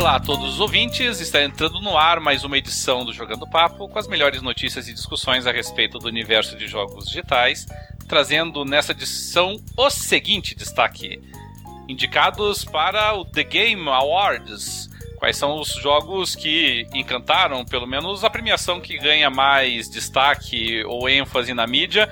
Olá 0.00 0.16
a 0.16 0.20
todos 0.20 0.54
os 0.54 0.60
ouvintes, 0.60 1.20
está 1.20 1.44
entrando 1.44 1.78
no 1.78 1.94
ar 1.94 2.20
mais 2.20 2.42
uma 2.42 2.56
edição 2.56 3.04
do 3.04 3.12
Jogando 3.12 3.46
Papo 3.46 3.86
com 3.86 3.98
as 3.98 4.08
melhores 4.08 4.40
notícias 4.40 4.88
e 4.88 4.94
discussões 4.94 5.46
a 5.46 5.52
respeito 5.52 5.98
do 5.98 6.08
universo 6.08 6.56
de 6.56 6.66
jogos 6.66 7.04
digitais, 7.04 7.66
trazendo 8.08 8.64
nessa 8.64 8.92
edição 8.92 9.60
o 9.76 9.90
seguinte 9.90 10.54
destaque: 10.54 11.20
indicados 11.86 12.64
para 12.64 13.12
o 13.12 13.26
The 13.26 13.44
Game 13.44 13.86
Awards. 13.90 14.88
Quais 15.18 15.36
são 15.36 15.60
os 15.60 15.68
jogos 15.74 16.34
que 16.34 16.86
encantaram, 16.94 17.62
pelo 17.62 17.86
menos 17.86 18.24
a 18.24 18.30
premiação 18.30 18.80
que 18.80 18.96
ganha 18.96 19.28
mais 19.28 19.90
destaque 19.90 20.82
ou 20.84 21.10
ênfase 21.10 21.52
na 21.52 21.66
mídia? 21.66 22.08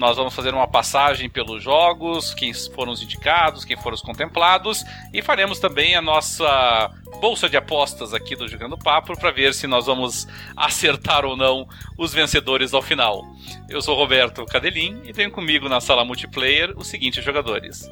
Nós 0.00 0.16
vamos 0.16 0.34
fazer 0.34 0.54
uma 0.54 0.66
passagem 0.66 1.28
pelos 1.28 1.62
jogos, 1.62 2.32
quem 2.32 2.54
foram 2.54 2.90
os 2.90 3.02
indicados, 3.02 3.66
quem 3.66 3.76
foram 3.76 3.94
os 3.94 4.00
contemplados, 4.00 4.82
e 5.12 5.20
faremos 5.20 5.58
também 5.58 5.94
a 5.94 6.00
nossa 6.00 6.90
bolsa 7.20 7.50
de 7.50 7.58
apostas 7.58 8.14
aqui 8.14 8.34
do 8.34 8.48
Jogando 8.48 8.78
Papo 8.78 9.14
para 9.18 9.30
ver 9.30 9.52
se 9.52 9.66
nós 9.66 9.84
vamos 9.84 10.26
acertar 10.56 11.26
ou 11.26 11.36
não 11.36 11.68
os 11.98 12.14
vencedores 12.14 12.72
ao 12.72 12.80
final. 12.80 13.26
Eu 13.68 13.82
sou 13.82 13.94
Roberto 13.94 14.46
Cadelin 14.46 15.02
e 15.04 15.12
tenho 15.12 15.30
comigo 15.30 15.68
na 15.68 15.82
sala 15.82 16.02
multiplayer 16.02 16.72
os 16.78 16.86
seguintes 16.86 17.22
jogadores: 17.22 17.86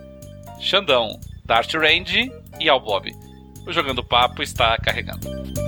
Xandão, 0.58 1.20
Dart 1.44 1.74
Range 1.74 2.32
e 2.58 2.70
Albob. 2.70 3.12
O 3.66 3.72
Jogando 3.72 4.02
Papo 4.02 4.42
está 4.42 4.78
carregando. 4.78 5.67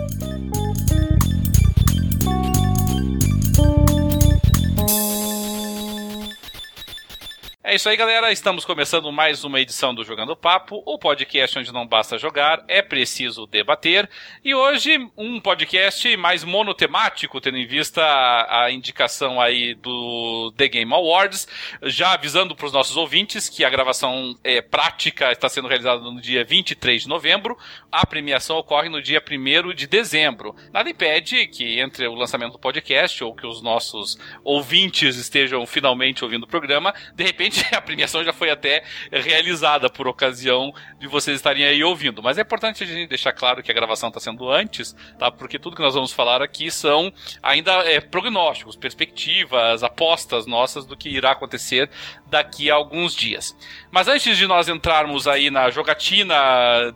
É 7.63 7.75
isso 7.75 7.91
aí, 7.91 7.97
galera. 7.97 8.33
Estamos 8.33 8.65
começando 8.65 9.13
mais 9.13 9.45
uma 9.45 9.61
edição 9.61 9.95
do 9.95 10.03
Jogando 10.03 10.35
Papo, 10.35 10.83
o 10.87 10.99
podcast 10.99 11.59
onde 11.59 11.71
não 11.71 11.87
basta 11.87 12.17
jogar, 12.17 12.65
é 12.67 12.81
preciso 12.81 13.47
debater. 13.47 14.09
E 14.43 14.55
hoje, 14.55 14.97
um 15.15 15.39
podcast 15.39 16.17
mais 16.17 16.43
monotemático, 16.43 17.39
tendo 17.39 17.59
em 17.59 17.67
vista 17.67 18.03
a, 18.03 18.71
indicação 18.73 19.39
aí 19.39 19.75
do 19.75 20.51
The 20.57 20.69
Game 20.69 20.91
Awards. 20.91 21.47
Já 21.83 22.15
avisando 22.15 22.57
para 22.57 22.65
os 22.65 22.73
nossos 22.73 22.97
ouvintes 22.97 23.47
que 23.51 23.63
a 23.63 23.69
gravação 23.69 24.35
é, 24.43 24.63
prática 24.63 25.31
está 25.31 25.47
sendo 25.47 25.69
realizada 25.69 26.01
no 26.01 26.19
dia 26.19 26.43
23 26.43 27.03
de 27.03 27.09
novembro. 27.09 27.59
A 27.93 28.07
premiação 28.07 28.57
ocorre 28.57 28.89
no 28.89 29.03
dia 29.03 29.23
1 29.23 29.75
de 29.75 29.87
dezembro. 29.87 30.57
Nada 30.73 30.89
impede 30.89 31.47
que 31.47 31.79
entre 31.79 32.09
o 32.09 32.15
lançamento 32.15 32.53
do 32.53 32.59
podcast 32.59 33.23
ou 33.23 33.35
que 33.35 33.47
os 33.47 33.61
nossos 33.61 34.19
ouvintes 34.43 35.17
estejam 35.17 35.67
finalmente 35.67 36.25
ouvindo 36.25 36.45
o 36.45 36.49
programa, 36.49 36.95
de 37.15 37.23
repente 37.23 37.50
a 37.73 37.81
premiação 37.81 38.25
já 38.25 38.33
foi 38.33 38.51
até 38.51 38.83
realizada 39.11 39.91
por 39.91 40.07
ocasião 40.07 40.73
de 40.99 41.07
vocês 41.07 41.37
estarem 41.37 41.65
aí 41.65 41.83
ouvindo. 41.83 42.23
Mas 42.23 42.39
é 42.39 42.43
importante 42.43 42.85
a 42.85 42.87
gente 42.87 43.09
deixar 43.09 43.33
claro 43.33 43.63
que 43.63 43.71
a 43.71 43.75
gravação 43.75 44.09
está 44.09 44.21
sendo 44.21 44.51
antes, 44.51 44.95
tá? 45.19 45.31
Porque 45.31 45.59
tudo 45.59 45.77
que 45.77 45.83
nós 45.83 45.95
vamos 45.95 46.13
falar 46.13 46.43
aqui 46.43 46.71
são 46.71 47.13
ainda 47.43 47.73
é, 47.85 48.01
prognósticos, 48.01 48.77
perspectivas, 48.77 49.83
apostas 49.83 50.47
nossas 50.47 50.87
do 50.87 50.97
que 50.97 51.09
irá 51.09 51.33
acontecer 51.33 51.91
daqui 52.27 52.71
a 52.71 52.75
alguns 52.75 53.15
dias. 53.15 53.57
Mas 53.91 54.09
antes 54.09 54.37
de 54.37 54.47
nós 54.47 54.69
entrarmos 54.69 55.27
aí 55.27 55.51
na 55.51 55.71
jogatina 55.71 56.35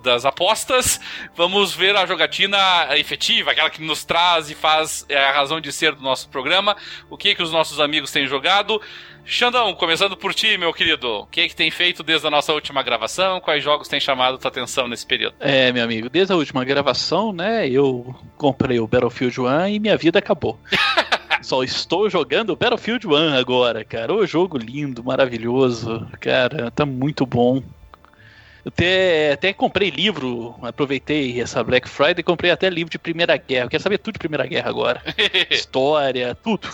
das 0.03 0.25
apostas, 0.25 1.01
vamos 1.35 1.75
ver 1.75 1.97
a 1.97 2.07
jogatina 2.07 2.59
efetiva, 2.97 3.51
aquela 3.51 3.71
que 3.71 3.83
nos 3.83 4.05
traz 4.05 4.51
e 4.51 4.55
faz 4.55 5.05
é, 5.09 5.17
a 5.17 5.33
razão 5.33 5.61
de 5.61 5.73
ser 5.73 5.95
do 5.95 6.03
nosso 6.03 6.29
programa, 6.29 6.77
o 7.11 7.17
que 7.17 7.35
que 7.35 7.43
os 7.43 7.53
nossos 7.53 7.81
amigos 7.81 8.11
têm 8.11 8.27
jogado. 8.27 8.81
Xandão, 9.27 9.75
começando 9.75 10.17
por 10.17 10.35
ti, 10.35 10.59
meu 10.59 10.73
querido. 10.73 11.21
O 11.21 11.27
que 11.27 11.41
é 11.41 11.49
que 11.49 11.57
tem 11.57 11.71
feito 11.71 12.03
desde 12.03 12.27
a 12.27 12.31
nossa 12.31 12.53
última 12.53 12.83
gravação? 12.83 13.41
Quais 13.41 13.65
jogos 13.65 13.89
têm 13.89 13.99
chamado 13.99 14.37
tua 14.37 14.49
atenção 14.49 14.87
nesse 14.87 15.07
período? 15.07 15.35
É, 15.41 15.73
meu 15.73 15.83
amigo, 15.83 16.11
desde 16.11 16.33
a 16.33 16.37
última 16.37 16.63
gravação, 16.65 17.33
né, 17.33 17.69
eu 17.69 18.15
comprei 18.37 18.79
o 18.79 18.87
Battlefield 18.87 19.41
1 19.41 19.69
e 19.69 19.79
minha 19.81 19.97
vida 19.97 20.19
acabou. 20.19 20.59
Só 21.41 21.63
estou 21.63 22.09
jogando 22.11 22.55
Battlefield 22.55 23.07
1 23.07 23.35
agora, 23.35 23.83
cara. 23.83 24.13
O 24.13 24.27
jogo 24.27 24.59
lindo, 24.59 25.03
maravilhoso. 25.03 26.07
Cara, 26.21 26.71
tá 26.71 26.85
muito 26.85 27.25
bom. 27.25 27.63
Eu 28.65 28.69
até, 28.69 29.33
até 29.33 29.53
comprei 29.53 29.91
livro, 29.91 30.55
aproveitei 30.63 31.39
essa 31.41 31.63
Black 31.63 31.87
Friday 31.87 32.21
e 32.21 32.23
comprei 32.23 32.51
até 32.51 32.71
livro 32.71 32.91
de 32.91 32.99
Primeira 32.99 33.37
Guerra. 33.37 33.67
Eu 33.67 33.71
quero 33.71 33.83
saber 33.83 33.99
tudo 33.99 34.15
de 34.15 34.19
Primeira 34.19 34.47
Guerra 34.47 34.71
agora. 34.71 35.03
História, 35.51 36.35
tudo. 36.35 36.67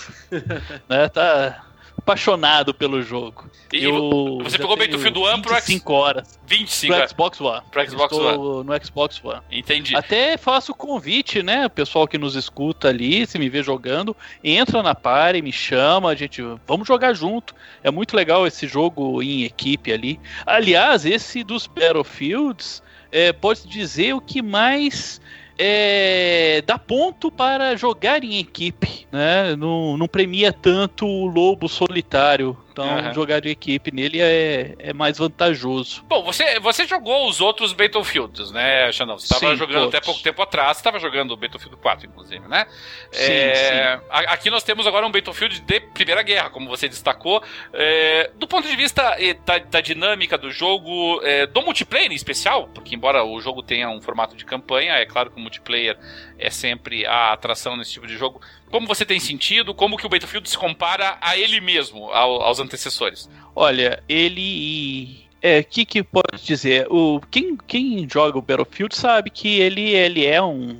né, 0.88 1.08
tá, 1.08 1.64
apaixonado 2.00 2.74
pelo 2.74 3.02
jogo. 3.02 3.48
E 3.72 3.84
eu 3.84 4.40
você 4.42 4.58
pegou 4.58 4.74
o 4.74 4.76
Battlefield 4.76 5.18
1 5.18 5.42
pro 5.42 5.54
25 5.54 5.92
horas. 5.92 6.40
25 6.46 6.94
pro 6.94 7.08
Xbox 7.08 7.40
One. 7.40 7.62
Pro 7.70 7.88
Xbox 7.88 8.12
Estou 8.12 8.60
One. 8.60 8.66
no 8.66 8.84
Xbox 8.84 9.24
One. 9.24 9.40
Entendi. 9.50 9.94
Até 9.94 10.36
faço 10.36 10.74
convite, 10.74 11.42
né, 11.42 11.66
o 11.66 11.70
pessoal 11.70 12.08
que 12.08 12.18
nos 12.18 12.34
escuta 12.34 12.88
ali, 12.88 13.26
se 13.26 13.38
me 13.38 13.48
vê 13.48 13.62
jogando, 13.62 14.16
entra 14.42 14.82
na 14.82 14.94
party, 14.94 15.42
me 15.42 15.52
chama, 15.52 16.10
a 16.10 16.14
gente, 16.14 16.42
vamos 16.66 16.88
jogar 16.88 17.12
junto. 17.14 17.54
É 17.82 17.90
muito 17.90 18.16
legal 18.16 18.46
esse 18.46 18.66
jogo 18.66 19.22
em 19.22 19.44
equipe 19.44 19.92
ali. 19.92 20.18
Aliás, 20.44 21.04
esse 21.04 21.44
dos 21.44 21.66
Battlefields 21.66 22.82
é, 23.12 23.32
pode 23.32 23.66
dizer 23.68 24.14
o 24.14 24.20
que 24.20 24.42
mais 24.42 25.20
é, 25.62 26.62
dá 26.66 26.78
ponto 26.78 27.30
para 27.30 27.76
jogar 27.76 28.24
em 28.24 28.38
equipe, 28.38 29.06
né? 29.12 29.54
Não, 29.56 29.94
não 29.98 30.08
premia 30.08 30.54
tanto 30.54 31.06
o 31.06 31.26
lobo 31.26 31.68
solitário 31.68 32.56
então, 32.80 33.06
uhum. 33.06 33.14
jogar 33.14 33.40
de 33.40 33.48
equipe 33.50 33.92
nele 33.92 34.20
é, 34.20 34.74
é 34.78 34.92
mais 34.92 35.18
vantajoso. 35.18 36.02
Bom, 36.08 36.22
você, 36.22 36.58
você 36.60 36.86
jogou 36.86 37.28
os 37.28 37.40
outros 37.40 37.72
Battlefields, 37.72 38.50
né, 38.50 38.90
Xandão? 38.92 39.18
Você 39.18 39.32
estava 39.32 39.54
jogando 39.54 39.82
todos. 39.82 39.94
até 39.94 40.04
pouco 40.04 40.22
tempo 40.22 40.40
atrás, 40.42 40.76
você 40.76 40.80
estava 40.80 40.98
jogando 40.98 41.32
o 41.32 41.36
Battlefield 41.36 41.76
4, 41.76 42.06
inclusive, 42.06 42.46
né? 42.48 42.66
Sim, 43.12 43.32
é, 43.32 43.96
sim. 43.98 44.04
Aqui 44.10 44.50
nós 44.50 44.62
temos 44.62 44.86
agora 44.86 45.06
um 45.06 45.10
Battlefield 45.10 45.60
de 45.60 45.80
Primeira 45.80 46.22
Guerra, 46.22 46.50
como 46.50 46.68
você 46.68 46.88
destacou. 46.88 47.42
É, 47.72 48.30
do 48.36 48.46
ponto 48.46 48.66
de 48.66 48.76
vista 48.76 49.16
da, 49.44 49.58
da 49.58 49.80
dinâmica 49.80 50.38
do 50.38 50.50
jogo, 50.50 51.20
é, 51.22 51.46
do 51.46 51.62
multiplayer 51.62 52.10
em 52.10 52.14
especial, 52.14 52.68
porque 52.74 52.94
embora 52.94 53.24
o 53.24 53.40
jogo 53.40 53.62
tenha 53.62 53.90
um 53.90 54.00
formato 54.00 54.36
de 54.36 54.44
campanha, 54.44 54.94
é 54.94 55.04
claro 55.04 55.30
que 55.30 55.36
o 55.36 55.40
multiplayer 55.40 55.98
é 56.40 56.50
sempre 56.50 57.06
a 57.06 57.32
atração 57.32 57.76
nesse 57.76 57.92
tipo 57.92 58.06
de 58.06 58.16
jogo. 58.16 58.40
Como 58.70 58.86
você 58.86 59.04
tem 59.04 59.20
sentido? 59.20 59.74
Como 59.74 59.96
que 59.96 60.06
o 60.06 60.08
Battlefield 60.08 60.48
se 60.48 60.58
compara 60.58 61.18
a 61.20 61.36
ele 61.36 61.60
mesmo, 61.60 62.10
ao, 62.10 62.42
aos 62.42 62.58
antecessores? 62.58 63.28
Olha, 63.54 64.02
ele 64.08 65.28
é, 65.42 65.60
o 65.60 65.64
que, 65.64 65.84
que 65.84 66.02
pode 66.02 66.44
dizer? 66.44 66.86
O, 66.90 67.20
quem, 67.30 67.56
quem 67.56 68.06
joga 68.08 68.38
o 68.38 68.42
Battlefield 68.42 68.94
sabe 68.94 69.30
que 69.30 69.58
ele, 69.60 69.90
ele 69.90 70.26
é 70.26 70.42
um, 70.42 70.78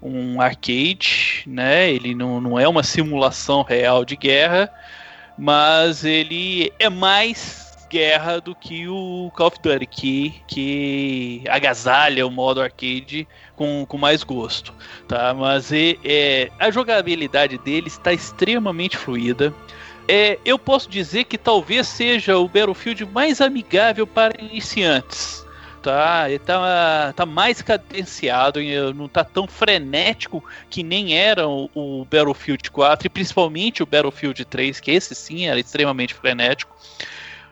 um 0.00 0.40
arcade, 0.40 1.42
né? 1.46 1.90
Ele 1.90 2.14
não, 2.14 2.40
não 2.40 2.58
é 2.58 2.68
uma 2.68 2.82
simulação 2.82 3.62
real 3.62 4.04
de 4.04 4.16
guerra, 4.16 4.70
mas 5.36 6.04
ele 6.04 6.72
é 6.78 6.88
mais 6.88 7.67
guerra 7.88 8.40
do 8.40 8.54
que 8.54 8.86
o 8.88 9.30
Call 9.34 9.48
of 9.48 9.58
Duty, 9.62 9.86
que, 9.86 10.34
que 10.46 11.42
agasalha 11.48 12.26
o 12.26 12.30
modo 12.30 12.60
arcade 12.60 13.26
com, 13.56 13.84
com 13.86 13.98
mais 13.98 14.22
gosto, 14.22 14.72
tá? 15.06 15.34
Mas 15.34 15.72
é, 15.72 15.96
é 16.04 16.50
a 16.58 16.70
jogabilidade 16.70 17.58
dele 17.58 17.88
está 17.88 18.12
extremamente 18.12 18.96
fluida. 18.96 19.54
É, 20.06 20.38
eu 20.44 20.58
posso 20.58 20.88
dizer 20.88 21.24
que 21.24 21.36
talvez 21.36 21.86
seja 21.86 22.38
o 22.38 22.48
Battlefield 22.48 23.04
mais 23.06 23.40
amigável 23.40 24.06
para 24.06 24.42
iniciantes. 24.42 25.46
Tá, 25.82 26.28
ele 26.28 26.40
tá, 26.40 27.12
tá 27.14 27.24
mais 27.24 27.62
cadenciado, 27.62 28.58
não 28.94 29.06
tá 29.08 29.22
tão 29.22 29.46
frenético 29.46 30.42
que 30.68 30.82
nem 30.82 31.16
era 31.16 31.46
o, 31.46 31.70
o 31.72 32.04
Battlefield 32.04 32.68
4 32.70 33.06
e 33.06 33.10
principalmente 33.10 33.82
o 33.82 33.86
Battlefield 33.86 34.44
3, 34.44 34.80
que 34.80 34.90
esse 34.90 35.14
sim 35.14 35.46
era 35.46 35.60
extremamente 35.60 36.14
frenético. 36.14 36.76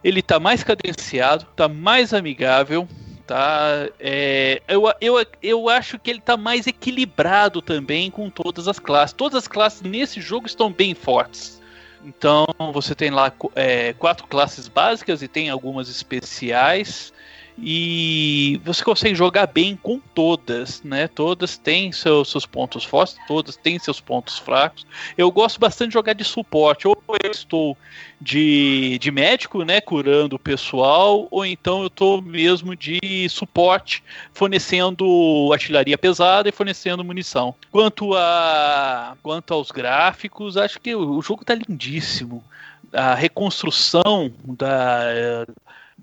Ele 0.02 0.22
tá 0.22 0.38
mais 0.38 0.62
cadenciado, 0.62 1.46
tá 1.56 1.68
mais 1.68 2.14
amigável, 2.14 2.88
tá? 3.26 3.88
É, 3.98 4.62
eu, 4.68 4.84
eu, 5.00 5.26
eu 5.42 5.68
acho 5.68 5.98
que 5.98 6.10
ele 6.10 6.20
tá 6.20 6.36
mais 6.36 6.66
equilibrado 6.66 7.60
também 7.60 8.10
com 8.10 8.30
todas 8.30 8.68
as 8.68 8.78
classes. 8.78 9.12
Todas 9.12 9.44
as 9.44 9.48
classes 9.48 9.82
nesse 9.82 10.20
jogo 10.20 10.46
estão 10.46 10.70
bem 10.70 10.94
fortes. 10.94 11.60
Então 12.04 12.46
você 12.72 12.94
tem 12.94 13.10
lá 13.10 13.32
é, 13.54 13.92
quatro 13.94 14.26
classes 14.26 14.68
básicas 14.68 15.22
e 15.22 15.28
tem 15.28 15.50
algumas 15.50 15.88
especiais 15.88 17.12
e 17.58 18.60
você 18.64 18.84
consegue 18.84 19.14
jogar 19.14 19.46
bem 19.46 19.76
com 19.76 19.98
todas, 19.98 20.82
né? 20.82 21.08
Todas 21.08 21.56
têm 21.56 21.90
seus, 21.90 22.30
seus 22.30 22.44
pontos 22.44 22.84
fortes, 22.84 23.16
todas 23.26 23.56
têm 23.56 23.78
seus 23.78 23.98
pontos 23.98 24.38
fracos. 24.38 24.86
Eu 25.16 25.30
gosto 25.30 25.58
bastante 25.58 25.88
de 25.88 25.94
jogar 25.94 26.12
de 26.12 26.24
suporte, 26.24 26.86
ou 26.86 27.02
eu 27.22 27.30
estou 27.30 27.76
de, 28.20 28.98
de 28.98 29.10
médico, 29.10 29.62
né, 29.62 29.80
curando 29.80 30.36
o 30.36 30.38
pessoal, 30.38 31.28
ou 31.30 31.46
então 31.46 31.80
eu 31.80 31.86
estou 31.86 32.20
mesmo 32.20 32.76
de 32.76 33.28
suporte, 33.30 34.04
fornecendo 34.34 35.50
artilharia 35.52 35.96
pesada 35.96 36.48
e 36.48 36.52
fornecendo 36.52 37.04
munição. 37.04 37.54
Quanto 37.70 38.14
a 38.14 39.16
quanto 39.22 39.54
aos 39.54 39.70
gráficos, 39.70 40.56
acho 40.58 40.78
que 40.78 40.94
o, 40.94 41.16
o 41.16 41.22
jogo 41.22 41.42
está 41.42 41.54
lindíssimo. 41.54 42.44
A 42.92 43.14
reconstrução 43.14 44.32
da 44.44 45.46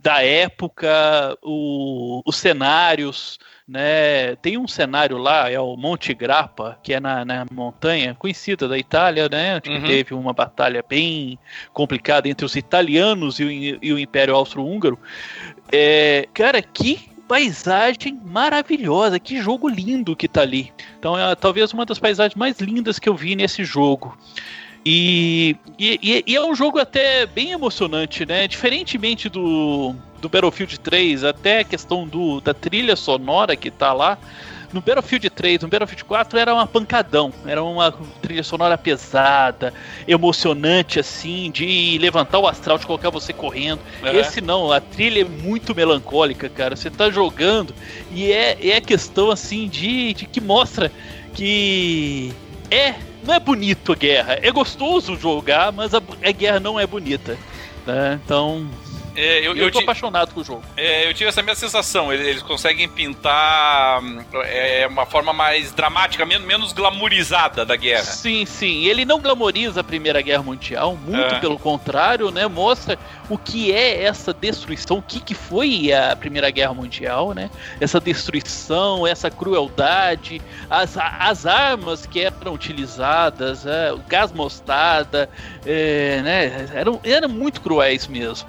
da 0.04 0.22
época, 0.22 1.38
o, 1.42 2.22
os 2.26 2.36
cenários, 2.36 3.40
né? 3.66 4.36
Tem 4.36 4.58
um 4.58 4.68
cenário 4.68 5.18
lá, 5.18 5.50
é 5.50 5.58
o 5.58 5.78
Monte 5.78 6.14
Grappa, 6.14 6.78
que 6.84 6.94
é 6.94 7.00
na, 7.00 7.24
na 7.24 7.46
montanha 7.50 8.14
conhecida 8.14 8.68
da 8.68 8.78
Itália, 8.78 9.30
né? 9.30 9.62
Que 9.62 9.70
uhum. 9.70 9.86
teve 9.86 10.14
uma 10.14 10.34
batalha 10.34 10.84
bem 10.88 11.40
complicada 11.72 12.28
entre 12.28 12.46
os 12.46 12.58
italianos 12.58 13.40
e 13.40 13.46
o, 13.46 13.50
e 13.82 13.94
o 13.94 13.98
Império 13.98 14.36
Austro-Húngaro. 14.36 15.00
É, 15.72 16.28
cara, 16.34 16.62
que 16.62 17.10
paisagem 17.26 18.20
maravilhosa, 18.26 19.18
que 19.18 19.42
jogo 19.42 19.70
lindo 19.70 20.18
que 20.18 20.28
tá 20.28 20.42
ali. 20.42 20.74
Então 21.00 21.18
é 21.18 21.34
talvez 21.34 21.72
uma 21.72 21.86
das 21.86 21.98
paisagens 21.98 22.36
mais 22.36 22.60
lindas 22.60 23.00
que 23.00 23.08
eu 23.08 23.16
vi 23.16 23.38
nesse 23.38 23.64
jogo. 23.64 24.18
E, 24.86 25.56
e, 25.80 26.24
e, 26.28 26.36
é 26.36 26.46
um 26.46 26.54
jogo 26.54 26.78
até 26.78 27.26
bem 27.26 27.52
emocionante, 27.52 28.26
né? 28.26 28.48
Diferentemente 28.48 29.30
do, 29.30 29.96
do 30.22 30.28
Battlefield 30.28 30.80
3, 30.80 31.24
até 31.24 31.60
a 31.60 31.64
questão 31.64 32.06
do, 32.06 32.42
da 32.42 32.54
trilha 32.54 32.96
sonora 32.96 33.56
que 33.56 33.72
tá 33.72 33.94
lá. 33.94 34.18
No 34.74 34.82
Battlefield 34.82 35.30
3, 35.30 35.62
no 35.62 35.68
Battlefield 35.68 36.04
4 36.04 36.40
era 36.40 36.54
uma 36.54 36.66
pancadão, 36.66 37.32
era 37.46 37.64
uma 37.64 37.94
trilha 38.22 38.42
sonora 38.42 38.76
pesada, 38.76 39.72
emocionante 40.08 41.00
assim, 41.00 41.52
de 41.52 41.98
levantar 42.00 42.40
o 42.40 42.48
astral, 42.48 42.80
de 42.80 42.86
colocar 42.86 43.12
você 43.12 43.32
correndo. 43.32 43.80
Uhum. 44.02 44.10
Esse 44.10 44.42
não, 44.42 44.72
a 44.72 44.82
trilha 44.82 45.22
é 45.22 45.26
muito 45.26 45.76
melancólica, 45.76 46.50
cara. 46.50 46.76
Você 46.76 46.90
tá 46.90 47.12
jogando 47.12 47.74
e 48.12 48.32
é, 48.32 48.58
é 48.70 48.82
questão 48.82 49.30
assim 49.30 49.68
de, 49.68 50.14
de 50.16 50.26
que 50.26 50.42
mostra 50.42 50.92
que 51.36 52.34
é 52.74 52.96
não 53.24 53.34
é 53.34 53.40
bonito 53.40 53.94
a 53.94 53.96
guerra. 53.96 54.40
É 54.42 54.52
gostoso 54.52 55.16
jogar, 55.16 55.72
mas 55.72 55.94
a, 55.94 56.02
a 56.24 56.32
guerra 56.32 56.60
não 56.60 56.80
é 56.80 56.86
bonita. 56.86 57.38
Né? 57.86 58.20
Então, 58.24 58.68
é, 59.16 59.40
eu, 59.40 59.56
eu, 59.56 59.66
eu 59.66 59.72
tô 59.72 59.80
apaixonado 59.80 60.34
com 60.34 60.42
o 60.42 60.44
jogo. 60.44 60.64
É, 60.76 61.08
eu 61.08 61.14
tive 61.14 61.30
essa 61.30 61.42
mesma 61.42 61.56
sensação. 61.56 62.12
Eles, 62.12 62.26
eles 62.26 62.42
conseguem 62.42 62.88
pintar 62.90 64.02
é, 64.46 64.88
uma 64.88 65.06
forma 65.06 65.32
mais 65.32 65.72
dramática, 65.72 66.26
menos, 66.26 66.46
menos 66.46 66.74
glamourizada 66.74 67.66
da 67.66 67.76
guerra. 67.76 68.04
Sim, 68.04 68.46
sim. 68.46 68.86
Ele 68.86 69.06
não 69.06 69.20
glamoriza 69.20 69.82
a 69.82 69.84
Primeira 69.84 70.22
Guerra 70.22 70.44
Mundial, 70.44 70.98
muito 70.98 71.36
é. 71.36 71.40
pelo 71.40 71.60
contrário, 71.60 72.32
né? 72.32 72.48
Mostra 72.48 72.98
o 73.30 73.38
que 73.38 73.72
é 73.72 74.04
essa 74.04 74.34
destruição, 74.34 74.98
o 74.98 75.02
que, 75.02 75.20
que 75.20 75.34
foi 75.34 75.92
a 75.94 76.16
Primeira 76.16 76.50
Guerra 76.50 76.74
Mundial, 76.74 77.34
né? 77.34 77.50
Essa 77.80 78.00
destruição, 78.00 79.06
essa 79.06 79.30
crueldade, 79.30 80.42
as, 80.70 80.98
as 80.98 81.46
armas 81.46 82.06
que 82.06 82.20
eram 82.20 82.54
utilizadas, 82.54 83.66
é, 83.66 83.92
o 83.94 84.00
gás 84.00 84.32
mostarda, 84.32 85.30
é, 85.66 86.22
né? 86.24 86.70
Eram, 86.74 87.00
eram 87.04 87.30
muito 87.30 87.62
cruéis 87.62 88.08
mesmo. 88.08 88.48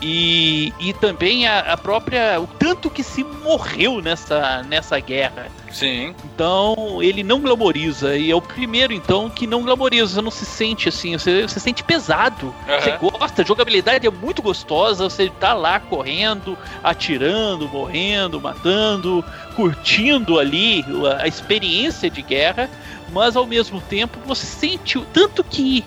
E, 0.00 0.72
e 0.78 0.92
também 0.92 1.46
a, 1.46 1.60
a, 1.60 1.76
própria. 1.76 2.40
o 2.40 2.46
tanto 2.46 2.90
que 2.90 3.02
se 3.02 3.24
morreu 3.24 4.02
nessa, 4.02 4.62
nessa 4.64 4.98
guerra. 5.00 5.46
Sim. 5.72 6.14
Então, 6.24 7.02
ele 7.02 7.22
não 7.22 7.40
glamoriza. 7.40 8.16
E 8.16 8.30
é 8.30 8.34
o 8.34 8.40
primeiro, 8.40 8.92
então, 8.92 9.28
que 9.28 9.46
não 9.46 9.62
glamoriza. 9.62 10.14
Você 10.14 10.20
não 10.20 10.30
se 10.30 10.44
sente 10.44 10.88
assim, 10.88 11.16
você, 11.16 11.42
você 11.42 11.58
sente 11.58 11.82
pesado. 11.82 12.46
Uhum. 12.46 12.80
Você 12.80 12.90
gosta, 12.98 13.42
a 13.42 13.44
jogabilidade 13.44 14.06
é 14.06 14.10
muito 14.10 14.42
gostosa. 14.42 15.04
Você 15.04 15.30
tá 15.40 15.54
lá 15.54 15.80
correndo, 15.80 16.56
atirando, 16.82 17.68
morrendo, 17.68 18.40
matando, 18.40 19.24
curtindo 19.54 20.38
ali 20.38 20.84
a, 21.10 21.24
a 21.24 21.28
experiência 21.28 22.10
de 22.10 22.22
guerra. 22.22 22.68
Mas 23.12 23.36
ao 23.36 23.46
mesmo 23.46 23.80
tempo 23.80 24.18
você 24.26 24.44
sente 24.44 24.98
o 24.98 25.04
tanto 25.04 25.42
que 25.44 25.84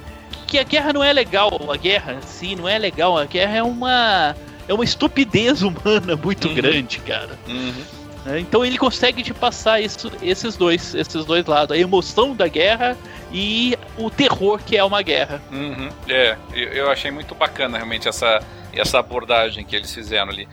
que 0.50 0.58
a 0.58 0.64
guerra 0.64 0.92
não 0.92 1.04
é 1.04 1.14
legal, 1.14 1.72
a 1.72 1.78
guerra 1.78 2.18
sim 2.26 2.56
não 2.56 2.68
é 2.68 2.78
legal, 2.80 3.18
a 3.18 3.26
guerra 3.26 3.58
é 3.58 3.64
uma 3.64 4.36
é 4.68 4.74
uma 4.74 4.84
estupidez 4.84 5.62
humana 5.64 6.16
muito 6.16 6.48
uhum. 6.48 6.56
grande, 6.56 7.00
cara. 7.00 7.38
Uhum. 7.48 7.84
É, 8.26 8.40
então 8.40 8.66
ele 8.66 8.78
consegue 8.78 9.24
te 9.24 9.34
passar 9.34 9.80
isso, 9.80 10.12
esses 10.22 10.58
dois, 10.58 10.94
esses 10.94 11.24
dois 11.24 11.46
lados, 11.46 11.76
a 11.76 11.80
emoção 11.80 12.36
da 12.36 12.48
guerra 12.48 12.98
e 13.32 13.78
o 13.98 14.10
terror 14.10 14.60
que 14.66 14.76
é 14.76 14.84
uma 14.84 15.02
guerra. 15.02 15.42
Uhum. 15.52 15.90
É, 16.10 16.36
eu 16.54 16.90
achei 16.90 17.12
muito 17.12 17.34
bacana 17.36 17.78
realmente 17.78 18.08
essa 18.08 18.42
essa 18.74 19.00
abordagem 19.00 19.64
que 19.64 19.76
eles 19.76 19.94
fizeram 19.94 20.32
ali. 20.32 20.48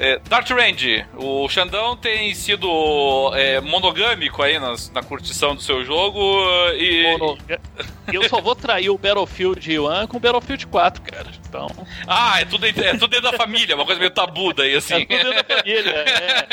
É, 0.00 0.20
Dart 0.28 0.48
Range, 0.50 1.04
o 1.16 1.48
Xandão 1.48 1.96
tem 1.96 2.32
sido 2.32 3.32
é, 3.34 3.60
monogâmico 3.60 4.40
aí 4.40 4.56
nas, 4.56 4.92
na 4.92 5.02
curtição 5.02 5.56
do 5.56 5.60
seu 5.60 5.84
jogo 5.84 6.20
e. 6.74 7.04
Eu 8.12 8.28
só 8.28 8.40
vou 8.40 8.54
trair 8.54 8.90
o 8.90 8.96
Battlefield 8.96 9.78
1 9.80 10.06
com 10.06 10.16
o 10.16 10.20
Battlefield 10.20 10.68
4, 10.68 11.02
cara. 11.02 11.26
Então. 11.48 11.66
Ah, 12.06 12.40
é 12.40 12.44
tudo, 12.44 12.64
é 12.64 12.92
tudo 12.92 13.08
dentro 13.08 13.30
da 13.30 13.36
família, 13.36 13.74
uma 13.74 13.84
coisa 13.84 13.98
meio 13.98 14.12
tabu 14.12 14.52
daí, 14.52 14.76
assim. 14.76 14.94
É 14.94 15.04
tudo 15.04 15.32
dentro 15.32 15.34
da 15.34 15.56
família, 15.56 15.90
é. 15.90 16.46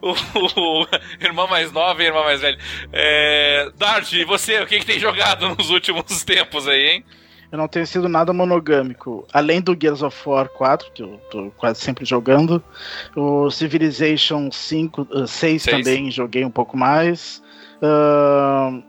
o, 0.00 0.10
o, 0.10 0.82
o, 0.82 0.86
irmão 1.20 1.46
mais 1.46 1.70
nova 1.70 2.02
e 2.02 2.06
irmã 2.06 2.24
mais 2.24 2.40
velha. 2.40 2.58
É, 2.92 3.70
Dart, 3.76 4.10
e 4.12 4.24
você, 4.24 4.60
o 4.60 4.66
que, 4.66 4.78
que 4.78 4.86
tem 4.86 4.98
jogado 4.98 5.54
nos 5.54 5.68
últimos 5.68 6.24
tempos 6.24 6.66
aí, 6.66 6.88
hein? 6.88 7.04
Eu 7.54 7.58
não 7.58 7.68
tenho 7.68 7.86
sido 7.86 8.08
nada 8.08 8.32
monogâmico. 8.32 9.24
Além 9.32 9.60
do 9.60 9.76
Gears 9.80 10.02
of 10.02 10.28
War 10.28 10.48
4, 10.48 10.90
que 10.92 11.04
eu 11.04 11.20
tô 11.30 11.52
quase 11.56 11.78
sempre 11.78 12.04
jogando, 12.04 12.60
o 13.14 13.48
Civilization 13.48 14.50
5, 14.50 15.02
uh, 15.02 15.24
6, 15.24 15.62
6 15.62 15.62
também 15.62 16.10
joguei 16.10 16.44
um 16.44 16.50
pouco 16.50 16.76
mais. 16.76 17.40
Uh, 17.76 18.82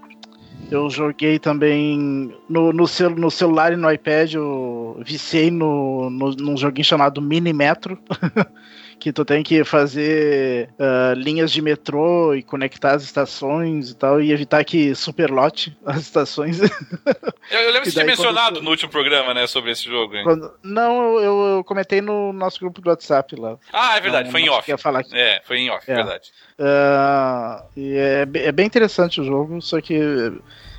eu 0.72 0.90
joguei 0.90 1.38
também 1.38 2.34
no, 2.50 2.74
no, 2.74 2.88
cel, 2.88 3.12
no, 3.12 3.30
celular 3.30 3.72
e 3.72 3.76
no 3.76 3.92
iPad, 3.92 4.34
eu 4.34 5.00
viciei 5.06 5.52
no, 5.52 6.10
no, 6.10 6.32
num 6.32 6.58
joguinho 6.58 6.86
chamado 6.86 7.22
Mini 7.22 7.54
Metro. 7.54 8.00
que 9.06 9.14
tu 9.14 9.24
tem 9.24 9.44
que 9.44 9.64
fazer 9.64 10.68
uh, 10.80 11.14
linhas 11.14 11.52
de 11.52 11.62
metrô 11.62 12.34
e 12.34 12.42
conectar 12.42 12.96
as 12.96 13.04
estações 13.04 13.92
e 13.92 13.96
tal, 13.96 14.20
e 14.20 14.32
evitar 14.32 14.66
que 14.66 14.96
superlote 14.96 15.78
as 15.86 15.98
estações. 15.98 16.60
Eu, 16.60 17.60
eu 17.60 17.72
lembro 17.72 17.86
você 17.86 17.92
tinha 17.92 18.04
mencionado 18.04 18.58
tu... 18.58 18.64
no 18.64 18.72
último 18.72 18.92
programa, 18.92 19.32
né, 19.32 19.46
sobre 19.46 19.70
esse 19.70 19.84
jogo. 19.84 20.16
Quando... 20.24 20.52
Não, 20.64 21.20
eu, 21.20 21.58
eu, 21.58 21.64
comentei 21.64 22.02
no 22.02 22.34
nosso 22.34 22.60
grupo 22.60 22.82
do 22.82 22.90
WhatsApp 22.90 23.36
lá. 23.36 23.60
Ah, 23.72 23.96
é 23.96 24.02
verdade, 24.02 24.24
não, 24.24 24.32
foi 24.32 24.42
em 24.42 24.50
off. 24.50 24.76
Falar 24.80 25.02
aqui. 25.02 25.16
É, 25.16 25.40
foi 25.46 25.60
em 25.60 25.70
off, 25.70 25.86
é. 25.88 25.94
verdade. 25.94 26.32
Uh, 26.60 27.64
e 27.78 27.96
é, 27.96 28.28
é 28.48 28.52
bem 28.52 28.66
interessante 28.66 29.22
o 29.22 29.24
jogo, 29.24 29.62
só 29.62 29.80
que 29.80 30.00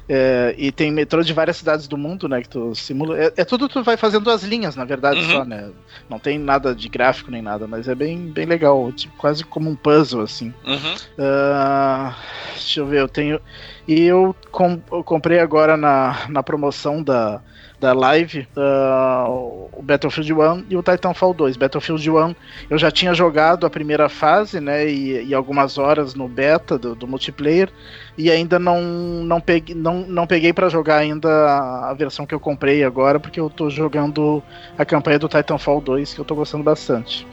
é, 0.08 0.54
e 0.56 0.70
tem 0.70 0.92
metrô 0.92 1.22
de 1.22 1.32
várias 1.32 1.56
cidades 1.56 1.88
do 1.88 1.98
mundo, 1.98 2.28
né? 2.28 2.40
Que 2.40 2.48
tu 2.48 2.74
simula. 2.74 3.18
É, 3.18 3.32
é 3.38 3.44
tudo 3.44 3.68
tu 3.68 3.82
vai 3.82 3.96
fazendo 3.96 4.30
as 4.30 4.42
linhas, 4.44 4.76
na 4.76 4.84
verdade, 4.84 5.20
uhum. 5.20 5.30
só, 5.30 5.44
né? 5.44 5.70
Não 6.08 6.18
tem 6.18 6.38
nada 6.38 6.74
de 6.74 6.88
gráfico 6.88 7.30
nem 7.30 7.42
nada, 7.42 7.66
mas 7.66 7.88
é 7.88 7.94
bem, 7.94 8.30
bem 8.30 8.46
legal. 8.46 8.92
Tipo, 8.92 9.16
quase 9.16 9.44
como 9.44 9.68
um 9.68 9.74
puzzle, 9.74 10.22
assim. 10.22 10.54
Uhum. 10.64 10.94
Uh, 11.18 12.14
deixa 12.52 12.80
eu 12.80 12.86
ver, 12.86 13.00
eu 13.00 13.08
tenho. 13.08 13.40
E 13.88 14.02
eu, 14.02 14.34
com, 14.52 14.80
eu 14.92 15.02
comprei 15.02 15.40
agora 15.40 15.76
na, 15.76 16.26
na 16.28 16.42
promoção 16.42 17.02
da 17.02 17.40
da 17.78 17.92
live, 17.92 18.48
uh, 18.56 19.68
o 19.72 19.82
Battlefield 19.82 20.32
1 20.32 20.64
e 20.70 20.76
o 20.76 20.82
Titanfall 20.82 21.34
2. 21.34 21.56
Battlefield 21.56 22.10
1 22.10 22.34
eu 22.70 22.78
já 22.78 22.90
tinha 22.90 23.12
jogado 23.12 23.66
a 23.66 23.70
primeira 23.70 24.08
fase, 24.08 24.60
né, 24.60 24.88
e, 24.88 25.26
e 25.26 25.34
algumas 25.34 25.76
horas 25.76 26.14
no 26.14 26.26
beta 26.26 26.78
do, 26.78 26.94
do, 26.94 27.06
multiplayer, 27.06 27.68
e 28.16 28.30
ainda 28.30 28.58
não, 28.58 28.80
não 28.80 29.40
peguei, 29.40 29.74
não, 29.74 30.00
não 30.00 30.26
peguei 30.26 30.52
para 30.52 30.70
jogar 30.70 30.96
ainda 30.96 31.28
a, 31.28 31.90
a, 31.90 31.94
versão 31.94 32.24
que 32.24 32.34
eu 32.34 32.40
comprei 32.40 32.82
agora, 32.82 33.20
porque 33.20 33.38
eu 33.38 33.50
tô 33.50 33.68
jogando 33.68 34.42
a 34.78 34.84
campanha 34.84 35.18
do 35.18 35.28
Titanfall 35.28 35.80
2, 35.80 36.14
que 36.14 36.20
eu 36.20 36.24
tô 36.24 36.34
gostando 36.34 36.64
bastante. 36.64 37.26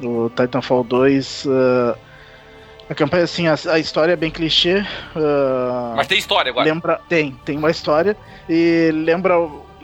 Do 0.00 0.28
Titanfall 0.30 0.82
2. 0.82 1.44
Uh, 1.44 1.96
a 2.90 2.94
campanha, 2.94 3.24
assim, 3.24 3.46
a, 3.46 3.54
a, 3.70 3.78
história 3.78 4.12
é 4.12 4.16
bem 4.16 4.30
clichê. 4.30 4.80
Uh, 5.14 5.96
Mas 5.96 6.06
tem 6.06 6.18
história 6.18 6.50
agora? 6.50 6.66
Lembra, 6.66 7.00
tem, 7.08 7.30
tem 7.44 7.56
uma 7.56 7.70
história. 7.70 8.16
E 8.48 8.90
lembra 8.92 9.34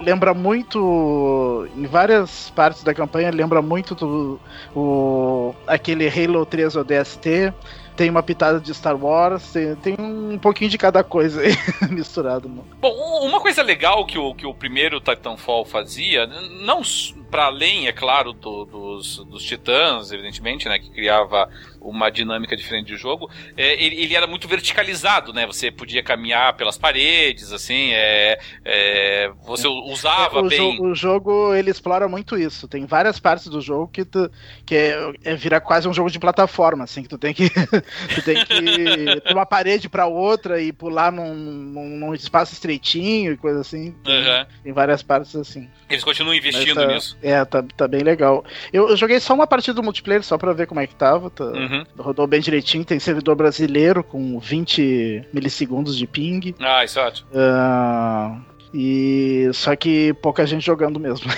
lembra 0.01 0.35
muito 0.35 1.69
em 1.77 1.87
várias 1.87 2.51
partes 2.51 2.83
da 2.83 2.95
campanha 2.95 3.31
lembra 3.31 3.61
muito 3.61 3.95
do 3.95 4.41
o, 4.75 5.55
aquele 5.67 6.09
Halo 6.09 6.45
3 6.47 6.77
ODST 6.77 7.53
tem 8.01 8.09
uma 8.09 8.23
pitada 8.23 8.59
de 8.59 8.73
Star 8.73 8.97
Wars, 8.97 9.53
tem, 9.53 9.77
tem 9.77 9.97
um 9.99 10.39
pouquinho 10.39 10.71
de 10.71 10.79
cada 10.79 11.05
coisa 11.05 11.43
aí 11.43 11.53
misturado. 11.91 12.49
Bom, 12.49 13.27
uma 13.27 13.41
coisa 13.41 13.63
legal 13.63 14.07
que 14.07 14.17
o, 14.17 14.35
que 14.35 14.47
o 14.47 14.55
primeiro 14.55 15.01
Titanfall 15.01 15.67
fazia, 15.67 16.27
não 16.27 16.83
para 17.31 17.47
além, 17.47 17.87
é 17.87 17.93
claro, 17.93 18.33
do, 18.33 18.65
dos, 18.65 19.19
dos 19.19 19.45
titãs, 19.45 20.11
evidentemente, 20.11 20.69
né, 20.69 20.79
que 20.79 20.91
criava 20.91 21.49
uma 21.81 22.11
dinâmica 22.11 22.57
diferente 22.57 22.87
de 22.87 22.97
jogo, 22.97 23.31
é, 23.57 23.83
ele, 23.83 24.03
ele, 24.03 24.15
era 24.15 24.27
muito 24.27 24.47
verticalizado, 24.47 25.33
né? 25.33 25.47
Você 25.47 25.71
podia 25.71 26.03
caminhar 26.03 26.55
pelas 26.55 26.77
paredes, 26.77 27.53
assim, 27.53 27.91
é, 27.93 28.39
é 28.65 29.33
você 29.43 29.67
usava 29.67 30.39
é, 30.39 30.43
o 30.43 30.49
bem. 30.49 30.77
Jo 30.77 30.83
o 30.83 30.95
jogo 30.95 31.55
ele 31.55 31.71
explora 31.71 32.09
muito 32.09 32.37
isso. 32.37 32.69
Tem 32.69 32.85
várias 32.85 33.19
partes 33.19 33.49
do 33.49 33.61
jogo 33.61 33.89
que 33.89 34.05
tu, 34.05 34.31
que 34.67 34.75
é, 34.75 35.13
é 35.25 35.35
vira 35.35 35.61
quase 35.61 35.89
um 35.89 35.93
jogo 35.93 36.11
de 36.11 36.19
plataforma, 36.19 36.85
assim, 36.85 37.03
que 37.03 37.09
tu 37.09 37.19
tem 37.19 37.33
que 37.33 37.49
tu 38.15 38.23
tem 38.23 38.45
que 38.45 39.21
ter 39.21 39.33
uma 39.33 39.47
parede 39.47 39.89
para 39.89 40.07
outra 40.07 40.61
e 40.61 40.73
pular 40.73 41.11
num, 41.11 41.35
num, 41.35 41.89
num, 41.99 42.15
espaço 42.15 42.53
estreitinho 42.53 43.33
e 43.33 43.37
coisa 43.37 43.61
assim. 43.61 43.93
Tem, 44.05 44.19
uhum. 44.19 44.47
tem 44.65 44.73
várias 44.73 45.03
partes 45.03 45.35
assim. 45.35 45.69
Eles 45.89 46.05
continuam 46.05 46.35
investindo 46.35 46.77
Mas, 46.77 46.95
nisso. 46.95 47.19
É, 47.23 47.45
tá, 47.45 47.63
tá 47.77 47.89
bem 47.89 48.03
legal. 48.03 48.45
Eu, 48.73 48.89
eu, 48.89 48.97
joguei 48.97 49.21
só 49.21 49.35
uma 49.35 49.47
partida 49.47 49.75
do 49.75 49.83
multiplayer, 49.83 50.23
só 50.23 50.39
pra 50.39 50.53
ver 50.53 50.67
como 50.67 50.81
é 50.81 50.87
que 50.87 50.95
tava. 50.95 51.31
Tá, 51.31 51.45
uhum. 51.45 51.85
Rodou 51.99 52.27
bem 52.27 52.41
direitinho, 52.41 52.85
tem 52.85 52.99
servidor 52.99 53.37
brasileiro 53.37 54.03
com 54.03 54.39
20 54.39 55.29
milissegundos 55.33 55.97
de 55.97 56.07
ping. 56.07 56.55
Ah, 56.61 56.85
isso 56.85 56.99
é 56.99 57.07
ótimo. 57.07 57.29
Uh, 57.31 58.51
e 58.73 59.51
só 59.53 59.75
que 59.75 60.13
pouca 60.15 60.47
gente 60.47 60.65
jogando 60.65 61.01
mesmo. 61.01 61.29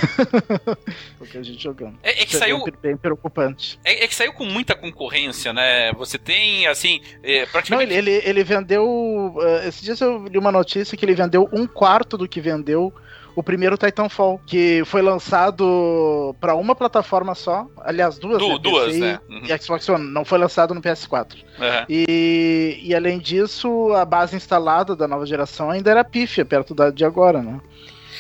pouca 1.19 1.43
gente 1.43 1.63
jogando. 1.63 1.99
É, 2.03 2.23
é 2.23 2.27
que 2.27 2.37
saiu 2.37 2.63
bem, 2.63 2.75
bem 2.83 2.97
preocupante. 2.97 3.79
É, 3.85 4.05
é, 4.05 4.09
que 4.09 4.15
saiu 4.15 4.35
com 4.35 4.45
muita 4.45 4.75
concorrência, 4.75 5.53
né? 5.53 5.93
Você 5.95 6.19
tem 6.19 6.67
assim, 6.67 7.01
é, 7.23 7.47
praticamente. 7.47 7.91
Não, 7.91 7.99
ele, 7.99 8.11
ele, 8.11 8.23
ele 8.29 8.45
vendeu. 8.45 8.85
Uh, 8.85 9.67
esses 9.67 9.81
dias 9.81 10.01
eu 10.01 10.27
li 10.27 10.37
uma 10.37 10.53
notícia 10.53 10.97
que 10.97 11.05
ele 11.05 11.15
vendeu 11.15 11.49
um 11.53 11.67
quarto 11.67 12.19
do 12.19 12.29
que 12.29 12.41
vendeu 12.41 12.93
o 13.35 13.43
primeiro 13.43 13.77
Titanfall, 13.77 14.41
que 14.47 14.83
foi 14.85 15.03
lançado 15.03 16.35
para 16.41 16.55
uma 16.55 16.75
plataforma 16.75 17.35
só, 17.35 17.67
aliás, 17.79 18.19
duas, 18.19 18.39
du 18.39 18.49
né? 18.49 18.59
duas, 18.59 18.97
né? 18.97 19.21
Uhum. 19.29 19.43
E 19.45 19.59
Xbox 19.59 19.89
One, 19.89 20.05
não 20.05 20.25
foi 20.25 20.39
lançado 20.39 20.75
no 20.75 20.83
PS4. 20.83 21.35
Uhum. 21.35 21.85
E, 21.89 22.81
e 22.83 22.95
além 22.95 23.19
disso, 23.19 23.93
a 23.95 24.05
base 24.05 24.37
instalada 24.37 24.95
da 24.95 25.09
nova 25.09 25.25
geração 25.25 25.71
ainda 25.71 25.91
era 25.91 26.05
pífia, 26.05 26.45
perto 26.45 26.75
da 26.75 26.91
de 26.91 27.05
agora, 27.05 27.43
né? 27.43 27.61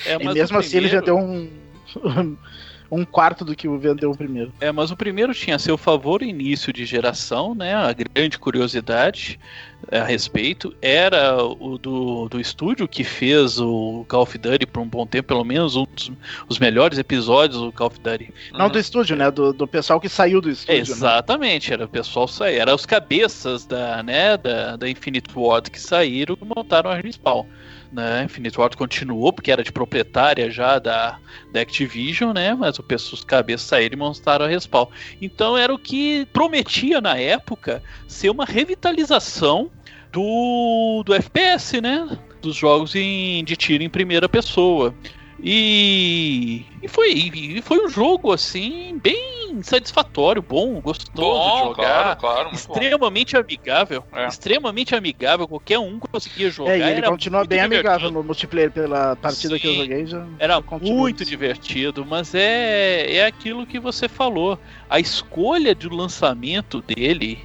É, 0.07 0.15
e 0.15 0.33
mesmo 0.33 0.59
assim 0.59 0.71
primeiro... 0.71 0.87
ele 0.87 0.89
já 0.89 1.01
deu 1.01 1.19
um 1.19 1.49
um 2.93 3.07
quarto 3.07 3.43
do 3.43 3.57
que 3.57 3.67
vendeu 3.67 4.11
o 4.11 4.17
primeiro. 4.17 4.53
É, 4.61 4.71
mas 4.71 4.91
o 4.91 4.97
primeiro 4.97 5.33
tinha 5.33 5.59
seu 5.59 5.79
favor 5.79 6.23
início 6.23 6.71
de 6.71 6.85
geração, 6.85 7.55
né? 7.55 7.75
A 7.75 7.91
grande 7.95 8.39
curiosidade 8.39 9.41
a 9.91 10.05
respeito 10.05 10.75
era 10.83 11.43
o 11.43 11.79
do, 11.79 12.29
do 12.29 12.39
estúdio 12.39 12.87
que 12.87 13.03
fez 13.03 13.59
o 13.59 14.05
Call 14.07 14.23
of 14.25 14.37
Duty 14.37 14.67
por 14.67 14.81
um 14.81 14.87
bom 14.87 15.07
tempo, 15.07 15.29
pelo 15.29 15.43
menos 15.43 15.75
um 15.75 15.87
dos 15.87 16.13
os 16.47 16.59
melhores 16.59 16.99
episódios 16.99 17.63
do 17.63 17.73
Call 17.73 17.87
of 17.87 17.99
Duty. 17.99 18.31
Não 18.53 18.69
do 18.69 18.79
estúdio, 18.79 19.17
né? 19.17 19.31
Do, 19.31 19.55
do 19.55 19.67
pessoal 19.67 19.99
que 19.99 20.09
saiu 20.09 20.43
do 20.43 20.51
estúdio. 20.51 20.75
Né? 20.75 20.81
Exatamente, 20.83 21.71
né? 21.71 21.75
era 21.77 21.85
o 21.87 21.89
pessoal 21.89 22.29
sair, 22.29 22.59
era 22.59 22.75
os 22.75 22.85
cabeças 22.85 23.65
da, 23.65 24.03
né, 24.03 24.37
da, 24.37 24.77
da 24.77 24.87
Infinite 24.87 25.31
Ward 25.35 25.71
que 25.71 25.81
saíram 25.81 26.37
e 26.39 26.45
montaram 26.45 26.91
a 26.91 26.97
Respawn 26.97 27.47
né? 27.93 28.25
Infinite 28.25 28.59
Ward 28.59 28.77
continuou, 28.77 29.33
porque 29.33 29.53
era 29.53 29.63
de 29.63 29.71
proprietária 29.71 30.51
já 30.51 30.79
da, 30.79 31.19
da 31.53 31.61
Activision, 31.61 32.33
né? 32.33 32.55
Mas 32.55 32.79
o 32.79 32.85
os 32.93 33.25
cabeças 33.25 33.67
saíram 33.67 33.95
e 33.95 33.99
montaram 33.99 34.45
a 34.45 34.49
Respawn. 34.49 34.87
Então 35.21 35.57
era 35.57 35.73
o 35.73 35.79
que 35.79 36.27
prometia 36.33 37.01
na 37.01 37.17
época 37.19 37.83
ser 38.09 38.31
uma 38.31 38.45
revitalização 38.45 39.71
do, 40.11 41.03
do 41.05 41.15
FPS, 41.15 41.81
né? 41.81 42.19
Dos 42.41 42.57
jogos 42.57 42.95
em, 42.95 43.45
de 43.45 43.57
tiro 43.57 43.83
em 43.83 43.91
primeira 43.91 44.29
pessoa. 44.29 44.95
E, 45.43 46.65
e, 46.83 46.89
foi, 46.89 47.13
e 47.13 47.63
foi 47.63 47.85
um 47.85 47.89
jogo 47.89 48.33
assim, 48.33 48.99
bem 49.03 49.42
satisfatório, 49.63 50.41
bom, 50.41 50.81
gostoso 50.81 51.13
bom, 51.15 51.53
de 51.53 51.65
jogar. 51.65 52.17
Claro, 52.17 52.21
claro, 52.21 52.55
extremamente 52.55 53.35
bom. 53.35 53.41
amigável. 53.41 54.05
É. 54.13 54.27
Extremamente 54.27 54.95
amigável, 54.95 55.49
qualquer 55.49 55.79
um 55.79 55.99
conseguia 55.99 56.51
jogar. 56.51 56.73
É, 56.73 56.79
e 56.79 56.83
ele 56.83 57.03
continua 57.03 57.45
bem 57.45 57.61
divertido. 57.61 57.89
amigável 57.89 58.11
no 58.11 58.23
multiplayer 58.23 58.71
pela 58.71 59.17
partida 59.17 59.55
Sim, 59.55 59.61
que 59.61 59.67
eu 59.67 59.75
joguei. 59.75 60.07
Já 60.07 60.27
era 60.39 60.63
muito 60.81 61.25
divertido, 61.25 62.07
mas 62.07 62.35
é, 62.35 63.17
é 63.17 63.27
aquilo 63.27 63.67
que 63.67 63.81
você 63.81 64.09
falou. 64.09 64.59
A 64.89 65.01
escolha 65.01 65.75
de 65.75 65.89
lançamento 65.89 66.81
dele 66.83 67.39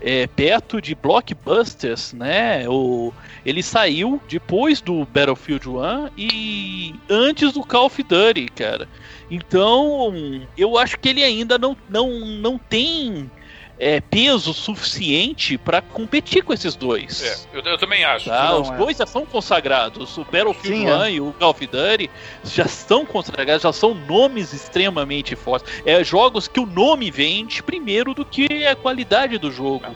é, 0.00 0.26
perto 0.26 0.80
de 0.80 0.94
blockbusters, 0.94 2.12
né? 2.12 2.68
O, 2.68 3.12
ele 3.44 3.62
saiu 3.62 4.20
depois 4.28 4.80
do 4.80 5.04
Battlefield 5.06 5.68
1 5.68 6.10
e 6.16 6.94
antes 7.08 7.52
do 7.52 7.64
Call 7.64 7.86
of 7.86 8.02
Duty, 8.02 8.48
cara. 8.54 8.88
Então, 9.30 10.12
eu 10.56 10.78
acho 10.78 10.98
que 10.98 11.08
ele 11.08 11.22
ainda 11.22 11.58
não, 11.58 11.76
não, 11.88 12.10
não 12.20 12.58
tem 12.58 13.30
é, 13.78 14.00
peso 14.00 14.52
suficiente 14.52 15.56
para 15.56 15.80
competir 15.80 16.42
com 16.42 16.52
esses 16.52 16.74
dois. 16.74 17.22
É, 17.22 17.58
eu, 17.58 17.62
eu 17.62 17.78
também 17.78 18.04
acho. 18.04 18.28
Tá? 18.28 18.56
Os 18.56 18.70
é. 18.70 18.76
dois 18.76 18.96
já 18.96 19.06
são 19.06 19.24
consagrados. 19.24 20.16
O 20.18 20.24
Battlefield 20.24 20.78
Sim, 20.78 20.90
1 20.90 21.02
é. 21.02 21.12
e 21.12 21.20
o 21.20 21.32
Call 21.38 21.50
of 21.50 21.66
Duty 21.66 22.10
já 22.44 22.64
estão 22.64 23.06
consagrados, 23.06 23.62
já 23.62 23.72
são 23.72 23.94
nomes 23.94 24.52
extremamente 24.52 25.36
fortes. 25.36 25.82
É 25.86 26.02
jogos 26.02 26.48
que 26.48 26.60
o 26.60 26.66
nome 26.66 27.10
vende 27.10 27.62
primeiro 27.62 28.14
do 28.14 28.24
que 28.24 28.66
a 28.66 28.74
qualidade 28.74 29.38
do 29.38 29.50
jogo. 29.50 29.86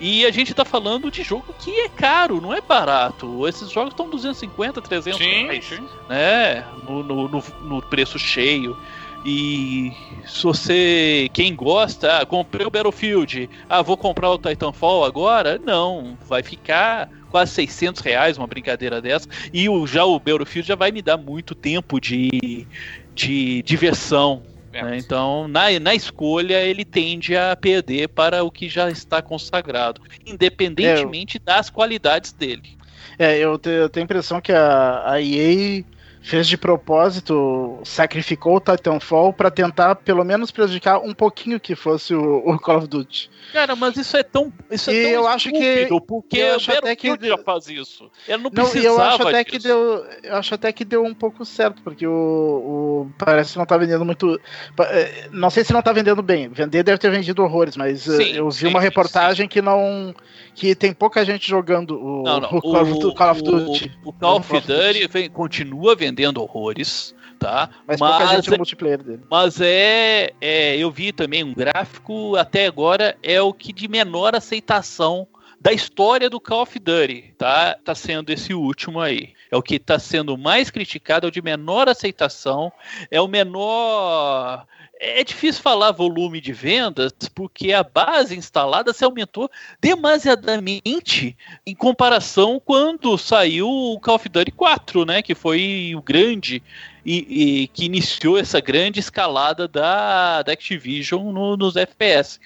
E 0.00 0.24
a 0.24 0.30
gente 0.30 0.54
tá 0.54 0.64
falando 0.64 1.10
de 1.10 1.22
jogo 1.22 1.54
que 1.58 1.70
é 1.80 1.88
caro, 1.88 2.40
não 2.40 2.54
é 2.54 2.60
barato. 2.60 3.46
Esses 3.46 3.70
jogos 3.70 3.92
estão 3.92 4.08
250, 4.08 4.80
300 4.80 5.18
sim, 5.18 5.24
reais. 5.24 5.64
Sim. 5.66 5.86
Né? 6.08 6.64
No, 6.88 7.02
no, 7.02 7.28
no, 7.28 7.44
no 7.62 7.82
preço 7.82 8.18
cheio. 8.18 8.78
E 9.24 9.92
se 10.26 10.42
você, 10.42 11.28
quem 11.32 11.54
gosta, 11.54 12.18
ah, 12.18 12.26
comprei 12.26 12.66
o 12.66 12.70
Battlefield, 12.70 13.50
ah, 13.68 13.82
vou 13.82 13.96
comprar 13.96 14.30
o 14.30 14.38
Titanfall 14.38 15.04
agora? 15.04 15.58
Não, 15.58 16.16
vai 16.26 16.42
ficar 16.42 17.10
quase 17.30 17.52
600 17.52 18.00
reais 18.00 18.38
uma 18.38 18.46
brincadeira 18.46 19.00
dessa. 19.00 19.28
E 19.52 19.68
o, 19.68 19.86
já 19.86 20.04
o 20.04 20.18
Battlefield 20.18 20.66
já 20.66 20.74
vai 20.74 20.90
me 20.90 21.02
dar 21.02 21.18
muito 21.18 21.54
tempo 21.54 22.00
de, 22.00 22.66
de 23.14 23.62
diversão. 23.62 24.42
É. 24.72 24.82
Né? 24.82 24.98
Então, 24.98 25.48
na, 25.48 25.78
na 25.80 25.94
escolha, 25.94 26.62
ele 26.62 26.84
tende 26.84 27.36
a 27.36 27.54
perder 27.56 28.08
para 28.08 28.42
o 28.42 28.50
que 28.50 28.68
já 28.68 28.90
está 28.90 29.20
consagrado, 29.20 30.00
independentemente 30.24 31.36
é, 31.36 31.40
eu... 31.40 31.44
das 31.44 31.68
qualidades 31.68 32.32
dele. 32.32 32.78
É, 33.18 33.38
eu, 33.38 33.58
te, 33.58 33.68
eu 33.68 33.88
tenho 33.88 34.04
a 34.04 34.06
impressão 34.06 34.40
que 34.40 34.52
a, 34.52 35.02
a 35.04 35.20
EA 35.20 35.84
fez 36.22 36.46
de 36.46 36.56
propósito, 36.56 37.80
sacrificou 37.82 38.56
o 38.56 38.60
Titanfall 38.60 39.32
para 39.32 39.50
tentar 39.50 39.94
pelo 39.96 40.22
menos 40.22 40.50
prejudicar 40.50 40.98
um 40.98 41.14
pouquinho 41.14 41.58
que 41.58 41.74
fosse 41.74 42.14
o, 42.14 42.42
o, 42.46 42.58
Call 42.58 42.78
of 42.78 42.86
Duty. 42.86 43.30
Cara, 43.52 43.74
mas 43.74 43.96
isso 43.96 44.16
é 44.16 44.22
tão 44.22 44.52
isso 44.70 44.90
é 44.90 44.94
e 44.94 45.02
tão 45.02 45.10
eu 45.12 45.26
acho 45.26 45.50
que 45.50 45.88
porque 46.06 46.36
eu 46.36 46.56
acho 46.56 46.72
até 46.72 46.94
que 46.94 47.16
já 47.22 47.38
faz 47.38 47.68
isso. 47.68 48.10
Ele 48.28 48.42
não 48.42 48.50
precisava 48.50 48.82
não, 48.82 48.94
eu 48.94 49.00
acho 49.00 49.28
até 49.28 49.44
disso. 49.44 49.56
que 49.56 49.58
deu, 49.66 50.06
eu 50.22 50.36
acho 50.36 50.54
até 50.54 50.72
que 50.72 50.84
deu 50.84 51.04
um 51.04 51.14
pouco 51.14 51.44
certo, 51.44 51.82
porque 51.82 52.06
o, 52.06 52.12
o 52.12 53.10
parece 53.18 53.52
que 53.52 53.58
não 53.58 53.66
tá 53.66 53.78
vendendo 53.78 54.04
muito, 54.04 54.38
eh, 54.78 55.28
não 55.32 55.48
sei 55.48 55.64
se 55.64 55.72
não 55.72 55.82
tá 55.82 55.92
vendendo 55.92 56.22
bem. 56.22 56.48
Vender 56.48 56.82
deve 56.82 56.98
ter 56.98 57.10
vendido 57.10 57.42
horrores, 57.42 57.76
mas 57.76 58.06
eh, 58.06 58.16
sim, 58.16 58.32
eu 58.36 58.50
vi 58.50 58.58
sim, 58.58 58.66
uma 58.66 58.80
reportagem 58.80 59.44
sim. 59.44 59.48
que 59.48 59.62
não 59.62 60.14
que 60.54 60.74
tem 60.74 60.92
pouca 60.92 61.24
gente 61.24 61.48
jogando 61.48 61.98
o, 61.98 62.22
não, 62.22 62.40
não. 62.40 62.48
o, 62.50 62.60
Call, 62.60 62.82
o, 62.82 63.14
Call 63.14 63.30
of 63.30 63.42
Duty. 63.42 63.98
O, 64.04 64.12
Call 64.12 64.36
of 64.36 64.52
Duty 64.52 65.28
continua 65.30 65.96
vendendo 65.96 66.09
horrores, 66.36 67.14
tá? 67.38 67.70
Mas, 67.86 68.00
mas 68.00 68.48
é, 68.48 68.56
multiplayer 68.56 69.02
dele. 69.02 69.22
Mas 69.30 69.60
é, 69.60 70.32
é, 70.40 70.76
eu 70.76 70.90
vi 70.90 71.12
também 71.12 71.42
um 71.42 71.54
gráfico 71.54 72.36
até 72.36 72.66
agora 72.66 73.16
é 73.22 73.40
o 73.40 73.52
que 73.52 73.72
de 73.72 73.88
menor 73.88 74.34
aceitação 74.34 75.26
da 75.60 75.72
história 75.72 76.30
do 76.30 76.40
Call 76.40 76.62
of 76.62 76.78
Duty, 76.78 77.34
tá? 77.36 77.76
Tá 77.84 77.94
sendo 77.94 78.30
esse 78.30 78.54
último 78.54 78.98
aí. 78.98 79.34
É 79.50 79.56
o 79.56 79.62
que 79.62 79.74
está 79.74 79.98
sendo 79.98 80.38
mais 80.38 80.70
criticado, 80.70 81.26
é 81.26 81.28
o 81.28 81.32
de 81.32 81.42
menor 81.42 81.88
aceitação, 81.88 82.72
é 83.10 83.20
o 83.20 83.28
menor 83.28 84.66
é 85.00 85.24
difícil 85.24 85.62
falar 85.62 85.92
volume 85.92 86.42
de 86.42 86.52
vendas 86.52 87.12
porque 87.34 87.72
a 87.72 87.82
base 87.82 88.36
instalada 88.36 88.92
se 88.92 89.02
aumentou 89.02 89.50
demasiadamente 89.80 91.34
em 91.66 91.74
comparação 91.74 92.60
quando 92.62 93.16
saiu 93.16 93.66
o 93.66 93.98
Call 93.98 94.16
of 94.16 94.28
Duty 94.28 94.52
4, 94.52 95.06
né, 95.06 95.22
que 95.22 95.34
foi 95.34 95.94
o 95.96 96.02
grande 96.02 96.62
e, 97.04 97.62
e 97.62 97.68
que 97.68 97.86
iniciou 97.86 98.36
essa 98.36 98.60
grande 98.60 99.00
escalada 99.00 99.66
da, 99.66 100.42
da 100.42 100.52
Activision 100.52 101.32
no, 101.32 101.56
nos 101.56 101.76
FPS 101.76 102.38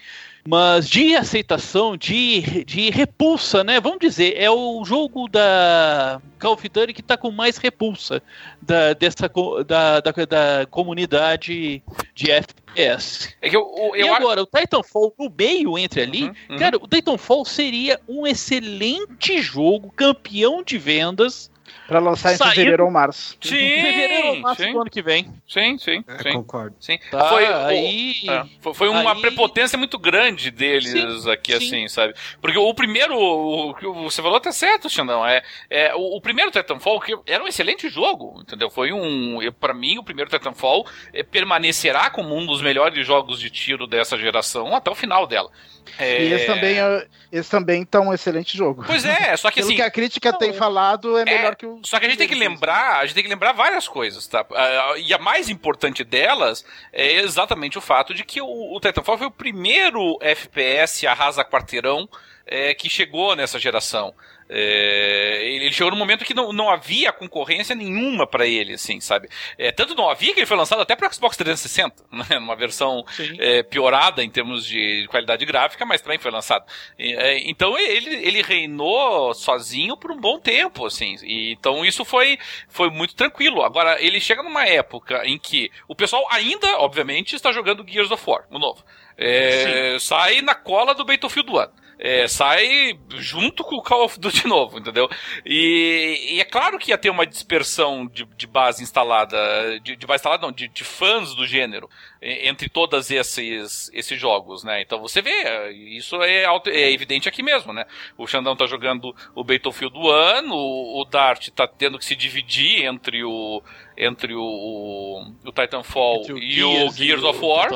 mas 0.46 0.88
de 0.88 1.16
aceitação, 1.16 1.96
de, 1.96 2.64
de 2.64 2.90
repulsa, 2.90 3.64
né? 3.64 3.80
Vamos 3.80 3.98
dizer, 3.98 4.34
é 4.36 4.50
o 4.50 4.84
jogo 4.84 5.26
da 5.26 6.20
Call 6.38 6.52
of 6.52 6.68
Duty 6.68 6.92
que 6.92 7.00
está 7.00 7.16
com 7.16 7.30
mais 7.30 7.56
repulsa 7.56 8.22
da, 8.60 8.92
dessa, 8.92 9.30
da, 9.66 10.00
da, 10.00 10.10
da 10.10 10.66
comunidade 10.70 11.82
de 12.14 12.30
FPS. 12.30 13.34
É 13.40 13.48
eu, 13.48 13.92
eu, 13.94 14.06
e 14.06 14.08
agora, 14.08 14.42
o 14.42 14.46
Titanfall 14.46 15.14
no 15.18 15.32
meio 15.36 15.78
entre 15.78 16.02
ali, 16.02 16.24
uhum, 16.24 16.34
uhum. 16.50 16.56
cara, 16.58 16.76
o 16.76 16.86
Titanfall 16.86 17.44
seria 17.46 17.98
um 18.06 18.26
excelente 18.26 19.40
jogo, 19.40 19.90
campeão 19.96 20.62
de 20.62 20.76
vendas, 20.76 21.50
Pra 21.86 21.98
lançar 21.98 22.32
em 22.32 22.38
fevereiro 22.38 22.84
ou 22.84 22.90
março. 22.90 23.36
Sim, 23.42 23.50
fevereiro 23.50 24.28
ou 24.28 24.36
março 24.40 24.62
sim. 24.62 24.72
do 24.72 24.80
ano 24.80 24.90
que 24.90 25.02
vem. 25.02 25.30
Sim, 25.46 25.76
sim. 25.78 26.04
É, 26.06 26.22
sim. 26.22 26.32
Concordo. 26.32 26.74
Sim. 26.80 26.98
Tá, 27.10 27.28
foi, 27.28 27.46
aí, 27.46 28.14
é, 28.28 28.72
foi 28.72 28.88
uma 28.88 29.12
aí... 29.12 29.20
prepotência 29.20 29.76
muito 29.76 29.98
grande 29.98 30.50
deles 30.50 31.22
sim, 31.22 31.30
aqui, 31.30 31.52
sim. 31.58 31.66
assim, 31.66 31.88
sabe? 31.88 32.14
Porque 32.40 32.56
o 32.56 32.74
primeiro, 32.74 33.16
o 33.16 33.74
que 33.74 33.86
você 33.86 34.22
falou 34.22 34.38
até 34.38 34.50
certo, 34.50 34.88
Xandão, 34.88 35.26
é, 35.26 35.42
é 35.68 35.94
o, 35.94 36.16
o, 36.16 36.20
primeiro 36.20 36.50
Titanfall 36.50 37.00
que 37.00 37.14
era 37.26 37.44
um 37.44 37.48
excelente 37.48 37.88
jogo, 37.88 38.40
entendeu? 38.40 38.70
Foi 38.70 38.92
um, 38.92 39.38
para 39.60 39.74
mim, 39.74 39.98
o 39.98 40.04
primeiro 40.04 40.30
Titanfall 40.30 40.86
é, 41.12 41.22
permanecerá 41.22 42.08
como 42.10 42.34
um 42.34 42.46
dos 42.46 42.62
melhores 42.62 43.06
jogos 43.06 43.38
de 43.38 43.50
tiro 43.50 43.86
dessa 43.86 44.16
geração 44.16 44.74
até 44.74 44.90
o 44.90 44.94
final 44.94 45.26
dela. 45.26 45.50
É... 45.98 46.22
E 46.22 46.32
esse 46.32 46.46
também, 46.46 46.78
é, 46.78 47.06
esse 47.30 47.50
também 47.50 47.84
tá 47.84 48.00
um 48.00 48.12
excelente 48.12 48.56
jogo. 48.56 48.84
Pois 48.86 49.04
é, 49.04 49.36
só 49.36 49.50
que 49.50 49.56
Pelo 49.56 49.68
assim. 49.68 49.76
que 49.76 49.82
a 49.82 49.90
crítica 49.90 50.32
não, 50.32 50.38
tem 50.38 50.52
falado, 50.52 51.18
é 51.18 51.24
melhor 51.24 51.54
que 51.54 51.66
o 51.66 51.73
Só 51.82 51.98
que 51.98 52.06
a 52.06 52.08
gente 52.08 52.18
tem 52.18 52.28
que 52.28 52.34
lembrar, 52.34 53.00
a 53.00 53.06
gente 53.06 53.14
tem 53.14 53.24
que 53.24 53.30
lembrar 53.30 53.52
várias 53.52 53.88
coisas, 53.88 54.26
tá? 54.26 54.42
Uh, 54.42 54.98
e 54.98 55.12
a 55.12 55.18
mais 55.18 55.48
importante 55.48 56.04
delas 56.04 56.64
é 56.92 57.14
exatamente 57.14 57.78
o 57.78 57.80
fato 57.80 58.14
de 58.14 58.24
que 58.24 58.40
o, 58.40 58.74
o 58.74 58.80
Titanfall 58.80 59.18
foi 59.18 59.26
o 59.26 59.30
primeiro 59.30 60.18
FPS 60.20 61.06
arrasa 61.06 61.44
quarteirão 61.44 62.08
é, 62.46 62.74
que 62.74 62.88
chegou 62.88 63.34
nessa 63.34 63.58
geração. 63.58 64.14
É, 64.48 65.40
ele 65.42 65.72
chegou 65.72 65.90
num 65.90 65.96
momento 65.96 66.24
que 66.24 66.34
não, 66.34 66.52
não 66.52 66.68
havia 66.68 67.12
concorrência 67.12 67.74
nenhuma 67.74 68.26
para 68.26 68.46
ele, 68.46 68.74
assim, 68.74 69.00
sabe? 69.00 69.28
É, 69.56 69.72
tanto 69.72 69.94
não 69.94 70.08
havia 70.08 70.34
que 70.34 70.40
ele 70.40 70.46
foi 70.46 70.56
lançado 70.56 70.82
até 70.82 70.94
para 70.94 71.10
Xbox 71.10 71.36
360, 71.36 72.04
né? 72.12 72.38
Numa 72.38 72.54
versão 72.54 73.04
é, 73.38 73.62
piorada 73.62 74.22
em 74.22 74.30
termos 74.30 74.66
de 74.66 75.06
qualidade 75.08 75.44
gráfica, 75.46 75.86
mas 75.86 76.00
também 76.00 76.18
foi 76.18 76.30
lançado. 76.30 76.64
É, 76.98 77.38
então 77.48 77.78
ele, 77.78 78.14
ele 78.14 78.42
reinou 78.42 79.32
sozinho 79.34 79.96
por 79.96 80.10
um 80.10 80.20
bom 80.20 80.38
tempo, 80.38 80.86
assim. 80.86 81.16
E, 81.22 81.52
então 81.52 81.84
isso 81.84 82.04
foi, 82.04 82.38
foi 82.68 82.90
muito 82.90 83.14
tranquilo. 83.14 83.62
Agora, 83.62 84.00
ele 84.00 84.20
chega 84.20 84.42
numa 84.42 84.66
época 84.66 85.26
em 85.26 85.38
que 85.38 85.70
o 85.88 85.94
pessoal 85.94 86.26
ainda, 86.30 86.78
obviamente, 86.78 87.34
está 87.34 87.50
jogando 87.50 87.86
Gears 87.88 88.10
of 88.10 88.22
War, 88.26 88.44
o 88.50 88.58
novo. 88.58 88.84
É, 89.16 89.96
sai 90.00 90.42
na 90.42 90.54
cola 90.54 90.94
do 90.94 91.04
Battlefield 91.04 91.50
1 91.50 91.83
é, 91.98 92.26
sai 92.26 92.98
junto 93.16 93.64
com 93.64 93.76
o 93.76 93.82
Call 93.82 94.04
of 94.04 94.18
Duty 94.18 94.46
novo, 94.48 94.78
entendeu? 94.78 95.08
E, 95.44 96.34
e, 96.34 96.40
é 96.40 96.44
claro 96.44 96.78
que 96.78 96.90
ia 96.90 96.98
ter 96.98 97.10
uma 97.10 97.26
dispersão 97.26 98.06
de, 98.06 98.24
de 98.36 98.46
base 98.46 98.82
instalada, 98.82 99.36
de, 99.80 99.96
de, 99.96 100.06
base 100.06 100.20
instalada 100.20 100.42
não, 100.46 100.52
de, 100.52 100.68
de 100.68 100.84
fãs 100.84 101.34
do 101.34 101.46
gênero 101.46 101.88
entre 102.24 102.70
todos 102.70 103.10
esses, 103.10 103.90
esses 103.92 104.18
jogos, 104.18 104.64
né? 104.64 104.80
Então 104.80 104.98
você 104.98 105.20
vê, 105.20 105.70
isso 105.70 106.22
é, 106.22 106.44
é 106.44 106.90
evidente 106.90 107.28
aqui 107.28 107.42
mesmo, 107.42 107.72
né? 107.72 107.84
O 108.16 108.26
Xandão 108.26 108.56
tá 108.56 108.64
jogando 108.66 109.14
o 109.34 109.44
Battlefield 109.44 109.94
1, 109.96 110.50
o, 110.50 111.02
o 111.02 111.04
Dart 111.04 111.50
tá 111.50 111.68
tendo 111.68 111.98
que 111.98 112.04
se 112.04 112.16
dividir 112.16 112.84
entre 112.86 113.22
o 113.22 113.62
entre 113.96 114.34
o, 114.34 114.42
o, 114.42 115.22
o 115.44 115.52
Titanfall 115.52 116.22
o 116.28 116.38
e 116.38 116.50
Gears 116.52 116.92
o 116.92 116.96
Gears 116.96 117.22
of 117.22 117.38
War, 117.40 117.68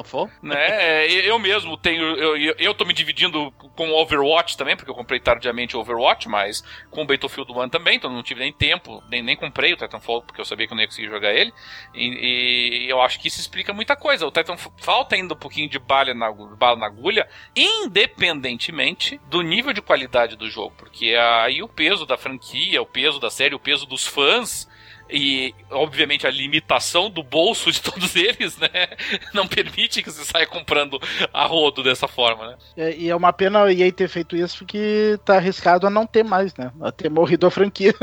né? 0.43 1.07
Eu 1.07 1.39
mesmo 1.39 1.77
tenho, 1.77 2.03
eu, 2.03 2.55
eu 2.59 2.75
tô 2.75 2.85
me 2.85 2.93
dividindo 2.93 3.53
com 3.77 3.91
o 3.91 4.01
Overwatch 4.01 4.57
também, 4.57 4.77
porque 4.77 4.91
eu 4.91 4.95
comprei 4.95 5.21
tardiamente 5.21 5.77
o 5.77 5.81
Overwatch, 5.81 6.29
mas 6.29 6.65
com 6.91 7.03
o 7.03 7.05
Battlefield 7.05 7.53
1 7.53 7.69
também, 7.69 7.97
então 7.97 8.13
não 8.13 8.23
tive 8.23 8.41
nem 8.41 8.53
tempo, 8.53 9.03
nem, 9.09 9.23
nem 9.23 9.37
comprei 9.37 9.73
o 9.73 9.77
Titanfall, 9.77 10.23
porque 10.23 10.41
eu 10.41 10.45
sabia 10.45 10.67
que 10.67 10.73
eu 10.73 10.75
não 10.75 10.83
ia 10.83 10.89
conseguir 10.89 11.09
jogar 11.09 11.33
ele, 11.33 11.53
e, 11.95 12.87
e 12.87 12.89
eu 12.89 13.01
acho 13.01 13.21
que 13.21 13.29
isso 13.29 13.41
explica 13.41 13.73
muita 13.73 13.95
coisa. 13.95 14.27
O 14.27 14.31
Titanfall 14.43 14.73
falta 14.77 15.15
ainda 15.15 15.35
um 15.35 15.37
pouquinho 15.37 15.69
de 15.69 15.79
bala 15.79 16.15
na, 16.15 16.31
bala 16.31 16.79
na 16.79 16.87
agulha, 16.87 17.29
independentemente 17.55 19.21
do 19.29 19.43
nível 19.43 19.73
de 19.73 19.83
qualidade 19.83 20.37
do 20.37 20.51
jogo, 20.51 20.75
porque 20.77 21.15
aí 21.15 21.63
o 21.63 21.69
peso 21.69 22.07
da 22.07 22.17
franquia, 22.17 22.83
o 22.83 22.87
peso 22.87 23.19
da 23.19 23.31
série, 23.31 23.55
o 23.55 23.61
peso 23.61 23.87
dos 23.87 24.07
fãs 24.07 24.69
e 25.11 25.55
obviamente 25.71 26.27
a 26.27 26.31
limitação 26.31 27.11
do 27.11 27.23
bolso 27.23 27.73
de 27.73 27.81
todos 27.83 28.15
eles, 28.15 28.57
né, 28.59 28.69
não 29.33 29.47
permite 29.47 30.03
que 30.03 30.11
você 30.11 30.25
saia 30.25 30.47
comprando 30.47 31.01
a 31.33 31.47
rodo 31.47 31.83
dessa 31.83 32.07
forma, 32.07 32.49
né? 32.49 32.57
É, 32.77 32.97
e 32.97 33.09
é 33.09 33.17
uma 33.17 33.33
pena 33.33 33.65
a 33.65 33.73
EA 33.73 33.91
ter 33.91 34.09
feito 34.09 34.37
isso 34.37 34.59
porque 34.59 35.19
tá 35.25 35.37
arriscado 35.37 35.87
a 35.87 35.91
não 35.91 36.07
ter 36.07 36.25
mais, 36.25 36.55
né? 36.57 36.71
A 36.81 36.93
ter 36.93 37.11
morrido 37.11 37.47
a 37.47 37.51
franquia. 37.51 37.95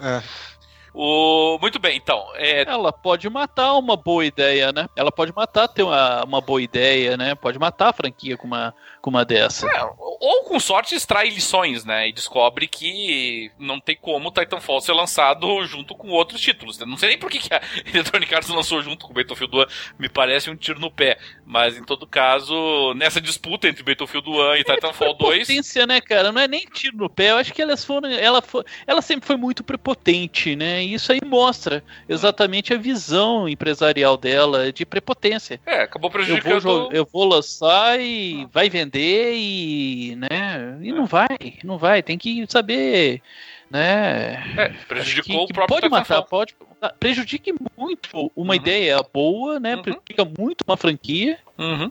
É. 0.00 0.22
O... 0.94 1.58
Muito 1.60 1.78
bem, 1.78 1.96
então. 1.96 2.26
É... 2.34 2.62
Ela 2.62 2.92
pode 2.92 3.28
matar 3.30 3.74
uma 3.74 3.96
boa 3.96 4.24
ideia, 4.24 4.72
né? 4.72 4.88
Ela 4.94 5.10
pode 5.10 5.32
matar 5.34 5.68
ter 5.68 5.82
uma, 5.82 6.24
uma 6.24 6.40
boa 6.40 6.60
ideia, 6.60 7.16
né? 7.16 7.34
Pode 7.34 7.58
matar 7.58 7.88
a 7.88 7.92
franquia 7.92 8.36
com 8.36 8.46
uma, 8.46 8.74
com 9.00 9.10
uma 9.10 9.24
dessa. 9.24 9.66
É, 9.66 9.82
ou 9.84 10.44
com 10.44 10.60
sorte 10.60 10.94
extrai 10.94 11.28
lições, 11.28 11.84
né? 11.84 12.08
E 12.08 12.12
descobre 12.12 12.66
que 12.68 13.50
não 13.58 13.80
tem 13.80 13.96
como 13.96 14.28
o 14.28 14.32
Titanfall 14.32 14.80
ser 14.80 14.92
lançado 14.92 15.64
junto 15.64 15.94
com 15.94 16.08
outros 16.08 16.40
títulos. 16.40 16.78
Não 16.78 16.96
sei 16.96 17.10
nem 17.10 17.18
por 17.18 17.30
que, 17.30 17.38
que 17.38 17.54
a 17.54 17.60
Electronic 17.92 18.34
Arts 18.34 18.48
lançou 18.50 18.82
junto 18.82 19.06
com 19.06 19.12
o 19.12 19.14
Battlefield 19.14 19.56
1, 19.56 19.64
me 19.98 20.08
parece 20.08 20.50
um 20.50 20.56
tiro 20.56 20.78
no 20.78 20.90
pé. 20.90 21.18
Mas 21.44 21.76
em 21.76 21.84
todo 21.84 22.06
caso, 22.06 22.94
nessa 22.94 23.20
disputa 23.20 23.68
entre 23.68 23.82
Battlefield 23.82 24.28
1 24.28 24.54
e 24.56 24.60
é, 24.60 24.64
Titanfall 24.64 25.14
2. 25.14 25.48
Potência, 25.48 25.86
né, 25.86 26.00
cara? 26.00 26.30
Não 26.30 26.40
é 26.40 26.46
nem 26.46 26.64
tiro 26.66 26.96
no 26.96 27.10
pé. 27.10 27.30
Eu 27.30 27.36
acho 27.38 27.52
que 27.52 27.62
elas 27.62 27.84
foram. 27.84 28.08
Ela, 28.10 28.42
foi, 28.42 28.64
ela 28.86 29.02
sempre 29.02 29.26
foi 29.26 29.36
muito 29.36 29.64
prepotente, 29.64 30.54
né? 30.54 30.81
E 30.82 30.94
isso 30.94 31.12
aí 31.12 31.20
mostra 31.24 31.82
exatamente 32.08 32.74
a 32.74 32.76
visão 32.76 33.48
empresarial 33.48 34.16
dela 34.16 34.72
de 34.72 34.84
prepotência. 34.84 35.60
É, 35.66 35.82
acabou 35.82 36.10
prejudicando. 36.10 36.52
Eu 36.52 36.60
vou, 36.60 36.92
eu 36.92 37.08
vou 37.10 37.24
lançar 37.24 38.00
e 38.00 38.46
vai 38.52 38.68
vender 38.68 39.34
e, 39.34 40.16
né, 40.16 40.78
e 40.82 40.92
não 40.92 41.06
vai, 41.06 41.38
não 41.64 41.78
vai, 41.78 42.02
tem 42.02 42.18
que 42.18 42.44
saber, 42.48 43.22
né? 43.70 44.34
É, 44.56 44.68
prejudicou 44.86 45.46
que, 45.46 45.52
o 45.52 45.54
próprio 45.54 45.80
Pode 45.80 45.88
matar, 45.88 46.22
pode, 46.22 46.54
prejudique 46.98 47.54
muito 47.76 48.30
uma 48.36 48.52
uhum. 48.52 48.54
ideia 48.54 48.98
boa, 49.12 49.58
né? 49.58 49.76
Uhum. 49.76 49.82
Prejudica 49.82 50.24
muito 50.24 50.62
uma 50.66 50.76
franquia. 50.76 51.38
Uhum. 51.58 51.90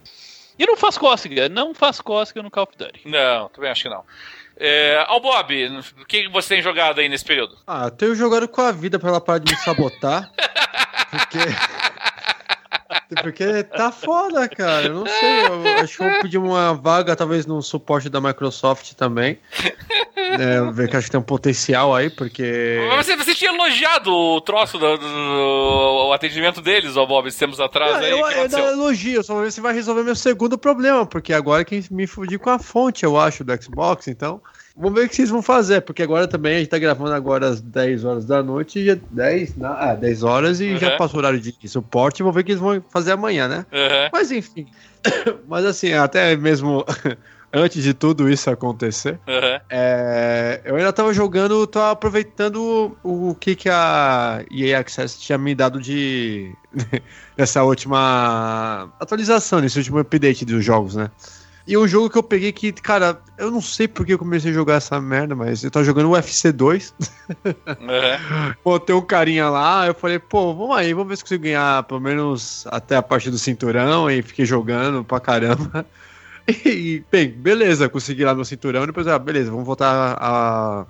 E 0.60 0.66
não 0.66 0.78
faz 0.78 0.98
cócega, 0.98 1.50
não 1.50 1.74
faz 1.74 2.00
cócega 2.00 2.44
no 2.44 2.52
Call 2.52 2.66
of 2.66 2.78
Duty. 2.78 3.08
Não, 3.08 3.50
também 3.50 3.72
acho 3.72 3.84
que 3.84 3.90
não. 3.90 4.04
É, 4.58 5.04
ao 5.08 5.20
Bob, 5.20 5.84
o 6.02 6.06
que 6.06 6.28
você 6.30 6.56
tem 6.56 6.62
jogado 6.62 7.00
aí 7.00 7.10
nesse 7.10 7.26
período? 7.26 7.58
Ah, 7.66 7.86
eu 7.86 7.92
tenho 7.92 8.16
jogado 8.16 8.48
com 8.48 8.62
a 8.62 8.72
vida 8.72 9.00
pra 9.00 9.10
ela 9.10 9.22
parar 9.22 9.40
de 9.40 9.52
me 9.52 9.58
sabotar. 9.60 10.32
porque. 11.12 11.40
Porque 13.22 13.64
tá 13.64 13.92
foda, 13.92 14.48
cara. 14.48 14.88
Eu 14.88 14.94
não 14.94 15.06
sei. 15.06 15.46
Eu 15.46 15.84
acho 15.84 15.98
que 15.98 16.04
eu 16.04 16.12
vou 16.12 16.22
pedir 16.22 16.38
uma 16.38 16.74
vaga, 16.74 17.16
talvez, 17.16 17.46
no 17.46 17.62
suporte 17.62 18.10
da 18.10 18.22
Microsoft 18.22 18.94
também. 18.94 19.40
É, 20.16 20.72
ver 20.72 20.90
que 20.90 20.96
acho 20.96 21.08
que 21.08 21.12
tem 21.12 21.20
um 21.20 21.24
potencial 21.24 21.94
aí, 21.94 22.10
porque. 22.10 22.80
Mas 22.90 23.06
você, 23.06 23.16
você 23.16 23.36
tinha 23.36 23.52
elogiado 23.52 24.14
o 24.14 24.40
troço 24.40 24.78
do, 24.78 24.98
do, 24.98 25.08
do 25.08 26.08
o 26.08 26.14
atendimento 26.14 26.62
deles, 26.62 26.96
ó, 26.96 27.06
Bob, 27.06 27.32
temos 27.32 27.60
atrás 27.60 27.96
aí. 27.98 28.12
Eu, 28.12 28.20
eu 28.20 28.50
não 28.50 28.68
elogio, 28.68 29.24
só 29.24 29.34
vou 29.34 29.44
ver 29.44 29.52
se 29.52 29.62
vai 29.62 29.74
resolver 29.74 30.04
meu 30.04 30.16
segundo 30.16 30.58
problema, 30.58 31.06
porque 31.06 31.34
agora 31.34 31.66
quem 31.66 31.84
me 31.92 32.08
fudir 32.08 32.40
com 32.40 32.50
a 32.50 32.60
fonte, 32.60 33.04
eu 33.04 33.20
acho, 33.20 33.44
do 33.44 33.62
Xbox, 33.62 34.08
então. 34.08 34.42
Vamos 34.76 34.94
ver 35.00 35.06
o 35.06 35.10
que 35.10 35.16
vocês 35.16 35.30
vão 35.30 35.42
fazer, 35.42 35.82
porque 35.82 36.02
agora 36.02 36.28
também 36.28 36.56
a 36.56 36.60
gente 36.60 36.70
tá 36.70 36.80
gravando 36.80 37.14
agora 37.14 37.48
às 37.48 37.62
10 37.62 38.06
horas 38.06 38.26
da 38.26 38.42
noite, 38.42 38.80
e 38.80 38.96
10, 38.96 39.58
na, 39.58 39.92
ah, 39.92 39.96
10 39.96 40.24
horas 40.24 40.62
e 40.62 40.72
uhum. 40.72 40.78
já 40.78 40.98
passou 40.98 41.18
o 41.18 41.20
horário 41.20 41.40
de 41.40 41.68
suporte, 41.68 42.24
vamos 42.24 42.36
ver 42.36 42.42
o 42.42 42.44
que 42.44 42.52
eles 42.52 42.62
vão 42.62 42.82
fazer 42.90 43.12
amanhã, 43.12 43.48
né? 43.48 43.66
Uhum. 43.72 44.10
Mas 44.14 44.32
enfim, 44.32 44.68
mas 45.48 45.66
assim, 45.66 45.94
até 45.94 46.36
mesmo 46.38 46.86
antes 47.52 47.84
de 47.84 47.94
tudo 47.94 48.30
isso 48.30 48.50
acontecer, 48.50 49.20
uhum. 49.28 49.60
é, 49.70 50.62
eu 50.64 50.76
ainda 50.78 50.94
tava 50.94 51.14
jogando, 51.14 51.68
tava 51.68 51.92
aproveitando 51.92 52.96
o, 53.04 53.30
o 53.32 53.36
que 53.36 53.56
que 53.56 53.70
a 53.70 54.44
EA 54.50 54.80
Access 54.80 55.20
tinha 55.20 55.38
me 55.38 55.54
dado 55.54 55.82
de 55.82 56.56
nessa 57.38 57.62
última 57.64 58.90
atualização, 59.00 59.60
nesse 59.60 59.78
último 59.78 60.00
update 60.00 60.46
dos 60.46 60.64
jogos, 60.64 60.96
né? 60.96 61.12
E 61.68 61.78
um 61.78 61.88
jogo 61.88 62.10
que 62.10 62.18
eu 62.18 62.24
peguei 62.24 62.52
que, 62.52 62.72
cara, 62.72 63.22
eu 63.38 63.52
não 63.52 63.62
sei 63.62 63.88
porque 63.88 64.14
eu 64.14 64.18
comecei 64.20 64.52
a 64.52 64.54
jogar 64.54 64.76
essa 64.76 65.00
merda, 65.00 65.36
mas 65.36 65.64
eu 65.64 65.70
tava 65.70 65.86
jogando 65.86 66.08
o 66.08 66.14
UFC 66.14 66.52
2. 66.52 66.94
Uhum. 68.66 68.80
tem 68.80 68.96
um 68.96 69.02
carinha 69.02 69.50
lá, 69.50 69.86
eu 69.88 69.94
falei, 69.94 70.20
pô, 70.20 70.54
vamos 70.54 70.76
aí, 70.76 70.94
vamos 70.94 71.10
ver 71.10 71.18
se 71.18 71.24
consigo 71.24 71.44
ganhar 71.44 71.84
pelo 71.84 72.00
menos 72.00 72.66
até 72.68 72.96
a 72.96 73.02
parte 73.02 73.30
do 73.30 73.38
cinturão. 73.38 74.10
E 74.10 74.22
fiquei 74.22 74.46
jogando 74.46 75.04
pra 75.04 75.20
caramba. 75.20 75.86
E, 76.66 77.04
bem, 77.10 77.30
beleza, 77.30 77.88
consegui 77.88 78.26
lá 78.26 78.34
meu 78.34 78.44
cinturão. 78.44 78.86
Depois, 78.86 79.08
ah, 79.08 79.20
beleza, 79.20 79.52
vamos 79.52 79.66
voltar 79.66 80.18
a 80.20 80.86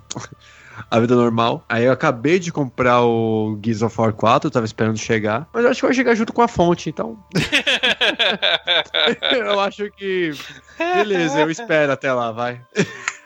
a 0.90 1.00
vida 1.00 1.14
normal. 1.14 1.64
Aí 1.68 1.84
eu 1.84 1.92
acabei 1.92 2.38
de 2.38 2.52
comprar 2.52 3.02
o 3.02 3.58
Gears 3.62 3.82
of 3.82 4.00
War 4.00 4.12
4, 4.12 4.46
eu 4.46 4.50
tava 4.50 4.66
esperando 4.66 4.98
chegar. 4.98 5.48
Mas 5.52 5.64
eu 5.64 5.70
acho 5.70 5.80
que 5.80 5.86
vai 5.86 5.94
chegar 5.94 6.14
junto 6.14 6.32
com 6.32 6.42
a 6.42 6.48
fonte, 6.48 6.88
então. 6.88 7.18
eu 9.32 9.60
acho 9.60 9.90
que. 9.92 10.32
Beleza, 10.78 11.40
eu 11.40 11.50
espero 11.50 11.92
até 11.92 12.12
lá, 12.12 12.32
vai. 12.32 12.60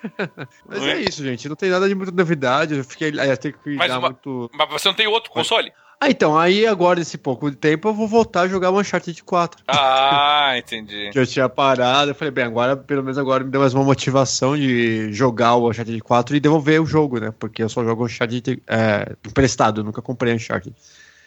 Mas 0.68 0.82
é 0.82 1.00
isso, 1.00 1.22
gente. 1.22 1.48
Não 1.48 1.56
tem 1.56 1.70
nada 1.70 1.88
de 1.88 1.94
muita 1.94 2.12
novidade. 2.12 2.76
Eu 2.76 2.84
fiquei. 2.84 3.18
Aí, 3.18 3.36
ter 3.36 3.52
que 3.52 3.58
cuidar 3.58 3.88
mas, 3.88 4.00
muito. 4.00 4.50
Mas 4.54 4.68
você 4.70 4.88
não 4.88 4.94
tem 4.94 5.06
outro 5.06 5.30
console? 5.30 5.72
Ah, 5.98 6.10
então, 6.10 6.36
aí 6.38 6.66
agora, 6.66 6.98
nesse 6.98 7.16
pouco 7.16 7.50
tempo, 7.50 7.88
eu 7.88 7.94
vou 7.94 8.06
voltar 8.06 8.42
a 8.42 8.48
jogar 8.48 8.70
o 8.70 8.78
Uncharted 8.78 9.24
4. 9.24 9.64
Ah, 9.66 10.52
entendi. 10.58 11.10
que 11.10 11.18
eu 11.18 11.26
tinha 11.26 11.48
parado, 11.48 12.10
eu 12.10 12.14
falei, 12.14 12.30
bem, 12.30 12.44
agora, 12.44 12.76
pelo 12.76 13.02
menos 13.02 13.16
agora 13.16 13.42
me 13.42 13.50
deu 13.50 13.60
mais 13.62 13.72
uma 13.72 13.82
motivação 13.82 14.56
de 14.56 15.10
jogar 15.12 15.54
o 15.54 15.70
Uncharted 15.70 15.98
4 16.02 16.36
e 16.36 16.40
devolver 16.40 16.82
o 16.82 16.86
jogo, 16.86 17.18
né? 17.18 17.32
Porque 17.38 17.62
eu 17.62 17.68
só 17.68 17.82
jogo 17.82 18.04
Uncharted 18.04 18.62
é, 18.66 19.16
emprestado, 19.26 19.82
nunca 19.82 20.02
comprei 20.02 20.34
Uncharted. 20.34 20.74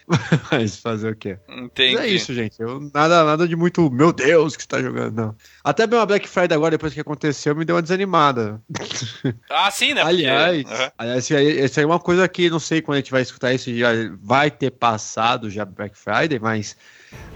Mas 0.51 0.77
fazer 0.77 1.11
o 1.11 1.15
quê? 1.15 1.37
Entendi. 1.47 1.95
Mas 1.95 2.05
é 2.05 2.07
isso, 2.07 2.33
gente. 2.33 2.59
Eu, 2.59 2.79
nada, 2.93 3.23
nada 3.23 3.47
de 3.47 3.55
muito, 3.55 3.89
meu 3.91 4.11
Deus, 4.11 4.55
que 4.55 4.63
está 4.63 4.81
jogando, 4.81 5.15
não. 5.15 5.35
Até 5.63 5.85
bem 5.85 5.99
uma 5.99 6.05
Black 6.05 6.27
Friday 6.27 6.55
agora, 6.55 6.71
depois 6.71 6.93
que 6.93 6.99
aconteceu, 6.99 7.55
me 7.55 7.63
deu 7.63 7.75
uma 7.75 7.81
desanimada. 7.81 8.61
Ah, 9.49 9.69
sim, 9.71 9.93
né? 9.93 10.01
Aliás, 10.01 10.63
uhum. 10.63 10.91
aliás 10.97 11.23
isso, 11.25 11.35
aí, 11.35 11.65
isso 11.65 11.79
aí 11.79 11.83
é 11.83 11.87
uma 11.87 11.99
coisa 11.99 12.27
que 12.27 12.49
não 12.49 12.59
sei 12.59 12.81
quando 12.81 12.95
a 12.95 12.99
gente 12.99 13.11
vai 13.11 13.21
escutar 13.21 13.53
isso, 13.53 13.73
já 13.75 13.89
vai 14.21 14.49
ter 14.49 14.71
passado 14.71 15.49
já 15.49 15.65
Black 15.65 15.97
Friday, 15.97 16.39
mas 16.39 16.77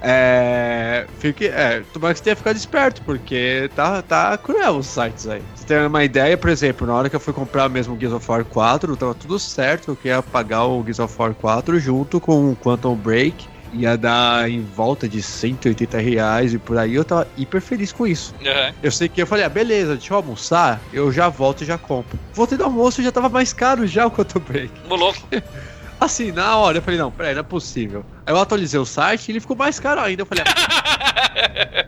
É. 0.01 1.05
Fique. 1.19 1.47
É, 1.47 1.81
tomara 1.93 2.13
que 2.13 2.19
você 2.19 2.23
tenha 2.25 2.36
ficado 2.36 2.57
esperto, 2.57 3.01
porque 3.03 3.69
tá, 3.75 4.01
tá 4.01 4.38
cruel 4.38 4.77
os 4.77 4.88
sites 4.88 5.27
aí. 5.27 5.41
Você 5.55 5.65
tem 5.65 5.86
uma 5.86 6.03
ideia, 6.03 6.38
por 6.38 6.49
exemplo, 6.49 6.86
na 6.86 6.93
hora 6.93 7.09
que 7.09 7.15
eu 7.15 7.19
fui 7.19 7.33
comprar 7.33 7.69
mesmo 7.69 7.95
o 7.95 7.99
Gears 7.99 8.13
of 8.13 8.29
War 8.29 8.43
4, 8.43 8.97
tava 8.97 9.15
tudo 9.15 9.39
certo, 9.39 9.91
eu 9.91 9.95
queria 9.95 10.21
pagar 10.21 10.65
o 10.65 10.81
Gears 10.83 10.99
of 10.99 11.15
War 11.17 11.33
4 11.33 11.79
junto 11.79 12.19
com 12.19 12.51
o 12.51 12.55
Quantum 12.55 12.95
Break 12.95 13.53
ia 13.73 13.97
dar 13.97 14.49
em 14.49 14.62
volta 14.62 15.09
de 15.09 15.21
180 15.21 15.97
reais 15.97 16.53
e 16.53 16.59
por 16.59 16.77
aí 16.77 16.93
eu 16.95 17.03
tava 17.03 17.27
hiper 17.36 17.62
feliz 17.62 17.91
com 17.91 18.05
isso. 18.05 18.33
Uhum. 18.39 18.73
Eu 18.81 18.91
sei 18.91 19.09
que 19.09 19.21
eu 19.21 19.27
falei, 19.27 19.43
ah, 19.43 19.49
beleza, 19.49 19.95
deixa 19.95 20.13
eu 20.13 20.17
almoçar, 20.17 20.79
eu 20.93 21.12
já 21.12 21.27
volto 21.27 21.63
e 21.63 21.65
já 21.65 21.77
compro. 21.77 22.19
Voltei 22.33 22.57
do 22.57 22.63
almoço 22.63 23.01
e 23.01 23.03
já 23.03 23.12
tava 23.12 23.29
mais 23.29 23.51
caro 23.51 23.86
já 23.88 24.05
o 24.05 24.12
Quantum 24.12 24.39
Break. 24.39 24.71
Ô, 24.89 24.95
louco. 24.95 25.27
Assim, 26.03 26.31
na 26.33 26.57
hora 26.57 26.79
eu 26.79 26.81
falei, 26.81 26.99
não, 26.99 27.09
peraí, 27.09 27.33
não 27.33 27.39
é 27.39 27.43
possível. 27.43 28.03
Aí 28.25 28.33
eu 28.33 28.39
atualizei 28.39 28.77
o 28.79 28.85
site 28.85 29.29
e 29.29 29.31
ele 29.31 29.39
ficou 29.39 29.55
mais 29.55 29.79
caro 29.79 30.01
ainda. 30.01 30.23
Eu 30.23 30.25
falei, 30.25 30.43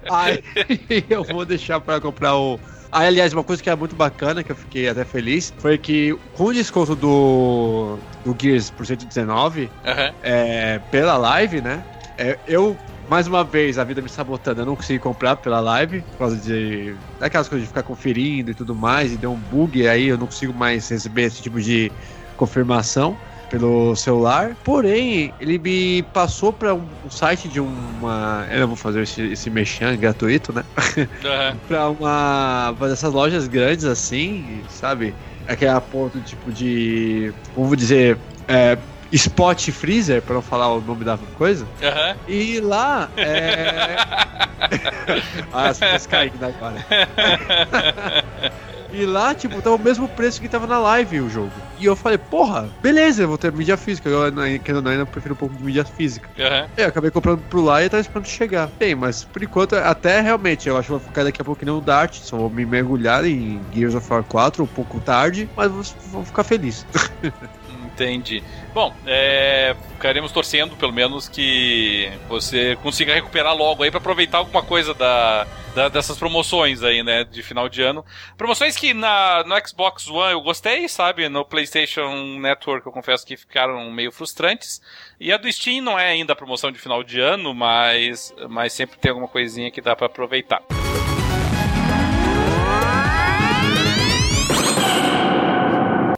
ah, 0.10 0.23
aí 0.25 0.43
eu 1.10 1.23
vou 1.23 1.43
deixar 1.45 1.80
pra 1.82 1.99
comprar 1.99 2.36
o. 2.38 2.60
Aí, 2.91 3.08
aliás, 3.08 3.34
uma 3.34 3.43
coisa 3.43 3.62
que 3.62 3.69
é 3.69 3.75
muito 3.75 3.93
bacana, 3.93 4.41
que 4.41 4.51
eu 4.51 4.56
fiquei 4.56 4.88
até 4.88 5.04
feliz, 5.04 5.54
foi 5.58 5.78
que 5.78 6.17
com 6.34 6.45
o 6.45 6.54
desconto 6.54 6.95
do, 6.95 7.97
do 8.23 8.34
Gears 8.41 8.69
por 8.69 8.86
119, 8.86 9.63
Uhum. 9.63 9.69
é, 10.23 10.80
pela 10.91 11.17
live, 11.17 11.60
né? 11.60 11.84
é, 12.17 12.39
eu, 12.47 12.78
mais 13.10 13.28
uma 13.28 13.43
vez, 13.43 13.78
a 13.78 13.84
vida 13.84 14.01
me 14.01 14.08
sabotando, 14.08 14.62
eu 14.62 14.65
não 14.65 14.78
consegui 14.78 14.99
comprar 14.99 15.36
pela 15.36 15.60
live, 15.60 16.01
por 16.12 16.17
causa 16.19 16.38
de. 16.38 16.95
daquelas 17.19 17.49
coisas 17.49 17.63
de 17.63 17.67
ficar 17.67 17.84
conferindo 17.84 18.51
e 18.51 18.54
tudo 18.54 18.73
mais, 18.73 19.12
e 19.12 19.17
deu 19.17 19.34
um 19.34 19.36
bug 19.36 19.86
aí, 19.86 20.08
eu 20.08 20.17
não 20.17 20.28
consigo 20.28 20.54
mais 20.54 20.88
receber 20.88 21.23
esse 21.23 21.41
tipo 21.41 21.60
de 21.60 21.91
confirmação 22.38 23.17
pelo 23.49 23.95
celular. 23.95 24.55
Porém, 24.63 25.34
ele 25.39 25.58
me 25.58 26.03
passou 26.13 26.51
para 26.51 26.73
um, 26.73 26.88
um 27.05 27.10
site 27.10 27.47
de 27.47 27.60
uma. 27.60 28.47
Eu 28.51 28.62
não 28.62 28.67
vou 28.67 28.75
fazer 28.75 29.01
esse, 29.03 29.21
esse 29.21 29.49
mexan 29.49 29.95
gratuito, 29.97 30.53
né? 30.53 30.63
Uhum. 30.95 31.58
pra 31.67 31.89
uma. 31.89 32.75
Pra 32.77 32.88
dessas 32.88 33.12
lojas 33.13 33.47
grandes 33.47 33.86
assim, 33.86 34.63
sabe? 34.69 35.13
Aquela 35.47 35.81
ponto 35.81 36.19
tipo 36.21 36.51
de. 36.51 37.34
Como 37.53 37.75
dizer. 37.75 38.17
É, 38.47 38.77
Spot 39.12 39.71
Freezer, 39.71 40.21
pra 40.21 40.36
não 40.36 40.41
falar 40.41 40.73
o 40.73 40.81
nome 40.81 41.03
da 41.05 41.17
coisa. 41.38 41.65
Uhum. 41.65 42.15
E 42.27 42.60
lá. 42.60 43.10
É... 43.15 43.95
ah, 45.53 45.69
as 45.69 45.79
pessoas 45.79 46.08
caindo 46.08 46.43
agora. 46.43 46.86
E 48.95 49.05
lá, 49.05 49.36
tipo, 49.36 49.62
tava 49.62 49.75
o 49.75 49.79
mesmo 49.79 50.08
preço 50.08 50.39
que 50.39 50.47
tava 50.47 50.65
na 50.65 50.79
live 50.79 51.19
o 51.21 51.29
jogo. 51.29 51.51
E 51.77 51.86
eu 51.86 51.95
falei, 51.95 52.17
porra, 52.17 52.69
beleza, 52.81 53.23
eu 53.23 53.27
vou 53.27 53.38
ter 53.38 53.51
mídia 53.51 53.75
física. 53.75 54.08
Eu, 54.08 54.31
não, 54.31 54.43
ainda 54.43 55.05
prefiro 55.05 55.34
um 55.34 55.38
pouco 55.38 55.53
de 55.55 55.63
mídia 55.63 55.84
física. 55.84 56.29
Uhum. 56.38 56.69
Eu 56.77 56.88
acabei 56.88 57.12
comprando 57.12 57.41
pro 57.43 57.62
lá 57.62 57.84
e 57.84 57.89
tava 57.89 58.01
esperando 58.01 58.27
chegar. 58.27 58.69
Bem, 58.79 58.95
mas 58.95 59.25
por 59.25 59.43
enquanto, 59.43 59.75
até 59.75 60.21
realmente, 60.21 60.69
eu 60.69 60.77
acho 60.77 60.86
que 60.86 60.91
vou 60.91 60.99
ficar 60.99 61.23
daqui 61.25 61.41
a 61.41 61.45
pouco 61.45 61.60
que 61.60 61.65
nem 61.65 61.73
o 61.73 61.81
Dart. 61.81 62.15
Só 62.21 62.38
vou 62.38 62.49
me 62.49 62.65
mergulhar 62.65 63.25
em 63.25 63.62
Gears 63.73 63.95
of 63.95 64.08
War 64.10 64.23
4 64.23 64.63
um 64.63 64.67
pouco 64.67 64.99
tarde, 65.01 65.49
mas 65.55 65.69
vou, 65.69 65.84
vou 66.12 66.25
ficar 66.25 66.43
feliz. 66.43 66.86
Entendi. 67.95 68.43
Bom, 68.73 68.93
é, 69.08 69.73
ficaremos 69.93 70.34
torcendo, 70.34 70.75
pelo 70.75 70.91
menos, 70.91 71.29
que 71.29 72.12
você 72.27 72.75
consiga 72.84 73.13
recuperar 73.13 73.55
logo 73.55 73.84
aí 73.84 73.89
para 73.89 73.99
aproveitar 73.99 74.39
alguma 74.39 74.62
coisa 74.62 74.93
da, 74.93 75.47
da, 75.73 75.88
dessas 75.88 76.17
promoções 76.17 76.84
aí, 76.84 77.01
né, 77.01 77.23
de 77.23 77.41
final 77.41 77.69
de 77.69 77.81
ano. 77.81 78.03
Promoções 78.38 78.75
que 78.75 78.93
na, 78.93 79.45
no 79.45 79.55
Xbox 79.65 80.10
One 80.10 80.34
eu 80.34 80.41
gostei, 80.41 80.89
sabe? 80.89 81.29
No 81.29 81.45
PlayStation 81.45 82.38
Network 82.38 82.86
eu 82.86 82.91
confesso 82.91 83.25
que 83.25 83.38
ficaram 83.38 83.89
meio 83.89 84.12
frustrantes. 84.12 84.81
E 85.17 85.31
a 85.31 85.38
do 85.38 85.49
Steam 85.49 85.81
não 85.81 85.97
é 85.97 86.08
ainda 86.08 86.34
a 86.34 86.36
promoção 86.36 86.73
de 86.73 86.77
final 86.77 87.01
de 87.01 87.21
ano, 87.21 87.53
mas, 87.53 88.36
mas 88.49 88.73
sempre 88.73 88.97
tem 88.97 89.10
alguma 89.10 89.29
coisinha 89.29 89.71
que 89.71 89.79
dá 89.79 89.95
para 89.95 90.08
aproveitar. 90.08 90.62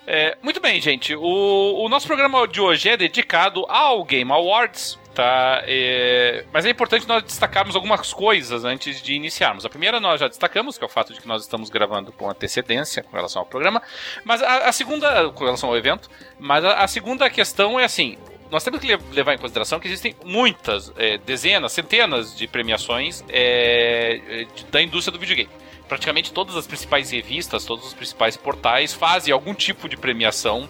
É, 0.10 0.38
muito 0.42 0.62
bem, 0.62 0.80
gente. 0.80 1.14
O, 1.14 1.84
o 1.84 1.90
nosso 1.90 2.08
programa 2.08 2.48
de 2.48 2.62
hoje 2.62 2.88
é 2.88 2.96
dedicado 2.96 3.66
ao 3.68 4.06
Game 4.06 4.32
Awards. 4.32 4.98
Tá, 5.14 5.64
é, 5.66 6.46
mas 6.54 6.64
é 6.64 6.70
importante 6.70 7.08
nós 7.08 7.24
destacarmos 7.24 7.76
algumas 7.76 8.14
coisas 8.14 8.64
antes 8.64 9.02
de 9.02 9.16
iniciarmos. 9.16 9.66
A 9.66 9.70
primeira 9.70 10.00
nós 10.00 10.20
já 10.20 10.28
destacamos, 10.28 10.78
que 10.78 10.84
é 10.84 10.88
o 10.88 10.90
fato 10.90 11.12
de 11.12 11.20
que 11.20 11.28
nós 11.28 11.42
estamos 11.42 11.72
gravando 11.72 12.12
com 12.12 12.30
antecedência 12.30 13.02
com 13.02 13.16
relação 13.16 13.42
ao 13.42 13.46
programa. 13.46 13.82
Mas 14.24 14.44
a, 14.44 14.70
a 14.70 14.72
segunda, 14.72 15.30
com 15.32 15.44
relação 15.44 15.70
ao 15.70 15.76
evento, 15.76 16.08
mas 16.40 16.64
a, 16.64 16.84
a 16.84 16.88
segunda 16.88 17.30
questão 17.32 17.80
é 17.80 17.84
assim: 17.84 18.16
nós 18.52 18.64
temos 18.64 18.80
que 18.80 18.96
levar 19.12 19.34
em 19.34 19.40
consideração 19.40 19.80
que 19.80 19.88
existem 19.88 20.16
muitas, 20.24 20.94
é, 20.96 21.18
dezenas, 21.18 21.72
centenas 21.74 22.38
de 22.38 22.48
premiações 22.48 23.24
é, 23.28 24.46
da 24.70 24.82
indústria 24.82 25.12
do 25.12 25.20
videogame. 25.20 25.50
Praticamente 25.88 26.32
todas 26.32 26.56
as 26.56 26.68
principais 26.68 27.12
revistas, 27.12 27.66
todos 27.66 27.88
os 27.88 27.94
principais 27.94 28.36
portais 28.36 28.94
fazem 28.94 29.34
algum 29.34 29.54
tipo 29.54 29.88
de 29.88 29.96
premiação 29.96 30.68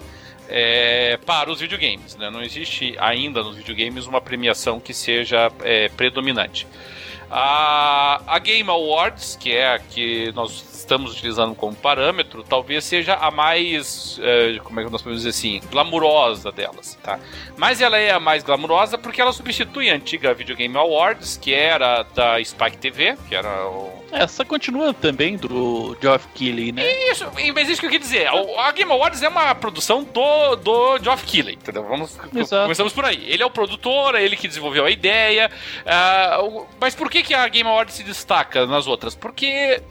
é, 0.48 1.18
para 1.26 1.52
os 1.52 1.60
videogames. 1.60 2.16
Né? 2.16 2.30
Não 2.30 2.42
existe 2.42 2.96
ainda 3.00 3.44
nos 3.44 3.56
videogames 3.58 4.06
uma 4.06 4.22
premiação 4.22 4.80
que 4.80 4.94
seja 4.94 5.52
é, 5.64 5.90
predominante. 5.90 6.68
A, 7.30 8.22
a 8.26 8.40
Game 8.40 8.70
Awards, 8.70 9.38
que 9.40 9.52
é 9.52 9.74
a 9.74 9.80
que 9.80 10.32
nós 10.34 10.77
estamos 10.88 11.12
utilizando 11.12 11.54
como 11.54 11.76
parâmetro, 11.76 12.44
talvez 12.44 12.86
seja 12.86 13.16
a 13.16 13.30
mais, 13.30 14.18
é, 14.24 14.58
como 14.64 14.80
é 14.80 14.86
que 14.86 14.90
nós 14.90 15.02
podemos 15.02 15.24
dizer 15.24 15.38
assim, 15.38 15.62
glamurosa 15.70 16.50
delas, 16.50 16.98
tá? 17.04 17.20
Mas 17.58 17.82
ela 17.82 17.98
é 17.98 18.12
a 18.12 18.20
mais 18.20 18.42
glamurosa 18.42 18.98
porque 18.98 19.22
ela 19.22 19.34
substitui 19.34 19.90
a 19.90 19.96
antiga 19.96 20.34
Video 20.34 20.56
Game 20.56 20.76
Awards, 20.78 21.38
que 21.38 21.54
era 21.54 22.04
da 22.04 22.42
Spike 22.44 22.78
TV, 22.78 23.18
que 23.28 23.36
era 23.36 23.68
o... 23.68 24.06
Essa 24.10 24.46
continua 24.46 24.94
também 24.94 25.36
do 25.36 25.98
Geoff 26.02 26.26
Keighley, 26.34 26.72
né? 26.72 26.84
Isso, 27.12 27.30
mas 27.54 27.68
isso 27.68 27.82
que 27.82 27.88
eu 27.88 27.92
queria 27.92 28.00
dizer. 28.00 28.28
A 28.58 28.72
Game 28.72 28.90
Awards 28.90 29.22
é 29.22 29.28
uma 29.28 29.54
produção 29.54 30.06
do, 30.06 30.56
do 30.56 30.98
Geoff 31.00 31.26
Keighley, 31.26 31.56
entendeu? 31.56 31.84
Vamos, 31.84 32.18
Exato. 32.34 32.64
começamos 32.64 32.94
por 32.94 33.04
aí. 33.04 33.30
Ele 33.30 33.44
é 33.44 33.46
o 33.46 33.50
produtor, 33.50 34.16
é 34.16 34.24
ele 34.24 34.38
que 34.38 34.48
desenvolveu 34.48 34.86
a 34.86 34.90
ideia. 34.90 35.52
Uh, 35.82 36.66
mas 36.80 36.96
por 36.96 37.10
que, 37.10 37.22
que 37.22 37.34
a 37.34 37.46
Game 37.50 37.68
Awards 37.70 37.96
se 37.96 38.04
destaca 38.04 38.66
nas 38.66 38.88
outras? 38.88 39.14
Porque 39.14 39.82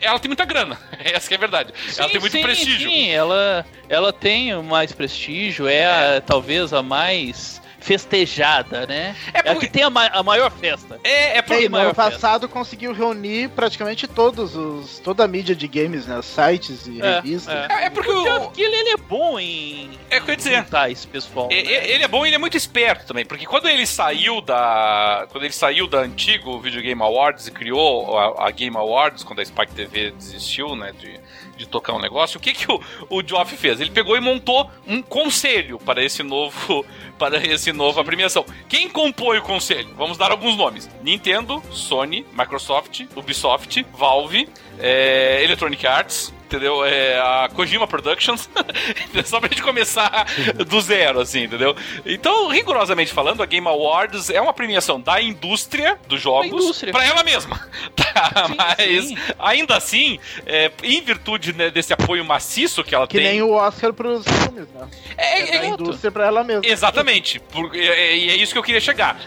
ela 0.00 0.18
tem 0.18 0.30
muita 0.30 0.45
grana. 0.46 0.78
Essa 0.98 1.34
é 1.34 1.36
a 1.36 1.38
verdade. 1.38 1.72
Sim, 1.88 2.00
ela 2.00 2.10
tem 2.10 2.20
muito 2.20 2.32
sim, 2.32 2.42
prestígio. 2.42 2.90
Sim, 2.90 3.10
ela, 3.10 3.66
ela 3.88 4.12
tem 4.12 4.54
mais 4.62 4.92
prestígio, 4.92 5.68
é, 5.68 6.16
a, 6.16 6.20
talvez 6.20 6.72
a 6.72 6.82
mais 6.82 7.60
festejada, 7.86 8.86
né? 8.86 9.14
É, 9.32 9.38
É, 9.38 9.40
a 9.40 9.42
porque- 9.52 9.66
que 9.66 9.72
tem 9.72 9.82
a, 9.82 9.90
ma- 9.90 10.06
a 10.12 10.22
maior 10.22 10.50
festa. 10.50 10.98
É, 11.04 11.38
é 11.38 11.42
por... 11.42 11.54
E 11.56 11.60
Tem 11.60 11.68
no 11.68 11.76
ano 11.78 11.94
passado 11.94 12.48
conseguiu 12.48 12.92
reunir 12.92 13.48
praticamente 13.50 14.06
todos 14.06 14.54
os. 14.56 14.98
toda 14.98 15.24
a 15.24 15.28
mídia 15.28 15.54
de 15.54 15.66
games, 15.68 16.06
né? 16.06 16.20
Sites 16.22 16.86
e 16.86 17.00
É, 17.00 17.16
revistas. 17.16 17.54
é, 17.70 17.84
é 17.86 17.90
porque 17.90 18.10
o 18.10 18.52
ele 18.56 18.90
é 18.90 18.96
bom 18.96 19.38
em 19.38 19.90
É 20.10 20.18
o 20.18 20.22
que 20.22 20.30
eu 20.30 20.32
ia 20.32 20.36
dizer. 20.36 20.56
juntar 20.58 20.90
esse 20.90 21.06
pessoal. 21.06 21.48
Né? 21.48 21.54
Ele 21.56 22.04
é 22.04 22.08
bom 22.08 22.24
e 22.24 22.28
ele 22.28 22.36
é 22.36 22.38
muito 22.38 22.56
esperto 22.56 23.06
também, 23.06 23.24
porque 23.24 23.46
quando 23.46 23.68
ele 23.68 23.86
saiu 23.86 24.40
da. 24.40 25.26
Quando 25.30 25.44
ele 25.44 25.52
saiu 25.52 25.86
da 25.86 25.98
antigo 25.98 26.60
Video 26.60 26.82
Game 26.82 27.00
Awards 27.02 27.46
e 27.46 27.50
criou 27.52 28.18
a, 28.18 28.48
a 28.48 28.50
Game 28.50 28.76
Awards, 28.76 29.22
quando 29.24 29.40
a 29.40 29.44
Spike 29.44 29.72
TV 29.72 30.10
desistiu, 30.10 30.74
né, 30.76 30.92
de, 30.98 31.18
de 31.56 31.66
tocar 31.66 31.94
um 31.94 32.00
negócio, 32.00 32.38
o 32.38 32.40
que, 32.40 32.52
que 32.52 32.70
o, 32.70 32.80
o 33.08 33.22
Geoff 33.26 33.56
fez? 33.56 33.80
Ele 33.80 33.90
pegou 33.90 34.16
e 34.16 34.20
montou 34.20 34.70
um 34.86 35.00
conselho 35.02 35.78
para 35.78 36.02
esse 36.04 36.22
novo. 36.22 36.84
Para 37.16 37.42
esse 37.46 37.72
nova 37.72 38.04
premiação. 38.04 38.44
Quem 38.68 38.90
compõe 38.90 39.38
o 39.38 39.42
conselho? 39.42 39.88
Vamos 39.96 40.18
dar 40.18 40.30
alguns 40.30 40.54
nomes: 40.54 40.86
Nintendo, 41.02 41.62
Sony, 41.70 42.26
Microsoft, 42.34 43.06
Ubisoft, 43.16 43.86
Valve, 43.94 44.46
é, 44.78 45.42
Electronic 45.42 45.86
Arts, 45.86 46.34
entendeu? 46.46 46.84
É, 46.84 47.18
a 47.18 47.48
Kojima 47.54 47.86
Productions. 47.86 48.48
Só 49.26 49.40
pra 49.40 49.48
gente 49.48 49.62
começar 49.62 50.26
do 50.66 50.80
zero, 50.80 51.20
assim, 51.20 51.44
entendeu? 51.44 51.74
Então, 52.04 52.48
rigorosamente 52.48 53.12
falando, 53.12 53.42
a 53.42 53.46
Game 53.46 53.66
Awards 53.66 54.30
é 54.30 54.40
uma 54.40 54.52
premiação 54.52 55.00
da 55.00 55.20
indústria 55.20 55.98
dos 56.08 56.20
jogos 56.20 56.82
pra 56.90 57.04
ela 57.04 57.22
mesma. 57.22 57.60
Tá, 58.16 58.46
Sim, 58.46 58.54
mas 58.56 59.04
sim. 59.08 59.16
ainda 59.38 59.76
assim, 59.76 60.18
é, 60.46 60.70
em 60.82 61.02
virtude 61.02 61.52
né, 61.52 61.70
desse 61.70 61.92
apoio 61.92 62.24
maciço 62.24 62.82
que 62.82 62.94
ela 62.94 63.06
Que 63.06 63.18
tem. 63.18 63.26
nem 63.26 63.42
o 63.42 63.50
Oscar 63.52 63.92
pros 63.92 64.24
filmes, 64.26 64.66
né? 64.72 64.88
É, 65.18 65.40
É, 65.40 65.56
é- 65.56 65.58
da 65.60 65.66
indústria 65.66 66.10
pra 66.10 66.24
ela 66.26 66.42
mesma. 66.42 66.62
Exatamente, 66.64 67.42
e 67.74 67.78
é, 67.78 68.12
é 68.12 68.36
isso 68.36 68.52
que 68.54 68.58
eu 68.58 68.62
queria 68.62 68.80
chegar. 68.80 69.20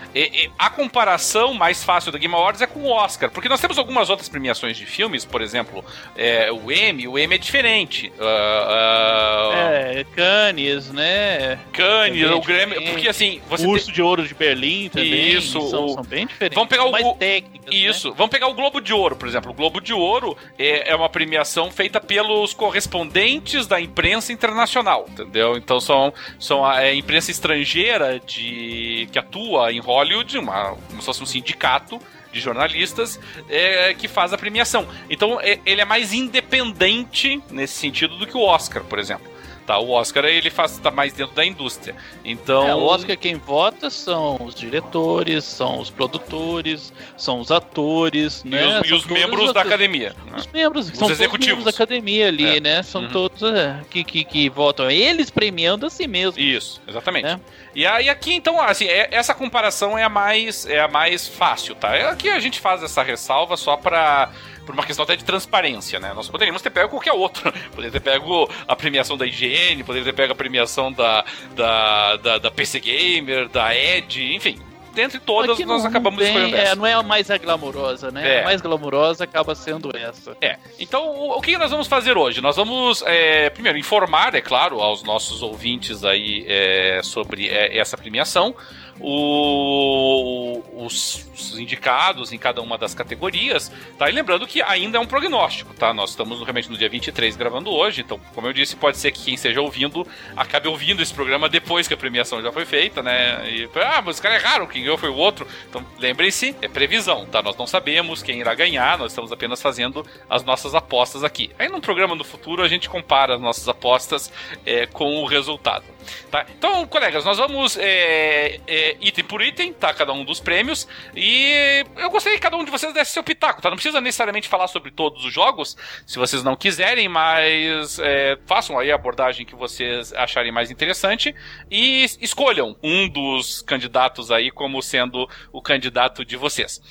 A 0.57 0.71
comparação 0.71 1.53
mais 1.53 1.83
fácil 1.83 2.11
da 2.11 2.17
Game 2.17 2.33
Awards 2.33 2.63
é 2.63 2.67
com 2.67 2.79
o 2.79 2.89
Oscar, 2.89 3.29
porque 3.29 3.47
nós 3.47 3.61
temos 3.61 3.77
algumas 3.77 4.09
outras 4.09 4.27
premiações 4.27 4.75
de 4.75 4.87
filmes, 4.87 5.23
por 5.23 5.41
exemplo, 5.43 5.85
é, 6.17 6.51
o 6.51 6.71
Emmy, 6.71 7.07
o 7.09 7.17
M 7.19 7.35
é 7.35 7.37
diferente. 7.37 8.11
Uh, 8.17 8.21
uh, 8.23 9.53
é, 9.53 10.05
Cannes, 10.15 10.91
né? 10.91 11.59
Cannes, 11.73 12.21
Também 12.23 12.37
o 12.37 12.41
Grammy. 12.41 12.65
diferente. 12.73 12.91
Porque 12.91 13.09
assim, 13.09 13.41
você. 13.49 13.65
Urso 13.67 13.85
tem- 13.87 13.95
de 13.95 14.01
Ouro 14.01 14.27
de 14.27 14.33
Berlim 14.33 14.89
também. 14.89 15.31
Isso, 15.33 15.59
São, 15.69 15.85
o- 15.85 15.89
são 15.95 16.03
bem 16.03 16.25
diferentes. 16.27 16.55
Vamos 16.55 16.69
pegar 16.69 16.85
o- 16.85 17.15
técnicas, 17.15 17.73
né? 17.73 17.79
Isso. 17.79 18.13
Vamos 18.13 18.31
pegar 18.31 18.47
o 18.47 18.53
Globo 18.53 18.79
de 18.79 18.93
Ouro, 18.93 19.15
por 19.15 19.27
exemplo. 19.27 19.51
O 19.51 19.53
Globo 19.53 19.79
de 19.81 19.93
Ouro 19.93 20.37
é, 20.57 20.91
é 20.91 20.95
uma 20.95 21.09
premiação 21.09 21.69
feita 21.71 21.99
pelos 21.99 22.53
correspondentes 22.53 23.67
da 23.67 23.79
imprensa 23.79 24.31
internacional, 24.33 25.05
entendeu? 25.09 25.55
Então 25.57 25.79
são, 25.79 26.13
são 26.39 26.65
a 26.65 26.83
é, 26.83 26.93
imprensa 26.95 27.31
estrangeira 27.31 28.19
de 28.19 29.07
que 29.11 29.19
atua 29.19 29.71
em 29.71 29.79
Hollywood, 29.79 30.37
uma, 30.37 30.75
como 30.87 30.99
se 31.01 31.05
fosse 31.05 31.23
um 31.23 31.25
sindicato 31.25 31.99
de 32.31 32.39
jornalistas 32.39 33.19
é, 33.49 33.93
que 33.93 34.07
faz 34.07 34.31
a 34.33 34.37
premiação. 34.37 34.87
Então 35.09 35.39
é- 35.41 35.59
ele 35.65 35.81
é 35.81 35.85
mais 35.85 36.13
independente 36.13 37.41
nesse 37.49 37.73
sentido 37.73 38.17
do 38.17 38.25
que 38.27 38.35
o 38.37 38.41
Oscar, 38.41 38.83
por 38.83 38.99
exemplo. 38.99 39.27
O 39.77 39.91
Oscar 39.91 40.25
ele 40.25 40.49
faz 40.49 40.77
tá 40.79 40.89
mais 40.89 41.13
dentro 41.13 41.35
da 41.35 41.45
indústria. 41.45 41.95
Então 42.25 42.67
É, 42.67 42.73
o 42.73 42.83
Oscar 42.83 43.17
quem 43.17 43.35
vota 43.35 43.89
são 43.89 44.37
os 44.43 44.55
diretores, 44.55 45.43
são 45.43 45.79
os 45.79 45.89
produtores, 45.89 46.91
são 47.17 47.39
os 47.39 47.51
atores, 47.51 48.41
e 48.45 48.49
né? 48.49 48.79
os, 48.79 48.85
e 48.85 48.89
São 48.89 48.97
os 48.97 49.05
membros 49.05 49.45
os- 49.47 49.53
da 49.53 49.61
academia. 49.61 50.15
né? 50.25 50.33
Os 50.37 50.47
membros, 50.47 50.85
são 50.87 50.95
todos 50.99 51.11
executivos. 51.19 51.57
membros 51.57 51.65
da 51.65 51.69
academia 51.83 52.27
ali, 52.27 52.57
É. 52.57 52.59
né? 52.59 52.83
São 52.83 53.01
Uhum. 53.03 53.09
todos 53.09 53.43
é, 53.43 53.79
que, 53.89 54.03
que, 54.03 54.23
que 54.23 54.49
votam. 54.49 54.89
Eles 54.89 55.29
premiando 55.29 55.85
a 55.85 55.89
si 55.89 56.07
mesmo. 56.07 56.39
Isso, 56.39 56.81
exatamente. 56.87 57.23
Né? 57.25 57.39
E 57.75 57.85
aí 57.85 58.09
aqui 58.09 58.33
então, 58.33 58.59
assim, 58.61 58.85
é- 58.85 59.09
essa 59.11 59.33
comparação 59.33 59.97
é 59.97 60.03
a 60.03 60.09
mais 60.09 60.65
é 60.65 60.79
a 60.79 60.87
mais 60.87 61.27
fácil, 61.27 61.75
tá? 61.75 61.93
Aqui 62.09 62.29
a 62.29 62.39
gente 62.39 62.59
faz 62.59 62.81
essa 62.81 63.03
ressalva 63.03 63.55
só 63.57 63.75
para 63.77 64.31
por 64.69 64.75
uma 64.75 64.85
questão 64.85 65.01
até 65.01 65.15
de 65.15 65.23
transparência, 65.23 65.99
né? 65.99 66.13
Nós 66.13 66.29
poderíamos 66.29 66.61
ter 66.61 66.69
pego 66.69 66.89
qualquer 66.89 67.11
outro. 67.11 67.51
Poderia 67.73 67.89
ter 67.91 67.99
pego 67.99 68.47
a 68.67 68.75
premiação 68.75 69.17
da 69.17 69.25
IGN, 69.25 69.83
poderia 69.83 70.05
ter 70.05 70.13
pego 70.13 70.33
a 70.33 70.35
premiação 70.35 70.91
da, 70.91 71.25
da, 71.55 72.15
da, 72.17 72.37
da 72.37 72.51
PC 72.51 72.79
Gamer, 72.79 73.49
da 73.49 73.75
Edge, 73.75 74.35
enfim. 74.35 74.59
Dentre 74.93 75.19
todas, 75.19 75.51
Aqui 75.51 75.65
nós 75.65 75.83
acabamos 75.85 76.19
tem- 76.19 76.27
escolhendo 76.27 76.55
é, 76.55 76.61
essa. 76.61 76.75
não 76.75 76.85
é 76.85 76.93
a 76.93 77.01
mais 77.01 77.27
glamourosa, 77.27 78.11
né? 78.11 78.37
É. 78.37 78.41
A 78.41 78.43
mais 78.43 78.61
glamourosa 78.61 79.23
acaba 79.23 79.55
sendo 79.55 79.95
essa. 79.95 80.35
É. 80.39 80.57
Então, 80.79 81.07
o, 81.07 81.37
o 81.37 81.41
que 81.41 81.57
nós 81.57 81.71
vamos 81.71 81.87
fazer 81.87 82.15
hoje? 82.15 82.39
Nós 82.41 82.55
vamos, 82.55 83.01
é, 83.07 83.49
primeiro, 83.49 83.77
informar, 83.77 84.35
é 84.35 84.41
claro, 84.41 84.81
aos 84.81 85.01
nossos 85.01 85.41
ouvintes 85.41 86.03
aí 86.03 86.45
é, 86.47 87.01
sobre 87.03 87.47
é, 87.49 87.77
essa 87.77 87.97
premiação. 87.97 88.53
O- 88.99 90.85
os, 90.85 91.27
os 91.33 91.59
indicados 91.59 92.31
em 92.31 92.37
cada 92.37 92.61
uma 92.61 92.77
das 92.77 92.93
categorias, 92.93 93.71
tá? 93.97 94.09
E 94.09 94.13
lembrando 94.13 94.47
que 94.47 94.61
ainda 94.61 94.97
é 94.97 95.01
um 95.01 95.05
prognóstico, 95.05 95.73
tá? 95.73 95.93
Nós 95.93 96.11
estamos 96.11 96.39
realmente 96.39 96.69
no 96.69 96.77
dia 96.77 96.89
23 96.89 97.35
gravando 97.35 97.69
hoje, 97.71 98.01
então, 98.01 98.19
como 98.33 98.47
eu 98.47 98.53
disse, 98.53 98.75
pode 98.75 98.97
ser 98.97 99.11
que 99.11 99.23
quem 99.25 99.33
esteja 99.33 99.61
ouvindo 99.61 100.05
acabe 100.35 100.67
ouvindo 100.67 101.01
esse 101.01 101.13
programa 101.13 101.49
depois 101.49 101.87
que 101.87 101.93
a 101.93 101.97
premiação 101.97 102.41
já 102.41 102.51
foi 102.51 102.65
feita, 102.65 103.01
né? 103.03 103.49
E, 103.49 103.69
ah, 103.75 104.01
mas 104.03 104.15
os 104.15 104.21
caras 104.21 104.41
erraram, 104.43 104.67
quem 104.67 104.83
ganhou 104.83 104.97
foi 104.97 105.09
o 105.09 105.15
outro. 105.15 105.45
Então, 105.69 105.85
lembrem-se, 105.97 106.55
é 106.61 106.67
previsão, 106.67 107.25
tá? 107.25 107.41
Nós 107.41 107.55
não 107.57 107.67
sabemos 107.67 108.23
quem 108.23 108.39
irá 108.39 108.53
ganhar, 108.55 108.97
nós 108.97 109.11
estamos 109.11 109.31
apenas 109.31 109.61
fazendo 109.61 110.05
as 110.29 110.43
nossas 110.43 110.73
apostas 110.75 111.23
aqui. 111.23 111.49
Aí, 111.59 111.67
num 111.69 111.81
programa 111.81 112.15
no 112.15 112.23
futuro, 112.23 112.63
a 112.63 112.67
gente 112.67 112.89
compara 112.89 113.35
as 113.35 113.41
nossas 113.41 113.67
apostas 113.67 114.31
é, 114.65 114.85
com 114.87 115.21
o 115.21 115.25
resultado. 115.25 115.83
Tá? 116.31 116.45
Então, 116.57 116.85
colegas, 116.87 117.25
nós 117.25 117.37
vamos 117.37 117.77
é, 117.77 118.59
é, 118.67 118.97
item 119.01 119.25
por 119.25 119.41
item, 119.41 119.73
tá? 119.73 119.93
Cada 119.93 120.13
um 120.13 120.23
dos 120.23 120.39
prêmios. 120.39 120.87
E 121.15 121.83
eu 121.97 122.09
gostaria 122.09 122.37
que 122.37 122.43
cada 122.43 122.57
um 122.57 122.63
de 122.63 122.71
vocês 122.71 122.93
desse 122.93 123.11
seu 123.11 123.23
pitaco, 123.23 123.61
tá? 123.61 123.69
Não 123.69 123.77
precisa 123.77 123.99
necessariamente 123.99 124.47
falar 124.47 124.67
sobre 124.67 124.91
todos 124.91 125.25
os 125.25 125.33
jogos, 125.33 125.75
se 126.05 126.17
vocês 126.17 126.43
não 126.43 126.55
quiserem, 126.55 127.07
mas 127.07 127.99
é, 127.99 128.37
façam 128.45 128.77
aí 128.77 128.91
a 128.91 128.95
abordagem 128.95 129.45
que 129.45 129.55
vocês 129.55 130.13
acharem 130.13 130.51
mais 130.51 130.71
interessante 130.71 131.35
e 131.69 132.05
escolham 132.21 132.75
um 132.83 133.07
dos 133.07 133.61
candidatos 133.61 134.31
aí 134.31 134.51
como 134.51 134.81
sendo 134.81 135.27
o 135.51 135.61
candidato 135.61 136.23
de 136.23 136.35
vocês. 136.35 136.81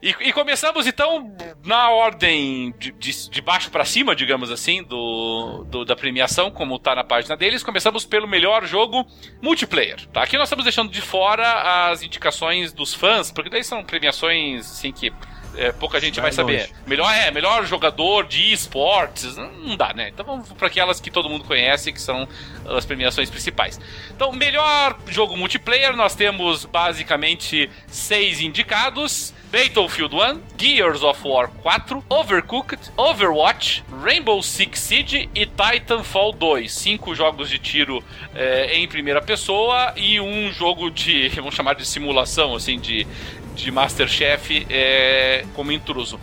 E, 0.00 0.10
e 0.20 0.32
começamos 0.32 0.86
então 0.86 1.34
na 1.64 1.90
ordem 1.90 2.72
de, 2.78 2.92
de, 2.92 3.30
de 3.30 3.40
baixo 3.40 3.70
para 3.70 3.84
cima, 3.84 4.14
digamos 4.14 4.50
assim, 4.50 4.82
do, 4.82 5.64
do- 5.68 5.84
da 5.84 5.96
premiação, 5.96 6.50
como 6.50 6.78
tá 6.78 6.94
na 6.94 7.02
página 7.02 7.36
deles. 7.36 7.62
Começamos 7.64 8.04
pelo 8.04 8.28
melhor 8.28 8.64
jogo 8.64 9.04
multiplayer. 9.42 10.06
Tá? 10.12 10.22
Aqui 10.22 10.36
nós 10.38 10.46
estamos 10.48 10.64
deixando 10.64 10.90
de 10.92 11.00
fora 11.00 11.90
as 11.90 12.02
indicações 12.02 12.72
dos 12.72 12.94
fãs, 12.94 13.32
porque 13.32 13.50
daí 13.50 13.64
são 13.64 13.82
premiações 13.82 14.70
assim 14.70 14.92
que 14.92 15.12
é, 15.56 15.72
pouca 15.72 15.98
gente 15.98 16.16
vai 16.20 16.30
Vai 16.30 16.32
saber. 16.32 16.70
Melhor 16.86 17.12
é, 17.12 17.30
melhor 17.32 17.64
jogador 17.66 18.24
de 18.28 18.52
esportes, 18.52 19.36
não 19.36 19.76
dá, 19.76 19.92
né? 19.92 20.10
Então 20.10 20.24
vamos 20.24 20.52
para 20.52 20.68
aquelas 20.68 21.00
que 21.00 21.10
todo 21.10 21.28
mundo 21.28 21.42
conhece, 21.44 21.92
que 21.92 22.00
são 22.00 22.28
as 22.68 22.84
premiações 22.84 23.28
principais. 23.28 23.80
Então, 24.14 24.30
melhor 24.30 24.96
jogo 25.08 25.36
multiplayer, 25.36 25.96
nós 25.96 26.14
temos 26.14 26.64
basicamente 26.64 27.68
seis 27.88 28.40
indicados. 28.40 29.34
Battlefield 29.50 30.14
1, 30.14 30.40
Gears 30.58 31.02
of 31.02 31.26
War 31.26 31.50
4, 31.62 32.02
Overcooked, 32.10 32.90
Overwatch, 32.96 33.82
Rainbow 34.02 34.42
Six 34.42 34.78
Siege 34.78 35.28
e 35.34 35.46
Titanfall 35.46 36.32
2. 36.32 36.70
Cinco 36.70 37.14
jogos 37.14 37.48
de 37.48 37.58
tiro 37.58 38.04
eh, 38.34 38.76
em 38.78 38.86
primeira 38.86 39.22
pessoa 39.22 39.92
e 39.96 40.20
um 40.20 40.52
jogo 40.52 40.90
de, 40.90 41.28
vamos 41.36 41.54
chamar 41.54 41.74
de 41.74 41.86
simulação, 41.86 42.54
assim, 42.54 42.78
de, 42.78 43.06
de 43.54 43.70
Masterchef 43.70 44.66
eh, 44.68 45.44
como 45.54 45.72
intruso. 45.72 46.20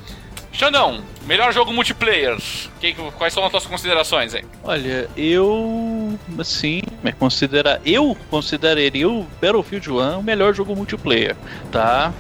Xandão, 0.54 1.04
melhor 1.26 1.52
jogo 1.52 1.74
multiplayer. 1.74 2.38
Que- 2.80 2.94
quais 3.18 3.34
são 3.34 3.44
as 3.44 3.52
tuas 3.52 3.66
considerações 3.66 4.34
aí? 4.36 4.46
Olha, 4.64 5.10
eu 5.18 6.18
assim, 6.40 6.82
considera, 7.20 7.82
eu 7.86 8.16
consideraria 8.30 9.10
o 9.10 9.24
Battlefield 9.42 9.90
1 9.92 10.20
o 10.20 10.24
melhor 10.24 10.54
jogo 10.54 10.76
multiplayer, 10.76 11.36
tá? 11.72 12.14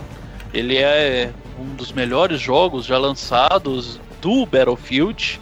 Ele 0.55 0.77
é 0.77 1.31
um 1.59 1.75
dos 1.75 1.91
melhores 1.91 2.39
jogos 2.39 2.85
já 2.85 2.97
lançados 2.97 3.99
do 4.21 4.45
Battlefield, 4.45 5.39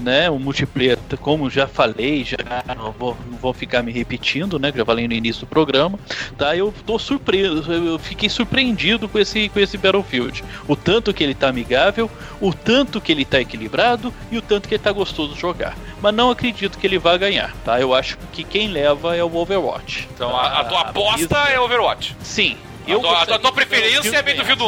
né? 0.00 0.28
O 0.30 0.38
multiplayer, 0.38 0.98
como 1.20 1.48
já 1.48 1.66
falei, 1.66 2.24
já 2.24 2.36
não 2.76 2.90
vou, 2.92 3.16
não 3.30 3.38
vou 3.38 3.52
ficar 3.52 3.82
me 3.82 3.92
repetindo, 3.92 4.58
né? 4.58 4.72
que 4.72 4.78
Já 4.78 4.84
falei 4.84 5.06
no 5.06 5.14
início 5.14 5.40
do 5.40 5.46
programa, 5.46 5.98
tá? 6.36 6.56
Eu 6.56 6.72
tô 6.84 6.98
surpreso, 6.98 7.70
eu 7.70 7.98
fiquei 7.98 8.28
surpreendido 8.28 9.08
com 9.08 9.18
esse 9.18 9.48
com 9.50 9.60
esse 9.60 9.76
Battlefield. 9.76 10.42
O 10.66 10.74
tanto 10.74 11.12
que 11.12 11.22
ele 11.22 11.34
tá 11.34 11.48
amigável, 11.48 12.10
o 12.40 12.52
tanto 12.52 13.00
que 13.00 13.12
ele 13.12 13.24
tá 13.24 13.40
equilibrado 13.40 14.12
e 14.32 14.38
o 14.38 14.42
tanto 14.42 14.66
que 14.66 14.74
ele 14.74 14.82
tá 14.82 14.92
gostoso 14.92 15.34
de 15.34 15.40
jogar. 15.40 15.76
Mas 16.00 16.14
não 16.14 16.30
acredito 16.30 16.78
que 16.78 16.86
ele 16.86 16.98
vá 16.98 17.16
ganhar, 17.16 17.54
tá? 17.64 17.80
Eu 17.80 17.94
acho 17.94 18.18
que 18.32 18.44
quem 18.44 18.68
leva 18.68 19.14
é 19.16 19.22
o 19.22 19.34
Overwatch. 19.36 20.08
Então, 20.14 20.30
tá? 20.30 20.36
a, 20.36 20.60
a 20.60 20.64
tua 20.64 20.80
aposta 20.80 21.22
Isso- 21.22 21.52
é 21.52 21.60
Overwatch. 21.60 22.16
Sim. 22.22 22.56
A 22.92 22.98
tua, 22.98 23.22
a 23.22 23.26
tua- 23.26 23.36
a 23.36 23.38
tua 23.38 23.52
preferência 23.52 24.16
é 24.16 24.22
Battlefield 24.22 24.62
1. 24.62 24.66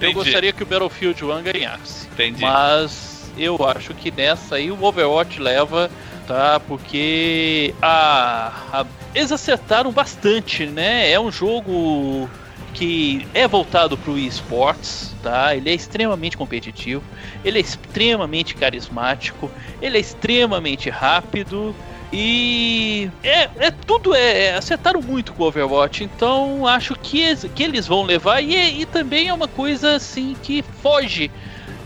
Eu 0.00 0.12
gostaria 0.12 0.52
que 0.52 0.62
o 0.62 0.66
Battlefield 0.66 1.24
1 1.24 1.42
ganhasse. 1.42 2.06
Entendi. 2.12 2.40
Mas 2.42 3.30
eu 3.36 3.56
acho 3.66 3.94
que 3.94 4.10
nessa 4.10 4.56
aí 4.56 4.70
o 4.70 4.82
Overwatch 4.82 5.40
leva, 5.40 5.90
tá? 6.26 6.60
Porque 6.60 7.74
a, 7.82 8.52
a- 8.72 8.86
eles 9.14 9.30
acertaram 9.32 9.90
bastante, 9.92 10.66
né? 10.66 11.10
É 11.10 11.18
um 11.20 11.30
jogo 11.30 12.28
que 12.72 13.26
é 13.34 13.46
voltado 13.48 13.96
para 13.98 14.12
o 14.12 14.18
esportes, 14.18 15.14
tá? 15.22 15.54
Ele 15.56 15.68
é 15.70 15.74
extremamente 15.74 16.36
competitivo, 16.36 17.02
ele 17.44 17.58
é 17.58 17.60
extremamente 17.60 18.54
carismático, 18.54 19.50
ele 19.82 19.96
é 19.96 20.00
extremamente 20.00 20.88
rápido 20.88 21.74
e 22.12 23.10
é, 23.22 23.48
é 23.56 23.70
tudo 23.70 24.14
é, 24.14 24.46
é, 24.46 24.54
acertaram 24.56 25.00
muito 25.00 25.32
com 25.32 25.44
o 25.44 25.46
Overwatch, 25.46 26.02
então 26.04 26.66
acho 26.66 26.94
que, 26.96 27.20
eles- 27.20 27.46
que 27.54 27.62
eles 27.62 27.86
vão 27.86 28.02
levar 28.02 28.40
e, 28.40 28.54
é- 28.56 28.70
e 28.70 28.84
também 28.86 29.28
é 29.28 29.34
uma 29.34 29.46
coisa 29.48 29.94
assim 29.94 30.36
que 30.42 30.62
foge 30.82 31.30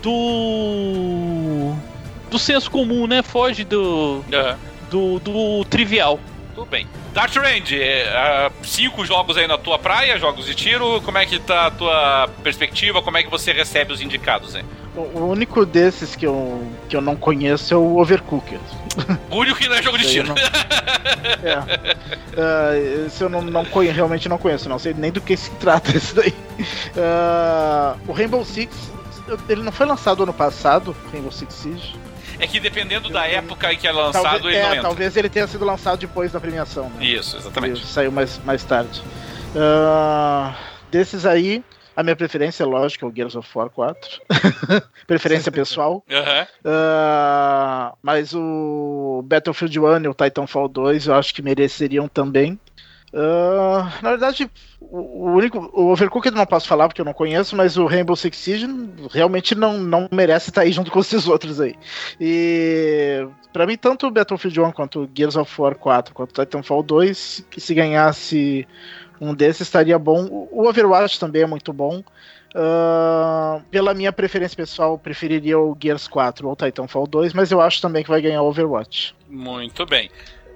do 0.01 1.73
do 2.29 2.39
senso 2.39 2.69
comum, 2.71 3.05
né? 3.07 3.21
Foge 3.21 3.63
do 3.63 4.23
Aham. 4.33 4.57
do, 4.89 5.19
do 5.19 5.65
trivial. 5.65 6.19
Tudo 6.55 6.67
bem. 6.67 6.87
Dart 7.13 7.35
Range, 7.35 7.77
ah, 8.13 8.49
cinco 8.63 9.05
jogos 9.05 9.35
aí 9.37 9.45
na 9.45 9.57
tua 9.57 9.77
praia, 9.77 10.17
jogos 10.17 10.45
de 10.45 10.55
tiro. 10.55 11.01
Como 11.01 11.17
é 11.17 11.25
que 11.25 11.37
tá 11.37 11.67
a 11.67 11.71
tua 11.71 12.29
perspectiva? 12.41 13.01
Como 13.01 13.17
é 13.17 13.23
que 13.23 13.29
você 13.29 13.51
recebe 13.51 13.91
os 13.91 13.99
indicados, 14.01 14.55
hein? 14.55 14.63
O 14.95 15.25
único 15.25 15.65
desses 15.65 16.15
que 16.15 16.25
eu, 16.25 16.65
que 16.87 16.95
eu 16.95 17.01
não 17.01 17.17
conheço 17.17 17.73
é 17.73 17.77
o 17.77 17.97
Overcooked. 17.97 18.59
O 19.29 19.35
único 19.39 19.59
que 19.59 19.67
não 19.67 19.75
é 19.75 19.81
jogo 19.83 19.97
de 19.97 20.07
tiro. 20.09 20.29
eu 20.29 21.51
É. 21.51 21.95
Ah, 22.37 23.05
esse 23.05 23.21
eu 23.21 23.27
não, 23.27 23.41
não 23.41 23.65
conhe- 23.65 23.91
realmente 23.91 24.29
não 24.29 24.37
conheço, 24.37 24.69
não 24.69 24.79
sei 24.79 24.93
nem 24.93 25.11
do 25.11 25.19
que 25.19 25.35
se 25.35 25.51
trata 25.51 25.95
esse 25.95 26.15
daí. 26.15 26.33
Ah, 26.97 27.95
o 28.07 28.13
Rainbow 28.13 28.45
Six, 28.45 28.73
ele 29.49 29.61
não 29.63 29.71
foi 29.73 29.85
lançado 29.85 30.23
ano 30.23 30.33
passado, 30.33 30.95
Rainbow 31.11 31.31
Six 31.31 31.53
Siege? 31.53 31.95
É 32.39 32.47
que 32.47 32.59
dependendo 32.59 33.09
da 33.09 33.25
época 33.27 33.71
em 33.73 33.77
que 33.77 33.87
é 33.87 33.91
lançado, 33.91 34.23
Talvez, 34.23 34.45
ele 34.45 34.61
não 34.61 34.67
é, 34.69 34.71
entra. 34.71 34.81
talvez 34.81 35.15
ele 35.17 35.29
tenha 35.29 35.47
sido 35.47 35.63
lançado 35.65 35.99
depois 35.99 36.31
da 36.31 36.39
premiação. 36.39 36.89
Né? 36.89 37.05
Isso, 37.05 37.37
exatamente. 37.37 37.79
Ele 37.79 37.85
Saiu 37.87 38.11
mais, 38.11 38.39
mais 38.43 38.63
tarde. 38.63 39.01
Ah, 39.55 40.55
desses 40.91 41.25
aí, 41.25 41.63
A 41.97 42.03
minha 42.03 42.15
preferência, 42.15 42.63
é 42.63 42.65
lógico, 42.65 43.05
é 43.05 43.07
o 43.07 43.15
Gears 43.15 43.35
of 43.37 43.49
War 43.55 43.69
4. 43.69 44.21
preferência 45.07 45.49
pessoal. 45.51 46.03
Ah, 46.65 47.93
mas 48.01 48.33
o 48.33 49.23
Battlefield 49.25 49.79
1 49.79 50.03
e 50.03 50.07
o 50.09 50.13
Titanfall 50.13 50.67
2 50.67 51.07
eu 51.07 51.15
acho 51.15 51.33
que 51.33 51.41
mereceriam 51.41 52.07
também. 52.09 52.59
Ah, 53.13 53.93
na 54.01 54.09
verdade, 54.11 54.49
o, 54.81 55.31
único. 55.31 55.69
O 55.73 55.91
Overcooked 55.91 56.35
não 56.35 56.45
posso 56.45 56.67
falar 56.67 56.87
porque 56.87 57.01
eu 57.01 57.05
não 57.05 57.13
conheço, 57.13 57.55
mas 57.55 57.77
o 57.77 57.85
Rainbow 57.85 58.15
Six 58.15 58.37
Siege 58.37 58.67
realmente 59.11 59.55
não, 59.55 59.77
não 59.77 60.07
merece 60.11 60.49
estar 60.49 60.61
aí 60.61 60.71
junto 60.71 60.91
com 60.91 60.99
esses 60.99 61.27
outros 61.29 61.59
aí. 61.61 61.75
E. 62.19 63.25
Pra 63.53 63.65
mim, 63.65 63.77
tanto 63.77 64.07
o 64.07 64.11
Battlefield 64.11 64.59
1 64.59 64.71
quanto 64.71 65.09
Gears 65.15 65.37
of 65.37 65.61
War 65.61 65.75
4 65.75 66.13
quanto 66.13 66.31
o 66.31 66.45
Titanfall 66.45 66.83
2, 66.83 67.45
que 67.49 67.61
se 67.61 67.73
ganhasse 67.73 68.67
um 69.19 69.33
desses 69.33 69.61
estaria 69.61 69.97
bom. 69.97 70.47
O 70.51 70.67
Overwatch 70.67 71.19
também 71.19 71.43
é 71.43 71.47
muito 71.47 71.71
bom. 71.71 72.03
Ah, 72.53 73.61
pela 73.69 73.93
minha 73.93 74.13
preferência 74.13 74.55
pessoal, 74.55 74.97
preferiria 74.97 75.59
o 75.59 75.77
Gears 75.81 76.07
4 76.07 76.47
ou 76.47 76.55
Titanfall 76.55 77.05
2, 77.05 77.33
mas 77.33 77.51
eu 77.51 77.59
acho 77.59 77.81
também 77.81 78.03
que 78.03 78.09
vai 78.09 78.21
ganhar 78.21 78.41
o 78.41 78.47
Overwatch. 78.47 79.13
Muito 79.29 79.85
bem. 79.85 80.09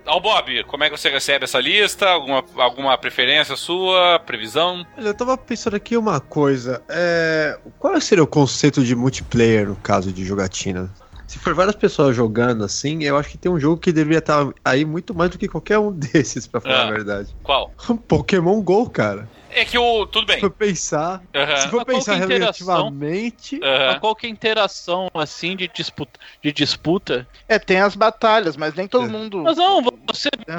Ao 0.10 0.20
Bob, 0.20 0.64
como 0.64 0.84
é 0.84 0.90
que 0.90 0.98
você 0.98 1.08
recebe 1.10 1.44
essa 1.46 1.60
lista? 1.60 2.10
Alguma, 2.10 2.44
alguma 2.58 2.98
preferência 2.98 3.56
sua? 3.56 4.20
Previsão? 4.20 4.84
Olha, 4.98 5.08
eu 5.08 5.14
tava 5.14 5.38
pensando 5.38 5.76
aqui 5.76 5.96
uma 5.96 6.20
coisa. 6.20 6.82
É... 6.90 7.58
Qual 7.78 8.00
seria 8.02 8.24
o 8.24 8.28
conceito 8.28 8.84
de 8.84 8.96
multiplayer 8.96 9.68
no 9.70 9.76
caso 9.76 10.12
de 10.12 10.26
jogatina? 10.26 10.90
Se 11.28 11.38
for 11.38 11.54
várias 11.54 11.76
pessoas 11.76 12.16
jogando 12.16 12.64
assim, 12.64 13.04
eu 13.04 13.16
acho 13.16 13.30
que 13.30 13.38
tem 13.38 13.52
um 13.52 13.60
jogo 13.60 13.78
que 13.78 13.92
deveria 13.92 14.18
estar 14.18 14.50
aí 14.66 14.84
muito 14.84 15.14
mais 15.14 15.30
do 15.30 15.38
que 15.38 15.48
qualquer 15.48 15.78
um 15.78 15.92
desses, 15.94 16.48
pra 16.48 16.60
falar 16.60 16.86
Ah. 16.86 16.88
a 16.88 16.92
verdade. 16.92 17.36
Qual? 17.44 17.72
Pokémon 18.08 18.60
GO, 18.62 18.90
cara. 18.90 19.30
É 19.52 19.66
que 19.66 19.78
o. 19.78 20.06
Tudo 20.06 20.26
bem. 20.28 20.36
Se 20.36 20.42
for 20.42 20.52
pensar, 20.52 21.22
Aham. 21.36 21.58
se 21.58 21.68
for 21.70 21.86
pensar 21.86 22.14
é 22.14 22.22
a 22.22 22.26
interação? 22.26 22.68
relativamente, 22.90 23.60
qual 24.00 24.16
que 24.16 24.26
é 24.28 24.30
a 24.30 24.32
interação, 24.32 25.10
assim, 25.14 25.56
de 25.56 25.68
disputa? 25.68 26.20
De 26.42 26.52
disputa? 26.52 27.28
É, 27.48 27.58
tem 27.58 27.80
as 27.80 27.96
batalhas, 27.96 28.56
mas 28.56 28.74
nem 28.76 28.88
todo 28.88 29.06
É. 29.06 29.08
muo 29.08 29.44
Mas 29.44 29.58
não, 29.58 29.82
você... 30.08 30.30
É. 30.48 30.54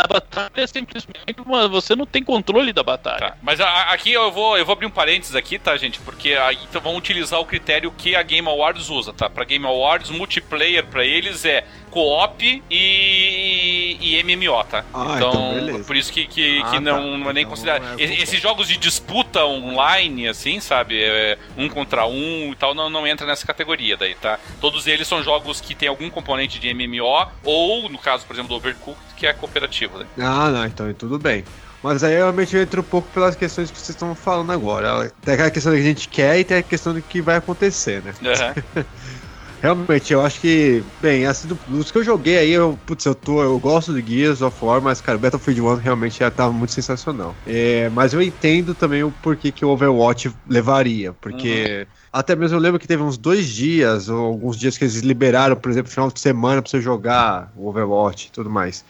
A 0.00 0.06
batalha 0.06 0.50
é 0.56 0.66
simplesmente... 0.66 1.16
Uma, 1.44 1.68
você 1.68 1.94
não 1.96 2.06
tem 2.06 2.22
controle 2.22 2.72
da 2.72 2.82
batalha. 2.82 3.18
Tá. 3.18 3.36
Mas 3.42 3.60
a- 3.60 3.68
a- 3.68 3.92
aqui 3.92 4.12
eu 4.12 4.30
vou, 4.30 4.56
eu 4.58 4.64
vou 4.64 4.72
abrir 4.74 4.86
um 4.86 4.90
parênteses 4.90 5.34
aqui, 5.34 5.58
tá, 5.58 5.76
gente? 5.76 5.98
Porque 6.00 6.32
aí 6.34 6.58
então 6.68 6.80
vão 6.80 6.96
utilizar 6.96 7.40
o 7.40 7.44
critério 7.44 7.90
que 7.90 8.14
a 8.14 8.22
Game 8.22 8.46
Awards 8.48 8.88
usa, 8.90 9.12
tá? 9.12 9.28
Pra 9.30 9.44
Game 9.44 9.64
Awards, 9.66 10.10
multiplayer 10.10 10.84
pra 10.86 11.04
eles 11.04 11.44
é 11.44 11.64
co-op 11.96 12.62
e, 12.70 13.96
e 13.98 14.22
MMO, 14.22 14.62
tá? 14.64 14.84
Ah, 14.92 15.14
então, 15.16 15.30
então 15.30 15.54
beleza. 15.54 15.84
por 15.84 15.96
isso 15.96 16.12
que, 16.12 16.26
que, 16.26 16.60
Ah, 16.62 16.66
que 16.70 16.74
tá. 16.74 16.80
não, 16.80 17.16
não 17.16 17.30
é 17.30 17.32
nem 17.32 17.42
Então 17.44 17.50
considerado. 17.50 17.82
não 17.84 17.98
é. 17.98 18.02
Esses 18.22 18.38
jogos 18.38 18.68
de 18.68 18.76
disputa 18.76 19.42
online, 19.46 20.28
assim, 20.28 20.60
sabe? 20.60 21.02
É, 21.02 21.38
um 21.56 21.70
contra 21.70 22.06
um 22.06 22.52
e 22.52 22.54
tal, 22.54 22.74
não, 22.74 22.90
não 22.90 23.06
entra 23.06 23.26
nessa 23.26 23.46
categoria 23.46 23.96
daí, 23.96 24.14
tá? 24.14 24.38
Todos 24.60 24.86
eles 24.86 25.08
são 25.08 25.22
jogos 25.22 25.58
que 25.58 25.74
tem 25.74 25.88
algum 25.88 26.10
componente 26.10 26.58
de 26.58 26.74
MMO, 26.74 27.28
ou, 27.42 27.88
no 27.88 27.96
caso, 27.98 28.26
por 28.26 28.34
exemplo, 28.34 28.50
do 28.50 28.56
Overcooked, 28.56 29.00
que 29.16 29.26
é 29.26 29.32
cooperativo, 29.32 29.98
né? 29.98 30.06
Ah, 30.18 30.50
não, 30.50 30.66
então 30.66 30.92
tudo 30.92 31.18
bem. 31.18 31.44
Mas 31.82 32.02
aí 32.02 32.14
realmente 32.16 32.56
entra 32.56 32.80
um 32.80 32.84
pouco 32.84 33.08
pelas 33.14 33.36
questões 33.36 33.70
que 33.70 33.78
vocês 33.78 33.90
estão 33.90 34.14
falando 34.14 34.50
agora. 34.50 35.10
Tem 35.24 35.34
aquela 35.34 35.50
questão 35.50 35.72
que 35.72 35.78
a 35.78 35.82
gente 35.82 36.08
quer 36.08 36.38
e 36.38 36.44
tem 36.44 36.58
a 36.58 36.62
questão 36.62 36.92
do 36.92 37.00
que 37.00 37.20
vai 37.20 37.36
acontecer, 37.36 38.02
né? 38.02 38.12
Aham. 38.24 38.84
Realmente, 39.58 40.12
eu 40.12 40.20
acho 40.20 40.38
que, 40.40 40.84
bem, 41.00 41.24
assim, 41.26 41.48
do- 41.48 41.56
dos 41.66 41.90
que 41.90 41.96
eu 41.98 42.04
joguei 42.04 42.36
aí, 42.38 42.50
eu, 42.50 42.76
putz, 42.76 43.04
eu 43.06 43.14
tô, 43.14 43.42
eu 43.42 43.58
gosto 43.58 43.94
de 44.00 44.06
Gears 44.14 44.42
of 44.42 44.62
War, 44.62 44.82
mas, 44.82 45.00
cara, 45.00 45.18
Battlefield 45.18 45.60
1 45.62 45.74
realmente 45.76 46.18
já 46.18 46.30
tava 46.30 46.52
muito 46.52 46.72
sensacional. 46.74 47.40
É, 47.44 47.88
mas 47.88 48.12
eu 48.12 48.20
entendo 48.22 48.74
também 48.74 49.02
o 49.02 49.10
porquê 49.10 49.50
que 49.50 49.64
o 49.64 49.68
Overwatch 49.70 50.30
levaria, 50.46 51.14
porque 51.14 51.88
até 52.12 52.36
mesmo 52.36 52.56
eu 52.56 52.60
lembro 52.60 52.78
que 52.78 52.86
teve 52.86 53.02
uns 53.02 53.16
dois 53.16 53.46
dias, 53.48 54.08
ou 54.10 54.26
alguns 54.26 54.58
dias 54.58 54.76
que 54.76 54.84
eles 54.84 54.96
liberaram, 54.96 55.56
por 55.56 55.70
exemplo, 55.70 55.90
final 55.90 56.10
de 56.10 56.20
semana 56.20 56.60
pra 56.60 56.70
você 56.70 56.80
jogar 56.80 57.50
o 57.56 57.66
Overwatch 57.68 58.28
e 58.28 58.32
tudo 58.32 58.50
mais. 58.50 58.84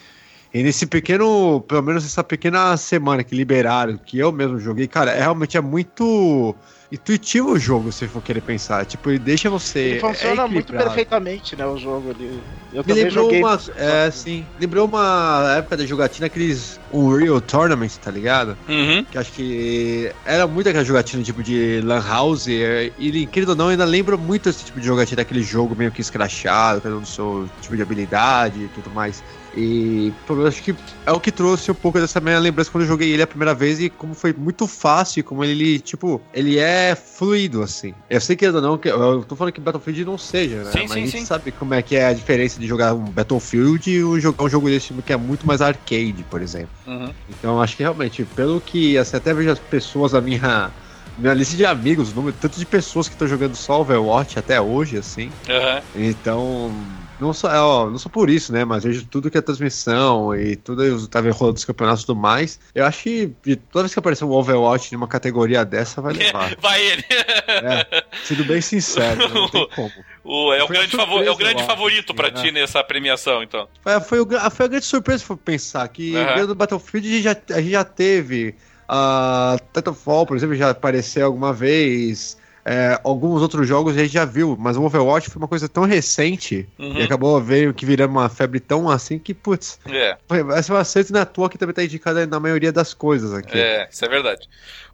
E 0.52 0.62
nesse 0.62 0.86
pequeno, 0.86 1.60
pelo 1.62 1.82
menos 1.82 2.04
essa 2.04 2.24
pequena 2.24 2.76
semana 2.76 3.22
que 3.24 3.34
liberaram, 3.34 3.98
que 3.98 4.18
eu 4.18 4.32
mesmo 4.32 4.58
joguei, 4.58 4.88
cara, 4.88 5.12
é, 5.12 5.20
realmente 5.20 5.56
é 5.56 5.60
muito 5.60 6.56
intuitivo 6.90 7.52
o 7.52 7.58
jogo, 7.58 7.90
se 7.92 8.06
for 8.06 8.22
querer 8.22 8.40
pensar. 8.40 8.84
Tipo, 8.84 9.10
ele 9.10 9.18
deixa 9.18 9.50
você. 9.50 9.78
Ele 9.78 10.00
funciona 10.00 10.42
é 10.42 10.46
muito 10.46 10.72
perfeitamente, 10.72 11.56
né, 11.56 11.66
o 11.66 11.76
jogo 11.76 12.10
ali. 12.10 12.40
Eu 12.72 12.82
Me 12.82 12.84
também 12.84 13.04
lembrou 13.04 13.24
joguei. 13.24 13.42
uma. 13.42 13.60
É, 13.76 14.10
sim. 14.10 14.44
Lembrou 14.60 14.86
uma 14.86 15.54
época 15.58 15.76
da 15.76 15.86
jogatina, 15.86 16.26
aqueles 16.26 16.78
Unreal 16.92 17.40
Tournament, 17.40 17.90
tá 18.02 18.10
ligado? 18.10 18.56
Uhum. 18.68 19.04
Que 19.04 19.18
acho 19.18 19.32
que 19.32 20.12
era 20.24 20.46
muito 20.46 20.68
aquela 20.68 20.84
jogatina 20.84 21.22
tipo 21.22 21.42
de 21.42 21.80
Lan 21.82 22.04
House. 22.06 22.46
E, 22.46 22.92
incrível 22.98 23.50
ou 23.50 23.56
não, 23.56 23.68
ainda 23.68 23.84
lembra 23.84 24.16
muito 24.16 24.48
esse 24.48 24.64
tipo 24.64 24.80
de 24.80 24.86
jogatina, 24.86 25.16
daquele 25.16 25.42
jogo 25.42 25.74
meio 25.76 25.90
que 25.90 26.00
escrachado, 26.00 26.80
cada 26.80 26.96
um 26.96 27.00
do 27.00 27.06
seu 27.06 27.48
tipo 27.60 27.76
de 27.76 27.82
habilidade 27.82 28.64
e 28.64 28.68
tudo 28.68 28.90
mais. 28.90 29.22
E 29.56 30.12
acho 30.46 30.62
que 30.62 30.74
é 31.06 31.12
o 31.12 31.18
que 31.18 31.32
trouxe 31.32 31.70
um 31.70 31.74
pouco 31.74 31.98
dessa 31.98 32.20
minha 32.20 32.38
lembrança 32.38 32.70
quando 32.70 32.82
eu 32.84 32.88
joguei 32.88 33.10
ele 33.10 33.22
a 33.22 33.26
primeira 33.26 33.54
vez 33.54 33.80
e 33.80 33.88
como 33.88 34.12
foi 34.14 34.32
muito 34.32 34.66
fácil, 34.66 35.24
como 35.24 35.42
ele, 35.42 35.78
tipo, 35.80 36.20
ele 36.34 36.58
é 36.58 36.94
fluido, 36.94 37.62
assim. 37.62 37.94
Eu 38.10 38.20
sei 38.20 38.36
que 38.36 38.44
ainda 38.44 38.60
não, 38.60 38.76
que- 38.76 38.88
eu 38.88 39.24
tô 39.26 39.34
falando 39.34 39.54
que 39.54 39.60
Battlefield 39.60 40.04
não 40.04 40.18
seja, 40.18 40.62
né? 40.62 40.72
Sim, 40.72 40.78
Mas 40.80 40.90
sim, 40.90 40.94
a 40.94 41.00
gente 41.06 41.10
sim. 41.20 41.24
sabe 41.24 41.50
como 41.52 41.72
é 41.72 41.80
que 41.80 41.96
é 41.96 42.06
a 42.06 42.12
diferença 42.12 42.60
de 42.60 42.66
jogar 42.66 42.92
um 42.92 43.04
Battlefield 43.04 43.90
e 43.90 44.04
um 44.04 44.20
jogar 44.20 44.44
um 44.44 44.48
jogo 44.48 44.68
desse 44.68 44.88
tipo 44.88 45.00
que 45.00 45.12
é 45.12 45.16
muito 45.16 45.46
mais 45.46 45.62
arcade, 45.62 46.24
por 46.30 46.42
exemplo. 46.42 46.68
Uhum. 46.86 47.10
Então 47.30 47.60
acho 47.62 47.76
que 47.78 47.82
realmente, 47.82 48.24
pelo 48.24 48.60
que 48.60 48.98
assim, 48.98 49.16
até 49.16 49.32
vejo 49.32 49.50
as 49.50 49.58
pessoas 49.58 50.12
da 50.12 50.20
minha. 50.20 50.70
Minha 51.16 51.32
lista 51.32 51.56
de 51.56 51.64
amigos, 51.64 52.12
o 52.12 52.14
número 52.14 52.36
tanto 52.38 52.58
de 52.58 52.66
pessoas 52.66 53.08
que 53.08 53.14
estão 53.14 53.26
jogando 53.26 53.54
só 53.54 53.80
Overwatch 53.80 54.38
até 54.38 54.60
hoje, 54.60 54.98
assim. 54.98 55.30
Aham. 55.48 55.80
Então, 55.94 56.74
não 57.20 57.32
só, 57.32 57.50
é, 57.52 57.58
ó, 57.60 57.88
não 57.90 57.98
só 57.98 58.08
por 58.08 58.28
isso, 58.30 58.52
né? 58.52 58.64
Mas 58.64 58.84
vejo 58.84 59.06
tudo 59.06 59.30
que 59.30 59.38
é 59.38 59.40
transmissão 59.40 60.34
e 60.34 60.56
tudo 60.56 60.82
aí, 60.82 61.08
tava 61.08 61.30
rolando 61.30 61.54
dos 61.54 61.64
campeonatos 61.64 62.02
e 62.02 62.06
tudo 62.06 62.18
mais. 62.20 62.58
Eu 62.74 62.84
acho 62.84 63.02
que 63.02 63.32
toda 63.70 63.84
vez 63.84 63.92
que 63.92 63.98
aparecer 63.98 64.24
um 64.24 64.30
Overwatch 64.30 64.92
numa 64.92 65.08
categoria 65.08 65.64
dessa, 65.64 66.00
vai 66.00 66.12
levar. 66.14 66.54
Vai 66.60 66.82
ele. 66.82 67.04
É, 67.10 68.04
sendo 68.24 68.44
bem 68.44 68.60
sincero, 68.60 69.28
não 69.28 69.48
tem 69.48 69.68
como. 69.74 69.92
O, 70.24 70.52
é, 70.52 70.62
o 70.62 70.66
Foi 70.66 70.76
grande 70.76 70.96
uma 70.96 71.04
favor, 71.04 71.18
é 71.18 71.22
o 71.22 71.26
surpresa, 71.26 71.38
grande 71.38 71.62
eu 71.62 71.66
acho, 71.66 71.76
favorito 71.76 72.14
pra 72.14 72.28
assim, 72.28 72.42
ti 72.46 72.52
nessa 72.52 72.82
premiação, 72.82 73.42
então. 73.42 73.68
É, 73.84 74.00
foi, 74.00 74.18
o 74.18 74.26
gra- 74.26 74.50
foi 74.50 74.66
a 74.66 74.68
grande 74.68 74.84
surpresa 74.84 75.20
se 75.20 75.24
for 75.24 75.36
pensar 75.36 75.86
que 75.88 76.12
dentro 76.12 76.48
do 76.48 76.54
Battlefield 76.54 77.06
a 77.08 77.12
gente 77.12 77.22
já, 77.22 77.36
a 77.56 77.60
gente 77.60 77.70
já 77.70 77.84
teve 77.84 78.54
a 78.88 79.56
Titanfall, 79.72 80.26
por 80.26 80.36
exemplo, 80.36 80.54
já 80.56 80.70
apareceu 80.70 81.26
alguma 81.26 81.52
vez. 81.52 82.36
É, 82.68 83.00
alguns 83.04 83.42
outros 83.42 83.66
jogos 83.68 83.96
a 83.96 84.00
gente 84.02 84.12
já 84.12 84.24
viu, 84.24 84.56
mas 84.58 84.76
o 84.76 84.82
Overwatch 84.82 85.30
foi 85.30 85.40
uma 85.40 85.46
coisa 85.46 85.68
tão 85.68 85.84
recente 85.84 86.68
Uhum. 86.78 86.98
e 86.98 87.02
acabou 87.02 87.40
veio 87.40 87.72
que 87.72 87.86
virando 87.86 88.10
uma 88.10 88.28
febre 88.28 88.58
tão 88.58 88.90
assim 88.90 89.18
que, 89.20 89.32
putz, 89.32 89.78
É, 89.86 90.16
foi- 90.28 90.42
vai 90.42 90.60
ser 90.62 90.72
um 90.72 90.76
acerto 90.76 91.12
na 91.12 91.24
tua 91.24 91.48
que 91.48 91.56
também 91.56 91.72
tá 91.74 91.84
indicada 91.84 92.26
na 92.26 92.40
maioria 92.40 92.72
das 92.72 92.92
coisas 92.92 93.32
aqui. 93.32 93.56
é, 93.56 93.88
isso 93.90 94.04
é 94.04 94.08
verdade. 94.08 94.48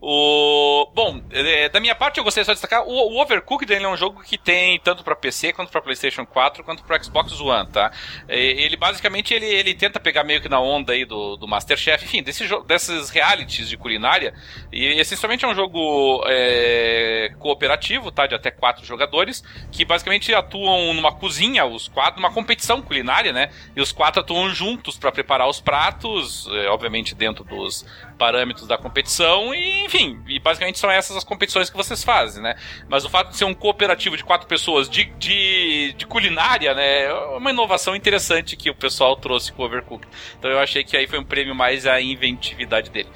O, 0.05 0.91
bom, 0.93 1.23
é, 1.31 1.69
da 1.69 1.79
minha 1.79 1.95
parte 1.95 2.19
eu 2.19 2.25
gostaria 2.25 2.45
só 2.45 2.51
de 2.51 2.57
destacar, 2.57 2.83
o, 2.85 2.91
o 2.91 3.23
Overcooked 3.23 3.73
ele 3.73 3.85
é 3.85 3.88
um 3.88 3.97
jogo 3.97 4.21
que 4.21 4.37
tem 4.37 4.77
tanto 4.81 5.05
pra 5.05 5.15
PC, 5.15 5.53
quanto 5.53 5.71
pra 5.71 5.81
Playstation 5.81 6.27
4, 6.27 6.65
quanto 6.65 6.83
pra 6.83 7.01
Xbox 7.01 7.41
One, 7.41 7.69
tá? 7.69 7.93
É, 8.27 8.37
Ele 8.37 8.77
basicamente, 8.77 9.33
ele, 9.33 9.47
ele 9.47 9.75
tenta 9.75 10.01
pegar 10.01 10.25
meio 10.25 10.41
que 10.41 10.49
na 10.49 10.59
onda 10.59 10.93
aí 10.93 11.05
do, 11.05 11.37
do 11.37 11.47
Masterchef, 11.47 12.05
enfim, 12.05 12.21
desse 12.21 12.43
desses 12.67 13.11
realities 13.11 13.69
de 13.69 13.77
culinária, 13.77 14.35
e 14.73 14.87
essencialmente 15.01 15.45
é 15.45 15.49
um 15.49 15.55
jogo 15.55 16.25
é, 16.27 17.33
cooperativo, 17.38 18.11
tá? 18.11 18.27
De 18.27 18.35
até 18.35 18.51
quatro 18.51 18.85
jogadores, 18.85 19.45
que 19.71 19.85
basicamente 19.85 20.35
atuam 20.35 20.95
numa 20.95 21.12
cozinha, 21.12 21.65
os 21.65 21.87
quatro, 21.87 22.21
numa 22.21 22.33
competição 22.33 22.83
culinária, 22.83 23.33
né? 23.33 23.51
E 23.77 23.81
os 23.81 23.93
quatro 23.93 24.21
atuam 24.21 24.51
juntos 24.51 24.99
pra 24.99 25.12
preparar 25.12 25.49
os 25.49 25.61
pratos, 25.61 26.49
é, 26.51 26.67
obviamente 26.67 27.15
dentro 27.15 27.45
dos 27.45 27.87
parâmetros 28.23 28.69
da 28.69 28.79
competição, 28.79 29.53
e 29.53 29.85
enfim, 29.85 30.23
e 30.29 30.39
basicamente 30.39 30.79
são 30.79 30.89
essas 30.89 31.17
as 31.17 31.25
competições 31.25 31.69
que 31.69 31.77
vocês 31.77 32.05
fazem, 32.05 32.41
né? 32.41 32.55
Mas 32.89 33.05
o 33.05 33.11
fato 33.11 33.31
de 33.31 33.37
ser 33.37 33.47
um 33.47 33.53
cooperativo 33.53 34.17
de 34.17 34.23
quatro 34.23 34.47
pessoas 34.47 34.89
de, 34.89 35.07
de, 35.19 35.93
de 35.95 36.07
culinária, 36.07 36.73
né? 36.73 37.07
É 37.07 37.13
uma 37.37 37.51
inovação 37.51 37.97
interessante 37.97 38.57
que 38.57 38.71
o 38.71 38.75
pessoal 38.77 39.17
trouxe 39.17 39.51
com 39.51 39.63
o 39.63 39.67
Overcooked. 39.67 40.07
Então 40.39 40.49
eu 40.49 40.61
achei 40.61 40.85
que 40.85 40.97
aí 40.97 41.09
foi 41.09 41.19
um 41.19 41.25
prêmio 41.25 41.53
mais 41.53 41.85
a 41.85 42.01
inventividade 42.01 42.91
dele. 42.91 43.09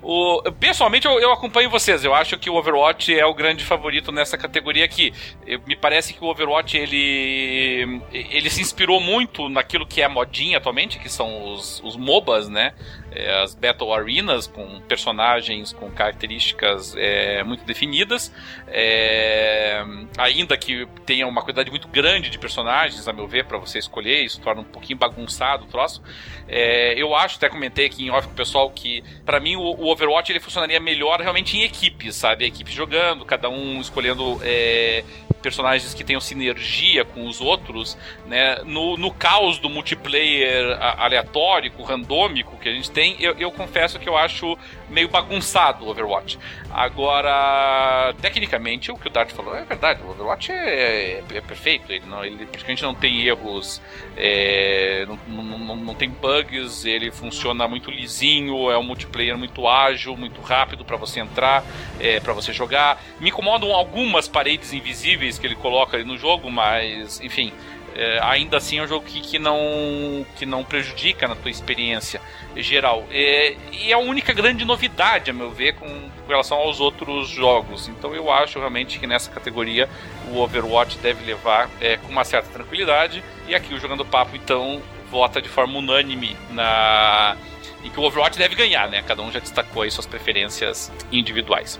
O, 0.00 0.40
pessoalmente, 0.52 1.04
eu, 1.06 1.18
eu 1.18 1.32
acompanho 1.32 1.68
vocês. 1.68 2.04
Eu 2.04 2.14
acho 2.14 2.38
que 2.38 2.48
o 2.48 2.54
Overwatch 2.54 3.12
é 3.18 3.26
o 3.26 3.34
grande 3.34 3.64
favorito 3.64 4.12
nessa 4.12 4.38
categoria 4.38 4.84
aqui. 4.84 5.12
Eu- 5.44 5.60
me 5.66 5.74
parece 5.74 6.14
que 6.14 6.22
o 6.22 6.28
Overwatch 6.28 6.76
ele, 6.76 8.00
ele 8.12 8.50
se 8.50 8.60
inspirou 8.60 9.00
muito 9.00 9.48
naquilo 9.48 9.84
que 9.84 10.00
é 10.00 10.04
a 10.04 10.08
modinha 10.08 10.58
atualmente, 10.58 11.00
que 11.00 11.08
são 11.08 11.52
os, 11.52 11.80
os 11.82 11.96
MOBAs, 11.96 12.48
né? 12.48 12.72
É, 13.14 13.42
as 13.42 13.54
Battle 13.54 13.92
Arenas 13.92 14.46
com 14.46 14.80
personagens 14.82 15.72
com 15.72 15.90
características 15.90 16.94
é, 16.96 17.42
muito 17.44 17.64
definidas, 17.64 18.32
é, 18.68 19.84
ainda 20.18 20.56
que 20.56 20.86
tenha 21.06 21.26
uma 21.26 21.40
quantidade 21.40 21.70
muito 21.70 21.88
grande 21.88 22.30
de 22.30 22.38
personagens, 22.38 23.06
a 23.06 23.12
meu 23.12 23.26
ver, 23.26 23.44
para 23.44 23.58
você 23.58 23.78
escolher, 23.78 24.24
isso 24.24 24.40
torna 24.40 24.62
um 24.62 24.64
pouquinho 24.64 24.98
bagunçado 24.98 25.64
o 25.64 25.66
troço. 25.66 26.02
É, 26.48 26.94
eu 27.00 27.14
acho, 27.14 27.36
até 27.36 27.48
comentei 27.48 27.86
aqui 27.86 28.04
em 28.04 28.10
off 28.10 28.26
com 28.26 28.34
o 28.34 28.36
pessoal 28.36 28.70
que, 28.70 29.02
para 29.24 29.40
mim, 29.40 29.56
o, 29.56 29.62
o, 29.62 29.90
Overwatch 29.90 30.30
ele 30.30 30.40
funcionaria 30.40 30.80
melhor 30.80 31.20
realmente 31.20 31.56
em 31.56 31.62
equipes, 31.62 32.16
sabe? 32.16 32.44
A 32.44 32.48
equipe 32.48 32.70
jogando, 32.70 33.24
cada 33.24 33.48
um 33.48 33.80
escolhendo 33.80 34.40
é, 34.42 35.04
personagens 35.44 35.92
que 35.92 36.02
tenham 36.02 36.20
sinergia 36.22 37.04
com 37.04 37.28
os 37.28 37.38
outros, 37.38 37.98
né? 38.26 38.62
No, 38.64 38.96
no 38.96 39.12
caos 39.12 39.58
do 39.58 39.68
multiplayer 39.68 40.76
aleatório, 40.80 41.70
randômico 41.84 42.56
que 42.56 42.68
a 42.68 42.72
gente 42.72 42.90
tem, 42.90 43.14
eu, 43.20 43.34
eu 43.34 43.52
confesso 43.52 43.98
que 43.98 44.08
eu 44.08 44.16
acho 44.16 44.56
meio 44.88 45.08
bagunçado 45.08 45.84
o 45.84 45.90
Overwatch. 45.90 46.38
Agora, 46.70 48.14
tecnicamente, 48.20 48.90
o 48.90 48.96
que 48.96 49.08
o 49.08 49.10
Dart 49.10 49.30
falou 49.32 49.54
é 49.54 49.64
verdade. 49.64 50.00
O 50.02 50.10
Overwatch 50.10 50.50
é, 50.50 51.22
é, 51.30 51.36
é 51.36 51.40
perfeito. 51.40 51.92
Ele, 51.92 52.04
não, 52.06 52.24
ele 52.24 52.46
praticamente 52.46 52.82
não 52.82 52.94
tem 52.94 53.22
erros, 53.26 53.82
é, 54.16 55.06
não, 55.06 55.44
não, 55.44 55.76
não, 55.76 55.94
tem 55.94 56.08
bugs, 56.08 56.84
ele 56.84 57.10
funciona 57.10 57.68
muito 57.68 57.90
lisinho, 57.90 58.70
é 58.70 58.78
um 58.78 58.82
multiplayer 58.82 59.36
muito 59.36 59.68
ágil, 59.68 60.16
muito 60.16 60.40
rápido 60.40 60.84
para 60.84 60.96
você 60.96 61.20
entrar, 61.20 61.64
é, 62.00 62.18
para 62.20 62.32
você 62.32 62.52
jogar. 62.52 63.02
Me 63.20 63.28
incomodam 63.28 63.72
algumas 63.72 64.26
paredes 64.26 64.72
invisíveis 64.72 65.33
que 65.40 65.46
ele 65.46 65.54
coloca 65.56 65.96
ali 65.96 66.04
no 66.04 66.18
jogo, 66.18 66.50
mas, 66.50 67.20
enfim 67.20 67.52
é, 67.94 68.18
ainda 68.22 68.56
assim 68.56 68.78
é 68.78 68.82
um 68.82 68.88
jogo 68.88 69.06
que, 69.06 69.20
que, 69.20 69.38
não, 69.38 70.26
que 70.36 70.44
não 70.44 70.64
prejudica 70.64 71.28
na 71.28 71.36
tua 71.36 71.50
experiência 71.50 72.20
geral. 72.56 73.04
É, 73.10 73.56
e 73.72 73.90
é 73.90 73.94
a 73.94 73.98
única 73.98 74.32
grande 74.32 74.64
novidade, 74.64 75.30
a 75.30 75.34
meu 75.34 75.50
ver, 75.50 75.74
com, 75.74 75.86
com, 75.86 76.28
relação 76.28 76.58
aos 76.58 76.80
outros 76.80 77.28
jogos. 77.28 77.88
Então 77.88 78.14
eu 78.14 78.32
acho 78.32 78.58
realmente 78.58 78.98
que 78.98 79.06
nessa 79.06 79.30
categoria 79.30 79.88
o 80.30 80.38
Overwatch 80.38 80.98
deve 80.98 81.24
levar 81.24 81.70
é, 81.80 81.96
com 81.96 82.08
uma 82.08 82.24
certa 82.24 82.50
tranquilidade. 82.50 83.22
E 83.46 83.54
aqui 83.54 83.72
o 83.72 83.78
Jogando 83.78 84.04
Papo, 84.04 84.34
então, 84.34 84.82
vota 85.08 85.40
de 85.40 85.48
forma 85.48 85.78
unânime 85.78 86.36
na. 86.50 87.36
em 87.84 87.90
que 87.90 88.00
o 88.00 88.02
Overwatch 88.02 88.36
deve 88.36 88.56
ganhar, 88.56 88.88
né? 88.88 89.04
Cada 89.06 89.22
um 89.22 89.30
já 89.30 89.38
destacou 89.38 89.82
aí 89.82 89.90
suas 89.90 90.06
preferências 90.06 90.90
individuais. 91.12 91.78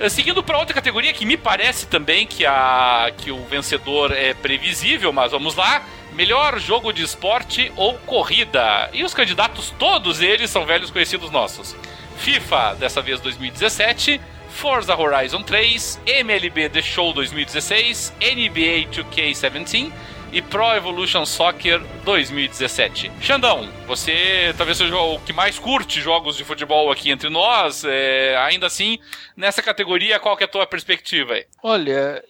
Eh, 0.00 0.08
seguindo 0.08 0.42
para 0.42 0.58
outra 0.58 0.74
categoria 0.74 1.12
que 1.12 1.24
me 1.24 1.36
parece 1.36 1.86
também 1.86 2.26
que, 2.26 2.44
a, 2.44 3.12
que 3.16 3.30
o 3.30 3.44
vencedor 3.44 4.12
é 4.12 4.34
previsível, 4.34 5.12
mas 5.12 5.32
vamos 5.32 5.54
lá. 5.54 5.82
Melhor 6.12 6.58
jogo 6.60 6.92
de 6.92 7.02
esporte 7.02 7.72
ou 7.76 7.94
corrida. 7.98 8.88
E 8.92 9.02
os 9.02 9.14
candidatos, 9.14 9.74
todos 9.78 10.20
eles 10.20 10.50
são 10.50 10.64
velhos 10.64 10.90
conhecidos 10.90 11.30
nossos. 11.30 11.76
FIFA, 12.16 12.74
dessa 12.74 13.02
vez 13.02 13.20
2017. 13.20 14.20
Forza 14.48 14.96
Horizon 14.96 15.42
3, 15.42 16.00
MLB 16.06 16.68
The 16.68 16.80
Show 16.80 17.12
2016, 17.12 18.14
NBA 18.20 18.88
2K17 18.88 19.90
e 20.34 20.42
Pro 20.42 20.74
Evolution 20.74 21.24
Soccer 21.24 21.80
2017. 22.04 23.10
Xandão, 23.20 23.68
você 23.86 24.52
talvez 24.56 24.76
seja 24.76 24.96
o 24.96 25.20
que 25.20 25.32
mais 25.32 25.60
curte 25.60 26.00
jogos 26.00 26.36
de 26.36 26.42
futebol 26.42 26.90
aqui 26.90 27.08
entre 27.12 27.30
nós. 27.30 27.84
É, 27.84 28.36
ainda 28.38 28.66
assim, 28.66 28.98
nessa 29.36 29.62
categoria, 29.62 30.18
qual 30.18 30.36
que 30.36 30.42
é 30.42 30.46
a 30.46 30.50
tua 30.50 30.66
perspectiva 30.66 31.34
aí? 31.34 31.46
Olha, 31.62 32.20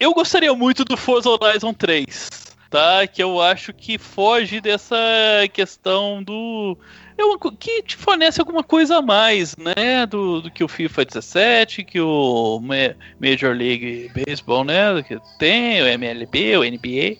eu 0.00 0.12
gostaria 0.12 0.52
muito 0.52 0.84
do 0.84 0.96
Forza 0.96 1.30
Horizon 1.30 1.72
3. 1.72 2.28
Tá, 2.68 3.06
que 3.06 3.22
eu 3.22 3.40
acho 3.40 3.72
que 3.72 3.98
foge 3.98 4.60
dessa 4.60 4.96
questão 5.52 6.20
do 6.20 6.76
eu, 7.16 7.38
que 7.38 7.82
te 7.82 7.96
fornece 7.96 8.40
alguma 8.40 8.62
coisa 8.62 8.98
a 8.98 9.02
mais, 9.02 9.56
né? 9.56 10.06
Do, 10.06 10.42
do 10.42 10.50
que 10.50 10.64
o 10.64 10.68
FIFA 10.68 11.04
17, 11.04 11.84
que 11.84 12.00
o 12.00 12.60
Major 13.20 13.54
League 13.54 14.10
Baseball, 14.14 14.64
né? 14.64 15.02
Que 15.02 15.18
tem, 15.38 15.82
o 15.82 15.86
MLB, 15.86 16.56
o 16.56 16.64
NBA. 16.64 17.16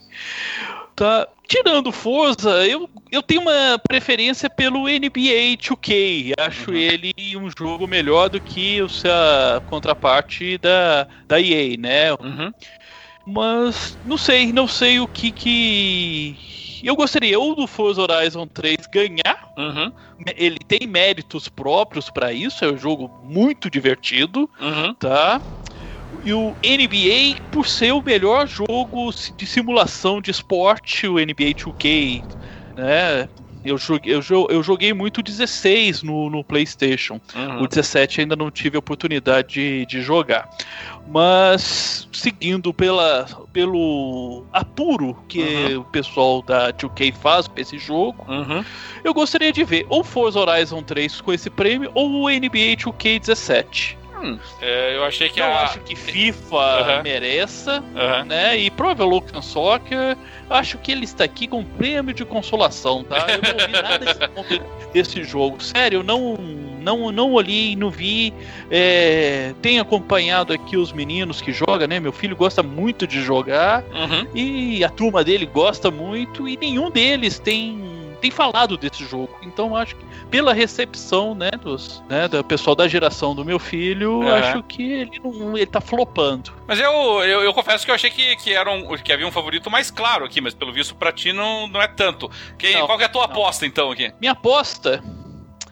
Tá. 0.95 1.29
Tirando 1.47 1.93
Forza, 1.93 2.67
eu, 2.67 2.89
eu 3.13 3.23
tenho 3.23 3.43
uma 3.43 3.79
preferência 3.87 4.49
pelo 4.49 4.85
NBA 4.85 5.59
2K. 5.59 6.33
Acho 6.39 6.71
uhum. 6.71 6.77
ele 6.77 7.13
um 7.37 7.51
jogo 7.57 7.87
melhor 7.87 8.31
do 8.31 8.41
que 8.41 8.81
o 8.81 8.89
seu 8.89 9.11
contraparte 9.67 10.57
da, 10.57 11.07
da 11.29 11.39
EA, 11.39 11.77
né? 11.77 12.13
Uhum. 12.15 12.51
Mas 13.27 13.99
não 14.05 14.17
sei, 14.17 14.53
não 14.53 14.67
sei 14.67 15.01
o 15.01 15.09
que 15.09 15.33
que 15.33 16.64
eu 16.87 16.97
gostaria 16.97 17.39
ou 17.39 17.55
do 17.55 17.67
Forza 17.67 18.03
Horizon 18.03 18.47
3 18.47 18.87
ganhar. 18.93 19.53
Uhum. 19.57 19.93
Ele 20.37 20.59
tem 20.59 20.87
méritos 20.87 21.49
próprios 21.49 22.11
para 22.11 22.33
isso, 22.33 22.65
é 22.65 22.73
um 22.73 22.79
jogo 22.79 23.11
muito 23.25 23.71
divertido, 23.71 24.49
uhum. 24.61 24.95
tá? 24.95 25.41
E 26.25 26.33
o 26.33 26.55
NBA, 26.63 27.41
por 27.51 27.67
ser 27.67 27.93
o 27.93 28.03
melhor 28.03 28.47
jogo 28.47 29.11
de 29.37 29.47
simulação 29.47 30.21
de 30.21 30.31
esporte, 30.31 31.07
o 31.07 31.15
NBA 31.15 31.55
2K, 31.55 32.25
né? 32.77 33.29
Eu 33.65 33.79
joguei, 33.79 34.15
eu, 34.15 34.63
joguei 34.63 34.93
muito 34.93 35.23
16 35.23 36.03
no, 36.03 36.29
no 36.29 36.45
PlayStation. 36.45 37.21
Uhum. 37.35 37.63
O 37.63 37.69
17 37.69 38.21
ainda 38.21 38.37
não 38.37 38.51
tive 38.51 38.77
a 38.77 38.79
oportunidade 38.79 39.55
de, 39.55 39.87
de 39.87 40.03
jogar. 40.03 40.49
Mas 41.09 42.09
seguindo 42.13 42.73
pela, 42.73 43.27
pelo 43.53 44.45
apuro 44.53 45.17
que 45.29 45.41
uhum. 45.41 45.81
o 45.81 45.85
pessoal 45.85 46.43
da 46.43 46.73
2K 46.73 47.13
faz 47.15 47.49
para 47.49 47.63
esse 47.63 47.79
jogo, 47.79 48.25
uhum. 48.29 48.65
eu 49.03 49.13
gostaria 49.13 49.53
de 49.53 49.65
ver 49.65 49.87
ou 49.89 50.05
Forza 50.05 50.41
Horizon 50.41 50.83
3 50.83 51.21
com 51.21 51.33
esse 51.33 51.51
prêmio 51.51 51.91
ou 51.95 52.23
o 52.23 52.29
NBA 52.29 52.77
2K17. 52.77 54.04
Hum, 54.25 54.39
é, 54.61 54.97
eu 54.97 55.05
achei 55.05 55.29
que 55.29 55.41
eu 55.41 55.45
a... 55.45 55.65
acho 55.65 55.81
que 55.81 55.95
FIFA 55.95 57.03
mereça, 57.03 57.85
né? 58.27 58.57
E 58.57 58.71
Pro 58.71 58.91
Evolution 58.91 59.43
Soccer, 59.43 60.17
acho 60.49 60.79
que 60.79 60.91
ele 60.93 61.05
está 61.05 61.25
aqui 61.25 61.47
com 61.47 61.61
um 61.61 61.65
prêmio 61.65 62.15
de 62.15 62.25
consolação, 62.25 63.05
tá? 63.05 63.27
Eu 63.29 63.43
não 63.43 63.61
ouvi 63.61 63.73
nada 63.73 63.99
desse, 63.99 64.61
desse 64.93 65.25
jogo. 65.25 65.63
Sério, 65.63 65.99
eu 65.99 66.03
não, 66.03 66.37
não, 66.81 67.13
não 67.13 67.33
olhei, 67.33 67.77
não 67.77 67.91
vi. 67.91 68.33
É, 68.71 69.55
tenho 69.61 69.83
acompanhado 69.83 70.53
aqui 70.53 70.77
os 70.77 70.93
meninos 70.93 71.41
que 71.41 71.53
jogam, 71.53 71.87
né? 71.87 72.01
Meu 72.01 72.13
filho 72.13 72.37
gosta 72.37 72.63
muito 72.63 73.07
de 73.07 73.23
jogar 73.23 73.83
uhum. 73.93 74.27
e 74.35 74.85
a 74.85 74.89
turma 74.89 75.23
dele 75.23 75.47
gosta 75.47 75.91
muito 75.91 76.49
e 76.49 76.57
nenhum 76.57 76.91
deles 76.91 77.39
tem 77.39 78.04
tem 78.25 78.31
falado 78.31 78.79
desse 78.79 79.05
jogo. 79.05 79.37
Então 79.43 79.77
acho 79.77 79.97
que 79.97 80.05
pela 80.31 80.55
recepção, 80.55 81.35
né, 81.35 81.51
dos, 81.51 82.03
né, 82.09 82.27
do 82.27 82.43
pessoal 82.43 82.75
da 82.75 82.89
geração 82.89 83.35
do 83.35 83.45
meu 83.45 83.59
filho, 83.59 84.21
uhum. 84.21 84.35
acho 84.35 84.63
que 84.63 84.93
ele 84.93 85.21
não 85.23 85.55
ele 85.55 85.67
tá 85.67 85.81
flopando. 85.81 86.51
Mas 86.67 86.81
eu, 86.81 86.91
eu, 87.23 87.43
eu, 87.43 87.53
confesso 87.53 87.85
que 87.85 87.91
eu 87.91 87.95
achei 87.95 88.11
que, 88.11 88.35
que, 88.37 88.55
era 88.55 88.71
um, 88.71 88.97
que 88.97 89.13
havia 89.13 89.27
um 89.27 89.31
favorito 89.31 89.71
mais 89.71 89.91
claro 89.91 90.25
aqui, 90.25 90.41
mas 90.41 90.55
pelo 90.55 90.73
visto 90.73 90.95
pra 90.95 91.13
ti 91.13 91.35
não, 91.35 91.67
não 91.67 91.83
é 91.83 91.87
tanto. 91.87 92.31
Que, 92.59 92.73
não, 92.73 92.87
qual 92.87 92.97
que 92.97 93.05
é 93.05 93.07
a 93.07 93.11
tua 93.11 93.27
não. 93.27 93.31
aposta 93.31 93.67
então 93.67 93.91
aqui? 93.91 94.11
Minha 94.19 94.33
aposta 94.33 95.03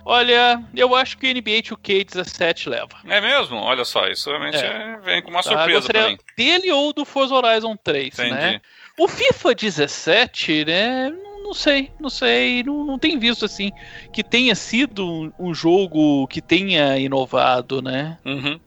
Olha, 0.05 0.61
eu 0.75 0.97
acho 0.97 1.17
que 1.17 1.31
o 1.31 1.33
NBA 1.33 1.63
2K17 1.63 2.69
leva. 2.69 2.97
É 3.07 3.21
mesmo? 3.21 3.57
Olha 3.57 3.85
só, 3.85 4.09
isso 4.09 4.29
realmente 4.29 4.57
é. 4.57 4.67
É, 4.67 4.97
vem 5.01 5.23
com 5.23 5.31
uma 5.31 5.45
tá, 5.45 5.51
surpresa 5.51 5.87
pra 5.87 6.09
mim. 6.09 6.19
Dele 6.37 6.73
ou 6.73 6.93
do 6.93 7.05
Forza 7.05 7.33
Horizon 7.33 7.77
3, 7.77 8.13
Entendi. 8.13 8.31
né? 8.31 8.61
O 8.99 9.07
FIFA 9.07 9.55
17, 9.55 10.65
né? 10.65 11.13
Não 11.43 11.55
sei, 11.55 11.91
não 12.01 12.11
sei, 12.11 12.63
não, 12.63 12.85
não 12.85 12.99
tem 12.99 13.19
visto 13.19 13.45
assim 13.45 13.71
que 14.13 14.23
tenha 14.23 14.55
sido 14.55 15.07
um, 15.07 15.33
um 15.39 15.55
jogo 15.55 16.27
que 16.29 16.41
tenha 16.41 16.99
inovado, 16.99 17.83
né? 17.83 18.19
Uhum. 18.25 18.59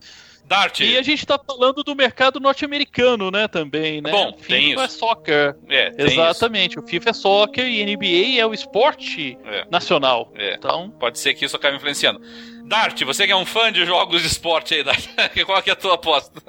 Dart. 0.46 0.80
E 0.80 0.96
a 0.96 1.02
gente 1.02 1.26
tá 1.26 1.38
falando 1.44 1.82
do 1.82 1.94
mercado 1.96 2.38
norte-americano, 2.38 3.32
né, 3.32 3.48
também, 3.48 4.00
né? 4.00 4.12
Bom, 4.12 4.32
FIFA 4.34 4.48
tem 4.48 4.72
isso. 4.72 4.80
é 4.80 4.88
soccer. 4.88 5.56
É, 5.68 5.92
Exatamente. 5.98 6.72
Isso. 6.72 6.80
O 6.80 6.86
FIFA 6.86 7.10
é 7.10 7.12
soccer 7.12 7.66
e 7.66 7.84
NBA 7.84 8.40
é 8.40 8.46
o 8.46 8.54
esporte 8.54 9.36
é. 9.44 9.66
nacional. 9.70 10.32
É. 10.36 10.54
Então, 10.54 10.90
pode 10.90 11.18
ser 11.18 11.34
que 11.34 11.44
isso 11.44 11.56
acabe 11.56 11.76
influenciando. 11.76 12.20
Dart, 12.64 13.02
você 13.02 13.26
que 13.26 13.32
é 13.32 13.36
um 13.36 13.46
fã 13.46 13.72
de 13.72 13.84
jogos 13.84 14.22
de 14.22 14.28
esporte 14.28 14.74
aí, 14.74 14.84
Dart, 14.84 15.04
qual 15.44 15.60
que 15.60 15.70
é 15.70 15.72
a 15.72 15.76
tua 15.76 15.94
aposta? 15.94 16.40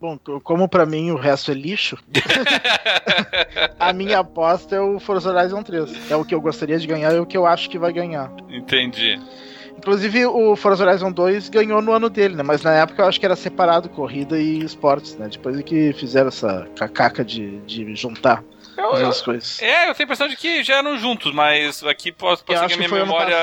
Bom, 0.00 0.16
como 0.44 0.68
para 0.68 0.86
mim 0.86 1.10
o 1.10 1.16
resto 1.16 1.50
é 1.50 1.54
lixo, 1.54 1.98
a 3.80 3.92
minha 3.92 4.20
aposta 4.20 4.76
é 4.76 4.80
o 4.80 5.00
Forza 5.00 5.32
Horizon 5.32 5.60
3. 5.60 6.10
É 6.10 6.14
o 6.14 6.24
que 6.24 6.32
eu 6.32 6.40
gostaria 6.40 6.78
de 6.78 6.86
ganhar 6.86 7.12
e 7.12 7.16
é 7.16 7.20
o 7.20 7.26
que 7.26 7.36
eu 7.36 7.44
acho 7.44 7.68
que 7.68 7.78
vai 7.78 7.92
ganhar. 7.92 8.30
Entendi. 8.48 9.20
Inclusive 9.76 10.26
o 10.26 10.54
Forza 10.54 10.84
Horizon 10.84 11.10
2 11.10 11.48
ganhou 11.48 11.82
no 11.82 11.92
ano 11.92 12.08
dele, 12.08 12.36
né? 12.36 12.44
Mas 12.44 12.62
na 12.62 12.74
época 12.74 13.02
eu 13.02 13.06
acho 13.06 13.18
que 13.18 13.26
era 13.26 13.34
separado 13.34 13.88
corrida 13.88 14.38
e 14.38 14.60
esportes, 14.60 15.16
né? 15.16 15.28
Depois 15.28 15.58
é 15.58 15.62
que 15.62 15.92
fizeram 15.92 16.28
essa 16.28 16.68
cacaca 16.76 17.24
de, 17.24 17.58
de 17.60 17.94
juntar. 17.96 18.44
Eu, 18.78 18.90
fazer 18.92 19.02
eu- 19.04 19.08
as 19.08 19.20
coisas. 19.22 19.60
é, 19.62 19.88
eu 19.88 19.94
tenho 19.94 19.96
a 19.98 20.02
impressão 20.04 20.28
de 20.28 20.36
que 20.36 20.62
já 20.62 20.76
eram 20.76 20.96
juntos, 20.98 21.32
mas 21.32 21.82
aqui 21.84 22.12
posso, 22.12 22.42
acho 22.48 22.58
que 22.58 22.64
a 22.64 22.68
que 22.68 22.76
minha 22.76 22.88
memória 22.88 23.34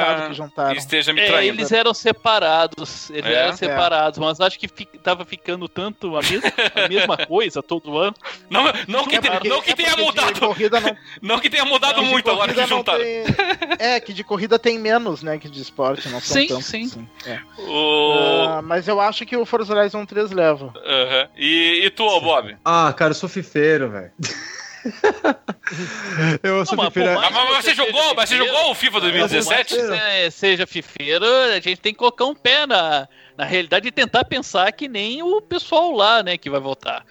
esteja 0.76 1.14
me 1.14 1.22
É, 1.22 1.28
traindo. 1.28 1.60
eles 1.60 1.72
eram 1.72 1.94
separados, 1.94 3.10
eles 3.10 3.26
É? 3.26 3.34
eram 3.44 3.56
separados, 3.58 4.18
mas 4.20 4.40
acho 4.40 4.58
que 4.58 4.68
fi- 4.68 4.86
tava 4.86 5.26
ficando 5.26 5.68
tanto 5.68 6.16
a 6.18 6.22
mesma, 6.22 6.52
a 6.86 6.88
mesma 6.88 7.18
coisa 7.18 7.62
todo 7.62 7.98
ano. 7.98 8.16
Não, 8.50 8.64
não 8.88 9.06
que, 9.06 9.16
É 9.18 9.22
porque- 9.22 9.50
não 9.50 9.62
que 9.62 9.72
é 9.72 9.76
tenha 9.76 9.98
mudado, 9.98 10.40
não, 10.42 10.56
não 11.22 11.40
que 11.40 11.50
tenha 11.50 11.66
mudado 11.66 12.02
de 12.02 12.08
muito 12.10 12.30
agora 12.30 12.54
que 12.54 12.60
não 12.62 12.68
juntaram. 12.68 13.00
tem- 13.00 13.26
É, 13.80 14.00
que 14.00 14.14
de 14.14 14.24
corrida 14.24 14.58
tem 14.58 14.80
menos, 14.80 15.22
né, 15.24 15.38
que 15.38 15.50
de 15.50 15.62
esporte, 15.62 16.08
não 16.10 16.20
são 16.22 16.42
Sim, 16.42 16.48
tantos 16.48 16.66
sim. 16.66 16.86
assim. 16.86 17.08
É. 17.26 17.40
O... 17.62 18.46
Ah, 18.48 18.62
mas 18.62 18.88
eu 18.88 19.02
acho 19.02 19.26
que 19.26 19.36
o 19.36 19.46
Forza 19.46 19.76
Horizon 19.76 20.06
3 20.06 20.32
leva. 20.32 20.74
E, 21.36 21.82
e 21.86 21.90
tu, 21.90 22.06
Bob? 22.22 22.56
Ah, 22.64 22.94
cara, 22.96 23.12
eu 23.12 23.16
sou 23.16 23.28
fifeiro, 23.28 23.90
velho. 23.90 24.12
Eu 26.44 26.66
sou 26.66 26.78
mas, 26.78 26.88
fifeiro. 26.88 27.14
pô, 27.14 27.20
Ah, 27.20 27.30
mas 27.32 27.58
você 27.58 27.70
você 27.70 27.76
jogou, 27.76 28.16
mas 28.16 28.30
você 28.30 28.38
jogou 28.38 28.72
o 28.72 28.76
FIFA 28.76 29.02
2017? 29.02 29.76
Por 29.76 29.88
mais 29.90 30.00
que 30.02 30.06
você 30.26 30.32
seja 30.32 30.68
fifeiro, 30.68 31.26
a 31.26 31.60
gente 31.60 31.78
tem 31.78 31.94
que 31.94 32.00
colocar 32.00 32.26
um 32.26 32.36
pé 32.36 32.66
na, 32.66 33.08
na 33.38 33.46
realidade 33.46 33.88
e 33.88 33.92
tentar 33.92 34.24
pensar 34.26 34.72
que 34.72 34.88
nem 34.88 35.24
o 35.24 35.42
pessoal 35.42 35.92
lá, 35.92 36.22
né, 36.24 36.38
que 36.38 36.50
vai 36.50 36.60
votar. 36.60 37.04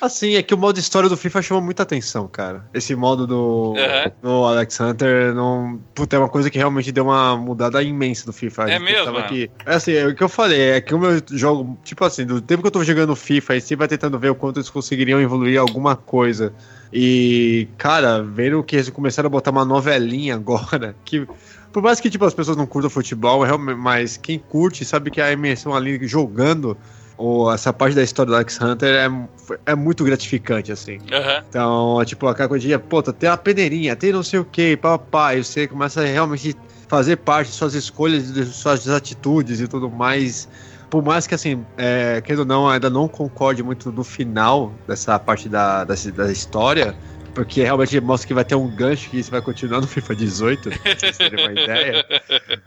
Assim, 0.00 0.34
é 0.34 0.42
que 0.42 0.52
o 0.52 0.58
modo 0.58 0.80
história 0.80 1.08
do 1.08 1.16
FIFA 1.16 1.40
chamou 1.42 1.62
muita 1.62 1.84
atenção, 1.84 2.26
cara. 2.26 2.68
Esse 2.74 2.92
modo 2.96 3.24
do, 3.24 3.74
Aham. 3.78 4.10
do 4.20 4.44
Alex 4.46 4.80
Hunter 4.80 5.32
não. 5.32 5.80
Puta, 5.94 6.16
é 6.16 6.18
uma 6.18 6.28
coisa 6.28 6.50
que 6.50 6.58
realmente 6.58 6.90
deu 6.90 7.04
uma 7.04 7.36
mudada 7.36 7.80
imensa 7.80 8.26
do 8.26 8.32
FIFA. 8.32 8.68
É 8.68 8.78
mesmo, 8.80 9.16
é? 9.16 9.20
aqui- 9.20 9.50
É 9.64 9.74
assim, 9.74 9.92
é 9.92 10.04
o 10.04 10.12
que 10.16 10.24
eu 10.24 10.28
falei, 10.28 10.60
é 10.72 10.80
que 10.80 10.92
o 10.92 10.98
meu 10.98 11.22
jogo, 11.30 11.78
tipo 11.84 12.04
assim, 12.04 12.26
do 12.26 12.40
tempo 12.40 12.62
que 12.62 12.66
eu 12.66 12.72
tô 12.72 12.82
jogando 12.82 13.14
FIFA, 13.14 13.54
e 13.54 13.60
sempre 13.60 13.76
vai 13.76 13.86
tentando 13.88 14.18
ver 14.18 14.30
o 14.30 14.34
quanto 14.34 14.56
eles 14.58 14.68
conseguiriam 14.68 15.20
evoluir 15.20 15.60
alguma 15.60 15.94
coisa. 15.94 16.52
E, 16.92 17.68
cara, 17.78 18.22
vendo 18.22 18.62
que 18.62 18.76
eles 18.76 18.90
começaram 18.90 19.28
a 19.28 19.30
botar 19.30 19.50
uma 19.50 19.64
novelinha 19.64 20.34
agora, 20.34 20.94
que. 21.04 21.26
Por 21.72 21.82
mais 21.82 22.00
que 22.00 22.10
tipo, 22.10 22.26
as 22.26 22.34
pessoas 22.34 22.54
não 22.54 22.66
curtam 22.66 22.90
futebol, 22.90 23.46
é 23.46 23.56
mas 23.56 24.18
quem 24.18 24.38
curte 24.38 24.84
sabe 24.84 25.10
que 25.10 25.22
a 25.22 25.32
imersão 25.32 25.74
ali 25.74 26.06
jogando, 26.06 26.76
ou 27.16 27.50
essa 27.50 27.72
parte 27.72 27.94
da 27.94 28.02
história 28.02 28.28
do 28.28 28.34
Alex 28.34 28.60
Hunter 28.60 28.94
é, 28.94 29.72
é 29.72 29.74
muito 29.74 30.04
gratificante, 30.04 30.70
assim. 30.70 30.98
Aham. 31.10 31.44
Então, 31.48 32.04
tipo, 32.04 32.26
aquela 32.26 32.46
coisa 32.46 32.68
de, 32.68 32.78
pô, 32.78 33.02
tem 33.02 33.26
a 33.26 33.38
peneirinha, 33.38 33.96
tem 33.96 34.12
não 34.12 34.22
sei 34.22 34.40
o 34.40 34.44
que, 34.44 34.76
papai, 34.76 35.38
e 35.38 35.44
você 35.44 35.66
começa 35.66 36.02
a 36.02 36.04
realmente 36.04 36.54
fazer 36.88 37.16
parte 37.16 37.48
de 37.48 37.54
suas 37.54 37.72
escolhas, 37.72 38.30
de 38.34 38.44
suas 38.44 38.86
atitudes 38.86 39.60
e 39.60 39.66
tudo 39.66 39.90
mais. 39.90 40.46
Por 40.92 41.02
mais 41.02 41.26
que, 41.26 41.34
assim, 41.34 41.64
é, 41.78 42.20
querendo 42.20 42.40
ou 42.40 42.44
não, 42.44 42.68
ainda 42.68 42.90
não 42.90 43.08
concorde 43.08 43.62
muito 43.62 43.90
no 43.90 44.04
final 44.04 44.74
dessa 44.86 45.18
parte 45.18 45.48
da, 45.48 45.84
da, 45.84 45.94
da 45.94 46.30
história, 46.30 46.94
porque 47.34 47.62
realmente 47.62 47.98
mostra 47.98 48.28
que 48.28 48.34
vai 48.34 48.44
ter 48.44 48.56
um 48.56 48.68
gancho 48.68 49.08
que 49.08 49.18
isso 49.18 49.30
vai 49.30 49.40
continuar 49.40 49.80
no 49.80 49.86
FIFA 49.86 50.14
18, 50.14 50.68
pra 50.68 50.94
vocês 50.94 51.16
terem 51.16 51.46
uma 51.46 51.52
ideia. 51.58 52.04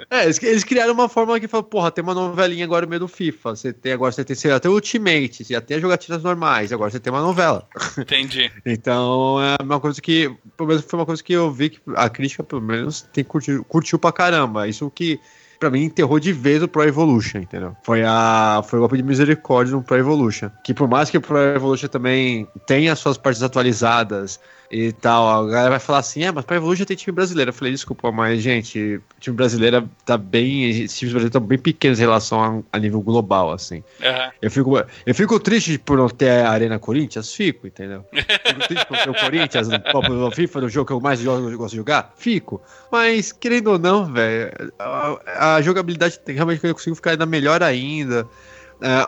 É, 0.10 0.24
eles, 0.24 0.42
eles 0.42 0.64
criaram 0.64 0.94
uma 0.94 1.08
fórmula 1.08 1.40
que 1.40 1.48
fala, 1.48 1.62
porra, 1.62 1.92
tem 1.92 2.04
uma 2.04 2.16
novelinha 2.16 2.66
agora 2.66 2.88
no 2.88 2.90
meio 2.90 3.02
do 3.02 3.08
FIFA. 3.08 3.56
Você 3.56 3.72
tem 3.72 3.92
agora, 3.92 4.12
você 4.12 4.26
tem, 4.26 4.36
você 4.36 4.50
já 4.50 4.60
tem 4.60 4.72
o 4.72 4.74
Ultimate, 4.74 5.44
você 5.44 5.54
já 5.54 5.62
tem 5.62 5.78
as 5.78 5.84
jogatinas 5.84 6.24
normais, 6.24 6.74
agora 6.74 6.90
você 6.90 7.00
tem 7.00 7.14
uma 7.14 7.22
novela. 7.22 7.68
Entendi. 7.96 8.52
Então, 8.66 9.38
é 9.40 9.62
uma 9.62 9.80
coisa 9.80 10.02
que, 10.02 10.36
pelo 10.58 10.70
menos 10.70 10.84
foi 10.84 10.98
uma 10.98 11.06
coisa 11.06 11.24
que 11.24 11.34
eu 11.34 11.52
vi 11.52 11.70
que 11.70 11.80
a 11.96 12.10
crítica, 12.10 12.44
pelo 12.44 12.62
menos, 12.62 13.04
tem 13.14 13.24
curtiu, 13.24 13.64
curtiu 13.66 14.00
pra 14.00 14.12
caramba. 14.12 14.68
Isso 14.68 14.90
que, 14.90 15.20
pra 15.58 15.70
mim, 15.70 15.84
enterrou 15.84 16.20
de 16.20 16.32
vez 16.32 16.62
o 16.62 16.68
Pro 16.68 16.84
Evolution, 16.84 17.40
entendeu? 17.40 17.76
Foi, 17.84 18.04
a, 18.04 18.62
foi 18.66 18.80
o 18.80 18.82
golpe 18.82 18.98
de 18.98 19.04
misericórdia 19.04 19.76
no 19.76 19.84
Pro 19.84 19.98
Evolution. 19.98 20.50
Que 20.64 20.74
por 20.74 20.88
mais 20.88 21.10
que 21.10 21.18
o 21.18 21.22
Pro 21.22 21.38
Evolution 21.38 21.88
também 21.88 22.48
tenha 22.66 22.94
as 22.94 23.00
suas 23.00 23.18
partes 23.18 23.42
atualizadas 23.44 24.40
e 24.70 24.92
tal, 24.92 25.28
a 25.28 25.48
galera 25.50 25.70
vai 25.72 25.80
falar 25.80 26.00
assim, 26.00 26.24
é, 26.24 26.32
mas 26.32 26.44
Pro 26.44 26.56
Evolution 26.56 26.86
tem 26.86 26.98
time 26.98 27.14
brasileiro. 27.14 27.50
Eu 27.50 27.54
falei, 27.54 27.72
desculpa, 27.72 28.12
mas, 28.12 28.42
gente, 28.42 28.96
o 28.96 29.20
time 29.20 29.36
brasileiro 29.36 29.90
tá 30.06 30.18
bem, 30.18 30.70
esses 30.70 30.98
times 30.98 31.14
brasileiros 31.14 31.36
estão 31.36 31.42
bem 31.42 31.58
pequenos 31.58 32.00
em 32.00 32.02
relação 32.02 32.64
a, 32.72 32.78
a 32.78 32.80
nível 32.80 33.02
global, 33.02 33.52
assim. 33.52 33.84
Aham. 34.02 34.32
Eu 34.42 34.52
fico, 34.52 34.84
eu 35.06 35.16
fico 35.16 35.40
triste 35.40 35.78
por 35.78 35.98
não 35.98 36.10
ter 36.10 36.30
a 36.30 36.50
Arena 36.50 36.80
Corinthians? 36.80 37.34
Fico, 37.34 37.68
entendeu? 37.68 38.06
Fico 38.12 38.68
triste 38.68 38.86
por 38.86 38.98
ter 38.98 39.10
o 39.10 39.14
Corinthians 39.14 39.68
no, 39.68 40.02
no 40.02 40.32
FIFA, 40.32 40.62
no 40.62 40.70
jogo 40.70 40.88
que 40.88 40.94
eu 40.94 41.00
mais 41.00 41.20
jogo, 41.20 41.50
eu 41.50 41.58
gosto 41.58 41.72
de 41.72 41.78
jogar? 41.78 42.14
Fico. 42.18 42.62
Mas, 42.92 43.32
querendo 43.32 43.68
ou 43.72 43.80
não, 43.80 44.12
velho, 44.12 44.52
a, 44.80 45.56
a 45.56 45.62
jogabilidade 45.62 46.20
realmente 46.28 46.66
eu 46.66 46.74
consigo 46.74 46.96
ficar 46.96 47.12
ainda 47.12 47.26
melhor 47.26 47.62
ainda. 47.62 48.28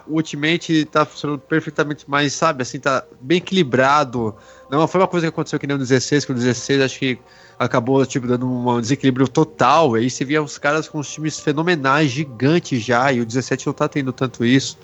O 0.07 0.15
Ultimate 0.15 0.85
tá 0.85 1.05
funcionando 1.05 1.39
perfeitamente 1.39 2.09
mais, 2.09 2.33
sabe, 2.33 2.61
assim, 2.61 2.79
tá 2.79 3.03
bem 3.19 3.37
equilibrado. 3.37 4.35
Não 4.69 4.87
foi 4.87 5.01
uma 5.01 5.07
coisa 5.07 5.25
que 5.25 5.29
aconteceu 5.29 5.59
que 5.59 5.65
nem 5.65 5.75
o 5.75 5.79
16, 5.79 6.25
que 6.25 6.31
o 6.31 6.35
16 6.35 6.81
acho 6.81 6.99
que 6.99 7.17
acabou, 7.57 8.05
tipo, 8.05 8.27
dando 8.27 8.47
um 8.47 8.81
desequilíbrio 8.81 9.27
total. 9.27 9.95
Aí 9.95 10.09
você 10.09 10.25
via 10.25 10.41
os 10.43 10.57
caras 10.57 10.87
com 10.87 10.99
os 10.99 11.09
times 11.09 11.39
fenomenais, 11.39 12.11
gigantes 12.11 12.81
já, 12.81 13.11
e 13.11 13.21
o 13.21 13.25
17 13.25 13.65
não 13.65 13.73
tá 13.73 13.87
tendo 13.87 14.11
tanto 14.11 14.43
isso. 14.45 14.77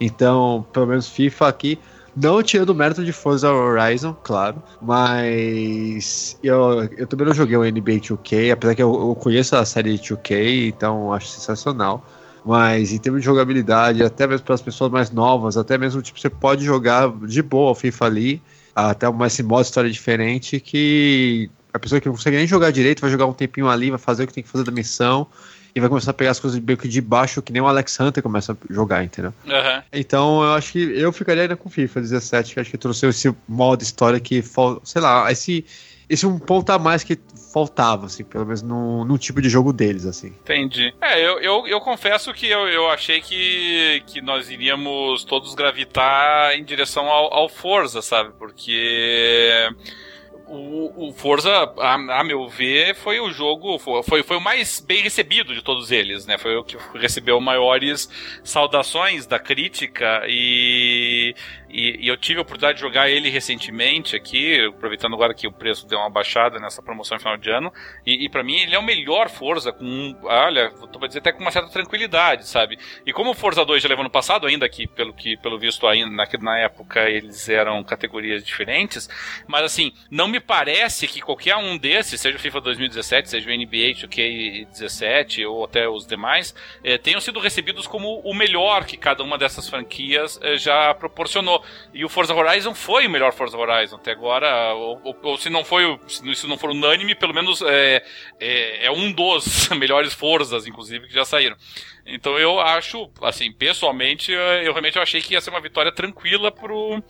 Então, 0.00 0.64
pelo 0.72 0.86
menos 0.86 1.08
FIFA 1.08 1.48
aqui, 1.48 1.78
não 2.20 2.42
tirando 2.42 2.70
o 2.70 2.74
mérito 2.74 3.04
de 3.04 3.12
Forza 3.12 3.52
Horizon, 3.52 4.16
claro, 4.22 4.62
mas 4.80 6.38
eu, 6.42 6.88
eu 6.96 7.06
também 7.06 7.26
não 7.26 7.34
joguei 7.34 7.56
o 7.56 7.62
NBA 7.62 8.00
2K, 8.00 8.52
apesar 8.52 8.74
que 8.74 8.82
eu, 8.82 8.92
eu 8.92 9.14
conheço 9.14 9.54
a 9.56 9.64
série 9.64 9.98
2K, 9.98 10.68
então 10.68 11.12
acho 11.12 11.28
sensacional. 11.28 12.04
Mas 12.44 12.92
em 12.92 12.98
termos 12.98 13.20
de 13.20 13.26
jogabilidade, 13.26 14.02
até 14.02 14.26
mesmo 14.26 14.46
para 14.46 14.54
as 14.54 14.62
pessoas 14.62 14.90
mais 14.90 15.10
novas, 15.10 15.56
até 15.56 15.76
mesmo 15.76 16.00
tipo, 16.00 16.18
você 16.18 16.30
pode 16.30 16.64
jogar 16.64 17.10
de 17.26 17.42
boa 17.42 17.72
o 17.72 17.74
FIFA 17.74 18.06
ali, 18.06 18.42
até 18.86 19.10
mais 19.10 19.32
esse 19.32 19.42
modo 19.42 19.62
história 19.62 19.90
diferente 19.90 20.60
que 20.60 21.50
a 21.72 21.78
pessoa 21.78 22.00
que 22.00 22.06
não 22.06 22.14
consegue 22.14 22.36
nem 22.36 22.46
jogar 22.46 22.70
direito 22.70 23.00
vai 23.00 23.10
jogar 23.10 23.26
um 23.26 23.32
tempinho 23.32 23.68
ali, 23.68 23.90
vai 23.90 23.98
fazer 23.98 24.24
o 24.24 24.26
que 24.26 24.32
tem 24.32 24.42
que 24.42 24.48
fazer 24.48 24.64
da 24.64 24.70
missão 24.70 25.26
e 25.74 25.80
vai 25.80 25.88
começar 25.88 26.12
a 26.12 26.14
pegar 26.14 26.30
as 26.30 26.40
coisas 26.40 26.58
meio 26.58 26.78
que 26.78 26.88
de 26.88 27.00
baixo, 27.00 27.42
que 27.42 27.52
nem 27.52 27.60
o 27.60 27.66
Alex 27.66 27.98
Hunter 28.00 28.22
começa 28.22 28.52
a 28.52 28.56
jogar, 28.72 29.04
entendeu? 29.04 29.34
Aham. 29.46 29.82
Então 29.92 30.42
eu 30.42 30.54
acho 30.54 30.72
que 30.72 30.78
eu 30.78 31.12
ficaria 31.12 31.42
ainda 31.42 31.56
com 31.56 31.68
FIFA 31.68 32.00
17, 32.00 32.54
que 32.54 32.60
acho 32.60 32.70
que 32.70 32.78
trouxe 32.78 33.06
esse 33.06 33.34
modo 33.48 33.82
história 33.82 34.18
que, 34.18 34.42
sei 34.84 35.02
lá, 35.02 35.30
esse, 35.30 35.64
esse 36.08 36.26
um 36.26 36.38
ponto 36.38 36.70
a 36.70 36.78
mais 36.78 37.04
que 37.04 37.18
faltava, 37.52 38.06
assim, 38.06 38.24
pelo 38.24 38.44
menos 38.44 38.62
no, 38.62 39.04
no 39.04 39.18
tipo 39.18 39.42
de 39.42 39.48
jogo 39.48 39.72
deles, 39.72 40.06
assim. 40.06 40.28
Entendi. 40.28 40.94
É, 41.00 41.20
eu, 41.20 41.40
eu, 41.40 41.66
eu 41.66 41.80
confesso 41.80 42.32
que 42.32 42.46
eu, 42.46 42.68
eu 42.68 42.88
achei 42.90 43.20
que, 43.20 44.02
que 44.06 44.20
nós 44.20 44.50
iríamos 44.50 45.24
todos 45.24 45.54
gravitar 45.54 46.54
em 46.56 46.64
direção 46.64 47.06
ao, 47.06 47.32
ao 47.32 47.48
Forza, 47.48 48.00
sabe? 48.00 48.30
Porque 48.38 49.68
o, 50.48 51.08
o 51.08 51.12
Forza, 51.12 51.50
a, 51.78 51.94
a 52.20 52.24
meu 52.24 52.48
ver, 52.48 52.94
foi 52.94 53.20
o 53.20 53.30
jogo, 53.30 53.78
foi, 53.78 54.22
foi 54.22 54.36
o 54.36 54.40
mais 54.40 54.80
bem 54.80 55.02
recebido 55.02 55.54
de 55.54 55.62
todos 55.62 55.92
eles, 55.92 56.26
né? 56.26 56.38
Foi 56.38 56.56
o 56.56 56.64
que 56.64 56.76
recebeu 56.94 57.38
maiores 57.40 58.08
saudações 58.42 59.26
da 59.26 59.38
crítica 59.38 60.22
e, 60.26 61.34
e, 61.68 62.04
e 62.04 62.08
eu 62.08 62.16
tive 62.16 62.38
a 62.38 62.42
oportunidade 62.42 62.76
de 62.76 62.82
jogar 62.82 63.10
ele 63.10 63.28
recentemente 63.28 64.16
aqui, 64.16 64.64
aproveitando 64.66 65.14
agora 65.14 65.34
que 65.34 65.46
o 65.46 65.52
preço 65.52 65.86
deu 65.86 65.98
uma 65.98 66.10
baixada 66.10 66.58
nessa 66.58 66.82
promoção 66.82 67.18
final 67.18 67.36
de 67.36 67.50
ano, 67.50 67.72
e, 68.06 68.24
e 68.24 68.28
para 68.28 68.42
mim 68.42 68.56
ele 68.56 68.74
é 68.74 68.78
o 68.78 68.82
melhor 68.82 69.28
Forza, 69.28 69.72
com, 69.72 70.16
olha, 70.22 70.70
tô 70.92 71.06
dizer 71.06 71.18
até 71.20 71.32
com 71.32 71.40
uma 71.40 71.50
certa 71.50 71.70
tranquilidade, 71.70 72.46
sabe? 72.46 72.78
E 73.06 73.12
como 73.12 73.30
o 73.30 73.34
Forza 73.34 73.64
2 73.64 73.82
já 73.82 73.88
levou 73.88 74.04
no 74.04 74.10
passado, 74.10 74.46
ainda 74.46 74.68
que 74.68 74.86
pelo 74.86 75.12
que 75.12 75.36
pelo 75.36 75.58
visto 75.58 75.86
ainda 75.86 76.10
na, 76.10 76.26
na 76.40 76.58
época 76.58 77.08
eles 77.08 77.48
eram 77.48 77.82
categorias 77.84 78.44
diferentes, 78.44 79.08
mas 79.46 79.62
assim, 79.64 79.92
não 80.10 80.28
me 80.28 80.40
parece 80.40 81.06
que 81.06 81.20
qualquer 81.20 81.56
um 81.56 81.76
desses, 81.76 82.20
seja 82.20 82.36
o 82.36 82.40
FIFA 82.40 82.60
2017, 82.60 83.28
seja 83.28 83.50
o 83.50 83.54
NBA 83.54 83.94
2K17 84.08 85.48
ou 85.48 85.64
até 85.64 85.88
os 85.88 86.06
demais, 86.06 86.54
eh, 86.82 86.98
tenham 86.98 87.20
sido 87.20 87.38
recebidos 87.40 87.86
como 87.86 88.20
o 88.20 88.34
melhor 88.34 88.84
que 88.84 88.96
cada 88.96 89.22
uma 89.22 89.38
dessas 89.38 89.68
franquias 89.68 90.38
eh, 90.42 90.56
já 90.56 90.94
proporcionou. 90.94 91.57
E 91.92 92.04
o 92.04 92.08
Forza 92.08 92.34
Horizon 92.34 92.74
foi 92.74 93.06
o 93.06 93.10
melhor 93.10 93.32
Forza 93.32 93.56
Horizon 93.56 93.96
até 93.96 94.12
agora, 94.12 94.72
ou, 94.74 95.00
ou- 95.04 95.18
ou 95.22 95.38
se 95.38 95.48
não 95.50 95.64
foi, 95.64 95.98
se 96.06 96.34
se 96.34 96.46
não 96.46 96.58
for 96.58 96.70
unânime, 96.70 97.14
pelo 97.14 97.34
menos 97.34 97.62
é, 97.62 98.02
é, 98.40 98.86
é 98.86 98.90
um 98.90 99.12
dos 99.12 99.68
melhores 99.76 100.12
Forzas, 100.14 100.66
inclusive, 100.66 101.06
que 101.08 101.14
já 101.14 101.24
saíram. 101.24 101.56
Então 102.06 102.38
eu 102.38 102.58
acho, 102.58 103.10
assim, 103.22 103.52
pessoalmente, 103.52 104.32
eu 104.32 104.72
realmente 104.72 104.98
achei 104.98 105.20
que 105.20 105.34
ia 105.34 105.40
ser 105.40 105.50
uma 105.50 105.60
vitória 105.60 105.92
tranquila 105.92 106.50
pro, 106.50 107.02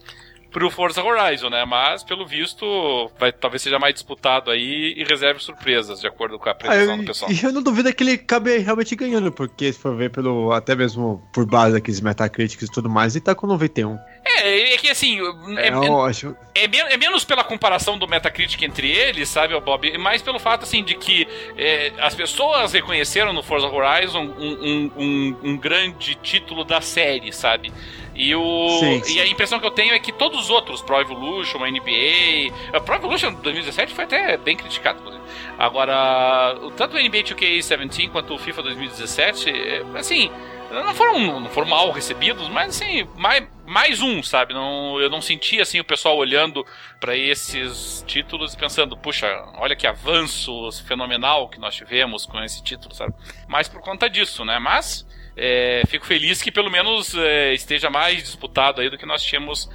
pro 0.50 0.70
Forza 0.70 1.02
Horizon, 1.02 1.50
né? 1.50 1.64
Mas, 1.64 2.02
pelo 2.02 2.26
visto, 2.26 3.10
vai, 3.18 3.30
talvez 3.32 3.62
seja 3.62 3.78
mais 3.78 3.94
disputado 3.94 4.50
aí 4.50 4.94
e 4.96 5.04
reserve 5.04 5.40
surpresas, 5.40 6.00
de 6.00 6.06
acordo 6.06 6.38
com 6.38 6.48
a 6.48 6.52
Ah, 6.52 6.54
previsão 6.54 6.94
eu, 6.94 6.98
do 7.00 7.04
pessoal. 7.04 7.30
e 7.30 7.42
eu 7.42 7.52
não 7.52 7.62
duvido 7.62 7.92
que 7.94 8.02
ele 8.02 8.12
acabe 8.12 8.56
realmente 8.58 8.96
ganhando, 8.96 9.30
porque 9.30 9.72
se 9.72 9.78
for 9.78 9.94
ver 9.96 10.10
pelo, 10.10 10.52
até 10.52 10.74
mesmo 10.74 11.22
por 11.32 11.44
base 11.46 11.72
daqueles 11.74 12.00
Metacritics 12.00 12.68
e 12.68 12.70
tudo 12.72 12.88
mais, 12.88 13.14
ele 13.14 13.24
tá 13.24 13.34
com 13.34 13.46
91. 13.46 13.98
É, 14.24 14.74
é 14.74 14.76
que 14.78 14.88
assim, 14.88 15.18
é, 15.58 15.68
É, 15.68 15.70
eu 15.74 16.02
acho, 16.02 16.36
É, 16.54 16.64
é 16.64 16.96
menos 16.96 17.24
pela 17.24 17.42
comparação 17.44 17.98
do 17.98 18.06
Metacritic 18.08 18.62
entre 18.62 18.90
eles, 18.90 19.28
sabe, 19.28 19.58
Bob? 19.60 19.96
Mais 19.98 20.22
pelo 20.22 20.38
fato, 20.38 20.64
assim, 20.64 20.82
de 20.84 20.94
que 20.94 21.26
é, 21.56 21.92
as 21.98 22.14
pessoas 22.14 22.72
reconheceram 22.72 23.32
no 23.32 23.42
Forza 23.42 23.66
Horizon 23.66 24.22
um, 24.38 24.52
um- 24.64 24.92
um- 24.96 25.36
um 25.50 25.56
grande 25.56 26.14
título 26.16 26.64
da 26.64 26.80
série, 26.80 27.32
sabe? 27.32 27.72
E, 28.18 28.34
o, 28.34 28.68
Sim, 28.80 28.96
e 28.96 29.04
sim. 29.04 29.20
a 29.20 29.26
impressão 29.26 29.60
que 29.60 29.66
eu 29.66 29.70
tenho 29.70 29.94
é 29.94 29.98
que 30.00 30.10
todos 30.10 30.40
os 30.40 30.50
outros, 30.50 30.82
Pro 30.82 31.00
Evolution, 31.00 31.60
NBA. 31.60 32.52
A 32.72 32.80
Pro 32.80 32.96
Evolution 32.96 33.32
2017 33.32 33.94
foi 33.94 34.04
até 34.04 34.36
bem 34.36 34.56
criticado, 34.56 34.98
inclusive. 34.98 35.22
Agora, 35.56 36.58
tanto 36.76 36.96
o 36.96 37.00
NBA 37.00 37.22
2K17 37.22 38.10
quanto 38.10 38.34
o 38.34 38.38
FIFA 38.38 38.62
2017, 38.64 39.50
é, 39.50 39.82
assim, 39.94 40.30
não 40.70 40.94
foram, 40.94 41.40
não 41.40 41.48
foram 41.50 41.68
mal 41.68 41.90
recebidos, 41.90 42.48
mas 42.48 42.76
assim, 42.76 43.08
mais, 43.16 43.46
mais 43.64 44.02
um, 44.02 44.22
sabe? 44.22 44.52
Não, 44.52 45.00
eu 45.00 45.08
não 45.08 45.22
senti 45.22 45.60
assim 45.60 45.80
o 45.80 45.84
pessoal 45.84 46.16
olhando 46.16 46.66
pra 47.00 47.16
esses 47.16 48.04
títulos 48.06 48.52
e 48.52 48.58
pensando, 48.58 48.96
puxa, 48.96 49.26
olha 49.54 49.74
que 49.74 49.86
avanço 49.86 50.70
fenomenal 50.86 51.48
que 51.48 51.58
nós 51.58 51.74
tivemos 51.74 52.26
com 52.26 52.38
esse 52.42 52.62
título, 52.62 52.94
sabe? 52.94 53.14
Mais 53.46 53.66
por 53.66 53.80
conta 53.80 54.10
disso, 54.10 54.44
né? 54.44 54.58
Mas 54.58 55.06
é, 55.38 55.82
fico 55.86 56.04
feliz 56.04 56.42
que 56.42 56.50
pelo 56.50 56.70
menos 56.70 57.14
é, 57.14 57.54
esteja 57.54 57.88
mais 57.88 58.22
disputado 58.22 58.80
aí 58.80 58.90
do 58.90 58.98
que 58.98 59.06
nós 59.06 59.22
tínhamos 59.22 59.70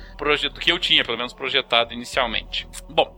do 0.54 0.60
que 0.60 0.72
eu 0.72 0.78
tinha 0.78 1.04
pelo 1.04 1.18
menos 1.18 1.34
projetado 1.34 1.94
inicialmente. 1.94 2.68
Bom, 2.90 3.16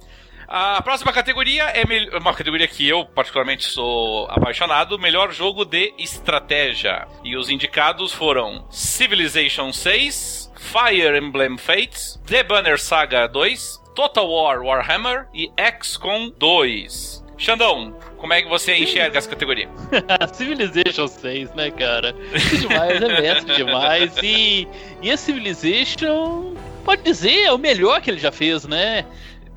a 0.48 0.82
próxima 0.84 1.12
categoria 1.12 1.64
é 1.64 1.84
uma 2.18 2.34
categoria 2.34 2.68
que 2.68 2.88
eu 2.88 3.04
particularmente 3.04 3.64
sou 3.64 4.28
apaixonado, 4.30 5.00
melhor 5.00 5.32
jogo 5.32 5.66
de 5.66 5.91
estratégia. 5.98 7.08
E 7.24 7.36
os 7.36 7.50
indicados 7.50 8.14
foram 8.14 8.68
Civilization 8.70 9.74
6, 9.74 10.54
Fire 10.56 11.18
Emblem 11.18 11.58
Fates, 11.58 12.22
The 12.28 12.43
Banner 12.43 12.80
Saga 12.80 13.28
2, 13.28 13.84
Total 13.96 14.30
War 14.30 14.62
Warhammer 14.62 15.28
e 15.34 15.52
XCOM 15.82 16.30
2. 16.38 17.25
Xandão, 17.38 17.96
como 18.18 18.34
é 18.34 18.42
que 18.42 18.48
você 18.50 18.76
enxerga 18.76 19.18
essa 19.18 19.30
categoria? 19.30 19.68
Civilization 20.34 21.08
6, 21.08 21.54
né, 21.54 21.70
cara? 21.72 22.16
Isso 22.34 22.58
demais, 22.60 23.02
é 23.02 23.22
mestre 23.22 23.56
demais. 23.56 24.14
E, 24.24 24.68
e 25.02 25.12
a 25.12 25.18
Civilization, 25.18 26.54
pode 26.84 27.02
dizer, 27.04 27.44
é 27.46 27.52
o 27.52 27.58
melhor 27.58 28.02
que 28.02 28.10
ele 28.10 28.20
já 28.20 28.32
fez, 28.32 28.66
né? 28.66 29.06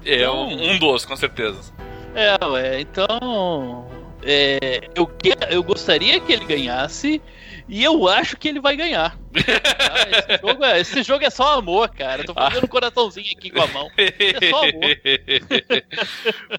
É 0.05 0.29
um, 0.29 0.73
um 0.73 0.79
dos, 0.79 1.05
com 1.05 1.17
certeza. 1.17 1.73
É, 2.15 2.45
ué, 2.47 2.81
então. 2.81 3.87
é, 4.25 4.89
eu, 4.95 5.07
que- 5.07 5.35
eu 5.51 5.63
gostaria 5.63 6.19
que 6.21 6.33
ele 6.33 6.45
ganhasse 6.45 7.21
e 7.69 7.85
eu 7.85 8.09
acho 8.09 8.37
que 8.37 8.49
ele 8.49 8.61
vai 8.61 8.75
ganhar. 8.77 9.17
Ah, 9.79 10.09
esse, 10.11 10.41
jogo 10.41 10.65
é, 10.65 10.81
esse 10.81 11.03
jogo 11.03 11.25
é 11.25 11.31
só 11.31 11.59
amor, 11.59 11.89
cara. 11.91 12.23
Eu 12.23 12.27
tô 12.27 12.35
fazendo 12.35 12.65
um 12.65 12.69
coraçãozinho 12.69 13.33
aqui 13.37 13.51
com 13.51 13.63
a 13.63 13.67
mão. 13.67 13.91
É 13.97 14.51
só 14.51 14.63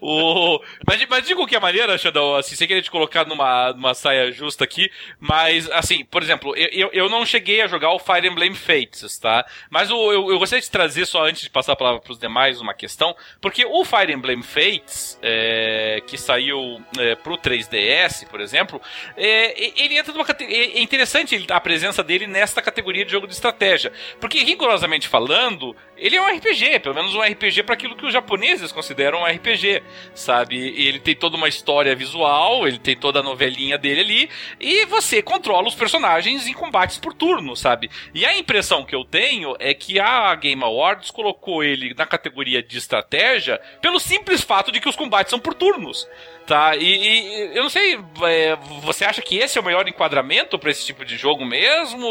o... 0.00 0.60
mas, 0.86 1.04
mas 1.08 1.26
de 1.26 1.34
qualquer 1.34 1.60
maneira, 1.60 1.98
Xandão, 1.98 2.34
assim, 2.34 2.54
sem 2.54 2.68
querer 2.68 2.82
te 2.82 2.90
colocar 2.90 3.26
numa, 3.26 3.72
numa 3.72 3.94
saia 3.94 4.30
justa 4.32 4.64
aqui, 4.64 4.90
mas, 5.18 5.70
assim, 5.70 6.04
por 6.04 6.22
exemplo, 6.22 6.54
eu, 6.56 6.90
eu, 6.92 7.08
não 7.08 7.24
cheguei 7.26 7.60
a 7.60 7.66
jogar 7.66 7.92
o 7.92 7.98
Fire 7.98 8.26
Emblem 8.26 8.54
Fates, 8.54 9.18
tá? 9.18 9.44
Mas 9.68 9.90
o, 9.90 10.12
eu, 10.12 10.30
eu 10.30 10.38
gostaria 10.38 10.62
de 10.62 10.70
trazer 10.70 11.06
só 11.06 11.24
antes 11.24 11.42
de 11.42 11.50
passar 11.50 11.72
a 11.72 11.76
palavra 11.76 12.00
pros 12.00 12.18
demais 12.18 12.60
uma 12.60 12.74
questão, 12.74 13.16
porque 13.40 13.64
o 13.64 13.84
Fire 13.84 14.12
Emblem 14.12 14.42
Fates, 14.42 15.18
é, 15.22 16.02
que 16.06 16.16
saiu 16.16 16.80
é, 16.98 17.14
pro 17.14 17.36
3DS, 17.36 18.26
por 18.28 18.40
exemplo, 18.40 18.80
é, 19.16 19.82
ele 19.82 19.98
entra 19.98 20.12
numa 20.12 20.24
categoria. 20.24 20.78
É 20.78 20.80
interessante 20.80 21.46
a 21.50 21.60
presença 21.60 22.02
dele 22.02 22.26
nesta 22.26 22.59
categoria 22.62 23.04
de 23.04 23.12
jogo 23.12 23.26
de 23.26 23.32
estratégia. 23.32 23.92
Porque, 24.20 24.42
rigorosamente 24.42 25.08
falando, 25.08 25.74
ele 25.96 26.16
é 26.16 26.22
um 26.22 26.36
RPG, 26.36 26.80
pelo 26.80 26.94
menos 26.94 27.14
um 27.14 27.20
RPG 27.20 27.62
para 27.62 27.74
aquilo 27.74 27.96
que 27.96 28.06
os 28.06 28.12
japoneses 28.12 28.72
consideram 28.72 29.20
um 29.20 29.26
RPG, 29.26 29.82
sabe? 30.14 30.56
Ele 30.56 30.98
tem 30.98 31.14
toda 31.14 31.36
uma 31.36 31.48
história 31.48 31.94
visual, 31.94 32.66
ele 32.66 32.78
tem 32.78 32.96
toda 32.96 33.20
a 33.20 33.22
novelinha 33.22 33.76
dele 33.76 34.00
ali, 34.00 34.30
e 34.58 34.86
você 34.86 35.22
controla 35.22 35.68
os 35.68 35.74
personagens 35.74 36.46
em 36.46 36.54
combates 36.54 36.98
por 36.98 37.12
turno, 37.12 37.54
sabe? 37.54 37.90
E 38.14 38.24
a 38.24 38.36
impressão 38.36 38.84
que 38.84 38.94
eu 38.94 39.04
tenho 39.04 39.54
é 39.58 39.74
que 39.74 40.00
a 40.00 40.34
Game 40.34 40.62
Awards 40.62 41.10
colocou 41.10 41.62
ele 41.62 41.94
na 41.94 42.06
categoria 42.06 42.62
de 42.62 42.78
estratégia 42.78 43.60
pelo 43.80 44.00
simples 44.00 44.42
fato 44.42 44.72
de 44.72 44.80
que 44.80 44.88
os 44.88 44.96
combates 44.96 45.30
são 45.30 45.38
por 45.38 45.54
turnos. 45.54 46.08
Tá, 46.50 46.74
e, 46.74 46.82
e 46.82 47.56
eu 47.56 47.62
não 47.62 47.70
sei, 47.70 47.96
é, 48.24 48.56
você 48.82 49.04
acha 49.04 49.22
que 49.22 49.38
esse 49.38 49.56
é 49.56 49.60
o 49.60 49.64
melhor 49.64 49.86
enquadramento 49.86 50.58
para 50.58 50.72
esse 50.72 50.84
tipo 50.84 51.04
de 51.04 51.16
jogo 51.16 51.44
mesmo? 51.44 52.04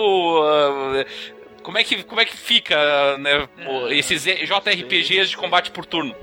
Ah, 1.69 1.71
como 1.71 1.77
é 1.77 1.83
que, 1.83 2.03
como 2.03 2.21
é 2.21 2.25
que 2.25 2.35
fica 2.35 3.17
né, 3.19 3.47
o- 3.67 3.87
esses 3.89 4.23
JRPGs 4.23 5.29
de 5.29 5.37
combate 5.37 5.69
por 5.71 5.85
turno? 5.85 6.15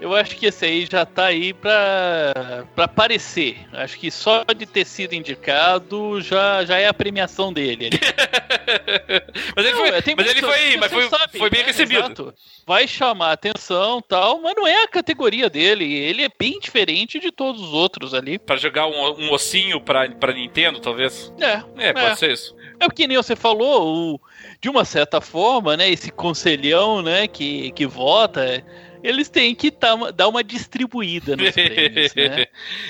Eu 0.00 0.14
acho 0.14 0.34
que 0.36 0.46
esse 0.46 0.64
aí 0.64 0.88
já 0.90 1.04
tá 1.04 1.26
aí 1.26 1.52
pra, 1.52 2.64
pra 2.74 2.84
aparecer. 2.86 3.58
Acho 3.72 3.98
que 3.98 4.10
só 4.10 4.44
de 4.44 4.64
ter 4.64 4.86
sido 4.86 5.14
indicado 5.14 6.20
já, 6.22 6.64
já 6.64 6.78
é 6.78 6.86
a 6.88 6.94
premiação 6.94 7.52
dele. 7.52 7.90
mas 9.56 9.66
ele 9.66 9.70
Não, 9.72 9.78
foi, 9.78 9.88
é, 9.88 10.14
mas 10.16 10.30
ele 10.30 10.40
foi, 10.40 10.76
mas 10.78 10.92
foi, 10.92 11.08
sabe, 11.08 11.38
foi 11.38 11.50
bem 11.50 11.60
né? 11.60 11.66
recebido. 11.66 12.00
Exato. 12.00 12.34
Vai 12.66 12.88
chamar 12.88 13.32
atenção 13.32 14.00
tal, 14.00 14.40
mas 14.40 14.54
não 14.56 14.66
é 14.66 14.84
a 14.84 14.88
categoria 14.88 15.50
dele. 15.50 15.92
Ele 15.92 16.24
é 16.24 16.30
bem 16.38 16.58
diferente 16.58 17.18
de 17.18 17.30
todos 17.30 17.60
os 17.60 17.72
outros 17.74 18.14
ali. 18.14 18.38
Pra 18.38 18.56
jogar 18.56 18.86
um, 18.86 19.24
um 19.26 19.32
ossinho 19.32 19.80
pra, 19.82 20.08
pra 20.10 20.32
Nintendo, 20.32 20.80
talvez? 20.80 21.32
É, 21.40 21.88
É, 21.88 21.92
pode 21.92 22.18
ser 22.18 22.32
isso. 22.32 22.54
É 22.78 22.86
porque 22.86 23.06
nem 23.06 23.18
você 23.18 23.36
falou, 23.36 24.14
o- 24.14 24.20
de 24.60 24.68
uma 24.68 24.84
certa 24.84 25.20
forma, 25.20 25.76
né, 25.76 25.90
esse 25.90 26.10
conselhão, 26.10 27.00
né, 27.00 27.26
que, 27.26 27.70
que 27.72 27.86
vota, 27.86 28.62
eles 29.02 29.30
têm 29.30 29.54
que 29.54 29.70
tá, 29.70 29.96
dar 30.10 30.28
uma 30.28 30.44
distribuída 30.44 31.34
nos 31.34 31.50
prêmios, 31.52 32.14
né? 32.14 32.46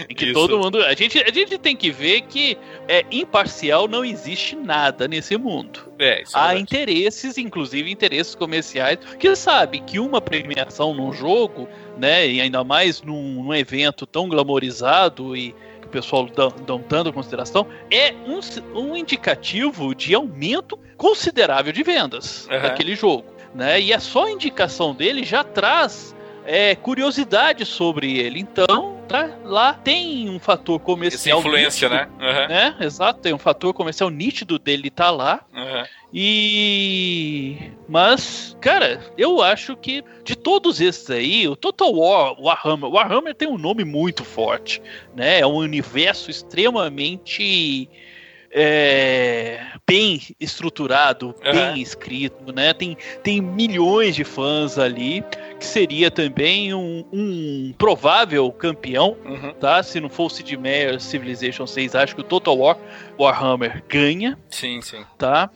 Em 0.08 0.14
que 0.14 0.26
Isso. 0.26 0.34
todo 0.34 0.58
mundo, 0.58 0.82
a 0.82 0.94
gente, 0.94 1.18
a 1.22 1.32
gente 1.32 1.56
tem 1.58 1.76
que 1.76 1.90
ver 1.90 2.22
que 2.22 2.58
é 2.88 3.04
imparcial 3.10 3.86
não 3.86 4.04
existe 4.04 4.56
nada 4.56 5.06
nesse 5.06 5.36
mundo. 5.38 5.92
É, 5.98 6.20
é 6.20 6.24
Há 6.32 6.48
verdade. 6.48 6.60
interesses, 6.62 7.38
inclusive 7.38 7.90
interesses 7.90 8.34
comerciais, 8.34 8.98
que 9.18 9.36
sabe 9.36 9.80
que 9.80 10.00
uma 10.00 10.20
premiação 10.20 10.92
num 10.92 11.12
jogo, 11.12 11.68
né, 11.96 12.28
e 12.28 12.40
ainda 12.40 12.64
mais 12.64 13.00
num, 13.02 13.44
num 13.44 13.54
evento 13.54 14.06
tão 14.06 14.28
glamorizado 14.28 15.36
e 15.36 15.54
pessoal 15.90 16.26
dão, 16.26 16.52
dão 16.66 16.78
tanta 16.78 17.12
consideração, 17.12 17.66
é 17.90 18.12
um, 18.26 18.40
um 18.78 18.96
indicativo 18.96 19.94
de 19.94 20.14
aumento 20.14 20.78
considerável 20.96 21.72
de 21.72 21.82
vendas 21.82 22.48
Aham. 22.50 22.62
daquele 22.62 22.94
jogo, 22.94 23.24
né? 23.54 23.80
E 23.80 23.92
a 23.92 24.00
só 24.00 24.28
indicação 24.28 24.94
dele 24.94 25.24
já 25.24 25.42
traz 25.44 26.14
é, 26.44 26.74
curiosidade 26.74 27.64
sobre 27.64 28.18
ele. 28.18 28.40
Então, 28.40 28.98
tá, 29.08 29.38
lá 29.44 29.74
tem 29.74 30.28
um 30.28 30.38
fator 30.38 30.76
Essa 30.76 30.84
comercial 30.84 31.40
influência, 31.40 31.88
nítido, 31.88 32.14
né? 32.18 32.28
Aham, 32.28 32.48
né? 32.48 32.76
Exato, 32.80 33.20
tem 33.20 33.34
um 33.34 33.38
fator 33.38 33.74
comercial 33.74 34.10
nítido 34.10 34.58
dele 34.58 34.90
tá 34.90 35.10
lá. 35.10 35.44
aham. 35.54 35.86
E. 36.12 37.56
Mas, 37.88 38.56
cara, 38.60 39.00
eu 39.16 39.40
acho 39.40 39.76
que 39.76 40.02
de 40.24 40.34
todos 40.34 40.80
esses 40.80 41.08
aí, 41.08 41.46
o 41.46 41.54
Total 41.54 41.92
War, 41.92 42.40
Warhammer, 42.40 42.90
Warhammer 42.90 43.34
tem 43.34 43.48
um 43.48 43.58
nome 43.58 43.84
muito 43.84 44.24
forte, 44.24 44.82
né? 45.14 45.40
É 45.40 45.46
um 45.46 45.54
universo 45.54 46.30
extremamente 46.30 47.88
é, 48.52 49.60
bem 49.86 50.20
estruturado, 50.40 51.34
Aham. 51.44 51.52
bem 51.72 51.82
escrito, 51.82 52.52
né? 52.52 52.72
Tem, 52.72 52.96
tem 53.22 53.40
milhões 53.40 54.14
de 54.14 54.24
fãs 54.24 54.78
ali, 54.78 55.24
que 55.58 55.64
seria 55.66 56.10
também 56.10 56.72
um, 56.74 57.04
um 57.12 57.74
provável 57.78 58.50
campeão 58.52 59.16
Uhum. 59.24 59.52
tá? 59.54 59.82
Se 59.82 60.00
não 60.00 60.08
for 60.08 60.26
o 60.26 60.28
Sid 60.30 60.56
Meier 60.56 61.00
Civilization 61.00 61.66
6, 61.66 61.94
acho 61.94 62.14
que 62.14 62.20
o 62.20 62.24
Total 62.24 62.56
War 62.56 62.76
Warhammer 63.18 63.82
ganha, 63.88 64.38
Sim, 64.50 64.80
sim. 64.80 65.04
tá? 65.18 65.50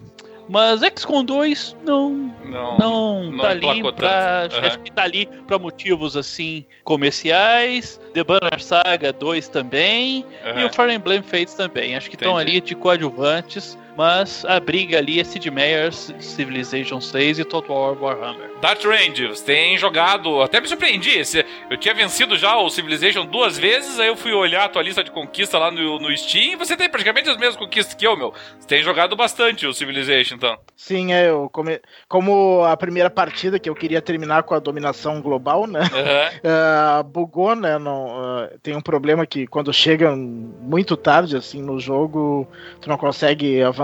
Mas 0.49 0.81
XCOM 0.83 1.25
2 1.25 1.77
não 1.87 2.11
Não. 2.45 2.79
não, 2.79 3.25
não 3.31 3.39
tá 3.39 3.49
ali 3.51 3.83
pra, 3.95 4.49
tanto. 4.49 4.67
acho 4.67 4.79
que 4.81 4.93
tá 4.93 5.03
ali 5.05 5.27
para 5.47 5.59
motivos 5.59 6.17
assim 6.17 6.65
comerciais. 6.85 8.01
The 8.13 8.23
Banner 8.25 8.63
Saga 8.63 9.13
2 9.13 9.49
também 9.49 10.25
e 10.45 10.49
aham. 10.49 10.67
o 10.67 10.73
Fire 10.73 10.93
Emblem 10.93 11.23
Fates 11.23 11.55
também. 11.55 11.97
Acho 11.97 12.11
que 12.11 12.17
estão 12.17 12.37
ali 12.37 12.61
de 12.61 12.75
coadjuvantes, 12.75 13.79
mas 13.97 14.45
a 14.45 14.59
briga 14.59 14.99
ali 14.99 15.21
é 15.21 15.25
Sid 15.25 15.51
Meier's 15.51 16.13
Civilization 16.19 17.01
6 17.01 17.39
e 17.39 17.45
Total 17.45 17.77
War 17.77 18.03
Warhammer. 18.03 18.51
Dart 18.61 18.85
Rangers 18.85 19.41
tem 19.41 19.77
jogado, 19.77 20.41
até 20.43 20.61
me 20.61 20.67
surpreendi. 20.67 21.23
Eu 21.71 21.77
tinha 21.77 21.95
vencido 21.95 22.37
já 22.37 22.57
o 22.57 22.71
Civilization 22.71 23.27
duas 23.27 23.59
vezes, 23.59 24.01
aí 24.01 24.09
eu 24.09 24.17
fui 24.17 24.33
olhar 24.33 24.65
a 24.65 24.69
tua 24.69 24.83
lista 24.83 25.05
de 25.05 25.11
conquista 25.11 25.59
lá 25.59 25.71
no, 25.71 25.99
no 25.99 26.17
Steam 26.17 26.53
e 26.53 26.57
você 26.57 26.77
tem 26.77 26.89
praticamente 26.89 27.29
as 27.29 27.37
mesmas 27.37 27.57
conquistas 27.57 27.95
que 27.95 28.07
eu, 28.07 28.17
meu. 28.17 28.33
Você 28.59 28.67
tem 28.67 28.83
jogado 28.83 29.15
bastante 29.15 29.67
o 29.67 29.73
Civilization, 29.73 30.37
então. 30.37 30.57
Sim, 30.77 31.13
é, 31.13 31.29
eu 31.29 31.49
come... 31.53 31.81
como 32.09 32.65
a 32.65 32.77
primeira 32.77 33.11
partida 33.11 33.59
que 33.59 33.69
eu 33.69 33.75
queria 33.75 34.01
terminar 34.01 34.43
com 34.43 34.55
a 34.55 34.59
dominação 34.59 35.21
global, 35.21 35.67
né? 35.67 35.81
Aham. 35.81 36.31
ah, 36.45 37.03
bugou, 37.03 37.55
né? 37.55 37.79
Não, 37.79 38.07
uh, 38.07 38.59
tem 38.63 38.75
um 38.75 38.81
problema 38.81 39.27
que 39.27 39.47
quando 39.47 39.73
chega 39.73 40.15
muito 40.17 40.97
tarde 40.97 41.37
assim 41.37 41.63
no 41.63 41.79
jogo, 41.79 42.49
tu 42.81 42.89
não 42.89 42.97
consegue 42.97 43.63
avançar, 43.63 43.84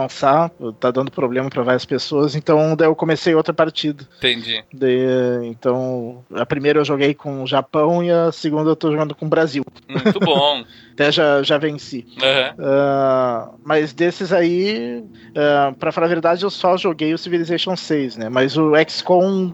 tá 0.79 0.91
dando 0.91 1.11
problema 1.11 1.49
para 1.51 1.63
várias 1.63 1.85
pessoas, 1.85 2.35
então 2.35 2.77
daí 2.77 2.89
eu 2.89 2.97
comecei 2.97 3.35
outra 3.35 3.53
partida. 3.53 4.07
Entendi. 4.19 4.65
De, 4.73 5.45
então, 5.45 6.25
a 6.35 6.47
primeira 6.47 6.79
eu 6.79 6.85
joguei 6.85 7.15
com 7.15 7.43
o 7.43 7.47
Japão 7.47 8.03
e 8.03 8.11
a 8.11 8.33
segunda 8.33 8.71
eu 8.71 8.77
tô 8.77 8.91
jogando 8.91 9.15
com 9.15 9.27
o 9.27 9.29
Brasil. 9.29 9.65
Muito 9.89 10.19
bom. 10.21 10.65
Até 10.93 11.11
já, 11.11 11.43
já 11.43 11.59
venci. 11.59 12.07
Uhum. 12.11 12.65
Uh, 12.65 13.59
mas 13.65 13.93
desses 13.93 14.33
aí, 14.33 15.03
uh, 15.31 15.75
pra 15.77 15.93
falar 15.93 16.07
a 16.07 16.11
verdade, 16.11 16.45
eu 16.45 16.51
só 16.51 16.77
joguei 16.77 17.15
o 17.15 17.19
Civilization 17.19 17.75
6, 17.75 18.17
né? 18.17 18.29
Mas 18.29 18.57
o 18.57 18.73
XCOM 18.89 19.53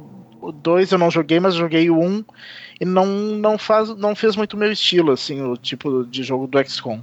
2 0.53 0.93
eu 0.93 0.99
não 0.99 1.11
joguei, 1.11 1.41
mas 1.41 1.55
joguei 1.55 1.91
o 1.91 1.99
1 1.99 2.25
e 2.81 2.85
não, 2.85 3.07
não, 3.07 3.57
faz, 3.57 3.89
não 3.97 4.15
fez 4.15 4.37
muito 4.37 4.57
meu 4.57 4.71
estilo, 4.71 5.13
assim, 5.13 5.43
o 5.43 5.57
tipo 5.57 6.05
de 6.05 6.23
jogo 6.23 6.47
do 6.47 6.63
XCOM. 6.65 7.01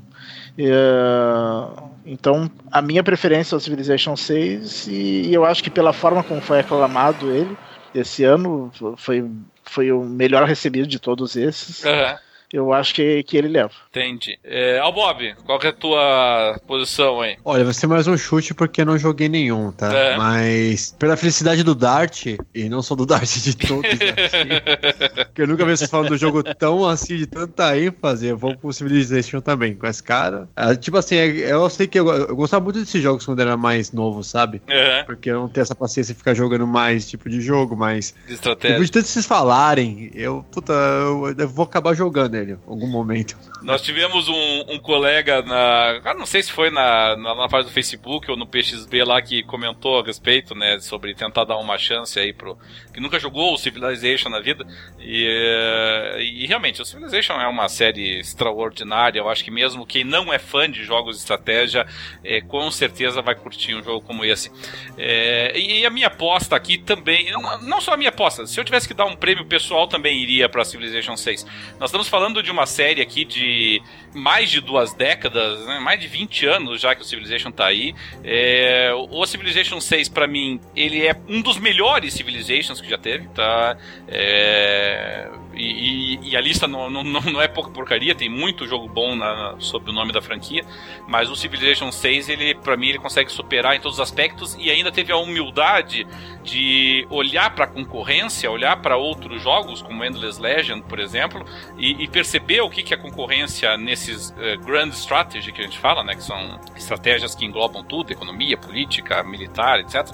Uh, 0.57 1.89
então, 2.05 2.49
a 2.71 2.82
minha 2.82 3.03
preferência 3.03 3.55
é 3.55 3.57
o 3.57 3.59
Civilization 3.59 4.15
6 4.15 4.88
e, 4.88 4.91
e 5.30 5.34
eu 5.34 5.43
acho 5.45 5.63
que 5.63 5.69
pela 5.69 5.93
forma 5.93 6.24
como 6.24 6.41
foi 6.41 6.59
aclamado 6.59 7.32
ele 7.32 7.57
esse 7.93 8.24
ano, 8.24 8.71
foi, 8.97 9.30
foi 9.63 9.91
o 9.91 10.03
melhor 10.03 10.47
recebido 10.47 10.88
de 10.88 10.99
todos 10.99 11.36
esses. 11.36 11.84
Uhum 11.84 12.17
eu 12.54 12.72
acho 12.72 12.93
que, 12.93 13.24
que 13.24 13.36
ele 13.36 13.47
leva. 13.47 13.72
Entendi. 13.89 14.38
É, 14.43 14.78
Al 14.78 14.93
Bob, 14.93 15.36
qual 15.43 15.60
é 15.64 15.70
a 15.70 15.74
tua 15.74 16.62
posição 16.68 17.20
aí? 17.20 17.36
Olha, 17.43 17.64
vai 17.64 17.74
ser 17.74 17.88
mais 17.88 18.06
um 18.08 18.16
chute 18.16 18.54
porque 18.54 18.82
eu 18.82 18.86
não 18.86 18.95
joguei 18.95 19.28
nenhum, 19.28 19.72
tá? 19.72 19.91
É. 19.91 20.16
Mas 20.16 20.95
pela 20.99 21.18
felicidade 21.18 21.64
do 21.64 21.74
Dart, 21.74 22.28
e 22.54 22.70
não 22.70 22.84
só 22.84 22.93
do 22.93 23.08
Dart 23.08 23.26
de 23.41 23.58
todos, 23.58 23.89
assim, 23.89 25.32
que 25.34 25.41
eu 25.41 25.47
nunca 25.47 25.66
vi 25.66 25.76
vocês 25.76 25.89
falando 25.89 26.10
do 26.10 26.18
jogo 26.18 26.43
tão 26.43 26.88
assim, 26.88 27.18
de 27.18 27.26
tanta 27.26 27.76
ênfase, 27.76 28.28
eu 28.28 28.38
vou 28.38 28.56
pro 28.56 28.72
Civilization 28.72 29.41
também, 29.41 29.74
com 29.74 29.88
esse 29.88 30.04
cara. 30.04 30.47
É, 30.56 30.76
tipo 30.76 30.95
assim, 30.97 31.16
é, 31.16 31.51
eu 31.51 31.68
sei 31.72 31.88
que 31.88 31.99
eu, 31.99 32.08
eu, 32.08 32.36
gostava 32.36 32.64
muito 32.64 32.80
desses 32.80 33.01
jogos 33.01 33.26
quando 33.26 33.41
era 33.41 33.58
mais 33.58 33.91
novo, 33.91 34.24
sabe? 34.24 34.62
Uhum. 34.70 35.06
Porque 35.08 35.32
eu 35.32 35.39
não 35.39 35.49
tenho 35.49 35.64
essa 35.64 35.74
paciência 35.74 36.14
de 36.14 36.20
ficar 36.20 36.36
jogando 36.36 36.68
mais 36.68 37.10
tipo 37.10 37.28
de 37.28 37.41
jogo, 37.41 37.76
mas... 37.76 38.14
De 38.28 38.36
estratégia. 38.36 38.76
Depois 38.76 38.89
de 38.89 38.93
tanto 38.93 39.08
vocês 39.08 39.26
falarem, 39.26 40.12
eu, 40.14 40.45
puta, 40.51 40.72
eu, 40.72 41.34
eu 41.36 41.49
vou 41.49 41.66
acabar 41.66 41.95
jogando 41.95 42.43
ele 42.44 42.58
algum 42.68 42.88
momento. 42.88 43.38
Nós 43.62 43.82
tivemos 43.82 44.28
um, 44.28 44.66
um 44.70 44.80
colega 44.80 45.41
na. 45.41 46.02
Ah, 46.04 46.14
não 46.14 46.26
sei 46.26 46.44
se 46.44 46.52
foi 46.52 46.70
na, 46.70 47.16
na, 47.16 47.36
na 47.36 47.48
página 47.48 47.70
do 47.70 47.74
Facebook 47.74 48.30
ou 48.30 48.38
no 48.38 48.46
PXB 48.46 49.04
lá 49.04 49.22
que 49.22 49.44
comentou 49.44 50.00
a 50.00 50.04
respeito, 50.04 50.54
né? 50.54 50.80
Sobre 50.80 51.14
tentar 51.14 51.46
dar 51.46 51.58
uma 51.58 51.78
chance 51.78 52.20
aí 52.20 52.34
pro. 52.34 52.58
que 52.94 53.00
nunca 53.00 53.20
jogou 53.20 53.54
o 53.54 53.58
Civilization 53.58 54.30
na 54.30 54.39
vida. 54.39 54.66
E, 55.00 55.28
eh, 55.28 56.22
e 56.22 56.46
realmente, 56.46 56.82
o 56.82 56.86
Civilization 56.86 57.34
é 57.34 57.48
uma 57.48 57.68
série 57.70 58.20
extraordinária. 58.20 59.20
Eu 59.20 59.30
acho 59.30 59.44
que 59.44 59.52
mesmo 59.52 59.86
quem 59.86 60.04
não 60.04 60.32
é 60.32 60.39
fã 60.39 60.70
de 60.70 60.84
jogos 60.84 61.16
de 61.16 61.22
estratégia, 61.22 61.86
é, 62.24 62.41
com 62.41 62.70
certeza 62.70 63.22
vai 63.22 63.36
curtir 63.36 63.76
um 63.76 63.84
jogo 63.84 64.02
como 64.06 64.26
esse. 64.26 64.52
É, 64.98 65.58
e 65.58 65.86
a 65.86 65.89
minha 65.89 66.08
aposta 66.08 66.56
aqui 66.56 66.78
também. 66.78 67.32
Não, 67.32 67.62
não 67.62 67.82
só 67.82 67.94
a 67.94 67.98
minha 67.98 68.10
aposta, 68.10 68.46
se 68.46 68.60
eu 68.60 68.64
tivesse 68.64 68.88
que 68.88 68.94
dar 68.94 69.06
um 69.06 69.16
prêmio 69.16 69.46
pessoal, 69.46 69.88
também 69.88 70.22
iria 70.22 70.50
para 70.50 70.64
Civilization 70.66 71.16
6. 71.16 71.46
Nós 71.80 71.89
estamos 71.89 72.08
falando 72.08 72.32
de 72.41 72.49
uma 72.49 72.65
série 72.65 73.01
aqui 73.01 73.25
de 73.25 73.81
mais 74.13 74.49
de 74.49 74.61
duas 74.61 74.93
décadas, 74.93 75.65
né? 75.65 75.79
mais 75.79 75.99
de 75.99 76.07
20 76.07 76.45
anos 76.45 76.81
já 76.81 76.95
que 76.95 77.01
o 77.01 77.05
Civilization 77.05 77.51
tá 77.51 77.65
aí. 77.65 77.93
É, 78.23 78.91
o 79.11 79.25
Civilization 79.25 79.79
6, 79.79 80.09
para 80.09 80.27
mim, 80.27 80.59
ele 80.75 81.05
é 81.05 81.15
um 81.27 81.41
dos 81.41 81.57
melhores 81.57 82.13
Civilizations 82.13 82.79
que 82.79 82.89
já 82.89 82.97
teve, 82.97 83.27
tá? 83.29 83.77
É, 84.07 85.29
e, 85.56 86.20
e, 86.32 86.38
a 86.38 86.41
lista 86.41 86.68
não, 86.68 86.89
não, 86.89 87.04
não 87.04 87.41
é 87.41 87.47
pouca 87.47 87.70
porcaria, 87.70 88.16
tem 88.16 88.30
muito 88.30 88.66
jogo 88.68 88.88
bom 88.88 89.16
na, 89.16 89.56
sob 89.60 89.89
o 89.89 89.93
nome 89.93 90.12
da 90.12 90.22
franquia, 90.22 90.66
mas 91.08 91.30
o 91.30 91.36
Civilization 91.36 91.91
6, 91.91 92.30
ele, 92.30 92.56
para 92.56 92.76
mim, 92.76 92.89
ele 92.89 92.99
consegue 92.99 93.32
superar 93.32 93.76
em 93.76 93.80
todos 93.80 93.97
os 93.97 94.01
aspectos 94.01 94.56
e 94.60 94.70
ainda 94.70 94.91
teve 94.91 95.12
a 95.12 95.18
humildade 95.18 96.08
de 96.43 97.08
olhar 97.10 97.54
para 97.56 97.66
a 97.66 97.68
concorrência, 97.68 98.49
olhar 98.49 98.82
para 98.82 98.97
outros 98.97 99.41
jogos, 99.41 99.82
como 99.82 100.04
Endless 100.04 100.41
Legend, 100.41 100.84
por 100.84 100.99
exemplo, 100.99 101.45
e, 101.78 102.04
e 102.04 102.08
perceber 102.08 102.62
o 102.62 102.70
que, 102.70 102.84
que 102.84 102.93
a 102.93 102.97
concorrência 102.97 103.78
nesses 103.78 104.30
uh, 104.30 104.60
grand 104.66 104.89
strategy 104.89 105.51
que 105.51 105.62
a 105.62 105.64
gente 105.64 105.80
fala, 105.80 106.04
né, 106.04 106.16
que 106.16 106.24
são 106.24 106.60
estratégias 106.76 107.36
que 107.36 107.45
englobam 107.45 107.84
tudo, 107.84 108.12
economia, 108.12 108.58
política, 108.58 109.24
militar, 109.24 109.80
etc 109.80 110.14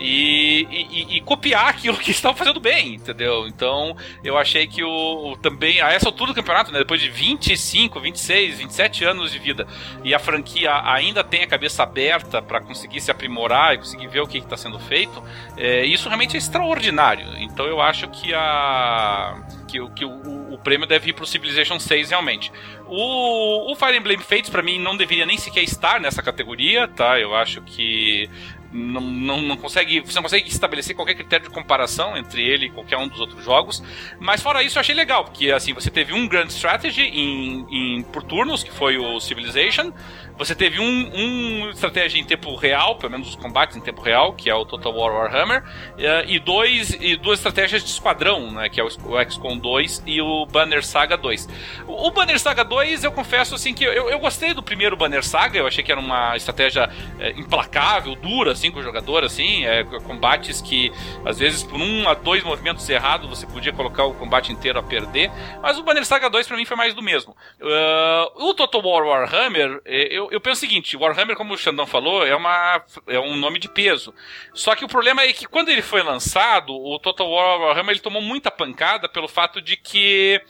e, 0.00 0.66
e, 0.70 1.16
e, 1.16 1.20
copiar 1.20 1.68
aquilo 1.68 1.96
que 1.98 2.10
estavam 2.10 2.36
fazendo 2.36 2.58
bem, 2.58 2.94
entendeu? 2.94 3.46
Então 3.46 3.94
eu 4.24 4.38
achei 4.38 4.66
que 4.66 4.79
o, 4.82 5.32
o, 5.32 5.36
também, 5.36 5.80
a 5.80 5.92
essa 5.92 6.08
altura 6.08 6.32
do 6.32 6.34
campeonato, 6.34 6.72
né, 6.72 6.78
depois 6.78 7.00
de 7.00 7.08
25, 7.08 8.00
26, 8.00 8.58
27 8.58 9.04
anos 9.04 9.32
de 9.32 9.38
vida, 9.38 9.66
e 10.04 10.14
a 10.14 10.18
franquia 10.18 10.80
ainda 10.84 11.22
tem 11.22 11.42
a 11.42 11.46
cabeça 11.46 11.82
aberta 11.82 12.40
para 12.40 12.60
conseguir 12.60 13.00
se 13.00 13.10
aprimorar 13.10 13.74
e 13.74 13.78
conseguir 13.78 14.08
ver 14.08 14.20
o 14.20 14.26
que 14.26 14.38
está 14.38 14.56
sendo 14.56 14.78
feito, 14.78 15.22
é, 15.56 15.84
isso 15.84 16.08
realmente 16.08 16.36
é 16.36 16.38
extraordinário. 16.38 17.26
Então 17.38 17.66
eu 17.66 17.80
acho 17.80 18.08
que 18.08 18.32
a 18.34 19.36
que, 19.70 19.88
que 19.90 20.04
o, 20.04 20.54
o, 20.54 20.58
prêmio 20.58 20.86
deve 20.86 21.10
ir 21.10 21.12
para 21.12 21.22
o 21.22 21.26
Civilization 21.26 21.78
6 21.78 22.10
realmente. 22.10 22.52
O, 22.88 23.70
o 23.70 23.76
Fire 23.76 23.96
Emblem 23.96 24.18
Fates 24.18 24.50
para 24.50 24.62
mim 24.62 24.80
não 24.80 24.96
deveria 24.96 25.24
nem 25.24 25.38
sequer 25.38 25.62
estar 25.62 26.00
nessa 26.00 26.22
categoria, 26.22 26.88
tá? 26.88 27.18
Eu 27.20 27.34
acho 27.34 27.62
que 27.62 28.28
não, 28.72 29.00
não, 29.00 29.42
não, 29.42 29.56
consegue, 29.56 30.00
você 30.00 30.14
não 30.14 30.22
consegue 30.22 30.48
estabelecer 30.48 30.94
qualquer 30.94 31.14
critério 31.14 31.48
de 31.48 31.54
comparação 31.54 32.16
entre 32.16 32.42
ele 32.42 32.66
e 32.66 32.70
qualquer 32.70 32.96
um 32.98 33.08
dos 33.08 33.20
outros 33.20 33.44
jogos. 33.44 33.82
Mas 34.18 34.40
fora 34.40 34.62
isso, 34.62 34.78
eu 34.78 34.80
achei 34.80 34.94
legal, 34.94 35.24
porque 35.24 35.50
assim, 35.50 35.72
você 35.72 35.90
teve 35.90 36.12
um 36.12 36.28
Grand 36.28 36.46
Strategy 36.46 37.02
em, 37.02 37.66
em, 37.70 38.02
por 38.02 38.22
turnos, 38.22 38.62
que 38.62 38.70
foi 38.70 38.96
o 38.96 39.20
Civilization. 39.20 39.92
Você 40.40 40.54
teve 40.54 40.80
um, 40.80 41.10
um 41.14 41.68
estratégia 41.68 42.18
em 42.18 42.24
tempo 42.24 42.56
real, 42.56 42.96
pelo 42.96 43.12
menos 43.12 43.28
os 43.28 43.36
combates 43.36 43.76
em 43.76 43.80
tempo 43.80 44.00
real, 44.00 44.32
que 44.32 44.48
é 44.48 44.54
o 44.54 44.64
Total 44.64 44.90
War 44.90 45.12
Warhammer, 45.12 45.62
eh, 45.98 46.24
e, 46.28 46.38
dois, 46.38 46.96
e 46.98 47.14
duas 47.14 47.40
estratégias 47.40 47.84
de 47.84 47.90
esquadrão, 47.90 48.50
né, 48.50 48.70
que 48.70 48.80
é 48.80 48.84
o, 48.84 48.88
XCOM 48.88 49.58
2 49.58 50.04
e 50.06 50.22
o 50.22 50.46
Banner 50.46 50.82
Saga 50.82 51.18
2. 51.18 51.46
O, 51.86 52.06
o 52.06 52.10
Banner 52.10 52.40
Saga 52.40 52.64
2, 52.64 53.04
eu 53.04 53.12
confesso 53.12 53.54
assim 53.54 53.74
que 53.74 53.84
eu, 53.84 54.08
eu 54.08 54.18
gostei 54.18 54.54
do 54.54 54.62
primeiro 54.62 54.96
Banner 54.96 55.22
Saga, 55.22 55.58
eu 55.58 55.66
achei 55.66 55.84
que 55.84 55.92
era 55.92 56.00
uma 56.00 56.34
estratégia 56.34 56.88
é, 57.18 57.32
implacável, 57.32 58.14
dura, 58.14 58.52
assim, 58.52 58.70
com 58.70 58.80
o 58.80 58.82
jogador, 58.82 59.24
assim, 59.24 59.66
é, 59.66 59.84
combates 59.84 60.62
que 60.62 60.90
às 61.22 61.38
vezes 61.38 61.62
por 61.62 61.78
um 61.78 62.08
a 62.08 62.14
dois 62.14 62.42
movimentos 62.42 62.88
errados 62.88 63.28
você 63.28 63.46
podia 63.46 63.74
colocar 63.74 64.04
o 64.04 64.14
combate 64.14 64.50
inteiro 64.50 64.78
a 64.78 64.82
perder, 64.82 65.30
mas 65.60 65.76
o 65.76 65.82
Banner 65.82 66.06
Saga 66.06 66.30
2 66.30 66.48
para 66.48 66.56
mim 66.56 66.64
foi 66.64 66.78
mais 66.78 66.94
do 66.94 67.02
mesmo. 67.02 67.36
Uh, 67.60 68.48
o 68.48 68.54
Total 68.54 68.80
War 68.82 69.04
Warhammer, 69.04 69.82
eu, 69.84 70.29
eu 70.30 70.40
penso 70.40 70.58
o 70.58 70.68
seguinte, 70.68 70.96
Warhammer, 70.96 71.36
como 71.36 71.54
o 71.54 71.58
Xandão 71.58 71.86
falou, 71.86 72.26
é, 72.26 72.34
uma, 72.34 72.82
é 73.06 73.18
um 73.18 73.36
nome 73.36 73.58
de 73.58 73.68
peso. 73.68 74.14
Só 74.54 74.74
que 74.74 74.84
o 74.84 74.88
problema 74.88 75.22
é 75.22 75.32
que 75.32 75.46
quando 75.46 75.68
ele 75.68 75.82
foi 75.82 76.02
lançado, 76.02 76.72
o 76.72 76.98
Total 76.98 77.28
War 77.28 77.60
Warhammer 77.60 77.92
ele 77.92 78.00
tomou 78.00 78.22
muita 78.22 78.50
pancada 78.50 79.08
pelo 79.08 79.28
fato 79.28 79.60
de 79.60 79.76
que 79.76 80.40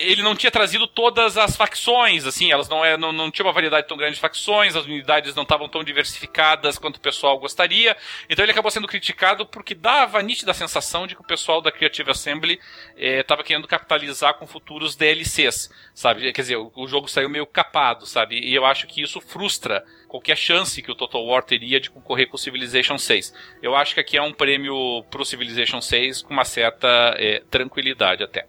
ele 0.00 0.22
não 0.22 0.34
tinha 0.34 0.50
trazido 0.50 0.86
todas 0.86 1.36
as 1.36 1.54
facções, 1.54 2.24
assim, 2.24 2.50
elas 2.50 2.68
não, 2.68 2.82
é, 2.82 2.96
não, 2.96 3.12
não 3.12 3.30
tinha 3.30 3.44
uma 3.44 3.52
variedade 3.52 3.86
tão 3.86 3.98
grande 3.98 4.14
de 4.14 4.20
facções, 4.20 4.74
as 4.74 4.86
unidades 4.86 5.34
não 5.34 5.42
estavam 5.42 5.68
tão 5.68 5.84
diversificadas 5.84 6.78
quanto 6.78 6.96
o 6.96 7.00
pessoal 7.00 7.38
gostaria, 7.38 7.94
então 8.28 8.42
ele 8.42 8.52
acabou 8.52 8.70
sendo 8.70 8.88
criticado 8.88 9.44
porque 9.44 9.74
dava 9.74 10.18
a 10.18 10.22
nítida 10.22 10.54
sensação 10.54 11.06
de 11.06 11.14
que 11.14 11.20
o 11.20 11.26
pessoal 11.26 11.60
da 11.60 11.70
Creative 11.70 12.10
Assembly 12.10 12.58
estava 12.96 13.42
eh, 13.42 13.44
querendo 13.44 13.68
capitalizar 13.68 14.34
com 14.34 14.46
futuros 14.46 14.96
DLCs, 14.96 15.70
sabe? 15.92 16.32
Quer 16.32 16.40
dizer, 16.40 16.56
o, 16.56 16.72
o 16.74 16.88
jogo 16.88 17.06
saiu 17.06 17.28
meio 17.28 17.46
capado, 17.46 18.06
sabe? 18.06 18.40
E 18.40 18.54
eu 18.54 18.64
acho 18.64 18.86
que 18.86 19.02
isso 19.02 19.20
frustra 19.20 19.84
qualquer 20.08 20.36
chance 20.36 20.80
que 20.82 20.90
o 20.90 20.94
Total 20.94 21.22
War 21.22 21.42
teria 21.42 21.78
de 21.78 21.90
concorrer 21.90 22.26
com 22.26 22.36
o 22.36 22.38
Civilization 22.38 22.96
6. 22.96 23.34
Eu 23.62 23.76
acho 23.76 23.94
que 23.94 24.00
aqui 24.00 24.16
é 24.16 24.22
um 24.22 24.32
prêmio 24.32 25.04
pro 25.10 25.26
Civilization 25.26 25.80
6 25.80 26.22
com 26.22 26.32
uma 26.32 26.44
certa 26.44 27.14
é, 27.18 27.42
tranquilidade 27.50 28.24
até. 28.24 28.46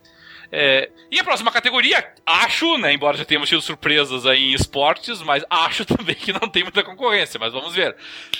É, 0.52 0.90
e 1.10 1.18
a 1.18 1.24
próxima 1.24 1.50
categoria, 1.50 2.06
acho, 2.26 2.78
né? 2.78 2.94
Embora 2.94 3.18
já 3.18 3.24
tenhamos 3.24 3.48
tido 3.48 3.62
surpresas 3.62 4.26
aí 4.26 4.52
em 4.52 4.54
esportes, 4.54 5.22
mas 5.22 5.46
acho 5.50 5.86
também 5.88 6.16
que 6.16 6.34
não 6.34 6.50
tem 6.50 6.64
muita 6.64 6.84
concorrência, 6.84 7.40
mas 7.40 7.54
vamos 7.54 7.74
ver. 7.74 7.96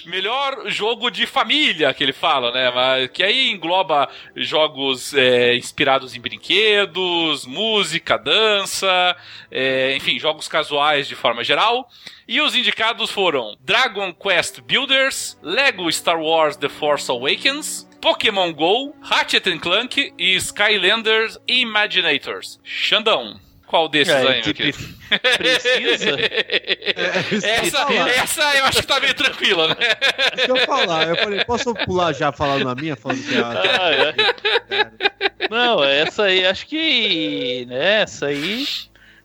Melhor 0.06 0.70
jogo 0.70 1.10
de 1.10 1.26
família, 1.26 1.94
que 1.94 2.04
ele 2.04 2.12
fala, 2.12 2.52
né? 2.52 2.70
Mas, 2.72 3.10
que 3.12 3.24
aí 3.24 3.50
engloba 3.50 4.10
jogos 4.36 5.14
é, 5.14 5.56
inspirados 5.56 6.14
em 6.14 6.20
brinquedos, 6.20 7.46
música, 7.46 8.18
dança, 8.18 9.16
é, 9.50 9.96
enfim, 9.96 10.20
jogos 10.20 10.50
casuais 10.50 11.08
de 11.08 11.16
forma 11.16 11.44
geral. 11.44 11.90
E 12.28 12.42
os 12.42 12.56
indicados 12.56 13.10
foram 13.10 13.58
Dragon 13.62 14.14
Quest 14.14 14.62
Builders, 14.62 15.38
Lego 15.42 15.92
Star 15.92 16.20
Wars 16.22 16.58
The 16.58 16.70
Force 16.70 17.10
Awakens, 17.10 17.88
Pokémon 18.02 18.52
GO, 18.52 18.96
Ratchet 19.02 19.60
Clank 19.60 20.14
e 20.18 20.36
Skylanders 20.36 21.38
Imaginators. 21.48 22.60
Xandão. 22.64 23.40
Qual 23.68 23.88
desses 23.88 24.14
é, 24.14 24.28
aí, 24.28 24.40
equipe 24.40 24.74
precisa? 25.38 26.18
É, 26.94 27.66
essa, 27.66 27.94
essa 27.94 28.58
eu 28.58 28.66
acho 28.66 28.82
que 28.82 28.88
tá 28.88 29.00
meio 29.00 29.14
tranquila, 29.14 29.70
né? 29.70 29.76
Deixa 30.36 30.52
eu 30.52 30.58
falar, 30.66 31.08
eu 31.08 31.16
falei, 31.16 31.46
posso 31.46 31.74
pular 31.74 32.14
já 32.14 32.32
falando 32.32 32.66
na 32.66 32.76
minha, 32.76 32.96
falando 32.96 33.22
que 33.24 33.36
é 33.36 33.42
ah, 33.42 34.14
é. 34.70 35.48
Não, 35.50 35.84
essa 35.84 36.24
aí, 36.24 36.46
acho 36.46 36.66
que. 36.68 37.66
Né, 37.68 38.02
essa 38.02 38.28
aí 38.28 38.66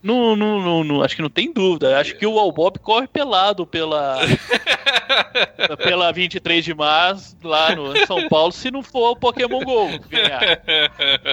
Não, 0.06 0.36
não, 0.36 0.62
não, 0.62 0.84
não, 0.84 1.02
acho 1.02 1.16
que 1.16 1.22
não 1.22 1.28
tem 1.28 1.52
dúvida. 1.52 1.98
Acho 1.98 2.14
que 2.14 2.24
o 2.24 2.38
Al 2.38 2.52
Bob 2.52 2.78
corre 2.78 3.08
pelado 3.08 3.66
pela. 3.66 4.20
pela 5.82 6.12
23 6.12 6.64
de 6.64 6.72
março, 6.72 7.36
lá 7.42 7.74
no 7.74 7.96
em 7.96 8.06
São 8.06 8.28
Paulo, 8.28 8.52
se 8.52 8.70
não 8.70 8.84
for 8.84 9.10
o 9.10 9.16
Pokémon 9.16 9.64
GO 9.64 9.88
ganhar. 10.08 10.60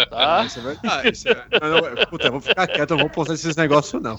Tá? 0.10 0.44
Isso 0.44 0.58
é 0.58 0.62
verdade. 0.64 1.12
Isso 1.12 1.30
é... 1.30 1.36
Não, 1.62 1.70
não, 1.70 2.06
puta, 2.08 2.28
eu 2.28 2.32
vou 2.32 2.42
ficar 2.42 2.66
quieto, 2.66 2.92
eu 2.92 2.98
vou 2.98 3.10
postar 3.12 3.36
esses 3.36 3.56
negócios, 3.56 4.02
não. 4.02 4.18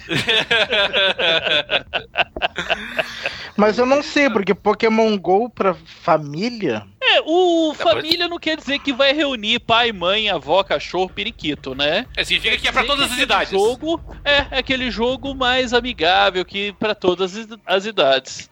Mas 3.56 3.76
eu 3.76 3.86
não 3.86 4.04
sei, 4.04 4.30
porque 4.30 4.54
Pokémon 4.54 5.18
GO 5.18 5.50
pra 5.50 5.74
família. 5.74 6.86
É, 7.16 7.22
o 7.24 7.72
família 7.74 8.26
não 8.28 8.38
quer 8.38 8.56
dizer 8.56 8.78
que 8.80 8.92
vai 8.92 9.12
reunir 9.12 9.60
pai, 9.60 9.92
mãe, 9.92 10.28
avó, 10.28 10.62
cachorro, 10.64 11.08
periquito, 11.08 11.74
né? 11.74 12.06
É, 12.16 12.24
significa 12.24 12.56
que 12.58 12.68
é 12.68 12.72
pra 12.72 12.82
Dizer 12.82 12.92
todas 12.92 13.06
as 13.06 13.12
aquele 13.12 13.22
idades. 13.24 13.50
Jogo, 13.50 14.00
é, 14.24 14.46
é 14.50 14.58
aquele 14.58 14.90
jogo 14.90 15.34
mais 15.34 15.72
amigável 15.72 16.44
que 16.44 16.72
para 16.72 16.94
todas 16.94 17.36
as- 17.36 17.48
as 17.66 17.86
idades. 17.86 18.50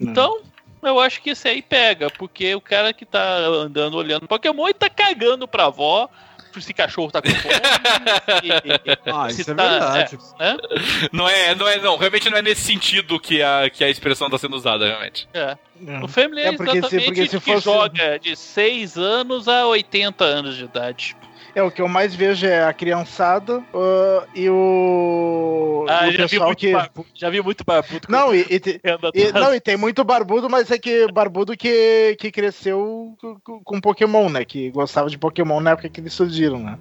Então, 0.00 0.40
eu 0.82 0.98
acho 1.00 1.20
que 1.20 1.30
esse 1.30 1.48
aí 1.48 1.60
pega, 1.60 2.08
porque 2.10 2.54
o 2.54 2.60
cara 2.60 2.92
que 2.92 3.04
tá 3.04 3.20
andando 3.46 3.96
olhando 3.96 4.28
Pokémon 4.28 4.68
e 4.68 4.74
tá 4.74 4.88
cagando 4.88 5.46
pra 5.48 5.66
avó, 5.66 6.08
se 6.60 6.72
cachorro 6.74 7.10
tá 7.10 7.20
com 7.22 7.30
fome. 7.30 7.54
e- 8.42 9.10
Ah, 9.10 9.28
se 9.30 9.40
isso 9.42 9.50
é 9.50 9.54
tá- 9.54 9.68
verdade. 9.68 10.18
é, 10.38 10.44
né? 10.52 10.56
Não 11.12 11.28
é, 11.28 11.54
não 11.54 11.68
é, 11.68 11.78
não. 11.80 11.96
Realmente 11.96 12.28
não 12.30 12.38
é 12.38 12.42
nesse 12.42 12.62
sentido 12.62 13.18
que 13.20 13.42
a, 13.42 13.68
que 13.70 13.82
a 13.84 13.88
expressão 13.88 14.28
tá 14.30 14.38
sendo 14.38 14.56
usada, 14.56 14.86
realmente. 14.86 15.28
É. 15.34 15.56
O 16.02 16.08
Family 16.08 16.40
é, 16.40 16.48
É, 16.48 16.56
se- 16.56 16.62
exatamente 16.62 17.28
se 17.28 17.40
que 17.40 17.52
fosse- 17.52 17.64
joga 17.64 18.18
de 18.18 18.34
6 18.34 18.96
anos 18.98 19.46
a 19.48 19.66
80 19.66 20.24
anos 20.24 20.56
de 20.56 20.64
idade. 20.64 21.16
É, 21.58 21.62
o 21.62 21.72
que 21.72 21.82
eu 21.82 21.88
mais 21.88 22.14
vejo 22.14 22.46
é 22.46 22.62
a 22.62 22.72
criançada 22.72 23.60
ah, 23.74 24.24
e 24.32 24.48
o, 24.48 25.84
Ah, 25.88 26.06
e 26.06 26.10
o 26.10 26.12
já 26.12 26.26
vi, 26.26 26.38
muito 26.38 26.56
que. 26.56 26.72
barbudo, 26.72 27.08
já 27.14 27.30
vi 27.30 27.42
muito 27.42 27.64
barbudo. 27.64 28.06
com- 28.06 28.12
Não, 28.12 28.32
e, 28.32 28.46
e 28.48 28.60
te- 28.60 28.80
e- 29.12 29.32
não, 29.32 29.52
e 29.52 29.58
tem 29.60 29.76
muito 29.76 30.04
barbudo, 30.04 30.48
mas 30.48 30.70
é 30.70 30.78
que 30.78 31.10
barbudo 31.10 31.56
que, 31.56 32.16
que 32.20 32.30
cresceu 32.30 33.16
com- 33.64 33.80
Pokémon, 33.80 34.28
né? 34.28 34.44
Que 34.44 34.70
gostava 34.70 35.10
de 35.10 35.18
Pokémon 35.18 35.58
na 35.58 35.70
época 35.72 35.88
que 35.88 36.00
eles 36.00 36.12
surgiram, 36.12 36.60
né? 36.60 36.78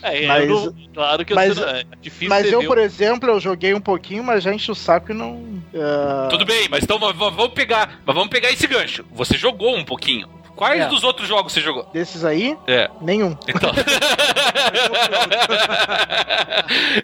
É, 0.00 0.26
mas- 0.28 0.48
eu 0.50 0.66
não- 0.66 0.74
claro 0.94 1.24
que 1.24 1.34
mas- 1.34 1.56
eu 1.56 1.64
sei, 1.68 1.80
é 1.80 1.84
difícil 2.00 2.28
Mas 2.28 2.52
eu, 2.52 2.60
ver 2.60 2.66
por 2.68 2.78
exemplo, 2.78 3.30
eu 3.30 3.40
joguei 3.40 3.74
um 3.74 3.80
pouquinho, 3.80 4.22
mas 4.22 4.44
já 4.44 4.52
enchi 4.54 4.70
o 4.70 4.74
saco 4.76 5.10
e 5.10 5.14
não. 5.14 5.42
ah, 5.74 6.28
Tudo 6.30 6.44
bem, 6.44 6.68
mas 6.68 6.84
então 6.84 6.98
vamos 6.98 7.48
pegar, 7.54 8.00
mas 8.06 8.14
vamos 8.14 8.28
pegar 8.30 8.52
esse 8.52 8.66
gancho. 8.68 9.04
Você 9.10 9.36
jogou 9.36 9.74
um 9.76 9.84
pouquinho. 9.84 10.28
Quais 10.56 10.80
É. 10.80 10.86
dos 10.86 11.02
outros 11.02 11.26
jogos 11.28 11.52
você 11.52 11.60
jogou? 11.60 11.84
Desses 11.92 12.24
aí, 12.24 12.56
É. 12.66 12.88
nenhum. 13.00 13.36
Então. 13.48 13.70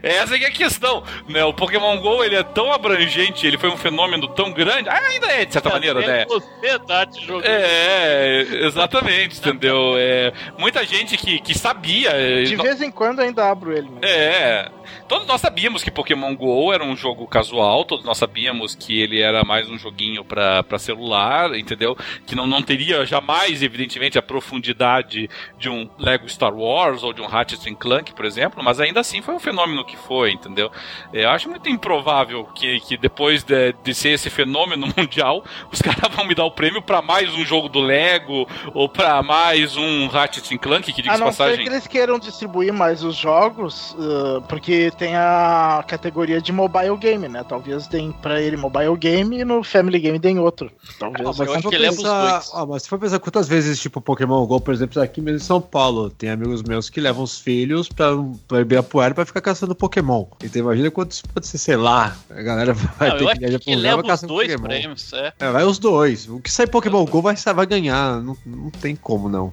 Essa 0.03 0.37
é 0.37 0.45
a 0.47 0.51
questão, 0.51 1.03
né? 1.29 1.45
O 1.45 1.53
Pokémon 1.53 1.99
GO, 2.01 2.23
ele 2.25 2.37
é 2.37 2.43
tão 2.43 2.73
abrangente, 2.73 3.47
ele 3.47 3.59
foi 3.59 3.71
um 3.71 3.77
fenômeno 3.77 4.29
tão 4.29 4.53
grande, 4.53 4.89
ah, 4.89 5.01
ainda 5.09 5.27
é, 5.27 5.45
de 5.45 5.53
certa 5.53 5.69
maneira, 5.71 6.01
né? 6.01 6.25
Você 6.29 6.79
tá 6.81 7.05
te 7.07 7.25
jogando. 7.27 7.47
É, 7.47 8.47
exatamente, 8.67 9.39
entendeu? 9.39 9.95
É, 9.99 10.33
muita 10.59 10.85
gente 10.85 11.17
que, 11.17 11.41
que 11.41 11.57
sabia. 11.59 12.11
é, 12.11 12.43
De 12.45 12.57
no- 12.57 12.63
vez 12.63 12.81
em 12.81 12.91
quando 12.91 13.21
ainda 13.21 13.49
abro 13.51 13.73
ele. 13.77 13.89
Mas... 13.91 14.03
É. 14.11 14.69
Todos 15.09 15.27
nós 15.27 15.41
sabíamos 15.41 15.83
que 15.83 15.91
Pokémon 15.91 16.35
GO 16.37 16.73
era 16.73 16.85
um 16.85 16.97
jogo 16.97 17.27
casual, 17.27 17.85
todos 17.85 18.05
nós 18.05 18.19
sabíamos 18.19 18.75
que 18.75 19.01
ele 19.01 19.21
era 19.21 19.45
mais 19.45 19.69
um 19.69 19.79
joguinho 19.79 20.25
pra 20.25 20.63
pra 20.63 20.79
celular, 20.79 21.55
entendeu? 21.59 21.97
Que 22.27 22.35
não, 22.35 22.47
não 22.47 22.63
teria 22.63 23.05
jamais, 23.05 23.63
evidentemente, 23.63 24.19
a 24.19 24.23
profundidade 24.23 25.29
de 25.59 25.69
um 25.69 25.89
Lego 25.99 26.29
Star 26.29 26.55
Wars 26.55 27.03
ou 27.03 27.13
de 27.13 27.21
um 27.21 27.27
Ratchet 27.27 27.69
and 27.69 27.75
Clank, 27.75 28.15
por 28.15 28.25
exemplo, 28.25 28.63
mas 28.63 28.79
ainda 28.81 29.01
assim 29.01 29.21
foi 29.23 29.35
um 29.35 29.41
fenômeno 29.41 29.85
que 29.85 29.97
foi, 29.97 30.33
entendeu? 30.33 30.71
Eu 31.13 31.29
acho 31.31 31.49
muito 31.49 31.69
improvável 31.69 32.45
que, 32.55 32.81
que 32.81 32.97
depois 32.97 33.43
de, 33.43 33.73
de 33.83 33.95
ser 33.95 34.11
esse 34.11 34.31
fenômeno 34.31 34.87
mundial, 34.97 35.45
os 35.73 35.81
caras 35.83 36.15
vão 36.15 36.25
me 36.25 36.35
dar 36.35 36.45
o 36.45 36.51
prêmio 36.51 36.83
pra 36.83 37.03
mais 37.03 37.33
um 37.35 37.45
jogo 37.45 37.69
do 37.69 37.81
Lego 37.81 38.47
ou 38.75 38.89
pra 38.89 39.23
mais 39.23 39.77
um 39.77 40.07
Ratchet 40.09 40.55
and 40.55 40.59
Clank, 40.59 40.93
que 40.93 41.03
diga 41.03 41.15
A 41.15 41.17
de 41.17 41.21
não 41.21 41.33
ser 41.33 41.39
passagem. 41.39 41.65
que 41.65 41.71
eles 41.71 41.87
queiram 41.87 42.19
distribuir 42.19 42.73
mais 42.73 43.03
os 43.03 43.17
jogos, 43.17 43.97
ah, 43.99 44.41
porque 44.49 44.80
tem 44.97 45.17
a 45.17 45.85
categoria 45.87 46.41
de 46.41 46.53
mobile 46.53 46.97
game, 46.97 47.29
né? 47.29 47.45
Talvez 47.49 47.87
tem 47.89 48.13
pra 48.13 48.41
ele 48.41 48.57
mobile 48.57 48.97
game 48.97 49.41
e 49.41 49.45
no 49.45 49.65
family 49.65 49.99
game 49.99 50.21
tem 50.21 50.39
outro. 50.39 50.71
Talvez. 50.99 51.27
Ah, 51.27 51.31
eu 51.31 51.35
mas, 51.37 51.57
acho 51.57 51.69
que 51.69 51.79
pensar, 51.79 52.33
dois. 52.33 52.51
ah, 52.55 52.67
mas 52.67 52.83
se 52.85 52.89
for 52.89 52.99
pensar 52.99 53.19
quantas 53.19 53.49
vezes, 53.49 53.81
tipo, 53.81 54.01
Pokémon 54.01 54.47
GO, 54.47 54.61
por 54.61 54.73
exemplo, 54.73 55.03
aqui 55.03 55.21
mesmo 55.21 55.39
em 55.39 55.41
São 55.43 55.61
Paulo, 55.61 56.09
tem 56.11 56.31
amigos 56.31 56.63
meus 56.63 56.89
que 56.89 57.01
levam 57.01 57.25
os 57.25 57.39
filhos 57.39 57.89
pra, 57.89 58.11
pra 58.47 58.61
Ibirapuera 58.61 59.15
pra 59.15 59.27
ficar 59.27 59.41
caçando 59.41 59.75
Pokémon. 59.75 60.27
Então 60.43 60.61
imagina 60.63 60.91
quantos 60.91 61.23
pode 61.23 61.47
ser, 61.47 61.59
sei 61.59 61.77
lá, 61.77 62.17
a 62.31 62.43
galera 62.43 62.73
vai 62.73 63.09
Não, 63.11 63.17
ter 63.19 63.23
eu 63.25 63.27
que 63.27 63.33
acho 63.33 63.41
viajar 63.41 63.61
um 63.67 63.75
lugar 63.75 63.83
leva 63.83 64.03
pra 64.03 64.07
os 64.15 64.21
caçar 64.21 64.29
dois 64.29 64.49
Pokémon. 64.49 64.69
prêmios, 64.69 65.13
é. 65.13 65.33
É, 65.41 65.51
vai 65.51 65.65
os 65.65 65.79
dois. 65.79 66.29
O 66.29 66.41
que 66.41 66.51
sai 66.51 66.67
Pokémon 66.67 67.05
GO 67.05 67.21
vai, 67.23 67.35
vai 67.55 67.67
ganhar. 67.67 68.21
Não, 68.23 68.37
não 68.47 68.71
tem 68.71 68.95
como, 68.95 69.29
não. 69.29 69.53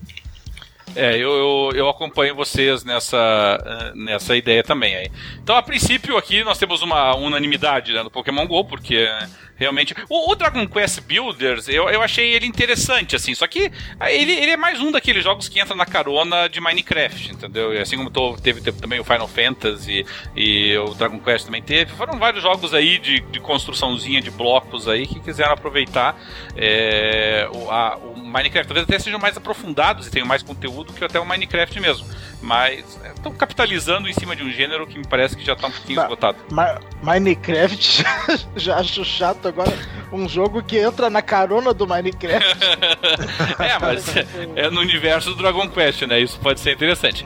É, 0.95 1.15
eu, 1.15 1.31
eu, 1.31 1.71
eu 1.75 1.89
acompanho 1.89 2.33
vocês 2.33 2.83
nessa, 2.83 3.91
nessa 3.95 4.35
ideia 4.35 4.63
também 4.63 4.95
aí. 4.95 5.11
Então, 5.43 5.55
a 5.55 5.61
princípio, 5.61 6.17
aqui 6.17 6.43
nós 6.43 6.57
temos 6.57 6.81
uma 6.81 7.15
unanimidade 7.15 7.93
né, 7.93 8.01
no 8.01 8.09
Pokémon 8.09 8.47
GO, 8.47 8.65
porque 8.65 8.95
eh, 8.95 9.27
realmente. 9.57 9.93
O, 10.09 10.31
o 10.31 10.35
Dragon 10.35 10.65
Quest 10.67 11.01
Builders, 11.01 11.67
eu, 11.67 11.87
eu 11.89 12.01
achei 12.01 12.33
ele 12.33 12.47
interessante, 12.47 13.15
assim, 13.15 13.35
só 13.35 13.45
que 13.45 13.71
ah, 13.99 14.11
ele, 14.11 14.31
ele 14.31 14.51
é 14.51 14.57
mais 14.57 14.79
um 14.79 14.91
daqueles 14.91 15.23
jogos 15.23 15.47
que 15.47 15.59
entra 15.59 15.75
na 15.75 15.85
carona 15.85 16.47
de 16.47 16.59
Minecraft, 16.59 17.31
entendeu? 17.33 17.79
Assim 17.79 17.97
como 17.97 18.09
tô- 18.09 18.35
teve, 18.37 18.61
teve 18.61 18.79
também 18.81 18.99
o 18.99 19.03
Final 19.03 19.27
Fantasy 19.27 20.03
e 20.35 20.75
o 20.77 20.95
Dragon 20.95 21.19
Quest 21.19 21.45
também 21.45 21.61
teve. 21.61 21.91
Foram 21.93 22.17
vários 22.17 22.41
jogos 22.41 22.73
aí 22.73 22.97
de, 22.97 23.19
de 23.19 23.39
construçãozinha 23.39 24.19
de 24.21 24.31
blocos 24.31 24.87
aí 24.87 25.05
que 25.05 25.19
quiseram 25.19 25.51
aproveitar 25.53 26.19
é, 26.55 27.47
o, 27.53 27.69
a- 27.69 27.97
o 27.97 28.17
Minecraft. 28.17 28.67
Talvez 28.67 28.83
até 28.87 28.97
sejam 28.97 29.19
mais 29.19 29.37
aprofundados 29.37 30.07
e 30.07 30.11
tenham 30.11 30.25
mais 30.27 30.41
conteúdo 30.41 30.76
que 30.85 31.03
até 31.03 31.19
o 31.19 31.25
Minecraft 31.25 31.79
mesmo. 31.79 32.07
Mas 32.41 32.99
estão 33.15 33.31
capitalizando 33.33 34.07
em 34.07 34.13
cima 34.13 34.35
de 34.35 34.43
um 34.43 34.51
gênero 34.51 34.85
que 34.85 34.97
me 34.99 35.07
parece 35.07 35.35
que 35.35 35.43
já 35.43 35.55
tá 35.55 35.67
um 35.67 35.71
pouquinho 35.71 35.99
esgotado. 36.01 36.37
Ma- 36.51 36.79
Minecraft, 37.01 38.03
já 38.55 38.77
acho 38.77 39.03
chato 39.03 39.47
agora. 39.47 39.73
Um 40.11 40.29
jogo 40.29 40.61
que 40.63 40.77
entra 40.77 41.09
na 41.09 41.21
carona 41.21 41.73
do 41.73 41.87
Minecraft. 41.87 42.45
é, 43.59 43.79
mas 43.79 44.13
é 44.55 44.69
no 44.69 44.81
universo 44.81 45.31
do 45.31 45.35
Dragon 45.37 45.67
Quest, 45.67 46.03
né? 46.03 46.19
Isso 46.19 46.39
pode 46.39 46.59
ser 46.59 46.73
interessante. 46.73 47.25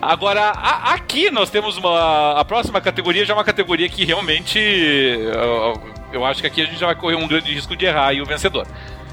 Agora, 0.00 0.50
a- 0.50 0.94
aqui 0.94 1.30
nós 1.30 1.50
temos 1.50 1.76
uma. 1.76 2.38
A 2.38 2.44
próxima 2.44 2.80
categoria 2.80 3.24
já 3.24 3.34
é 3.34 3.36
uma 3.36 3.44
categoria 3.44 3.88
que 3.88 4.04
realmente. 4.04 4.58
Eu, 4.58 5.82
eu 6.12 6.24
acho 6.24 6.40
que 6.40 6.46
aqui 6.46 6.62
a 6.62 6.64
gente 6.66 6.78
já 6.78 6.86
vai 6.86 6.94
correr 6.94 7.16
um 7.16 7.26
grande 7.26 7.52
risco 7.52 7.74
de 7.76 7.84
errar 7.86 8.08
aí 8.08 8.22
o 8.22 8.26
vencedor. 8.26 8.66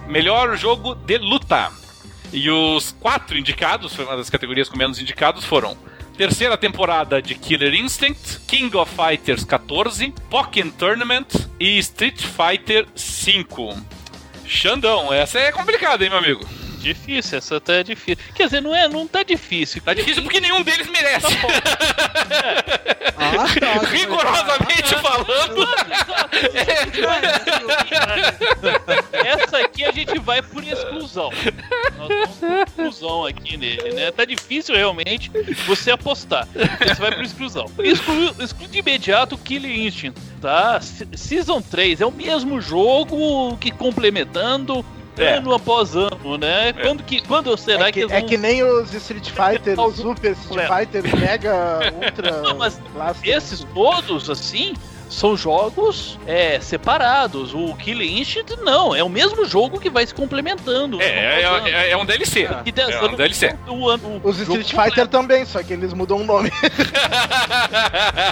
Melhor 0.07 0.55
jogo 0.55 0.93
de 0.93 1.17
luta. 1.17 1.71
E 2.33 2.49
os 2.49 2.95
quatro 2.99 3.37
indicados, 3.37 3.93
foi 3.93 4.05
uma 4.05 4.15
das 4.15 4.29
categorias 4.29 4.69
com 4.69 4.77
menos 4.77 4.99
indicados, 4.99 5.43
foram. 5.43 5.77
Terceira 6.17 6.57
temporada 6.57 7.21
de 7.21 7.35
Killer 7.35 7.73
Instinct, 7.73 8.41
King 8.47 8.75
of 8.77 8.91
Fighters 8.95 9.43
14, 9.43 10.13
Pokémon 10.29 10.69
Tournament 10.71 11.27
e 11.59 11.77
Street 11.79 12.21
Fighter 12.21 12.87
5. 12.95 13.75
Xandão, 14.45 15.11
essa 15.11 15.39
é 15.39 15.51
complicada, 15.51 16.03
hein, 16.03 16.09
meu 16.09 16.19
amigo? 16.19 16.60
Difícil, 16.81 17.37
essa 17.37 17.59
tá 17.61 17.81
difícil. 17.83 18.17
Quer 18.35 18.45
dizer, 18.45 18.61
não 18.61 18.75
é, 18.75 18.87
não 18.87 19.07
tá 19.07 19.23
difícil. 19.23 19.81
Tá 19.81 19.93
difícil 19.93 20.23
porque 20.23 20.39
nenhum 20.41 20.61
deles 20.63 20.87
merece. 20.89 21.27
Ah, 23.17 23.45
tá. 23.59 23.85
Rigorosamente 23.91 24.95
falando. 24.95 25.67
Essa 29.13 29.57
aqui 29.59 29.85
a 29.85 29.91
gente 29.91 30.17
vai 30.19 30.41
por 30.41 30.63
exclusão. 30.63 31.29
Nós 31.97 32.07
vamos 32.07 32.37
por 32.37 32.49
exclusão 32.67 33.25
aqui 33.25 33.57
nele, 33.57 33.91
né? 33.93 34.11
Tá 34.11 34.25
difícil 34.25 34.75
realmente 34.75 35.31
você 35.65 35.91
apostar. 35.91 36.47
Você 36.79 36.95
vai 36.95 37.11
por 37.13 37.23
exclusão. 37.23 37.65
Exclu, 37.79 38.35
exclui 38.39 38.67
de 38.67 38.79
imediato 38.79 39.35
o 39.35 39.37
Killer 39.37 39.71
Instinct, 39.71 40.19
tá? 40.41 40.79
Se- 40.81 41.07
Season 41.15 41.61
3 41.61 42.01
é 42.01 42.05
o 42.05 42.11
mesmo 42.11 42.59
jogo 42.61 43.57
que 43.57 43.71
complementando 43.71 44.85
É. 45.23 45.37
ano 45.37 45.53
após 45.53 45.95
ano, 45.95 46.37
né? 46.37 46.73
Quando, 46.73 47.03
que, 47.03 47.21
quando 47.21 47.55
será 47.57 47.87
É 47.87 47.91
que, 47.91 48.01
eles 48.01 48.11
é 48.11 48.19
vão... 48.19 48.27
que 48.29 48.37
nem 48.37 48.63
os 48.63 48.93
Street 48.93 49.29
Fighter, 49.31 49.75
Super 49.95 50.31
Street. 50.31 50.67
Fighter, 50.67 51.17
Mega, 51.17 51.79
Ultra. 51.93 52.41
Não, 52.41 52.57
mas. 52.57 52.79
Esses 53.23 53.65
todos, 53.73 54.29
assim, 54.29 54.73
são 55.11 55.35
jogos 55.35 56.17
é, 56.25 56.59
separados. 56.61 57.53
O 57.53 57.75
Killing 57.75 58.19
Instinct 58.21 58.55
não, 58.61 58.95
é 58.95 59.03
o 59.03 59.09
mesmo 59.09 59.45
jogo 59.45 59.79
que 59.79 59.89
vai 59.89 60.05
se 60.07 60.13
complementando. 60.15 61.01
É, 61.01 61.41
é, 61.41 61.61
é, 61.69 61.89
é 61.91 61.97
um 61.97 62.05
DLC. 62.05 62.47
E 62.65 62.73
É 62.81 63.01
um 63.03 63.15
DLC. 63.15 63.55
o- 63.67 63.71
o- 63.73 64.21
o 64.23 64.29
Os 64.29 64.39
Street 64.39 64.69
Fighter 64.73 65.07
também, 65.07 65.45
só 65.45 65.61
que 65.61 65.73
eles 65.73 65.93
mudam 65.93 66.17
o 66.17 66.23
nome. 66.23 66.49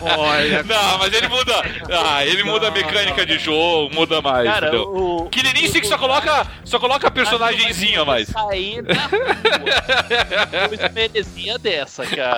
Olha, 0.01 0.63
Não, 0.63 0.97
mas 0.99 1.13
ele 1.13 1.27
muda. 1.27 1.53
Ah, 1.91 2.25
ele 2.25 2.43
muda 2.43 2.69
a 2.69 2.71
mecânica 2.71 3.25
de 3.25 3.38
jogo, 3.38 3.93
muda 3.93 4.21
mais, 4.21 4.49
Cara, 4.49 4.67
entendeu? 4.67 4.84
o. 4.88 5.30
Killer 5.30 5.55
Instinct 5.57 5.88
só 5.88 5.97
coloca, 5.97 6.47
só 6.63 6.80
coloca 6.80 7.11
personagemzinho 7.11 8.01
a 8.01 8.05
mais. 8.05 8.27
Sair 8.30 8.82
na 8.84 8.93
rua. 9.07 9.19
Dessa, 11.59 12.05
cara. 12.05 12.38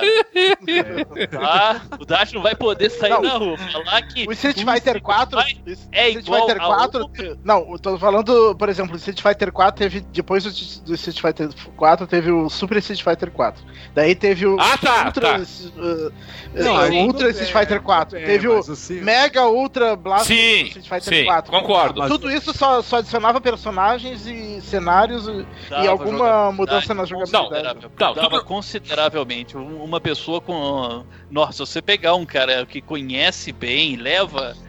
Tá? 1.30 1.80
O 2.00 2.04
Dash 2.04 2.32
não 2.32 2.42
vai 2.42 2.54
poder 2.54 2.90
sair 2.90 3.10
Não. 3.10 3.22
na 3.22 3.34
rua. 3.36 3.56
Falar 3.58 4.02
que. 4.02 4.26
O 4.32 4.34
Street 4.34 4.64
Fighter 4.64 5.00
4. 5.02 5.40
Fighter 5.42 5.78
é 5.92 6.08
Street 6.08 6.26
igual 6.26 6.46
Fighter 6.46 6.62
a 6.62 6.66
4. 6.66 7.00
outro. 7.02 7.38
Não, 7.44 7.72
eu 7.72 7.78
tô 7.78 7.98
falando, 7.98 8.54
por 8.56 8.68
exemplo, 8.68 8.94
o 8.94 8.96
Street 8.96 9.20
Fighter 9.20 9.52
4 9.52 9.78
teve. 9.78 10.00
Depois 10.00 10.44
do, 10.44 10.50
do 10.84 10.94
Street 10.94 11.20
Fighter 11.20 11.48
4 11.76 12.06
teve 12.06 12.30
o 12.30 12.48
Super 12.48 12.78
Street 12.78 13.02
Fighter 13.02 13.30
4. 13.30 13.62
Daí 13.94 14.14
teve 14.14 14.46
o. 14.46 14.58
Ah, 14.58 14.78
tá, 14.78 15.04
Ultra, 15.06 15.38
tá. 15.38 15.38
uh, 15.40 16.12
Não, 16.54 16.74
uh, 16.88 16.94
Ultra 17.06 17.30
Street 17.30 17.52
Fighter 17.52 17.82
4. 17.82 18.10
tudo 18.18 18.18
bem, 18.18 18.26
teve 18.26 18.48
o 18.48 18.62
Ci- 18.62 18.94
Mega 18.94 19.46
Ultra 19.46 19.96
Blast 19.96 20.26
Sim, 20.26 20.62
Street 20.66 20.88
Fighter 20.88 21.18
sim, 21.18 21.24
4. 21.24 21.50
concordo. 21.52 22.08
Tudo 22.08 22.30
isso 22.30 22.56
só, 22.56 22.80
só 22.82 22.96
adicionava 22.96 23.40
personagens 23.40 24.26
e 24.26 24.60
cenários 24.62 25.26
e, 25.28 25.46
Dava 25.68 25.84
e 25.84 25.88
alguma 25.88 26.50
mudança 26.52 26.94
na 26.94 27.04
jogabilidade. 27.04 27.86
Não, 27.98 28.14
Dava 28.14 28.30
tudo- 28.30 28.44
consideravelmente. 28.44 29.56
Um- 29.56 29.82
Uma 29.82 30.00
pessoa 30.00 30.40
com. 30.40 31.04
Nossa, 31.30 31.52
se 31.66 31.72
você 31.72 31.82
pegar 31.82 32.14
um 32.14 32.24
cara 32.24 32.64
que 32.64 32.80
conhece 32.80 33.52
bem, 33.52 33.96
leva 33.96 34.21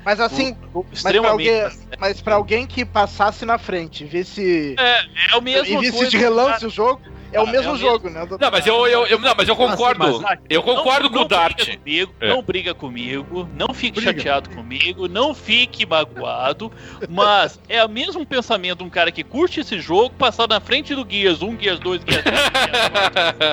Mas 0.06 0.20
assim, 0.20 0.56
extremamente. 0.92 1.50
alguém- 1.50 1.80
mas 2.00 2.22
pra 2.22 2.36
alguém 2.36 2.66
que 2.68 2.84
passasse 2.86 3.46
na 3.46 3.58
frente, 3.58 4.04
visse. 4.06 4.76
É 4.78 5.36
o 5.36 5.42
mesmo 5.42 5.82
e 5.84 5.92
visse 5.92 6.08
de 6.08 6.18
relance 6.18 6.66
o 6.66 6.70
jogo, 6.70 7.02
é 7.34 7.40
o 7.40 7.44
Ah, 7.48 7.52
mesmo 7.52 7.70
é 7.72 7.74
o 7.74 7.78
jogo, 7.78 8.10
né? 8.10 8.26
Não, 8.40 8.52
mas 8.52 8.66
eu, 8.68 8.88
eu, 8.88 9.06
eu- 9.08 9.20
não, 9.20 9.34
mas 9.38 9.48
eu 9.48 9.56
concordo. 9.56 10.00
mas- 10.22 10.40
Eu 10.50 10.62
concordo 10.64 11.04
não, 11.04 11.10
com 11.10 11.16
o 11.18 11.22
não 11.22 11.28
Dart. 11.28 11.56
Briga 11.66 11.78
comigo, 11.78 12.14
É. 12.22 12.30
Não 12.30 12.42
briga 12.42 12.74
comigo, 12.74 13.50
não 13.58 13.74
fique 13.74 14.00
Briga. 14.02 14.12
chateado 14.18 14.50
comigo, 14.50 15.08
não 15.08 15.34
fique 15.34 15.86
magoado, 15.86 16.72
mas 17.10 17.60
é 17.68 17.84
o 17.84 17.90
mesmo 17.90 18.26
pensamento 18.26 18.80
de 18.80 18.84
um 18.86 18.90
cara 18.90 19.12
que 19.12 19.24
curte 19.24 19.60
esse 19.60 19.80
jogo 19.80 20.12
passar 20.12 20.48
na 20.48 20.60
frente 20.60 20.94
do 20.96 21.06
Gears 21.10 21.42
1, 21.42 21.60
Gears 21.60 21.80
2, 21.80 22.02
Gears 22.08 22.24
3, 22.24 22.36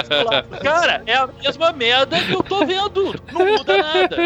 Gears 0.09 0.24
4. 0.24 0.61
Cara, 0.61 1.03
é 1.07 1.14
a 1.14 1.26
mesma 1.26 1.72
merda 1.72 2.20
que 2.20 2.33
eu 2.33 2.43
tô 2.43 2.64
vendo. 2.66 3.14
Não 3.33 3.47
muda 3.47 3.76
nada. 3.78 4.16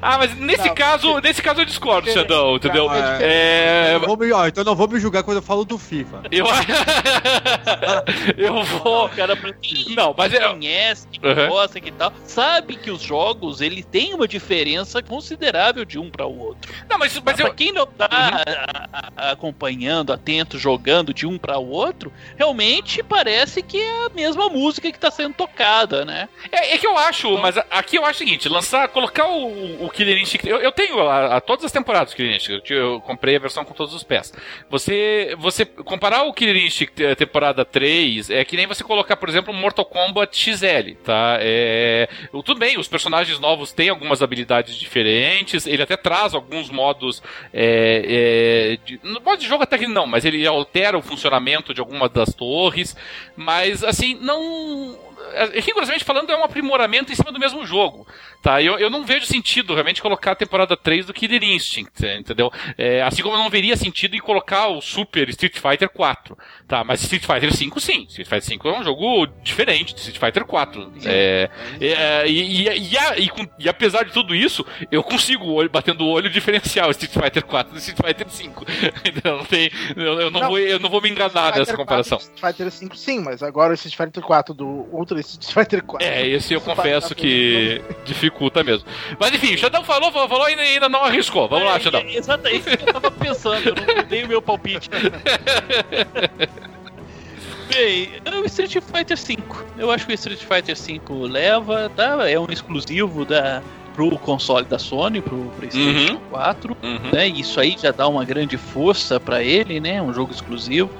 Ah, 0.00 0.18
mas 0.18 0.34
nesse 0.36 0.68
Não, 0.68 0.74
caso, 0.74 1.18
nesse 1.20 1.42
caso 1.42 1.60
eu 1.60 1.64
discordo, 1.64 2.10
Xandão, 2.10 2.56
entendeu? 2.56 2.86
Não, 2.86 2.94
é 2.94 3.18
É. 3.20 3.98
Não 3.98 4.06
vou 4.06 4.16
me- 4.16 4.32
ó, 4.32 4.46
então 4.46 4.62
não 4.64 4.74
vou 4.74 4.88
me 4.88 4.98
julgar 5.00 5.22
quando 5.22 5.38
eu 5.38 5.42
falo 5.42 5.64
do 5.64 5.78
FIFA. 5.78 6.22
Eu. 6.30 6.46
eu 8.36 8.59
vou. 8.64 9.08
cara, 9.10 9.36
pra 9.36 9.52
quem 9.52 9.94
Não, 9.94 10.14
mas 10.16 10.32
é. 10.34 10.48
conhece, 10.48 11.06
que 11.08 11.20
Uhum. 11.26 11.48
gosta 11.48 11.80
que 11.80 11.90
tal, 11.92 12.12
sabe 12.24 12.76
que 12.76 12.90
os 12.90 13.02
jogos 13.02 13.60
ele 13.60 13.82
tem 13.82 14.14
uma 14.14 14.26
diferença 14.28 15.02
considerável 15.02 15.84
de 15.84 15.98
um 15.98 16.10
para 16.10 16.26
o 16.26 16.38
outro. 16.38 16.72
Não, 16.88 16.98
mas, 16.98 17.18
mas 17.24 17.36
pra 17.36 17.48
eu. 17.48 17.54
quem 17.54 17.72
não 17.72 17.86
tá 17.86 18.08
a- 18.10 19.10
a- 19.18 19.30
acompanhando, 19.32 20.12
atento, 20.12 20.58
jogando 20.58 21.12
de 21.14 21.26
um 21.26 21.38
para 21.38 21.58
o 21.58 21.68
outro, 21.68 22.12
realmente 22.36 23.02
parece 23.02 23.62
que 23.62 23.78
é 23.80 24.06
a 24.06 24.08
mesma 24.10 24.48
música 24.48 24.90
que 24.90 24.98
tá 24.98 25.10
sendo 25.10 25.34
tocada, 25.34 26.04
né? 26.04 26.28
É, 26.50 26.74
é 26.74 26.78
que 26.78 26.86
eu 26.86 26.96
acho, 26.96 27.36
mas 27.38 27.56
a- 27.58 27.64
aqui 27.70 27.96
eu 27.96 28.04
acho 28.04 28.16
o 28.16 28.18
seguinte: 28.26 28.48
lançar, 28.48 28.88
colocar 28.88 29.26
o, 29.28 29.84
o 29.86 29.90
Killer 29.90 30.18
Instinct. 30.20 30.48
Eu, 30.48 30.58
eu 30.58 30.72
tenho 30.72 31.00
a, 31.00 31.36
a 31.36 31.40
todas 31.40 31.64
as 31.64 31.72
temporadas 31.72 32.12
do 32.12 32.16
Killer 32.16 32.34
Instinct. 32.36 32.72
Eu, 32.72 32.78
eu 32.78 33.00
comprei 33.00 33.36
a 33.36 33.38
versão 33.38 33.64
com 33.64 33.74
todos 33.74 33.94
os 33.94 34.02
pés. 34.02 34.32
Você, 34.68 35.34
você 35.38 35.64
comparar 35.64 36.24
o 36.24 36.32
Killer 36.32 36.56
Instinct 36.56 37.02
eh, 37.02 37.14
temporada 37.14 37.64
3 37.64 38.30
é 38.30 38.44
que 38.50 38.56
nem 38.56 38.66
você 38.66 38.82
colocar, 38.82 39.16
por 39.16 39.28
exemplo, 39.28 39.54
Mortal 39.54 39.84
Kombat 39.84 40.36
XL, 40.36 40.94
tá? 41.04 41.36
É, 41.40 42.08
o- 42.32 42.42
tudo 42.42 42.58
bem, 42.58 42.76
os 42.80 42.88
personagens 42.88 43.38
novos 43.38 43.72
têm 43.72 43.88
algumas 43.90 44.22
habilidades 44.22 44.74
diferentes. 44.74 45.68
Ele 45.68 45.82
até 45.84 45.96
traz 45.96 46.34
alguns 46.34 46.68
modos. 46.68 47.22
É, 47.52 48.74
é, 48.74 48.84
de, 48.84 48.98
no 49.04 49.20
modo 49.20 49.38
de 49.38 49.46
jogo 49.46 49.62
até 49.62 49.78
que 49.78 49.86
não, 49.86 50.04
mas 50.04 50.24
ele 50.24 50.44
altera 50.44 50.98
o 50.98 51.02
funcionamento 51.02 51.72
de 51.72 51.80
algumas 51.80 52.10
das 52.10 52.34
torres. 52.34 52.96
Mas 53.36 53.84
assim, 53.84 54.14
não 54.20 54.98
é, 55.09 55.09
rigorosamente 55.60 56.04
falando, 56.04 56.30
é 56.30 56.36
um 56.36 56.44
aprimoramento 56.44 57.12
em 57.12 57.14
cima 57.14 57.30
do 57.32 57.38
mesmo 57.38 57.64
jogo, 57.66 58.06
tá? 58.42 58.62
Eu, 58.62 58.78
eu 58.78 58.90
não 58.90 59.04
vejo 59.04 59.26
sentido 59.26 59.72
realmente 59.74 60.02
colocar 60.02 60.32
a 60.32 60.34
temporada 60.36 60.76
3 60.76 61.06
do 61.06 61.12
Killer 61.14 61.42
Instinct, 61.42 62.04
entendeu? 62.06 62.50
É, 62.76 63.02
assim 63.02 63.22
como 63.22 63.34
eu 63.34 63.38
não 63.38 63.50
veria 63.50 63.76
sentido 63.76 64.14
em 64.16 64.20
colocar 64.20 64.68
o 64.68 64.80
Super 64.80 65.28
Street 65.30 65.58
Fighter 65.58 65.88
4, 65.88 66.36
tá? 66.66 66.82
Mas 66.84 67.02
Street 67.02 67.24
Fighter 67.24 67.54
5 67.54 67.80
sim, 67.80 68.02
Street 68.08 68.28
Fighter 68.28 68.42
5 68.44 68.68
é 68.68 68.78
um 68.80 68.84
jogo 68.84 69.26
diferente 69.42 69.94
de 69.94 70.00
Street 70.00 70.18
Fighter 70.18 70.44
4. 70.44 70.92
É, 71.04 71.50
é, 71.80 72.26
e, 72.28 72.62
e, 72.68 72.92
e, 72.92 72.98
a- 72.98 73.18
e 73.18 73.28
com- 73.28 73.46
e 73.58 73.68
apesar 73.68 74.04
de 74.04 74.12
tudo 74.12 74.34
isso, 74.34 74.64
eu 74.90 75.02
consigo, 75.02 75.46
olho- 75.52 75.70
batendo 75.70 76.04
o 76.04 76.08
olho, 76.08 76.28
diferenciar 76.30 76.88
o 76.88 76.90
Street 76.90 77.12
Fighter 77.12 77.44
4 77.44 77.72
do 77.72 77.78
Street 77.78 77.98
Fighter 78.04 78.28
5. 78.28 78.64
Então, 79.04 79.38
não 79.38 79.44
tem, 79.44 79.70
eu, 79.96 80.20
eu 80.20 80.30
não, 80.30 80.40
Não. 80.40 80.48
vou, 80.48 80.58
eu 80.58 80.78
não 80.78 80.88
vou 80.90 81.00
me 81.00 81.08
enganar 81.10 81.56
nessa 81.56 81.76
comparação. 81.76 82.18
4, 82.18 82.34
Street 82.34 82.52
Fighter 82.54 82.70
5 82.70 82.96
sim, 82.96 83.20
mas 83.20 83.42
agora 83.42 83.70
o 83.72 83.74
Street 83.74 83.96
Fighter 83.96 84.22
4 84.22 84.54
do 84.54 84.86
Street 85.18 85.52
Fighter 85.52 85.82
4. 85.82 86.06
É, 86.06 86.26
esse 86.28 86.54
eu 86.54 86.60
confesso 86.60 87.14
que 87.14 87.82
dificulta 88.04 88.62
mesmo. 88.62 88.86
Mas 89.18 89.34
enfim, 89.34 89.54
o 89.54 89.58
Xandão 89.58 89.82
falou, 89.84 90.12
falou, 90.12 90.28
falou 90.28 90.48
e 90.48 90.54
ainda 90.54 90.88
não 90.88 91.02
arriscou. 91.04 91.48
Vamos 91.48 91.66
lá, 91.66 91.76
É, 91.76 91.80
Xandão. 91.80 92.00
é, 92.00 92.16
Exato, 92.16 92.46
é 92.46 92.52
isso 92.52 92.64
que 92.76 92.88
eu 92.88 92.92
tava 92.92 93.10
pensando, 93.10 93.68
eu 93.68 93.74
não 93.96 94.04
dei 94.04 94.24
o 94.24 94.28
meu 94.28 94.40
palpite. 94.42 94.88
Bem, 97.72 98.10
o 98.42 98.44
Street 98.46 98.72
Fighter 98.82 99.16
V. 99.16 99.38
Eu 99.78 99.90
acho 99.90 100.04
que 100.06 100.12
o 100.12 100.14
Street 100.14 100.40
Fighter 100.40 100.76
V 100.76 101.00
leva, 101.28 101.90
tá? 101.94 102.28
É 102.28 102.38
um 102.38 102.46
exclusivo 102.50 103.24
da, 103.24 103.62
pro 103.94 104.18
console 104.18 104.66
da 104.66 104.78
Sony, 104.78 105.20
pro 105.20 105.50
PlayStation 105.56 106.16
4. 106.30 106.76
Uhum. 106.82 106.98
Né? 107.12 107.28
Isso 107.28 107.60
aí 107.60 107.76
já 107.80 107.92
dá 107.92 108.08
uma 108.08 108.24
grande 108.24 108.56
força 108.56 109.20
pra 109.20 109.42
ele, 109.42 109.78
né? 109.78 110.02
Um 110.02 110.12
jogo 110.12 110.32
exclusivo. 110.32 110.90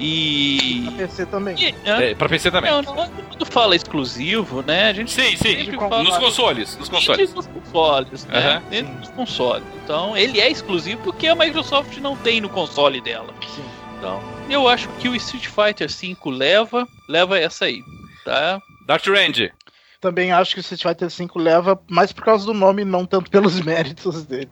E. 0.00 0.90
PC 0.96 1.26
também. 1.26 1.54
e 1.56 1.72
né? 1.72 2.10
É, 2.10 2.14
pra 2.14 2.28
PC 2.28 2.50
também. 2.50 2.70
Não, 2.70 2.80
não, 2.80 2.94
quando 2.94 3.46
fala 3.46 3.76
exclusivo, 3.76 4.62
né? 4.62 4.88
A 4.88 4.92
gente 4.94 5.10
Sim, 5.10 5.36
sim. 5.36 5.72
fala 5.72 6.02
Nos 6.02 6.16
consoles, 6.16 6.76
nos 6.78 6.88
consoles. 6.88 7.18
Dentro 7.18 7.34
dos 7.34 7.46
consoles, 7.46 8.24
né? 8.26 8.38
Aham. 8.38 8.62
Dentro 8.70 8.94
dos 8.94 9.10
consoles. 9.10 9.64
Então, 9.84 10.16
ele 10.16 10.40
é 10.40 10.50
exclusivo 10.50 11.02
porque 11.02 11.28
a 11.28 11.34
Microsoft 11.34 11.98
não 11.98 12.16
tem 12.16 12.40
no 12.40 12.48
console 12.48 13.00
dela. 13.00 13.34
Sim. 13.54 13.64
Então, 13.98 14.22
eu 14.48 14.66
acho 14.66 14.88
que 14.98 15.08
o 15.08 15.14
Street 15.14 15.46
Fighter 15.46 15.88
V 15.88 16.30
leva, 16.30 16.88
leva 17.06 17.38
essa 17.38 17.66
aí, 17.66 17.82
tá? 18.24 18.58
Dart 18.86 19.06
Range. 19.06 19.52
Também 20.00 20.32
acho 20.32 20.54
que 20.54 20.60
o 20.60 20.62
Street 20.62 20.82
Fighter 20.82 21.10
5 21.10 21.38
leva 21.38 21.78
mais 21.86 22.10
por 22.10 22.24
causa 22.24 22.46
do 22.46 22.54
nome, 22.54 22.86
não 22.86 23.04
tanto 23.04 23.30
pelos 23.30 23.60
méritos 23.60 24.24
dele. 24.24 24.48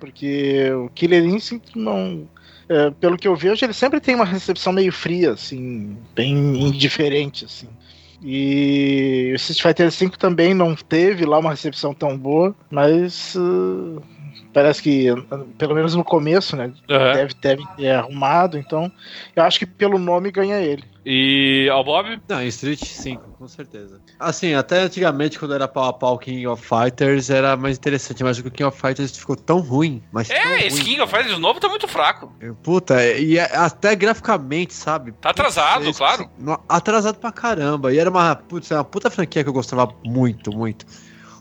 Porque 0.00 0.72
o 0.72 0.88
Killer 0.88 1.24
Instinct 1.24 1.78
não. 1.78 2.26
é, 2.68 2.90
pelo 2.90 3.18
que 3.18 3.28
eu 3.28 3.36
vejo, 3.36 3.64
ele 3.64 3.74
sempre 3.74 4.00
tem 4.00 4.14
uma 4.14 4.24
recepção 4.24 4.72
meio 4.72 4.90
fria, 4.92 5.32
assim, 5.32 5.96
bem 6.14 6.34
indiferente, 6.34 7.44
assim. 7.44 7.68
E 8.22 9.30
o 9.32 9.36
Street 9.36 9.62
Fighter 9.62 9.90
5 9.90 10.18
também 10.18 10.52
não 10.52 10.74
teve 10.74 11.24
lá 11.24 11.38
uma 11.38 11.50
recepção 11.50 11.94
tão 11.94 12.18
boa, 12.18 12.54
mas 12.70 13.34
uh, 13.34 14.02
parece 14.52 14.82
que, 14.82 15.06
pelo 15.56 15.74
menos 15.74 15.94
no 15.94 16.04
começo, 16.04 16.54
né, 16.54 16.72
Aham. 16.90 17.12
deve, 17.14 17.34
deve 17.40 17.62
ter 17.76 17.90
arrumado, 17.92 18.58
então 18.58 18.92
eu 19.34 19.42
acho 19.42 19.58
que 19.58 19.66
pelo 19.66 19.98
nome 19.98 20.30
ganha 20.30 20.58
ele. 20.60 20.84
E 21.04 21.68
ao 21.72 21.82
Bob? 21.82 22.20
Não, 22.28 22.42
Street 22.42 22.84
5, 22.84 23.22
com 23.38 23.48
certeza. 23.48 24.00
Assim, 24.18 24.52
até 24.54 24.80
antigamente, 24.82 25.38
quando 25.38 25.54
era 25.54 25.66
pau 25.66 25.84
a 25.88 25.92
pau 25.92 26.18
King 26.18 26.46
of 26.46 26.62
Fighters, 26.66 27.30
era 27.30 27.56
mais 27.56 27.78
interessante, 27.78 28.22
mas 28.22 28.38
o 28.38 28.42
King 28.44 28.64
of 28.64 28.78
Fighters 28.78 29.16
ficou 29.16 29.34
tão 29.34 29.60
ruim, 29.60 30.02
mas 30.12 30.28
tão 30.28 30.36
É, 30.36 30.66
esse 30.66 30.76
ruim. 30.76 30.84
King 30.90 31.00
of 31.00 31.10
Fighters 31.14 31.38
novo 31.38 31.58
tá 31.58 31.68
muito 31.68 31.88
fraco. 31.88 32.32
Puta, 32.62 33.02
e 33.16 33.38
é- 33.38 33.56
até 33.56 33.96
graficamente, 33.96 34.74
sabe? 34.74 35.12
Tá 35.12 35.30
atrasado, 35.30 35.84
Putz, 35.84 35.96
claro. 35.98 36.30
Atrasado 36.68 37.18
pra 37.18 37.32
caramba. 37.32 37.92
E 37.94 37.98
era 37.98 38.10
uma, 38.10 38.36
putz, 38.36 38.70
era 38.70 38.80
uma 38.80 38.84
puta 38.84 39.10
franquia 39.10 39.42
que 39.42 39.48
eu 39.48 39.54
gostava 39.54 39.90
muito, 40.04 40.52
muito. 40.52 40.84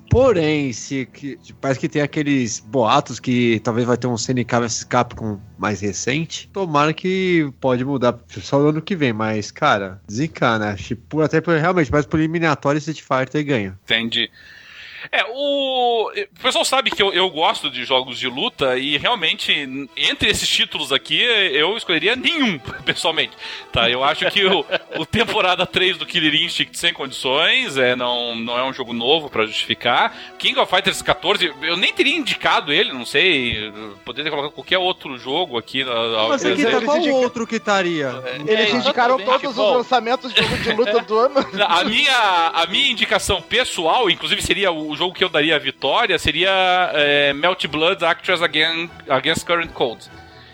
Porém, 0.10 0.74
se 0.74 1.06
que, 1.06 1.38
parece 1.62 1.80
que 1.80 1.88
tem 1.88 2.02
aqueles 2.02 2.60
boatos 2.60 3.20
que 3.20 3.60
talvez 3.60 3.86
vai 3.86 3.96
ter 3.96 4.08
um 4.08 4.18
CNK 4.18 4.60
vs 4.62 4.84
Capcom 4.84 5.40
mais 5.58 5.82
recente. 5.82 6.50
Tomara 6.52 6.94
que 6.94 7.52
pode 7.60 7.86
mudar 7.86 8.18
só 8.42 8.60
no 8.60 8.70
ano 8.70 8.82
que 8.82 8.96
vem, 8.96 9.14
mas, 9.14 9.52
cara, 9.52 10.02
desencana. 10.08 10.72
Acho 10.72 10.90
que 10.90 10.96
por, 10.96 11.24
até 11.24 11.40
por, 11.40 11.56
realmente, 11.56 11.92
mas 11.92 12.06
por 12.06 12.20
eliminatório 12.20 12.80
Street 12.80 13.02
Fighter 13.02 13.46
ganha. 13.46 13.80
Entendi. 13.84 14.32
É, 15.12 15.24
o... 15.30 16.12
o 16.12 16.42
pessoal 16.42 16.66
sabe 16.66 16.92
que 16.92 17.02
eu, 17.02 17.14
eu 17.14 17.30
gosto 17.30 17.70
de 17.70 17.84
jogos 17.84 18.20
de 18.20 18.28
luta 18.28 18.78
e 18.78 18.98
realmente, 18.98 19.52
entre 19.96 20.30
esses 20.30 20.48
títulos 20.48 20.92
aqui, 20.92 21.22
eu 21.22 21.76
escolheria 21.78 22.16
nenhum, 22.16 22.60
pessoalmente. 22.86 23.34
Tá? 23.72 23.90
Eu 23.90 24.04
acho 24.04 24.30
que 24.32 24.46
o, 24.46 24.66
o 24.98 25.06
temporada 25.06 25.66
3 25.66 25.98
do 25.98 26.06
Killer 26.06 26.36
Instinct 26.36 26.78
sem 26.78 26.94
condições, 26.94 27.78
é, 27.78 27.96
não, 27.96 28.36
não 28.36 28.58
é 28.58 28.64
um 28.64 28.74
jogo 28.74 28.94
novo 28.94 29.30
para 29.30 29.46
justificar. 29.46 30.16
King 30.38 30.60
of 30.60 30.70
Fighters 30.70 31.02
14, 31.02 31.54
eu 31.62 31.78
nem 31.78 31.94
teria 31.94 32.16
indicado 32.16 32.72
ele, 32.72 32.92
não 32.92 33.06
sei, 33.06 33.72
poderia 34.06 34.26
ter 34.26 34.36
colocado 34.36 34.54
qualquer 34.54 34.78
outro 34.78 35.18
jogo 35.18 35.58
aqui. 35.58 35.84
Mas 36.30 36.46
aqui 36.46 36.64
tá 36.66 36.82
qual 36.82 36.98
indica... 36.98 37.16
outro 37.16 37.48
que 37.48 37.56
estaria? 37.56 38.22
É, 38.26 38.52
Eles 38.52 38.74
indicaram 38.74 39.18
todos 39.18 39.56
bom. 39.56 39.70
os 39.70 39.78
lançamentos 39.78 40.34
de 40.34 40.42
jogo 40.42 40.58
de 40.58 40.72
luta 40.74 41.00
do 41.02 41.18
ano. 41.18 41.40
A 41.70 41.84
minha, 41.84 42.52
a 42.54 42.66
minha 42.68 42.92
indicação 42.92 43.42
pessoal, 43.42 44.10
inclusive 44.10 44.42
seria 44.42 44.72
o 44.72 44.89
jogo 44.96 45.14
que 45.14 45.24
eu 45.24 45.30
daria 45.30 45.56
a 45.56 45.60
vitória, 45.60 46.18
seria 46.18 46.92
é, 46.94 47.34
Melt 47.34 47.66
Blood 47.68 48.04
Actress 48.04 48.42
Against, 48.42 49.46
Current 49.46 49.72
Code. 49.72 50.10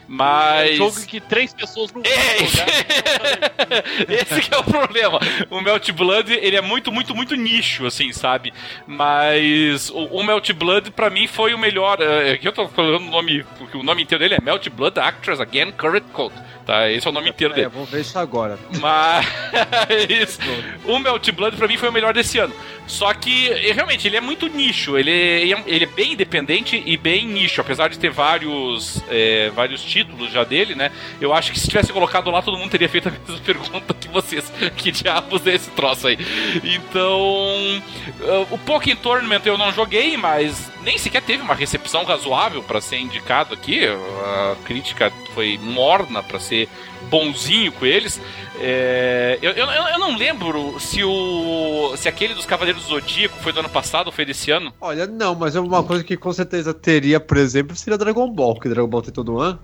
Mas. 0.08 0.72
É 0.72 0.74
um 0.74 0.78
jogo 0.78 1.06
que 1.06 1.20
três 1.20 1.54
pessoas 1.54 1.92
não 1.92 2.02
é, 2.04 2.38
Esse 4.14 4.42
que 4.42 4.54
é 4.54 4.58
o 4.58 4.64
problema. 4.64 5.20
O 5.50 5.62
Melt 5.62 5.92
Blood, 5.92 6.34
ele 6.34 6.56
é 6.56 6.62
muito, 6.62 6.92
muito, 6.92 7.16
muito 7.16 7.36
nicho, 7.36 7.86
assim, 7.86 8.12
sabe? 8.12 8.54
Mas 8.86 9.90
o, 9.90 10.06
o 10.06 10.24
Melt 10.24 10.52
Blood, 10.54 10.92
pra 10.92 11.10
mim, 11.10 11.28
foi 11.28 11.54
o 11.54 11.58
melhor. 11.58 12.02
É, 12.02 12.32
aqui 12.32 12.48
eu 12.48 12.54
tô 12.54 12.68
falando 12.68 13.08
o 13.08 13.12
nome, 13.12 13.44
porque 13.58 13.78
o 13.78 13.84
nome 13.84 14.04
inteiro 14.04 14.24
dele 14.24 14.36
é 14.36 14.42
Melt 14.42 14.70
Blood 14.70 15.00
Actress 15.00 15.42
Again 15.42 15.72
Current 15.72 16.06
Code. 16.14 16.36
Tá? 16.66 16.90
Esse 16.90 17.06
é 17.06 17.10
o 17.12 17.14
nome 17.14 17.30
inteiro 17.30 17.54
é, 17.54 17.58
dele. 17.58 17.68
vou 17.70 17.86
ver 17.86 18.02
isso 18.02 18.18
agora. 18.18 18.58
Mas. 18.82 19.26
o 20.84 20.98
Melt 20.98 21.32
Blood, 21.32 21.56
pra 21.58 21.68
mim, 21.68 21.78
foi 21.78 21.90
o 21.90 21.92
melhor 21.92 22.14
desse 22.14 22.40
ano. 22.40 22.54
Só 22.88 23.14
que, 23.14 23.50
realmente, 23.72 24.08
ele 24.08 24.18
é 24.18 24.22
muito 24.22 24.48
nicho. 24.48 24.98
Ele 24.98 25.12
é, 25.12 25.64
ele 25.68 25.84
é 25.84 25.88
bem 25.88 26.14
independente 26.14 26.82
e 26.84 26.98
bem 26.98 27.28
nicho, 27.28 27.62
apesar 27.62 27.88
de 27.90 28.00
ter 28.00 28.10
vários, 28.10 29.04
é, 29.10 29.52
vários 29.52 29.84
títulos 29.96 30.30
já 30.30 30.44
dele, 30.44 30.76
né? 30.76 30.92
Eu 31.22 31.34
acho 31.34 31.54
que 31.54 31.60
se 31.60 31.70
tivesse 31.70 31.94
colocado 31.94 32.30
lá, 32.30 32.42
todo 32.42 32.58
mundo 32.58 32.70
teria 32.70 32.90
feito 32.90 33.08
a 33.08 33.12
mesma 33.16 33.38
pergunta 33.46 33.94
que 33.94 34.10
vocês. 34.10 34.52
Que 34.76 34.92
diabos 34.92 35.48
é 35.48 35.56
esse 35.56 35.70
troço 35.72 36.08
aí? 36.08 36.18
Então, 36.64 37.82
uh, 38.20 38.48
o 38.52 38.58
Pokémon 38.58 38.98
Tournament 38.98 39.42
eu 39.46 39.58
não 39.58 39.72
joguei, 39.72 40.18
mas 40.18 40.70
nem 40.82 40.98
sequer 40.98 41.22
teve 41.22 41.42
uma 41.42 41.56
recepção 41.56 42.04
razoável 42.04 42.62
para 42.62 42.82
ser 42.82 42.98
indicado 42.98 43.54
aqui. 43.54 43.86
A 43.88 44.56
crítica 44.66 45.12
foi 45.34 45.58
morna 45.58 46.22
para 46.22 46.40
ser 46.40 46.68
bonzinho 47.10 47.72
com 47.72 47.86
eles. 47.86 48.20
É, 48.60 49.38
eu, 49.42 49.52
eu, 49.52 49.68
eu, 49.68 50.00
não 50.00 50.16
lembro 50.16 50.80
se 50.80 51.04
o 51.04 51.94
se 51.98 52.08
aquele 52.08 52.34
dos 52.34 52.46
Cavaleiros 52.46 52.84
do 52.84 52.90
Zodíaco 52.90 53.38
foi 53.42 53.52
do 53.52 53.60
ano 53.60 53.70
passado 53.70 54.08
ou 54.08 54.14
foi 54.14 54.24
desse 54.24 54.50
ano. 54.50 54.74
Olha, 54.80 55.06
não, 55.06 55.36
mas 55.36 55.56
é 55.56 55.60
uma 55.60 55.84
coisa 55.84 56.04
que 56.04 56.16
com 56.16 56.32
certeza 56.32 56.74
teria, 56.74 57.20
por 57.20 57.38
exemplo, 57.38 57.76
seria 57.76 57.98
Dragon 57.98 58.32
Ball, 58.32 58.60
que 58.60 58.70
Dragon 58.70 58.88
Ball 58.88 59.02
tem 59.02 59.14
todo 59.14 59.40
ano. 59.40 59.60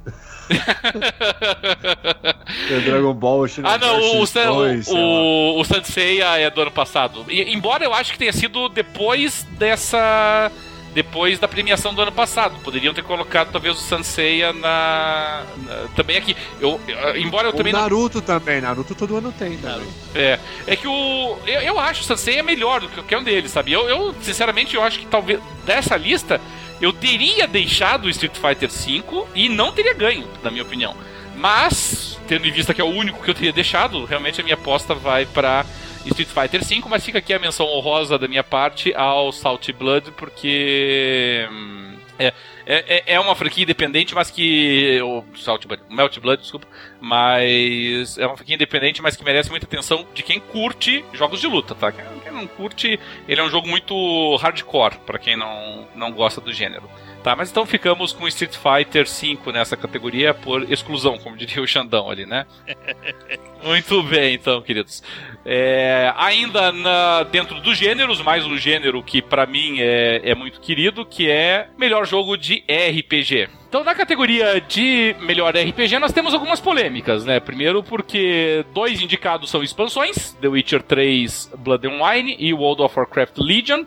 Dragon 2.86 3.14
Ball, 3.14 3.46
Ah, 3.64 3.78
não, 3.78 4.22
o, 4.22 4.26
2, 4.26 4.88
o, 4.88 4.96
o, 4.96 5.62
o 5.62 5.64
Sanseiya 5.64 6.38
é 6.38 6.50
do 6.50 6.62
ano 6.62 6.72
passado. 6.72 7.26
E, 7.30 7.54
embora 7.54 7.86
eu 7.86 7.94
acho 7.94 8.12
que 8.12 8.18
tenha 8.18 8.34
sido 8.34 8.68
depois 8.68 9.48
dessa 9.58 10.52
depois 10.94 11.40
da 11.40 11.48
premiação 11.48 11.94
do 11.94 12.02
ano 12.02 12.12
passado. 12.12 12.60
Poderiam 12.64 12.94
ter 12.94 13.04
colocado 13.04 13.52
talvez 13.52 13.78
o 13.78 13.80
Sanseiya 13.80 14.54
na, 14.54 15.44
na 15.66 15.88
também 15.96 16.18
aqui. 16.18 16.36
Eu, 16.60 16.80
embora 17.16 17.48
eu 17.48 17.54
o 17.54 17.56
também 17.56 17.74
Naruto 17.74 18.18
não... 18.18 18.26
também, 18.26 18.62
Naruto 18.62 18.94
todo 18.96 19.16
ano 19.16 19.32
tem, 19.32 19.58
Naruto. 19.58 19.92
É, 20.14 20.40
é 20.68 20.76
que 20.76 20.88
o 20.88 21.38
eu, 21.46 21.62
eu 21.62 21.80
acho 21.80 22.02
o 22.02 22.04
Sanseiya 22.04 22.44
melhor 22.44 22.82
do 22.82 22.88
que 22.90 22.96
qualquer 22.96 23.18
um 23.18 23.24
deles, 23.24 23.52
sabe? 23.52 23.72
Eu, 23.72 23.88
eu 23.90 24.16
sinceramente 24.22 24.76
eu 24.76 24.84
acho 24.84 25.00
que 25.00 25.06
talvez 25.06 25.40
dessa 25.66 25.96
lista 25.96 26.42
eu 26.82 26.92
teria 26.92 27.48
deixado 27.48 28.06
o 28.06 28.10
Street 28.10 28.36
Fighter 28.36 28.70
V 28.70 29.26
e 29.36 29.48
não 29.48 29.72
teria 29.72 29.94
ganho, 29.94 30.28
na 30.44 30.50
minha 30.50 30.64
opinião. 30.64 30.96
Mas, 31.36 32.20
tendo 32.28 32.48
em 32.48 32.52
vista 32.52 32.74
que 32.74 32.82
é 32.82 32.84
o 32.84 32.88
único 32.88 33.24
que 33.24 33.30
eu 33.30 33.34
teria 33.34 33.54
deixado, 33.54 34.04
realmente 34.06 34.42
a 34.42 34.44
minha 34.44 34.56
aposta 34.56 34.94
vai 34.94 35.26
para 35.26 35.66
Street 36.06 36.30
Fighter 36.30 36.64
V, 36.64 36.84
mas 36.90 37.06
fica 37.06 37.20
aqui 37.20 37.34
a 37.34 37.40
menção 37.40 37.68
honrosa 37.68 38.18
da 38.18 38.28
minha 38.28 38.44
parte 38.44 38.94
ao 38.96 39.32
Salt 39.32 39.72
Blood, 39.74 40.12
porque. 40.12 41.48
Hum, 41.52 41.96
é, 42.20 42.34
é, 42.66 43.14
é 43.16 43.20
uma 43.20 43.36
franquia 43.36 43.64
independente, 43.64 44.14
mas 44.14 44.30
que. 44.30 45.02
O 45.02 45.24
Salt 45.36 45.66
Blood, 45.66 45.84
Melt 45.90 46.20
Blood, 46.20 46.42
desculpa. 46.42 46.68
Mas. 47.00 48.18
É 48.18 48.26
uma 48.26 48.36
franquia 48.36 48.56
independente, 48.56 49.02
mas 49.02 49.16
que 49.16 49.24
merece 49.24 49.50
muita 49.50 49.66
atenção 49.66 50.06
de 50.14 50.24
quem 50.24 50.40
curte 50.40 51.04
jogos 51.14 51.40
de 51.40 51.48
luta, 51.48 51.76
tá? 51.76 51.92
Quem 51.92 52.32
não 52.32 52.48
curte, 52.48 53.00
ele 53.28 53.42
é 53.42 53.44
um 53.44 53.50
jogo 53.50 53.68
muito 53.68 54.36
hardcore, 54.38 54.98
para 55.06 55.20
quem 55.20 55.36
não, 55.36 55.88
não 55.96 56.12
gosta 56.12 56.40
do 56.42 56.54
gênero. 56.54 56.90
Tá, 57.24 57.36
mas 57.36 57.52
então 57.52 57.68
ficamos 57.68 58.12
com 58.12 58.28
Street 58.28 58.56
Fighter 58.56 59.06
V 59.06 59.52
nessa 59.52 59.78
categoria 59.78 60.34
por 60.34 60.64
exclusão, 60.72 61.20
como 61.20 61.38
diria 61.38 61.62
o 61.62 61.68
Xandão 61.68 62.10
ali, 62.10 62.26
né? 62.26 62.48
Muito 63.64 64.02
bem, 64.02 64.34
então, 64.34 64.60
queridos. 64.62 65.04
É, 65.46 66.12
ainda 66.18 66.72
na, 66.72 67.24
dentro 67.24 67.62
dos 67.62 67.78
gêneros, 67.78 68.22
mais 68.22 68.44
um 68.44 68.58
gênero 68.58 69.04
que 69.04 69.22
para 69.22 69.46
mim 69.46 69.78
é, 69.80 70.32
é 70.32 70.36
muito 70.36 70.60
querido, 70.60 71.06
que 71.06 71.30
é 71.30 71.68
melhor 71.78 72.08
jogo 72.08 72.36
de 72.36 72.64
RPG. 72.68 73.61
Então, 73.72 73.86
na 73.86 73.96
categoria 73.96 74.60
de 74.60 75.16
melhor 75.22 75.56
RPG, 75.56 75.98
nós 75.98 76.12
temos 76.12 76.34
algumas 76.34 76.60
polêmicas, 76.60 77.24
né? 77.24 77.40
Primeiro, 77.40 77.82
porque 77.82 78.66
dois 78.74 79.00
indicados 79.02 79.50
são 79.50 79.64
expansões: 79.64 80.34
The 80.42 80.50
Witcher 80.50 80.84
3 80.84 81.52
Blood 81.58 81.88
and 81.88 82.04
Wine 82.04 82.36
e 82.38 82.54
World 82.54 82.82
of 82.82 83.00
Warcraft 83.00 83.38
Legion. 83.38 83.86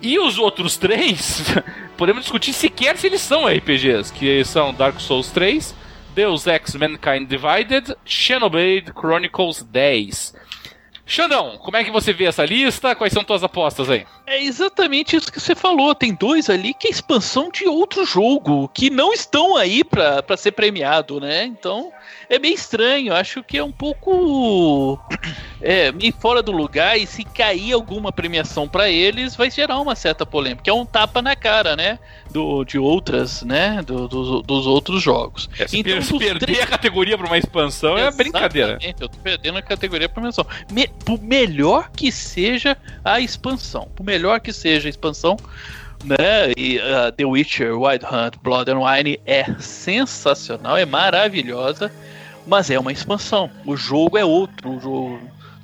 E 0.00 0.20
os 0.20 0.38
outros 0.38 0.76
três, 0.76 1.52
podemos 1.98 2.22
discutir 2.22 2.52
sequer 2.52 2.96
se 2.96 3.08
eles 3.08 3.22
são 3.22 3.48
RPGs, 3.48 4.12
que 4.12 4.44
são 4.44 4.72
Dark 4.72 5.00
Souls 5.00 5.32
3, 5.32 5.74
Deus 6.14 6.46
Ex 6.46 6.76
Mankind 6.76 7.28
Divided, 7.28 7.92
Xenoblade 8.04 8.92
Chronicles 8.96 9.64
10. 9.64 10.32
Xandão, 11.06 11.58
como 11.58 11.76
é 11.76 11.84
que 11.84 11.90
você 11.90 12.12
vê 12.12 12.24
essa 12.24 12.44
lista? 12.44 12.94
Quais 12.94 13.12
são 13.12 13.22
tuas 13.22 13.42
apostas 13.44 13.90
aí? 13.90 14.06
É 14.26 14.42
exatamente 14.42 15.16
isso 15.16 15.30
que 15.30 15.38
você 15.38 15.54
falou. 15.54 15.94
Tem 15.94 16.14
dois 16.14 16.48
ali 16.48 16.72
que 16.72 16.88
é 16.88 16.90
expansão 16.90 17.50
de 17.50 17.66
outro 17.66 18.06
jogo, 18.06 18.68
que 18.68 18.88
não 18.88 19.12
estão 19.12 19.56
aí 19.56 19.84
para 19.84 20.36
ser 20.36 20.52
premiado, 20.52 21.20
né? 21.20 21.44
Então, 21.44 21.92
é 22.34 22.38
bem 22.38 22.54
estranho. 22.54 23.14
Acho 23.14 23.42
que 23.42 23.58
é 23.58 23.64
um 23.64 23.72
pouco 23.72 24.98
é, 25.60 25.92
meio 25.92 26.12
fora 26.18 26.42
do 26.42 26.52
lugar. 26.52 26.98
E 26.98 27.06
se 27.06 27.24
cair 27.24 27.72
alguma 27.72 28.12
premiação 28.12 28.68
para 28.68 28.88
eles, 28.88 29.36
vai 29.36 29.50
gerar 29.50 29.80
uma 29.80 29.94
certa 29.94 30.26
polêmica. 30.26 30.70
É 30.70 30.72
um 30.72 30.84
tapa 30.84 31.22
na 31.22 31.36
cara, 31.36 31.76
né? 31.76 31.98
Do, 32.30 32.64
de 32.64 32.78
outras, 32.78 33.42
né? 33.42 33.80
Do, 33.86 34.08
do 34.08 34.42
dos 34.42 34.66
outros 34.66 35.02
jogos. 35.02 35.48
É, 35.58 35.66
se 35.66 35.78
então, 35.78 35.92
per 35.96 36.18
perder 36.18 36.38
três... 36.38 36.60
a 36.60 36.66
categoria 36.66 37.16
para 37.16 37.26
uma 37.26 37.38
expansão 37.38 37.96
é 37.96 38.10
brincadeira. 38.10 38.78
Eu 38.82 39.08
tô 39.08 39.18
perdendo 39.18 39.58
a 39.58 39.62
categoria 39.62 40.08
para 40.08 40.28
expansão. 40.28 40.46
Me, 40.70 40.88
por 40.88 41.20
melhor 41.20 41.90
que 41.90 42.10
seja 42.10 42.76
a 43.04 43.20
expansão, 43.20 43.88
por 43.94 44.04
melhor 44.04 44.40
que 44.40 44.52
seja 44.52 44.88
a 44.88 44.90
expansão, 44.90 45.36
né? 46.04 46.52
E 46.56 46.78
uh, 46.78 47.12
The 47.12 47.24
Witcher, 47.24 47.78
Wild 47.78 48.04
Hunt, 48.04 48.36
Blood 48.42 48.70
and 48.70 48.80
Wine 48.80 49.20
é 49.26 49.44
sensacional, 49.58 50.76
é 50.76 50.84
maravilhosa 50.84 51.90
mas 52.46 52.70
é 52.70 52.78
uma 52.78 52.92
expansão. 52.92 53.50
O 53.64 53.76
jogo 53.76 54.18
é 54.18 54.24
outro, 54.24 54.70
o 54.70 54.80
jogo, 54.80 55.20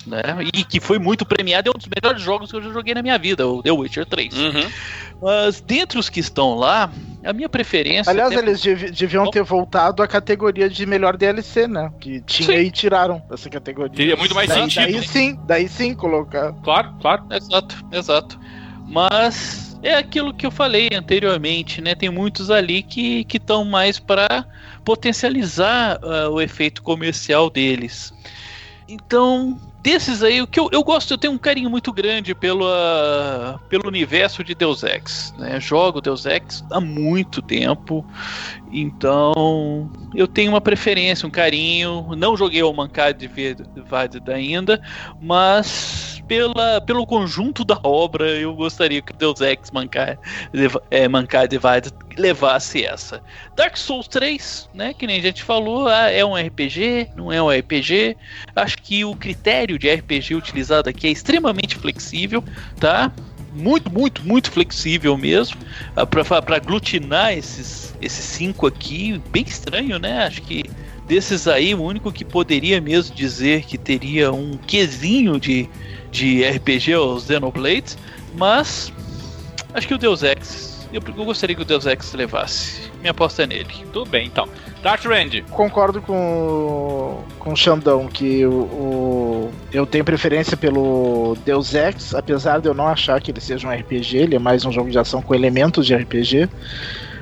né? 0.06 0.22
E 0.54 0.64
que 0.64 0.80
foi 0.80 0.98
muito 0.98 1.24
premiado, 1.24 1.68
é 1.68 1.70
um 1.74 1.78
dos 1.78 1.88
melhores 1.88 2.22
jogos 2.22 2.50
que 2.50 2.56
eu 2.56 2.62
já 2.62 2.70
joguei 2.70 2.94
na 2.94 3.02
minha 3.02 3.18
vida, 3.18 3.46
o 3.46 3.62
The 3.62 3.72
Witcher 3.72 4.06
3. 4.06 4.34
Uhum. 4.34 4.70
Mas 5.22 5.60
dentre 5.60 5.98
os 5.98 6.08
que 6.08 6.20
estão 6.20 6.54
lá, 6.54 6.90
a 7.24 7.32
minha 7.32 7.48
preferência. 7.48 8.10
Aliás, 8.10 8.32
eles 8.32 8.62
deviam 8.92 9.30
ter 9.30 9.42
voltado 9.42 10.02
à 10.02 10.08
categoria 10.08 10.68
de 10.68 10.86
melhor 10.86 11.16
DLC, 11.16 11.66
né? 11.66 11.92
Que 12.00 12.20
tinha 12.22 12.58
sim. 12.58 12.64
e 12.64 12.70
tiraram 12.70 13.22
essa 13.30 13.50
categoria. 13.50 13.94
Teria 13.94 14.16
muito 14.16 14.34
mais 14.34 14.48
daí, 14.48 14.62
sentido. 14.62 14.92
Daí 14.92 15.06
sim, 15.06 15.38
daí 15.46 15.68
sim 15.68 15.94
colocar. 15.94 16.52
Claro, 16.62 16.94
claro. 17.00 17.24
Exato, 17.30 17.76
exato. 17.92 18.40
Mas 18.88 19.69
é 19.82 19.94
aquilo 19.94 20.34
que 20.34 20.46
eu 20.46 20.50
falei 20.50 20.90
anteriormente, 20.92 21.80
né? 21.80 21.94
Tem 21.94 22.10
muitos 22.10 22.50
ali 22.50 22.82
que 22.82 23.26
estão 23.32 23.64
mais 23.64 23.98
para 23.98 24.46
potencializar 24.84 25.98
uh, 26.02 26.30
o 26.30 26.40
efeito 26.40 26.82
comercial 26.82 27.48
deles. 27.48 28.12
Então, 28.88 29.58
desses 29.82 30.22
aí, 30.22 30.42
o 30.42 30.46
que 30.46 30.58
eu, 30.58 30.68
eu 30.72 30.82
gosto, 30.82 31.12
eu 31.12 31.18
tenho 31.18 31.32
um 31.32 31.38
carinho 31.38 31.70
muito 31.70 31.92
grande 31.92 32.34
pelo, 32.34 32.66
uh, 32.66 33.58
pelo 33.68 33.88
universo 33.88 34.44
de 34.44 34.54
Deus 34.54 34.82
Ex. 34.82 35.34
Né? 35.38 35.58
Jogo 35.60 36.00
Deus 36.00 36.26
Ex 36.26 36.64
há 36.70 36.80
muito 36.80 37.40
tempo, 37.42 38.04
então 38.72 39.90
eu 40.14 40.26
tenho 40.26 40.52
uma 40.52 40.60
preferência, 40.60 41.26
um 41.26 41.30
carinho. 41.30 42.14
Não 42.16 42.36
joguei 42.36 42.62
o 42.62 42.72
Mankind 42.72 43.16
Divided 43.16 44.30
ainda, 44.30 44.80
mas 45.20 46.22
pela, 46.28 46.80
pelo 46.80 47.04
conjunto 47.04 47.64
da 47.64 47.76
obra, 47.82 48.28
eu 48.30 48.54
gostaria 48.54 49.02
que 49.02 49.12
Deus 49.12 49.40
Ex 49.40 49.70
Mankind, 49.72 50.16
é, 50.88 51.08
Mankind 51.08 51.50
Divided 51.50 51.92
levasse 52.20 52.84
essa. 52.84 53.22
Dark 53.56 53.76
Souls 53.76 54.06
3, 54.06 54.68
né, 54.74 54.94
que 54.94 55.06
nem 55.06 55.18
a 55.18 55.22
gente 55.22 55.42
falou, 55.42 55.88
ah, 55.88 56.10
é 56.10 56.24
um 56.24 56.34
RPG, 56.34 57.10
não 57.16 57.32
é 57.32 57.42
um 57.42 57.48
RPG. 57.48 58.16
Acho 58.54 58.78
que 58.78 59.04
o 59.04 59.16
critério 59.16 59.78
de 59.78 59.92
RPG 59.92 60.34
utilizado 60.34 60.88
aqui 60.88 61.06
é 61.06 61.10
extremamente 61.10 61.76
flexível, 61.76 62.44
tá? 62.78 63.12
muito, 63.52 63.90
muito, 63.90 64.24
muito 64.24 64.50
flexível 64.50 65.16
mesmo, 65.16 65.56
uh, 65.96 66.06
para 66.06 66.56
aglutinar 66.56 67.32
esses, 67.32 67.94
esses 68.00 68.24
cinco 68.24 68.66
aqui, 68.66 69.20
bem 69.30 69.42
estranho, 69.42 69.98
né? 69.98 70.24
Acho 70.24 70.42
que 70.42 70.64
desses 71.06 71.48
aí, 71.48 71.74
o 71.74 71.82
único 71.82 72.12
que 72.12 72.24
poderia 72.24 72.80
mesmo 72.80 73.14
dizer 73.14 73.64
que 73.64 73.76
teria 73.76 74.32
um 74.32 74.56
quesinho 74.56 75.40
de, 75.40 75.68
de 76.10 76.44
RPG 76.44 76.92
é 76.92 76.98
o 76.98 77.18
Xenoblade, 77.18 77.96
mas 78.34 78.92
acho 79.74 79.88
que 79.88 79.94
o 79.94 79.98
Deus 79.98 80.22
Ex, 80.22 80.69
eu, 80.92 81.00
eu 81.06 81.24
gostaria 81.24 81.54
que 81.54 81.62
o 81.62 81.64
Deus 81.64 81.86
Ex 81.86 82.12
levasse. 82.14 82.90
Minha 83.00 83.12
aposta 83.12 83.44
é 83.44 83.46
nele. 83.46 83.72
Tudo 83.92 84.08
bem, 84.10 84.26
então. 84.26 84.48
Dart 84.82 85.04
Randy. 85.04 85.42
Concordo 85.50 86.00
com, 86.02 87.22
com 87.38 87.52
o 87.52 87.56
Xandão 87.56 88.08
que 88.08 88.44
o, 88.44 88.52
o, 88.52 89.50
eu 89.72 89.86
tenho 89.86 90.04
preferência 90.04 90.56
pelo 90.56 91.36
Deus 91.44 91.74
Ex, 91.74 92.14
apesar 92.14 92.60
de 92.60 92.68
eu 92.68 92.74
não 92.74 92.88
achar 92.88 93.20
que 93.20 93.30
ele 93.30 93.40
seja 93.40 93.68
um 93.68 93.72
RPG, 93.72 94.16
ele 94.16 94.36
é 94.36 94.38
mais 94.38 94.64
um 94.64 94.72
jogo 94.72 94.90
de 94.90 94.98
ação 94.98 95.22
com 95.22 95.34
elementos 95.34 95.86
de 95.86 95.94
RPG. 95.94 96.48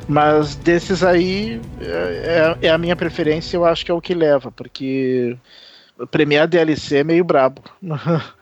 Mas 0.09 0.55
desses 0.55 1.05
aí 1.05 1.61
é, 1.81 2.57
é, 2.63 2.67
é 2.69 2.71
a 2.71 2.79
minha 2.79 2.97
preferência, 2.97 3.57
eu 3.57 3.65
acho 3.67 3.85
que 3.85 3.91
é 3.91 3.95
o 3.95 4.01
que 4.01 4.15
leva, 4.15 4.51
porque 4.51 5.37
premiar 6.11 6.49
DLC 6.49 6.99
é 6.99 7.05
meio 7.05 7.25
brabo. 7.25 7.63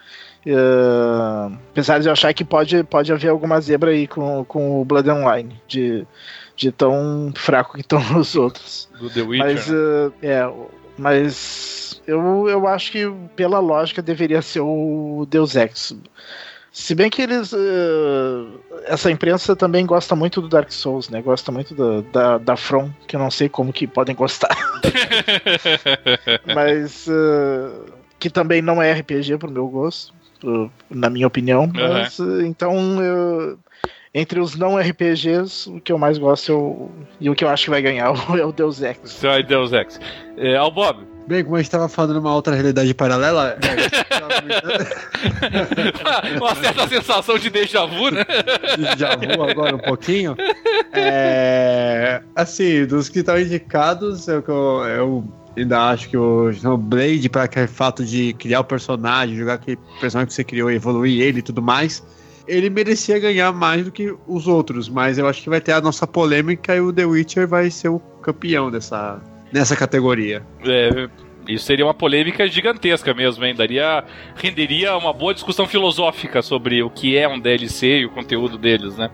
Uh, 0.47 1.59
apesar 1.73 1.99
de 1.99 2.07
eu 2.07 2.13
achar 2.13 2.33
que 2.33 2.45
pode, 2.45 2.85
pode 2.85 3.13
haver 3.13 3.31
alguma 3.31 3.61
zebra 3.61 3.91
aí 3.91 4.07
com, 4.07 4.45
com 4.45 4.81
o 4.81 4.85
Blood 4.85 5.11
Online, 5.11 5.61
de, 5.67 6.07
de 6.55 6.71
tão 6.71 7.33
fraco 7.35 7.75
que 7.75 7.81
estão 7.81 8.01
os 8.17 8.37
outros. 8.37 8.89
Do 9.01 9.11
The 9.11 9.23
Witcher. 9.23 9.45
Mas, 9.45 9.69
uh, 9.69 10.13
é, 10.23 10.49
mas 10.97 12.01
eu, 12.07 12.49
eu 12.49 12.67
acho 12.69 12.93
que 12.93 13.13
pela 13.35 13.59
lógica 13.59 14.01
deveria 14.01 14.41
ser 14.41 14.61
o 14.61 15.27
Deus 15.29 15.57
Ex. 15.57 15.97
Se 16.71 16.95
bem 16.95 17.11
que 17.11 17.23
eles. 17.23 17.53
Uh, 17.53 18.61
essa 18.85 19.11
imprensa 19.11 19.57
também 19.57 19.85
gosta 19.87 20.15
muito 20.15 20.43
do 20.43 20.49
Dark 20.49 20.71
Souls, 20.71 21.09
né? 21.09 21.23
Gosta 21.23 21.51
muito 21.51 21.75
da, 21.75 22.03
da, 22.13 22.39
da 22.39 22.57
From, 22.57 22.91
que 23.09 23.17
eu 23.17 23.21
não 23.21 23.31
sei 23.31 23.49
como 23.49 23.73
que 23.73 23.87
podem 23.87 24.15
gostar. 24.15 24.55
Mas. 26.55 27.07
Uh, 27.09 27.97
que 28.19 28.31
também 28.31 28.63
não 28.63 28.83
é 28.83 28.93
RPG 28.93 29.39
pro 29.39 29.51
meu 29.51 29.67
gosto, 29.69 30.13
na 30.91 31.11
minha 31.11 31.27
opinião. 31.27 31.71
Mas, 31.73 32.19
uhum. 32.19 32.43
então, 32.43 33.03
eu, 33.03 33.59
entre 34.15 34.41
os 34.41 34.57
não 34.57 34.79
RPGs, 34.79 35.69
o 35.69 35.79
que 35.79 35.93
eu 35.93 35.99
mais 35.99 36.17
gosto 36.17 36.51
é 36.51 36.55
o, 36.55 36.91
e 37.21 37.29
o 37.29 37.35
que 37.35 37.45
eu 37.45 37.49
acho 37.51 37.65
que 37.65 37.71
vai 37.71 37.83
ganhar 37.83 38.07
é 38.39 38.45
o 38.45 38.51
Deus 38.51 38.81
Ex. 38.81 39.19
Então 39.19 39.31
é 39.31 39.43
Deus 39.43 39.73
Ex. 39.73 40.01
É, 40.39 40.57
Al 40.57 40.71
Bob. 40.71 41.07
Bem, 41.29 41.43
como 41.43 41.57
a 41.57 41.59
gente 41.59 41.67
estava 41.67 41.89
falando 41.89 42.19
uma 42.19 42.35
outra 42.35 42.55
realidade 42.55 42.95
paralela. 42.95 43.59
É, 46.23 46.39
uma 46.39 46.55
certa 46.55 46.87
sensação 46.89 47.39
de 47.39 47.51
déjà 47.51 47.85
vu, 47.85 48.11
né? 48.11 48.25
déjà 48.77 49.17
vu 49.17 49.43
agora 49.43 49.75
um 49.75 49.79
pouquinho. 49.79 50.37
É, 50.93 52.23
assim, 52.35 52.87
dos 52.87 53.09
que 53.09 53.21
estão 53.21 53.39
indicados, 53.39 54.29
eu, 54.29 54.43
eu 54.47 55.25
ainda 55.57 55.91
acho 55.91 56.09
que 56.09 56.17
o 56.17 56.51
Blade, 56.79 57.29
para 57.29 57.45
aquele 57.45 57.67
fato 57.67 58.05
de 58.05 58.33
criar 58.35 58.61
o 58.61 58.65
personagem, 58.65 59.37
jogar 59.37 59.55
aquele 59.55 59.79
personagem 60.01 60.29
que 60.29 60.35
você 60.35 60.45
criou, 60.45 60.71
evoluir 60.71 61.21
ele 61.23 61.39
e 61.39 61.43
tudo 61.43 61.63
mais, 61.63 62.05
ele 62.47 62.71
merecia 62.71 63.19
ganhar 63.19 63.53
mais 63.53 63.85
do 63.85 63.93
que 63.93 64.15
os 64.27 64.47
outros. 64.47 64.89
Mas 64.89 65.19
eu 65.19 65.27
acho 65.27 65.43
que 65.43 65.49
vai 65.49 65.61
ter 65.61 65.73
a 65.73 65.81
nossa 65.81 66.07
polêmica 66.07 66.75
e 66.75 66.81
o 66.81 66.93
The 66.93 67.05
Witcher 67.05 67.49
vai 67.49 67.71
ser 67.71 67.89
o 67.89 67.99
campeão 67.99 68.71
dessa 68.71 69.21
nessa 69.53 69.77
categoria. 69.77 70.43
É, 70.65 71.09
isso 71.49 71.65
seria 71.65 71.85
uma 71.85 71.95
polêmica 71.95 72.47
gigantesca 72.47 73.15
mesmo, 73.15 73.45
hein? 73.45 73.55
Daria, 73.55 74.05
renderia 74.35 74.97
uma 74.97 75.13
boa 75.13 75.33
discussão 75.33 75.67
filosófica 75.67 76.43
sobre 76.43 76.83
o 76.83 76.91
que 76.91 77.17
é 77.17 77.29
um 77.29 77.39
DLC 77.39 78.01
e 78.01 78.07
o 78.07 78.11
conteúdo 78.11 78.59
deles, 78.59 78.97
né? 78.97 79.11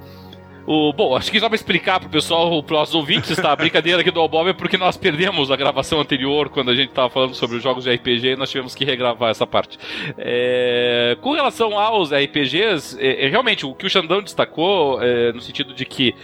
O, 0.66 0.92
bom, 0.92 1.16
acho 1.16 1.30
que 1.30 1.40
só 1.40 1.48
pra 1.48 1.56
explicar 1.56 1.98
pro 1.98 2.08
pessoal, 2.08 2.62
pros 2.62 2.94
ouvintes, 2.94 3.36
tá? 3.36 3.52
A 3.52 3.56
brincadeira 3.56 4.00
aqui 4.00 4.10
do 4.10 4.20
Albob 4.20 4.50
é 4.50 4.52
porque 4.52 4.76
nós 4.76 4.96
perdemos 4.96 5.50
a 5.50 5.56
gravação 5.56 6.00
anterior, 6.00 6.48
quando 6.48 6.70
a 6.70 6.74
gente 6.74 6.90
tava 6.90 7.10
falando 7.10 7.34
sobre 7.34 7.56
os 7.56 7.62
jogos 7.62 7.84
de 7.84 7.92
RPG, 7.92 8.28
e 8.28 8.36
nós 8.36 8.50
tivemos 8.50 8.74
que 8.74 8.84
regravar 8.84 9.30
essa 9.30 9.46
parte. 9.46 9.78
É, 10.16 11.16
com 11.20 11.32
relação 11.32 11.78
aos 11.78 12.12
RPGs, 12.12 12.98
é, 13.00 13.26
é, 13.26 13.28
realmente, 13.28 13.66
o 13.66 13.74
que 13.74 13.86
o 13.86 13.90
Xandão 13.90 14.22
destacou, 14.22 15.02
é, 15.02 15.32
no 15.32 15.40
sentido 15.40 15.74
de 15.74 15.84
que 15.84 16.14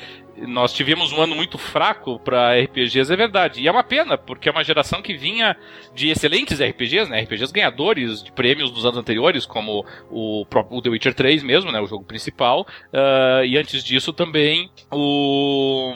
nós 0.46 0.72
tivemos 0.72 1.12
um 1.12 1.20
ano 1.20 1.34
muito 1.34 1.58
fraco 1.58 2.18
para 2.18 2.58
RPGs, 2.60 3.12
é 3.12 3.16
verdade. 3.16 3.60
E 3.60 3.68
é 3.68 3.70
uma 3.70 3.84
pena, 3.84 4.16
porque 4.16 4.48
é 4.48 4.52
uma 4.52 4.64
geração 4.64 5.02
que 5.02 5.16
vinha 5.16 5.56
de 5.94 6.08
excelentes 6.10 6.60
RPGs, 6.60 7.10
né? 7.10 7.20
RPGs 7.22 7.52
ganhadores 7.52 8.22
de 8.22 8.32
prêmios 8.32 8.70
dos 8.70 8.84
anos 8.84 8.98
anteriores, 8.98 9.46
como 9.46 9.84
o, 10.10 10.46
próprio 10.46 10.80
The 10.80 10.90
Witcher 10.90 11.14
3 11.14 11.42
mesmo, 11.42 11.72
né? 11.72 11.80
O 11.80 11.86
jogo 11.86 12.04
principal. 12.04 12.66
Uh, 12.92 13.44
e 13.44 13.56
antes 13.56 13.82
disso 13.82 14.12
também 14.12 14.70
o. 14.90 15.94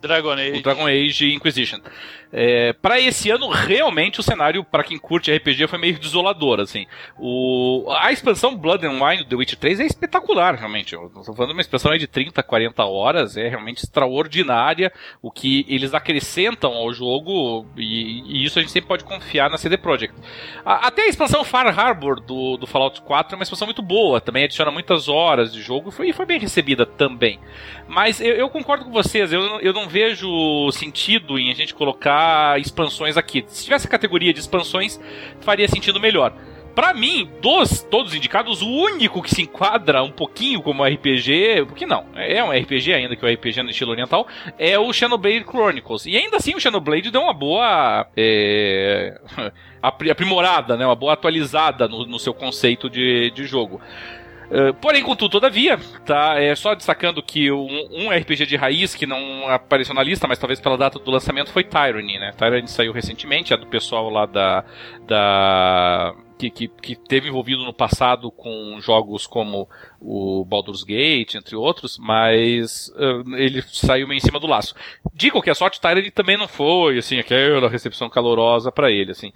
Dragon 0.00 0.32
Age. 0.32 0.58
O 0.58 0.62
Dragon 0.62 0.86
Age 0.86 1.32
Inquisition. 1.32 1.80
É, 2.32 2.72
para 2.72 2.98
esse 2.98 3.28
ano, 3.30 3.48
realmente 3.50 4.18
o 4.18 4.22
cenário, 4.22 4.64
para 4.64 4.82
quem 4.82 4.98
curte 4.98 5.30
RPG, 5.30 5.66
foi 5.66 5.78
meio 5.78 5.98
desolador, 5.98 6.60
assim. 6.60 6.86
O, 7.18 7.86
a 7.90 8.10
expansão 8.10 8.56
Blood 8.56 8.86
and 8.86 9.04
Wine 9.04 9.22
do 9.22 9.28
The 9.28 9.36
Witcher 9.36 9.58
3 9.58 9.80
é 9.80 9.86
espetacular, 9.86 10.54
realmente. 10.54 10.94
Eu 10.94 11.10
falando 11.10 11.48
de 11.48 11.52
uma 11.52 11.60
expansão 11.60 11.94
de 11.96 12.06
30, 12.06 12.42
40 12.42 12.84
horas, 12.84 13.36
é 13.36 13.48
realmente 13.48 13.84
extraordinária 13.84 14.90
o 15.20 15.30
que 15.30 15.66
eles 15.68 15.92
acrescentam 15.92 16.72
ao 16.72 16.92
jogo, 16.94 17.66
e, 17.76 18.22
e 18.40 18.44
isso 18.44 18.58
a 18.58 18.62
gente 18.62 18.72
sempre 18.72 18.88
pode 18.88 19.04
confiar 19.04 19.50
na 19.50 19.58
CD 19.58 19.76
Projekt. 19.76 20.16
A, 20.64 20.86
até 20.86 21.02
a 21.02 21.08
expansão 21.08 21.44
Far 21.44 21.78
Harbor 21.78 22.18
do, 22.18 22.56
do 22.56 22.66
Fallout 22.66 23.02
4 23.02 23.34
é 23.34 23.36
uma 23.36 23.42
expansão 23.42 23.66
muito 23.66 23.82
boa, 23.82 24.22
também 24.22 24.44
adiciona 24.44 24.70
muitas 24.70 25.06
horas 25.06 25.52
de 25.52 25.60
jogo 25.60 25.90
e 25.90 25.92
foi, 25.92 26.12
foi 26.14 26.24
bem 26.24 26.38
recebida 26.38 26.86
também. 26.86 27.38
Mas 27.86 28.22
eu, 28.22 28.34
eu 28.34 28.48
concordo 28.48 28.86
com 28.86 28.90
vocês, 28.90 29.32
eu, 29.32 29.60
eu 29.60 29.72
não 29.74 29.86
vejo 29.86 30.70
sentido 30.72 31.38
em 31.38 31.50
a 31.50 31.54
gente 31.54 31.74
colocar 31.74 32.21
expansões 32.58 33.16
aqui. 33.16 33.44
Se 33.48 33.64
tivesse 33.64 33.86
a 33.86 33.90
categoria 33.90 34.32
de 34.32 34.40
expansões, 34.40 35.00
faria 35.40 35.68
sentido 35.68 36.00
melhor. 36.00 36.34
Para 36.74 36.94
mim, 36.94 37.28
dos 37.42 37.82
todos 37.82 38.14
indicados, 38.14 38.62
o 38.62 38.68
único 38.68 39.20
que 39.20 39.28
se 39.28 39.42
enquadra 39.42 40.02
um 40.02 40.10
pouquinho 40.10 40.62
como 40.62 40.82
RPG, 40.82 41.66
porque 41.66 41.84
não, 41.84 42.06
é 42.14 42.42
um 42.42 42.50
RPG 42.50 42.94
ainda 42.94 43.14
que 43.14 43.24
é 43.24 43.28
um 43.28 43.32
RPG 43.32 43.62
no 43.62 43.70
estilo 43.70 43.90
oriental, 43.90 44.26
é 44.58 44.78
o 44.78 44.90
Xenoblade 44.90 45.44
Chronicles. 45.44 46.06
E 46.06 46.16
ainda 46.16 46.38
assim 46.38 46.54
o 46.54 46.60
Xenoblade 46.60 47.10
deu 47.10 47.20
uma 47.20 47.34
boa 47.34 48.06
é, 48.16 49.20
aprimorada, 49.82 50.74
né, 50.76 50.86
uma 50.86 50.96
boa 50.96 51.12
atualizada 51.12 51.86
no, 51.86 52.06
no 52.06 52.18
seu 52.18 52.32
conceito 52.32 52.88
de, 52.88 53.30
de 53.32 53.44
jogo. 53.44 53.78
Uh, 54.52 54.74
porém, 54.74 55.02
contudo, 55.02 55.30
todavia, 55.30 55.78
tá? 56.04 56.38
É 56.38 56.54
só 56.54 56.74
destacando 56.74 57.22
que 57.22 57.50
um, 57.50 57.88
um, 57.90 58.10
RPG 58.10 58.44
de 58.44 58.54
raiz 58.54 58.94
que 58.94 59.06
não 59.06 59.48
apareceu 59.48 59.94
na 59.94 60.02
lista, 60.02 60.28
mas 60.28 60.38
talvez 60.38 60.60
pela 60.60 60.76
data 60.76 60.98
do 60.98 61.10
lançamento, 61.10 61.50
foi 61.50 61.64
Tyranny, 61.64 62.18
né? 62.18 62.32
Tyranny 62.36 62.68
saiu 62.68 62.92
recentemente, 62.92 63.54
é 63.54 63.56
do 63.56 63.66
pessoal 63.66 64.10
lá 64.10 64.26
da. 64.26 64.62
da 65.06 66.14
que, 66.36 66.50
que, 66.50 66.68
que 66.68 66.96
teve 66.96 67.28
envolvido 67.28 67.64
no 67.64 67.72
passado 67.72 68.30
com 68.30 68.78
jogos 68.78 69.26
como 69.26 69.66
o 69.98 70.44
Baldur's 70.44 70.82
Gate, 70.82 71.36
entre 71.36 71.56
outros, 71.56 71.96
mas 71.96 72.88
uh, 72.88 73.36
ele 73.36 73.62
saiu 73.62 74.06
meio 74.06 74.18
em 74.18 74.20
cima 74.20 74.38
do 74.38 74.46
laço. 74.46 74.74
De 75.14 75.30
qualquer 75.30 75.56
sorte, 75.56 75.80
Tyranny 75.80 76.10
também 76.10 76.36
não 76.36 76.48
foi, 76.48 76.98
assim, 76.98 77.18
aquela 77.18 77.70
recepção 77.70 78.10
calorosa 78.10 78.70
para 78.70 78.90
ele, 78.90 79.12
assim. 79.12 79.32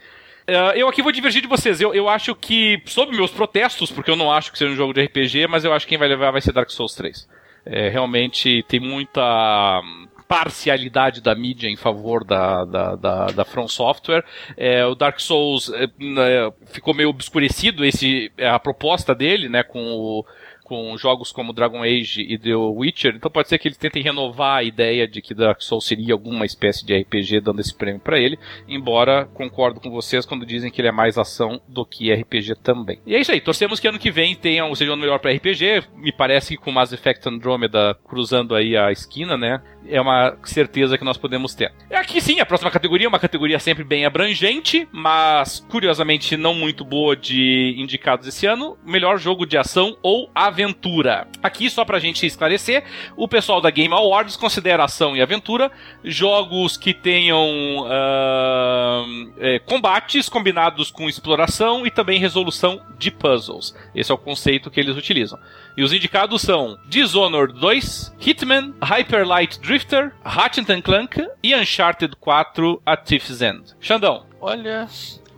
Uh, 0.48 0.76
eu 0.76 0.88
aqui 0.88 1.02
vou 1.02 1.10
divergir 1.10 1.42
de 1.42 1.48
vocês. 1.48 1.80
Eu, 1.80 1.92
eu 1.92 2.08
acho 2.08 2.34
que, 2.34 2.80
sob 2.86 3.14
meus 3.14 3.32
protestos, 3.32 3.90
porque 3.90 4.10
eu 4.10 4.16
não 4.16 4.30
acho 4.30 4.52
que 4.52 4.58
seja 4.58 4.72
um 4.72 4.76
jogo 4.76 4.94
de 4.94 5.02
RPG, 5.02 5.48
mas 5.48 5.64
eu 5.64 5.72
acho 5.72 5.84
que 5.86 5.90
quem 5.90 5.98
vai 5.98 6.08
levar 6.08 6.30
vai 6.30 6.40
ser 6.40 6.52
Dark 6.52 6.70
Souls 6.70 6.94
3. 6.94 7.28
É, 7.64 7.88
realmente 7.88 8.64
tem 8.68 8.78
muita 8.78 9.82
parcialidade 10.28 11.20
da 11.20 11.34
mídia 11.34 11.68
em 11.68 11.76
favor 11.76 12.24
da, 12.24 12.64
da, 12.64 12.96
da, 12.96 13.26
da 13.26 13.44
From 13.44 13.68
Software. 13.68 14.24
É, 14.56 14.84
o 14.86 14.94
Dark 14.94 15.18
Souls 15.20 15.70
é, 15.72 15.86
né, 15.98 16.52
ficou 16.66 16.94
meio 16.94 17.08
obscurecido 17.08 17.84
esse, 17.84 18.30
a 18.38 18.58
proposta 18.58 19.14
dele, 19.14 19.48
né, 19.48 19.62
com 19.62 19.80
o 19.80 20.24
com 20.66 20.98
jogos 20.98 21.30
como 21.30 21.52
Dragon 21.52 21.80
Age 21.80 22.22
e 22.22 22.36
The 22.36 22.56
Witcher, 22.56 23.14
então 23.14 23.30
pode 23.30 23.48
ser 23.48 23.56
que 23.56 23.68
eles 23.68 23.78
tentem 23.78 24.02
renovar 24.02 24.58
a 24.58 24.62
ideia 24.64 25.06
de 25.06 25.22
que 25.22 25.32
Dark 25.32 25.62
Souls 25.62 25.86
seria 25.86 26.12
alguma 26.12 26.44
espécie 26.44 26.84
de 26.84 26.92
RPG 26.92 27.40
dando 27.40 27.60
esse 27.60 27.72
prêmio 27.72 28.00
para 28.00 28.18
ele, 28.18 28.36
embora 28.66 29.26
concordo 29.26 29.80
com 29.80 29.90
vocês 29.90 30.26
quando 30.26 30.44
dizem 30.44 30.68
que 30.68 30.80
ele 30.80 30.88
é 30.88 30.92
mais 30.92 31.16
ação 31.16 31.60
do 31.68 31.86
que 31.86 32.12
RPG 32.12 32.56
também. 32.64 32.98
E 33.06 33.14
é 33.14 33.20
isso 33.20 33.30
aí, 33.30 33.40
torcemos 33.40 33.78
que 33.78 33.86
ano 33.86 33.96
que 33.96 34.10
vem 34.10 34.34
tenham, 34.34 34.74
seja 34.74 34.92
um 34.92 34.96
melhor 34.96 35.20
para 35.20 35.32
RPG, 35.32 35.84
me 35.94 36.10
parece 36.10 36.56
que 36.56 36.62
com 36.62 36.72
Mass 36.72 36.92
Effect 36.92 37.28
Andromeda 37.28 37.96
cruzando 38.04 38.52
aí 38.52 38.76
a 38.76 38.90
esquina, 38.90 39.36
né, 39.36 39.62
é 39.88 40.00
uma 40.00 40.36
certeza 40.42 40.98
que 40.98 41.04
nós 41.04 41.16
podemos 41.16 41.54
ter. 41.54 41.72
É 41.88 41.96
aqui 41.96 42.20
sim, 42.20 42.40
a 42.40 42.46
próxima 42.46 42.72
categoria 42.72 43.06
é 43.06 43.08
uma 43.08 43.20
categoria 43.20 43.60
sempre 43.60 43.84
bem 43.84 44.04
abrangente, 44.04 44.88
mas 44.90 45.64
curiosamente 45.70 46.36
não 46.36 46.54
muito 46.54 46.84
boa 46.84 47.14
de 47.16 47.76
indicados 47.78 48.26
esse 48.26 48.46
ano, 48.46 48.76
melhor 48.84 49.16
jogo 49.16 49.46
de 49.46 49.56
ação 49.56 49.96
ou 50.02 50.28
aventura 50.34 50.55
aventura. 50.56 51.28
Aqui, 51.42 51.68
só 51.68 51.84
pra 51.84 51.98
gente 51.98 52.24
esclarecer, 52.24 52.84
o 53.14 53.28
pessoal 53.28 53.60
da 53.60 53.70
Game 53.70 53.92
Awards 53.92 54.36
considera 54.36 54.84
ação 54.84 55.14
e 55.14 55.20
aventura 55.20 55.70
jogos 56.02 56.78
que 56.78 56.94
tenham 56.94 57.82
uh, 57.82 59.32
é, 59.38 59.58
combates 59.60 60.30
combinados 60.30 60.90
com 60.90 61.08
exploração 61.08 61.86
e 61.86 61.90
também 61.90 62.18
resolução 62.18 62.80
de 62.98 63.10
puzzles. 63.10 63.74
Esse 63.94 64.10
é 64.10 64.14
o 64.14 64.18
conceito 64.18 64.70
que 64.70 64.80
eles 64.80 64.96
utilizam. 64.96 65.38
E 65.76 65.82
os 65.82 65.92
indicados 65.92 66.40
são 66.40 66.78
Dishonored 66.88 67.52
2, 67.60 68.14
Hitman, 68.18 68.74
Hyper 68.82 69.28
Light 69.28 69.60
Drifter, 69.60 70.12
Ratchet 70.24 70.82
Clank 70.82 71.22
e 71.42 71.54
Uncharted 71.54 72.16
4 72.16 72.80
A 72.86 72.96
Thief's 72.96 73.42
End. 73.42 73.74
Xandão. 73.78 74.24
Olha, 74.40 74.88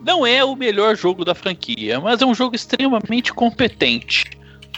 não 0.04 0.26
é 0.26 0.44
o 0.44 0.54
melhor 0.54 0.96
jogo 0.96 1.24
da 1.24 1.34
franquia, 1.34 2.00
mas 2.00 2.22
é 2.22 2.26
um 2.26 2.34
jogo 2.34 2.54
extremamente 2.54 3.32
competente, 3.32 4.24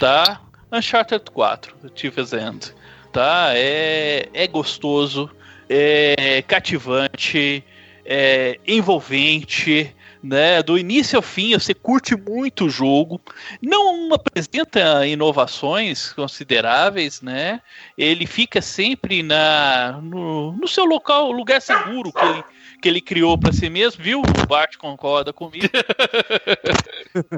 tá? 0.01 0.41
Uncharted 0.73 1.31
4, 1.31 1.77
A 1.85 1.89
Thief's 1.91 2.33
End, 2.33 2.75
tá? 3.13 3.51
É, 3.55 4.29
é 4.33 4.47
gostoso, 4.47 5.31
é 5.69 6.43
cativante, 6.49 7.63
é 8.05 8.59
envolvente, 8.67 9.95
né? 10.23 10.63
Do 10.63 10.79
início 10.79 11.19
ao 11.19 11.23
fim, 11.23 11.53
você 11.53 11.75
curte 11.75 12.17
muito 12.17 12.65
o 12.65 12.71
jogo. 12.71 13.21
Não 13.61 14.15
apresenta 14.15 15.07
inovações 15.07 16.15
consideráveis, 16.15 17.21
né? 17.21 17.61
Ele 17.97 18.27
fica 18.27 18.63
sempre 18.63 19.23
na 19.23 20.01
no, 20.03 20.53
no 20.53 20.67
seu 20.67 20.87
local, 20.87 21.31
lugar 21.31 21.61
seguro 21.61 22.11
que 22.11 22.25
ele, 22.25 22.45
que 22.81 22.89
ele 22.89 23.01
criou 23.03 23.37
para 23.37 23.53
si 23.53 23.69
mesmo, 23.69 24.03
viu? 24.03 24.21
O 24.23 24.47
Bart 24.47 24.77
concorda 24.79 25.31
comigo. 25.31 25.67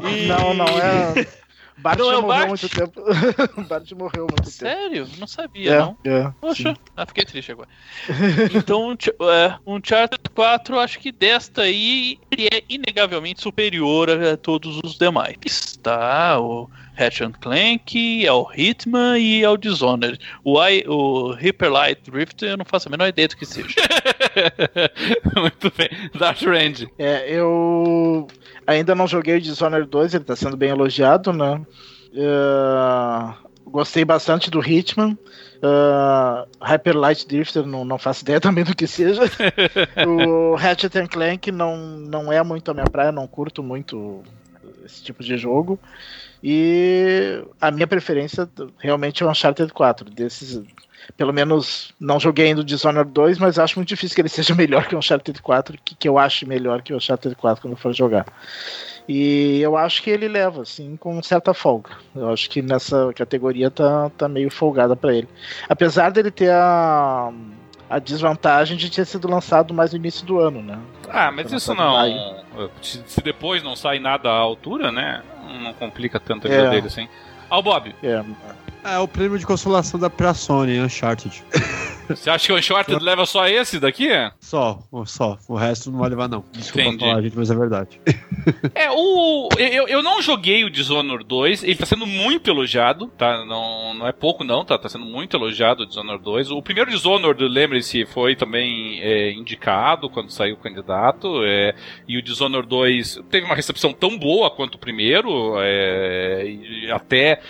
e... 0.00 0.26
Não, 0.28 0.54
não 0.54 0.66
é. 0.66 1.26
Bart 1.82 1.98
não 1.98 2.12
é 2.12 2.16
o 2.16 2.22
morreu 2.22 2.28
Bart? 2.28 2.48
muito 2.48 2.68
tempo. 2.68 3.02
Bart 3.68 3.92
morreu 3.92 4.26
muito 4.28 4.50
Sério? 4.50 5.06
tempo. 5.06 5.20
Não 5.20 5.26
sabia, 5.26 5.72
é, 5.72 5.78
não. 5.78 5.96
É, 6.04 6.32
Poxa, 6.40 6.74
ah, 6.96 7.06
fiquei 7.06 7.24
triste 7.24 7.52
agora. 7.52 7.68
então, 8.54 8.96
é, 9.30 9.58
um 9.66 9.76
Uncharted 9.76 10.20
4, 10.34 10.78
acho 10.78 10.98
que 10.98 11.10
desta 11.10 11.62
aí, 11.62 12.18
ele 12.30 12.46
é 12.52 12.62
inegavelmente 12.68 13.42
superior 13.42 14.08
a 14.10 14.36
todos 14.36 14.80
os 14.84 14.96
demais. 14.96 15.36
Tá? 15.82 16.38
O 16.40 16.70
Ratchet 16.94 17.32
Clank, 17.40 18.26
ao 18.26 18.50
Hitman 18.54 19.18
e 19.18 19.44
ao 19.44 19.56
Dishonored. 19.56 20.18
O, 20.44 20.62
I, 20.62 20.84
o 20.86 21.32
Hyper 21.32 21.70
Light 21.70 22.10
Drift 22.10 22.44
eu 22.44 22.56
não 22.56 22.64
faço 22.64 22.88
a 22.88 22.90
menor 22.90 23.08
ideia 23.08 23.28
do 23.28 23.36
que 23.36 23.46
seja. 23.46 23.76
Muito 25.36 25.72
bem. 25.76 25.88
Dark 26.18 26.40
Range. 26.42 26.88
É, 26.98 27.30
eu 27.30 28.26
ainda 28.66 28.94
não 28.94 29.06
joguei 29.06 29.36
o 29.36 29.40
Dishonored 29.40 29.88
2, 29.88 30.14
ele 30.14 30.22
está 30.22 30.36
sendo 30.36 30.56
bem 30.56 30.70
elogiado, 30.70 31.32
né? 31.32 31.60
Uh, 32.12 33.34
gostei 33.70 34.04
bastante 34.04 34.50
do 34.50 34.60
Hitman. 34.60 35.16
Uh, 35.62 36.48
Hyper 36.60 36.96
Light 36.96 37.26
Drifter, 37.26 37.64
não, 37.64 37.84
não 37.84 37.96
faço 37.96 38.22
ideia 38.22 38.38
também 38.42 38.64
do 38.64 38.74
que 38.74 38.86
seja. 38.86 39.22
o 40.06 40.56
Ratchet 40.56 41.08
Clank 41.08 41.50
não, 41.52 41.76
não 41.76 42.32
é 42.32 42.42
muito 42.42 42.70
a 42.70 42.74
minha 42.74 42.86
praia, 42.86 43.12
não 43.12 43.26
curto 43.26 43.62
muito 43.62 44.22
esse 44.84 45.02
tipo 45.02 45.22
de 45.22 45.36
jogo. 45.38 45.78
E 46.42 47.44
a 47.60 47.70
minha 47.70 47.86
preferência 47.86 48.48
realmente 48.78 49.22
é 49.22 49.26
o 49.26 49.30
Uncharted 49.30 49.72
4. 49.72 50.10
Desses, 50.10 50.60
pelo 51.16 51.32
menos 51.32 51.94
não 52.00 52.18
joguei 52.18 52.46
ainda 52.46 52.62
o 52.62 52.64
Dishonored 52.64 53.12
2, 53.12 53.38
mas 53.38 53.58
acho 53.58 53.78
muito 53.78 53.88
difícil 53.88 54.14
que 54.14 54.22
ele 54.22 54.28
seja 54.30 54.54
melhor 54.54 54.86
que 54.86 54.94
o 54.94 54.98
Uncharted 54.98 55.40
4, 55.40 55.78
que, 55.84 55.94
que 55.94 56.08
eu 56.08 56.18
acho 56.18 56.46
melhor 56.48 56.82
que 56.82 56.92
o 56.92 56.96
Uncharted 56.96 57.36
4 57.36 57.62
quando 57.62 57.74
eu 57.74 57.78
for 57.78 57.92
jogar. 57.92 58.26
E 59.08 59.60
eu 59.60 59.76
acho 59.76 60.02
que 60.02 60.10
ele 60.10 60.28
leva, 60.28 60.62
assim, 60.62 60.96
com 60.96 61.20
certa 61.22 61.52
folga. 61.52 61.90
Eu 62.14 62.32
acho 62.32 62.48
que 62.48 62.62
nessa 62.62 63.12
categoria 63.14 63.70
tá, 63.70 64.10
tá 64.10 64.28
meio 64.28 64.50
folgada 64.50 64.94
para 64.94 65.14
ele. 65.14 65.28
Apesar 65.68 66.10
dele 66.10 66.30
ter 66.30 66.50
a, 66.50 67.32
a 67.90 67.98
desvantagem 67.98 68.76
de 68.76 68.90
ter 68.90 69.04
sido 69.04 69.28
lançado 69.28 69.74
mais 69.74 69.92
no 69.92 69.98
início 69.98 70.24
do 70.24 70.38
ano, 70.38 70.62
né? 70.62 70.78
Ah, 71.08 71.30
mas 71.32 71.52
isso 71.52 71.74
não. 71.74 71.94
Se 72.80 73.20
depois 73.22 73.62
não 73.62 73.74
sai 73.74 73.98
nada 73.98 74.30
à 74.30 74.38
altura, 74.38 74.92
né? 74.92 75.22
Não 75.60 75.72
complica 75.74 76.18
tanto 76.20 76.46
a 76.46 76.50
vida 76.50 76.64
é. 76.64 76.70
dele 76.70 76.86
assim. 76.86 77.08
Ó, 77.50 77.58
o 77.58 77.62
Bob. 77.62 77.94
É. 78.02 78.24
É 78.84 78.98
o 78.98 79.06
prêmio 79.06 79.38
de 79.38 79.46
consolação 79.46 79.98
da 79.98 80.10
pra 80.10 80.34
Sony, 80.34 80.80
Uncharted. 80.80 81.44
Você 82.16 82.30
acha 82.30 82.46
que 82.46 82.52
o 82.52 82.56
Uncharted 82.56 83.02
leva 83.02 83.26
só 83.26 83.46
esse 83.46 83.78
daqui? 83.78 84.08
Só, 84.40 84.78
só. 85.06 85.38
O 85.48 85.56
resto 85.56 85.90
não 85.90 85.98
vai 85.98 86.10
levar, 86.10 86.28
não. 86.28 86.44
Desculpa 86.52 86.88
Entendi. 86.88 87.04
falar, 87.04 87.22
gente, 87.22 87.36
mas 87.36 87.50
é 87.50 87.54
verdade. 87.54 88.00
É, 88.74 88.90
o. 88.90 89.48
Eu, 89.56 89.86
eu 89.86 90.02
não 90.02 90.20
joguei 90.20 90.64
o 90.64 90.70
Dishonored 90.70 91.24
2, 91.24 91.62
ele 91.62 91.76
tá 91.76 91.86
sendo 91.86 92.06
muito 92.06 92.50
elogiado, 92.50 93.06
tá? 93.16 93.44
Não, 93.44 93.94
não 93.94 94.06
é 94.06 94.12
pouco, 94.12 94.42
não, 94.42 94.64
tá? 94.64 94.76
Tá 94.76 94.88
sendo 94.88 95.04
muito 95.04 95.36
elogiado 95.36 95.82
o 95.82 95.86
Dishonored 95.86 96.24
2. 96.24 96.50
O 96.50 96.60
primeiro 96.60 96.90
Dishonored, 96.90 97.40
lembre-se, 97.46 98.04
foi 98.06 98.34
também 98.34 99.00
é, 99.00 99.32
indicado 99.32 100.10
quando 100.10 100.30
saiu 100.30 100.54
o 100.54 100.58
candidato. 100.58 101.42
É, 101.44 101.74
e 102.08 102.18
o 102.18 102.22
Dishonored 102.22 102.68
2 102.68 103.20
teve 103.30 103.46
uma 103.46 103.54
recepção 103.54 103.92
tão 103.92 104.18
boa 104.18 104.50
quanto 104.50 104.74
o 104.74 104.78
primeiro. 104.78 105.54
É, 105.58 106.56
até 106.92 107.40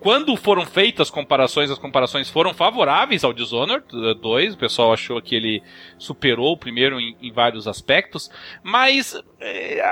quando 0.00 0.36
foram 0.36 0.66
feitas 0.66 1.10
comparações, 1.10 1.70
as 1.70 1.78
comparações 1.78 2.28
foram 2.28 2.52
favoráveis 2.52 3.24
ao 3.24 3.32
Dishonored 3.32 3.84
2. 4.14 4.54
O 4.54 4.58
pessoal 4.58 4.92
achou 4.92 5.20
que 5.20 5.34
ele 5.34 5.62
superou 5.98 6.52
o 6.52 6.56
primeiro 6.56 7.00
em, 7.00 7.16
em 7.20 7.32
vários 7.32 7.66
aspectos. 7.68 8.30
Mas 8.62 9.14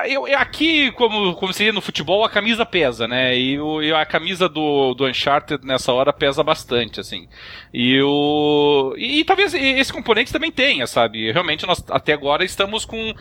eu, 0.06 0.26
aqui, 0.38 0.92
como, 0.92 1.34
como 1.34 1.52
seria 1.52 1.72
no 1.72 1.80
futebol, 1.80 2.24
a 2.24 2.30
camisa 2.30 2.64
pesa, 2.64 3.08
né? 3.08 3.36
E, 3.36 3.60
o, 3.60 3.82
e 3.82 3.92
a 3.92 4.06
camisa 4.06 4.48
do, 4.48 4.94
do 4.94 5.06
Uncharted 5.06 5.66
nessa 5.66 5.92
hora 5.92 6.12
pesa 6.12 6.42
bastante, 6.42 7.00
assim. 7.00 7.28
E 7.72 8.00
o. 8.00 8.94
E, 8.96 9.20
e, 9.20 9.24
talvez 9.24 9.52
esse 9.54 9.92
componente 9.92 10.32
também 10.32 10.52
tenha, 10.52 10.86
sabe? 10.86 11.32
Realmente 11.32 11.66
nós 11.66 11.84
até 11.90 12.12
agora 12.12 12.44
estamos 12.44 12.84
com, 12.84 13.14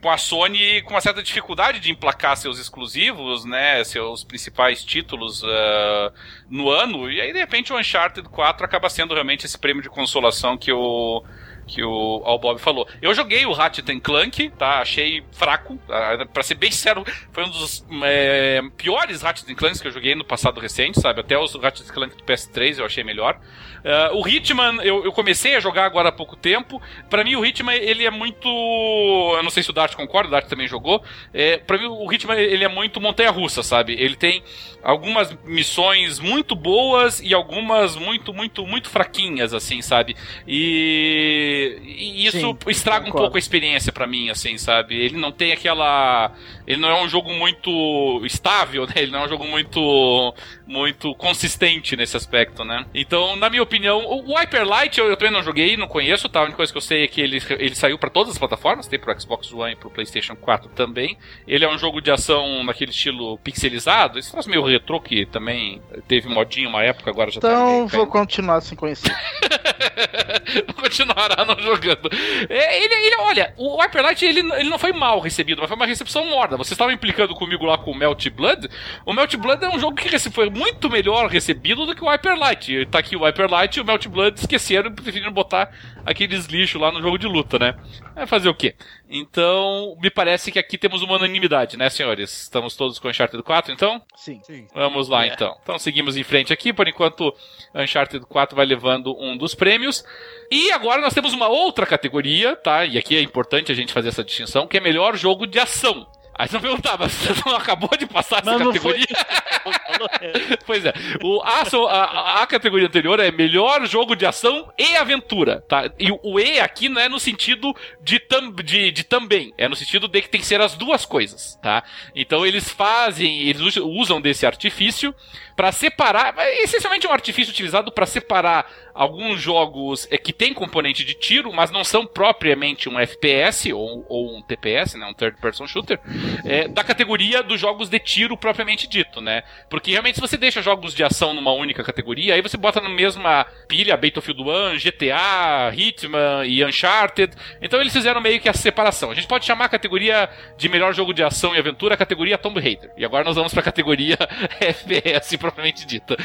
com 0.00 0.10
a 0.10 0.18
Sony 0.18 0.82
com 0.82 0.94
uma 0.94 1.00
certa 1.00 1.22
dificuldade 1.22 1.78
de 1.80 1.90
emplacar 1.90 2.36
seus 2.36 2.58
exclusivos, 2.58 3.44
né? 3.44 3.84
Seus 3.84 4.24
principais 4.24 4.84
títulos 4.84 5.42
uh, 5.42 6.12
no 6.50 6.70
ano. 6.70 7.10
E 7.10 7.20
aí, 7.20 7.32
de 7.32 7.38
repente, 7.38 7.72
o 7.72 7.78
Uncharted 7.78 8.28
4 8.28 8.64
acaba 8.64 8.90
sendo 8.90 9.14
realmente 9.14 9.46
esse 9.46 9.58
prêmio 9.58 9.82
de 9.82 9.88
consolação 9.88 10.56
que 10.56 10.72
o 10.72 11.22
que 11.66 11.82
o, 11.82 12.22
o 12.24 12.38
Bob 12.38 12.58
falou. 12.58 12.86
Eu 13.00 13.14
joguei 13.14 13.46
o 13.46 13.52
Ratchet 13.52 14.00
Clank, 14.00 14.50
tá? 14.50 14.80
Achei 14.80 15.22
fraco. 15.32 15.78
Tá? 15.86 16.26
Pra 16.32 16.42
ser 16.42 16.54
bem 16.54 16.70
sincero, 16.70 17.04
foi 17.32 17.44
um 17.44 17.50
dos 17.50 17.84
é, 18.02 18.60
piores 18.76 19.22
Ratchet 19.22 19.54
Clanks 19.54 19.80
que 19.80 19.88
eu 19.88 19.92
joguei 19.92 20.14
no 20.14 20.24
passado 20.24 20.60
recente, 20.60 21.00
sabe? 21.00 21.20
Até 21.20 21.38
os 21.38 21.54
Ratchet 21.54 21.90
Clank 21.92 22.16
do 22.16 22.24
PS3 22.24 22.78
eu 22.78 22.84
achei 22.84 23.04
melhor. 23.04 23.38
Uh, 23.82 24.16
o 24.16 24.28
Hitman, 24.28 24.76
eu, 24.84 25.04
eu, 25.04 25.12
comecei 25.12 25.56
a 25.56 25.60
jogar 25.60 25.84
agora 25.84 26.10
há 26.10 26.12
pouco 26.12 26.36
tempo. 26.36 26.80
Para 27.10 27.24
mim, 27.24 27.34
o 27.34 27.44
Hitman, 27.44 27.74
ele 27.74 28.04
é 28.04 28.10
muito. 28.10 28.46
Eu 28.46 29.42
não 29.42 29.50
sei 29.50 29.62
se 29.62 29.70
o 29.70 29.72
Dart 29.72 29.96
concorda, 29.96 30.28
o 30.28 30.30
Dart 30.30 30.46
também 30.46 30.68
jogou. 30.68 31.02
É, 31.34 31.56
para 31.56 31.78
mim, 31.78 31.86
o 31.86 32.12
Hitman, 32.12 32.38
ele 32.38 32.64
é 32.64 32.68
muito 32.68 33.00
montanha-russa, 33.00 33.62
sabe? 33.62 33.94
Ele 33.94 34.14
tem 34.14 34.42
algumas 34.82 35.36
missões 35.44 36.20
muito 36.20 36.54
boas 36.54 37.20
e 37.20 37.34
algumas 37.34 37.96
muito, 37.96 38.32
muito, 38.32 38.64
muito 38.64 38.88
fraquinhas, 38.88 39.52
assim, 39.52 39.82
sabe? 39.82 40.16
E, 40.46 41.51
e 41.52 42.26
isso 42.26 42.38
Sim, 42.38 42.56
estraga 42.68 43.04
concordo. 43.04 43.18
um 43.18 43.22
pouco 43.22 43.36
a 43.36 43.38
experiência 43.38 43.92
para 43.92 44.06
mim, 44.06 44.30
assim, 44.30 44.56
sabe? 44.58 44.94
Ele 44.94 45.16
não 45.16 45.32
tem 45.32 45.52
aquela. 45.52 46.32
Ele 46.66 46.80
não 46.80 46.88
é 46.88 47.02
um 47.02 47.08
jogo 47.08 47.32
muito 47.32 48.20
estável, 48.24 48.86
né? 48.88 48.94
Ele 48.96 49.10
não 49.10 49.20
é 49.20 49.24
um 49.26 49.28
jogo 49.28 49.44
muito, 49.46 50.34
muito 50.66 51.14
consistente 51.14 51.96
nesse 51.96 52.16
aspecto, 52.16 52.64
né? 52.64 52.84
Então, 52.94 53.36
na 53.36 53.48
minha 53.50 53.62
opinião, 53.62 54.04
o 54.04 54.34
Hyper 54.34 54.66
Light 54.66 54.98
eu, 54.98 55.06
eu 55.06 55.16
também 55.16 55.32
não 55.32 55.42
joguei, 55.42 55.76
não 55.76 55.88
conheço, 55.88 56.28
tá? 56.28 56.40
A 56.40 56.44
única 56.44 56.56
coisa 56.56 56.72
que 56.72 56.78
eu 56.78 56.82
sei 56.82 57.04
é 57.04 57.08
que 57.08 57.20
ele, 57.20 57.40
ele 57.58 57.74
saiu 57.74 57.98
para 57.98 58.10
todas 58.10 58.32
as 58.32 58.38
plataformas, 58.38 58.86
tem 58.86 58.98
pro 58.98 59.18
Xbox 59.20 59.52
One 59.52 59.72
e 59.72 59.76
pro 59.76 59.90
PlayStation 59.90 60.36
4 60.36 60.70
também. 60.70 61.16
Ele 61.46 61.64
é 61.64 61.68
um 61.68 61.78
jogo 61.78 62.00
de 62.00 62.10
ação 62.10 62.62
naquele 62.64 62.90
estilo 62.90 63.38
pixelizado, 63.38 64.18
esse 64.18 64.30
troço 64.30 64.48
meio 64.48 64.64
retrô 64.64 65.00
que 65.00 65.26
também 65.26 65.80
teve 66.06 66.28
modinho 66.28 66.68
uma 66.68 66.82
época, 66.82 67.10
agora 67.10 67.30
já 67.30 67.38
então, 67.38 67.50
tá. 67.50 67.56
Então 67.56 67.88
vou 67.88 68.06
continuar 68.06 68.60
sem 68.60 68.76
conhecer. 68.76 69.12
Continuará 70.80 71.41
não 71.44 71.58
jogando. 71.58 72.10
É, 72.48 72.84
ele, 72.84 72.94
ele, 72.94 73.16
olha, 73.20 73.54
o 73.56 73.80
Hyper 73.80 74.02
Light 74.02 74.24
ele, 74.24 74.40
ele 74.40 74.68
não 74.68 74.78
foi 74.78 74.92
mal 74.92 75.18
recebido, 75.20 75.60
mas 75.60 75.68
foi 75.68 75.76
uma 75.76 75.86
recepção 75.86 76.26
morda. 76.26 76.56
Vocês 76.56 76.72
estavam 76.72 76.92
implicando 76.92 77.34
comigo 77.34 77.64
lá 77.64 77.78
com 77.78 77.90
o 77.90 77.94
Melt 77.94 78.28
Blood. 78.30 78.68
O 79.06 79.12
Melt 79.12 79.34
Blood 79.36 79.64
é 79.64 79.68
um 79.68 79.78
jogo 79.78 79.96
que 79.96 80.18
foi 80.30 80.50
muito 80.50 80.90
melhor 80.90 81.28
recebido 81.28 81.86
do 81.86 81.94
que 81.94 82.04
o 82.04 82.08
Hyper 82.08 82.38
Light. 82.38 82.86
Tá 82.86 82.98
aqui 82.98 83.16
o 83.16 83.24
Hyper 83.24 83.50
Light 83.50 83.62
Light 83.62 83.76
e 83.76 83.80
o 83.80 83.84
Melt 83.84 84.06
Blood 84.08 84.38
esqueceram 84.38 84.90
e 84.90 84.94
preferiram 84.94 85.32
botar 85.32 85.70
aqueles 86.04 86.46
lixos 86.46 86.80
lá 86.80 86.90
no 86.90 87.00
jogo 87.00 87.18
de 87.18 87.26
luta, 87.26 87.58
né? 87.58 87.74
É 88.16 88.26
fazer 88.26 88.48
o 88.48 88.54
quê? 88.54 88.74
Então, 89.14 89.94
me 90.00 90.10
parece 90.10 90.50
que 90.50 90.58
aqui 90.58 90.78
temos 90.78 91.02
uma 91.02 91.16
unanimidade, 91.16 91.76
né, 91.76 91.90
senhores? 91.90 92.44
Estamos 92.44 92.74
todos 92.74 92.98
com 92.98 93.08
Uncharted 93.08 93.42
4, 93.42 93.70
então? 93.70 94.00
Sim. 94.16 94.40
Sim. 94.42 94.66
Vamos 94.74 95.06
lá, 95.06 95.26
é. 95.26 95.28
então. 95.28 95.54
Então, 95.62 95.78
seguimos 95.78 96.16
em 96.16 96.22
frente 96.22 96.50
aqui. 96.50 96.72
Por 96.72 96.88
enquanto, 96.88 97.34
Uncharted 97.74 98.24
4 98.24 98.56
vai 98.56 98.64
levando 98.64 99.14
um 99.20 99.36
dos 99.36 99.54
prêmios. 99.54 100.02
E 100.50 100.72
agora 100.72 101.02
nós 101.02 101.12
temos 101.12 101.34
uma 101.34 101.46
outra 101.46 101.84
categoria, 101.84 102.56
tá? 102.56 102.86
E 102.86 102.96
aqui 102.96 103.14
é 103.14 103.20
importante 103.20 103.70
a 103.70 103.74
gente 103.74 103.92
fazer 103.92 104.08
essa 104.08 104.24
distinção, 104.24 104.66
que 104.66 104.78
é 104.78 104.80
melhor 104.80 105.14
jogo 105.14 105.46
de 105.46 105.58
ação. 105.58 106.06
Aí 106.34 106.48
você 106.48 106.52
vai 106.58 106.62
perguntar, 106.62 106.96
mas 106.98 107.12
você 107.12 107.34
não 107.46 107.56
acabou 107.56 107.90
de 107.96 108.06
passar 108.06 108.40
essa 108.40 108.58
Mas 108.58 108.66
categoria? 108.66 109.06
pois 110.66 110.84
é. 110.84 110.92
O, 111.22 111.40
a, 111.42 111.62
a- 111.90 112.42
a 112.42 112.46
categoria 112.46 112.86
anterior 112.88 113.20
é 113.20 113.30
melhor 113.30 113.86
jogo 113.86 114.16
de 114.16 114.24
ação 114.26 114.72
e 114.78 114.96
aventura, 114.96 115.62
tá? 115.68 115.90
E 115.98 116.10
o- 116.10 116.40
E 116.40 116.58
aqui 116.58 116.88
não 116.88 117.00
é 117.00 117.08
no 117.08 117.20
sentido 117.20 117.74
de, 118.02 118.18
tam, 118.18 118.50
de, 118.52 118.90
de 118.90 119.04
também, 119.04 119.52
é 119.58 119.68
no 119.68 119.76
sentido 119.76 120.08
de 120.08 120.22
que 120.22 120.28
tem 120.28 120.40
que 120.40 120.46
ser 120.46 120.60
as 120.60 120.74
duas 120.74 121.04
coisas, 121.04 121.58
tá? 121.62 121.82
Então 122.14 122.44
eles 122.46 122.68
fazem, 122.70 123.42
eles 123.42 123.60
us- 123.60 123.76
usam 123.76 124.20
desse 124.20 124.46
artifício 124.46 125.14
para 125.54 125.70
separar, 125.70 126.34
é 126.38 126.62
essencialmente 126.62 127.06
um 127.06 127.12
artifício 127.12 127.52
utilizado 127.52 127.92
para 127.92 128.06
separar 128.06 128.66
alguns 128.94 129.40
jogos 129.40 130.08
é, 130.10 130.16
que 130.18 130.32
tem 130.32 130.52
componente 130.54 131.04
de 131.04 131.14
tiro, 131.14 131.52
mas 131.52 131.70
não 131.70 131.84
são 131.84 132.06
propriamente 132.06 132.88
um 132.88 132.98
FPS 132.98 133.72
ou, 133.72 134.04
ou 134.08 134.36
um 134.36 134.42
TPS, 134.42 134.94
né, 134.94 135.06
um 135.06 135.14
third 135.14 135.38
person 135.40 135.66
shooter, 135.66 136.00
é, 136.44 136.68
da 136.68 136.82
categoria 136.84 137.42
dos 137.42 137.60
jogos 137.60 137.88
de 137.88 137.98
tiro 137.98 138.36
propriamente 138.36 138.86
dito, 138.88 139.20
né? 139.20 139.42
Porque 139.68 139.90
realmente 139.90 140.16
se 140.16 140.20
você 140.20 140.36
deixa 140.36 140.62
jogos 140.62 140.94
de 140.94 141.02
ação 141.04 141.32
numa 141.34 141.52
única 141.52 141.82
categoria, 141.82 142.34
aí 142.34 142.42
você 142.42 142.56
bota 142.56 142.80
na 142.80 142.88
mesma 142.88 143.46
pilha 143.68 143.96
Battlefield 143.96 144.42
1, 144.42 144.44
GTA, 144.78 145.72
Hitman 145.74 146.44
e 146.46 146.64
Uncharted. 146.64 147.32
Então 147.60 147.80
eles 147.80 147.92
fizeram 147.92 148.20
meio 148.20 148.40
que 148.40 148.48
a 148.48 148.52
separação. 148.54 149.10
A 149.10 149.14
gente 149.14 149.26
pode 149.26 149.44
chamar 149.44 149.66
a 149.66 149.68
categoria 149.68 150.28
de 150.56 150.68
melhor 150.68 150.94
jogo 150.94 151.12
de 151.12 151.22
ação 151.22 151.54
e 151.54 151.58
aventura 151.58 151.94
a 151.94 151.98
categoria 151.98 152.38
Tomb 152.38 152.60
Raider. 152.60 152.90
E 152.96 153.04
agora 153.04 153.24
nós 153.24 153.36
vamos 153.36 153.52
pra 153.52 153.62
categoria 153.62 154.16
FPS 154.60 155.36
propriamente 155.36 155.86
dita. 155.86 156.16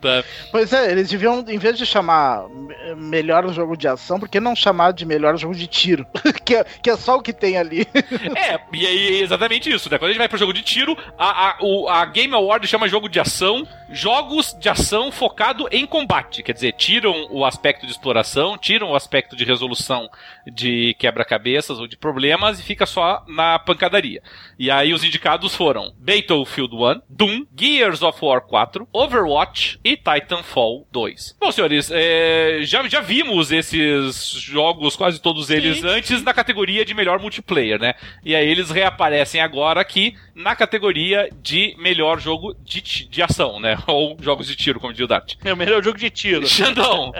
Tá? 0.00 0.24
Pois 0.50 0.72
é, 0.72 0.90
eles 0.90 1.08
deviam, 1.08 1.44
em 1.48 1.58
vez 1.58 1.76
de 1.78 1.86
chamar 1.86 2.48
me- 2.48 2.94
melhor 2.96 3.46
jogo 3.52 3.76
de 3.76 3.88
ação, 3.88 4.18
por 4.18 4.28
que 4.28 4.40
não 4.40 4.54
chamar 4.56 4.92
de 4.92 5.04
melhor 5.04 5.36
jogo 5.36 5.54
de 5.54 5.66
tiro? 5.66 6.06
que, 6.44 6.54
é, 6.56 6.64
que 6.64 6.90
é 6.90 6.96
só 6.96 7.16
o 7.16 7.22
que 7.22 7.32
tem 7.32 7.56
ali. 7.56 7.86
É, 8.36 8.58
e 8.72 8.86
aí 8.86 9.20
é 9.20 9.24
exatamente 9.46 9.70
isso, 9.70 9.90
né? 9.90 9.98
Quando 9.98 10.10
a 10.10 10.12
gente 10.12 10.18
vai 10.18 10.28
pro 10.28 10.38
jogo 10.38 10.52
de 10.52 10.62
tiro, 10.62 10.96
a, 11.16 11.50
a, 11.50 12.00
a 12.00 12.06
Game 12.06 12.34
Award 12.34 12.66
chama 12.66 12.88
jogo 12.88 13.08
de 13.08 13.18
ação, 13.20 13.66
jogos 13.90 14.54
de 14.58 14.68
ação 14.68 15.10
focado 15.12 15.68
em 15.70 15.86
combate. 15.86 16.42
Quer 16.42 16.52
dizer, 16.52 16.72
tiram 16.72 17.28
o 17.30 17.44
aspecto 17.44 17.86
de 17.86 17.92
exploração, 17.92 18.58
tiram 18.58 18.90
o 18.90 18.96
aspecto 18.96 19.36
de 19.36 19.44
resolução 19.44 20.08
de 20.46 20.94
quebra-cabeças 20.98 21.78
ou 21.78 21.86
de 21.86 21.96
problemas 21.96 22.58
e 22.58 22.62
fica 22.62 22.84
só 22.84 23.24
na 23.28 23.58
pancadaria. 23.58 24.22
E 24.58 24.70
aí 24.70 24.92
os 24.92 25.04
indicados 25.04 25.54
foram 25.54 25.92
Battlefield 25.98 26.74
1, 26.74 27.02
Doom, 27.08 27.46
Gears 27.56 28.02
of 28.02 28.18
War 28.22 28.40
4, 28.42 28.88
Overwatch 28.92 29.78
e 29.84 29.96
Titanfall 29.96 30.86
2. 30.90 31.36
Bom, 31.40 31.52
senhores, 31.52 31.90
é, 31.92 32.60
já, 32.62 32.86
já 32.88 33.00
vimos 33.00 33.52
esses 33.52 34.30
jogos, 34.30 34.96
quase 34.96 35.20
todos 35.20 35.50
eles, 35.50 35.78
Sim. 35.78 35.88
antes 35.88 36.22
na 36.22 36.34
categoria 36.34 36.84
de 36.84 36.94
melhor 36.94 37.18
multiplayer, 37.20 37.78
né? 37.78 37.94
E 38.24 38.34
aí 38.34 38.48
eles 38.48 38.70
reaparecem 38.70 39.35
agora 39.40 39.80
aqui 39.80 40.16
na 40.34 40.54
categoria 40.54 41.28
de 41.42 41.74
melhor 41.78 42.20
jogo 42.20 42.54
de, 42.62 42.80
de 42.80 43.22
ação, 43.22 43.58
né? 43.60 43.78
Ou 43.86 44.16
jogos 44.20 44.46
de 44.46 44.56
tiro, 44.56 44.80
como 44.80 44.92
diz 44.92 45.04
o 45.04 45.06
Dart. 45.06 45.34
É 45.44 45.52
o 45.52 45.56
melhor 45.56 45.82
jogo 45.82 45.98
de 45.98 46.10
tiro. 46.10 46.46
Xandão, 46.48 47.12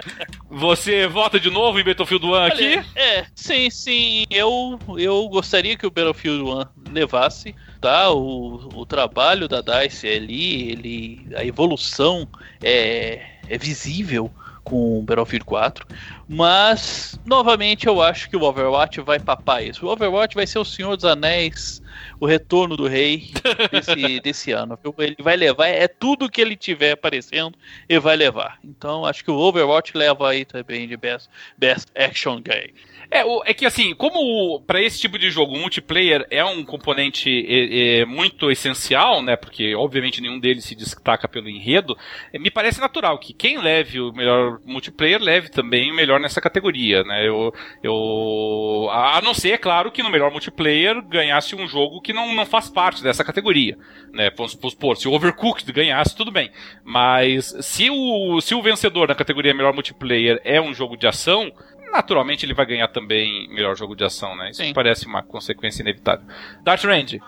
você 0.49 1.07
vota 1.07 1.39
de 1.39 1.49
novo 1.49 1.79
em 1.79 1.83
Battlefield 1.83 2.25
1 2.25 2.33
aqui? 2.35 2.63
Olha, 2.63 2.85
É, 2.95 3.25
sim, 3.35 3.69
sim. 3.69 4.25
Eu, 4.29 4.79
eu 4.97 5.27
gostaria 5.29 5.77
que 5.77 5.85
o 5.85 5.91
Battlefield 5.91 6.43
1 6.43 6.91
levasse, 6.93 7.55
tá? 7.81 8.11
O, 8.11 8.69
o 8.73 8.85
trabalho 8.85 9.47
da 9.47 9.61
DICE 9.61 10.07
ali, 10.07 10.71
ele, 10.71 11.27
a 11.35 11.45
evolução 11.45 12.27
é, 12.63 13.21
é 13.49 13.57
visível 13.57 14.31
com 14.63 14.99
o 14.99 15.01
Battlefield 15.01 15.45
4, 15.45 15.87
mas 16.27 17.17
novamente 17.25 17.87
eu 17.87 18.01
acho 18.01 18.29
que 18.29 18.35
o 18.35 18.43
Overwatch 18.43 18.99
vai 18.99 19.17
papar 19.17 19.63
isso. 19.63 19.85
O 19.85 19.89
Overwatch 19.89 20.35
vai 20.35 20.45
ser 20.45 20.59
o 20.59 20.65
Senhor 20.65 20.93
dos 20.97 21.05
Anéis, 21.05 21.81
o 22.19 22.25
retorno 22.25 22.75
do 22.75 22.87
rei 22.87 23.31
desse, 23.71 24.19
desse 24.21 24.51
ano. 24.51 24.77
Ele 24.97 25.15
vai 25.19 25.35
levar, 25.35 25.67
é 25.67 25.87
tudo 25.87 26.29
que 26.29 26.41
ele 26.41 26.55
tiver 26.55 26.91
aparecendo, 26.91 27.57
ele 27.87 27.99
vai 27.99 28.15
levar. 28.15 28.59
Então 28.63 29.05
acho 29.05 29.23
que 29.23 29.31
o 29.31 29.35
Overwatch 29.35 29.97
leva 29.97 30.29
aí 30.29 30.45
também 30.45 30.87
de 30.87 30.97
Best, 30.97 31.29
best 31.57 31.87
Action 31.95 32.41
Game. 32.41 32.73
É, 33.09 33.21
é 33.45 33.53
que 33.53 33.65
assim, 33.65 33.95
como 33.95 34.61
para 34.61 34.81
esse 34.81 34.99
tipo 34.99 35.17
de 35.17 35.29
jogo 35.29 35.55
o 35.55 35.59
multiplayer 35.59 36.25
é 36.29 36.43
um 36.43 36.63
componente 36.63 37.29
é, 37.47 37.99
é, 37.99 38.05
muito 38.05 38.51
essencial, 38.51 39.21
né? 39.21 39.35
Porque 39.35 39.73
obviamente 39.75 40.21
nenhum 40.21 40.39
deles 40.39 40.65
se 40.65 40.75
destaca 40.75 41.27
pelo 41.27 41.49
enredo, 41.49 41.97
é, 42.33 42.39
me 42.39 42.51
parece 42.51 42.81
natural 42.81 43.17
que 43.17 43.33
quem 43.33 43.59
leve 43.59 43.99
o 43.99 44.11
melhor 44.11 44.59
multiplayer 44.65 45.21
leve 45.21 45.49
também 45.49 45.91
o 45.91 45.95
melhor 45.95 46.19
nessa 46.19 46.41
categoria, 46.41 47.03
né? 47.03 47.27
Eu, 47.27 47.53
eu 47.81 48.89
a 48.91 49.21
não 49.21 49.33
ser, 49.33 49.51
é 49.51 49.57
claro, 49.57 49.91
que 49.91 50.03
no 50.03 50.09
melhor 50.09 50.31
multiplayer 50.31 51.01
ganhasse 51.01 51.55
um 51.55 51.67
jogo 51.67 52.01
que 52.01 52.11
não, 52.11 52.35
não 52.35 52.45
faz 52.45 52.69
parte 52.69 53.01
dessa 53.01 53.23
categoria, 53.23 53.77
né? 54.11 54.29
Vamos 54.35 54.51
supor, 54.51 54.97
se 54.97 55.07
o 55.07 55.13
Overcooked 55.13 55.71
ganhasse, 55.71 56.15
tudo 56.15 56.31
bem. 56.31 56.51
Mas 56.83 57.55
se 57.61 57.89
o, 57.89 58.41
se 58.41 58.53
o 58.53 58.61
vencedor 58.61 59.07
na 59.07 59.15
categoria 59.15 59.53
melhor 59.53 59.73
multiplayer 59.73 60.41
é 60.43 60.61
um 60.61 60.73
jogo 60.73 60.97
de 60.97 61.07
ação, 61.07 61.51
naturalmente 61.91 62.45
ele 62.45 62.53
vai 62.53 62.65
ganhar 62.65 62.87
também 62.87 63.47
melhor 63.49 63.75
jogo 63.75 63.95
de 63.95 64.03
ação, 64.03 64.35
né? 64.35 64.49
Isso 64.51 64.61
Sim. 64.61 64.67
me 64.69 64.73
parece 64.73 65.05
uma 65.05 65.21
consequência 65.23 65.81
inevitável. 65.81 66.25
Dart 66.63 66.83
Range. 66.83 67.21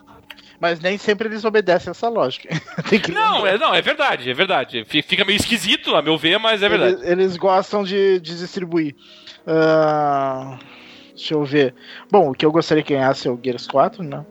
Mas 0.62 0.80
nem 0.82 0.98
sempre 0.98 1.30
eles 1.30 1.46
obedecem 1.46 1.90
essa 1.92 2.10
lógica. 2.10 2.50
Tem 2.90 3.00
que 3.00 3.12
Não, 3.14 3.48
é, 3.48 3.58
não, 3.58 3.74
é 3.74 3.82
verdade, 3.82 4.30
é 4.30 4.34
verdade. 4.34 4.84
Fi- 4.84 5.02
Fica 5.02 5.24
meio 5.24 5.38
esquisito, 5.38 5.96
a 5.96 6.02
meu 6.02 6.18
ver, 6.18 6.38
mas 6.38 6.62
é 6.62 6.68
verdade. 6.68 6.96
Eles, 6.96 7.10
eles 7.10 7.38
gostam 7.38 7.84
de, 7.84 8.20
de 8.20 8.38
distribuir. 8.38 8.94
Ah, 9.48 10.60
deixa 11.20 11.34
eu 11.34 11.44
ver. 11.44 11.74
Bom, 12.10 12.30
o 12.32 12.34
que 12.34 12.46
eu 12.46 12.52
gostaria 12.52 12.82
que 12.84 12.94
ganhasse 12.94 13.28
é 13.28 13.32
o 13.32 13.40
Gears 13.44 13.68
4, 13.68 14.02
né? 14.04 14.26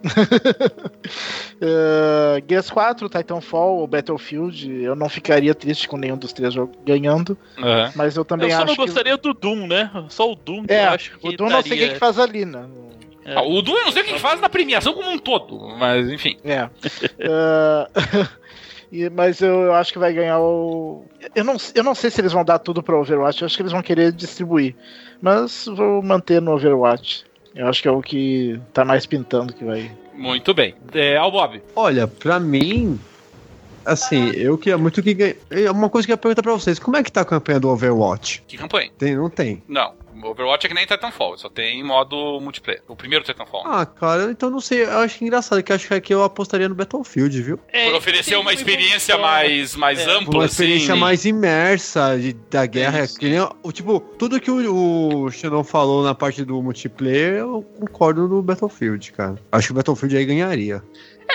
Ah, 1.60 2.40
Gears 2.48 2.70
4, 2.70 3.08
Titanfall 3.08 3.78
ou 3.78 3.86
Battlefield, 3.86 4.82
eu 4.82 4.96
não 4.96 5.08
ficaria 5.08 5.54
triste 5.54 5.86
com 5.86 5.96
nenhum 5.96 6.16
dos 6.16 6.32
três 6.32 6.54
jogos 6.54 6.76
ganhando, 6.84 7.36
Aham. 7.58 7.92
mas 7.94 8.16
eu 8.16 8.24
também 8.24 8.50
eu 8.50 8.56
só 8.56 8.62
acho 8.64 8.66
não 8.76 8.84
gostaria 8.86 9.16
do 9.16 9.34
Doom, 9.34 9.66
né? 9.66 9.90
Só 10.08 10.30
o 10.30 10.34
Doom 10.34 10.62
que 10.62 10.68
que... 10.68 10.74
É, 10.74 10.86
eu 10.86 10.90
acho 10.90 11.18
que 11.18 11.28
o 11.28 11.32
Doom 11.36 11.50
não 11.50 11.62
sei 11.62 11.72
o 11.72 11.74
que, 11.74 11.80
daria- 11.80 11.92
que 11.94 11.98
faz 12.00 12.18
ali, 12.18 12.44
né? 12.44 12.66
É. 13.24 13.34
Ah, 13.34 13.42
o 13.42 13.60
Doom 13.60 13.74
eu 13.76 13.84
não 13.84 13.92
sei 13.92 14.02
o 14.02 14.06
que 14.06 14.14
que 14.14 14.20
faz 14.20 14.40
na 14.40 14.48
premiação 14.48 14.94
como 14.94 15.10
um 15.10 15.18
todo, 15.18 15.68
mas 15.76 16.08
enfim. 16.08 16.38
É. 16.44 16.68
Ah, 17.22 17.88
e- 18.90 19.10
mas 19.10 19.40
eu, 19.40 19.62
eu 19.62 19.74
acho 19.74 19.92
que 19.92 19.98
vai 19.98 20.12
ganhar 20.12 20.38
o. 20.40 21.04
Eu 21.34 21.44
não, 21.44 21.56
eu 21.74 21.82
não 21.84 21.94
sei 21.94 22.10
se 22.10 22.20
eles 22.20 22.32
vão 22.32 22.44
dar 22.44 22.58
tudo 22.58 22.82
para 22.82 22.98
Overwatch, 22.98 23.42
eu 23.42 23.46
acho 23.46 23.56
que 23.56 23.62
eles 23.62 23.72
vão 23.72 23.82
querer 23.82 24.12
distribuir. 24.12 24.74
Mas 25.20 25.66
vou 25.66 26.02
manter 26.02 26.40
no 26.40 26.52
Overwatch. 26.52 27.24
Eu 27.54 27.66
acho 27.66 27.82
que 27.82 27.88
é 27.88 27.90
o 27.90 28.00
que 28.02 28.60
tá 28.72 28.84
mais 28.84 29.04
pintando 29.06 29.52
que 29.52 29.64
vai. 29.64 29.90
Muito 30.14 30.52
bem. 30.54 30.74
É, 30.94 31.16
ao 31.16 31.30
Bob. 31.30 31.60
Olha, 31.74 32.06
pra 32.06 32.38
mim, 32.38 32.98
assim, 33.92 34.30
eu 34.30 34.56
queria 34.58 34.78
muito 34.78 35.02
que 35.02 35.14
ganhe. 35.14 35.36
É 35.50 35.70
Uma 35.70 35.88
coisa 35.88 36.06
que 36.06 36.12
eu 36.12 36.14
ia 36.14 36.18
perguntar 36.18 36.42
pra 36.42 36.52
vocês: 36.52 36.78
como 36.78 36.96
é 36.96 37.02
que 37.02 37.10
tá 37.12 37.22
a 37.22 37.24
campanha 37.24 37.58
do 37.60 37.68
Overwatch? 37.68 38.44
Que 38.46 38.56
campanha? 38.56 38.90
Tem, 38.98 39.16
não 39.16 39.28
tem? 39.30 39.62
Não. 39.68 39.92
Overwatch 40.20 40.66
é 40.66 40.68
que 40.68 40.74
nem 40.74 40.84
Titanfall, 40.84 41.38
só 41.38 41.48
tem 41.48 41.80
modo 41.84 42.40
multiplayer. 42.40 42.82
O 42.88 42.96
primeiro 42.96 43.24
Titanfall. 43.24 43.62
Ah, 43.64 43.86
cara, 43.86 44.24
então 44.32 44.50
não 44.50 44.60
sei. 44.60 44.82
Eu 44.82 44.98
acho 44.98 45.22
engraçado 45.22 45.62
que 45.62 45.70
eu 45.70 45.76
acho 45.76 45.86
que 45.86 45.94
aqui 45.94 46.12
eu 46.12 46.24
apostaria 46.24 46.68
no 46.68 46.74
Battlefield, 46.74 47.40
viu? 47.40 47.60
É, 47.72 47.84
Por 47.86 47.94
oferecer 47.98 48.34
uma 48.36 48.52
experiência 48.52 49.16
mais, 49.16 49.76
mais 49.76 50.00
É. 50.00 50.10
ampla, 50.10 50.38
Uma 50.40 50.46
experiência 50.46 50.92
assim. 50.94 51.00
mais 51.00 51.24
imersa 51.24 52.18
de- 52.18 52.32
da 52.50 52.66
guerra. 52.66 53.06
Que 53.06 53.28
nem, 53.28 53.48
tipo, 53.72 54.00
tudo 54.18 54.40
que 54.40 54.50
o, 54.50 55.22
o 55.26 55.30
Xenon 55.30 55.62
falou 55.62 56.02
na 56.02 56.16
parte 56.16 56.44
do 56.44 56.60
multiplayer, 56.60 57.34
eu 57.34 57.62
concordo 57.78 58.26
no 58.26 58.42
Battlefield, 58.42 59.12
cara. 59.12 59.36
Acho 59.52 59.68
que 59.68 59.72
o 59.72 59.76
Battlefield 59.76 60.16
aí 60.16 60.24
ganharia. 60.24 60.82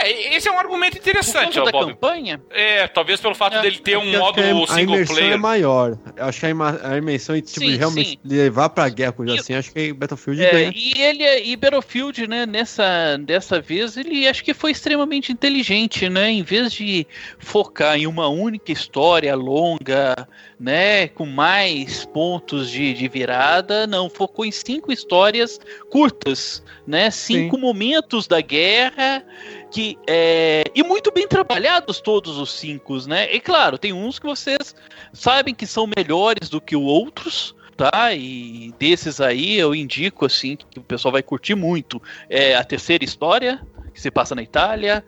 É, 0.06 0.36
esse 0.36 0.48
é 0.48 0.52
um 0.52 0.60
argumento 0.60 0.94
Por 0.94 1.00
interessante, 1.02 1.60
ó, 1.60 1.66
da 1.66 1.72
Bob. 1.72 1.92
campanha? 1.94 2.42
É, 2.50 2.88
talvez 2.88 3.20
pelo 3.22 3.34
fato 3.36 3.58
É, 3.58 3.62
dele 3.62 3.80
ter 3.80 3.98
um 3.98 4.02
Porque 4.02 4.16
acho 4.16 4.20
modo 4.26 4.34
que 4.36 4.42
a, 4.42 4.44
a 4.46 4.68
single 4.78 4.96
imersão 4.96 5.16
player. 5.16 5.34
é 5.34 5.38
maior. 5.38 5.98
Eu 6.16 6.26
acho 6.26 6.40
que 6.40 6.46
a, 6.46 6.50
ima- 6.50 6.80
a 6.84 6.98
imersão, 6.98 7.36
tipo, 7.42 7.60
Sim, 7.60 7.76
realmente 7.78 8.10
sim. 8.12 8.18
levar 8.24 8.70
pra 8.70 8.90
guerra, 8.90 9.12
coisa 9.14 9.36
E- 9.36 9.40
assim, 9.40 9.54
acho 9.56 9.72
que 9.74 9.94
Battlefield 9.94 10.44
É, 10.44 10.52
ganha. 10.52 10.74
e 10.76 11.02
ele 11.02 11.24
é- 11.24 11.46
e 11.46 11.56
Battlefield, 11.56 12.28
né, 12.28 12.46
nessa 12.46 13.18
dessa 13.18 13.60
vez, 13.62 13.98
ele 13.98 14.28
acho 14.28 14.44
que 14.44 14.54
foi 14.54 14.72
extremamente 14.72 15.32
inteligente, 15.32 16.10
né? 16.10 16.30
Em 16.32 16.44
vez 16.44 16.72
de 16.74 17.06
focar 17.40 17.98
em 17.98 18.08
uma 18.08 18.28
única 18.28 18.72
história 18.72 19.36
longa, 19.36 20.28
né, 20.60 21.08
com 21.10 21.26
mais 21.26 22.06
pontos 22.06 22.70
de, 22.70 22.94
de 22.94 23.08
virada, 23.08 23.86
não, 23.88 24.10
focou 24.10 24.46
em 24.46 24.52
cinco 24.52 24.92
histórias 24.92 25.60
curtas, 25.90 26.64
né? 26.88 27.12
Cinco 27.12 27.58
momentos 27.58 28.28
da 28.28 28.42
guerra 28.42 29.24
que 29.72 29.93
é, 30.08 30.64
e 30.76 30.84
muito 30.84 31.12
bem 31.12 31.28
trabalhados 31.28 32.00
todos 32.00 32.38
os 32.38 32.52
cinco, 32.52 32.98
né? 33.08 33.34
E 33.34 33.40
claro, 33.40 33.78
tem 33.78 33.94
uns 33.94 34.20
que 34.20 34.26
vocês 34.26 34.76
sabem 35.12 35.54
que 35.54 35.66
são 35.66 35.88
melhores 35.88 36.50
do 36.50 36.62
que 36.62 36.76
os 36.76 36.84
outros, 36.84 37.56
tá? 37.76 38.14
E 38.14 38.74
desses 38.78 39.20
aí 39.20 39.58
eu 39.58 39.74
indico 39.74 40.26
assim 40.26 40.56
que 40.56 40.80
o 40.80 40.84
pessoal 40.84 41.12
vai 41.12 41.24
curtir 41.24 41.56
muito. 41.56 42.02
É 42.30 42.56
a 42.56 42.64
terceira 42.64 43.04
história 43.04 43.62
que 43.94 44.02
se 44.02 44.12
passa 44.12 44.36
na 44.36 44.44
Itália, 44.44 45.04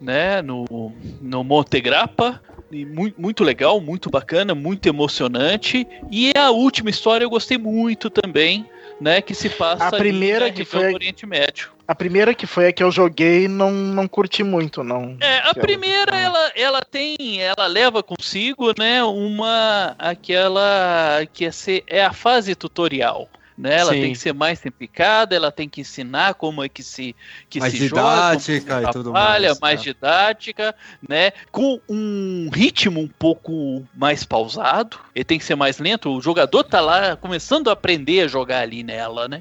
né? 0.00 0.42
No 0.42 0.92
no 1.20 1.44
Monte 1.44 1.80
Grappa. 1.80 2.40
E 2.70 2.84
muito, 2.84 3.20
muito 3.20 3.44
legal, 3.44 3.80
muito 3.80 4.10
bacana, 4.10 4.54
muito 4.54 4.88
emocionante. 4.88 5.86
E 6.10 6.32
a 6.36 6.50
última 6.50 6.90
história 6.90 7.24
eu 7.24 7.30
gostei 7.30 7.56
muito 7.56 8.10
também, 8.10 8.66
né, 9.00 9.20
que 9.20 9.34
se 9.34 9.50
passa 9.50 9.88
A 9.88 9.90
primeira 9.92 10.46
ali 10.46 10.54
que 10.54 10.64
foi- 10.64 10.90
do 10.90 10.94
Oriente 10.94 11.26
Médio. 11.26 11.70
A 11.86 11.94
primeira 11.94 12.34
que 12.34 12.46
foi 12.46 12.68
a 12.68 12.72
que 12.72 12.82
eu 12.82 12.90
joguei 12.90 13.46
não, 13.46 13.70
não 13.70 14.08
curti 14.08 14.42
muito, 14.42 14.82
não. 14.82 15.16
É, 15.20 15.38
a 15.40 15.54
primeira 15.54 16.16
ela, 16.18 16.52
ela 16.56 16.80
tem, 16.80 17.42
ela 17.42 17.66
leva 17.66 18.02
consigo, 18.02 18.72
né, 18.78 19.04
uma 19.04 19.94
aquela 19.98 21.26
que 21.32 21.44
é, 21.44 21.52
ser, 21.52 21.84
é 21.86 22.02
a 22.04 22.12
fase 22.12 22.54
tutorial. 22.54 23.28
Né? 23.56 23.76
Ela 23.78 23.92
Sim. 23.92 24.00
tem 24.00 24.12
que 24.12 24.18
ser 24.18 24.34
mais 24.34 24.58
simplificada, 24.58 25.34
ela 25.34 25.52
tem 25.52 25.68
que 25.68 25.80
ensinar 25.80 26.34
como 26.34 26.62
é 26.62 26.68
que 26.68 26.82
se, 26.82 27.14
que 27.48 27.60
Mais 27.60 27.72
se 27.72 27.86
joga, 27.86 28.36
didática 28.36 28.80
se 28.80 28.88
e 28.88 28.92
tudo 28.92 29.12
mais, 29.12 29.60
mais 29.60 29.80
tá. 29.80 29.84
didática, 29.84 30.74
né? 31.08 31.32
Com 31.52 31.80
um 31.88 32.50
ritmo 32.52 33.00
um 33.00 33.08
pouco 33.08 33.86
mais 33.94 34.24
pausado. 34.24 34.98
Ele 35.14 35.24
tem 35.24 35.38
que 35.38 35.44
ser 35.44 35.54
mais 35.54 35.78
lento. 35.78 36.10
O 36.10 36.20
jogador 36.20 36.64
tá 36.64 36.80
lá 36.80 37.16
começando 37.16 37.68
a 37.68 37.74
aprender 37.74 38.22
a 38.22 38.28
jogar 38.28 38.60
ali 38.60 38.82
nela, 38.82 39.28
né? 39.28 39.40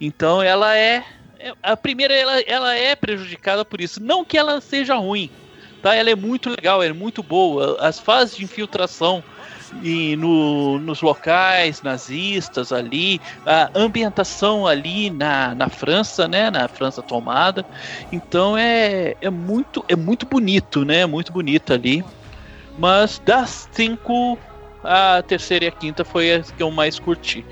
Então 0.00 0.42
ela 0.42 0.76
é 0.76 1.04
é- 1.42 1.52
a 1.60 1.76
primeira 1.76 2.14
ela, 2.14 2.40
ela 2.42 2.74
é 2.74 2.94
prejudicada 2.94 3.64
por 3.64 3.80
isso, 3.80 4.00
não 4.00 4.24
que 4.24 4.38
ela 4.38 4.60
seja 4.60 4.94
ruim, 4.94 5.28
tá? 5.82 5.94
Ela 5.94 6.10
é 6.10 6.14
muito 6.14 6.48
legal, 6.48 6.80
ela 6.82 6.92
é 6.92 6.96
muito 6.96 7.22
boa. 7.22 7.78
As 7.80 7.98
fases 7.98 8.36
de 8.36 8.44
infiltração 8.44 9.22
e 9.82 10.16
no, 10.16 10.78
nos 10.78 11.00
locais 11.00 11.80
nazistas 11.82 12.72
ali, 12.72 13.20
a 13.46 13.70
ambientação 13.74 14.66
ali 14.66 15.10
na, 15.10 15.54
na 15.54 15.68
França, 15.68 16.28
né? 16.28 16.50
Na 16.50 16.68
França 16.68 17.02
tomada. 17.02 17.64
Então 18.10 18.56
é, 18.56 19.14
é 19.20 19.30
muito 19.30 19.84
é 19.88 19.96
muito 19.96 20.26
bonito, 20.26 20.84
né? 20.84 21.06
Muito 21.06 21.32
bonito 21.32 21.72
ali. 21.72 22.04
Mas 22.78 23.20
das 23.24 23.68
cinco, 23.72 24.38
a 24.82 25.22
terceira 25.22 25.64
e 25.66 25.68
a 25.68 25.72
quinta 25.72 26.04
foi 26.04 26.32
as 26.32 26.50
que 26.50 26.62
eu 26.62 26.70
mais 26.70 26.98
curti. 26.98 27.44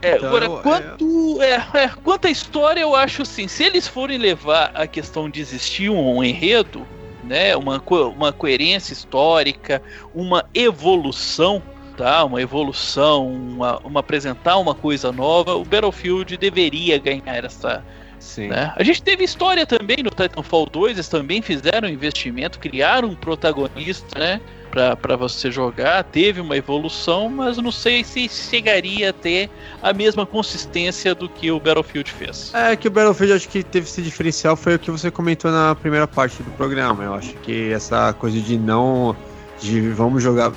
É, 0.00 0.16
Então, 0.16 0.28
agora, 0.28 0.46
é- 0.46 0.62
quanto, 0.62 1.42
é, 1.42 1.84
é, 1.84 1.88
quanto 2.02 2.26
à 2.26 2.30
história, 2.30 2.80
eu 2.80 2.94
acho 2.96 3.22
assim, 3.22 3.46
se 3.46 3.62
eles 3.62 3.86
forem 3.86 4.18
levar 4.18 4.72
a 4.74 4.86
questão 4.86 5.30
de 5.30 5.40
existir 5.40 5.88
um 5.90 6.22
enredo, 6.24 6.86
né, 7.32 7.56
uma, 7.56 7.80
co- 7.80 8.08
uma 8.10 8.30
coerência 8.30 8.92
histórica, 8.92 9.80
uma 10.14 10.44
evolução, 10.52 11.62
tá, 11.96 12.22
uma 12.26 12.42
evolução, 12.42 13.26
uma, 13.26 13.78
uma 13.78 14.00
apresentar 14.00 14.58
uma 14.58 14.74
coisa 14.74 15.10
nova, 15.10 15.54
o 15.54 15.64
Battlefield 15.64 16.36
deveria 16.36 16.98
ganhar 16.98 17.42
essa, 17.42 17.82
Sim. 18.22 18.48
né? 18.48 18.72
A 18.76 18.82
gente 18.82 19.02
teve 19.02 19.24
história 19.24 19.66
também 19.66 19.98
no 20.02 20.08
Titanfall 20.08 20.66
2, 20.66 20.92
eles 20.92 21.08
também 21.08 21.42
fizeram 21.42 21.88
investimento, 21.88 22.58
criaram 22.58 23.08
um 23.08 23.14
protagonista, 23.14 24.18
né? 24.18 24.40
Pra, 24.70 24.96
pra 24.96 25.16
você 25.16 25.50
jogar, 25.50 26.02
teve 26.04 26.40
uma 26.40 26.56
evolução, 26.56 27.28
mas 27.28 27.58
não 27.58 27.70
sei 27.70 28.02
se 28.02 28.26
chegaria 28.26 29.10
a 29.10 29.12
ter 29.12 29.50
a 29.82 29.92
mesma 29.92 30.24
consistência 30.24 31.14
do 31.14 31.28
que 31.28 31.50
o 31.50 31.60
Battlefield 31.60 32.10
fez. 32.10 32.54
É 32.54 32.74
que 32.74 32.88
o 32.88 32.90
Battlefield 32.90 33.34
acho 33.34 33.48
que 33.50 33.62
teve 33.62 33.86
esse 33.86 34.00
diferencial 34.00 34.56
foi 34.56 34.76
o 34.76 34.78
que 34.78 34.90
você 34.90 35.10
comentou 35.10 35.50
na 35.50 35.74
primeira 35.74 36.06
parte 36.06 36.42
do 36.42 36.50
programa. 36.52 37.04
Eu 37.04 37.12
acho 37.12 37.34
que 37.42 37.70
essa 37.70 38.14
coisa 38.14 38.40
de 38.40 38.56
não. 38.56 39.14
de 39.60 39.90
vamos 39.90 40.22
jogar. 40.22 40.52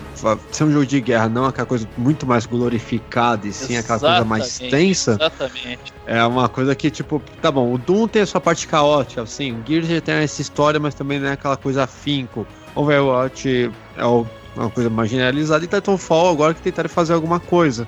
ser 0.49 0.63
um 0.63 0.71
jogo 0.71 0.85
de 0.85 1.01
guerra, 1.01 1.27
não 1.27 1.43
aquela 1.43 1.67
coisa 1.67 1.85
muito 1.97 2.25
mais 2.25 2.45
glorificada 2.45 3.45
e 3.45 3.51
sim 3.51 3.75
aquela 3.75 3.99
coisa 3.99 4.23
mais 4.23 4.45
Exatamente, 4.45 4.71
tensa. 4.71 5.11
Exatamente. 5.11 5.94
É 6.07 6.23
uma 6.23 6.48
coisa 6.48 6.76
que, 6.76 6.91
tipo, 6.91 7.19
tá 7.41 7.52
bom, 7.52 7.73
o 7.73 7.77
Doom 7.80 8.07
tem 8.07 8.22
a 8.22 8.26
sua 8.27 8.40
parte 8.40 8.68
caótica, 8.68 9.23
assim, 9.23 9.52
o 9.53 9.64
Gears 9.65 9.88
tem 10.03 10.15
essa 10.15 10.41
história, 10.41 10.80
mas 10.80 10.94
também 10.94 11.19
não 11.19 11.27
é 11.27 11.32
aquela 11.32 11.57
coisa 11.57 11.84
afinco. 11.84 12.48
Overwatch 12.76 13.72
é 13.98 14.06
o- 14.06 14.26
uma 14.56 14.69
coisa 14.69 14.90
mais 14.90 15.10
generalizada 15.10 15.65
e 15.65 15.68
Titanfall 15.68 16.30
agora 16.30 16.53
que 16.53 16.61
tentaram 16.61 16.90
fazer 16.90 17.14
alguma 17.14 17.40
coisa. 17.40 17.88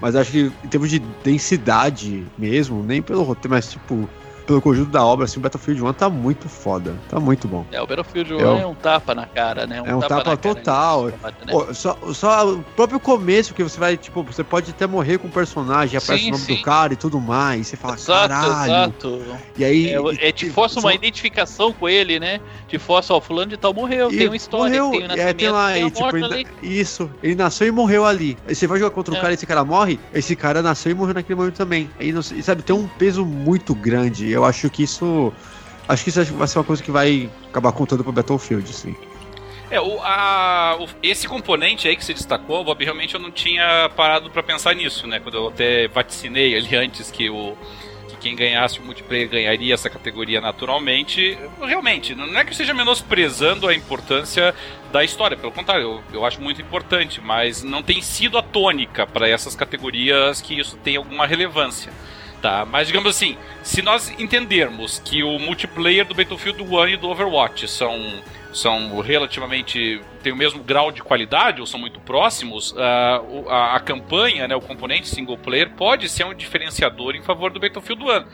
Mas 0.00 0.16
acho 0.16 0.30
que 0.32 0.50
em 0.64 0.68
termos 0.68 0.90
de 0.90 0.98
densidade 0.98 2.26
mesmo, 2.36 2.82
nem 2.82 3.00
pelo 3.02 3.22
roteiro, 3.22 3.50
mas 3.50 3.70
tipo, 3.70 4.08
pelo 4.46 4.60
conjunto 4.60 4.90
da 4.90 5.04
obra, 5.04 5.24
assim, 5.24 5.38
o 5.38 5.42
Battlefield 5.42 5.82
1 5.84 5.92
tá 5.92 6.08
muito 6.10 6.48
foda, 6.48 6.94
tá 7.08 7.18
muito 7.20 7.46
bom. 7.48 7.64
É, 7.72 7.80
o 7.80 7.86
Battlefield 7.86 8.34
1 8.34 8.38
Eu- 8.40 8.56
é 8.58 8.66
um 8.66 8.74
tapa 8.74 9.14
na 9.14 9.26
cara, 9.26 9.66
né? 9.66 9.82
É 9.84 9.94
um 9.94 10.00
tapa 10.00 10.22
cara, 10.24 10.36
total. 10.36 11.06
né? 11.06 11.12
Pô, 11.50 11.72
só, 11.74 11.96
só 12.12 12.48
o 12.52 12.62
próprio 12.76 12.98
começo 13.00 13.54
que 13.54 13.62
você 13.62 13.78
vai, 13.78 13.96
tipo, 13.96 14.22
você 14.22 14.42
pode 14.44 14.70
até 14.70 14.86
morrer 14.86 15.18
com 15.18 15.28
o 15.28 15.30
personagem, 15.30 15.96
aparece 15.96 16.24
Sim, 16.24 16.30
o 16.30 16.32
nome 16.32 16.44
sim. 16.44 16.56
do 16.56 16.62
cara 16.62 16.92
e 16.92 16.96
tudo 16.96 17.20
mais, 17.20 17.60
e 17.60 17.64
você 17.70 17.76
fala, 17.76 17.94
Exato, 17.94 18.28
caralho. 18.28 18.72
exato. 18.72 19.22
E 19.56 19.64
aí. 19.64 19.90
É, 19.92 20.28
é, 20.28 20.32
te 20.32 20.50
força 20.50 20.76
uma 20.80 20.90
só- 20.90 20.94
identificação 20.94 21.72
com 21.72 21.88
ele, 21.88 22.18
né? 22.18 22.40
Te 22.68 22.78
força, 22.78 23.14
ó, 23.14 23.20
fulano 23.20 23.50
de 23.50 23.56
tal 23.56 23.72
morreu, 23.72 24.10
E 24.12 24.16
tem 24.18 24.26
uma 24.28 24.36
história, 24.36 24.82
morreu, 24.82 24.90
tem 24.90 25.00
um 25.00 25.04
é, 25.04 25.08
nascimento, 25.08 25.36
tem 25.36 25.48
lá, 25.50 25.72
tem 25.72 25.86
e, 25.86 25.90
tipo, 25.90 26.16
ele-. 26.16 26.46
Isso, 26.62 27.10
ele 27.22 27.34
nasceu 27.34 27.66
e 27.66 27.70
morreu 27.70 28.04
ali. 28.04 28.36
Aí 28.46 28.54
você 28.54 28.66
vai 28.66 28.78
jogar 28.78 28.90
contra 28.90 29.14
um 29.14 29.16
É. 29.16 29.20
cara 29.20 29.32
e 29.32 29.34
esse 29.34 29.46
cara 29.46 29.64
morre, 29.64 29.98
esse 30.14 30.34
cara 30.36 30.62
nasceu 30.62 30.92
e 30.92 30.94
morreu 30.94 31.14
naquele 31.14 31.38
momento 31.38 31.56
também. 31.56 31.88
Aí, 32.00 32.12
não 32.12 32.22
sei- 32.22 32.42
sabe, 32.42 32.62
tem 32.62 32.74
um 32.74 32.86
peso 32.86 33.24
muito 33.24 33.74
grande. 33.74 34.31
Eu 34.32 34.44
acho 34.44 34.68
que 34.70 34.82
isso. 34.82 35.32
Acho 35.88 36.04
que 36.04 36.10
isso 36.10 36.24
vai 36.34 36.46
ser 36.46 36.58
uma 36.58 36.64
coisa 36.64 36.82
que 36.82 36.90
vai 36.90 37.28
acabar 37.50 37.72
contando 37.72 38.02
pro 38.04 38.12
Battlefield, 38.12 38.68
assim. 38.70 38.94
É, 39.70 39.80
o, 39.80 39.98
a- 40.02 40.76
o- 40.80 40.86
esse 41.02 41.26
componente 41.26 41.88
aí 41.88 41.96
que 41.96 42.04
você 42.04 42.12
destacou, 42.14 42.62
Bob, 42.62 42.84
realmente 42.84 43.14
eu 43.14 43.20
não 43.20 43.30
tinha 43.30 43.90
parado 43.96 44.30
pra 44.30 44.42
pensar 44.42 44.74
nisso, 44.74 45.06
né? 45.06 45.18
Quando 45.18 45.36
eu 45.36 45.48
até 45.48 45.88
vaticinei 45.88 46.54
ali 46.56 46.76
antes 46.76 47.10
que 47.10 47.28
o 47.30 47.56
que 48.08 48.16
quem 48.16 48.36
ganhasse 48.36 48.78
o 48.80 48.84
multiplayer 48.84 49.28
ganharia 49.30 49.72
essa 49.74 49.88
categoria 49.88 50.40
naturalmente. 50.42 51.36
Realmente, 51.60 52.14
não 52.14 52.26
é 52.38 52.42
que 52.44 52.50
eu 52.50 52.52
esteja 52.52 52.74
menosprezando 52.74 53.66
a 53.66 53.74
importância 53.74 54.54
da 54.92 55.02
história, 55.02 55.36
pelo 55.38 55.50
contrário, 55.52 55.82
eu, 55.84 56.02
eu 56.12 56.24
acho 56.26 56.40
muito 56.40 56.60
importante, 56.60 57.20
mas 57.20 57.62
não 57.62 57.82
tem 57.82 58.02
sido 58.02 58.36
a 58.36 58.42
tônica 58.42 59.06
para 59.06 59.26
essas 59.26 59.56
categorias 59.56 60.40
que 60.42 60.58
isso 60.60 60.76
tem 60.76 60.96
alguma 60.96 61.26
relevância. 61.26 61.90
Tá, 62.42 62.66
mas 62.66 62.88
digamos 62.88 63.08
assim, 63.08 63.38
se 63.62 63.82
nós 63.82 64.10
entendermos 64.18 64.98
que 64.98 65.22
o 65.22 65.38
multiplayer 65.38 66.04
do 66.04 66.12
Battlefield 66.12 66.60
1 66.60 66.88
e 66.88 66.96
do 66.96 67.08
Overwatch 67.08 67.68
são, 67.68 68.20
são 68.52 68.98
relativamente. 69.00 70.00
têm 70.24 70.32
o 70.32 70.36
mesmo 70.36 70.60
grau 70.62 70.90
de 70.90 71.00
qualidade 71.02 71.60
ou 71.60 71.66
são 71.68 71.78
muito 71.78 72.00
próximos, 72.00 72.74
ah, 72.76 73.20
o- 73.28 73.48
a, 73.48 73.76
a 73.76 73.80
campanha, 73.80 74.48
né, 74.48 74.56
o 74.56 74.60
componente 74.60 75.06
single 75.08 75.38
player, 75.38 75.70
pode 75.70 76.08
ser 76.08 76.24
um 76.24 76.34
diferenciador 76.34 77.14
em 77.14 77.22
favor 77.22 77.52
do 77.52 77.60
Battlefield 77.60 78.02
1. 78.02 78.24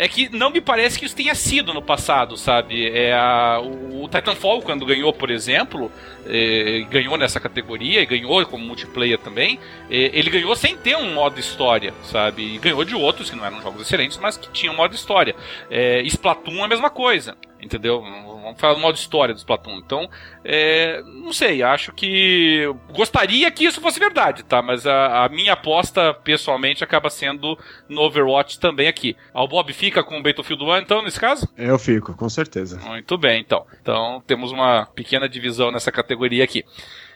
É 0.00 0.08
que 0.08 0.34
não 0.34 0.48
me 0.48 0.62
parece 0.62 0.98
que 0.98 1.04
isso 1.04 1.14
tenha 1.14 1.34
sido 1.34 1.74
no 1.74 1.82
passado, 1.82 2.34
sabe? 2.34 2.88
É 2.88 3.12
a, 3.12 3.60
o, 3.62 4.04
o 4.04 4.08
Titanfall, 4.08 4.62
quando 4.62 4.86
ganhou, 4.86 5.12
por 5.12 5.30
exemplo, 5.30 5.92
eh, 6.24 6.86
ganhou 6.88 7.18
nessa 7.18 7.38
categoria 7.38 8.00
e 8.00 8.06
ganhou 8.06 8.46
como 8.46 8.64
multiplayer 8.64 9.18
também, 9.18 9.60
eh, 9.90 10.10
ele 10.14 10.30
ganhou 10.30 10.56
sem 10.56 10.74
ter 10.74 10.96
um 10.96 11.12
modo 11.12 11.38
história, 11.38 11.92
sabe? 12.02 12.54
E 12.54 12.58
ganhou 12.58 12.82
de 12.82 12.94
outros 12.94 13.28
que 13.28 13.36
não 13.36 13.44
eram 13.44 13.60
jogos 13.60 13.82
excelentes, 13.82 14.16
mas 14.16 14.38
que 14.38 14.50
tinham 14.50 14.74
modo 14.74 14.94
história. 14.94 15.36
É, 15.70 16.00
Splatoon 16.04 16.62
é 16.62 16.64
a 16.64 16.68
mesma 16.68 16.88
coisa, 16.88 17.36
entendeu? 17.62 18.00
Vamos 18.02 18.60
falar 18.60 18.74
do 18.74 18.80
modo 18.80 18.96
história 18.96 19.34
do 19.34 19.38
Splatoon. 19.38 19.78
Então, 19.78 20.08
é, 20.44 21.02
não 21.02 21.32
sei, 21.32 21.62
acho 21.62 21.92
que. 21.92 22.64
Gostaria 22.92 23.50
que 23.50 23.64
isso 23.64 23.80
fosse 23.80 23.98
verdade, 23.98 24.42
tá? 24.42 24.62
Mas 24.62 24.86
a, 24.86 25.24
a 25.24 25.28
minha 25.28 25.52
aposta, 25.52 26.12
pessoalmente, 26.14 26.82
acaba 26.82 27.10
sendo 27.10 27.58
no 27.88 28.00
Overwatch 28.02 28.58
também 28.58 28.88
aqui. 28.88 29.16
Ah, 29.34 29.42
O 29.42 29.48
Bob 29.48 29.72
fica 29.72 30.02
com 30.02 30.18
o 30.18 30.22
Battlefield 30.22 30.64
1, 30.64 30.76
então, 30.78 31.02
nesse 31.02 31.20
caso? 31.20 31.48
Eu 31.56 31.78
fico, 31.78 32.14
com 32.14 32.28
certeza. 32.28 32.78
Muito 32.80 33.16
bem, 33.18 33.40
então. 33.40 33.66
Então 33.80 34.22
temos 34.26 34.52
uma 34.52 34.86
pequena 34.86 35.28
divisão 35.28 35.70
nessa 35.70 35.92
categoria 35.92 36.44
aqui. 36.44 36.64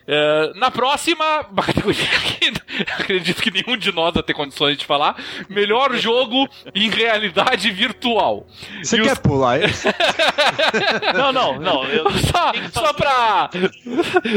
É, 0.06 0.52
na 0.56 0.70
próxima, 0.70 1.24
uma 1.51 1.62
categoria 1.62 2.05
que 2.06 2.52
acredito 3.01 3.40
que 3.43 3.51
nenhum 3.51 3.76
de 3.76 3.90
nós 3.90 4.12
vai 4.12 4.22
ter 4.22 4.35
condições 4.35 4.76
de 4.76 4.85
falar. 4.85 5.16
Melhor 5.48 5.94
jogo 5.97 6.47
em 6.74 6.90
realidade 6.90 7.70
virtual. 7.70 8.47
Você 8.82 8.97
E 8.98 9.02
quer 9.02 9.12
os- 9.12 9.18
pular 9.18 9.60
isso? 9.62 9.89
Não, 11.14 11.32
não, 11.32 11.59
não. 11.60 11.85
Eu, 11.85 12.05
Só, 12.24 12.52
só 12.72 12.93
pra. 12.93 13.51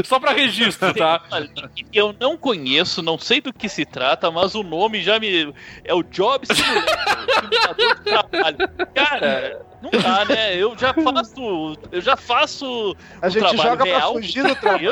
Só 0.05 0.19
pra 0.19 0.31
registro, 0.31 0.93
tá? 0.93 1.21
eu 1.93 2.15
não 2.19 2.37
conheço, 2.37 3.01
não 3.01 3.17
sei 3.17 3.41
do 3.41 3.51
que 3.51 3.67
se 3.67 3.85
trata, 3.85 4.29
mas 4.31 4.55
o 4.55 4.63
nome 4.63 5.01
já 5.01 5.19
me. 5.19 5.53
É 5.83 5.93
o 5.93 6.03
Job 6.03 6.45
Simulator, 6.45 6.97
simulador 7.49 7.95
de 7.95 8.03
trabalho. 8.03 8.57
Cara, 8.93 9.61
não 9.81 9.91
dá, 9.91 10.25
né? 10.25 10.55
Eu 10.55 10.75
já 10.77 10.93
faço. 10.93 11.77
Eu 11.91 12.01
já 12.01 12.15
faço. 12.17 12.95
A 13.21 13.27
o 13.27 13.29
gente 13.29 13.39
trabalho 13.39 13.69
joga 13.69 13.83
pra 13.85 13.97
real. 13.97 14.13
fugir 14.13 14.43
do 14.43 14.55
trabalho. 14.55 14.91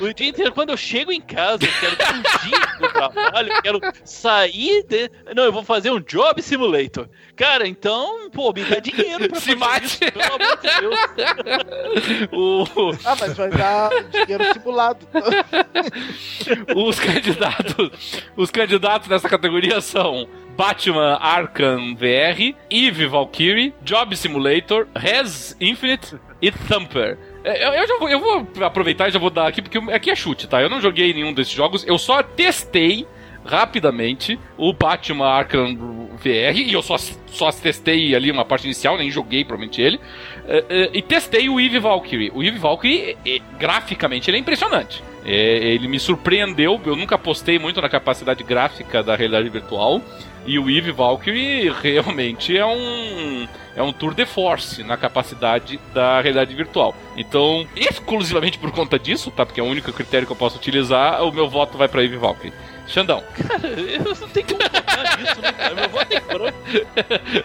Eu- 0.00 0.06
o 0.08 0.14
dia 0.14 0.28
inteiro, 0.28 0.52
quando 0.52 0.70
eu 0.70 0.76
chego 0.76 1.10
em 1.10 1.20
casa, 1.20 1.64
eu 1.64 1.96
quero 1.96 2.28
fugir 2.30 2.78
do 2.80 2.88
trabalho, 2.88 3.52
eu 3.52 3.62
quero 3.62 3.80
sair 4.04 4.84
de. 4.84 5.10
Não, 5.34 5.42
eu 5.44 5.52
vou 5.52 5.64
fazer 5.64 5.90
um 5.90 5.98
job 6.00 6.40
simulator. 6.40 7.08
Cara, 7.34 7.66
então, 7.66 8.30
pô, 8.30 8.52
me 8.52 8.64
dá 8.64 8.78
dinheiro 8.80 9.28
pra 9.28 9.40
Se 9.40 9.46
fazer 9.46 9.56
mate. 9.56 9.84
isso, 9.86 9.98
pelo 10.12 10.34
amor 10.34 10.58
de 10.58 10.80
Deus. 10.80 12.28
O, 12.32 12.64
Ah, 13.04 13.16
mas 13.18 13.36
vai 13.36 13.50
dar 13.50 13.90
dinheiro 14.10 14.52
simulado. 14.52 15.06
os 16.76 16.98
candidatos. 17.00 18.22
Os 18.36 18.50
candidatos 18.50 19.08
nessa 19.08 19.28
categoria 19.28 19.80
são 19.80 20.28
Batman 20.58 21.16
Arkham 21.20 21.94
VR, 21.94 22.52
Eve 22.68 23.06
Valkyrie, 23.06 23.72
Job 23.80 24.16
Simulator, 24.16 24.88
Res 24.92 25.56
Infinite 25.60 26.16
e 26.42 26.50
Thumper. 26.50 27.16
É, 27.44 27.64
Eu, 27.64 27.74
eu 27.74 27.86
já 27.86 27.96
vou, 27.96 28.08
eu 28.08 28.18
vou 28.18 28.64
aproveitar 28.64 29.06
e 29.08 29.12
já 29.12 29.20
vou 29.20 29.30
dar 29.30 29.46
aqui, 29.46 29.62
porque 29.62 29.78
aqui 29.92 30.10
é 30.10 30.16
chute, 30.16 30.48
tá? 30.48 30.60
Eu 30.60 30.68
não 30.68 30.80
joguei 30.80 31.14
nenhum 31.14 31.32
desses 31.32 31.52
jogos, 31.52 31.86
eu 31.86 31.96
só 31.96 32.24
testei 32.24 33.06
rapidamente 33.46 34.36
o 34.56 34.72
Batman 34.72 35.28
Arkham 35.28 35.76
VR, 36.16 36.56
e 36.56 36.72
eu 36.72 36.82
só, 36.82 36.96
só 36.98 37.52
testei 37.52 38.16
ali 38.16 38.28
uma 38.28 38.44
parte 38.44 38.64
inicial, 38.64 38.98
nem 38.98 39.12
joguei 39.12 39.44
provavelmente 39.44 39.80
ele, 39.80 39.96
uh, 39.96 40.00
uh, 40.00 40.90
e 40.92 41.00
testei 41.00 41.48
o 41.48 41.60
Eve 41.60 41.78
Valkyrie. 41.78 42.32
O 42.34 42.42
Eve 42.42 42.58
Valkyrie, 42.58 43.16
graficamente, 43.60 44.28
ele 44.28 44.38
é 44.38 44.40
impressionante. 44.40 45.04
É, 45.24 45.30
ele 45.30 45.86
me 45.88 46.00
surpreendeu, 46.00 46.80
eu 46.84 46.96
nunca 46.96 47.14
apostei 47.14 47.58
muito 47.58 47.80
na 47.80 47.88
capacidade 47.88 48.42
gráfica 48.42 49.02
da 49.02 49.14
realidade 49.14 49.48
virtual. 49.48 50.02
E 50.48 50.58
o 50.58 50.70
Eve 50.70 50.92
Valkyrie 50.92 51.68
realmente 51.68 52.56
é 52.56 52.64
um 52.64 53.46
é 53.76 53.82
um 53.82 53.92
tour 53.92 54.14
de 54.14 54.24
force 54.24 54.82
na 54.82 54.96
capacidade 54.96 55.78
da 55.92 56.22
realidade 56.22 56.54
virtual. 56.54 56.96
Então, 57.18 57.68
exclusivamente 57.76 58.58
por 58.58 58.72
conta 58.72 58.98
disso, 58.98 59.30
tá? 59.30 59.44
Porque 59.44 59.60
é 59.60 59.62
o 59.62 59.66
único 59.66 59.92
critério 59.92 60.26
que 60.26 60.32
eu 60.32 60.36
posso 60.36 60.56
utilizar, 60.56 61.22
o 61.22 61.30
meu 61.30 61.50
voto 61.50 61.76
vai 61.76 61.86
para 61.86 62.02
Eve 62.02 62.16
Valkyrie. 62.16 62.54
Xandão. 62.86 63.22
Cara, 63.46 63.68
eu 63.68 64.02
não 64.02 64.28
tenho 64.30 64.46
como 64.46 64.62
votar 64.62 65.18
nisso, 65.18 65.40
né, 65.42 65.52
cara? 65.52 65.74
Meu 65.74 65.88
voto 65.90 66.12
é 66.14 66.20
branco. 66.20 66.58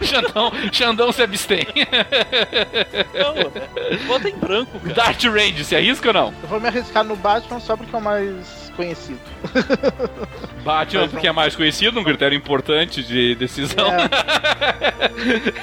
Xandão, 0.02 0.52
Xandão 0.72 1.12
se 1.12 1.22
abstém. 1.22 1.66
Não, 3.12 4.06
voto 4.06 4.28
em 4.28 4.36
branco, 4.36 4.80
cara. 4.80 4.94
Dart 4.94 5.24
Range, 5.24 5.62
se 5.62 5.76
arrisca 5.76 6.08
ou 6.08 6.14
não? 6.14 6.34
Eu 6.42 6.48
vou 6.48 6.58
me 6.58 6.68
arriscar 6.68 7.04
no 7.04 7.16
Batman 7.16 7.60
só 7.60 7.76
porque 7.76 7.94
é 7.94 7.98
o 7.98 8.02
mais 8.02 8.63
conhecido. 8.74 9.18
Batman 10.64 11.08
porque 11.08 11.26
é 11.26 11.32
mais 11.32 11.54
conhecido, 11.54 11.98
um 12.00 12.04
critério 12.04 12.36
importante 12.36 13.02
de 13.02 13.34
decisão. 13.34 13.86
É. 13.88 14.08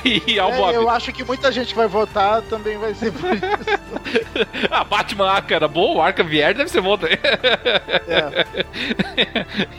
e 0.30 0.40
ao 0.40 0.52
É, 0.52 0.58
Bob. 0.58 0.76
eu 0.76 0.90
acho 0.90 1.12
que 1.12 1.24
muita 1.24 1.52
gente 1.52 1.74
vai 1.76 1.88
votar 1.88 2.42
também 2.44 2.78
vai 2.78 2.94
ser 2.94 3.12
por 3.12 3.34
isso. 3.34 3.42
Ah, 4.70 4.84
Batman 4.84 5.30
Arca 5.30 5.56
era 5.56 5.68
bom, 5.68 5.96
o 5.98 6.02
Arca 6.02 6.24
vier 6.24 6.54
deve 6.54 6.70
ser 6.70 6.82
bom 6.82 6.98
também. 6.98 7.18
É. 8.08 8.46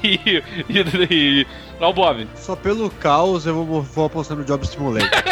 e, 0.02 0.42
e, 0.68 0.80
e 1.10 1.46
Bob. 1.90 2.28
Só 2.36 2.54
pelo 2.54 2.90
caos 2.90 3.46
eu 3.46 3.64
vou, 3.64 3.82
vou 3.82 4.04
apostar 4.04 4.36
no 4.36 4.44
Job 4.44 4.66
Simulator. 4.66 5.08
Não 5.10 5.22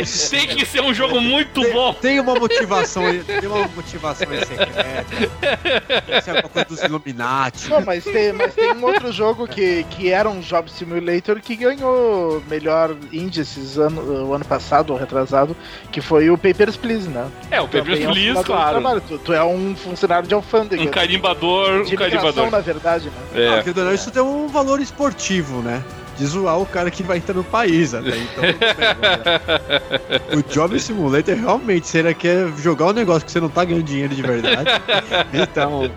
que 0.48 0.66
ser 0.66 0.82
um 0.82 0.94
jogo 0.94 1.20
muito 1.20 1.62
Tem- 1.62 1.74
bom. 1.74 1.94
Tem 1.94 2.20
uma 2.20 2.36
motivação 2.36 3.06
aí, 3.06 3.24
tem 3.24 3.48
uma 3.48 3.68
motivação 3.68 4.28
aí 4.30 4.40
secreta. 4.46 5.06
Deve 6.08 6.22
ser 6.22 6.30
alguma 6.32 6.50
coisa 6.50 6.68
dos 6.68 6.84
Illuminati. 6.84 7.68
Pô, 7.70 7.82
mas 7.82 8.04
tem, 8.04 8.34
mas 8.34 8.54
tem 8.54 8.74
um 8.74 8.84
outro 8.86 9.12
jogo 9.12 9.48
que, 9.48 9.84
que 9.92 10.12
era 10.12 10.30
um 10.30 10.40
Job 10.40 10.70
Simulator 10.70 11.40
que 11.42 11.56
ganhou 11.56 12.42
melhor 12.50 12.96
índices 13.12 13.78
ano, 13.78 14.28
o 14.28 14.34
ano 14.34 14.46
passado 14.46 14.92
ou 14.92 15.00
retrasado, 15.00 15.56
que 15.92 16.02
foi 16.02 16.30
o 16.30 16.38
Papers, 16.38 16.76
Please, 16.78 17.08
né? 17.08 17.28
É, 17.50 17.62
o 17.62 17.68
Papers, 17.68 18.02
é 18.02 18.08
um 18.08 18.12
Please, 18.12 18.44
claro. 18.44 19.02
Tu, 19.02 19.18
tu 19.20 19.34
é 19.34 19.44
um 19.44 19.76
funcionário 19.76 20.28
de 20.28 20.34
alfândega. 20.34 20.82
Um 20.84 20.88
carimbador, 20.88 21.84
de 21.84 21.96
um 21.96 21.98
carimbador. 21.98 22.52
na 22.52 22.60
verdade, 22.60 23.06
né? 23.34 23.60
Ah, 23.60 23.65
É. 23.66 23.74
porque 23.74 23.82
não, 23.82 23.94
isso 23.94 24.12
tem 24.12 24.22
um 24.22 24.48
valor 24.48 24.80
esportivo, 24.80 25.62
né? 25.62 25.84
De 26.18 26.26
zoar 26.26 26.60
o 26.60 26.66
cara 26.66 26.90
que 26.90 27.04
vai 27.04 27.18
entrar 27.18 27.34
no 27.34 27.44
país 27.44 27.94
até 27.94 28.18
então. 28.18 28.44
o 30.38 30.44
Job 30.54 30.80
Simulator 30.80 31.36
realmente, 31.36 31.88
você 31.88 31.98
ainda 31.98 32.14
quer 32.14 32.48
jogar 32.58 32.88
um 32.88 32.94
negócio 32.94 33.26
que 33.26 33.32
você 33.32 33.40
não 33.40 33.50
tá 33.50 33.66
ganhando 33.66 33.84
dinheiro 33.84 34.16
de 34.16 34.22
verdade. 34.22 34.70
Então, 35.34 35.92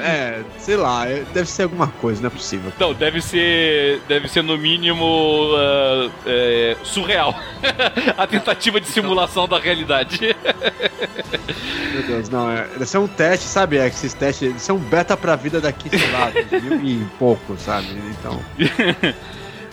é, 0.00 0.40
sei 0.58 0.76
lá, 0.76 1.06
é- 1.08 1.22
deve 1.32 1.48
ser 1.48 1.64
alguma 1.64 1.86
coisa, 1.86 2.20
não 2.20 2.26
é 2.28 2.30
possível. 2.30 2.72
Não, 2.78 2.92
deve 2.92 3.20
ser. 3.20 4.00
Deve 4.08 4.28
ser 4.28 4.42
no 4.42 4.58
mínimo 4.58 5.50
ah, 5.56 6.10
é, 6.26 6.76
surreal. 6.82 7.38
A 8.16 8.26
tentativa 8.26 8.80
de 8.80 8.86
simulação 8.88 9.46
da 9.46 9.58
realidade. 9.58 10.34
Meu 11.92 12.02
Deus, 12.02 12.28
não, 12.28 12.50
é, 12.50 12.66
deve 12.72 12.86
ser 12.86 12.98
um 12.98 13.06
teste, 13.06 13.46
sabe? 13.46 13.78
É, 13.78 13.86
esses 13.86 14.14
testes, 14.14 14.48
deve 14.48 14.60
ser 14.60 14.72
um 14.72 14.78
beta 14.78 15.16
pra 15.16 15.36
vida 15.36 15.60
daqui, 15.60 15.88
sei 15.90 16.10
lá, 16.10 16.32
mil 16.60 16.84
e 16.84 17.04
pouco, 17.18 17.56
sabe? 17.58 17.88
Então, 18.18 18.40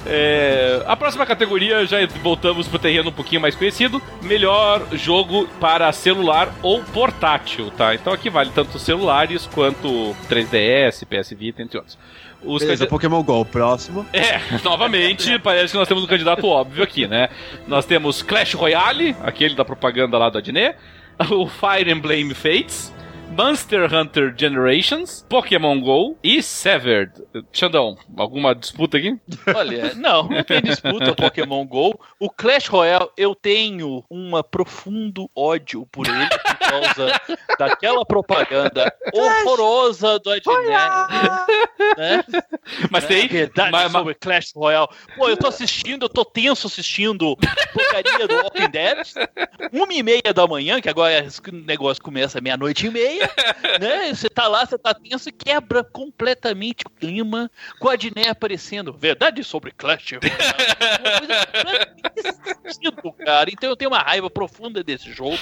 É, 0.05 0.81
a 0.87 0.95
próxima 0.95 1.25
categoria, 1.25 1.85
já 1.85 1.97
voltamos 2.23 2.67
pro 2.67 2.79
terreno 2.79 3.09
um 3.09 3.13
pouquinho 3.13 3.41
mais 3.41 3.55
conhecido. 3.55 4.01
Melhor 4.21 4.85
jogo 4.93 5.47
para 5.59 5.91
celular 5.91 6.53
ou 6.63 6.81
portátil, 6.83 7.69
tá? 7.71 7.93
Então 7.93 8.13
aqui 8.13 8.29
vale 8.29 8.49
tanto 8.53 8.79
celulares 8.79 9.45
quanto 9.53 10.15
3DS, 10.29 11.05
PS 11.05 11.33
Vita, 11.37 11.61
entre 11.61 11.77
outros. 11.77 11.97
Os 12.41 12.59
beleza, 12.61 12.85
candid- 12.85 12.89
Pokémon 12.89 13.21
GO, 13.21 13.43
próximo. 13.45 14.05
É, 14.13 14.39
novamente, 14.63 15.37
parece 15.39 15.73
que 15.73 15.77
nós 15.77 15.87
temos 15.87 16.03
um 16.03 16.07
candidato 16.07 16.47
óbvio 16.47 16.83
aqui, 16.83 17.05
né? 17.05 17.27
Nós 17.67 17.85
temos 17.85 18.21
Clash 18.21 18.53
Royale, 18.53 19.15
aquele 19.21 19.55
da 19.55 19.65
propaganda 19.65 20.17
lá 20.17 20.29
do 20.29 20.37
Adnet, 20.37 20.77
o 21.29 21.47
Fire 21.47 21.91
Emblem 21.91 22.33
Fates, 22.33 22.93
Monster 23.35 23.93
Hunter 23.93 24.33
Generations, 24.37 25.25
Pokémon 25.29 25.79
GO 25.79 26.17
e 26.21 26.41
Severed. 26.43 27.11
Xandão, 27.53 27.97
alguma 28.17 28.53
disputa 28.53 28.97
aqui? 28.97 29.17
Olha, 29.55 29.93
não, 29.95 30.23
não 30.27 30.43
tem 30.43 30.61
disputa 30.61 31.15
Pokémon 31.15 31.65
GO. 31.65 31.97
O 32.19 32.29
Clash 32.29 32.67
Royale, 32.67 33.07
eu 33.15 33.33
tenho 33.33 34.03
um 34.11 34.31
profundo 34.43 35.29
ódio 35.33 35.85
por 35.89 36.05
ele 36.07 36.27
por 36.27 36.57
causa 36.57 37.21
daquela 37.57 38.05
propaganda 38.05 38.93
horrorosa 39.13 40.19
do 40.19 40.31
Adnet. 40.31 40.85
Né? 41.97 42.23
Mas 42.91 43.03
É 43.05 43.07
tem. 43.07 43.27
verdade 43.27 43.71
mas- 43.71 43.83
mas- 43.83 43.91
sobre 43.93 44.13
Clash 44.15 44.51
Royale. 44.53 44.87
Pô, 45.15 45.29
eu 45.29 45.37
tô 45.37 45.47
assistindo, 45.47 46.03
eu 46.05 46.09
tô 46.09 46.25
tenso 46.25 46.67
assistindo 46.67 47.37
porcaria 47.73 48.27
do 48.27 48.35
Walking 48.35 48.69
Dead. 48.69 48.97
Uma 49.71 49.93
e 49.93 50.03
meia 50.03 50.33
da 50.33 50.45
manhã, 50.45 50.81
que 50.81 50.89
agora 50.89 51.19
esse 51.25 51.41
negócio 51.51 52.03
começa 52.03 52.41
meia-noite 52.41 52.87
e 52.87 52.89
meia, 52.91 53.18
né? 53.79 54.13
Você 54.13 54.29
tá 54.29 54.47
lá, 54.47 54.65
você 54.65 54.77
tá 54.77 54.93
tenso, 54.93 55.31
quebra 55.31 55.83
completamente 55.83 56.83
o 56.85 56.89
clima 56.89 57.49
com 57.79 57.89
a 57.89 57.95
Diné 57.95 58.29
aparecendo. 58.29 58.93
Verdade 58.93 59.43
sobre 59.43 59.71
Clash 59.71 60.13
sentido, 62.79 63.11
cara. 63.13 63.49
Então 63.51 63.69
eu 63.69 63.75
tenho 63.75 63.91
uma 63.91 63.99
raiva 63.99 64.29
profunda 64.29 64.83
desse 64.83 65.11
jogo, 65.11 65.37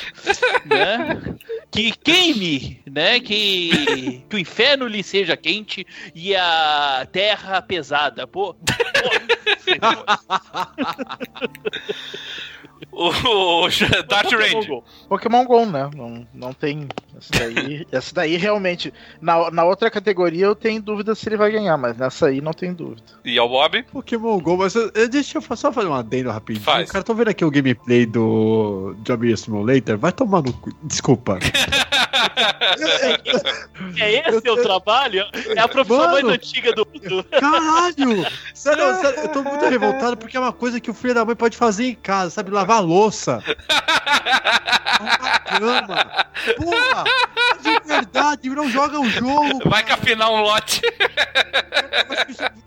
né? 0.66 1.38
Que 1.72 1.92
queime, 1.92 2.82
né? 2.86 3.20
Que, 3.20 4.24
que 4.30 4.36
o 4.36 4.40
inferno 4.40 4.88
lhe 4.88 5.04
seja 5.04 5.38
quente 5.38 5.86
e 6.14 6.36
a 6.36 7.08
terra 7.12 7.62
pesada. 7.62 8.26
Pô, 8.28 8.54
pô. 8.54 9.57
O, 12.92 13.12
Pokémon 13.12 14.40
Range. 14.40 14.68
Go. 14.68 14.84
Pokémon 15.10 15.46
GO, 15.46 15.66
né? 15.66 15.90
Não, 15.96 16.28
não 16.34 16.54
tem. 16.54 16.88
Essa 17.16 17.32
daí, 17.40 17.88
essa 17.92 18.16
daí 18.16 18.38
realmente. 18.38 18.94
Na, 19.22 19.52
na 19.52 19.64
outra 19.64 19.90
categoria 19.92 20.46
eu 20.46 20.56
tenho 20.56 20.82
dúvida 20.82 21.14
se 21.14 21.28
ele 21.30 21.38
vai 21.38 21.52
ganhar, 21.52 21.78
mas 21.78 21.98
nessa 21.98 22.28
aí 22.28 22.42
não 22.42 22.54
tem 22.54 22.74
dúvida. 22.74 23.02
E 23.26 23.38
ao 23.38 23.50
Bob? 23.50 23.84
Pokémon 23.84 24.40
GO, 24.40 24.58
mas 24.58 24.76
eu- 24.76 24.92
eu- 24.96 25.10
deixa 25.10 25.38
eu 25.38 25.56
só 25.56 25.72
fazer 25.72 25.88
um 25.88 25.94
adendo 25.94 26.30
rapidinho. 26.32 26.64
Faz. 26.66 26.92
Cara, 26.92 27.04
tô 27.04 27.14
vendo 27.14 27.30
aqui 27.30 27.46
o 27.46 27.52
gameplay 27.52 28.06
do 28.06 28.96
Job 29.04 29.36
Simulator. 29.38 29.98
Vai 29.98 30.12
tomar 30.12 30.42
no 30.42 30.54
cu. 30.54 30.72
Desculpa. 30.84 31.38
É 34.00 34.30
esse 34.30 34.50
o 34.50 34.58
trabalho? 34.62 35.26
É 35.56 35.60
a 35.60 35.68
profissão 35.68 35.98
mais 36.06 36.22
Mano. 36.24 36.30
antiga 36.36 36.74
do 36.74 36.86
mundo. 36.86 37.24
Caralho! 37.24 38.26
Sério, 38.54 38.96
sério, 38.96 39.20
eu 39.22 39.28
tô 39.30 39.44
muito 39.44 39.57
revoltado 39.66 40.18
porque 40.18 40.38
é 40.38 40.40
uma 40.40 40.54
coisa 40.54 40.80
que 40.80 40.92
o 40.92 40.94
filho 40.94 41.14
da 41.14 41.26
mãe 41.26 41.36
pode 41.36 41.58
fazer 41.58 41.86
em 41.86 41.96
casa, 41.96 42.32
sabe? 42.32 42.52
Lavar 42.52 42.78
a 42.78 42.82
louça. 42.82 43.44
A 45.00 45.40
cama. 45.40 46.26
Porra! 46.58 47.04
De 47.62 47.88
verdade, 47.88 48.50
não 48.50 48.70
joga 48.70 49.00
o 49.00 49.08
jogo. 49.10 49.70
Vai 49.70 49.84
capinar 49.84 50.32
um 50.32 50.42
lote. 50.42 50.82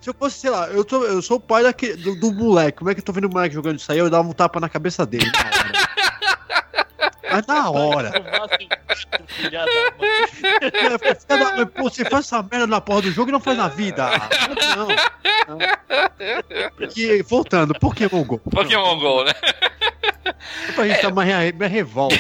Se 0.01 0.09
eu 0.09 0.15
fosse, 0.15 0.39
sei 0.39 0.51
lá, 0.51 0.69
eu, 0.69 0.85
tô, 0.85 1.05
eu 1.05 1.21
sou 1.21 1.39
o 1.39 1.41
pai 1.41 1.63
daquele, 1.63 1.97
do, 1.97 2.15
do 2.15 2.33
moleque. 2.33 2.79
Como 2.79 2.91
é 2.91 2.95
que 2.95 3.01
eu 3.01 3.05
tô 3.05 3.13
vendo 3.13 3.27
o 3.27 3.31
moleque 3.31 3.55
jogando 3.55 3.79
isso 3.79 3.91
aí? 3.91 3.99
Eu 3.99 4.09
dava 4.09 4.29
um 4.29 4.33
tapa 4.33 4.61
na 4.61 4.69
cabeça 4.69 5.05
dele. 5.05 5.31
Na 5.33 5.41
hora. 5.41 5.90
Mas 7.31 7.47
na 7.47 7.71
hora. 7.71 8.13
Filha 9.29 9.65
da 9.65 9.97
mãe. 9.99 10.11
É, 10.61 11.37
da 11.37 11.57
mãe, 11.57 11.67
pô, 11.67 11.85
você 11.85 12.05
faz 12.05 12.27
essa 12.27 12.43
merda 12.43 12.67
na 12.67 12.81
porra 12.81 13.03
do 13.03 13.11
jogo 13.11 13.31
e 13.31 13.33
não 13.33 13.41
faz 13.41 13.57
na 13.57 13.69
vida. 13.69 14.11
Não. 14.77 14.89
não. 15.57 15.59
E, 16.97 17.23
voltando, 17.23 17.75
Pokémon 17.79 18.25
GO. 18.25 18.39
Pokémon 18.39 18.99
GO, 18.99 19.25
né? 19.25 19.33
Pra 20.75 20.87
gente 20.89 21.03
dar 21.03 21.09
uma 21.13 21.25
minha 21.25 21.69
revolta. 21.69 22.17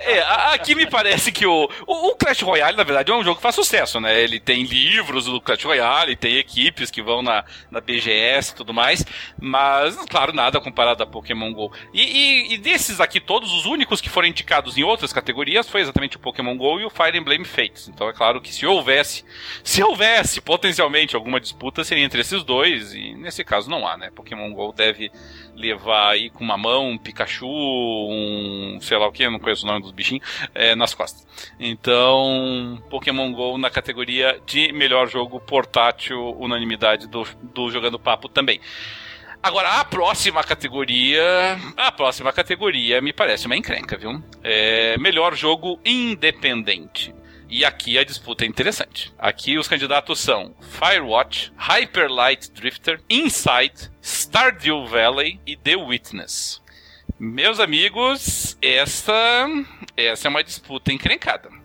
É, 0.00 0.20
aqui 0.52 0.74
me 0.74 0.86
parece 0.86 1.30
que 1.30 1.46
o, 1.46 1.68
o, 1.86 2.08
o 2.08 2.16
Clash 2.16 2.42
Royale, 2.42 2.76
na 2.76 2.82
verdade, 2.82 3.10
é 3.10 3.14
um 3.14 3.22
jogo 3.22 3.36
que 3.36 3.42
faz 3.42 3.54
sucesso, 3.54 4.00
né? 4.00 4.20
Ele 4.20 4.40
tem 4.40 4.62
livros 4.64 5.26
do 5.26 5.40
Clash 5.40 5.62
Royale, 5.64 6.16
tem 6.16 6.36
equipes 6.36 6.90
que 6.90 7.02
vão 7.02 7.22
na, 7.22 7.44
na 7.70 7.80
BGS 7.80 8.52
e 8.52 8.54
tudo 8.56 8.74
mais, 8.74 9.04
mas, 9.40 9.94
claro, 10.06 10.32
nada 10.32 10.60
comparado 10.60 11.02
a 11.02 11.06
Pokémon 11.06 11.52
GO. 11.52 11.72
E, 11.92 12.02
e- 12.02 12.54
e 12.54 12.58
desses 12.58 13.00
aqui, 13.00 13.20
todos 13.20 13.52
os 13.52 13.66
únicos 13.66 14.00
que 14.00 14.08
foram 14.08 14.26
indicados 14.28 14.76
em 14.76 14.82
outras 14.82 15.12
categorias 15.12 15.68
foi 15.68 15.80
exatamente 15.82 16.16
o 16.16 16.20
Pokémon 16.20 16.56
GO 16.56 16.80
e 16.80 16.84
o 16.84 16.90
Fire 16.90 17.16
Emblem 17.16 17.44
Fates. 17.44 17.88
Então 17.88 18.08
é 18.08 18.12
claro 18.12 18.40
que 18.40 18.52
se 18.52 18.66
houvesse, 18.66 19.24
se 19.62 19.82
houvesse 19.82 20.40
potencialmente 20.40 21.14
alguma 21.14 21.38
disputa, 21.40 21.84
seria 21.84 22.04
entre 22.04 22.20
esses 22.20 22.42
dois, 22.42 22.92
e 22.94 23.14
nesse 23.14 23.44
caso 23.44 23.70
não 23.70 23.86
há, 23.86 23.96
né? 23.96 24.10
Pokémon 24.14 24.52
GO 24.52 24.72
deve 24.72 25.10
levar 25.58 26.12
aí 26.12 26.30
com 26.30 26.44
uma 26.44 26.56
mão 26.56 26.90
um 26.90 26.98
Pikachu, 26.98 27.46
um 27.46 28.78
sei 28.80 28.96
lá 28.96 29.06
o 29.06 29.12
que, 29.12 29.28
não 29.28 29.38
conheço 29.38 29.64
o 29.64 29.68
nome 29.68 29.82
dos 29.82 29.90
bichinhos, 29.90 30.26
é, 30.54 30.74
nas 30.74 30.94
costas. 30.94 31.26
Então, 31.58 32.82
Pokémon 32.88 33.32
GO 33.32 33.58
na 33.58 33.68
categoria 33.68 34.40
de 34.46 34.72
melhor 34.72 35.08
jogo 35.08 35.40
portátil, 35.40 36.36
unanimidade 36.38 37.08
do, 37.08 37.26
do 37.42 37.70
Jogando 37.70 37.98
Papo 37.98 38.28
também. 38.28 38.60
Agora, 39.42 39.80
a 39.80 39.84
próxima 39.84 40.42
categoria. 40.42 41.22
A 41.76 41.92
próxima 41.92 42.32
categoria 42.32 43.00
me 43.00 43.12
parece 43.12 43.46
uma 43.46 43.56
encrenca, 43.56 43.96
viu? 43.96 44.22
É 44.42 44.98
melhor 44.98 45.34
jogo 45.34 45.78
independente. 45.84 47.14
E 47.48 47.64
aqui 47.64 47.98
a 47.98 48.04
disputa 48.04 48.44
é 48.44 48.46
interessante. 48.46 49.12
Aqui 49.18 49.56
os 49.56 49.66
candidatos 49.66 50.20
são 50.20 50.54
Firewatch, 50.60 51.50
Hyper 51.56 52.10
Light 52.10 52.50
Drifter, 52.52 53.00
Inside, 53.08 53.90
Stardew 54.02 54.86
Valley 54.86 55.40
e 55.46 55.56
The 55.56 55.76
Witness. 55.76 56.60
Meus 57.18 57.58
amigos, 57.58 58.56
essa, 58.60 59.46
essa 59.96 60.28
é 60.28 60.30
uma 60.30 60.44
disputa 60.44 60.92
encrencada. 60.92 61.57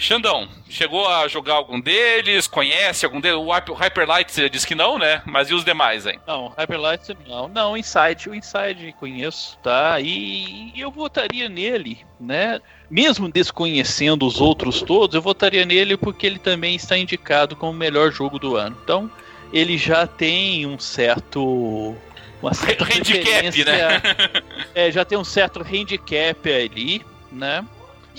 Xandão, 0.00 0.48
chegou 0.66 1.06
a 1.06 1.28
jogar 1.28 1.54
algum 1.54 1.78
deles? 1.78 2.46
Conhece 2.46 3.04
algum 3.04 3.20
deles? 3.20 3.36
O 3.36 3.74
Hyperlight 3.74 4.32
você 4.32 4.48
disse 4.48 4.66
que 4.66 4.74
não, 4.74 4.98
né? 4.98 5.20
Mas 5.26 5.50
e 5.50 5.54
os 5.54 5.62
demais, 5.62 6.06
hein? 6.06 6.18
Não, 6.26 6.48
Hyperlight 6.56 7.14
não. 7.28 7.48
Não, 7.48 7.76
Inside, 7.76 8.30
o 8.30 8.34
Inside 8.34 8.94
conheço, 8.98 9.58
tá? 9.62 10.00
E 10.00 10.72
eu 10.74 10.90
votaria 10.90 11.50
nele, 11.50 11.98
né? 12.18 12.60
Mesmo 12.90 13.30
desconhecendo 13.30 14.26
os 14.26 14.40
outros 14.40 14.80
todos, 14.80 15.14
eu 15.14 15.20
votaria 15.20 15.66
nele 15.66 15.98
porque 15.98 16.26
ele 16.26 16.38
também 16.38 16.74
está 16.76 16.96
indicado 16.96 17.54
como 17.54 17.72
o 17.72 17.74
melhor 17.74 18.10
jogo 18.10 18.38
do 18.38 18.56
ano. 18.56 18.78
Então, 18.82 19.10
ele 19.52 19.76
já 19.76 20.06
tem 20.06 20.66
um 20.66 20.78
certo 20.78 21.94
uma 22.42 22.54
certa 22.54 22.84
handicap, 22.84 23.64
né? 23.64 24.00
é, 24.74 24.90
já 24.90 25.04
tem 25.04 25.18
um 25.18 25.24
certo 25.24 25.60
handicap 25.60 26.50
ali, 26.50 27.04
né? 27.30 27.62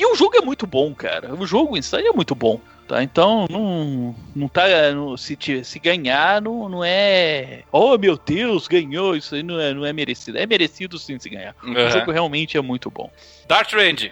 E 0.02 0.06
o 0.08 0.16
jogo 0.16 0.36
é 0.36 0.42
muito 0.42 0.66
bom, 0.66 0.96
cara. 0.96 1.36
O 1.36 1.46
jogo 1.46 1.80
si 1.80 1.96
é 1.96 2.12
muito 2.12 2.34
bom. 2.34 2.60
Tá? 2.88 3.04
Então, 3.04 3.46
não, 3.48 4.16
não 4.36 4.48
tá. 4.48 4.64
Não, 4.92 5.16
se, 5.16 5.38
se 5.64 5.78
ganhar, 5.78 6.42
não, 6.42 6.68
não 6.68 6.84
é. 6.84 7.62
Oh 7.72 7.96
meu 8.00 8.18
Deus, 8.18 8.68
ganhou! 8.68 9.16
Isso 9.16 9.36
aí 9.36 9.44
não 9.44 9.60
é, 9.60 9.76
não 9.76 9.86
é 9.86 9.94
merecido. 9.94 10.40
É 10.40 10.48
merecido 10.48 10.98
sim 10.98 11.20
se 11.20 11.30
ganhar. 11.30 11.56
Uhum. 11.62 11.74
O 11.74 11.90
jogo 11.92 12.12
realmente 12.12 12.58
é 12.58 12.62
muito 12.62 12.90
bom. 12.90 13.12
Dark 13.48 13.72
Range. 13.72 14.12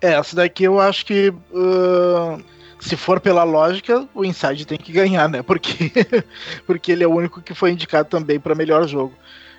É, 0.00 0.12
essa 0.12 0.36
daqui 0.36 0.62
eu 0.62 0.78
acho 0.78 1.04
que. 1.04 1.30
Uh, 1.50 2.40
se 2.78 2.96
for 2.96 3.18
pela 3.18 3.42
lógica, 3.42 4.08
o 4.14 4.24
Inside 4.24 4.64
tem 4.64 4.78
que 4.78 4.92
ganhar, 4.92 5.28
né? 5.28 5.42
Porque, 5.42 5.90
porque 6.64 6.92
ele 6.92 7.02
é 7.02 7.08
o 7.08 7.12
único 7.16 7.42
que 7.42 7.52
foi 7.52 7.72
indicado 7.72 8.08
também 8.08 8.38
para 8.38 8.54
melhor 8.54 8.86
jogo. 8.86 9.12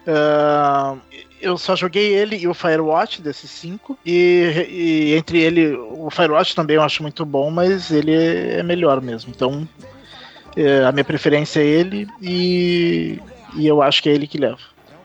Uh, 0.07 0.97
eu 1.41 1.57
só 1.57 1.75
joguei 1.75 2.13
ele 2.13 2.37
e 2.37 2.47
o 2.47 2.53
Firewatch 2.53 3.21
desses 3.21 3.49
cinco. 3.49 3.97
E, 4.05 4.67
e, 4.69 5.15
entre 5.15 5.39
ele, 5.39 5.75
o 5.75 6.09
Firewatch 6.09 6.55
também 6.55 6.75
eu 6.75 6.83
acho 6.83 7.01
muito 7.01 7.25
bom, 7.25 7.49
mas 7.49 7.91
ele 7.91 8.13
é 8.13 8.63
melhor 8.63 9.01
mesmo. 9.01 9.31
Então, 9.35 9.67
é, 10.55 10.83
a 10.83 10.91
minha 10.91 11.03
preferência 11.03 11.59
é 11.59 11.65
ele 11.65 12.07
e, 12.21 13.19
e 13.55 13.67
eu 13.67 13.81
acho 13.81 14.01
que 14.01 14.09
é 14.09 14.13
ele 14.13 14.27
que 14.27 14.37
leva 14.37 14.59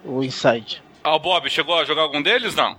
o 0.05 0.23
Inside. 0.23 0.83
Ah, 1.03 1.15
o 1.15 1.19
Bob, 1.19 1.49
chegou 1.49 1.79
a 1.79 1.85
jogar 1.85 2.03
algum 2.03 2.23
deles? 2.23 2.55
Não. 2.55 2.77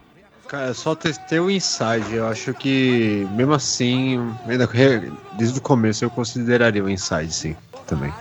Cara, 0.48 0.74
só 0.74 0.96
testei 0.96 1.40
o 1.40 1.52
Inside. 1.52 2.14
Eu 2.14 2.28
acho 2.28 2.54
que, 2.54 3.28
mesmo 3.32 3.54
assim, 3.54 4.34
desde 5.34 5.60
o 5.60 5.62
começo 5.62 6.06
eu 6.06 6.10
consideraria 6.10 6.84
o 6.84 6.90
Inside, 6.90 7.34
sim, 7.34 7.56
também. 7.86 8.14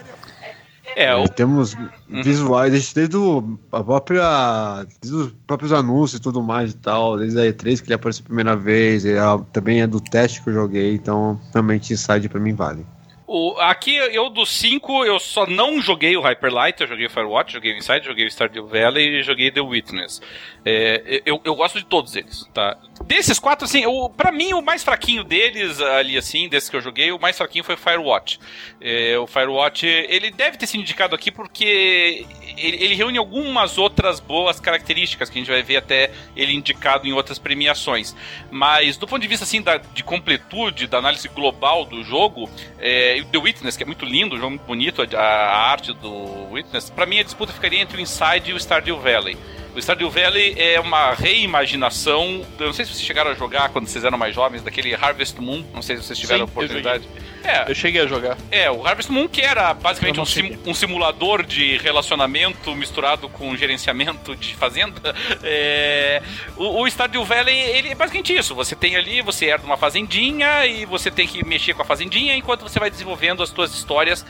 É, 0.97 1.15
o... 1.15 1.29
Temos 1.29 1.75
uhum. 1.75 2.23
visuais 2.23 2.73
desde, 2.73 2.95
desde 2.95 3.19
o, 3.19 3.59
a 3.71 3.85
própria, 3.85 4.87
desde 5.03 5.15
os 5.15 5.33
próprios 5.47 5.71
anúncios 5.71 6.19
e 6.19 6.23
tudo 6.23 6.43
mais 6.43 6.73
e 6.73 6.77
tal, 6.79 7.19
desde 7.19 7.39
a 7.39 7.43
E3 7.43 7.83
que 7.83 7.89
ele 7.89 7.95
apareceu 7.95 8.23
a 8.23 8.27
primeira 8.27 8.57
vez, 8.57 9.05
é, 9.05 9.19
também 9.53 9.83
é 9.83 9.87
do 9.87 10.01
teste 10.01 10.43
que 10.43 10.49
eu 10.49 10.55
joguei, 10.55 10.95
então 10.95 11.39
realmente 11.53 11.93
Inside 11.93 12.31
pra 12.31 12.41
mim 12.41 12.55
vale. 12.55 12.87
O, 13.29 13.57
aqui, 13.59 13.97
eu 13.97 14.31
dos 14.31 14.49
cinco, 14.51 15.05
eu 15.05 15.19
só 15.19 15.47
não 15.47 15.81
joguei 15.81 16.17
o 16.17 16.21
Hyper 16.21 16.53
Light, 16.53 16.81
eu 16.81 16.87
joguei 16.87 17.09
Firewatch, 17.09 17.53
joguei 17.55 17.73
o 17.73 17.77
Inside, 17.77 18.07
joguei 18.07 18.25
o 18.25 18.31
Stardew 18.31 18.69
Valley 18.69 19.19
e 19.19 19.23
joguei 19.23 19.51
The 19.51 19.61
Witness. 19.61 20.23
É, 20.65 21.23
eu, 21.27 21.41
eu 21.45 21.55
gosto 21.57 21.79
de 21.79 21.87
todos 21.87 22.15
eles, 22.15 22.49
tá? 22.55 22.77
Desses 23.05 23.39
quatro, 23.39 23.65
assim, 23.65 23.85
o, 23.85 24.09
pra 24.09 24.31
mim 24.31 24.53
o 24.53 24.63
mais 24.63 24.85
fraquinho 24.85 25.25
deles, 25.25 25.81
ali 25.81 26.17
assim, 26.17 26.49
desses 26.49 26.71
que 26.71 26.77
eu 26.77 26.81
joguei, 26.81 27.11
o 27.11 27.19
mais 27.19 27.37
fraquinho 27.37 27.65
foi 27.65 27.75
o 27.75 27.79
Firewatch. 27.79 28.39
É, 28.81 29.19
o 29.19 29.27
Firewatch, 29.27 29.87
ele 29.87 30.31
deve 30.31 30.57
ter 30.57 30.67
sido 30.69 30.81
indicado 30.81 31.15
aqui 31.15 31.33
porque 31.33 32.27
ele, 32.57 32.83
ele, 32.83 32.95
reúne 32.95 33.19
algumas 33.19 33.77
outras 33.77 34.19
boas 34.21 34.61
características 34.61 35.29
que 35.29 35.39
a 35.39 35.41
gente 35.41 35.51
vai 35.51 35.63
ver 35.63 35.77
até 35.77 36.11
ele 36.37 36.55
indicado 36.55 37.07
em 37.07 37.13
outras 37.13 37.39
premiações. 37.39 38.15
Mas 38.51 38.97
do 38.97 39.07
ponto 39.07 39.21
de 39.21 39.29
vista, 39.29 39.45
assim, 39.45 39.61
da, 39.61 39.77
de 39.77 40.03
completude, 40.03 40.87
da 40.87 40.99
análise 40.99 41.29
global 41.29 41.85
do 41.85 42.03
jogo, 42.03 42.49
é, 42.79 43.16
o 43.23 43.25
The 43.27 43.39
Witness, 43.39 43.77
que 43.77 43.83
é 43.83 43.87
muito 43.87 44.05
lindo, 44.05 44.37
um 44.37 44.39
jogo 44.39 44.51
muito 44.51 44.67
bonito, 44.67 45.03
a, 45.03 45.21
a 45.21 45.71
arte 45.71 45.93
do 45.93 46.51
Witness, 46.51 46.91
para 46.91 47.07
mim 47.07 47.19
a 47.19 47.23
disputa 47.23 47.53
ficaria 47.53 47.81
entre 47.81 47.97
o 47.97 48.01
Inside 48.01 48.51
e 48.51 48.55
o 48.55 48.57
Stardew 48.57 48.99
Valley. 48.99 49.37
O 49.77 49.79
Stardew 49.79 50.09
Valley 50.09 50.55
é 50.57 50.81
uma 50.81 51.13
reimaginação. 51.13 52.43
Eu 52.59 52.67
não 52.69 52.73
sei 52.73 52.87
se 52.87 52.93
vocês 52.93 53.05
chegaram 53.05 53.31
a 53.31 53.35
jogar 53.35 53.69
quando 53.69 53.87
vocês 53.87 54.05
eram 54.07 54.17
mais 54.17 54.35
jovens, 54.35 54.63
daquele 54.63 54.95
Harvest 54.95 55.39
Moon. 55.39 55.63
Não 55.75 55.83
sei 55.83 55.97
se 55.97 56.03
vocês 56.03 56.19
tiveram 56.19 56.47
Sim, 56.47 56.53
oportunidade. 56.53 57.07
Eu 57.45 57.51
é, 57.51 57.71
eu 57.71 57.75
cheguei 57.75 58.01
a 58.01 58.07
jogar. 58.07 58.39
É, 58.51 58.71
o 58.71 58.87
Harvest 58.87 59.13
Moon, 59.13 59.29
que 59.29 59.43
era 59.43 59.75
basicamente 59.75 60.19
um, 60.19 60.25
sim, 60.25 60.59
um, 60.65 60.73
simulador 60.73 61.43
de 61.43 61.77
relacionamento 61.77 62.75
misturado 62.75 63.29
com 63.29 63.55
gerenciamento 63.55 64.35
de 64.35 64.55
fazenda. 64.55 65.15
É, 65.49 66.23
o, 66.57 66.83
o 66.83 66.87
Stardew 66.89 67.25
Valley, 67.25 67.57
ele 67.57 67.91
é 67.91 67.95
basicamente 67.95 68.35
isso. 68.35 68.55
Você 68.55 68.75
tem 68.75 68.97
ali, 68.97 69.21
você 69.21 69.47
herda 69.47 69.65
uma 69.65 69.77
fazendinha 69.77 70.67
e 70.67 70.85
você 70.87 71.11
tem 71.11 71.27
que 71.27 71.45
mexer 71.45 71.75
com 71.75 71.83
a 71.83 71.85
fazendinha 71.85 72.35
enquanto 72.35 72.63
você 72.63 72.81
vai 72.81 72.91
desenvolvendo 72.91 73.43
as 73.43 73.51
suas 73.51 73.73
histórias 73.75 74.25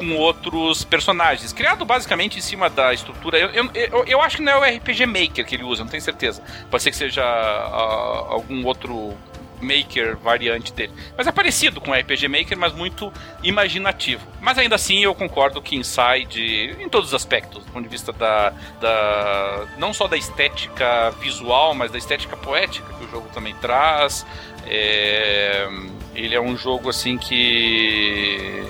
com 0.00 0.16
outros 0.16 0.82
personagens. 0.82 1.52
Criado 1.52 1.84
basicamente 1.84 2.38
em 2.38 2.40
cima 2.40 2.70
da 2.70 2.94
estrutura. 2.94 3.38
Eu, 3.38 3.50
eu, 3.50 3.70
eu, 3.74 4.04
eu, 4.06 4.22
acho 4.22 4.38
que 4.38 4.42
não 4.42 4.64
é 4.64 4.74
o 4.74 4.76
RPG 4.76 5.04
Maker 5.04 5.44
que 5.44 5.54
ele 5.54 5.64
usa, 5.64 5.84
não 5.84 5.90
tenho 5.90 6.02
certeza. 6.02 6.42
Pode 6.70 6.82
ser 6.82 6.90
que 6.90 6.96
seja 6.96 7.22
uh, 7.22 8.32
algum 8.32 8.64
outro 8.64 9.14
Maker 9.60 10.16
variante 10.16 10.72
dele. 10.72 10.92
Mas 11.16 11.26
é 11.26 11.32
parecido 11.32 11.82
com 11.82 11.90
o 11.90 11.94
RPG 11.94 12.28
Maker, 12.28 12.56
mas 12.56 12.72
muito 12.72 13.12
imaginativo. 13.42 14.26
Mas 14.40 14.56
ainda 14.56 14.74
assim 14.74 15.04
eu 15.04 15.14
concordo 15.14 15.60
que 15.60 15.76
Inside, 15.76 16.76
em 16.80 16.88
todos 16.88 17.08
os 17.08 17.14
aspectos, 17.14 17.62
do 17.64 17.70
ponto 17.70 17.82
de 17.82 17.90
vista 17.90 18.10
da, 18.10 18.54
da. 18.80 19.66
não 19.76 19.92
só 19.92 20.08
da 20.08 20.16
estética 20.16 21.10
visual, 21.20 21.74
mas 21.74 21.92
da 21.92 21.98
estética 21.98 22.38
poética 22.38 22.90
que 22.94 23.04
o 23.04 23.10
jogo 23.10 23.28
também 23.34 23.54
traz. 23.56 24.26
É, 24.66 25.68
ele 26.14 26.34
é 26.34 26.40
um 26.40 26.56
jogo 26.56 26.88
assim 26.88 27.18
que. 27.18 28.64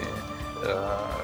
Uh, 0.63 1.21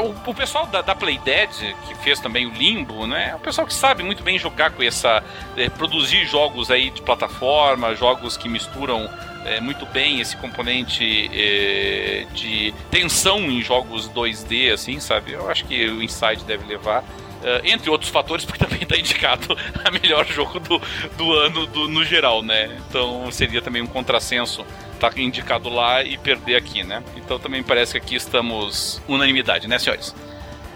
o, 0.00 0.30
o 0.30 0.34
pessoal 0.34 0.66
da, 0.66 0.80
da 0.82 0.94
Playdead, 0.94 1.76
que 1.86 1.94
fez 1.96 2.20
também 2.20 2.46
o 2.46 2.50
Limbo, 2.50 3.06
né? 3.06 3.30
É 3.30 3.34
o 3.34 3.40
pessoal 3.40 3.66
que 3.66 3.74
sabe 3.74 4.02
muito 4.02 4.22
bem 4.22 4.38
jogar 4.38 4.70
com 4.70 4.82
essa. 4.82 5.22
É, 5.56 5.68
produzir 5.68 6.24
jogos 6.26 6.70
aí 6.70 6.90
de 6.90 7.02
plataforma, 7.02 7.94
jogos 7.94 8.36
que 8.36 8.48
misturam 8.48 9.08
é, 9.44 9.60
muito 9.60 9.86
bem 9.86 10.20
esse 10.20 10.36
componente 10.36 11.30
é, 11.32 12.26
de 12.32 12.74
tensão 12.90 13.40
em 13.40 13.62
jogos 13.62 14.08
2D, 14.08 14.72
assim, 14.72 15.00
sabe? 15.00 15.32
Eu 15.32 15.50
acho 15.50 15.64
que 15.64 15.86
o 15.86 16.02
Inside 16.02 16.44
deve 16.44 16.66
levar. 16.66 17.04
Uh, 17.40 17.64
entre 17.64 17.88
outros 17.88 18.10
fatores, 18.10 18.44
porque 18.44 18.58
também 18.64 18.82
está 18.82 18.96
indicado 18.96 19.56
a 19.82 19.90
melhor 19.90 20.26
jogo 20.26 20.60
do, 20.60 20.80
do 21.16 21.32
ano 21.32 21.66
do, 21.66 21.88
no 21.88 22.04
geral, 22.04 22.42
né? 22.42 22.78
Então 22.86 23.30
seria 23.30 23.62
também 23.62 23.80
um 23.80 23.86
contrassenso 23.86 24.64
estar 24.92 25.10
tá 25.10 25.20
indicado 25.20 25.70
lá 25.70 26.02
e 26.02 26.18
perder 26.18 26.56
aqui, 26.56 26.82
né? 26.82 27.02
Então 27.16 27.38
também 27.38 27.62
parece 27.62 27.92
que 27.92 27.98
aqui 27.98 28.14
estamos 28.14 29.00
unanimidade, 29.08 29.66
né, 29.66 29.78
senhores? 29.78 30.14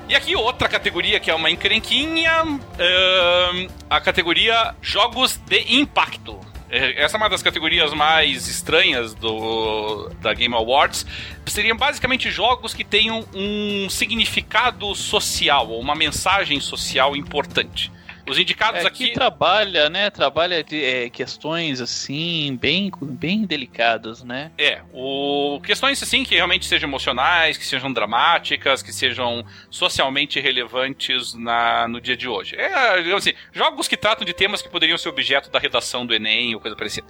E 0.08 0.14
aqui 0.14 0.36
outra 0.36 0.68
categoria 0.68 1.18
que 1.18 1.30
é 1.30 1.34
uma 1.34 1.50
encrenquinha, 1.50 2.44
uh, 2.44 3.72
a 3.88 4.00
categoria 4.00 4.74
Jogos 4.82 5.36
de 5.36 5.76
Impacto. 5.76 6.38
É, 6.74 7.04
essa 7.04 7.16
é 7.16 7.18
uma 7.18 7.28
das 7.28 7.40
categorias 7.40 7.94
mais 7.94 8.48
estranhas 8.48 9.14
do, 9.14 10.10
da 10.20 10.34
Game 10.34 10.52
Awards. 10.56 11.06
Seriam 11.46 11.76
basicamente 11.76 12.32
jogos 12.32 12.74
que 12.74 12.82
tenham 12.82 13.24
um 13.32 13.88
significado 13.88 14.92
social, 14.92 15.70
uma 15.78 15.94
mensagem 15.94 16.58
social 16.58 17.14
importante. 17.14 17.92
Os 18.26 18.38
indicados 18.38 18.84
é, 18.84 18.86
aqui. 18.86 19.08
Que 19.08 19.14
trabalha, 19.14 19.90
né? 19.90 20.10
Trabalha 20.10 20.62
de, 20.64 20.82
é, 20.82 21.10
questões 21.10 21.80
assim, 21.80 22.56
bem, 22.60 22.90
bem 23.00 23.44
delicadas, 23.44 24.22
né? 24.22 24.50
É. 24.56 24.80
O... 24.92 25.60
Questões 25.64 26.02
assim 26.02 26.24
que 26.24 26.34
realmente 26.34 26.66
sejam 26.66 26.88
emocionais, 26.88 27.56
que 27.56 27.66
sejam 27.66 27.92
dramáticas, 27.92 28.82
que 28.82 28.92
sejam 28.92 29.44
socialmente 29.70 30.40
relevantes 30.40 31.34
na, 31.34 31.86
no 31.88 32.00
dia 32.00 32.16
de 32.16 32.28
hoje. 32.28 32.56
É, 32.56 33.02
digamos 33.02 33.26
assim, 33.26 33.36
jogos 33.52 33.86
que 33.88 33.96
tratam 33.96 34.24
de 34.24 34.32
temas 34.32 34.62
que 34.62 34.68
poderiam 34.68 34.96
ser 34.96 35.08
objeto 35.08 35.50
da 35.50 35.58
redação 35.58 36.06
do 36.06 36.14
Enem 36.14 36.54
ou 36.54 36.60
coisa 36.60 36.76
parecida. 36.76 37.06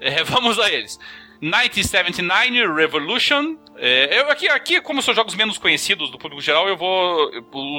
É, 0.00 0.22
vamos 0.24 0.58
a 0.58 0.70
eles. 0.72 0.98
1979 1.40 2.74
Revolution. 2.74 3.56
É, 3.80 4.20
eu, 4.20 4.30
aqui, 4.30 4.48
aqui, 4.48 4.80
como 4.80 5.00
são 5.00 5.14
jogos 5.14 5.34
menos 5.34 5.56
conhecidos 5.56 6.10
do 6.10 6.18
público 6.18 6.42
geral, 6.42 6.68
eu 6.68 6.76
vou. 6.76 7.30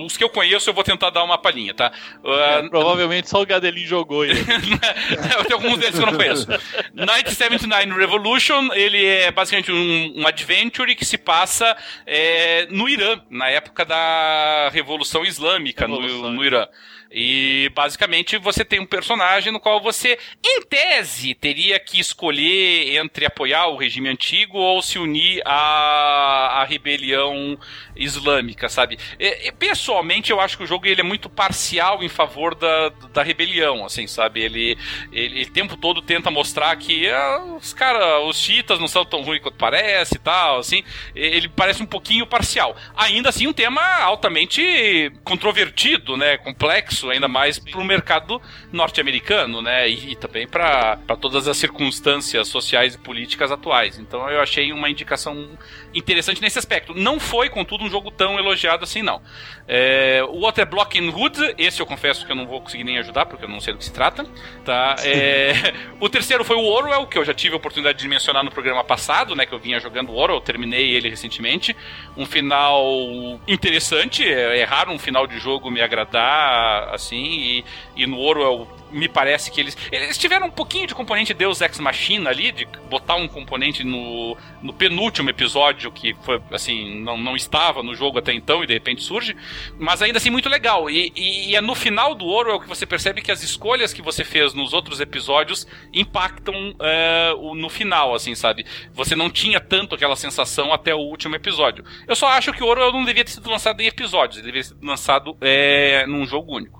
Os 0.05 0.15
que 0.15 0.23
eu 0.23 0.30
conheço, 0.30 0.69
eu 0.69 0.73
vou 0.73 0.84
tentar 0.84 1.09
dar 1.09 1.23
uma 1.23 1.38
palhinha, 1.38 1.73
tá? 1.73 1.91
É, 2.23 2.67
provavelmente 2.69 3.30
só 3.30 3.41
o 3.41 3.45
Gadelin 3.45 3.85
jogou 3.85 4.23
ele. 4.23 4.39
eu 5.38 5.45
tenho 5.45 5.55
alguns 5.55 5.77
deles 5.77 5.97
que 5.97 6.01
eu 6.01 6.11
não 6.11 6.17
conheço. 6.17 6.47
1979 6.93 7.99
Revolution, 7.99 8.69
ele 8.73 9.05
é 9.05 9.31
basicamente 9.31 9.71
um, 9.71 10.21
um 10.21 10.27
adventure 10.27 10.95
que 10.95 11.05
se 11.05 11.17
passa 11.17 11.76
é, 12.05 12.67
no 12.69 12.88
Irã, 12.88 13.21
na 13.30 13.49
época 13.49 13.84
da 13.85 14.69
Revolução 14.71 15.26
Islâmica 15.26 15.85
Revolução. 15.85 16.30
No, 16.30 16.31
no 16.31 16.45
Irã. 16.45 16.67
E 17.11 17.72
basicamente 17.73 18.38
você 18.38 18.64
tem 18.64 18.80
um 18.80 18.86
personagem 18.86 19.52
no 19.52 19.60
qual 19.60 19.81
você, 19.81 20.18
em 20.45 20.61
tese, 20.61 21.34
teria 21.34 21.80
que 21.80 21.99
escolher 21.99 22.98
entre 22.98 23.26
apoiar 23.26 23.68
o 23.68 23.77
regime 23.77 24.10
antigo 24.10 24.60
ou 24.60 24.80
se 24.81 24.99
unir 24.99 25.41
à, 25.44 26.61
à 26.61 26.64
rebelião 26.65 27.57
islâmica, 27.95 28.69
sabe? 28.69 28.99
E, 29.19 29.48
e, 29.48 29.52
pessoalmente, 29.52 30.31
eu 30.31 30.40
acho 30.40 30.56
que 30.56 30.64
o 30.64 30.68
jogo 30.68 30.86
ele 30.86 31.02
é 31.02 31.03
muito 31.03 31.30
parcial 31.30 32.03
em 32.03 32.10
favor 32.10 32.53
da, 32.53 32.90
da 33.11 33.23
rebelião, 33.23 33.84
assim, 33.86 34.06
sabe? 34.06 34.41
Ele, 34.41 34.77
ele, 35.11 35.41
o 35.44 35.52
tempo 35.52 35.76
todo 35.77 36.03
tenta 36.03 36.30
mostrar 36.30 36.76
que 36.76 37.10
ah, 37.10 37.44
os 37.60 37.73
caras, 37.73 38.23
os 38.26 38.38
chiitas 38.38 38.80
não 38.80 38.88
são 38.88 39.03
tão 39.03 39.23
ruins 39.23 39.41
quanto 39.41 39.57
parece 39.57 40.15
e 40.15 40.19
tal, 40.19 40.60
assim. 40.60 40.84
Ele 41.15 41.49
parece 41.49 41.81
um 41.81 41.88
pouquinho 41.88 42.27
parcial. 42.27 42.76
Ainda 42.95 43.30
assim, 43.30 43.48
um 43.48 43.53
tema 43.53 43.81
altamente 44.03 45.11
controvertido, 45.23 46.15
né? 46.15 46.38
Complexo 46.38 46.98
isso, 46.99 47.09
ainda 47.09 47.27
mais 47.27 47.57
para 47.57 47.80
o 47.80 47.84
mercado 47.84 48.41
norte-americano, 48.71 49.61
né? 49.61 49.89
E, 49.89 50.11
e 50.11 50.15
também 50.15 50.47
para 50.47 50.97
todas 51.19 51.47
as 51.47 51.57
circunstâncias 51.57 52.47
sociais 52.47 52.95
e 52.95 52.97
políticas 52.97 53.51
atuais. 53.51 53.97
Então 53.97 54.30
eu 54.30 54.41
achei 54.41 54.71
uma 54.73 54.89
indicação 54.89 55.49
interessante 55.93 56.41
nesse 56.41 56.59
aspecto. 56.59 56.93
Não 56.93 57.19
foi, 57.19 57.49
contudo, 57.49 57.84
um 57.84 57.89
jogo 57.89 58.11
tão 58.11 58.38
elogiado 58.38 58.84
assim, 58.84 59.01
não. 59.01 59.21
É, 59.67 60.21
é 60.57 60.65
Blocking 60.65 61.09
Hood, 61.09 61.55
esse 61.57 61.81
eu 61.81 61.85
confesso 61.85 62.26
que 62.26 62.31
eu 62.31 62.35
não 62.35 62.45
vou 62.45 62.61
conseguir 62.61 62.84
nem 62.84 62.97
ajudar, 62.97 63.26
porque 63.26 63.45
eu 63.45 63.49
não 63.49 63.61
sei 63.61 63.73
do 63.73 63.80
que 63.80 63.85
se 63.85 63.93
trata. 63.93 64.26
Tá? 64.65 64.95
É, 65.03 65.73
o 65.99 66.09
terceiro 66.09 66.43
foi 66.43 66.57
o 66.57 66.65
Orwell, 66.65 67.07
que 67.07 67.17
eu 67.17 67.23
já 67.23 67.34
tive 67.34 67.53
a 67.53 67.57
oportunidade 67.57 67.97
de 67.97 68.07
mencionar 68.07 68.43
no 68.43 68.51
programa 68.51 68.84
passado, 68.84 69.35
né? 69.35 69.45
Que 69.45 69.53
eu 69.53 69.59
vinha 69.59 69.80
jogando 69.80 70.13
Orwell, 70.13 70.41
terminei 70.41 70.91
ele 70.91 71.09
recentemente. 71.09 71.76
Um 72.17 72.26
final 72.26 73.39
interessante, 73.47 74.27
é, 74.27 74.59
é 74.59 74.63
raro 74.63 74.91
um 74.91 74.99
final 74.99 75.26
de 75.26 75.39
jogo 75.39 75.71
me 75.71 75.81
agradar 75.81 76.89
assim, 76.94 77.24
e, 77.24 77.66
e 77.95 78.07
no 78.07 78.20
Orwell 78.20 78.68
me 78.91 79.07
parece 79.07 79.52
que 79.52 79.60
eles. 79.60 79.78
Eles 79.91 80.18
tiveram 80.18 80.48
um 80.48 80.52
pouquinho 80.52 80.88
de 80.88 80.95
componente 80.95 81.34
Deus 81.34 81.61
Ex 81.61 81.80
Machina 81.80 82.30
ali, 82.30 82.52
de 82.52 82.66
botar 82.90 83.16
um 83.16 83.28
componente 83.28 83.84
no, 83.84 84.38
no 84.61 84.74
penúltimo 84.74 85.30
episódio 85.30 85.91
que 85.91 86.16
foi, 86.24 86.41
assim, 86.52 86.99
não, 87.02 87.18
não 87.18 87.36
estava 87.36 87.84
no 87.84 87.95
jogo 87.95 88.20
até 88.20 88.34
então 88.34 88.64
e 88.64 88.68
de 88.68 88.74
repente 88.74 89.03
surge, 89.03 89.36
mas 89.78 90.02
ainda 90.02 90.18
assim 90.18 90.30
muito 90.30 90.49
legal. 90.49 90.90
E, 90.90 91.11
e, 91.16 91.49
e 91.49 91.56
é 91.56 91.61
no 91.61 91.76
final 91.76 92.16
do 92.16 92.26
Orwell 92.26 92.60
que 92.60 92.68
você 92.68 92.86
percebe 92.86 93.22
que 93.22 93.32
as 93.32 93.44
escolhas 93.44 93.94
que 93.94 94.02
você 94.02 94.24
fez 94.24 94.53
nos 94.53 94.74
outros 94.74 94.99
episódios 94.99 95.68
impactam 95.94 96.56
uh, 96.72 97.56
no 97.56 97.70
final, 97.70 98.14
assim, 98.14 98.36
sabe? 98.36 98.66
Você 98.94 99.16
não 99.16 99.30
tinha 99.30 99.60
tanto 99.60 99.95
aquela 99.95 100.16
sensação 100.16 100.74
até 100.74 100.94
o 100.94 100.99
último 100.99 101.36
episódio. 101.36 101.84
Eu 102.07 102.16
só 102.16 102.28
acho 102.28 102.52
que 102.53 102.64
o 102.64 102.68
Orwell 102.68 102.91
não 102.91 103.06
devia 103.06 103.24
ter 103.24 103.32
sido 103.32 103.49
lançado 103.49 103.82
em 103.82 103.88
episódios, 103.88 104.38
ele 104.38 104.48
devia 104.48 104.61
ter 104.61 104.70
sido 104.70 104.86
lançado 104.86 105.38
é, 105.41 106.06
num 106.07 106.26
jogo 106.26 106.56
único. 106.56 106.78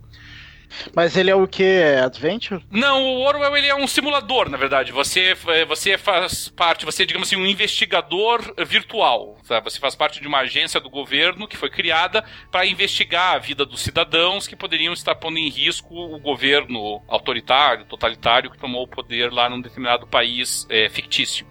Mas 0.94 1.16
ele 1.18 1.30
é 1.30 1.36
o 1.36 1.48
que? 1.48 1.64
É 1.64 2.02
Adventure? 2.02 2.64
Não, 2.72 3.04
o 3.04 3.22
Orwell 3.22 3.56
ele 3.58 3.68
é 3.68 3.76
um 3.76 3.88
simulador, 3.88 4.50
na 4.50 4.58
verdade. 4.58 4.92
Você, 4.92 5.36
é, 5.48 5.66
você 5.66 5.98
faz 5.98 6.50
parte, 6.50 6.86
você 6.86 7.04
é, 7.04 7.06
digamos 7.06 7.28
assim, 7.28 7.36
um 7.36 7.46
investigador 7.46 8.42
virtual. 8.66 9.38
Sabe? 9.44 9.70
Você 9.70 9.80
faz 9.80 9.96
parte 9.96 10.22
de 10.22 10.28
uma 10.28 10.40
agência 10.40 10.80
do 10.80 10.90
governo 10.90 11.48
que 11.48 11.58
foi 11.58 11.70
criada 11.70 12.24
para 12.52 12.66
investigar 12.66 13.36
a 13.36 13.40
vida 13.40 13.66
dos 13.66 13.82
cidadãos 13.82 14.48
que 14.48 14.56
poderiam 14.56 14.94
estar 14.94 15.16
pondo 15.16 15.38
em 15.38 15.50
risco 15.50 15.94
o 15.94 16.20
governo 16.20 17.02
autoritário, 17.08 17.86
totalitário 17.86 18.52
que 18.52 18.58
tomou 18.58 18.84
o 18.84 18.88
poder 18.88 19.32
lá 19.32 19.50
num 19.50 19.62
determinado 19.62 20.08
país 20.08 20.66
é, 20.70 20.90
fictício. 20.90 21.46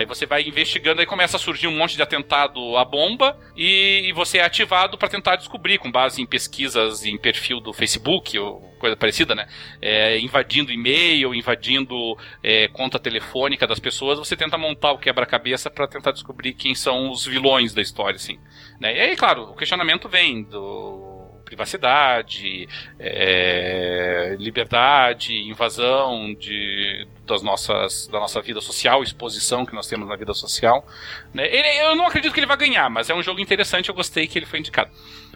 E 0.00 0.06
você 0.06 0.24
vai 0.24 0.42
investigando, 0.42 1.00
aí 1.00 1.06
começa 1.06 1.36
a 1.36 1.40
surgir 1.40 1.66
um 1.66 1.76
monte 1.76 1.96
de 1.96 2.02
atentado 2.02 2.76
à 2.76 2.84
bomba 2.84 3.36
e, 3.56 4.02
e 4.04 4.12
você 4.12 4.38
é 4.38 4.44
ativado 4.44 4.96
para 4.96 5.08
tentar 5.08 5.36
descobrir, 5.36 5.78
com 5.78 5.90
base 5.90 6.22
em 6.22 6.26
pesquisas 6.26 7.04
em 7.04 7.18
perfil 7.18 7.60
do 7.60 7.72
Facebook 7.72 8.38
ou 8.38 8.60
coisa 8.78 8.96
parecida, 8.96 9.34
né? 9.34 9.46
É, 9.80 10.18
invadindo 10.18 10.72
e-mail, 10.72 11.34
invadindo 11.34 12.16
é, 12.42 12.68
conta 12.68 12.98
telefônica 12.98 13.66
das 13.66 13.78
pessoas, 13.78 14.18
você 14.18 14.36
tenta 14.36 14.56
montar 14.56 14.92
o 14.92 14.98
quebra-cabeça 14.98 15.70
para 15.70 15.86
tentar 15.86 16.12
descobrir 16.12 16.54
quem 16.54 16.74
são 16.74 17.10
os 17.10 17.26
vilões 17.26 17.74
da 17.74 17.82
história, 17.82 18.16
assim. 18.16 18.38
Né? 18.80 18.96
E 18.96 19.00
aí, 19.00 19.16
claro, 19.16 19.42
o 19.42 19.54
questionamento 19.54 20.08
vem 20.08 20.42
do 20.42 21.11
privacidade, 21.52 22.66
é, 22.98 24.36
liberdade, 24.38 25.34
invasão 25.34 26.34
de, 26.34 27.06
das 27.26 27.42
nossas, 27.42 28.06
da 28.08 28.18
nossa 28.18 28.40
vida 28.40 28.60
social, 28.60 29.02
exposição 29.02 29.66
que 29.66 29.74
nós 29.74 29.86
temos 29.86 30.08
na 30.08 30.16
vida 30.16 30.32
social. 30.32 30.86
Né? 31.34 31.46
Ele, 31.46 31.68
eu 31.82 31.94
não 31.94 32.06
acredito 32.06 32.32
que 32.32 32.40
ele 32.40 32.46
vai 32.46 32.56
ganhar, 32.56 32.88
mas 32.88 33.10
é 33.10 33.14
um 33.14 33.22
jogo 33.22 33.40
interessante, 33.40 33.90
eu 33.90 33.94
gostei 33.94 34.26
que 34.26 34.38
ele 34.38 34.46
foi 34.46 34.60
indicado. 34.60 34.90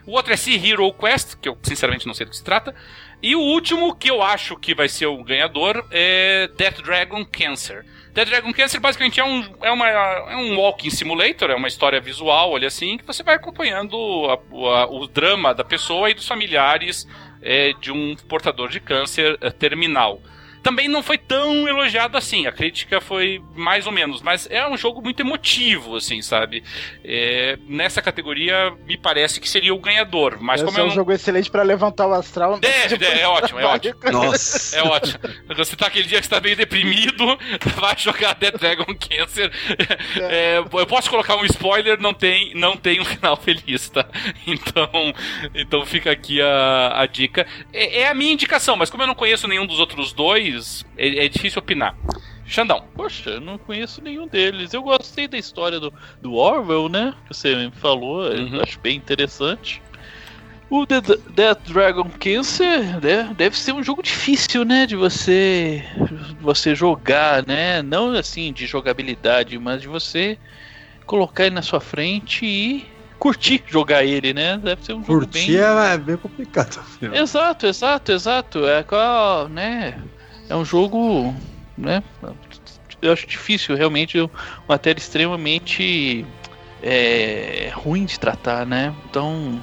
O 0.06 0.12
outro 0.12 0.32
é 0.32 0.36
Sea 0.36 0.56
Hero 0.56 0.92
Quest, 0.92 1.34
que 1.40 1.48
eu 1.48 1.58
sinceramente 1.62 2.06
não 2.06 2.14
sei 2.14 2.24
do 2.24 2.30
que 2.30 2.36
se 2.36 2.44
trata. 2.44 2.74
E 3.22 3.34
o 3.34 3.40
último, 3.40 3.94
que 3.94 4.10
eu 4.10 4.22
acho 4.22 4.56
que 4.56 4.74
vai 4.74 4.88
ser 4.88 5.06
o 5.06 5.24
ganhador, 5.24 5.84
é 5.90 6.48
Death 6.56 6.82
Dragon 6.82 7.24
Cancer. 7.24 7.84
Death 8.12 8.28
Dragon 8.28 8.52
Cancer 8.52 8.80
basicamente 8.80 9.18
é 9.18 9.24
um, 9.24 9.44
é, 9.60 9.70
uma, 9.70 9.88
é 9.88 10.36
um 10.36 10.56
walking 10.58 10.90
simulator, 10.90 11.50
é 11.50 11.54
uma 11.54 11.68
história 11.68 12.00
visual, 12.00 12.52
olha 12.52 12.68
assim, 12.68 12.96
que 12.96 13.04
você 13.04 13.22
vai 13.22 13.34
acompanhando 13.34 13.96
a, 14.28 14.34
a, 14.80 14.86
o 14.86 15.06
drama 15.06 15.52
da 15.52 15.64
pessoa 15.64 16.08
e 16.08 16.14
dos 16.14 16.26
familiares 16.26 17.06
é, 17.42 17.72
de 17.80 17.90
um 17.90 18.14
portador 18.28 18.68
de 18.68 18.80
câncer 18.80 19.36
é, 19.40 19.50
terminal 19.50 20.20
também 20.66 20.88
não 20.88 21.00
foi 21.00 21.16
tão 21.16 21.68
elogiado 21.68 22.18
assim. 22.18 22.48
A 22.48 22.50
crítica 22.50 23.00
foi 23.00 23.40
mais 23.54 23.86
ou 23.86 23.92
menos, 23.92 24.20
mas 24.20 24.48
é 24.50 24.66
um 24.66 24.76
jogo 24.76 25.00
muito 25.00 25.20
emotivo, 25.20 25.94
assim, 25.94 26.20
sabe? 26.20 26.64
É, 27.04 27.56
nessa 27.68 28.02
categoria, 28.02 28.74
me 28.84 28.96
parece 28.96 29.40
que 29.40 29.48
seria 29.48 29.72
o 29.72 29.78
ganhador. 29.78 30.38
Mas 30.40 30.60
Esse 30.60 30.64
como 30.64 30.80
é 30.80 30.82
um 30.82 30.88
não... 30.88 30.94
jogo 30.94 31.12
excelente 31.12 31.48
para 31.48 31.62
levantar 31.62 32.08
o 32.08 32.12
astral. 32.12 32.58
É, 32.62 32.92
é, 32.92 33.20
é 33.20 33.28
ótimo, 33.28 33.60
é 33.60 33.64
ótimo. 33.64 33.94
Nossa. 34.10 34.76
É 34.76 34.82
ótimo. 34.82 35.20
Você 35.56 35.76
tá 35.76 35.86
aquele 35.86 36.08
dia 36.08 36.18
que 36.18 36.26
você 36.26 36.34
tá 36.34 36.40
meio 36.40 36.56
deprimido, 36.56 37.38
vai 37.78 37.96
jogar 37.96 38.34
Dead 38.34 38.58
Dragon 38.58 38.86
Cancer. 38.86 39.52
É. 40.20 40.58
eu 40.58 40.86
posso 40.86 41.08
colocar 41.08 41.36
um 41.36 41.44
spoiler, 41.44 42.00
não 42.00 42.12
tem, 42.12 42.52
não 42.56 42.76
tem 42.76 43.00
um 43.00 43.04
final 43.04 43.36
feliz, 43.36 43.88
tá? 43.88 44.04
Então, 44.44 44.90
então 45.54 45.86
fica 45.86 46.10
aqui 46.10 46.42
a, 46.42 47.02
a 47.02 47.06
dica. 47.06 47.46
É, 47.72 48.00
é 48.00 48.08
a 48.08 48.14
minha 48.14 48.32
indicação, 48.32 48.74
mas 48.74 48.90
como 48.90 49.04
eu 49.04 49.06
não 49.06 49.14
conheço 49.14 49.46
nenhum 49.46 49.64
dos 49.66 49.78
outros 49.78 50.12
dois, 50.12 50.55
deles 50.56 50.84
é, 50.96 51.26
é 51.26 51.28
difícil 51.28 51.60
opinar. 51.60 51.94
Xandão. 52.46 52.84
Poxa, 52.94 53.30
eu 53.30 53.40
não 53.40 53.58
conheço 53.58 54.00
nenhum 54.00 54.26
deles. 54.26 54.72
Eu 54.72 54.82
gostei 54.82 55.26
da 55.26 55.36
história 55.36 55.80
do, 55.80 55.92
do 56.22 56.34
Orwell, 56.34 56.88
né? 56.88 57.14
Que 57.26 57.34
você 57.34 57.54
me 57.54 57.72
falou, 57.72 58.30
uhum. 58.30 58.60
acho 58.60 58.78
bem 58.78 58.96
interessante. 58.96 59.82
O 60.68 60.84
Death 60.84 61.60
Dragon 61.68 62.10
Cancer 62.18 63.00
né, 63.00 63.32
deve 63.36 63.56
ser 63.56 63.72
um 63.72 63.82
jogo 63.82 64.02
difícil, 64.02 64.64
né? 64.64 64.86
De 64.86 64.96
você 64.96 65.84
você 66.40 66.74
jogar, 66.74 67.46
né? 67.46 67.82
Não 67.82 68.12
assim 68.12 68.52
de 68.52 68.66
jogabilidade, 68.66 69.58
mas 69.58 69.82
de 69.82 69.88
você 69.88 70.38
colocar 71.04 71.46
ele 71.46 71.54
na 71.54 71.62
sua 71.62 71.80
frente 71.80 72.44
e 72.44 72.84
curtir 73.18 73.62
jogar 73.66 74.04
ele, 74.04 74.34
né? 74.34 74.58
Deve 74.58 74.84
ser 74.84 74.92
um 74.92 75.04
jogo 75.04 75.20
curtir 75.20 75.52
bem... 75.52 75.56
é 75.56 75.98
bem 75.98 76.16
complicado. 76.16 76.80
Exato, 77.12 77.66
exato, 77.66 78.12
exato. 78.12 78.66
É 78.66 78.82
qual, 78.82 79.48
né? 79.48 80.00
É 80.48 80.56
um 80.56 80.64
jogo, 80.64 81.34
né? 81.76 82.02
Eu 83.02 83.12
acho 83.12 83.26
difícil, 83.26 83.76
realmente, 83.76 84.18
uma 84.18 84.30
matéria 84.68 84.98
extremamente 84.98 86.24
é, 86.82 87.70
ruim 87.74 88.04
de 88.04 88.18
tratar, 88.18 88.66
né? 88.66 88.94
Então, 89.08 89.62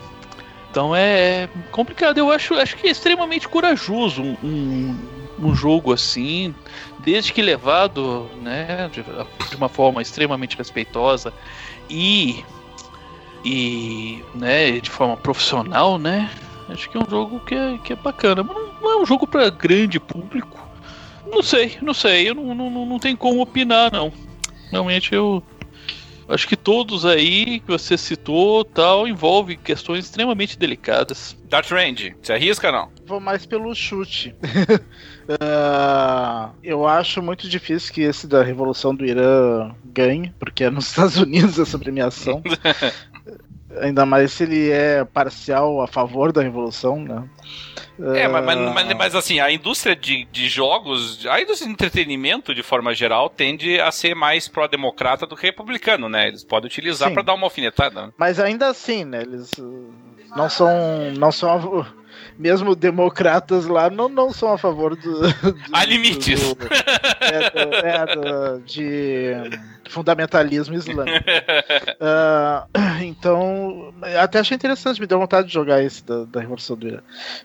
então 0.70 0.96
é 0.96 1.50
complicado. 1.72 2.18
Eu 2.18 2.32
acho, 2.32 2.54
acho 2.56 2.76
que 2.76 2.88
é 2.88 2.92
extremamente 2.92 3.48
corajoso 3.48 4.22
um, 4.22 4.38
um, 4.44 4.98
um 5.40 5.56
jogo 5.56 5.94
assim, 5.94 6.54
desde 7.00 7.34
que 7.34 7.42
levado, 7.42 8.30
né, 8.42 8.90
de, 8.92 9.04
de 9.50 9.56
uma 9.56 9.70
forma 9.70 10.02
extremamente 10.02 10.58
respeitosa 10.58 11.34
e 11.90 12.44
e 13.46 14.24
né, 14.34 14.80
de 14.80 14.90
forma 14.90 15.18
profissional, 15.18 15.98
né? 16.00 16.30
Acho 16.70 16.90
que 16.90 16.98
é 16.98 17.00
um 17.00 17.10
jogo 17.10 17.42
que 17.42 17.54
é, 17.54 17.78
que 17.84 17.94
é 17.94 17.96
bacana. 17.96 18.42
Não, 18.42 18.74
não 18.82 18.92
é 18.92 18.98
um 18.98 19.06
jogo 19.06 19.28
para 19.28 19.50
grande 19.50 20.00
público, 20.00 20.63
não 21.34 21.44
sei, 21.44 21.78
não 21.82 21.94
sei. 21.94 22.30
Eu 22.30 22.36
não, 22.36 22.54
não, 22.56 22.86
não 22.86 23.00
tenho 23.00 23.18
como 23.18 23.42
opinar, 23.42 23.92
não. 23.92 24.12
Realmente 24.72 25.14
eu. 25.14 25.44
Acho 26.28 26.48
que 26.48 26.56
todos 26.56 27.06
aí 27.06 27.60
que 27.60 27.68
você 27.68 27.98
citou 27.98 28.64
tal 28.64 29.06
envolve 29.06 29.58
questões 29.58 30.06
extremamente 30.06 30.58
delicadas. 30.58 31.38
Dart 31.50 31.70
Range, 31.70 32.16
você 32.22 32.34
arrisca 32.34 32.72
não? 32.72 32.90
vou 33.06 33.20
mais 33.20 33.46
pelo 33.46 33.74
chute. 33.76 34.34
uh, 35.30 36.54
eu 36.64 36.88
acho 36.88 37.22
muito 37.22 37.48
difícil 37.48 37.94
que 37.94 38.02
esse 38.02 38.26
da 38.28 38.42
Revolução 38.42 38.96
do 38.96 39.06
Irã 39.06 39.76
ganhe, 39.86 40.34
porque 40.40 40.64
é 40.64 40.70
nos 40.70 40.88
Estados 40.88 41.18
Unidos 41.18 41.60
essa 41.60 41.78
premiação. 41.78 42.42
Ainda 43.82 44.06
mais 44.06 44.32
se 44.32 44.44
ele 44.44 44.72
é 44.72 45.04
parcial 45.04 45.82
a 45.82 45.88
favor 45.88 46.32
da 46.32 46.42
revolução, 46.42 47.00
né? 47.00 47.24
É, 48.16 48.28
mas, 48.28 48.44
mas, 48.44 48.94
mas, 48.96 49.16
assim, 49.16 49.40
a 49.40 49.52
indústria 49.52 49.96
de, 49.96 50.26
de 50.32 50.50
jogos, 50.50 51.24
a 51.28 51.40
indústria 51.40 51.68
de 51.68 51.74
entretenimento, 51.74 52.54
de 52.54 52.64
forma 52.64 52.94
geral, 52.94 53.30
tende 53.30 53.80
a 53.80 53.92
ser 53.92 54.16
mais 54.16 54.48
pró-democrata 54.48 55.28
do 55.28 55.36
que 55.36 55.46
republicano, 55.46 56.10
né? 56.10 56.28
Eles 56.28 56.44
podem 56.44 56.68
utilizar 56.68 57.12
para 57.14 57.22
dar 57.22 57.36
uma 57.36 57.46
alfinetada. 57.46 58.12
Mas 58.18 58.40
ainda 58.40 58.68
assim, 58.68 59.06
né? 59.06 59.22
Eles 59.22 59.52
não 60.36 60.50
são. 60.50 61.12
Não 61.18 61.32
são 61.32 61.86
mesmo 62.38 62.76
democratas 62.76 63.66
lá 63.66 63.90
não, 63.90 64.10
não 64.10 64.32
são 64.32 64.54
a 64.54 64.58
favor 64.58 64.96
do. 64.96 65.22
do 65.22 65.56
Há 65.72 65.86
limites. 65.86 66.42
Do, 66.42 66.58
é, 67.22 67.50
do, 67.50 67.76
é, 67.76 68.60
de 68.66 69.34
fundamentalismo 69.90 70.76
islâmico. 70.76 71.18
uh, 72.00 72.68
então, 73.04 73.94
até 74.20 74.40
achei 74.40 74.56
interessante, 74.56 75.00
me 75.00 75.08
deu 75.08 75.20
vontade 75.20 75.48
de 75.48 75.54
jogar 75.54 75.84
esse 75.84 76.04
da, 76.06 76.26
da 76.26 76.40
Revolução 76.40 76.76
do 76.76 76.88
Irã. 76.88 77.00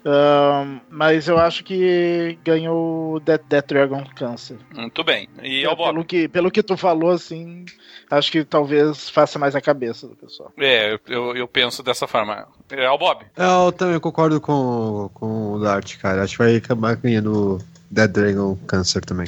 Uh, 0.05 0.81
mas 0.91 1.29
eu 1.29 1.39
acho 1.39 1.65
que 1.65 2.39
ganhou 2.45 3.21
Death, 3.21 3.43
Death 3.49 3.67
Dragon 3.69 4.05
Cancer. 4.15 4.57
Muito 4.75 5.03
bem. 5.05 5.29
E 5.43 5.65
é, 5.65 5.77
pelo, 5.77 6.05
que, 6.05 6.29
pelo 6.29 6.51
que 6.51 6.63
tu 6.63 6.77
falou, 6.77 7.11
assim, 7.11 7.65
acho 8.11 8.31
que 8.31 8.45
talvez 8.45 9.09
faça 9.09 9.39
mais 9.39 9.55
a 9.55 9.61
cabeça 9.61 10.07
do 10.07 10.17
pessoal. 10.17 10.53
É, 10.59 10.99
eu, 11.07 11.37
eu 11.37 11.49
penso 11.49 11.83
dessa 11.83 12.07
forma. 12.07 12.47
É 12.71 12.91
o 12.91 12.99
Bob. 12.99 13.25
Eu 13.37 13.73
também 13.73 13.99
concordo 14.01 14.41
com, 14.41 15.11
com 15.15 15.53
o 15.53 15.61
Dart, 15.61 15.97
cara. 15.99 16.23
Acho 16.23 16.37
que 16.37 16.43
vai 16.43 16.57
acabar 16.57 16.97
ganhando 16.97 17.59
Dead 17.91 18.11
Dragon 18.11 18.57
Cancer 18.67 19.05
também. 19.05 19.27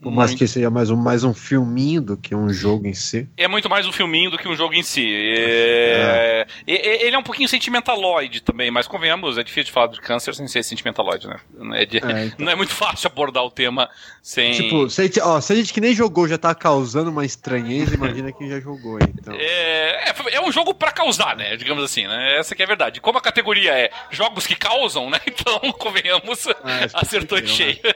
Por 0.00 0.12
mais 0.12 0.32
que 0.32 0.46
seja 0.46 0.70
mais 0.70 0.90
um, 0.90 0.96
mais 0.96 1.24
um 1.24 1.34
filminho 1.34 2.00
do 2.00 2.16
que 2.16 2.32
um 2.34 2.48
jogo 2.50 2.86
em 2.86 2.94
si. 2.94 3.28
É 3.36 3.48
muito 3.48 3.68
mais 3.68 3.84
um 3.84 3.92
filminho 3.92 4.30
do 4.30 4.38
que 4.38 4.46
um 4.46 4.54
jogo 4.54 4.74
em 4.74 4.82
si. 4.82 5.04
É... 5.04 6.46
É. 6.66 7.04
Ele 7.04 7.16
é 7.16 7.18
um 7.18 7.22
pouquinho 7.22 7.48
sentimentaloide 7.48 8.40
também, 8.40 8.70
mas 8.70 8.86
convenhamos, 8.86 9.36
é 9.38 9.42
difícil 9.42 9.64
de 9.64 9.72
falar 9.72 9.88
de 9.88 10.00
câncer 10.00 10.34
sem 10.34 10.46
ser 10.46 10.62
sentimentaloide, 10.62 11.26
né? 11.26 11.40
Não 11.52 11.74
é, 11.74 11.84
de... 11.84 11.98
é 11.98 12.26
então. 12.26 12.36
não 12.46 12.52
é 12.52 12.54
muito 12.54 12.72
fácil 12.72 13.08
abordar 13.08 13.42
o 13.44 13.50
tema 13.50 13.90
sem. 14.22 14.52
Tipo, 14.52 14.88
se 14.88 15.00
a, 15.00 15.04
gente, 15.04 15.20
ó, 15.20 15.40
se 15.40 15.52
a 15.52 15.56
gente 15.56 15.72
que 15.72 15.80
nem 15.80 15.94
jogou 15.94 16.28
já 16.28 16.38
tá 16.38 16.54
causando 16.54 17.10
uma 17.10 17.24
estranheza, 17.24 17.94
imagina 17.94 18.30
quem 18.30 18.48
já 18.48 18.60
jogou. 18.60 18.98
Então. 19.00 19.34
É, 19.34 20.10
é, 20.10 20.14
é 20.34 20.40
um 20.40 20.52
jogo 20.52 20.74
para 20.74 20.92
causar, 20.92 21.36
né? 21.36 21.56
Digamos 21.56 21.82
assim, 21.82 22.06
né? 22.06 22.36
Essa 22.38 22.54
que 22.54 22.62
é 22.62 22.64
a 22.64 22.68
verdade. 22.68 23.00
Como 23.00 23.18
a 23.18 23.22
categoria 23.22 23.72
é 23.72 23.90
jogos 24.10 24.46
que 24.46 24.54
causam, 24.54 25.10
né? 25.10 25.18
Então, 25.38 25.72
convenhamos, 25.72 26.48
ah, 26.48 26.88
acertou 26.94 27.38
em 27.38 27.46
cheio. 27.46 27.78
Né? 27.82 27.92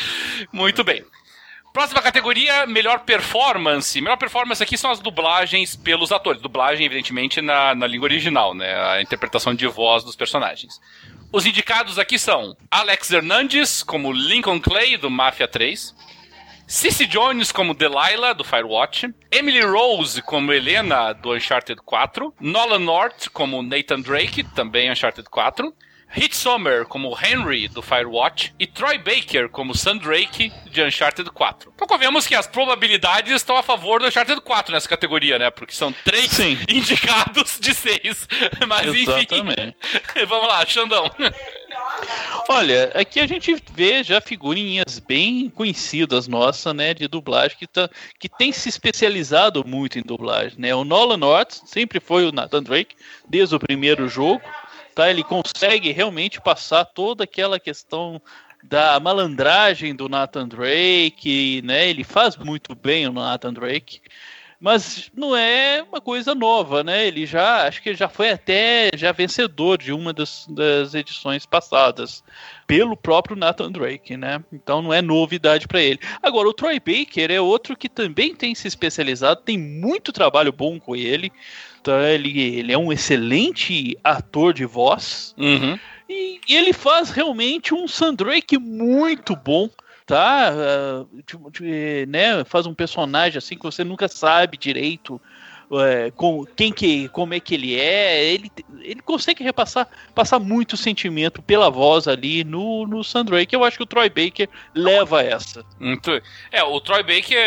muito 0.52 0.84
bem. 0.84 1.02
Próxima 1.72 2.02
categoria, 2.02 2.66
melhor 2.66 3.00
performance. 3.00 3.98
Melhor 3.98 4.18
performance 4.18 4.62
aqui 4.62 4.76
são 4.76 4.90
as 4.90 5.00
dublagens 5.00 5.74
pelos 5.74 6.12
atores. 6.12 6.42
Dublagem, 6.42 6.84
evidentemente, 6.84 7.40
na, 7.40 7.74
na 7.74 7.86
língua 7.86 8.06
original, 8.06 8.52
né? 8.52 8.74
A 8.90 9.00
interpretação 9.00 9.54
de 9.54 9.66
voz 9.66 10.04
dos 10.04 10.14
personagens. 10.14 10.78
Os 11.32 11.46
indicados 11.46 11.98
aqui 11.98 12.18
são 12.18 12.54
Alex 12.70 13.10
Hernandes, 13.10 13.82
como 13.82 14.12
Lincoln 14.12 14.60
Clay, 14.60 14.98
do 14.98 15.10
Mafia 15.10 15.48
3. 15.48 15.94
Cici 16.66 17.06
Jones 17.06 17.50
como 17.50 17.72
Delilah, 17.72 18.34
do 18.34 18.44
Firewatch. 18.44 19.08
Emily 19.30 19.62
Rose 19.62 20.20
como 20.20 20.52
Helena, 20.52 21.14
do 21.14 21.32
Uncharted 21.32 21.80
4. 21.82 22.34
Nolan 22.38 22.80
North 22.80 23.28
como 23.32 23.62
Nathan 23.62 24.00
Drake, 24.02 24.44
também 24.44 24.90
Uncharted 24.90 25.28
4. 25.30 25.72
Hit 26.12 26.36
Sommer 26.36 26.84
como 26.84 27.16
Henry 27.18 27.68
do 27.68 27.80
Firewatch 27.80 28.54
e 28.58 28.66
Troy 28.66 28.98
Baker 28.98 29.48
como 29.48 29.74
Sam 29.74 29.96
Drake 29.96 30.52
de 30.70 30.82
Uncharted 30.82 31.30
4. 31.30 31.72
Então 31.74 31.88
convenhamos 31.88 32.26
que 32.26 32.34
as 32.34 32.46
probabilidades 32.46 33.32
estão 33.32 33.56
a 33.56 33.62
favor 33.62 34.00
do 34.00 34.06
Uncharted 34.06 34.40
4 34.42 34.74
nessa 34.74 34.88
categoria, 34.88 35.38
né? 35.38 35.50
Porque 35.50 35.72
são 35.72 35.92
três 36.04 36.30
Sim. 36.30 36.58
indicados 36.68 37.58
de 37.58 37.74
seis. 37.74 38.28
Mas 38.68 38.94
Exatamente. 38.94 39.60
enfim. 39.60 40.26
Vamos 40.28 40.48
lá, 40.48 40.64
Xandão. 40.66 41.10
Olha, 42.48 42.92
aqui 42.94 43.18
a 43.18 43.26
gente 43.26 43.56
vê 43.72 44.04
já 44.04 44.20
figurinhas 44.20 44.98
bem 44.98 45.48
conhecidas 45.48 46.28
nossa, 46.28 46.74
né, 46.74 46.92
de 46.92 47.08
dublagem 47.08 47.56
que, 47.56 47.66
tá, 47.66 47.88
que 48.18 48.28
tem 48.28 48.52
se 48.52 48.68
especializado 48.68 49.66
muito 49.66 49.98
em 49.98 50.02
dublagem, 50.02 50.58
né? 50.58 50.74
O 50.74 50.84
Nolan 50.84 51.16
North 51.16 51.52
sempre 51.64 52.00
foi 52.00 52.26
o 52.26 52.32
Nathan 52.32 52.62
Drake 52.62 52.94
desde 53.28 53.54
o 53.54 53.60
primeiro 53.60 54.08
jogo 54.08 54.42
tá? 54.94 55.10
Ele 55.10 55.24
consegue 55.24 55.90
realmente 55.92 56.40
passar 56.40 56.84
toda 56.84 57.24
aquela 57.24 57.58
questão 57.58 58.20
da 58.62 59.00
malandragem 59.00 59.94
do 59.94 60.08
Nathan 60.08 60.46
Drake, 60.46 61.60
né? 61.64 61.88
Ele 61.88 62.04
faz 62.04 62.36
muito 62.36 62.74
bem 62.74 63.08
o 63.08 63.12
Nathan 63.12 63.52
Drake, 63.52 64.00
mas 64.60 65.10
não 65.16 65.36
é 65.36 65.82
uma 65.82 66.00
coisa 66.00 66.36
nova, 66.36 66.84
né? 66.84 67.04
Ele 67.08 67.26
já, 67.26 67.66
acho 67.66 67.82
que 67.82 67.92
já 67.94 68.08
foi 68.08 68.30
até 68.30 68.90
já 68.94 69.10
vencedor 69.10 69.76
de 69.76 69.92
uma 69.92 70.12
das, 70.12 70.46
das 70.48 70.94
edições 70.94 71.44
passadas 71.44 72.22
pelo 72.64 72.96
próprio 72.96 73.34
Nathan 73.34 73.72
Drake, 73.72 74.16
né? 74.16 74.42
Então 74.52 74.80
não 74.80 74.94
é 74.94 75.02
novidade 75.02 75.66
para 75.66 75.82
ele. 75.82 75.98
Agora 76.22 76.48
o 76.48 76.54
Troy 76.54 76.78
Baker 76.78 77.32
é 77.32 77.40
outro 77.40 77.76
que 77.76 77.88
também 77.88 78.36
tem 78.36 78.54
se 78.54 78.68
especializado, 78.68 79.42
tem 79.42 79.58
muito 79.58 80.12
trabalho 80.12 80.52
bom 80.52 80.78
com 80.78 80.94
ele. 80.94 81.32
Ele, 81.86 82.72
é 82.72 82.78
um 82.78 82.92
excelente 82.92 83.96
ator 84.02 84.52
de 84.52 84.64
voz. 84.64 85.34
Uhum. 85.38 85.78
E, 86.08 86.40
e, 86.48 86.56
ele 86.56 86.72
faz 86.72 87.10
realmente 87.10 87.74
um 87.74 87.88
Sandrake 87.88 88.58
muito 88.58 89.34
bom. 89.34 89.68
Tá? 90.04 90.52
Uh, 90.52 92.06
né? 92.08 92.44
Faz 92.44 92.66
um 92.66 92.74
personagem 92.74 93.38
assim 93.38 93.56
que 93.56 93.62
você 93.62 93.84
nunca 93.84 94.08
sabe 94.08 94.58
direito 94.58 95.20
é, 95.80 96.10
com 96.10 96.44
quem 96.44 96.72
que, 96.72 97.08
como 97.08 97.34
é 97.34 97.40
que 97.40 97.54
ele 97.54 97.78
é, 97.78 98.24
ele, 98.24 98.50
ele 98.80 99.00
consegue 99.00 99.42
repassar 99.42 99.88
passar 100.14 100.38
muito 100.38 100.76
sentimento 100.76 101.40
pela 101.40 101.70
voz 101.70 102.06
ali 102.06 102.44
no, 102.44 102.86
no 102.86 103.02
Sandrake. 103.02 103.54
Eu 103.54 103.64
acho 103.64 103.76
que 103.76 103.82
o 103.82 103.86
Troy 103.86 104.08
Baker 104.08 104.48
leva 104.74 105.22
essa. 105.22 105.64
Muito. 105.80 106.10
É, 106.50 106.62
o 106.62 106.80
Troy 106.80 107.02
Baker, 107.02 107.38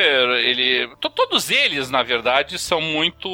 ele. 0.44 0.90
Todos 1.00 1.52
eles, 1.52 1.90
na 1.90 2.04
verdade, 2.04 2.58
são 2.58 2.82
muito. 2.82 3.30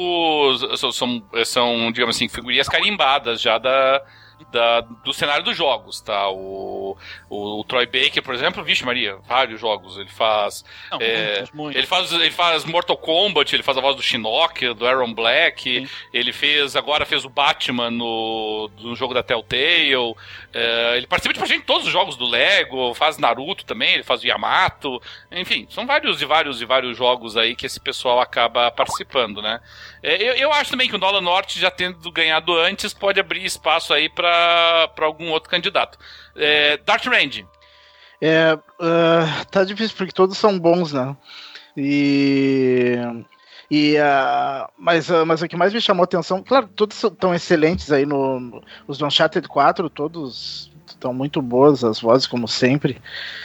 São, 0.76 1.22
são 1.44 1.92
digamos 1.92 2.16
assim, 2.16 2.28
figurinhas 2.28 2.68
carimbadas 2.68 3.40
já 3.40 3.58
da 3.58 4.02
da, 4.50 4.80
do 4.80 5.12
cenário 5.12 5.44
dos 5.44 5.56
jogos, 5.56 6.00
tá? 6.00 6.28
O, 6.30 6.96
o, 7.28 7.60
o, 7.60 7.64
Troy 7.64 7.86
Baker, 7.86 8.22
por 8.22 8.34
exemplo, 8.34 8.64
vixe 8.64 8.84
Maria, 8.84 9.16
vários 9.26 9.60
jogos. 9.60 9.96
Ele 9.98 10.08
faz. 10.08 10.64
Não, 10.90 10.98
é, 11.00 11.36
muitos, 11.36 11.50
muitos. 11.52 11.76
Ele 11.76 11.86
faz 11.86 12.12
ele 12.12 12.30
faz 12.30 12.64
Mortal 12.64 12.96
Kombat, 12.96 13.54
ele 13.54 13.62
faz 13.62 13.78
a 13.78 13.80
voz 13.80 13.96
do 13.96 14.02
Shinnok, 14.02 14.74
do 14.74 14.86
Aaron 14.86 15.12
Black. 15.12 15.80
Sim. 15.80 15.88
Ele 16.12 16.32
fez. 16.32 16.76
Agora 16.76 17.04
fez 17.04 17.24
o 17.24 17.28
Batman 17.28 17.90
no, 17.90 18.70
no 18.80 18.96
jogo 18.96 19.14
da 19.14 19.22
Telltale. 19.22 19.92
É, 20.52 20.96
ele 20.96 21.06
participa 21.06 21.32
de 21.32 21.38
praticamente 21.38 21.66
todos 21.66 21.86
os 21.86 21.92
jogos 21.92 22.16
do 22.16 22.26
Lego, 22.26 22.94
faz 22.94 23.18
Naruto 23.18 23.64
também, 23.64 23.94
ele 23.94 24.02
faz 24.02 24.22
o 24.22 24.26
Yamato. 24.26 25.00
Enfim, 25.30 25.66
são 25.70 25.86
vários 25.86 26.20
e 26.20 26.24
vários 26.24 26.60
e 26.60 26.64
vários 26.64 26.96
jogos 26.96 27.36
aí 27.36 27.56
que 27.56 27.66
esse 27.66 27.80
pessoal 27.80 28.20
acaba 28.20 28.70
participando, 28.70 29.40
né? 29.40 29.60
É, 30.02 30.22
eu, 30.22 30.34
eu 30.34 30.52
acho 30.52 30.70
também 30.70 30.88
que 30.88 30.96
o 30.96 30.98
Nolan 30.98 31.20
Norte, 31.20 31.60
já 31.60 31.70
tendo 31.70 32.10
ganhado 32.10 32.54
antes, 32.58 32.92
pode 32.92 33.20
abrir 33.20 33.44
espaço 33.44 33.94
aí 33.94 34.08
para 34.08 34.90
algum 34.98 35.30
outro 35.30 35.48
candidato. 35.48 35.98
É, 36.34 36.76
Dart 36.78 37.06
Range. 37.06 37.46
É, 38.20 38.54
uh, 38.54 39.46
tá 39.50 39.64
difícil 39.64 39.96
porque 39.96 40.12
todos 40.12 40.38
são 40.38 40.58
bons, 40.58 40.92
né? 40.92 41.16
E 41.76 42.96
e, 43.70 43.96
uh, 43.96 44.70
mas, 44.76 45.08
uh, 45.08 45.24
mas 45.24 45.40
o 45.40 45.48
que 45.48 45.56
mais 45.56 45.72
me 45.72 45.80
chamou 45.80 46.04
atenção, 46.04 46.42
claro, 46.42 46.68
todos 46.68 47.02
estão 47.02 47.34
excelentes 47.34 47.90
aí 47.90 48.04
no, 48.04 48.38
no 48.38 48.62
os 48.86 49.00
Uncharted 49.00 49.48
4, 49.48 49.88
todos 49.88 50.70
estão 51.02 51.12
muito 51.12 51.42
boas 51.42 51.82
as 51.82 52.00
vozes, 52.00 52.26
como 52.26 52.46
sempre. 52.46 53.00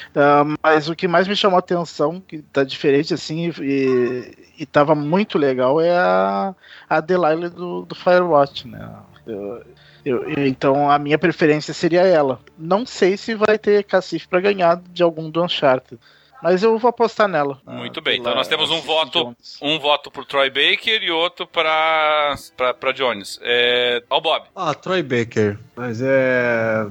Uh, 0.10 0.56
mas 0.64 0.88
o 0.88 0.96
que 0.96 1.08
mais 1.08 1.28
me 1.28 1.36
chamou 1.36 1.58
a 1.58 1.60
atenção, 1.60 2.22
que 2.22 2.40
tá 2.40 2.64
diferente 2.64 3.14
assim, 3.14 3.52
e, 3.60 4.34
e 4.60 4.66
tava 4.66 4.94
muito 4.94 5.38
legal, 5.38 5.82
é 5.82 5.92
a, 5.92 6.56
a 6.88 7.02
Delilah 7.02 7.50
do, 7.50 7.82
do 7.82 7.96
Firewatch, 7.96 8.68
né? 8.68 8.90
Eu, 9.26 9.64
eu, 10.06 10.48
então 10.48 10.90
a 10.90 10.98
minha 10.98 11.18
preferência 11.18 11.74
seria 11.74 12.02
ela. 12.02 12.40
Não 12.58 12.86
sei 12.86 13.18
se 13.18 13.36
vai 13.36 13.58
ter 13.58 13.84
cacife 13.84 14.28
para 14.28 14.40
ganhar 14.40 14.82
de 14.90 15.04
algum 15.04 15.30
do 15.30 15.44
Uncharted. 15.44 16.00
Mas 16.42 16.62
eu 16.62 16.78
vou 16.78 16.90
apostar 16.90 17.28
nela. 17.28 17.60
Muito 17.66 18.00
bem. 18.00 18.20
Então 18.20 18.36
nós 18.36 18.48
temos 18.48 18.70
um 18.70 18.80
voto, 18.80 19.24
Jones. 19.24 19.58
um 19.60 19.80
voto 19.80 20.12
pro 20.12 20.24
Troy 20.24 20.50
Baker 20.52 21.02
e 21.02 21.10
outro 21.10 21.48
para 21.48 22.36
para 22.56 22.92
Jones. 22.92 23.40
É, 23.42 24.04
ao 24.08 24.22
Bob. 24.22 24.46
Ah, 24.56 24.74
Troy 24.76 25.02
Baker. 25.02 25.58
Mas 25.76 26.00
é 26.00 26.86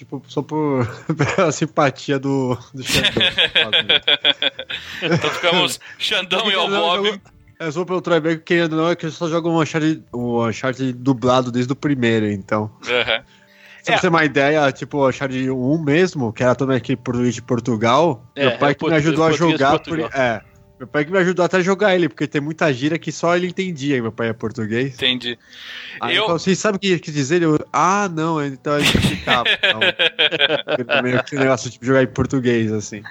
tipo 0.00 0.22
só 0.26 0.40
por 0.40 0.88
a 1.36 1.52
simpatia 1.52 2.18
do, 2.18 2.56
do 2.72 2.82
Xandão. 2.82 3.22
então 5.02 5.30
ficamos 5.30 5.80
Xandão 5.98 6.50
e 6.50 6.54
ao 6.54 6.68
Bob. 6.68 7.20
É 7.58 7.70
só 7.70 7.84
pelo 7.84 8.00
Troy 8.00 8.20
Baker, 8.20 8.42
querendo 8.42 8.76
não, 8.76 8.88
é 8.88 8.96
que 8.96 9.04
eu 9.04 9.10
só 9.10 9.28
jogo 9.28 9.50
um 9.50 9.60
Uncharted, 9.60 10.02
um 10.14 10.42
Uncharted 10.46 10.94
dublado 10.94 11.52
desde 11.52 11.70
o 11.70 11.76
primeiro, 11.76 12.30
então. 12.30 12.70
Uhum. 12.88 13.22
Só 13.82 13.92
pra 13.92 13.96
você 13.96 14.00
ter 14.00 14.08
uma 14.08 14.24
ideia, 14.24 14.72
tipo, 14.72 15.06
a 15.06 15.12
Charge 15.12 15.50
1 15.50 15.82
mesmo, 15.82 16.32
que 16.32 16.42
era 16.42 16.54
toda 16.54 16.74
aqui 16.74 16.96
português 16.96 17.34
de 17.34 17.42
Portugal, 17.42 18.24
É, 18.34 18.48
meu 18.48 18.58
pai 18.58 18.70
é 18.72 18.74
que 18.74 18.86
me 18.86 18.94
ajudou 18.94 19.24
a 19.26 19.32
jogar. 19.32 19.78
Por, 19.78 20.00
é. 20.00 20.42
Meu 20.80 20.86
pai 20.86 21.04
que 21.04 21.12
me 21.12 21.18
ajudou 21.18 21.44
até 21.44 21.58
a 21.58 21.60
jogar 21.60 21.94
ele, 21.94 22.08
porque 22.08 22.26
tem 22.26 22.40
muita 22.40 22.72
gíria 22.72 22.98
que 22.98 23.12
só 23.12 23.36
ele 23.36 23.46
entendia, 23.46 23.98
e 23.98 24.00
meu 24.00 24.10
pai 24.10 24.30
é 24.30 24.32
português. 24.32 24.94
Entendi. 24.94 25.38
Aí 26.00 26.12
Eu- 26.16 26.20
eu 26.20 26.22
falou 26.22 26.36
assim, 26.36 26.54
sabe 26.54 26.76
o 26.76 26.80
que 26.80 26.98
quis 26.98 27.12
dizer? 27.12 27.42
Eu, 27.42 27.58
ah, 27.70 28.08
não, 28.10 28.42
então 28.42 28.78
ele 28.80 28.86
explicava. 28.88 29.44
Então, 30.78 31.02
meio 31.02 31.22
que 31.22 31.36
negócio 31.36 31.68
de 31.70 31.78
jogar 31.82 32.02
em 32.02 32.06
português, 32.06 32.72
assim. 32.72 33.02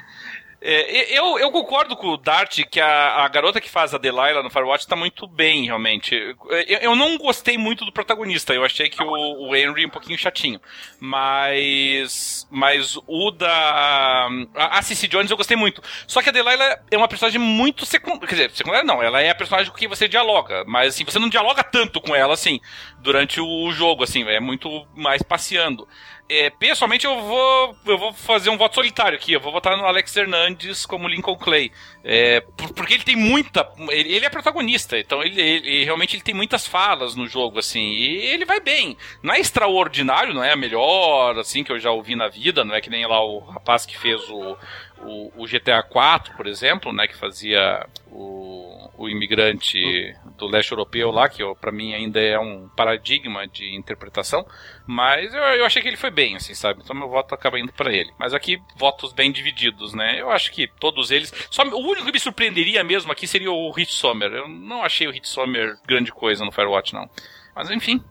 É, 0.62 1.18
eu, 1.18 1.40
eu 1.40 1.52
concordo 1.52 1.96
com 1.96 2.08
o 2.08 2.18
Dart 2.18 2.60
que 2.70 2.82
a, 2.82 3.24
a 3.24 3.28
garota 3.30 3.62
que 3.62 3.70
faz 3.70 3.94
a 3.94 3.98
Delilah 3.98 4.44
no 4.44 4.50
Firewatch 4.50 4.86
tá 4.86 4.96
muito 4.96 5.26
bem, 5.26 5.66
realmente. 5.66 6.14
Eu, 6.16 6.80
eu 6.82 6.96
não 6.96 7.18
gostei 7.18 7.58
muito 7.58 7.86
do 7.86 7.94
protagonista, 7.94 8.54
eu 8.54 8.66
achei 8.66 8.90
que 8.90 9.02
o, 9.02 9.50
o 9.50 9.56
Henry 9.56 9.86
um 9.86 9.90
pouquinho 9.90 10.18
chatinho. 10.18 10.60
Mas. 11.00 12.46
Mas 12.52 12.98
o 13.08 13.32
da. 13.32 14.28
A, 14.54 14.80
a 14.80 14.82
Cici 14.82 15.08
Jones 15.08 15.32
eu 15.32 15.38
gostei 15.38 15.56
muito. 15.56 15.82
Só 16.06 16.22
que 16.22 16.30
a 16.30 16.32
Delilah 16.32 16.82
é 16.92 16.98
uma 16.98 17.08
personagem 17.08 17.40
muito 17.40 17.86
secundária. 17.86 18.28
Quer 18.28 18.36
dizer, 18.36 18.52
secundária 18.52 18.86
não, 18.86 19.02
ela 19.02 19.22
é 19.22 19.30
a 19.30 19.36
personagem 19.36 19.72
com 19.72 19.78
quem 19.78 19.88
você 19.88 20.10
dialoga. 20.10 20.66
Mas 20.68 20.96
assim, 20.96 21.06
você 21.06 21.20
não 21.20 21.30
dialoga 21.30 21.64
tanto 21.64 22.02
com 22.02 22.14
ela, 22.14 22.34
assim, 22.34 22.60
durante 23.00 23.40
o 23.40 23.72
jogo, 23.72 24.04
assim, 24.04 24.24
é 24.28 24.42
muito 24.42 24.86
mais 24.94 25.24
passeando. 25.24 25.88
É, 26.32 26.52
pessoalmente 26.52 27.08
eu 27.08 27.20
vou 27.24 27.76
eu 27.88 27.98
vou 27.98 28.14
fazer 28.14 28.52
um 28.52 28.58
voto 28.58 28.76
solitário 28.76 29.18
aqui. 29.18 29.34
Eu 29.34 29.40
vou 29.40 29.52
votar 29.52 29.76
no 29.76 29.84
Alex 29.86 30.16
Hernandes 30.16 30.86
como 30.86 31.08
Lincoln 31.08 31.36
Clay. 31.36 31.72
É, 32.04 32.42
por- 32.56 32.72
porque 32.74 32.94
ele 32.94 33.04
tem 33.04 33.16
muita. 33.16 33.68
Ele, 33.90 34.14
ele 34.14 34.26
é 34.26 34.30
protagonista, 34.30 35.00
então 35.00 35.24
ele, 35.24 35.42
ele- 35.42 35.84
realmente 35.84 36.16
ele 36.16 36.22
tem 36.22 36.36
muitas 36.36 36.68
falas 36.68 37.16
no 37.16 37.28
jogo, 37.28 37.58
assim. 37.58 37.82
E 37.94 38.18
ele 38.28 38.46
vai 38.46 38.60
bem. 38.60 38.96
Não 39.24 39.34
é 39.34 39.40
extraordinário, 39.40 40.32
não 40.34 40.44
é 40.44 40.52
a 40.52 40.56
melhor, 40.56 41.38
assim, 41.40 41.64
que 41.64 41.72
eu 41.72 41.80
já 41.80 41.90
ouvi 41.90 42.16
na 42.16 42.28
vida. 42.28 42.64
Não 42.64 42.76
é 42.76 42.82
que 42.82 42.92
nem 42.92 43.08
lá 43.08 43.20
o 43.26 43.40
rapaz 43.40 43.84
que 43.84 43.98
fez 43.98 44.22
o, 44.30 44.56
o, 45.02 45.32
o 45.36 45.48
GTA 45.48 45.82
4, 45.82 46.38
por 46.38 46.46
exemplo, 46.46 46.94
né? 46.94 47.08
Que 47.08 47.18
fazia 47.18 47.88
o, 48.12 48.88
o 48.98 49.10
imigrante 49.10 50.16
do 50.40 50.48
leste 50.48 50.72
europeu 50.72 51.12
lá, 51.12 51.30
que 51.30 51.44
para 51.62 51.72
mim 51.72 51.94
ainda 51.94 52.20
é 52.20 52.40
um 52.40 52.68
paradigma 52.76 53.48
de 53.48 53.76
interpretação. 53.76 54.46
Mas 54.88 55.34
eu, 55.34 55.42
eu 55.42 55.66
achei 55.66 55.82
que 55.82 55.88
ele 55.88 55.98
foi 55.98 56.10
bem, 56.10 56.36
assim, 56.36 56.54
sabe? 56.54 56.82
Então 56.84 56.96
meu 56.96 57.10
voto 57.10 57.36
acaba 57.36 57.60
indo 57.60 57.72
pra 57.74 57.94
ele. 57.94 58.12
Mas 58.18 58.34
aqui, 58.34 58.60
votos 58.76 59.14
bem 59.14 59.32
divididos, 59.32 59.94
né? 59.94 60.20
Eu 60.20 60.32
acho 60.32 60.52
que 60.52 60.68
todos 60.80 61.12
eles. 61.12 61.32
Só, 61.52 61.64
o 61.64 61.78
único 61.88 62.06
que 62.06 62.12
me 62.12 62.20
surpreenderia 62.20 62.84
mesmo 62.84 63.12
aqui 63.12 63.28
seria 63.28 63.52
o 63.52 63.72
Hit 63.72 63.92
Sommer. 63.94 64.32
Eu 64.32 64.48
não 64.48 64.84
achei 64.84 65.08
o 65.08 65.12
Hit 65.12 65.28
Sommer 65.28 65.78
grande 65.86 66.12
coisa 66.12 66.44
no 66.44 66.52
Firewatch, 66.52 66.94
não. 66.94 67.10
Mas 67.56 67.70
enfim. 67.70 68.04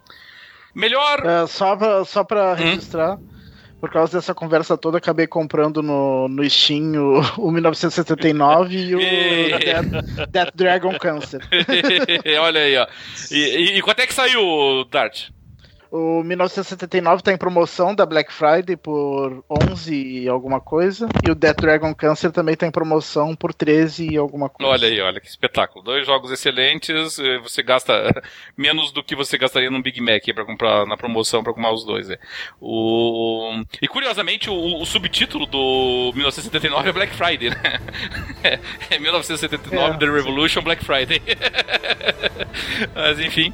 Melhor. 0.75 1.25
É, 1.27 1.47
só 1.47 1.75
pra, 1.77 2.05
só 2.05 2.23
pra 2.23 2.53
Hum? 2.53 2.55
registrar, 2.55 3.19
por 3.81 3.91
causa 3.91 4.19
dessa 4.19 4.35
conversa 4.35 4.77
toda, 4.77 4.99
acabei 4.99 5.27
comprando 5.27 5.83
no, 5.83 6.29
no 6.29 6.49
Steam 6.49 6.95
o, 6.97 7.21
o 7.47 7.51
1979 7.51 8.77
e 8.77 8.95
o 8.95 8.99
Death, 9.59 10.29
Death 10.31 10.51
Dragon 10.55 10.99
Cancer. 10.99 11.41
Olha 12.41 12.61
aí, 12.61 12.77
ó. 12.77 12.87
E, 13.31 13.37
e- 13.37 13.79
e 13.79 13.83
quanto 13.83 14.01
é 14.01 14.07
que 14.07 14.15
saiu, 14.15 14.85
Dart? 14.91 15.29
O 15.90 16.23
1979 16.23 17.23
tá 17.23 17.32
em 17.32 17.39
promoção 17.39 17.94
da 17.94 18.05
Black 18.05 18.32
Friday 18.32 18.77
por 18.77 19.43
11 19.48 19.94
e 19.94 20.28
alguma 20.28 20.60
coisa. 20.60 21.09
E 21.27 21.31
o 21.31 21.35
Death 21.35 21.60
Dragon 21.60 21.94
Cancer 21.94 22.31
também 22.31 22.55
tá 22.55 22.66
em 22.66 22.70
promoção 22.70 23.35
por 23.35 23.55
13 23.55 24.12
e 24.12 24.16
alguma 24.16 24.51
coisa. 24.51 24.70
Olha 24.70 24.86
aí, 24.86 25.01
olha 25.01 25.20
que 25.20 25.27
espetáculo. 25.27 25.82
Dois 25.82 26.06
jogos 26.06 26.31
excelentes, 26.31 27.19
eh, 27.19 27.39
você 27.39 27.62
gasta 27.62 27.93
menos 28.56 28.93
do 28.93 29.02
que 29.02 29.16
você 29.16 29.39
gastaria 29.39 29.70
num 29.70 29.81
Big 29.81 30.01
Mac 30.01 30.23
para 30.35 30.44
comprar 30.44 30.86
na 30.86 30.97
promoção 30.97 31.43
para 31.43 31.55
comprar 31.55 31.73
os 31.73 31.85
dois. 31.85 32.10
é. 32.10 32.19
O... 32.60 33.62
E 33.81 33.89
curiosamente, 33.89 34.51
o, 34.51 34.81
o 34.81 34.85
subtítulo 34.85 35.47
do 35.47 36.12
1979 36.15 36.89
é 36.89 36.93
Black 36.93 37.15
Friday, 37.15 37.51
né? 37.51 37.56
É, 38.44 38.60
é 38.90 38.98
1979 38.98 39.94
É, 39.94 39.98
The 39.98 40.06
Revolution 40.06 40.62
Black 40.62 40.85
Friday. 40.85 41.20
Mas 42.94 43.19
enfim. 43.19 43.52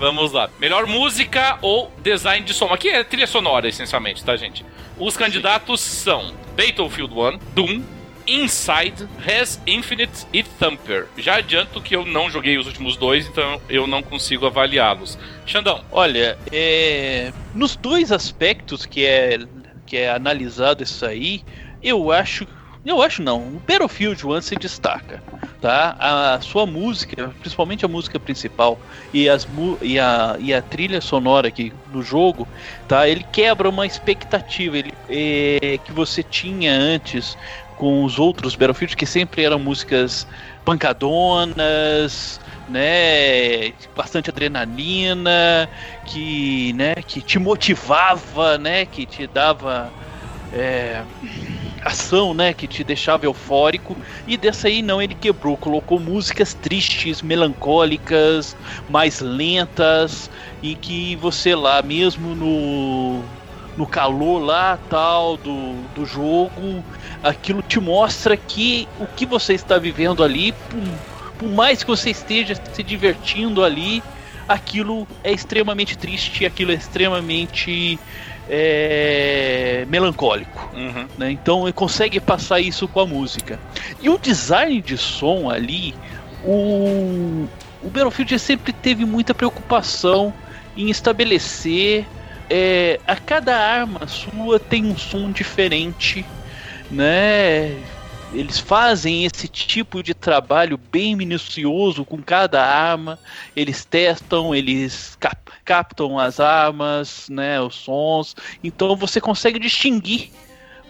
Vamos 0.00 0.32
lá. 0.32 0.48
Melhor 0.58 0.86
música 0.86 1.58
ou 1.60 1.92
design 2.02 2.42
de 2.42 2.54
som. 2.54 2.72
Aqui 2.72 2.88
é 2.88 3.04
trilha 3.04 3.26
sonora, 3.26 3.68
essencialmente, 3.68 4.24
tá, 4.24 4.34
gente? 4.34 4.64
Os 4.96 5.14
candidatos 5.14 5.82
são 5.82 6.32
Battlefield 6.56 7.12
1, 7.12 7.38
Doom, 7.54 7.82
Inside, 8.26 9.06
Res 9.18 9.60
Infinite 9.66 10.26
e 10.32 10.42
Thumper. 10.42 11.06
Já 11.18 11.36
adianto 11.36 11.82
que 11.82 11.94
eu 11.94 12.06
não 12.06 12.30
joguei 12.30 12.56
os 12.56 12.66
últimos 12.66 12.96
dois, 12.96 13.26
então 13.26 13.60
eu 13.68 13.86
não 13.86 14.02
consigo 14.02 14.46
avaliá-los. 14.46 15.18
Xandão, 15.44 15.84
Olha, 15.92 16.38
é, 16.50 17.30
nos 17.54 17.76
dois 17.76 18.10
aspectos 18.10 18.86
que 18.86 19.04
é, 19.04 19.38
que 19.84 19.98
é 19.98 20.10
analisado 20.10 20.82
isso 20.82 21.04
aí, 21.04 21.42
eu 21.82 22.10
acho. 22.10 22.46
Eu 22.84 23.02
acho 23.02 23.22
não. 23.22 23.40
O 23.40 23.62
Battlefield 23.66 24.26
1 24.26 24.40
se 24.40 24.56
destaca. 24.56 25.22
Tá? 25.60 25.94
A 25.98 26.40
sua 26.40 26.64
música, 26.64 27.34
principalmente 27.38 27.84
a 27.84 27.88
música 27.88 28.18
principal 28.18 28.80
e, 29.12 29.28
as, 29.28 29.46
e, 29.82 29.98
a, 29.98 30.36
e 30.38 30.54
a 30.54 30.62
trilha 30.62 31.02
sonora 31.02 31.48
aqui 31.48 31.70
do 31.92 32.02
jogo, 32.02 32.48
tá? 32.88 33.06
ele 33.06 33.22
quebra 33.30 33.68
uma 33.68 33.86
expectativa 33.86 34.78
ele, 34.78 34.94
é, 35.06 35.78
que 35.84 35.92
você 35.92 36.22
tinha 36.22 36.72
antes 36.72 37.36
com 37.76 38.04
os 38.04 38.18
outros 38.18 38.56
Battlefield, 38.56 38.96
que 38.96 39.04
sempre 39.04 39.42
eram 39.42 39.58
músicas 39.58 40.26
pancadonas, 40.64 42.40
né, 42.68 43.72
bastante 43.96 44.30
adrenalina, 44.30 45.68
que, 46.04 46.72
né, 46.74 46.94
que 47.06 47.20
te 47.20 47.38
motivava, 47.38 48.56
né, 48.58 48.84
que 48.86 49.06
te 49.06 49.26
dava 49.26 49.90
é, 50.52 51.02
ação, 51.84 52.34
né, 52.34 52.52
que 52.52 52.66
te 52.66 52.84
deixava 52.84 53.24
eufórico. 53.24 53.96
E 54.26 54.36
dessa 54.36 54.68
aí 54.68 54.82
não, 54.82 55.00
ele 55.00 55.14
quebrou, 55.14 55.56
colocou 55.56 55.98
músicas 55.98 56.54
tristes, 56.54 57.22
melancólicas, 57.22 58.56
mais 58.88 59.20
lentas 59.20 60.30
e 60.62 60.74
que 60.74 61.16
você 61.16 61.54
lá 61.54 61.82
mesmo 61.82 62.34
no 62.34 63.22
no 63.76 63.86
calor 63.86 64.42
lá 64.42 64.78
tal 64.90 65.36
do, 65.38 65.72
do 65.94 66.04
jogo, 66.04 66.84
aquilo 67.22 67.62
te 67.62 67.80
mostra 67.80 68.36
que 68.36 68.86
o 68.98 69.06
que 69.06 69.24
você 69.24 69.54
está 69.54 69.78
vivendo 69.78 70.22
ali, 70.22 70.52
por, 70.52 70.82
por 71.38 71.48
mais 71.48 71.82
que 71.82 71.90
você 71.90 72.10
esteja 72.10 72.60
se 72.72 72.82
divertindo 72.82 73.64
ali, 73.64 74.02
aquilo 74.46 75.06
é 75.22 75.32
extremamente 75.32 75.96
triste, 75.96 76.44
aquilo 76.44 76.72
é 76.72 76.74
extremamente 76.74 77.98
é, 78.52 79.86
melancólico. 79.88 80.68
uhum. 80.74 81.06
né? 81.16 81.30
Então 81.30 81.62
ele 81.62 81.72
consegue 81.72 82.18
passar 82.18 82.60
isso 82.60 82.88
com 82.88 83.00
a 83.00 83.06
música. 83.06 83.60
E 84.02 84.10
o 84.10 84.18
design 84.18 84.82
de 84.82 84.98
som 84.98 85.48
ali, 85.48 85.94
o, 86.44 87.46
o 87.80 87.88
Battlefield 87.88 88.38
sempre 88.40 88.72
teve 88.72 89.04
muita 89.04 89.32
preocupação 89.32 90.34
em 90.76 90.90
estabelecer 90.90 92.04
é, 92.48 92.98
a 93.06 93.14
cada 93.14 93.56
arma 93.56 94.08
sua 94.08 94.58
tem 94.58 94.84
um 94.84 94.98
som 94.98 95.30
diferente, 95.30 96.26
né? 96.90 97.76
Eles 98.32 98.58
fazem 98.60 99.24
esse 99.24 99.48
tipo 99.48 100.02
de 100.02 100.14
trabalho 100.14 100.78
bem 100.78 101.16
minucioso 101.16 102.04
com 102.04 102.22
cada 102.22 102.64
arma. 102.64 103.18
Eles 103.56 103.84
testam, 103.84 104.54
eles 104.54 105.16
cap- 105.18 105.50
captam 105.64 106.16
as 106.18 106.38
armas, 106.38 107.28
né, 107.28 107.60
os 107.60 107.74
sons. 107.74 108.36
Então 108.62 108.94
você 108.94 109.20
consegue 109.20 109.58
distinguir 109.58 110.30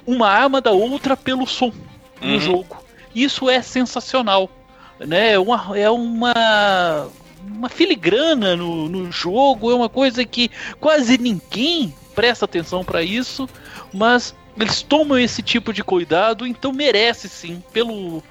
uma 0.06 0.28
arma 0.28 0.60
da 0.60 0.70
outra 0.70 1.16
pelo 1.16 1.46
som 1.46 1.72
no 2.20 2.34
Uhum. 2.34 2.40
jogo. 2.40 2.84
Isso 3.14 3.48
é 3.48 3.62
sensacional, 3.62 4.50
né? 4.98 5.38
Uma, 5.38 5.78
é 5.78 5.88
uma 5.90 7.10
uma 7.42 7.70
filigrana 7.70 8.54
no, 8.54 8.86
no 8.88 9.10
jogo, 9.10 9.70
é 9.70 9.74
uma 9.74 9.88
coisa 9.88 10.24
que 10.26 10.50
quase 10.78 11.16
ninguém 11.16 11.92
presta 12.14 12.44
atenção 12.44 12.84
para 12.84 13.02
isso, 13.02 13.48
mas 13.94 14.34
eles 14.62 14.82
tomam 14.82 15.18
esse 15.18 15.42
tipo 15.42 15.72
de 15.72 15.82
cuidado, 15.82 16.46
então 16.46 16.72
merece 16.72 17.28
sim, 17.28 17.62
pelo 17.72 18.22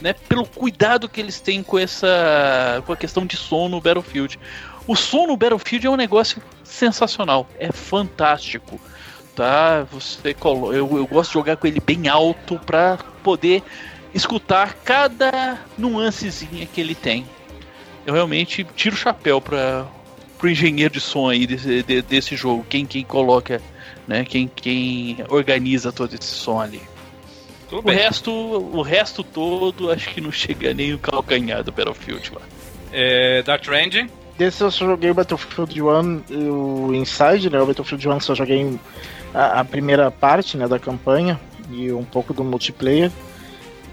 né, 0.00 0.12
pelo 0.12 0.44
cuidado 0.46 1.08
que 1.08 1.20
eles 1.20 1.40
têm 1.40 1.62
com 1.62 1.78
essa 1.78 2.82
com 2.86 2.92
a 2.92 2.96
questão 2.96 3.24
de 3.24 3.36
som 3.36 3.68
no 3.68 3.80
Battlefield. 3.80 4.38
O 4.86 4.94
som 4.96 5.26
no 5.26 5.36
Battlefield 5.36 5.86
é 5.86 5.90
um 5.90 5.96
negócio 5.96 6.42
sensacional, 6.62 7.48
é 7.58 7.72
fantástico, 7.72 8.80
tá? 9.34 9.86
Você 9.92 10.34
colo 10.34 10.72
eu, 10.72 10.96
eu 10.96 11.06
gosto 11.06 11.30
de 11.30 11.34
jogar 11.34 11.56
com 11.56 11.66
ele 11.66 11.80
bem 11.80 12.08
alto 12.08 12.58
para 12.66 12.98
poder 13.22 13.62
escutar 14.12 14.74
cada 14.84 15.58
nuancezinha 15.78 16.66
que 16.66 16.80
ele 16.80 16.94
tem. 16.94 17.26
Eu 18.06 18.12
realmente 18.12 18.64
tiro 18.76 18.94
o 18.94 18.98
chapéu 18.98 19.40
para 19.40 19.86
pro 20.38 20.50
engenheiro 20.50 20.92
de 20.92 21.00
som 21.00 21.28
aí 21.30 21.46
desse, 21.46 21.82
de- 21.82 22.02
desse 22.02 22.36
jogo, 22.36 22.66
quem 22.68 22.84
quem 22.84 23.02
coloca, 23.04 23.62
né, 24.06 24.24
quem 24.24 24.48
quem 24.48 25.18
organiza 25.28 25.92
todo 25.92 26.14
esse 26.14 26.26
som 26.26 26.60
ali. 26.60 26.82
Tudo 27.68 27.80
O 27.80 27.82
bem. 27.82 27.96
resto, 27.96 28.30
o 28.30 28.82
resto 28.82 29.22
todo, 29.22 29.90
acho 29.90 30.10
que 30.10 30.20
não 30.20 30.30
chega 30.30 30.74
nem 30.74 30.92
o 30.92 30.98
calcanhar 30.98 31.62
do 31.62 31.72
Battlefield 31.72 32.32
lá. 32.34 32.42
É, 32.92 33.42
Dart 33.42 33.66
Range, 33.66 34.08
Desse 34.36 34.62
eu 34.62 34.70
só 34.70 34.84
joguei 34.84 35.10
o 35.10 35.14
Battlefield 35.14 35.80
1 35.80 36.22
e 36.28 36.34
o 36.34 36.92
Inside, 36.92 37.50
né? 37.50 37.60
O 37.60 37.66
Battlefield 37.66 38.08
1 38.08 38.20
só 38.20 38.34
joguei 38.34 38.78
a, 39.32 39.60
a, 39.60 39.64
primeira 39.64 40.10
parte 40.10 40.56
né, 40.56 40.66
da 40.66 40.78
campanha 40.78 41.38
e 41.70 41.92
um 41.92 42.02
pouco 42.04 42.34
do 42.34 42.42
multiplayer. 42.42 43.12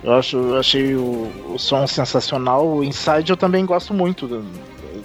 Eu 0.03 0.13
acho, 0.13 0.55
achei 0.55 0.95
o, 0.95 1.31
o 1.53 1.59
som 1.59 1.85
sensacional. 1.85 2.67
O 2.67 2.83
Inside 2.83 3.29
eu 3.29 3.37
também 3.37 3.63
gosto 3.67 3.93
muito. 3.93 4.25
Do, 4.25 4.43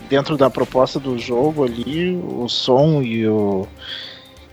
dentro 0.08 0.38
da 0.38 0.48
proposta 0.48 0.98
do 0.98 1.18
jogo 1.18 1.64
ali, 1.64 2.16
o 2.16 2.48
som 2.48 3.02
e 3.02 3.28
o. 3.28 3.68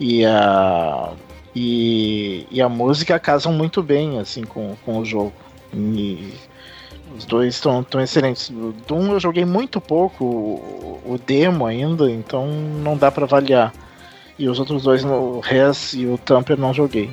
E 0.04 0.26
a. 0.26 1.14
E, 1.56 2.46
e 2.52 2.62
a 2.62 2.68
música 2.68 3.18
casam 3.18 3.54
muito 3.54 3.82
bem 3.82 4.20
assim 4.20 4.44
com, 4.44 4.76
com 4.84 4.98
o 4.98 5.06
jogo. 5.06 5.32
E 5.74 6.34
os 7.16 7.24
dois 7.24 7.56
estão 7.56 7.82
tão 7.84 8.02
excelentes. 8.02 8.50
O 8.50 8.74
Doom 8.86 9.14
eu 9.14 9.20
joguei 9.20 9.46
muito 9.46 9.80
pouco, 9.80 10.26
o, 10.26 11.02
o 11.06 11.18
demo 11.26 11.66
ainda, 11.66 12.12
então 12.12 12.48
não 12.48 12.98
dá 12.98 13.10
para 13.10 13.24
avaliar. 13.24 13.72
E 14.38 14.50
os 14.50 14.60
outros 14.60 14.84
dois, 14.84 15.06
o 15.06 15.40
Res 15.40 15.94
e 15.94 16.06
o 16.06 16.18
Tamper, 16.18 16.60
não 16.60 16.74
joguei. 16.74 17.10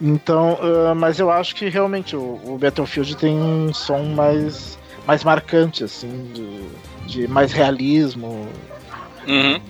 Então, 0.00 0.54
uh, 0.54 0.94
mas 0.94 1.18
eu 1.18 1.30
acho 1.30 1.54
que 1.54 1.68
realmente 1.68 2.16
o, 2.16 2.40
o, 2.44 2.56
Battlefield 2.58 3.14
tem 3.16 3.36
um 3.36 3.74
som 3.74 4.04
mais, 4.04 4.78
mais 5.06 5.22
marcante, 5.22 5.84
assim, 5.84 6.30
de, 6.32 7.12
de 7.12 7.28
mais 7.28 7.52
realismo. 7.52 8.48
Uhum. 9.26 9.60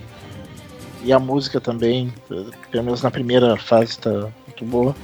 E 1.03 1.13
a 1.13 1.19
música 1.19 1.61
também, 1.61 2.13
pelo 2.71 2.83
menos 2.83 3.01
na 3.01 3.11
primeira 3.11 3.57
fase, 3.57 3.91
está 3.91 4.11
muito 4.11 4.65
boa. 4.65 4.95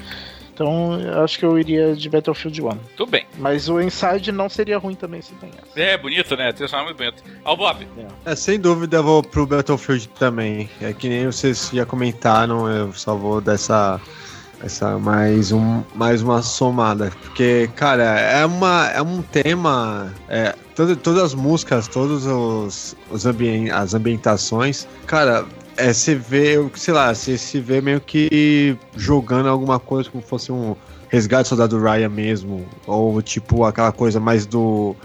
Então, 0.54 1.00
eu 1.02 1.24
acho 1.24 1.40
que 1.40 1.46
eu 1.46 1.58
iria 1.58 1.96
de 1.96 2.08
Battlefield 2.08 2.62
1. 2.62 2.70
Tudo 2.96 3.10
bem. 3.10 3.26
Mas 3.40 3.68
o 3.68 3.82
Inside 3.82 4.32
não 4.32 4.48
seria 4.48 4.78
ruim 4.78 4.94
também 4.94 5.20
se 5.20 5.34
ganhasse. 5.42 5.58
É, 5.76 5.98
bonito, 5.98 6.36
né? 6.36 6.54
Tem 6.54 6.68
muito 6.84 6.96
bonito. 6.96 7.24
Ao 7.44 7.58
Bob. 7.58 7.88
É. 7.98 8.32
é. 8.32 8.36
sem 8.36 8.60
dúvida 8.60 8.98
eu 8.98 9.04
vou 9.04 9.24
pro 9.24 9.48
Battlefield 9.48 10.08
também. 10.10 10.70
É 10.80 10.94
que 10.94 11.10
nem 11.10 11.26
vocês 11.26 11.72
já 11.74 11.86
comentaram, 11.86 12.70
eu 12.70 12.94
só 12.94 13.16
vou 13.16 13.42
dessa 13.42 14.00
essa 14.62 14.98
mais 14.98 15.52
um 15.52 15.84
mais 15.94 16.22
uma 16.22 16.42
somada 16.42 17.12
porque 17.22 17.70
cara 17.76 18.04
é 18.04 18.46
uma 18.46 18.90
é 18.92 19.02
um 19.02 19.22
tema 19.22 20.14
é, 20.30 20.56
todo, 20.74 20.96
todas 20.96 21.22
as 21.22 21.34
músicas 21.34 21.86
todos 21.90 22.26
os, 22.26 22.96
os 23.12 23.26
ambien 23.26 23.70
as 23.72 23.94
ambientações 23.94 24.88
cara 25.06 25.46
é, 25.78 25.94
você 25.94 26.16
vê, 26.16 26.56
sei 26.76 26.94
lá, 26.94 27.14
você 27.14 27.38
se 27.38 27.60
vê 27.60 27.82
meio 27.82 28.00
que 28.00 28.78
jogando 28.96 29.50
alguma 29.50 29.80
coisa 29.80 30.10
como 30.10 30.24
fosse 30.24 30.52
um 30.52 30.76
resgate 31.10 31.48
soldado 31.48 31.80
Ryan 31.80 32.10
mesmo, 32.10 32.66
ou 32.88 33.22
tipo 33.22 33.64
aquela 33.66 33.92
coisa 33.92 34.20
mais 34.20 34.46
do 34.46 34.96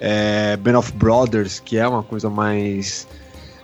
é, 0.00 0.58
of 0.76 0.92
Brothers, 0.92 1.60
que 1.60 1.78
é 1.78 1.86
uma 1.86 2.02
coisa 2.02 2.28
mais 2.28 3.06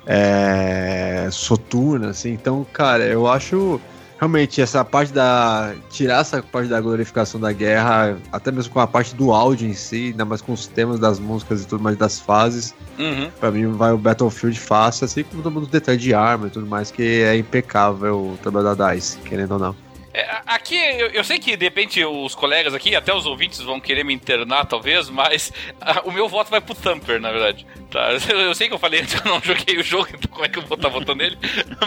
é, 0.06 1.28
soturna, 1.31 2.10
assim. 2.10 2.31
Então, 2.32 2.66
cara, 2.72 3.05
eu 3.05 3.27
acho 3.27 3.81
realmente 4.21 4.61
essa 4.61 4.85
parte 4.85 5.13
da. 5.13 5.75
tirar 5.89 6.21
essa 6.21 6.43
parte 6.43 6.69
da 6.69 6.79
glorificação 6.79 7.41
da 7.41 7.51
guerra, 7.53 8.19
até 8.31 8.53
mesmo 8.53 8.73
com 8.73 8.79
a 8.79 8.87
parte 8.87 9.15
do 9.15 9.33
áudio 9.33 9.67
em 9.67 9.73
si, 9.73 10.09
ainda 10.09 10.27
mais 10.27 10.43
com 10.43 10.53
os 10.53 10.67
temas 10.67 11.01
das 11.01 11.19
músicas 11.19 11.63
e 11.63 11.67
tudo 11.67 11.83
mais 11.83 11.97
das 11.97 12.21
fases. 12.21 12.75
Uhum. 12.99 13.31
Pra 13.41 13.51
mim 13.51 13.73
vai 13.73 13.93
o 13.93 13.99
Battlefield 13.99 14.61
fácil, 14.61 15.07
assim 15.07 15.25
como 15.25 15.43
todo 15.43 15.53
mundo 15.53 15.67
detalhe 15.67 15.99
de 15.99 16.13
arma 16.13 16.49
e 16.49 16.51
tudo 16.51 16.67
mais, 16.67 16.91
que 16.91 17.23
é 17.23 17.35
impecável 17.37 18.35
o 18.35 18.39
trabalho 18.43 18.77
da 18.77 18.93
DICE, 18.93 19.17
querendo 19.25 19.53
ou 19.53 19.59
não. 19.59 19.90
É, 20.12 20.43
aqui, 20.47 20.74
eu, 20.74 21.09
eu, 21.09 21.23
sei 21.23 21.39
que 21.39 21.57
de 21.57 21.65
repente 21.65 22.05
os 22.05 22.35
colegas 22.35 22.74
aqui, 22.74 22.97
até 22.97 23.15
os 23.15 23.27
ouvintes 23.27 23.61
vão 23.61 23.78
querer 23.78 24.05
me 24.05 24.12
internar, 24.12 24.66
talvez, 24.66 25.09
mas 25.09 25.53
a, 25.81 26.01
o 26.01 26.11
meu 26.11 26.28
voto 26.28 26.51
vai 26.51 26.61
pro 26.61 26.74
Thumper, 26.74 27.20
na 27.20 27.31
verdade. 27.31 27.65
Tá? 27.91 28.11
Eu, 28.28 28.41
eu 28.51 28.55
sei 28.55 28.69
que 28.69 28.74
eu 28.74 28.78
falei 28.78 29.01
antes, 29.01 29.15
eu 29.24 29.31
não 29.31 29.41
joguei 29.41 29.78
o 29.78 29.82
jogo, 29.82 30.09
então 30.12 30.31
como 30.31 30.45
é 30.45 30.49
que 30.49 30.59
eu 30.59 30.62
vou 30.62 30.77
estar 30.77 30.89
tá 30.89 30.95
votando 30.95 31.23
nele? 31.23 31.39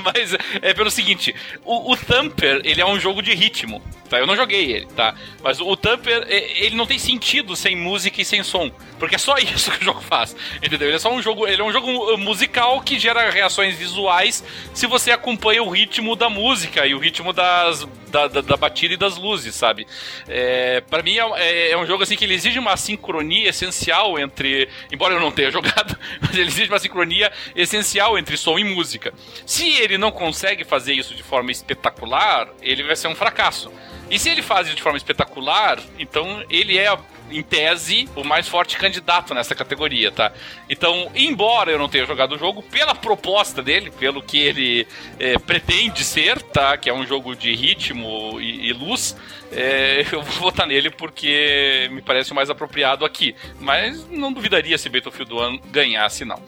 Mas 0.04 0.34
é 0.62 0.74
pelo 0.74 0.90
seguinte: 0.90 1.36
o, 1.66 1.92
o 1.92 1.98
Thumper, 1.98 2.62
ele 2.64 2.80
é 2.80 2.86
um 2.86 3.00
jogo 3.00 3.22
de 3.22 3.34
ritmo, 3.34 3.82
tá? 4.10 4.20
Eu 4.20 4.28
não 4.28 4.38
joguei 4.38 4.72
ele, 4.72 4.86
tá? 4.88 5.14
Mas 5.44 5.60
o, 5.60 5.68
o 5.68 5.76
Thumper, 5.76 6.26
ele 6.30 6.76
não 6.76 6.86
tem 6.86 6.98
sentido 6.98 7.58
sem 7.58 7.76
música 7.76 8.22
e 8.22 8.26
sem 8.26 8.42
som. 8.42 8.72
Porque 8.98 9.16
é 9.16 9.18
só 9.18 9.38
isso 9.38 9.70
que 9.70 9.82
o 9.82 9.84
jogo 9.84 10.00
faz. 10.00 10.34
Entendeu? 10.64 10.88
Ele 10.88 10.96
é 10.96 11.00
só 11.00 11.12
um 11.12 11.22
jogo. 11.22 11.46
Ele 11.46 11.62
é 11.62 11.66
um 11.66 11.74
jogo 11.74 12.18
musical 12.18 12.80
que 12.80 12.98
gera 12.98 13.30
reações 13.30 13.76
visuais 13.76 14.44
se 14.74 14.88
você 14.88 15.12
acompanha 15.12 15.62
o 15.62 15.70
ritmo 15.70 16.16
da 16.16 16.30
música 16.30 16.88
e 16.88 16.96
o 16.96 17.00
ritmo 17.00 17.34
das, 17.34 17.86
da, 18.14 18.28
da, 18.28 18.42
da 18.42 18.56
batida 18.56 18.94
e 18.94 18.98
das 18.98 19.18
luzes, 19.18 19.56
sabe? 19.56 19.88
É, 20.28 20.82
para 20.82 21.02
mim 21.02 21.18
é, 21.18 21.32
é, 21.38 21.72
é, 21.72 21.78
um 21.78 21.86
jogo 21.86 22.04
assim 22.04 22.16
que 22.16 22.24
ele 22.24 22.36
exige 22.36 22.60
uma 22.60 22.78
sincronia 22.78 23.50
essencial 23.50 24.20
entre. 24.20 24.70
Embora 24.92 25.16
eu 25.16 25.20
não 25.20 25.32
tenha 25.32 25.50
jogado, 25.52 25.98
mas 26.22 26.32
ele 26.34 26.48
exige 26.48 26.70
uma 26.70 26.78
sincronia 26.78 27.32
essencial 27.56 28.18
entre 28.18 28.38
som 28.38 28.60
e 28.60 28.64
música. 28.64 29.12
Se 29.48 29.68
ele 29.82 29.98
não 29.98 30.12
consegue 30.12 30.64
fazer 30.64 30.94
isso 30.94 31.16
de 31.16 31.24
forma 31.24 31.52
espetacular, 31.52 32.48
ele 32.62 32.84
vai 32.84 32.96
ser 32.96 33.08
um 33.08 33.16
fracasso. 33.16 33.72
E 34.12 34.20
se 34.20 34.30
ele 34.30 34.44
faz 34.44 34.68
isso 34.68 34.76
de 34.76 34.84
forma 34.84 34.98
espetacular, 34.98 35.80
então 35.98 36.46
ele 36.50 36.78
é 36.78 36.96
em 37.38 37.42
tese, 37.42 38.08
o 38.16 38.24
mais 38.24 38.48
forte 38.48 38.78
candidato 38.78 39.34
nessa 39.34 39.56
categoria, 39.56 40.12
tá? 40.12 40.32
Então, 40.70 41.12
embora 41.16 41.72
eu 41.72 41.80
não 41.80 41.90
tenha 41.90 42.06
jogado 42.06 42.36
o 42.36 42.38
jogo, 42.38 42.62
pela 42.64 42.96
proposta 42.96 43.62
dele, 43.62 43.92
pelo 43.92 44.22
que 44.22 44.40
ele 44.40 44.88
é, 45.20 45.38
pretende 45.38 46.04
ser, 46.04 46.42
tá? 46.42 46.78
Que 46.78 46.90
é 46.90 46.94
um 46.94 47.06
jogo 47.06 47.36
de 47.36 47.54
ritmo 47.54 48.40
e, 48.40 48.68
e 48.68 48.74
luz, 48.74 49.16
é, 49.52 50.06
eu 50.12 50.22
vou 50.22 50.42
votar 50.42 50.68
nele 50.68 50.90
porque 50.90 51.90
me 51.92 52.02
parece 52.02 52.32
o 52.32 52.36
mais 52.36 52.50
apropriado 52.50 53.06
aqui. 53.06 53.36
Mas 53.60 54.08
não 54.10 54.32
duvidaria 54.32 54.78
se 54.78 54.90
Battlefield 54.90 55.34
1 55.34 55.60
ganhasse, 55.72 56.26
não. 56.26 56.42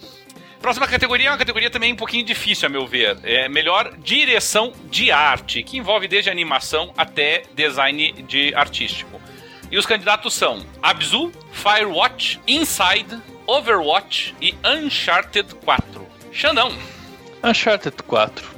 Próxima 0.65 0.87
categoria 0.87 1.27
é 1.27 1.31
uma 1.31 1.37
categoria 1.37 1.69
também 1.69 1.93
um 1.93 1.95
pouquinho 1.95 2.25
difícil, 2.25 2.65
a 2.65 2.69
meu 2.69 2.87
ver. 2.87 3.19
É 3.23 3.47
melhor 3.47 3.95
direção 3.99 4.73
de 4.89 5.11
arte, 5.11 5.61
que 5.61 5.77
envolve 5.77 6.07
desde 6.07 6.31
animação 6.31 6.91
até 6.97 7.43
design 7.53 8.13
de 8.23 8.51
artístico. 8.55 9.21
E 9.71 9.77
os 9.77 9.85
candidatos 9.85 10.33
são 10.33 10.63
Abzu, 10.81 11.31
Firewatch, 11.51 12.39
Inside, 12.47 13.17
Overwatch 13.47 14.35
e 14.41 14.55
Uncharted 14.63 15.55
4. 15.55 16.07
Xandão. 16.31 16.71
Uncharted 17.43 17.95
4. 18.03 18.55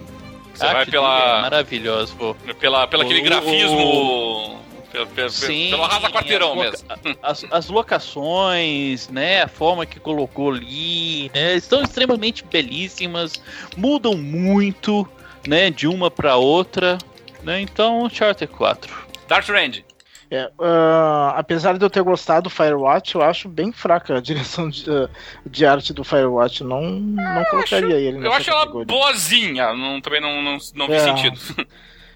Você 0.54 0.66
vai 0.66 0.86
pela. 0.86 1.38
É 1.38 1.42
maravilhoso, 1.42 2.16
pô. 2.16 2.36
Pela, 2.60 2.88
pela 2.88 3.04
aquele 3.04 3.22
grafismo. 3.22 4.58
Pela, 4.92 5.06
pela, 5.06 5.30
Sim, 5.30 5.70
pela 5.70 5.88
raça 5.88 6.10
quarteirão 6.10 6.54
as 6.54 6.58
mesmo. 6.58 6.88
As, 7.22 7.46
as, 7.52 7.68
locações, 7.68 9.10
né? 9.10 9.44
A 9.44 9.48
forma 9.48 9.86
que 9.86 10.00
colocou 10.00 10.52
ali, 10.52 11.30
né? 11.34 11.56
Estão 11.56 11.84
extremamente 11.84 12.44
belíssimas, 12.44 13.34
mudam 13.76 14.16
muito, 14.16 15.08
né? 15.46 15.70
De 15.70 15.88
uma 15.88 16.10
para 16.10 16.38
outra, 16.38 16.98
né? 17.44 17.62
Então, 17.62 18.10
Charter 18.10 18.48
4. 18.48 19.08
Dark 19.28 19.48
Range. 19.48 19.86
É, 20.30 20.46
uh, 20.60 21.32
apesar 21.36 21.78
de 21.78 21.86
eu 21.86 21.90
ter 21.90 22.04
gostado 22.04 22.44
do 22.44 22.50
Firewatch, 22.50 23.16
eu 23.16 23.22
acho 23.22 23.48
bem 23.48 23.72
fraca 23.72 24.18
a 24.18 24.20
direção 24.22 24.70
de, 24.70 24.90
uh, 24.90 25.10
de 25.46 25.66
arte 25.66 25.94
do 25.94 26.04
Firewatch. 26.04 26.64
Não, 26.64 26.82
não 26.82 27.44
colocaria 27.46 27.96
acho, 27.96 27.96
ele 27.96 28.26
Eu 28.26 28.34
acho 28.34 28.52
categoria. 28.52 28.86
ela 28.86 28.86
boazinha, 28.86 29.74
não, 29.74 30.02
também 30.02 30.22
não, 30.22 30.42
não, 30.42 30.58
não 30.76 30.86
é, 30.88 31.00
sentido. 31.00 31.40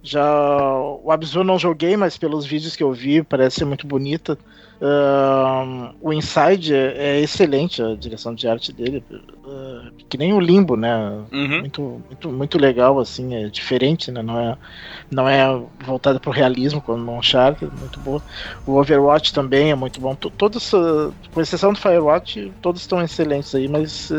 Já 0.03 0.25
o 1.03 1.11
Abzu 1.11 1.43
não 1.43 1.59
joguei, 1.59 1.95
mas 1.95 2.17
pelos 2.17 2.45
vídeos 2.45 2.75
que 2.75 2.81
eu 2.81 2.91
vi, 2.91 3.21
parece 3.21 3.57
ser 3.57 3.65
muito 3.65 3.85
bonita. 3.85 4.37
Uh, 4.81 5.93
o 6.01 6.11
Inside 6.11 6.73
é, 6.73 6.93
é, 6.97 7.19
excelente, 7.19 7.83
a 7.83 7.93
direção 7.93 8.33
de 8.33 8.47
arte 8.47 8.73
dele. 8.73 9.03
Uh, 9.11 9.91
que 10.09 10.17
nem 10.17 10.33
o 10.33 10.39
Limbo, 10.39 10.75
né? 10.75 11.23
Uhum. 11.31 11.59
Muito, 11.59 12.01
muito, 12.09 12.29
muito 12.29 12.57
legal, 12.57 12.99
assim, 12.99 13.35
é 13.35 13.47
diferente, 13.47 14.11
né? 14.11 14.23
Não 14.23 14.39
é, 14.39 14.57
não 15.11 15.29
é 15.29 15.61
voltado 15.85 16.19
para 16.19 16.31
o 16.31 16.33
realismo, 16.33 16.81
como 16.81 17.11
o 17.11 17.19
Uncharted, 17.19 17.71
muito 17.79 17.99
boa. 17.99 18.23
O 18.65 18.77
Overwatch 18.77 19.31
também 19.31 19.69
é 19.69 19.75
muito 19.75 20.01
bom. 20.01 20.15
Todos, 20.15 20.71
com 21.31 21.39
exceção 21.39 21.73
do 21.73 21.79
Firewatch, 21.79 22.51
todos 22.59 22.81
estão 22.81 22.99
excelentes 23.03 23.53
aí, 23.53 23.67
mas. 23.67 24.11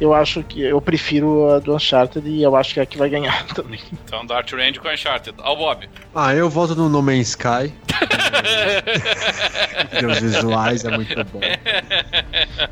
Eu 0.00 0.12
acho 0.12 0.42
que 0.42 0.60
eu 0.60 0.80
prefiro 0.80 1.50
a 1.50 1.58
do 1.58 1.74
Uncharted 1.74 2.28
e 2.28 2.42
eu 2.42 2.54
acho 2.56 2.74
que 2.74 2.80
é 2.80 2.82
a 2.82 2.86
que 2.86 2.98
vai 2.98 3.08
ganhar 3.08 3.44
também. 3.54 3.80
Então, 4.04 4.24
Dark 4.26 4.50
Range 4.50 4.78
com 4.78 4.88
Uncharted. 4.88 5.36
Ao 5.40 5.56
Bob. 5.56 5.88
Ah, 6.14 6.34
eu 6.34 6.50
volto 6.50 6.74
no 6.74 6.88
No 6.88 7.02
Man's 7.02 7.28
Sky. 7.28 7.72
Os 10.10 10.18
visuais 10.18 10.84
é 10.84 10.90
muito 10.90 11.14
bom. 11.24 11.40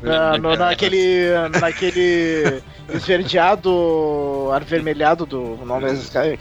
Ah, 0.03 0.37
no, 0.37 0.55
naquele. 0.55 1.29
naquele 1.59 2.61
esverdeado, 2.93 4.49
avermelhado 4.53 5.25
do 5.25 5.57
No 5.57 5.79
Man's 5.79 6.03
Sky. 6.03 6.39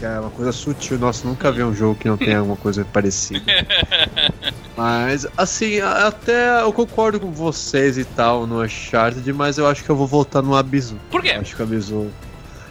É, 0.00 0.04
é 0.04 0.20
uma 0.20 0.30
coisa 0.30 0.52
sutil. 0.52 0.98
Nossa, 0.98 1.26
nunca 1.26 1.52
vi 1.52 1.62
um 1.62 1.74
jogo 1.74 1.94
que 1.94 2.08
não 2.08 2.16
tenha 2.16 2.38
alguma 2.38 2.56
coisa 2.56 2.84
parecida. 2.84 3.40
Mas, 4.76 5.26
assim, 5.36 5.80
até 5.80 6.62
eu 6.62 6.72
concordo 6.72 7.18
com 7.18 7.32
vocês 7.32 7.98
e 7.98 8.04
tal 8.04 8.46
no 8.46 8.62
Uncharted, 8.62 9.32
mas 9.32 9.58
eu 9.58 9.66
acho 9.68 9.84
que 9.84 9.90
eu 9.90 9.96
vou 9.96 10.06
voltar 10.06 10.42
no 10.42 10.56
Abzu. 10.56 10.96
Por 11.10 11.22
quê? 11.22 11.32
Eu 11.36 11.40
acho 11.40 11.54
que 11.54 11.62
o 11.62 11.64
Abzu. 11.64 12.10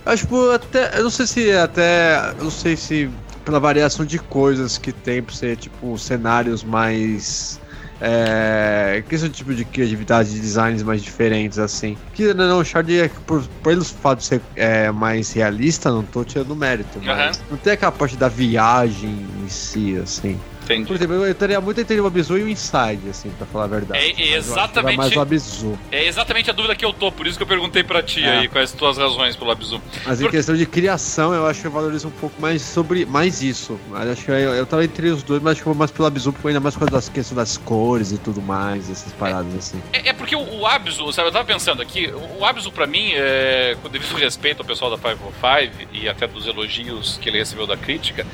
Eu 0.06 0.12
acho 0.12 0.28
que 0.28 0.36
até. 0.54 0.98
Eu 0.98 1.04
não 1.04 1.10
sei 1.10 1.28
se 1.28 1.52
até. 1.52 2.34
Eu 2.38 2.44
não 2.46 2.52
sei 2.52 2.76
se 2.76 3.10
pela 3.46 3.60
variação 3.60 4.06
de 4.06 4.20
coisas 4.20 4.78
que 4.78 4.92
tem 4.92 5.24
pra 5.24 5.34
ser, 5.34 5.56
tipo, 5.56 5.98
cenários 5.98 6.64
mais 6.64 7.60
É, 8.00 9.04
questão 9.10 9.28
de 9.28 9.36
tipo 9.36 9.56
de 9.56 9.66
criatividade, 9.66 10.30
de 10.30 10.40
designs 10.40 10.84
mais 10.84 11.02
diferentes, 11.02 11.58
assim. 11.58 11.98
Que 12.14 12.32
não, 12.34 12.60
o 12.60 12.64
Shard 12.64 12.96
é 12.96 13.10
por, 13.26 13.42
por 13.64 13.72
ele 13.72 13.84
fato 13.84 14.20
de 14.20 14.26
ser 14.26 14.42
é, 14.56 14.92
mais 14.92 15.32
realista, 15.34 15.90
não 15.90 16.04
tô 16.04 16.24
tirando 16.24 16.56
mérito, 16.56 17.00
mas 17.04 17.42
não 17.50 17.58
tem 17.58 17.74
aquela 17.74 17.92
parte 17.92 18.16
da 18.16 18.28
viagem 18.28 19.26
em 19.44 19.50
si, 19.50 19.98
assim. 19.98 20.40
Entendi. 20.74 20.88
Por 20.88 20.96
exemplo, 20.96 21.26
eu 21.26 21.36
teria 21.36 21.62
muito 21.62 21.80
entre 21.80 22.00
o 22.00 22.06
Abzu 22.06 22.38
e 22.38 22.44
o 22.44 22.50
Inside, 22.50 23.10
assim, 23.10 23.30
pra 23.30 23.48
falar 23.48 23.66
a 23.66 23.68
verdade. 23.68 24.00
É 24.00 24.36
exatamente. 24.36 24.98
mais 24.98 25.16
o 25.16 25.20
Abzu. 25.20 25.80
É 25.92 26.06
exatamente 26.06 26.50
a 26.50 26.54
dúvida 26.54 26.76
que 26.76 26.84
eu 26.84 26.94
tô, 26.94 27.12
por 27.12 27.26
isso 27.26 27.38
que 27.38 27.44
eu 27.44 27.48
perguntei 27.48 27.84
pra 27.84 28.04
ti 28.04 28.24
é. 28.24 28.40
aí 28.40 28.48
quais 28.48 28.72
as 28.72 28.76
tuas 28.76 28.98
razões 28.98 29.36
pelo 29.36 29.52
Abzu. 29.52 29.82
Mas 30.06 30.20
por... 30.20 30.28
em 30.28 30.32
questão 30.32 30.56
de 30.56 30.66
criação, 30.66 31.34
eu 31.34 31.46
acho 31.46 31.62
que 31.62 31.68
eu 31.68 31.72
valorizo 31.72 32.08
um 32.08 32.12
pouco 32.12 32.40
mais 32.42 32.62
sobre 32.62 33.06
mais 33.06 33.42
isso. 33.42 33.80
Mas 33.90 34.10
acho 34.10 34.26
que 34.26 34.32
eu, 34.32 34.36
eu 34.36 34.66
tava 34.66 34.84
entre 34.84 35.10
os 35.10 35.24
dois, 35.24 35.42
mas 35.42 35.54
acho 35.54 35.62
que 35.62 35.68
eu 35.68 35.74
vou 35.74 35.80
mais 35.80 35.92
pelo 35.92 36.08
Abzu, 36.08 36.34
porque 36.34 36.48
ainda 36.48 36.60
mais 36.60 36.76
por 36.76 36.82
causa 36.82 36.92
das 36.92 37.10
questões 37.10 37.38
das 37.38 37.58
cores 37.58 38.12
e 38.12 38.18
tudo 38.18 38.42
mais, 38.42 38.90
essas 38.90 39.14
paradas 39.14 39.54
é, 39.54 39.58
assim. 39.58 39.82
É, 39.94 40.10
é, 40.10 40.14
porque 40.14 40.36
o, 40.36 40.60
o 40.60 40.66
Abzu, 40.66 41.12
sabe, 41.14 41.30
eu 41.30 41.32
tava 41.32 41.46
pensando 41.46 41.82
aqui, 41.82 42.12
o 42.38 42.46
Abzu 42.46 42.72
pra 42.72 42.88
mim, 42.88 43.12
é, 43.14 43.78
com 43.82 43.90
devido 43.90 44.16
respeito 44.16 44.62
ao 44.62 44.66
pessoal 44.66 44.92
da 44.92 44.98
505 44.98 45.90
e 45.94 46.10
até 46.10 46.28
dos 46.28 46.48
elogios 46.48 47.18
que 47.22 47.30
ele 47.30 47.38
recebeu 47.38 47.66
da 47.68 47.78
crítica, 47.78 48.26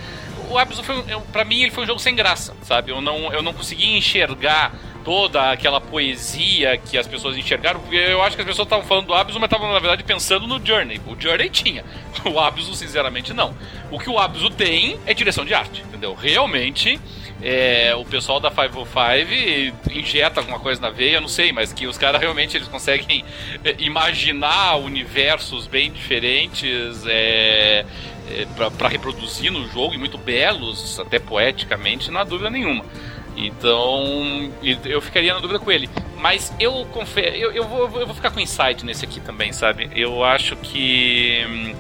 o 0.49 0.57
Abzu 0.57 0.83
foi, 0.83 1.03
para 1.31 1.43
mim, 1.43 1.61
ele 1.61 1.71
foi 1.71 1.83
um 1.83 1.87
jogo 1.87 1.99
sem 1.99 2.15
graça, 2.15 2.22
sabe? 2.61 2.91
Eu 2.91 3.01
não, 3.01 3.31
eu 3.33 3.41
não 3.41 3.53
consegui 3.53 3.97
enxergar 3.97 4.73
toda 5.03 5.51
aquela 5.51 5.81
poesia 5.81 6.77
que 6.77 6.97
as 6.97 7.05
pessoas 7.05 7.37
enxergaram, 7.37 7.79
porque 7.79 7.95
eu 7.95 8.21
acho 8.23 8.35
que 8.35 8.41
as 8.41 8.47
pessoas 8.47 8.65
estavam 8.65 8.85
falando 8.85 9.07
do 9.07 9.13
Abzu, 9.13 9.39
mas 9.39 9.47
estavam, 9.47 9.71
na 9.71 9.79
verdade, 9.79 10.03
pensando 10.03 10.47
no 10.47 10.65
Journey. 10.65 11.01
O 11.05 11.19
Journey 11.19 11.49
tinha, 11.49 11.83
o 12.25 12.39
Abzu, 12.39 12.73
sinceramente, 12.73 13.33
não. 13.33 13.55
O 13.91 13.99
que 13.99 14.09
o 14.09 14.17
Abzu 14.17 14.49
tem 14.49 14.97
é 15.05 15.13
direção 15.13 15.45
de 15.45 15.53
arte, 15.53 15.81
entendeu? 15.81 16.13
Realmente, 16.13 16.99
é, 17.41 17.93
o 17.95 18.05
pessoal 18.05 18.39
da 18.39 18.49
505 18.49 19.91
injeta 19.91 20.39
alguma 20.39 20.59
coisa 20.59 20.79
na 20.79 20.89
veia, 20.89 21.19
não 21.19 21.27
sei, 21.27 21.51
mas 21.51 21.73
que 21.73 21.85
os 21.85 21.97
caras 21.97 22.21
realmente 22.21 22.55
eles 22.55 22.69
conseguem 22.69 23.25
é, 23.63 23.75
imaginar 23.79 24.75
universos 24.77 25.67
bem 25.67 25.91
diferentes, 25.91 27.03
é, 27.05 27.85
é, 28.29 28.45
para 28.77 28.87
reproduzir 28.87 29.51
no 29.51 29.67
jogo 29.67 29.93
e 29.93 29.97
muito 29.97 30.17
belos, 30.17 30.99
até 30.99 31.19
poeticamente, 31.19 32.11
não 32.11 32.21
há 32.21 32.23
dúvida 32.23 32.49
nenhuma. 32.49 32.85
Então, 33.35 34.51
eu 34.85 35.01
ficaria 35.01 35.33
na 35.33 35.39
dúvida 35.39 35.59
com 35.59 35.71
ele. 35.71 35.89
Mas 36.17 36.53
eu 36.59 36.85
confesso, 36.91 37.35
eu, 37.35 37.51
eu, 37.51 37.67
vou, 37.67 37.99
eu 37.99 38.05
vou 38.05 38.15
ficar 38.15 38.31
com 38.31 38.39
insight 38.39 38.85
nesse 38.85 39.03
aqui 39.03 39.19
também, 39.19 39.51
sabe? 39.51 39.89
Eu 39.93 40.23
acho 40.23 40.55
que 40.55 41.45
hum, 41.49 41.75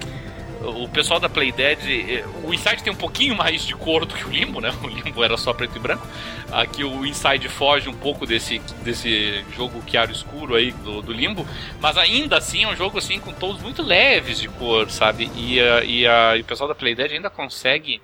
o 0.63 0.87
pessoal 0.87 1.19
da 1.19 1.27
Playdead, 1.27 1.81
eh, 1.91 2.25
o 2.43 2.53
Inside 2.53 2.83
tem 2.83 2.93
um 2.93 2.95
pouquinho 2.95 3.35
mais 3.35 3.65
de 3.65 3.75
cor 3.75 4.05
do 4.05 4.13
que 4.13 4.25
o 4.25 4.29
Limbo, 4.29 4.61
né? 4.61 4.73
O 4.83 4.87
Limbo 4.87 5.23
era 5.23 5.37
só 5.37 5.53
preto 5.53 5.75
e 5.75 5.79
branco. 5.79 6.07
Aqui 6.51 6.83
o 6.83 7.05
Inside 7.05 7.49
foge 7.49 7.89
um 7.89 7.93
pouco 7.93 8.25
desse, 8.25 8.59
desse 8.83 9.43
jogo 9.55 9.83
chiaro 9.87 10.11
escuro 10.11 10.55
aí 10.55 10.71
do, 10.71 11.01
do 11.01 11.11
Limbo, 11.11 11.45
mas 11.79 11.97
ainda 11.97 12.37
assim 12.37 12.63
é 12.63 12.67
um 12.67 12.75
jogo 12.75 12.97
assim 12.97 13.19
com 13.19 13.33
tons 13.33 13.61
muito 13.61 13.81
leves 13.81 14.39
de 14.39 14.47
cor, 14.47 14.89
sabe? 14.89 15.29
E, 15.35 15.59
a, 15.59 15.83
e, 15.83 16.07
a, 16.07 16.37
e 16.37 16.41
o 16.41 16.45
pessoal 16.45 16.67
da 16.67 16.75
Playdead 16.75 17.13
ainda 17.13 17.29
consegue 17.29 18.01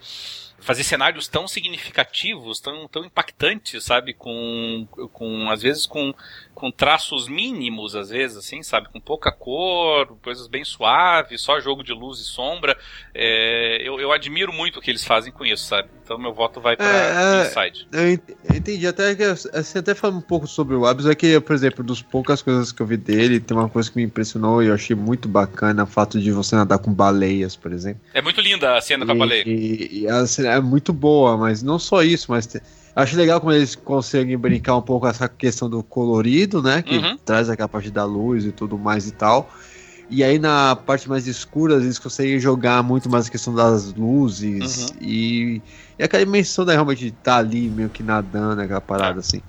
fazer 0.69 0.83
cenários 0.83 1.27
tão 1.27 1.47
significativos, 1.47 2.59
tão, 2.59 2.87
tão 2.87 3.03
impactantes, 3.03 3.83
sabe? 3.83 4.13
Com, 4.13 4.87
com 5.11 5.49
às 5.49 5.63
vezes 5.63 5.87
com 5.87 6.13
com 6.53 6.69
traços 6.69 7.27
mínimos, 7.27 7.95
às 7.95 8.09
vezes, 8.09 8.37
assim, 8.37 8.61
sabe? 8.61 8.89
Com 8.89 8.99
pouca 8.99 9.31
cor, 9.31 10.15
coisas 10.21 10.47
bem 10.47 10.63
suaves, 10.63 11.41
só 11.41 11.59
jogo 11.59 11.83
de 11.83 11.93
luz 11.93 12.19
e 12.19 12.25
sombra. 12.25 12.77
É, 13.15 13.81
eu, 13.81 13.99
eu 13.99 14.11
admiro 14.11 14.53
muito 14.53 14.77
o 14.77 14.81
que 14.81 14.91
eles 14.91 15.05
fazem 15.05 15.31
com 15.31 15.43
isso, 15.43 15.63
sabe? 15.63 15.89
Então 16.09 16.17
meu 16.17 16.33
voto 16.33 16.59
vai 16.59 16.75
para 16.75 16.87
é, 16.87 17.43
é, 17.43 17.45
Inside. 17.45 17.87
Eu 17.91 18.57
entendi, 18.57 18.87
até 18.87 19.13
que 19.13 19.21
assim, 19.21 19.77
até 19.77 19.93
falando 19.93 20.17
um 20.17 20.21
pouco 20.21 20.47
sobre 20.47 20.75
o 20.75 20.87
Abs, 20.87 21.05
é 21.05 21.13
que, 21.13 21.39
por 21.39 21.55
exemplo, 21.55 21.83
dos 21.83 22.01
poucas 22.01 22.41
coisas 22.41 22.71
que 22.71 22.81
eu 22.81 22.87
vi 22.87 22.97
dele, 22.97 23.39
tem 23.39 23.55
uma 23.55 23.69
coisa 23.69 23.91
que 23.91 23.95
me 23.95 24.01
impressionou 24.01 24.63
e 24.63 24.69
eu 24.69 24.73
achei 24.73 24.95
muito 24.95 25.27
bacana, 25.29 25.83
o 25.83 25.85
fato 25.85 26.19
de 26.19 26.31
você 26.31 26.55
nadar 26.55 26.79
com 26.79 26.91
baleias, 26.91 27.55
por 27.55 27.71
exemplo. 27.71 28.01
É 28.11 28.23
muito 28.23 28.41
linda 28.41 28.75
a 28.75 28.81
cena 28.81 29.05
com 29.05 29.11
a 29.11 29.15
baleia. 29.15 29.43
E, 29.45 29.99
e 30.01 30.07
a 30.07 30.25
cena 30.25 30.53
é 30.53 30.59
muito 30.59 30.91
boa, 30.91 31.37
mas 31.37 31.61
não 31.61 31.77
só 31.77 32.01
isso, 32.01 32.31
mas 32.31 32.47
Acho 32.95 33.15
legal 33.15 33.39
como 33.39 33.53
eles 33.53 33.75
conseguem 33.75 34.37
brincar 34.37 34.75
um 34.75 34.81
pouco 34.81 35.05
com 35.05 35.07
essa 35.07 35.29
questão 35.29 35.69
do 35.69 35.81
colorido, 35.83 36.61
né? 36.61 36.81
Que 36.81 36.97
uhum. 36.97 37.17
traz 37.23 37.49
aquela 37.49 37.69
parte 37.69 37.89
da 37.89 38.03
luz 38.03 38.45
e 38.45 38.51
tudo 38.51 38.77
mais 38.77 39.07
e 39.07 39.11
tal. 39.11 39.49
E 40.09 40.23
aí 40.23 40.39
na 40.39 40.75
parte 40.75 41.07
mais 41.07 41.27
escura, 41.27 41.75
eles 41.75 41.99
conseguem 41.99 42.39
jogar 42.39 42.81
muito 42.81 43.09
mais 43.09 43.27
a 43.27 43.31
questão 43.31 43.53
das 43.53 43.93
luzes 43.93 44.89
uhum. 44.89 44.97
e, 45.01 45.61
e 45.99 46.03
aquela 46.03 46.25
dimensão 46.25 46.65
da 46.65 46.71
realmente 46.73 47.07
estar 47.07 47.23
tá 47.23 47.37
ali 47.37 47.69
meio 47.69 47.89
que 47.89 48.01
nadando, 48.01 48.61
aquela 48.61 48.81
parada 48.81 49.17
é. 49.17 49.19
assim. 49.19 49.41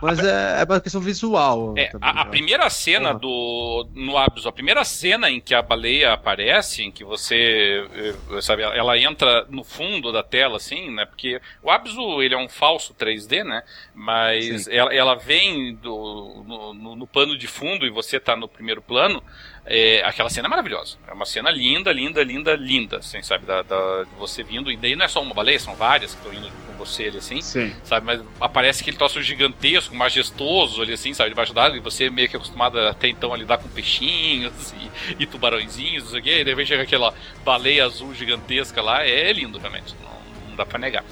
Mas 0.00 0.20
a, 0.20 0.58
é, 0.58 0.60
é 0.60 0.64
uma 0.64 0.80
questão 0.80 1.00
visual. 1.00 1.74
É, 1.76 1.86
também, 1.86 2.08
a, 2.08 2.20
a 2.20 2.24
primeira 2.26 2.70
cena 2.70 3.14
uhum. 3.14 3.18
do 3.18 3.88
no 3.94 4.16
Abus, 4.16 4.46
a 4.46 4.52
primeira 4.52 4.84
cena 4.84 5.30
em 5.30 5.40
que 5.40 5.54
a 5.54 5.62
baleia 5.62 6.12
aparece, 6.12 6.82
em 6.82 6.92
que 6.92 7.02
você 7.02 7.84
eh, 7.94 8.40
sabe, 8.40 8.62
ela 8.62 8.98
entra 8.98 9.46
no 9.48 9.64
fundo 9.64 10.12
da 10.12 10.22
tela 10.22 10.56
assim, 10.56 10.90
né? 10.90 11.04
Porque 11.04 11.40
o 11.62 11.70
Abzu 11.70 12.22
ele 12.22 12.34
é 12.34 12.38
um 12.38 12.48
falso 12.48 12.94
3D, 12.94 13.42
né? 13.42 13.62
Mas 13.94 14.68
ela, 14.68 14.94
ela 14.94 15.14
vem 15.14 15.74
do, 15.74 16.44
no, 16.46 16.74
no, 16.74 16.96
no 16.96 17.06
pano 17.06 17.36
de 17.36 17.46
fundo 17.46 17.86
e 17.86 17.90
você 17.90 18.18
está 18.18 18.36
no 18.36 18.48
primeiro 18.48 18.80
plano. 18.80 19.22
É, 19.68 20.00
aquela 20.04 20.30
cena 20.30 20.46
é 20.46 20.50
maravilhosa. 20.50 20.96
É 21.08 21.12
uma 21.12 21.26
cena 21.26 21.50
linda, 21.50 21.92
linda, 21.92 22.22
linda, 22.22 22.54
linda, 22.54 22.98
assim, 22.98 23.20
sabe? 23.20 23.44
Da, 23.44 23.62
da, 23.62 24.04
de 24.04 24.14
você 24.16 24.44
vindo. 24.44 24.70
E 24.70 24.76
daí 24.76 24.94
não 24.94 25.04
é 25.04 25.08
só 25.08 25.20
uma 25.20 25.34
baleia, 25.34 25.58
são 25.58 25.74
várias 25.74 26.14
que 26.14 26.20
estão 26.24 26.32
indo 26.32 26.52
com 26.68 26.74
você 26.74 27.06
ali, 27.06 27.18
assim. 27.18 27.40
Sim. 27.40 27.74
Sabe? 27.82 28.06
Mas 28.06 28.22
aparece 28.40 28.82
aquele 28.82 28.96
troço 28.96 29.20
gigantesco, 29.20 29.92
majestoso 29.92 30.82
ali, 30.82 30.92
assim, 30.92 31.12
sabe? 31.12 31.30
Debaixo 31.30 31.52
d'água. 31.52 31.76
E 31.76 31.80
você 31.80 32.08
meio 32.08 32.28
que 32.28 32.36
acostumado 32.36 32.78
até 32.78 33.08
então 33.08 33.34
a 33.34 33.36
lidar 33.36 33.58
com 33.58 33.68
peixinhos 33.68 34.72
e, 35.18 35.24
e 35.24 35.26
tubarõezinhos, 35.26 36.04
não 36.04 36.10
sei 36.12 36.20
o 36.20 36.22
quê. 36.22 36.40
E 36.40 36.44
de 36.44 36.50
repente 36.50 36.68
chega 36.68 36.84
aquela 36.84 37.12
baleia 37.44 37.86
azul 37.86 38.14
gigantesca 38.14 38.80
lá. 38.80 39.04
É 39.04 39.32
lindo, 39.32 39.58
realmente. 39.58 39.96
Não, 40.00 40.48
não 40.50 40.56
dá 40.56 40.64
pra 40.64 40.78
negar. 40.78 41.04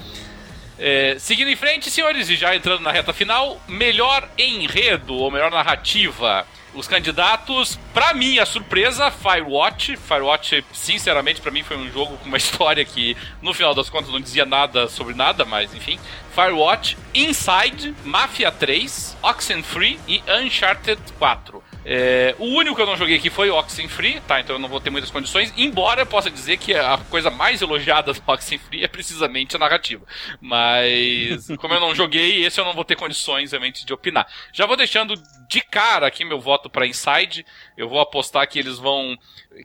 É, 0.79 1.17
seguindo 1.19 1.49
em 1.49 1.55
frente, 1.57 1.91
senhores, 1.91 2.29
e 2.29 2.35
já 2.35 2.55
entrando 2.55 2.81
na 2.81 2.91
reta 2.91 3.13
final, 3.13 3.61
melhor 3.67 4.29
enredo 4.37 5.13
ou 5.13 5.31
melhor 5.31 5.51
narrativa 5.51 6.45
os 6.75 6.87
candidatos, 6.87 7.79
para 7.93 8.13
mim, 8.13 8.37
a 8.37 8.45
surpresa, 8.45 9.09
Firewatch. 9.09 9.95
Firewatch, 9.95 10.63
sinceramente, 10.73 11.41
para 11.41 11.51
mim 11.51 11.63
foi 11.63 11.77
um 11.77 11.91
jogo 11.91 12.17
com 12.17 12.25
uma 12.25 12.37
história 12.37 12.83
que, 12.83 13.15
no 13.41 13.53
final 13.53 13.73
das 13.73 13.89
contas, 13.89 14.11
não 14.11 14.19
dizia 14.19 14.45
nada 14.45 14.87
sobre 14.87 15.13
nada, 15.13 15.45
mas 15.45 15.73
enfim. 15.73 15.99
Firewatch, 16.33 16.97
Inside, 17.13 17.95
Mafia 18.03 18.51
3, 18.51 19.17
Oxenfree 19.23 19.99
e 20.07 20.21
Uncharted 20.29 21.01
4. 21.17 21.63
É, 21.87 22.35
o 22.39 22.45
único 22.45 22.75
que 22.75 22.81
eu 22.81 22.85
não 22.87 22.97
joguei 22.97 23.15
aqui 23.15 23.29
foi 23.29 23.51
o 23.51 23.55
Oxenfree, 23.55 24.19
tá? 24.21 24.39
Então 24.39 24.55
eu 24.55 24.59
não 24.59 24.67
vou 24.67 24.81
ter 24.81 24.89
muitas 24.89 25.11
condições. 25.11 25.53
Embora 25.55 26.01
eu 26.01 26.05
possa 26.05 26.31
dizer 26.31 26.57
que 26.57 26.73
a 26.73 26.97
coisa 26.97 27.29
mais 27.29 27.61
elogiada 27.61 28.11
do 28.11 28.21
Oxenfree 28.25 28.83
é 28.83 28.87
precisamente 28.87 29.55
a 29.55 29.59
narrativa. 29.59 30.03
Mas, 30.41 31.47
como 31.57 31.75
eu 31.75 31.79
não 31.79 31.93
joguei, 31.93 32.43
esse 32.43 32.59
eu 32.59 32.65
não 32.65 32.73
vou 32.73 32.83
ter 32.83 32.95
condições 32.95 33.51
realmente 33.51 33.85
de 33.85 33.93
opinar. 33.93 34.27
Já 34.51 34.65
vou 34.65 34.75
deixando 34.75 35.13
de 35.47 35.61
cara 35.61 36.07
aqui 36.07 36.25
meu 36.25 36.39
voto 36.39 36.71
para 36.71 36.87
Inside. 36.87 37.45
Eu 37.77 37.87
vou 37.87 37.99
apostar 37.99 38.47
que 38.47 38.57
eles 38.57 38.79
vão 38.79 39.15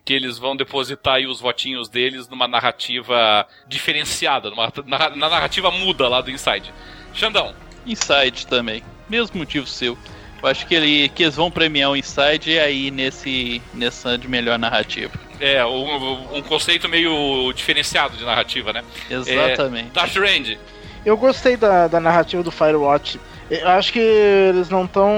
que 0.05 0.13
eles 0.13 0.37
vão 0.37 0.55
depositar 0.55 1.15
aí 1.15 1.27
os 1.27 1.41
votinhos 1.41 1.89
deles 1.89 2.29
numa 2.29 2.47
narrativa 2.47 3.45
diferenciada, 3.67 4.49
numa, 4.49 4.71
na, 4.85 5.09
na 5.09 5.29
narrativa 5.29 5.69
muda 5.71 6.07
lá 6.07 6.21
do 6.21 6.29
Inside. 6.29 6.71
Xandão. 7.13 7.55
Inside 7.85 8.45
também. 8.45 8.83
Mesmo 9.09 9.39
motivo 9.39 9.65
seu. 9.65 9.97
Eu 10.41 10.49
acho 10.49 10.65
que, 10.65 10.73
ele, 10.73 11.09
que 11.09 11.23
eles 11.23 11.35
vão 11.35 11.51
premiar 11.51 11.91
o 11.91 11.95
Inside 11.95 12.57
aí 12.59 12.89
nesse, 12.89 13.61
nessa 13.73 14.17
de 14.17 14.27
melhor 14.27 14.57
narrativa. 14.57 15.13
É, 15.39 15.63
um, 15.65 16.37
um 16.37 16.41
conceito 16.41 16.89
meio 16.89 17.51
diferenciado 17.53 18.17
de 18.17 18.23
narrativa, 18.23 18.73
né? 18.73 18.83
Exatamente. 19.09 19.89
É, 19.89 19.93
Dash 19.93 20.15
Rand. 20.15 20.57
Eu 21.05 21.17
gostei 21.17 21.57
da, 21.57 21.87
da 21.87 21.99
narrativa 21.99 22.43
do 22.43 22.51
Firewatch. 22.51 23.19
Eu 23.49 23.67
acho 23.67 23.91
que 23.91 23.99
eles 23.99 24.69
não 24.69 24.85
estão. 24.85 25.11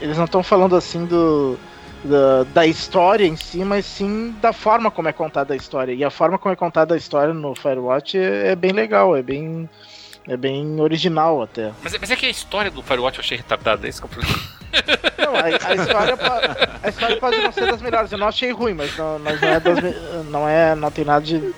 Eles 0.00 0.16
não 0.16 0.24
estão 0.24 0.42
falando 0.42 0.74
assim 0.74 1.04
do. 1.04 1.58
Da, 2.02 2.44
da, 2.54 2.66
história 2.66 3.26
em 3.26 3.36
si, 3.36 3.62
mas 3.62 3.84
sim 3.84 4.34
da 4.40 4.54
forma 4.54 4.90
como 4.90 5.08
é 5.08 5.12
contada 5.12 5.52
a 5.52 5.56
história. 5.56 5.92
E 5.92 6.02
a 6.02 6.10
forma 6.10 6.38
como 6.38 6.50
é 6.50 6.56
contada 6.56 6.94
a 6.94 6.96
história 6.96 7.34
no 7.34 7.54
Firewatch 7.54 8.16
é, 8.16 8.52
é 8.52 8.56
bem 8.56 8.72
legal, 8.72 9.14
é 9.14 9.22
bem 9.22 9.68
é 10.26 10.36
bem 10.36 10.80
original 10.80 11.42
até. 11.42 11.72
Mas, 11.82 11.96
mas 11.98 12.10
é 12.10 12.16
que 12.16 12.26
a 12.26 12.30
história 12.30 12.70
do 12.70 12.82
Firewatch 12.82 13.18
eu 13.18 13.24
achei 13.24 13.36
retardada, 13.36 13.86
é 13.86 13.90
isso 13.90 14.02
que 14.02 14.18
eu 14.18 14.24
Não, 15.18 15.34
a, 15.34 15.44
a, 15.44 15.74
história 15.74 16.18
a 16.82 16.88
história 16.88 17.16
pode 17.16 17.38
não 17.38 17.52
ser 17.52 17.66
das 17.66 17.82
melhores. 17.82 18.12
Eu 18.12 18.18
não 18.18 18.28
achei 18.28 18.52
ruim, 18.52 18.74
mas 18.74 18.96
não, 18.96 19.18
mas 19.18 19.40
não 19.40 19.48
é 19.48 19.60
das, 19.60 19.78
não 20.26 20.48
é 20.48 20.74
não 20.74 20.90
tem 20.90 21.04
nada 21.04 21.24
de 21.24 21.52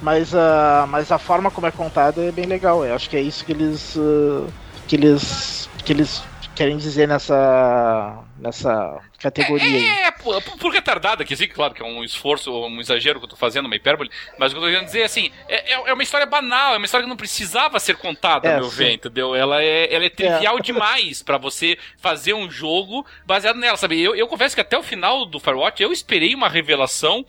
mas 0.00 0.34
a 0.34 0.86
mas 0.88 1.10
a 1.10 1.18
forma 1.18 1.50
como 1.50 1.66
é 1.66 1.70
contada 1.70 2.22
é 2.22 2.32
bem 2.32 2.46
legal. 2.46 2.84
Eu 2.84 2.94
acho 2.94 3.08
que 3.08 3.16
é 3.16 3.20
isso 3.20 3.44
que 3.44 3.52
eles 3.52 3.96
uh, 3.96 4.46
que 4.86 4.96
eles 4.96 5.68
que 5.84 5.92
eles 5.92 6.22
querem 6.54 6.76
dizer 6.76 7.06
nessa 7.06 8.18
nessa 8.38 8.98
categoria 9.18 9.66
aí. 9.66 9.88
É, 10.04 10.10
por, 10.12 10.40
por 10.42 10.72
retardado 10.72 11.22
aqui, 11.22 11.36
sim, 11.36 11.48
claro 11.48 11.74
que 11.74 11.82
é 11.82 11.84
um 11.84 12.04
esforço, 12.04 12.52
um 12.52 12.80
exagero 12.80 13.18
que 13.18 13.24
eu 13.24 13.30
tô 13.30 13.36
fazendo, 13.36 13.66
uma 13.66 13.76
hipérbole, 13.76 14.10
mas 14.38 14.52
o 14.52 14.54
que 14.54 14.60
eu 14.60 14.64
tô 14.64 14.70
querendo 14.70 14.86
dizer 14.86 15.00
é 15.00 15.04
assim, 15.04 15.30
é, 15.48 15.72
é 15.72 15.92
uma 15.92 16.02
história 16.02 16.26
banal, 16.26 16.74
é 16.74 16.76
uma 16.76 16.84
história 16.84 17.04
que 17.04 17.08
não 17.10 17.16
precisava 17.16 17.78
ser 17.80 17.96
contada, 17.96 18.48
É, 18.48 18.54
a 18.54 18.60
meu 18.60 18.70
sim. 18.70 18.76
ver, 18.76 18.92
entendeu? 18.92 19.34
Ela 19.34 19.62
é, 19.62 19.92
ela 19.92 20.04
é 20.04 20.10
trivial 20.10 20.58
demais 20.62 21.22
pra 21.22 21.38
você 21.38 21.76
fazer 21.98 22.32
um 22.34 22.50
jogo 22.50 23.04
baseado 23.26 23.56
nela, 23.56 23.76
sabe? 23.76 24.00
Eu, 24.00 24.14
eu 24.14 24.28
confesso 24.28 24.54
que 24.54 24.60
até 24.60 24.78
o 24.78 24.82
final 24.82 25.26
do 25.26 25.40
Firewatch 25.40 25.82
eu 25.82 25.92
esperei 25.92 26.34
uma 26.34 26.48
revelação, 26.48 27.24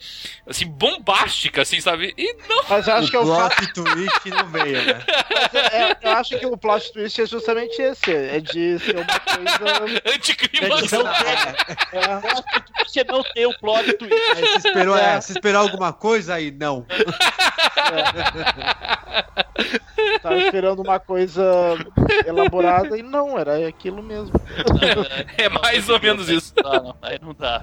assim, 0.46 0.66
bombástica, 0.66 1.62
assim, 1.62 1.80
sabe? 1.80 2.14
E 2.16 2.34
não. 2.48 2.62
Mas 2.68 2.86
eu 2.86 2.94
acho 2.94 3.10
que 3.10 3.16
é 3.16 3.20
o 3.20 3.24
plot 3.24 3.72
twist 3.72 4.30
não 4.30 4.46
veio, 4.46 4.84
né? 4.84 5.04
é- 5.72 5.96
eu 6.08 6.12
acho 6.12 6.38
que 6.38 6.46
o 6.46 6.56
plot 6.56 6.92
twist 6.92 7.20
é 7.20 7.26
justamente 7.26 7.80
esse: 7.80 8.12
é 8.12 8.40
de 8.40 8.78
ser 8.78 8.96
uma 8.96 9.04
coisa. 9.06 10.00
Anticlimax. 10.14 10.90
Não 11.04 11.12
tem, 11.12 12.00
É, 12.00 12.84
você 12.84 13.04
não 13.04 13.22
tem 13.22 13.46
o 13.46 13.58
plot 13.58 13.92
twist. 13.94 14.14
Aí 14.36 14.40
você 14.46 14.68
esperou, 14.68 14.96
é, 14.96 15.18
esperou 15.18 15.62
alguma 15.62 15.92
coisa 15.92 16.34
aí? 16.34 16.50
Não. 16.50 16.84
tava 20.22 20.36
esperando 20.38 20.80
uma 20.82 20.98
coisa 21.00 21.42
elaborada 22.26 22.96
e 22.98 23.02
não, 23.02 23.38
era 23.38 23.66
aquilo 23.68 24.02
mesmo. 24.02 24.32
É 25.36 25.48
mais 25.48 25.88
ou 25.88 26.00
menos 26.00 26.28
isso. 26.28 26.52
Não, 26.62 26.72
não, 26.84 26.96
aí 27.02 27.18
não 27.20 27.34
dá. 27.34 27.62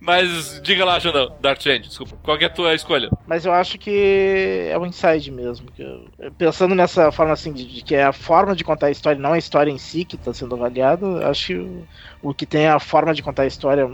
Mas 0.00 0.60
diga 0.62 0.84
lá, 0.84 0.98
Xandão, 1.00 1.36
Dark 1.40 1.60
Change, 1.60 1.88
desculpa. 1.88 2.16
Qual 2.22 2.36
que 2.38 2.44
é 2.44 2.46
a 2.46 2.50
tua 2.50 2.74
escolha? 2.74 3.08
Mas 3.26 3.44
eu 3.44 3.52
acho 3.52 3.78
que 3.78 4.68
é 4.70 4.76
o 4.78 4.86
inside 4.86 5.30
mesmo. 5.30 5.70
que 5.72 5.82
eu- 5.82 6.32
pensando 6.38 6.74
nessa 6.74 7.10
forma 7.12 7.32
assim, 7.32 7.52
de, 7.52 7.64
de 7.66 7.82
que 7.82 7.94
é 7.94 8.04
a 8.04 8.12
forma 8.12 8.54
de 8.54 8.64
contar 8.64 8.86
a 8.86 8.90
história, 8.90 9.20
não 9.20 9.32
a 9.32 9.38
história 9.38 9.70
em 9.70 9.78
si 9.78 10.04
que 10.04 10.16
está 10.16 10.32
sendo 10.32 10.54
avaliada, 10.54 11.28
acho 11.30 11.46
que 11.48 11.54
o, 11.54 11.86
o 12.22 12.34
que 12.34 12.46
tem 12.46 12.66
a 12.66 12.78
forma 12.78 13.14
de 13.14 13.22
contar 13.22 13.42
a 13.42 13.46
história 13.46 13.88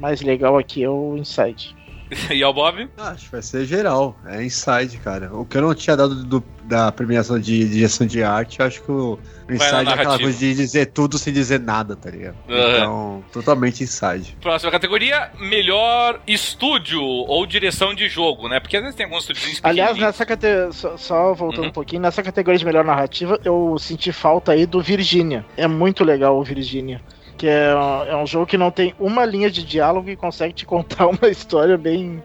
mais 0.00 0.20
legal 0.20 0.58
aqui 0.58 0.82
é 0.82 0.88
o 0.88 1.16
inside. 1.16 1.74
E 2.30 2.42
ao 2.42 2.52
Bob? 2.52 2.88
Acho 2.96 3.26
que 3.26 3.32
vai 3.32 3.42
ser 3.42 3.64
geral. 3.64 4.16
É 4.26 4.42
inside, 4.44 4.98
cara. 4.98 5.30
O 5.34 5.44
que 5.44 5.56
eu 5.56 5.62
não 5.62 5.74
tinha 5.74 5.96
dado 5.96 6.14
do- 6.24 6.42
da 6.64 6.90
premiação 6.92 7.38
de 7.38 7.68
direção 7.68 8.06
de 8.06 8.22
arte, 8.22 8.60
eu 8.60 8.66
acho 8.66 8.82
que 8.82 8.90
o 8.92 9.18
inside 9.48 9.88
é 9.88 9.92
aquela 9.92 10.18
coisa 10.18 10.38
de 10.38 10.54
dizer 10.54 10.86
tudo 10.86 11.18
sem 11.18 11.32
dizer 11.32 11.58
nada, 11.58 11.96
tá 11.96 12.08
ligado? 12.10 12.36
Aham. 12.48 12.76
Então, 12.76 13.24
totalmente 13.32 13.82
inside. 13.82 14.36
Próxima 14.40 14.70
categoria, 14.70 15.30
melhor 15.40 16.20
estúdio 16.26 17.02
ou 17.02 17.44
direção 17.46 17.94
de 17.94 18.08
jogo, 18.08 18.48
né? 18.48 18.60
Porque 18.60 18.76
às 18.76 18.82
vezes 18.82 18.96
tem 18.96 19.04
alguns 19.06 19.22
estúdios 19.22 19.60
Aliás, 19.62 19.96
nessa 19.98 20.24
categoria, 20.24 20.72
só, 20.72 20.96
só 20.96 21.34
voltando 21.34 21.62
Uhum. 21.64 21.68
um 21.70 21.72
pouquinho, 21.72 22.02
nessa 22.02 22.22
categoria 22.22 22.58
de 22.58 22.64
melhor 22.64 22.84
narrativa, 22.84 23.38
eu 23.44 23.76
senti 23.78 24.12
falta 24.12 24.52
aí 24.52 24.64
do 24.66 24.80
Virginia. 24.80 25.44
É 25.56 25.66
muito 25.66 26.04
legal 26.04 26.38
o 26.38 26.44
Virginia. 26.44 27.00
Que 27.40 27.48
é, 27.48 27.74
um- 27.74 28.04
é 28.04 28.16
um 28.22 28.26
jogo 28.26 28.44
que 28.44 28.58
não 28.58 28.70
tem 28.70 28.94
uma 29.00 29.24
linha 29.24 29.50
de 29.50 29.64
diálogo 29.64 30.10
e 30.10 30.14
consegue 30.16 30.52
te 30.52 30.66
contar 30.66 31.06
uma 31.08 31.26
história 31.30 31.78
bem. 31.78 32.22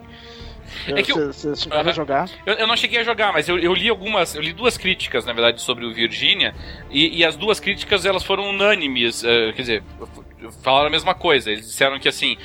É 0.87 1.01
que 1.01 1.13
eu- 1.13 1.31
Você 1.31 1.55
chegaram 1.55 1.83
Aham. 1.83 1.89
a 1.89 1.93
jogar? 1.93 2.29
Eu, 2.45 2.53
eu 2.55 2.67
não 2.67 2.75
cheguei 2.75 2.99
a 2.99 3.03
jogar, 3.03 3.31
mas 3.31 3.47
eu, 3.47 3.57
eu 3.57 3.73
li 3.73 3.87
algumas, 3.87 4.35
eu 4.35 4.41
li 4.41 4.51
duas 4.51 4.77
críticas, 4.77 5.23
na 5.25 5.31
verdade, 5.31 5.61
sobre 5.61 5.85
o 5.85 5.93
Virginia, 5.93 6.53
e, 6.91 7.19
e 7.19 7.23
as 7.23 7.37
duas 7.37 7.61
críticas 7.61 8.05
elas 8.05 8.23
foram 8.23 8.49
unânimes, 8.49 9.23
eh, 9.23 9.53
quer 9.55 9.61
dizer, 9.61 9.83
falaram 10.61 10.87
a 10.87 10.89
mesma 10.89 11.13
coisa. 11.13 11.51
Eles 11.51 11.65
disseram 11.67 11.99
que 11.99 12.07
assim 12.09 12.37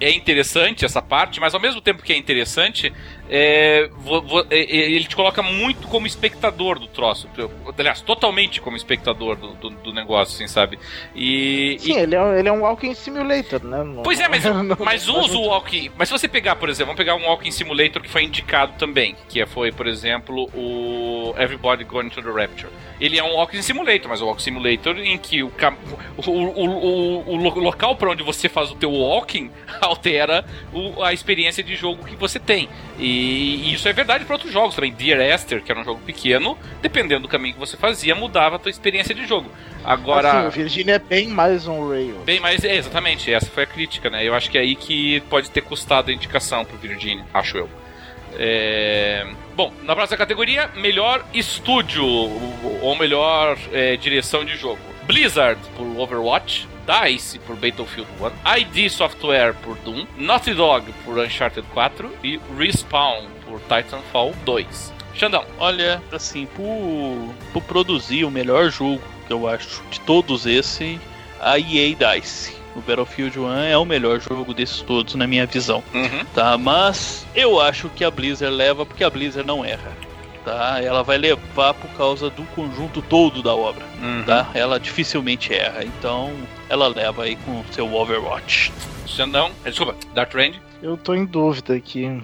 é 0.00 0.10
interessante 0.10 0.84
essa 0.84 1.00
parte, 1.02 1.40
mas 1.40 1.54
ao 1.54 1.60
mesmo 1.60 1.80
tempo 1.80 2.02
que 2.02 2.12
é 2.12 2.16
interessante, 2.16 2.92
é, 3.28 3.88
vo- 3.98 4.22
vo- 4.22 4.46
é, 4.50 4.58
é, 4.60 4.90
ele 4.90 5.04
te 5.04 5.16
coloca 5.16 5.42
muito 5.42 5.88
como 5.88 6.06
espectador 6.06 6.78
do 6.78 6.86
troço, 6.86 7.28
aliás, 7.78 8.00
totalmente 8.00 8.60
como 8.60 8.76
espectador 8.76 9.36
do, 9.36 9.54
do, 9.54 9.70
do 9.70 9.92
negócio, 9.92 10.34
assim, 10.36 10.46
sabe? 10.46 10.78
E, 11.14 11.76
Sim, 11.80 11.96
ele 11.98 12.14
é, 12.14 12.38
ele 12.38 12.48
é 12.48 12.52
um 12.52 12.60
walking 12.62 12.94
simulator, 12.94 13.62
né? 13.64 13.82
Não- 13.82 14.02
Pois 14.02 14.20
é, 14.20 14.28
mas, 14.28 14.44
não- 14.44 14.76
mas 14.84 15.08
usa 15.08 15.36
o 15.36 15.46
Walking. 15.46 15.90
Mas 15.96 16.08
se 16.08 16.12
você 16.18 16.28
pegar, 16.28 16.56
por 16.56 16.68
exemplo, 16.68 16.86
vamos 16.94 16.98
pegar 16.98 17.14
um 17.16 17.26
Walking 17.28 17.50
Simulator 17.50 18.00
que 18.02 18.08
foi 18.08 18.22
indicado 18.24 18.72
também, 18.78 19.16
que 19.28 19.40
é- 19.40 19.46
foi, 19.46 19.72
por 19.72 19.86
exemplo, 19.86 20.48
o 20.54 21.34
Everybody 21.38 21.84
Going 21.84 22.08
to 22.10 22.22
the 22.22 22.30
Rapture. 22.30 22.70
Ele 23.00 23.18
é 23.18 23.22
um 23.24 23.34
Walking 23.34 23.60
Simulator, 23.62 24.08
mas 24.08 24.20
o 24.22 24.26
Walking 24.26 24.42
Simulator 24.42 24.98
em 24.98 25.18
que 25.18 25.42
o, 25.42 25.50
o, 26.26 26.30
o, 26.30 27.32
o, 27.34 27.35
o 27.36 27.42
lo- 27.42 27.58
local 27.60 27.94
para 27.96 28.10
onde 28.10 28.22
você 28.22 28.48
faz 28.48 28.70
o 28.70 28.74
teu 28.74 28.90
walking 28.90 29.50
altera 29.80 30.44
o- 30.72 31.02
a 31.02 31.12
experiência 31.12 31.62
de 31.62 31.76
jogo 31.76 32.04
que 32.04 32.16
você 32.16 32.38
tem. 32.38 32.68
E, 32.98 33.68
e 33.70 33.74
isso 33.74 33.88
é 33.88 33.92
verdade 33.92 34.24
para 34.24 34.34
outros 34.34 34.52
jogos 34.52 34.74
também. 34.74 34.92
Dear 34.92 35.20
Esther, 35.20 35.62
que 35.62 35.70
era 35.70 35.80
um 35.80 35.84
jogo 35.84 36.00
pequeno, 36.04 36.56
dependendo 36.82 37.22
do 37.22 37.28
caminho 37.28 37.54
que 37.54 37.60
você 37.60 37.76
fazia, 37.76 38.14
mudava 38.14 38.56
a 38.56 38.58
tua 38.58 38.70
experiência 38.70 39.14
de 39.14 39.26
jogo. 39.26 39.50
Agora. 39.84 40.30
Assim, 40.40 40.48
o 40.48 40.50
Virginia 40.50 40.94
é 40.94 40.98
bem 40.98 41.28
mais 41.28 41.66
um 41.68 41.88
Rails. 41.88 42.24
Bem, 42.24 42.40
mas 42.40 42.64
é, 42.64 42.74
exatamente, 42.76 43.32
essa 43.32 43.46
foi 43.46 43.62
a 43.62 43.66
crítica, 43.66 44.10
né? 44.10 44.26
Eu 44.26 44.34
acho 44.34 44.50
que 44.50 44.58
é 44.58 44.62
aí 44.62 44.74
que 44.74 45.20
pode 45.30 45.50
ter 45.50 45.60
custado 45.60 46.10
a 46.10 46.14
indicação 46.14 46.64
pro 46.64 46.76
Virginia, 46.78 47.24
acho 47.32 47.56
eu. 47.58 47.68
É, 48.38 49.26
Bom, 49.54 49.72
na 49.84 49.94
próxima 49.94 50.18
categoria, 50.18 50.68
melhor 50.76 51.24
estúdio, 51.32 52.04
ou 52.06 52.94
melhor 52.96 53.56
é, 53.72 53.96
direção 53.96 54.44
de 54.44 54.54
jogo. 54.56 54.78
Blizzard 55.04 55.58
por 55.76 55.84
Overwatch, 55.98 56.68
DICE 56.86 57.38
por 57.40 57.56
Battlefield 57.56 58.08
1, 58.20 58.58
ID 58.58 58.90
Software 58.90 59.54
por 59.62 59.76
Doom, 59.78 60.06
Naughty 60.16 60.54
Dog 60.54 60.92
por 61.04 61.18
Uncharted 61.18 61.66
4 61.74 62.10
e 62.22 62.40
Respawn 62.56 63.26
por 63.44 63.60
Titanfall 63.60 64.32
2. 64.44 64.92
Xandão, 65.14 65.44
Olha, 65.58 66.02
assim, 66.12 66.46
por, 66.54 67.34
por 67.52 67.62
produzir 67.62 68.24
o 68.24 68.30
melhor 68.30 68.70
jogo 68.70 69.00
que 69.26 69.32
eu 69.32 69.48
acho 69.48 69.82
de 69.90 69.98
todos 70.00 70.46
esses, 70.46 70.98
a 71.40 71.58
EA 71.58 71.94
DICE. 71.94 72.54
O 72.76 72.80
Battlefield 72.80 73.38
1 73.38 73.52
é 73.64 73.78
o 73.78 73.86
melhor 73.86 74.20
jogo 74.20 74.52
desses 74.52 74.82
todos, 74.82 75.14
na 75.14 75.26
minha 75.26 75.46
visão. 75.46 75.82
uhum. 75.94 76.24
Tá, 76.34 76.58
mas 76.58 77.26
eu 77.34 77.58
acho 77.58 77.88
que 77.88 78.04
a 78.04 78.10
Blizzard 78.10 78.54
leva 78.54 78.84
porque 78.84 79.02
a 79.02 79.08
Blizzard 79.08 79.46
não 79.46 79.64
erra. 79.64 79.96
Tá? 80.46 80.80
Ela 80.80 81.02
vai 81.02 81.18
levar 81.18 81.74
por 81.74 81.90
causa 81.96 82.30
do 82.30 82.44
conjunto 82.54 83.02
todo 83.02 83.42
da 83.42 83.52
obra, 83.52 83.84
Uhum. 84.00 84.22
tá? 84.24 84.48
Ela 84.54 84.78
dificilmente 84.78 85.52
erra, 85.52 85.82
então 85.82 86.30
ela 86.68 86.86
leva 86.86 87.24
aí 87.24 87.34
com 87.34 87.50
o 87.60 87.64
seu 87.72 87.92
Overwatch. 87.92 88.72
Xandão, 89.06 89.50
eh, 89.64 89.70
desculpa, 89.70 89.96
Dark 90.14 90.32
Range. 90.32 90.60
Eu 90.80 90.96
tô 90.96 91.14
em 91.14 91.24
dúvida 91.24 91.74
aqui. 91.74 92.22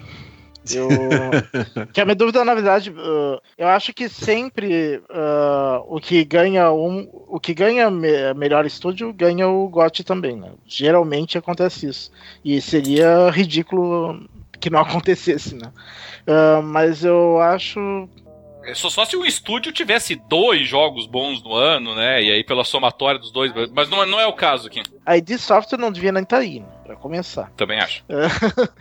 Eu... 0.72 0.88
que 1.92 2.00
a 2.00 2.04
minha 2.04 2.14
dúvida, 2.14 2.44
na 2.44 2.54
verdade, 2.54 2.90
uh, 2.90 3.40
eu 3.58 3.66
acho 3.66 3.92
que 3.92 4.08
sempre 4.08 4.98
uh, 5.10 5.82
o 5.88 5.98
que 6.00 6.22
ganha 6.24 6.70
um, 6.70 7.08
o 7.26 7.40
que 7.40 7.52
ganha 7.52 7.90
me- 7.90 8.32
melhor 8.34 8.64
estúdio 8.64 9.12
ganha 9.12 9.48
o 9.48 9.68
GOT 9.68 10.04
também, 10.04 10.36
né? 10.36 10.50
Geralmente 10.64 11.36
acontece 11.36 11.88
isso. 11.88 12.12
E 12.44 12.60
seria 12.60 13.28
ridículo 13.30 14.24
que 14.62 14.70
não 14.70 14.80
acontecesse, 14.80 15.54
né? 15.54 15.70
Uh, 16.26 16.62
mas 16.62 17.04
eu 17.04 17.40
acho 17.40 18.08
É 18.64 18.74
Só, 18.74 18.88
só 18.88 19.04
se 19.04 19.16
o 19.16 19.26
estúdio 19.26 19.72
tivesse 19.72 20.14
dois 20.28 20.66
jogos 20.68 21.06
bons 21.06 21.42
no 21.42 21.52
ano, 21.54 21.94
né? 21.94 22.22
E 22.22 22.30
aí 22.32 22.44
pela 22.44 22.62
somatória 22.64 23.18
dos 23.18 23.32
dois. 23.32 23.52
Mas 23.72 23.90
não, 23.90 24.02
é- 24.02 24.06
não 24.06 24.20
é 24.20 24.26
o 24.26 24.32
caso 24.32 24.68
aqui. 24.68 24.80
a 25.04 25.16
ID 25.16 25.36
Software 25.36 25.78
não 25.78 25.90
devia 25.92 26.12
nem 26.12 26.22
estar 26.22 26.38
aí, 26.38 26.60
né? 26.60 26.66
Pra 26.86 26.96
começar. 26.96 27.50
Também 27.56 27.78
acho. 27.80 28.04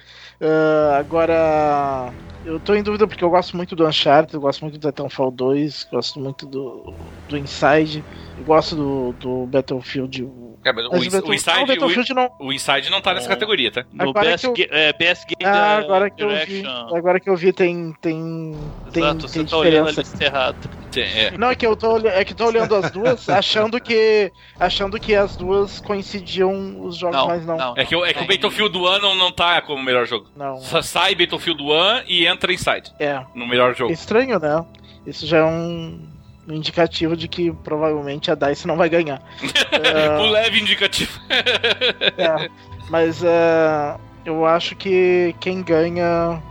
Ah, 0.43 0.97
agora, 0.97 2.11
eu 2.43 2.59
tô 2.59 2.73
em 2.73 2.81
dúvida 2.81 3.07
porque 3.07 3.23
eu 3.23 3.29
gosto 3.29 3.55
muito 3.55 3.75
do 3.75 3.85
Uncharted, 3.87 4.33
eu 4.33 4.41
gosto 4.41 4.61
muito 4.61 4.79
do 4.79 4.87
Titanfall 4.89 5.29
2, 5.29 5.87
gosto 5.91 6.19
muito 6.19 6.47
do, 6.47 6.95
do 7.29 7.37
Inside, 7.37 8.03
gosto 8.41 8.76
do, 8.76 9.13
do 9.19 9.45
Battlefield. 9.47 10.27
É, 10.63 10.72
mas 10.72 10.85
o, 10.85 10.91
Mas 10.91 11.07
Battle- 11.07 11.31
o 11.31 11.34
Inside, 11.34 11.57
Ah, 11.57 11.63
o 11.63 11.65
Battlefield 11.65 12.13
não. 12.13 12.30
o, 12.39 12.47
o 12.47 12.53
Inside 12.53 12.89
não 12.91 13.01
tá 13.01 13.13
nessa 13.15 13.26
É. 13.26 13.30
categoria, 13.30 13.72
tá? 13.72 13.84
No 13.91 14.09
Agora 14.09 14.30
Best, 14.30 14.51
que 14.51 14.61
eu- 14.61 14.68
é, 14.69 14.93
Best 14.93 15.26
Game 15.26 15.43
Ah, 15.43 15.51
da 15.51 15.77
agora 15.80 16.09
que 16.09 16.23
eu 16.23 16.30
vi. 16.45 16.63
Agora 16.93 17.19
que 17.19 17.30
eu 17.30 17.35
vi 17.35 17.51
tem. 17.51 17.93
tem, 17.99 18.55
tem, 18.93 19.03
Exato, 19.03 19.22
você 19.27 19.39
tem 19.39 19.47
tá 19.47 19.57
olhando 19.57 19.89
a 19.89 19.91
lista 19.91 20.23
errada. 20.23 20.57
É. 20.95 21.31
Não, 21.38 21.49
é 21.49 21.55
que 21.55 21.65
eu 21.65 21.76
tô, 21.76 21.97
é 22.07 22.23
que 22.26 22.34
tô 22.35 22.45
olhando 22.45 22.76
as 22.76 22.91
duas, 22.91 23.27
achando 23.30 23.80
que. 23.80 24.31
achando 24.59 24.99
que 24.99 25.15
as 25.15 25.35
duas 25.35 25.80
coincidiam 25.80 26.80
os 26.85 26.97
jogos, 26.97 27.15
Não, 27.18 27.27
mas 27.27 27.45
não. 27.45 27.57
não. 27.57 27.73
É 27.77 27.85
que, 27.85 27.95
o- 27.95 28.05
é 28.05 28.13
que 28.13 28.23
o 28.23 28.27
Battlefield 28.27 28.77
1 28.77 28.99
não, 28.99 29.15
não 29.15 29.31
tá 29.31 29.61
como 29.61 29.81
melhor 29.81 30.05
jogo. 30.05 30.27
Não. 30.35 30.57
Só 30.57 30.81
sai 30.81 31.15
Battlefield 31.15 31.63
1 31.63 31.68
e 32.07 32.27
entra 32.27 32.53
Inside 32.53 32.91
É. 32.99 33.22
no 33.34 33.47
melhor 33.47 33.73
jogo. 33.73 33.91
Estranho, 33.91 34.38
né? 34.38 34.63
Isso 35.07 35.26
já 35.26 35.38
é 35.38 35.43
um, 35.43 36.10
um 36.47 36.53
indicativo 36.53 37.15
de 37.15 37.27
que 37.27 37.51
provavelmente 37.51 38.31
a 38.31 38.35
DICE 38.35 38.68
não 38.68 38.77
vai 38.77 38.89
ganhar. 38.89 39.22
o 40.19 40.26
leve 40.26 40.59
indicativo. 40.59 41.19
É, 41.30 42.49
mas 42.89 43.23
é, 43.23 43.97
eu 44.26 44.45
acho 44.45 44.76
que 44.76 45.35
quem 45.39 45.61
ganha. 45.61 46.41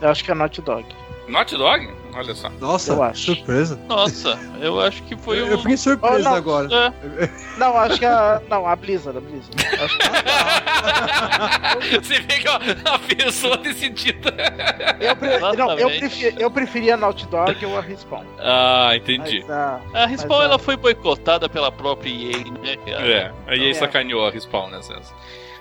Eu 0.00 0.08
acho 0.08 0.24
que 0.24 0.30
é 0.30 0.34
a 0.34 0.36
Naughty 0.36 0.62
Dog. 0.62 0.86
Naughty 1.28 1.56
Dog? 1.56 2.01
Olha 2.14 2.34
só. 2.34 2.50
Nossa, 2.60 2.92
Eu 2.92 3.02
acho. 3.02 3.34
surpresa. 3.34 3.78
Nossa, 3.88 4.38
eu 4.60 4.80
acho 4.80 5.02
que 5.04 5.16
foi 5.16 5.40
Eu, 5.40 5.46
um. 5.46 5.48
eu 5.48 5.58
fiquei 5.58 5.76
surpreso 5.76 6.16
Oh, 6.16 6.18
não. 6.18 6.34
agora. 6.34 6.68
É, 7.18 7.28
Não, 7.58 7.76
acho 7.78 7.98
que 7.98 8.04
a. 8.06 8.40
Não, 8.48 8.66
a 8.66 8.76
Blizzard, 8.76 9.16
a 9.16 9.20
Blizzard. 9.20 9.56
Acho 9.82 9.98
que 9.98 10.04
Você 12.02 12.20
vê 12.20 12.38
que 12.38 12.48
a 12.48 12.98
pessoa 12.98 13.56
decidida. 13.58 14.34
eu, 15.00 15.16
pre... 15.16 15.38
não, 15.56 15.78
eu, 15.78 15.88
eu 16.38 16.50
preferia 16.50 16.94
a 16.94 16.96
Naughty 16.96 17.26
Dog 17.28 17.66
ou 17.66 17.78
a 17.78 17.80
Respawn. 17.80 18.24
Ah, 18.38 18.92
entendi. 18.94 19.40
Mas, 19.40 19.50
ah, 19.50 19.80
a 19.94 20.06
Respawn 20.06 20.38
Mas, 20.38 20.44
ela 20.46 20.58
foi 20.58 20.76
boicotada 20.76 21.48
pela 21.48 21.72
própria 21.72 22.10
EA, 22.10 22.38
né? 22.44 22.76
É, 22.86 23.30
aí 23.46 23.70
É. 23.70 23.74
sacaneou 23.74 24.26
a 24.26 24.30
respawn, 24.30 24.68
né, 24.70 24.82
César? 24.82 25.14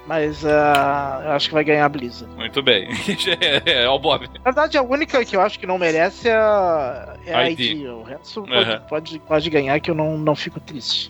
Mas 0.07 0.45
ah, 0.45 1.21
eu 1.25 1.31
acho 1.31 1.47
que 1.47 1.53
vai 1.53 1.63
ganhar 1.63 1.85
a 1.85 1.89
Blizzard. 1.89 2.33
Muito 2.35 2.61
bem. 2.61 2.87
é, 3.65 3.83
é, 3.83 3.89
o 3.89 3.99
Bob. 3.99 4.27
Na 4.27 4.43
verdade, 4.43 4.77
a 4.77 4.81
única 4.81 5.23
que 5.23 5.35
eu 5.35 5.41
acho 5.41 5.59
que 5.59 5.67
não 5.67 5.77
merece 5.77 6.27
é 6.27 6.35
a, 6.35 7.15
é 7.25 7.33
a 7.33 7.49
ID. 7.49 7.59
ID. 7.59 7.87
O 7.87 8.03
resto 8.03 8.43
pode, 8.43 8.53
Aham. 8.53 8.79
pode, 8.89 9.19
pode 9.19 9.49
ganhar, 9.49 9.79
que 9.79 9.91
eu 9.91 9.95
não, 9.95 10.17
não 10.17 10.35
fico 10.35 10.59
triste. 10.59 11.09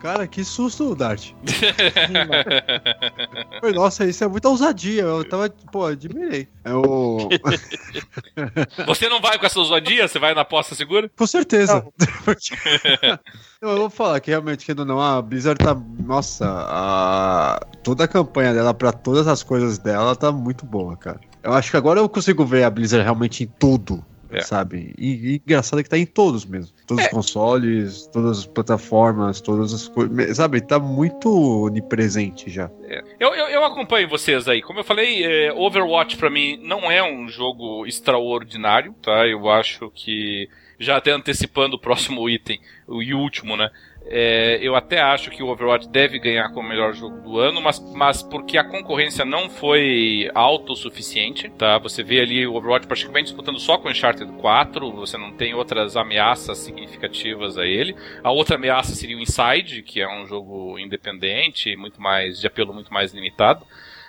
Cara, 0.00 0.28
que 0.28 0.44
susto, 0.44 0.94
Dart. 0.94 1.32
Foi, 3.60 3.72
Nossa, 3.72 4.04
isso 4.04 4.22
é 4.22 4.28
muita 4.28 4.48
ousadia. 4.48 5.02
Eu 5.02 5.28
tava, 5.28 5.50
pô, 5.72 5.86
admirei. 5.86 6.46
Eu. 6.64 7.28
Você 8.86 9.08
não 9.08 9.20
vai 9.20 9.36
com 9.38 9.46
essa 9.46 9.58
ousadia? 9.58 10.06
Você 10.06 10.20
vai 10.20 10.34
na 10.34 10.42
aposta 10.42 10.76
segura? 10.76 11.10
Com 11.16 11.26
certeza. 11.26 11.84
Eu 13.60 13.76
vou 13.76 13.90
falar 13.90 14.20
que 14.20 14.30
realmente, 14.30 14.64
querendo 14.64 14.80
ou 14.80 14.86
não, 14.86 15.00
a 15.00 15.20
Blizzard 15.20 15.58
tá. 15.58 15.74
Nossa, 15.74 16.46
a... 16.48 17.60
toda 17.82 18.04
a 18.04 18.08
campanha 18.08 18.54
dela 18.54 18.72
pra 18.72 18.92
todas 18.92 19.26
as 19.26 19.42
coisas 19.42 19.78
dela 19.78 20.14
tá 20.14 20.30
muito 20.30 20.64
boa, 20.64 20.96
cara. 20.96 21.18
Eu 21.42 21.52
acho 21.52 21.70
que 21.70 21.76
agora 21.76 21.98
eu 21.98 22.08
consigo 22.08 22.44
ver 22.44 22.62
a 22.62 22.70
Blizzard 22.70 23.02
realmente 23.02 23.42
em 23.42 23.46
tudo. 23.58 24.04
É. 24.30 24.40
Sabe? 24.40 24.94
E, 24.98 25.08
e 25.08 25.34
engraçado 25.36 25.80
é 25.80 25.82
que 25.82 25.88
tá 25.88 25.98
em 25.98 26.06
todos 26.06 26.44
mesmo. 26.44 26.74
Todos 26.86 27.04
os 27.04 27.10
consoles, 27.10 28.06
todas 28.06 28.40
as 28.40 28.46
plataformas, 28.46 29.40
todas 29.40 29.72
as 29.72 29.88
coisas. 29.88 30.36
Sabe? 30.36 30.60
Tá 30.60 30.78
muito 30.78 31.30
onipresente 31.62 32.50
já. 32.50 32.70
Eu, 33.18 33.34
eu, 33.34 33.46
eu 33.46 33.64
acompanho 33.64 34.08
vocês 34.08 34.48
aí. 34.48 34.60
Como 34.62 34.80
eu 34.80 34.84
falei, 34.84 35.24
é, 35.24 35.52
Overwatch 35.52 36.16
pra 36.16 36.30
mim 36.30 36.58
não 36.62 36.90
é 36.90 37.02
um 37.02 37.28
jogo 37.28 37.86
extraordinário, 37.86 38.94
tá? 39.02 39.26
Eu 39.26 39.48
acho 39.48 39.90
que, 39.94 40.48
já 40.78 40.96
até 40.96 41.10
antecipando 41.10 41.76
o 41.76 41.80
próximo 41.80 42.28
item, 42.28 42.60
o 42.86 43.02
e 43.02 43.14
último, 43.14 43.56
né? 43.56 43.70
É, 44.10 44.58
eu 44.62 44.74
até 44.74 45.00
acho 45.00 45.30
que 45.30 45.42
o 45.42 45.48
Overwatch 45.48 45.86
deve 45.88 46.18
ganhar 46.18 46.48
como 46.50 46.66
melhor 46.66 46.94
jogo 46.94 47.20
do 47.20 47.38
ano, 47.38 47.60
mas, 47.60 47.78
mas 47.94 48.22
porque 48.22 48.56
a 48.56 48.64
concorrência 48.64 49.22
não 49.22 49.50
foi 49.50 50.30
autossuficiente, 50.34 51.50
tá? 51.50 51.76
Você 51.78 52.02
vê 52.02 52.20
ali 52.20 52.46
o 52.46 52.54
Overwatch 52.54 52.86
praticamente 52.86 53.26
disputando 53.26 53.58
só 53.58 53.76
com 53.76 53.88
o 53.88 53.90
Uncharted 53.90 54.32
4, 54.32 54.90
você 54.92 55.18
não 55.18 55.32
tem 55.32 55.52
outras 55.52 55.94
ameaças 55.94 56.56
significativas 56.56 57.58
a 57.58 57.66
ele. 57.66 57.94
A 58.24 58.30
outra 58.30 58.56
ameaça 58.56 58.94
seria 58.94 59.16
o 59.16 59.20
Inside, 59.20 59.82
que 59.82 60.00
é 60.00 60.08
um 60.08 60.26
jogo 60.26 60.78
independente, 60.78 61.76
muito 61.76 62.00
mais 62.00 62.40
de 62.40 62.46
apelo 62.46 62.72
muito 62.72 62.92
mais 62.92 63.12
limitado. 63.12 63.66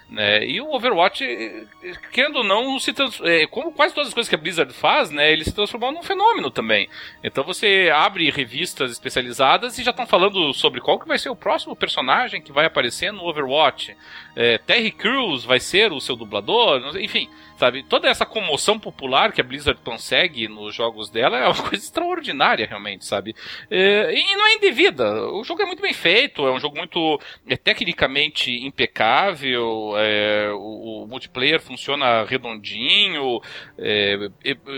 Né? 0.10 0.44
E 0.44 0.60
o 0.60 0.74
Overwatch, 0.74 1.24
eh, 1.24 1.66
eh, 1.84 1.94
querendo 2.12 2.38
ou 2.38 2.44
não, 2.44 2.80
se 2.80 2.92
trans... 2.94 3.22
eh, 3.24 3.46
como 3.46 3.72
quase 3.72 3.94
todas 3.94 4.08
as 4.08 4.14
coisas 4.14 4.28
que 4.28 4.34
a 4.34 4.40
Blizzard 4.40 4.74
faz, 4.74 5.12
né, 5.12 5.32
ele 5.32 5.44
se 5.44 5.54
transformou 5.54 5.92
num 5.92 6.02
fenômeno 6.02 6.50
também. 6.50 6.90
Então 7.24 7.44
você 7.44 7.92
abre 7.94 8.28
revistas 8.32 8.92
especializadas 8.92 9.78
e 9.78 9.84
já 9.84 9.92
estão 9.92 10.08
falando 10.08 10.52
sobre 10.54 10.82
qual 10.82 11.00
que 11.00 11.08
vai 11.08 11.20
ser 11.20 11.30
o 11.30 11.36
próximo 11.36 11.76
personagem 11.76 12.42
que 12.42 12.52
vai 12.52 12.66
aparecer 12.66 13.14
no 13.14 13.24
Overwatch. 13.24 13.96
Eh, 14.36 14.58
Terry 14.58 14.92
Crews 14.92 15.46
vai 15.46 15.60
ser 15.60 15.92
o 15.92 16.02
seu 16.02 16.16
dublador, 16.16 16.98
enfim, 16.98 17.30
sabe? 17.60 17.84
Toda 17.84 18.08
essa 18.08 18.26
comoção 18.26 18.80
popular 18.80 19.34
que 19.34 19.42
a 19.42 19.44
Blizzard 19.44 19.82
consegue 19.84 20.48
nos 20.48 20.74
jogos 20.74 21.10
dela 21.10 21.38
é 21.38 21.46
uma 21.46 21.54
coisa 21.62 21.84
extraordinária, 21.84 22.66
realmente, 22.66 23.06
sabe? 23.06 23.36
Eh, 23.70 24.14
e 24.14 24.36
não 24.38 24.48
é 24.48 24.54
indevida. 24.54 25.28
O 25.28 25.44
jogo 25.44 25.62
é 25.62 25.66
muito 25.66 25.82
bem 25.82 25.94
feito, 25.94 26.48
é 26.48 26.52
um 26.52 26.60
jogo 26.60 26.78
muito 26.78 27.20
é, 27.46 27.58
tecnicamente 27.58 28.50
impecável, 28.66 29.94
é, 29.98 30.50
o, 30.54 31.04
o 31.04 31.08
multiplayer 31.08 31.60
funciona 31.60 32.24
redondinho, 32.24 33.42
é, 33.78 34.30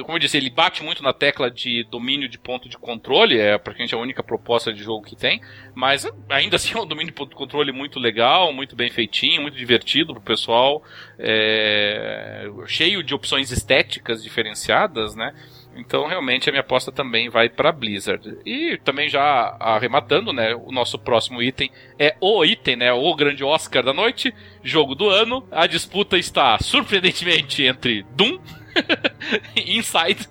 como 0.02 0.16
eu 0.16 0.20
disse, 0.20 0.38
ele 0.38 0.50
bate 0.50 0.84
muito 0.84 1.04
na 1.04 1.14
tecla 1.14 1.52
de 1.52 1.84
domínio 1.84 2.28
de 2.28 2.40
ponto 2.40 2.68
de 2.68 2.78
controle, 2.78 3.40
é 3.40 3.58
praticamente 3.60 3.94
a 3.94 4.00
única 4.00 4.24
proposta 4.24 4.74
de 4.74 4.82
jogo 4.82 5.06
que 5.06 5.16
tem, 5.16 5.40
mas 5.76 6.08
ainda 6.30 6.56
assim 6.58 6.76
é 6.76 6.82
um 6.82 6.86
domínio 6.88 7.12
de 7.12 7.18
ponto 7.18 7.30
de 7.30 7.36
controle 7.36 7.72
muito 7.72 8.00
legal, 8.00 8.52
muito 8.52 8.76
bem 8.76 8.90
feitinho, 8.90 9.42
muito 9.42 9.58
divertido 9.58 10.14
pro 10.14 10.22
pessoal, 10.22 10.84
é, 11.20 12.50
cheio 12.72 13.04
de 13.04 13.14
opções 13.14 13.52
estéticas 13.52 14.24
diferenciadas, 14.24 15.16
né? 15.16 15.34
Então, 15.76 16.06
realmente, 16.06 16.50
a 16.50 16.52
minha 16.52 16.62
aposta 16.62 16.92
também 16.92 17.30
vai 17.30 17.48
para 17.48 17.72
Blizzard. 17.72 18.38
E 18.46 18.78
também 18.84 19.08
já 19.08 19.56
arrematando, 19.60 20.34
né? 20.34 20.54
O 20.56 20.72
nosso 20.72 21.00
próximo 21.00 21.42
item 21.42 21.72
é 21.98 22.16
o 22.20 22.44
item, 22.44 22.76
né? 22.76 22.92
O 22.92 23.16
grande 23.16 23.44
Oscar 23.44 23.84
da 23.84 23.94
noite, 23.94 24.34
jogo 24.64 24.96
do 24.96 25.10
ano. 25.10 25.48
A 25.50 25.68
disputa 25.68 26.18
está 26.18 26.58
surpreendentemente 26.60 27.64
entre 27.64 28.04
Doom, 28.16 28.38
Inside, 29.56 30.28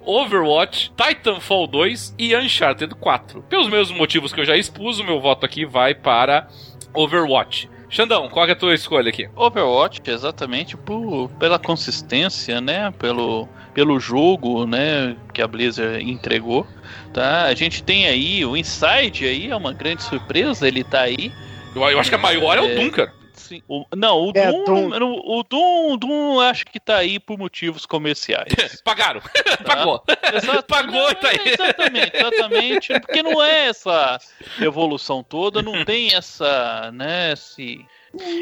Overwatch, 0.00 0.92
Titanfall 0.94 1.66
2 1.66 2.14
e 2.18 2.36
Uncharted 2.36 2.94
4. 2.94 3.42
Pelos 3.44 3.68
mesmos 3.68 3.96
motivos 3.96 4.32
que 4.32 4.40
eu 4.40 4.44
já 4.44 4.56
expus, 4.56 4.98
o 4.98 5.04
meu 5.04 5.20
voto 5.20 5.46
aqui 5.46 5.64
vai 5.64 5.94
para 5.94 6.48
Overwatch. 6.92 7.68
Xandão, 7.88 8.28
qual 8.28 8.46
é 8.46 8.52
a 8.52 8.56
tua 8.56 8.74
escolha 8.74 9.08
aqui? 9.08 9.28
Overwatch, 9.36 10.02
exatamente 10.06 10.76
por, 10.76 11.30
pela 11.38 11.58
consistência, 11.58 12.60
né? 12.60 12.92
Pelo, 12.98 13.48
pelo 13.72 14.00
jogo, 14.00 14.66
né? 14.66 15.16
Que 15.32 15.40
a 15.40 15.46
Blizzard 15.46 16.02
entregou, 16.02 16.66
tá? 17.12 17.44
A 17.44 17.54
gente 17.54 17.82
tem 17.82 18.06
aí 18.06 18.44
o 18.44 18.56
Inside 18.56 19.26
aí, 19.26 19.50
é 19.50 19.56
uma 19.56 19.72
grande 19.72 20.02
surpresa, 20.02 20.66
ele 20.66 20.82
tá 20.82 21.02
aí. 21.02 21.32
Eu, 21.74 21.82
eu 21.90 22.00
acho 22.00 22.08
que 22.08 22.16
a 22.16 22.18
maior 22.18 22.58
é, 22.58 22.60
o 22.60 22.64
É. 22.64 22.74
Doom, 22.74 22.90
cara. 22.90 23.12
Sim, 23.36 23.62
o- 23.68 23.84
não, 23.94 24.18
o 24.28 24.32
É, 24.34 24.50
Doom, 24.50 24.64
Doom. 24.64 25.20
o 25.24 25.42
Doom, 25.44 25.96
Doom 25.98 26.40
acho 26.40 26.64
que 26.66 26.80
tá 26.80 26.96
aí 26.96 27.20
por 27.20 27.38
motivos 27.38 27.84
comerciais. 27.86 28.46
Pagaram. 28.82 29.20
Pagou. 29.64 30.02
Exato. 30.34 30.62
Pagou 30.64 31.10
e 31.10 31.14
tá 31.16 31.28
aí. 31.28 31.38
Exatamente, 31.44 32.16
exatamente. 32.16 33.00
Porque 33.00 33.22
não 33.22 33.42
é 33.42 33.66
essa 33.66 34.18
evolução 34.60 35.22
toda, 35.22 35.60
não 35.62 35.84
tem 35.84 36.14
essa, 36.14 36.90
né, 36.92 37.32
esse... 37.32 37.84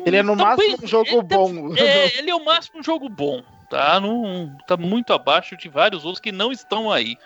Ele 0.07 0.17
é 0.17 0.23
no 0.23 0.37
Talvez- 0.37 0.71
máximo 0.71 0.85
um 0.85 0.87
jogo 0.89 1.09
ele- 1.11 1.23
bom. 1.23 1.75
É, 1.77 2.19
ele 2.19 2.31
é 2.31 2.35
o 2.35 2.45
máximo 2.45 2.79
um 2.79 2.83
jogo 2.83 3.09
bom, 3.09 3.43
tá? 3.69 3.99
Não, 3.99 4.57
tá 4.69 4.77
muito 4.77 5.13
abaixo 5.13 5.57
de 5.57 5.69
vários 5.69 6.05
outros 6.05 6.21
que 6.21 6.31
não 6.31 6.53
estão 6.53 6.93
aí, 6.93 7.17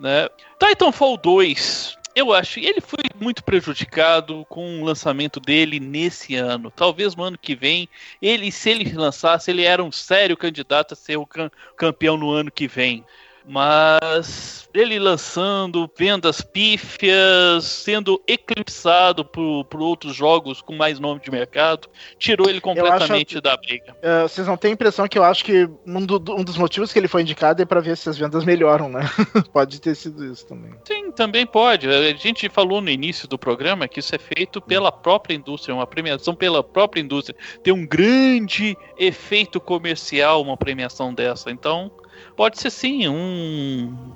né? 0.00 0.28
Titanfall 0.58 1.16
2, 1.16 1.96
eu 2.14 2.32
acho, 2.32 2.60
ele 2.60 2.80
foi 2.80 3.00
muito 3.20 3.42
prejudicado 3.44 4.44
com 4.48 4.80
o 4.80 4.84
lançamento 4.84 5.40
dele 5.40 5.80
nesse 5.80 6.34
ano. 6.36 6.70
Talvez 6.70 7.14
no 7.16 7.22
ano 7.22 7.38
que 7.38 7.54
vem, 7.54 7.88
ele, 8.20 8.50
se 8.52 8.70
ele 8.70 8.92
lançasse, 8.92 9.50
ele 9.50 9.62
era 9.64 9.82
um 9.82 9.92
sério 9.92 10.36
candidato 10.36 10.92
a 10.92 10.96
ser 10.96 11.16
o 11.16 11.26
cam- 11.26 11.50
campeão 11.76 12.16
no 12.16 12.30
ano 12.30 12.50
que 12.50 12.68
vem. 12.68 13.04
Mas 13.46 14.68
ele 14.74 14.98
lançando 14.98 15.90
vendas 15.98 16.40
pífias, 16.40 17.64
sendo 17.64 18.20
eclipsado 18.26 19.24
por, 19.24 19.64
por 19.66 19.80
outros 19.80 20.14
jogos 20.14 20.62
com 20.62 20.74
mais 20.74 20.98
nome 20.98 21.20
de 21.20 21.30
mercado, 21.30 21.88
tirou 22.18 22.48
ele 22.48 22.60
completamente 22.60 23.40
da 23.40 23.56
briga. 23.56 23.94
Eh, 24.00 24.22
vocês 24.22 24.46
não 24.46 24.56
têm 24.56 24.70
a 24.70 24.74
impressão 24.74 25.06
que 25.06 25.18
eu 25.18 25.24
acho 25.24 25.44
que 25.44 25.68
um, 25.86 26.04
do- 26.06 26.34
um 26.34 26.42
dos 26.44 26.56
motivos 26.56 26.92
que 26.92 26.98
ele 26.98 27.08
foi 27.08 27.22
indicado 27.22 27.60
é 27.60 27.64
pra 27.64 27.80
ver 27.80 27.96
se 27.96 28.08
as 28.08 28.16
vendas 28.16 28.44
melhoram, 28.44 28.88
né? 28.88 29.00
Pode 29.52 29.80
ter 29.80 29.94
sido 29.94 30.24
isso 30.24 30.46
também. 30.46 30.72
Sim, 30.86 31.12
também 31.12 31.46
pode. 31.46 31.88
A 31.88 32.14
gente 32.14 32.48
falou 32.48 32.80
no 32.80 32.88
início 32.88 33.28
do 33.28 33.38
programa 33.38 33.86
que 33.86 34.00
isso 34.00 34.14
é 34.14 34.18
feito 34.18 34.60
pela 34.60 34.90
própria 34.90 35.34
indústria, 35.34 35.74
uma 35.74 35.86
premiação 35.86 36.34
pela 36.34 36.62
própria 36.64 37.00
indústria. 37.00 37.36
Tem 37.62 37.72
um 37.72 37.86
grande 37.86 38.76
efeito 38.98 39.60
comercial 39.60 40.40
uma 40.40 40.56
premiação 40.56 41.12
dessa. 41.12 41.50
Então, 41.50 41.90
pode 42.36 42.58
ser 42.60 42.70
sim 42.70 43.08
um. 43.08 44.12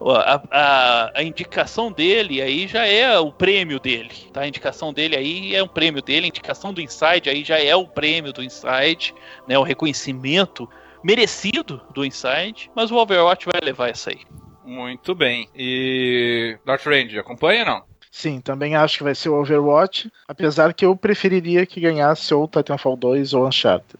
A, 0.00 0.42
a- 0.50 1.12
a 1.14 1.22
indicação 1.22 1.90
dele 1.90 2.42
aí 2.42 2.68
já 2.68 2.86
é 2.86 3.18
o 3.18 3.32
prêmio 3.32 3.80
dele, 3.80 4.10
tá? 4.32 4.42
A 4.42 4.48
indicação 4.48 4.92
dele 4.92 5.16
aí 5.16 5.54
é 5.54 5.62
um 5.62 5.68
prêmio 5.68 6.02
dele, 6.02 6.26
a 6.26 6.28
indicação 6.28 6.72
do 6.72 6.82
Inside 6.82 7.30
aí 7.30 7.42
já 7.42 7.58
é 7.58 7.74
o 7.74 7.86
prêmio 7.88 8.30
do 8.32 8.42
Inside, 8.42 9.14
né? 9.48 9.58
O 9.58 9.62
reconhecimento 9.62 10.68
merecido 11.02 11.80
do 11.94 12.04
Inside, 12.04 12.70
mas 12.74 12.90
o 12.90 12.96
Overwatch 12.96 13.46
vai 13.46 13.58
levar 13.62 13.88
essa 13.88 14.10
aí. 14.10 14.20
Muito 14.64 15.14
bem. 15.14 15.48
E. 15.56 16.58
Dark 16.66 16.84
Range, 16.84 17.18
acompanha 17.18 17.60
ou 17.60 17.66
não? 17.66 17.82
Sim, 18.10 18.40
também 18.40 18.74
acho 18.74 18.98
que 18.98 19.04
vai 19.04 19.14
ser 19.14 19.28
o 19.30 19.40
Overwatch, 19.40 20.10
apesar 20.28 20.74
que 20.74 20.84
eu 20.84 20.94
preferiria 20.96 21.64
que 21.64 21.80
ganhasse 21.80 22.34
ou 22.34 22.46
Titanfall 22.48 22.96
2 22.96 23.32
ou 23.32 23.46
Uncharted. 23.46 23.98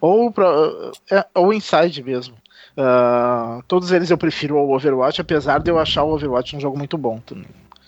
Ou 0.00 0.32
pra- 0.32 0.92
é, 1.10 1.24
ou 1.34 1.52
Inside 1.52 2.02
mesmo. 2.02 2.36
Ah, 2.76 3.60
todos 3.66 3.90
eles 3.90 4.10
eu 4.10 4.18
prefiro 4.18 4.58
ao 4.58 4.70
Overwatch, 4.70 5.20
apesar 5.20 5.58
de 5.58 5.70
eu 5.70 5.78
achar 5.78 6.04
o 6.04 6.14
Overwatch 6.14 6.56
um 6.56 6.60
jogo 6.60 6.76
muito 6.76 6.98
bom 6.98 7.18
também. 7.18 7.46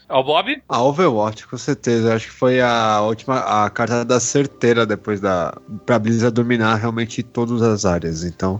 Ó, 0.08 0.20
o 0.20 0.24
Bob? 0.24 0.62
A 0.68 0.82
Overwatch, 0.82 1.46
com 1.46 1.58
certeza. 1.58 2.14
Acho 2.14 2.26
que 2.26 2.32
foi 2.32 2.60
a 2.60 3.00
última, 3.02 3.64
a 3.64 3.68
carta 3.68 4.04
da 4.04 4.18
certeira 4.18 4.86
depois 4.86 5.20
da. 5.20 5.54
pra 5.84 5.98
Blizzard 5.98 6.34
dominar 6.34 6.76
realmente 6.76 7.22
todas 7.22 7.60
as 7.60 7.84
áreas. 7.84 8.24
Então, 8.24 8.58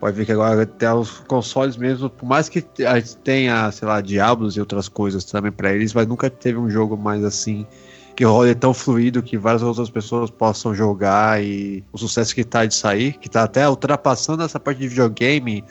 Pode 0.00 0.16
ver 0.16 0.24
que 0.24 0.32
agora 0.32 0.62
até 0.62 0.92
os 0.94 1.20
consoles 1.20 1.76
mesmo, 1.76 2.08
por 2.08 2.26
mais 2.26 2.48
que 2.48 2.64
a 2.86 2.98
gente 2.98 3.18
tenha, 3.18 3.70
sei 3.70 3.86
lá, 3.86 4.00
Diablos 4.00 4.56
e 4.56 4.60
outras 4.60 4.88
coisas 4.88 5.26
também 5.26 5.52
para 5.52 5.74
eles, 5.74 5.92
mas 5.92 6.06
nunca 6.06 6.30
teve 6.30 6.58
um 6.58 6.70
jogo 6.70 6.96
mais 6.96 7.22
assim 7.22 7.66
que 8.14 8.24
role 8.24 8.54
tão 8.54 8.74
fluido 8.74 9.22
que 9.22 9.36
várias 9.38 9.62
outras 9.62 9.90
pessoas 9.90 10.30
possam 10.30 10.74
jogar 10.74 11.42
e 11.42 11.84
o 11.92 11.98
sucesso 11.98 12.34
que 12.34 12.44
tá 12.44 12.64
de 12.66 12.74
sair, 12.74 13.14
que 13.14 13.28
tá 13.28 13.44
até 13.44 13.68
ultrapassando 13.68 14.42
essa 14.42 14.60
parte 14.60 14.78
de 14.78 14.88
videogame, 14.88 15.64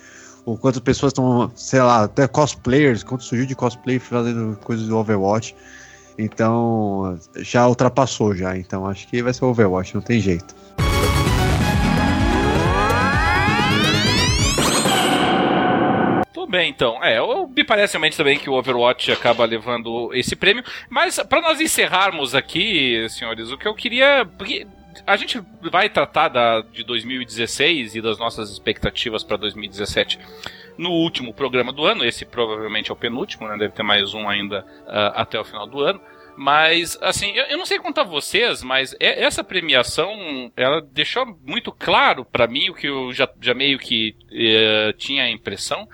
o 0.45 0.57
quanto 0.57 0.82
pessoas 0.82 1.11
estão, 1.11 1.52
sei 1.56 1.82
lá, 1.82 2.03
até 2.03 2.28
cosplayers, 2.28 3.03
quanto 3.03 3.24
surgiu 3.24 3.45
de 3.45 3.56
cosplay 3.56 3.99
fazendo 3.99 4.57
coisas 4.64 4.88
do 4.88 4.98
Overwatch. 4.98 5.56
Então, 6.18 7.18
já 7.38 7.68
ultrapassou 7.68 8.36
já, 8.36 8.57
então 8.57 8.86
acho 8.86 9.07
que 9.07 9.24
vai 9.24 9.34
ser 9.34 9.45
o 9.45 9.49
Overwatch, 9.49 9.95
não 9.95 10.02
tem 10.02 10.20
jeito. 10.20 10.53
Bem, 16.49 16.69
então. 16.69 17.03
É, 17.03 17.19
me 17.47 17.63
parece 17.63 17.93
realmente 17.93 18.17
também 18.17 18.38
que 18.38 18.49
o 18.49 18.53
Overwatch 18.53 19.11
acaba 19.11 19.45
levando 19.45 20.13
esse 20.13 20.35
prêmio. 20.35 20.63
Mas 20.89 21.19
para 21.19 21.41
nós 21.41 21.61
encerrarmos 21.61 22.35
aqui, 22.35 23.07
senhores, 23.09 23.51
o 23.51 23.57
que 23.57 23.67
eu 23.67 23.76
queria. 23.76 24.26
Porque 24.38 24.65
a 25.05 25.15
gente 25.15 25.41
vai 25.61 25.89
tratar 25.89 26.27
da, 26.30 26.61
de 26.61 26.84
2016 26.84 27.95
e 27.95 28.01
das 28.01 28.17
nossas 28.17 28.49
expectativas 28.51 29.23
para 29.23 29.38
2017 29.38 30.19
no 30.77 30.91
último 30.91 31.34
programa 31.34 31.71
do 31.71 31.85
ano. 31.85 32.03
Esse 32.05 32.26
provavelmente 32.26 32.89
é 32.89 32.93
o 32.93 32.97
penúltimo, 32.97 33.47
né? 33.47 33.57
Deve 33.57 33.73
ter 33.73 33.84
mais 33.84 34.13
um 34.13 34.27
ainda 34.27 34.65
uh, 34.88 35.13
até 35.15 35.39
o 35.39 35.45
final 35.45 35.67
do 35.67 35.81
ano. 35.81 36.01
Mas, 36.41 36.97
assim, 37.01 37.31
eu, 37.31 37.45
eu, 37.47 37.57
não 37.57 37.65
sei 37.65 37.77
contar 37.80 38.03
vocês, 38.03 38.63
mas 38.63 38.95
essa 38.97 39.43
premiação, 39.43 40.49
ela 40.55 40.81
deixou 40.81 41.26
muito 41.45 41.69
claro 41.69 42.23
para 42.23 42.47
mim 42.47 42.69
o 42.69 42.73
que 42.73 42.88
eu 42.88 43.11
já, 43.11 43.27
já 43.41 43.53
meio 43.53 43.77
que 43.77 44.15
uh, 44.31 44.93
tinha 44.93 45.23
a 45.23 45.30
impressão, 45.30 45.85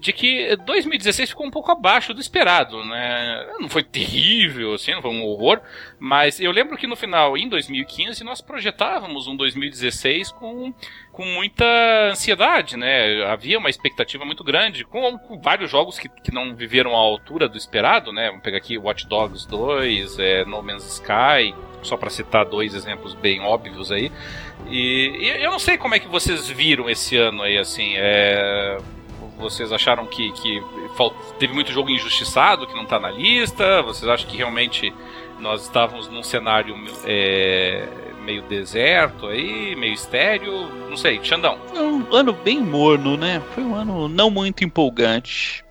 de 0.00 0.12
que 0.12 0.56
2016 0.64 1.30
ficou 1.30 1.46
um 1.46 1.50
pouco 1.50 1.70
abaixo 1.70 2.12
do 2.12 2.20
esperado, 2.20 2.84
né? 2.84 3.46
Não 3.60 3.68
foi 3.68 3.82
terrível, 3.82 4.74
assim, 4.74 4.92
não 4.92 5.02
foi 5.02 5.10
um 5.10 5.22
horror, 5.24 5.60
mas 5.98 6.40
eu 6.40 6.50
lembro 6.50 6.76
que 6.76 6.86
no 6.86 6.96
final, 6.96 7.36
em 7.36 7.48
2015, 7.48 8.24
nós 8.24 8.40
projetávamos 8.40 9.26
um 9.26 9.36
2016 9.36 10.32
com, 10.32 10.72
com 11.12 11.24
muita 11.24 11.64
ansiedade, 12.10 12.76
né? 12.76 13.24
Havia 13.24 13.58
uma 13.58 13.70
expectativa 13.70 14.24
muito 14.24 14.44
grande, 14.44 14.84
com, 14.84 15.18
com 15.18 15.40
vários 15.40 15.70
jogos 15.70 15.98
que, 15.98 16.08
que 16.08 16.32
não 16.32 16.54
viveram 16.54 16.94
à 16.94 16.98
altura 16.98 17.48
do 17.48 17.56
esperado, 17.56 18.12
né? 18.12 18.28
Vamos 18.28 18.42
pegar 18.42 18.58
aqui 18.58 18.78
Watch 18.78 19.06
Dogs 19.06 19.46
2, 19.48 20.18
é, 20.18 20.44
No 20.44 20.62
Man's 20.62 20.84
Sky, 20.94 21.54
só 21.82 21.96
para 21.96 22.10
citar 22.10 22.44
dois 22.44 22.74
exemplos 22.74 23.14
bem 23.14 23.40
óbvios 23.40 23.90
aí. 23.92 24.10
E, 24.68 25.18
e, 25.20 25.42
eu 25.42 25.50
não 25.50 25.58
sei 25.58 25.78
como 25.78 25.94
é 25.94 25.98
que 25.98 26.08
vocês 26.08 26.48
viram 26.48 26.90
esse 26.90 27.16
ano 27.16 27.42
aí, 27.42 27.56
assim, 27.56 27.94
é 27.96 28.78
vocês 29.38 29.72
acharam 29.72 30.06
que, 30.06 30.32
que 30.32 30.62
teve 31.38 31.54
muito 31.54 31.72
jogo 31.72 31.90
injustiçado 31.90 32.66
que 32.66 32.74
não 32.74 32.82
está 32.82 32.98
na 32.98 33.10
lista? 33.10 33.82
Vocês 33.82 34.08
acham 34.08 34.28
que 34.28 34.36
realmente 34.36 34.92
nós 35.38 35.62
estávamos 35.62 36.08
num 36.08 36.22
cenário 36.22 36.74
é, 37.04 37.88
meio 38.24 38.42
deserto 38.42 39.26
aí, 39.26 39.76
meio 39.76 39.94
estéreo? 39.94 40.68
Não 40.88 40.96
sei, 40.96 41.20
Xandão. 41.22 41.58
Um 41.74 42.14
ano 42.14 42.32
bem 42.32 42.60
morno, 42.60 43.16
né? 43.16 43.40
Foi 43.54 43.62
um 43.62 43.74
ano 43.74 44.08
não 44.08 44.30
muito 44.30 44.64
empolgante. 44.64 45.64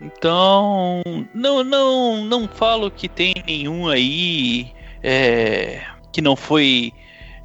Então, 0.00 1.02
não, 1.34 1.62
não, 1.62 2.24
não 2.24 2.48
falo 2.48 2.90
que 2.90 3.06
tem 3.06 3.34
nenhum 3.46 3.86
aí 3.86 4.72
é, 5.02 5.84
que 6.10 6.22
não 6.22 6.34
foi. 6.34 6.92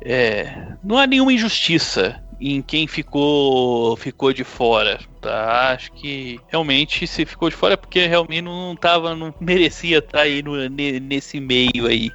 É, 0.02 0.74
não 0.84 0.98
há 0.98 1.06
nenhuma 1.06 1.34
injustiça 1.34 2.24
em 2.40 2.62
quem 2.62 2.88
ficou 2.88 3.96
ficou 3.98 4.32
de 4.32 4.44
fora, 4.44 5.00
tá? 5.26 5.72
Acho 5.72 5.92
que 5.92 6.40
realmente 6.48 7.08
se 7.08 7.26
ficou 7.26 7.50
de 7.50 7.56
fora 7.56 7.74
é 7.74 7.78
porque 7.78 8.06
realmente 8.06 8.44
não 8.44 8.76
tava, 8.76 9.16
não 9.16 9.34
merecia 9.40 9.98
estar 9.98 10.20
tá 10.20 10.24
aí 10.24 10.44
no, 10.44 10.70
nesse 10.70 11.40
meio 11.40 11.88
aí. 11.88 12.12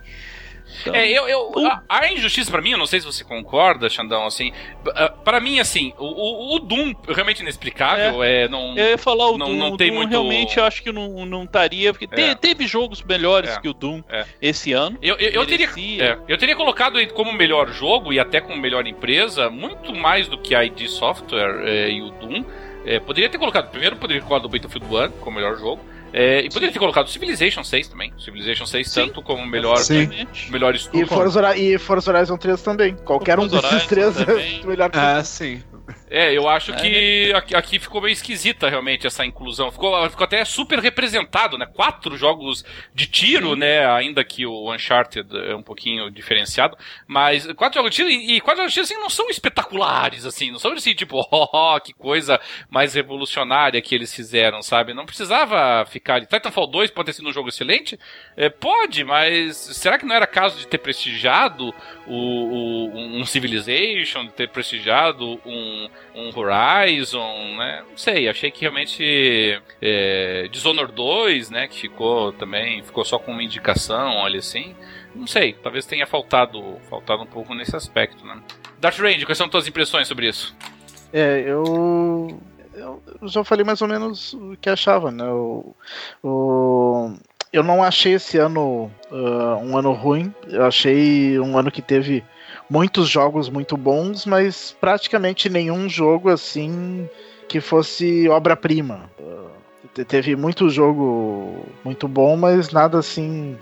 Então, 0.80 0.94
é, 0.94 1.10
eu, 1.10 1.28
eu 1.28 1.66
a, 1.66 1.82
a, 1.88 2.12
injustiça 2.12 2.50
para 2.50 2.62
mim, 2.62 2.70
eu 2.70 2.78
não 2.78 2.86
sei 2.86 3.00
se 3.00 3.06
você 3.06 3.24
concorda, 3.24 3.90
Xandão, 3.90 4.24
assim, 4.24 4.52
para 5.24 5.40
mim, 5.40 5.58
assim, 5.58 5.92
o, 5.98 6.04
o, 6.04 6.56
o, 6.56 6.58
Doom 6.60 6.94
realmente 7.08 7.40
inexplicável, 7.40 8.22
é, 8.22 8.44
é 8.44 8.48
não... 8.48 8.76
Eu 8.76 8.90
ia 8.90 8.98
falar 8.98 9.30
o 9.30 9.36
não, 9.36 9.48
Doom, 9.48 9.56
não 9.56 9.76
tem 9.76 9.88
Doom 9.88 9.96
muito... 9.96 10.10
realmente 10.10 10.58
eu 10.58 10.64
acho 10.64 10.82
que 10.82 10.92
não, 10.92 11.26
não 11.26 11.44
estaria, 11.44 11.92
porque 11.92 12.08
é. 12.12 12.34
te, 12.34 12.40
teve 12.40 12.66
jogos 12.66 13.02
melhores 13.02 13.50
é. 13.50 13.60
que 13.60 13.68
o 13.68 13.74
Doom 13.74 14.02
é. 14.08 14.24
esse 14.40 14.72
ano. 14.72 14.96
Eu, 15.02 15.16
eu, 15.16 15.30
eu 15.30 15.46
teria, 15.46 15.68
é, 15.98 16.18
eu 16.28 16.38
teria 16.38 16.56
colocado 16.56 17.04
como 17.08 17.32
melhor 17.32 17.70
jogo 17.72 18.12
e 18.12 18.20
até 18.20 18.40
como 18.40 18.56
melhor 18.56 18.86
empresa, 18.86 19.50
muito 19.50 19.94
mais 19.94 20.28
do 20.28 20.38
que 20.38 20.54
a 20.54 20.64
ID 20.64 20.86
Software 20.86 21.90
e 21.90 22.00
o 22.00 22.10
Doom, 22.12 22.44
poderia 23.00 23.28
ter 23.28 23.38
colocado, 23.38 23.70
primeiro 23.70 23.96
poderia 23.96 24.22
ter 24.22 24.26
colocado 24.26 24.46
o 24.46 24.48
Battlefield 24.48 25.14
1 25.14 25.20
como 25.20 25.36
melhor 25.36 25.58
jogo, 25.58 25.80
é, 26.12 26.40
e 26.40 26.48
poderia 26.48 26.72
ter 26.72 26.78
colocado 26.78 27.08
Civilization 27.08 27.62
6 27.62 27.88
também. 27.88 28.12
Civilization 28.18 28.66
6 28.66 28.88
Sim. 28.90 29.00
tanto 29.06 29.22
como 29.22 29.46
melhor, 29.46 29.76
melhor 30.50 30.74
estudo. 30.74 31.02
E 31.02 31.06
Forza, 31.06 31.56
e 31.56 31.78
Forza 31.78 32.10
Horizon 32.10 32.36
3 32.36 32.62
também. 32.62 32.96
Qualquer 32.96 33.38
um 33.38 33.46
desses 33.46 33.86
três 33.86 34.16
é 34.20 34.66
melhor 34.66 34.90
que 34.90 34.98
Ah, 34.98 35.22
sim. 35.22 35.62
É, 36.08 36.36
eu 36.36 36.48
acho 36.48 36.72
que 36.74 37.32
aqui, 37.32 37.54
aqui, 37.54 37.78
ficou 37.78 38.00
meio 38.00 38.12
esquisita 38.12 38.68
realmente 38.68 39.06
essa 39.06 39.24
inclusão. 39.24 39.70
Ficou, 39.70 40.08
ficou 40.10 40.24
até 40.24 40.44
super 40.44 40.78
representado, 40.78 41.56
né? 41.56 41.66
Quatro 41.66 42.16
jogos 42.16 42.64
de 42.94 43.06
tiro, 43.06 43.54
Sim. 43.54 43.60
né? 43.60 43.86
Ainda 43.86 44.24
que 44.24 44.46
o 44.46 44.72
Uncharted 44.72 45.28
é 45.48 45.54
um 45.54 45.62
pouquinho 45.62 46.10
diferenciado. 46.10 46.76
Mas 47.06 47.46
quatro 47.52 47.78
jogos 47.78 47.90
de 47.90 47.96
tiro, 47.96 48.10
e, 48.10 48.36
e 48.36 48.40
quatro 48.40 48.62
jogos 48.62 48.72
de 48.72 48.74
tiro 48.74 48.84
assim, 48.84 49.02
não 49.02 49.10
são 49.10 49.28
espetaculares, 49.30 50.24
assim. 50.24 50.50
Não 50.50 50.58
são 50.58 50.72
assim, 50.72 50.94
tipo, 50.94 51.20
oh, 51.30 51.80
que 51.80 51.92
coisa 51.92 52.40
mais 52.68 52.94
revolucionária 52.94 53.80
que 53.80 53.94
eles 53.94 54.14
fizeram, 54.14 54.62
sabe? 54.62 54.94
Não 54.94 55.06
precisava 55.06 55.84
ficar. 55.86 56.20
Titanfall 56.20 56.66
2 56.66 56.90
pode 56.90 57.06
ter 57.06 57.12
sido 57.14 57.28
um 57.28 57.32
jogo 57.32 57.48
excelente? 57.48 57.98
É, 58.36 58.48
pode, 58.48 59.04
mas 59.04 59.56
será 59.56 59.98
que 59.98 60.06
não 60.06 60.14
era 60.14 60.26
caso 60.26 60.58
de 60.58 60.66
ter 60.66 60.78
prestigiado 60.78 61.74
o, 62.12 62.90
o 62.92 63.20
um 63.20 63.24
Civilization, 63.24 64.24
de 64.24 64.32
ter 64.32 64.48
prestigiado 64.48 65.40
um 65.44 65.88
um, 66.14 66.30
Horizon, 66.36 67.56
né? 67.56 67.82
Não 67.88 67.96
sei, 67.96 68.28
achei 68.28 68.50
que 68.50 68.62
realmente 68.62 69.60
é, 69.80 70.48
Dishonored 70.50 70.92
2, 70.92 71.50
né? 71.50 71.68
Que 71.68 71.80
ficou 71.80 72.32
também, 72.32 72.82
ficou 72.82 73.04
só 73.04 73.18
com 73.18 73.32
uma 73.32 73.42
indicação, 73.42 74.16
olha 74.16 74.38
assim. 74.38 74.74
Não 75.14 75.26
sei, 75.26 75.52
talvez 75.52 75.86
tenha 75.86 76.06
faltado, 76.06 76.78
faltado 76.88 77.22
um 77.22 77.26
pouco 77.26 77.54
nesse 77.54 77.74
aspecto, 77.74 78.24
né? 78.24 78.40
Darth 78.80 78.98
Range, 78.98 79.24
quais 79.24 79.38
são 79.38 79.46
as 79.46 79.50
tuas 79.50 79.68
impressões 79.68 80.06
sobre 80.06 80.28
isso? 80.28 80.54
É, 81.12 81.42
eu 81.46 82.40
eu 82.74 83.28
já 83.28 83.44
falei 83.44 83.64
mais 83.64 83.82
ou 83.82 83.88
menos 83.88 84.32
o 84.32 84.56
que 84.60 84.70
achava, 84.70 85.10
né? 85.10 85.24
O, 85.24 85.74
o, 86.22 87.14
eu 87.52 87.62
não 87.62 87.82
achei 87.82 88.14
esse 88.14 88.38
ano 88.38 88.90
uh, 89.10 89.56
um 89.62 89.76
ano 89.76 89.92
ruim. 89.92 90.32
Eu 90.48 90.64
achei 90.64 91.38
um 91.40 91.58
ano 91.58 91.70
que 91.70 91.82
teve 91.82 92.24
muitos 92.68 93.08
jogos 93.08 93.48
muito 93.48 93.76
bons, 93.76 94.24
mas 94.24 94.76
praticamente 94.80 95.48
nenhum 95.48 95.88
jogo 95.88 96.28
assim 96.28 97.08
que 97.48 97.60
fosse 97.60 98.28
obra-prima. 98.28 99.10
Uh, 99.18 100.04
teve 100.04 100.36
muito 100.36 100.70
jogo 100.70 101.66
muito 101.84 102.06
bom, 102.06 102.36
mas 102.36 102.70
nada 102.70 102.98
assim 102.98 103.58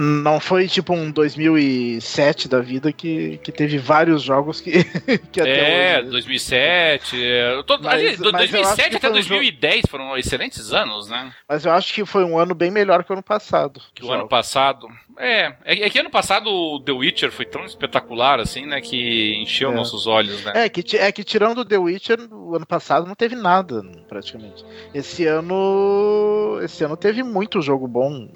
não 0.00 0.38
foi 0.38 0.68
tipo 0.68 0.94
um 0.94 1.10
2007 1.10 2.48
da 2.48 2.60
vida 2.60 2.92
que, 2.92 3.38
que 3.38 3.50
teve 3.50 3.78
vários 3.78 4.22
jogos 4.22 4.60
que, 4.60 4.84
que 5.32 5.40
até 5.40 5.96
É, 5.96 6.00
hoje... 6.00 6.10
2007. 6.10 7.24
É, 7.24 7.62
tô, 7.62 7.78
mas, 7.78 7.94
ali, 7.94 8.16
2007 8.16 8.96
até 8.96 9.10
2010 9.10 9.84
um 9.84 9.88
foram 9.88 10.16
excelentes 10.16 10.72
anos, 10.72 11.08
né? 11.08 11.32
Mas 11.48 11.64
eu 11.64 11.72
acho 11.72 11.92
que 11.92 12.04
foi 12.04 12.24
um 12.24 12.38
ano 12.38 12.54
bem 12.54 12.70
melhor 12.70 13.04
que 13.04 13.10
o 13.10 13.14
ano 13.14 13.22
passado. 13.22 13.80
Que 13.94 14.04
o 14.04 14.12
ano 14.12 14.28
passado. 14.28 14.88
É, 15.18 15.54
é, 15.64 15.86
é, 15.86 15.90
que 15.90 15.98
ano 15.98 16.10
passado 16.10 16.50
o 16.50 16.80
The 16.80 16.92
Witcher 16.92 17.32
foi 17.32 17.46
tão 17.46 17.64
espetacular 17.64 18.38
assim, 18.38 18.66
né? 18.66 18.80
Que 18.80 19.34
encheu 19.36 19.72
é. 19.72 19.74
nossos 19.74 20.06
olhos, 20.06 20.44
né? 20.44 20.52
É 20.64 20.68
que, 20.68 20.96
é 20.96 21.10
que 21.10 21.24
tirando 21.24 21.58
o 21.58 21.64
The 21.64 21.78
Witcher, 21.78 22.20
o 22.30 22.54
ano 22.54 22.66
passado 22.66 23.06
não 23.06 23.14
teve 23.14 23.34
nada, 23.34 23.82
praticamente. 24.08 24.64
Esse 24.94 25.26
ano. 25.26 26.58
Esse 26.62 26.84
ano 26.84 26.96
teve 26.96 27.22
muito 27.22 27.60
jogo 27.60 27.86
bom 27.86 28.28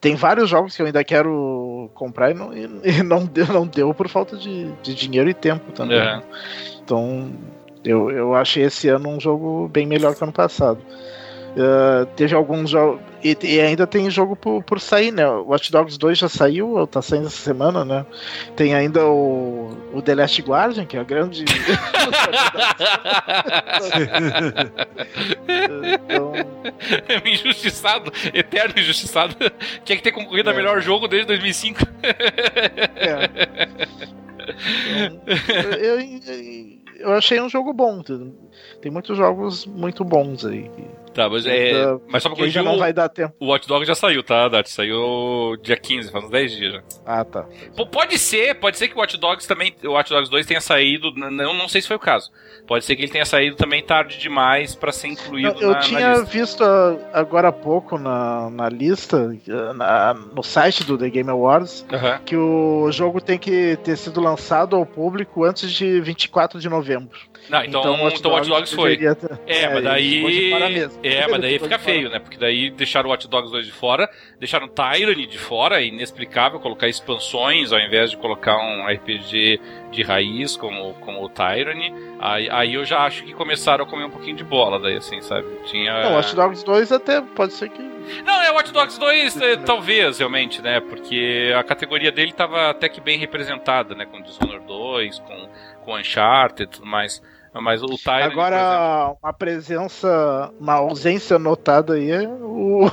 tem 0.00 0.14
vários 0.14 0.48
jogos 0.48 0.76
que 0.76 0.82
eu 0.82 0.86
ainda 0.86 1.02
quero 1.02 1.90
comprar 1.94 2.30
e 2.30 2.34
não, 2.34 2.50
e 2.56 3.02
não, 3.02 3.24
deu, 3.24 3.46
não 3.46 3.66
deu 3.66 3.92
por 3.94 4.08
falta 4.08 4.36
de, 4.36 4.70
de 4.82 4.94
dinheiro 4.94 5.28
e 5.28 5.34
tempo 5.34 5.72
também. 5.72 5.98
É. 5.98 6.22
Então, 6.82 7.32
eu, 7.84 8.10
eu 8.10 8.34
achei 8.34 8.64
esse 8.64 8.88
ano 8.88 9.08
um 9.08 9.20
jogo 9.20 9.68
bem 9.68 9.86
melhor 9.86 10.14
que 10.14 10.22
ano 10.22 10.32
passado. 10.32 10.78
Uh, 11.56 12.06
teve 12.16 12.34
alguns 12.34 12.70
jogos. 12.70 13.00
E, 13.22 13.36
e, 13.42 13.60
ainda 13.60 13.86
tem 13.86 14.10
jogo 14.10 14.36
por, 14.36 14.62
por 14.62 14.80
sair, 14.80 15.10
né? 15.10 15.28
O 15.28 15.48
Watch 15.48 15.72
Dogs 15.72 15.98
2 15.98 16.18
já 16.18 16.28
saiu, 16.28 16.76
ou 16.76 16.86
tá 16.86 17.02
saindo 17.02 17.26
essa 17.26 17.36
semana, 17.36 17.84
né? 17.84 18.06
Tem 18.54 18.74
ainda 18.74 19.04
o, 19.06 19.76
o 19.92 20.00
The 20.00 20.14
Last 20.14 20.40
Guardian, 20.42 20.86
que 20.86 20.96
é 20.96 21.00
a 21.00 21.04
grande. 21.04 21.44
então... 26.04 26.32
É 27.08 27.28
injustiçado, 27.28 28.12
eterno 28.32 28.78
injustiçado. 28.78 29.34
Tinha 29.84 29.96
que 29.96 30.02
ter 30.02 30.12
concorrido 30.12 30.50
é. 30.50 30.52
a 30.52 30.56
melhor 30.56 30.80
jogo 30.80 31.08
desde 31.08 31.26
2005. 31.28 31.80
é. 32.96 33.28
Então, 34.96 35.70
eu, 35.78 36.00
eu 36.00 36.78
eu 36.98 37.12
achei 37.12 37.40
um 37.40 37.48
jogo 37.48 37.72
bom. 37.72 38.02
Tem 38.82 38.90
muitos 38.90 39.16
jogos 39.16 39.64
muito 39.64 40.04
bons 40.04 40.44
aí. 40.44 40.70
Tá, 41.14 41.28
mas 41.28 41.46
é. 41.46 41.52
Ainda- 41.52 42.00
Mas 42.08 42.22
só 42.22 42.28
pra 42.28 42.38
corrigir, 42.38 42.62
não 42.62 42.74
o, 42.76 42.78
vai 42.78 42.92
dar 42.92 43.08
tempo. 43.08 43.34
o 43.40 43.46
Watch 43.46 43.66
Dogs 43.66 43.86
já 43.86 43.94
saiu, 43.94 44.22
tá, 44.22 44.48
Dart? 44.48 44.66
Saiu 44.66 45.56
dia 45.62 45.76
15, 45.76 46.10
faz 46.10 46.24
uns 46.24 46.30
10 46.30 46.52
dias 46.56 46.72
já. 46.74 46.82
Ah, 47.06 47.24
tá. 47.24 47.42
P- 47.76 47.86
Pode 47.86 48.18
ser, 48.18 48.54
pode 48.56 48.78
ser 48.78 48.88
que 48.88 48.94
o 48.94 48.98
Watch 48.98 49.16
Dogs 49.16 49.46
também, 49.48 49.74
o 49.84 49.88
Watch 49.92 50.10
Dogs 50.10 50.30
2 50.30 50.46
tenha 50.46 50.60
saído, 50.60 51.12
não, 51.14 51.54
não 51.54 51.68
sei 51.68 51.80
se 51.80 51.88
foi 51.88 51.96
o 51.96 52.00
caso. 52.00 52.30
Pode 52.66 52.84
ser 52.84 52.94
que 52.96 53.02
ele 53.02 53.10
tenha 53.12 53.24
saído 53.24 53.56
também 53.56 53.82
tarde 53.82 54.18
demais 54.18 54.74
pra 54.74 54.92
ser 54.92 55.08
incluído 55.08 55.54
Não, 55.54 55.60
eu 55.62 55.70
na, 55.70 55.78
tinha 55.78 56.22
visto 56.22 56.62
ah, 56.62 56.96
agora 57.14 57.48
há 57.48 57.52
pouco 57.52 57.98
na, 57.98 58.50
na 58.50 58.68
lista, 58.68 59.34
ah, 59.50 59.72
na- 59.74 60.14
no 60.14 60.42
site 60.42 60.84
do 60.84 60.98
The 60.98 61.08
Game 61.08 61.30
Awards, 61.30 61.86
Aham. 61.92 62.18
que 62.24 62.36
o 62.36 62.90
jogo 62.92 63.20
tem 63.20 63.38
que 63.38 63.76
ter 63.82 63.96
sido 63.96 64.20
lançado 64.20 64.76
ao 64.76 64.84
público 64.84 65.44
antes 65.44 65.70
de 65.72 66.00
24 66.00 66.60
de 66.60 66.68
novembro. 66.68 67.18
Não, 67.48 67.64
então, 67.64 67.80
então, 67.80 68.30
o 68.30 68.34
Watch 68.34 68.48
Dogs 68.48 68.74
foi. 68.74 68.96
ter- 68.96 69.04
É, 69.46 69.68
mas 69.68 69.82
ficou 70.14 70.30
de 70.30 70.50
daí. 70.50 70.88
É, 71.02 71.26
mas 71.28 71.40
daí 71.40 71.58
fica 71.60 71.78
feio, 71.78 72.10
né? 72.10 72.18
Porque 72.18 72.36
daí 72.36 72.70
deixaram 72.70 73.08
o 73.08 73.10
Watch 73.10 73.26
Dogs 73.28 73.50
2 73.50 73.66
de 73.66 73.72
fora, 73.72 74.08
deixaram 74.38 74.68
Tyranny 74.68 75.26
de 75.26 75.38
fora, 75.38 75.80
é 75.80 75.86
inexplicável 75.86 76.60
colocar 76.60 76.88
expansões 76.88 77.72
ao 77.72 77.80
invés 77.80 78.10
de 78.10 78.16
colocar 78.16 78.56
um 78.58 78.86
RPG 78.86 79.60
de 79.90 80.02
raiz 80.02 80.56
como, 80.56 80.94
como 81.00 81.24
o 81.24 81.28
Tyranny. 81.28 81.92
Aí, 82.20 82.48
aí 82.50 82.74
eu 82.74 82.84
já 82.84 83.00
acho 83.00 83.22
que 83.24 83.32
começaram 83.32 83.84
a 83.84 83.88
comer 83.88 84.04
um 84.04 84.10
pouquinho 84.10 84.36
de 84.36 84.44
bola, 84.44 84.78
daí 84.78 84.96
assim, 84.96 85.20
sabe? 85.22 85.46
Tinha. 85.66 86.02
Não, 86.02 86.14
Watch 86.14 86.34
Dogs 86.34 86.64
2 86.64 86.92
até 86.92 87.20
pode 87.22 87.52
ser 87.54 87.68
que. 87.70 87.80
Não, 88.24 88.42
é 88.42 88.50
Watch 88.52 88.72
Dogs 88.72 88.98
2, 88.98 89.40
é, 89.40 89.56
talvez, 89.56 90.18
realmente, 90.18 90.62
né? 90.62 90.80
Porque 90.80 91.52
a 91.56 91.62
categoria 91.62 92.10
dele 92.10 92.32
tava 92.32 92.70
até 92.70 92.88
que 92.88 93.00
bem 93.00 93.18
representada, 93.18 93.94
né? 93.94 94.06
Com 94.06 94.20
Dishonored 94.22 94.66
2, 94.66 95.18
com, 95.20 95.48
com 95.84 95.94
Uncharted 95.96 96.62
e 96.62 96.66
tudo 96.66 96.86
mais. 96.86 97.22
Mas 97.60 97.82
o 97.82 97.86
Tyranny, 97.86 98.34
por 98.34 98.40
exemplo, 98.40 98.40
Agora, 98.40 99.16
uma 99.22 99.32
presença, 99.32 100.52
uma 100.58 100.74
ausência 100.74 101.38
notada 101.38 101.94
aí 101.94 102.10
é 102.10 102.28
o, 102.28 102.88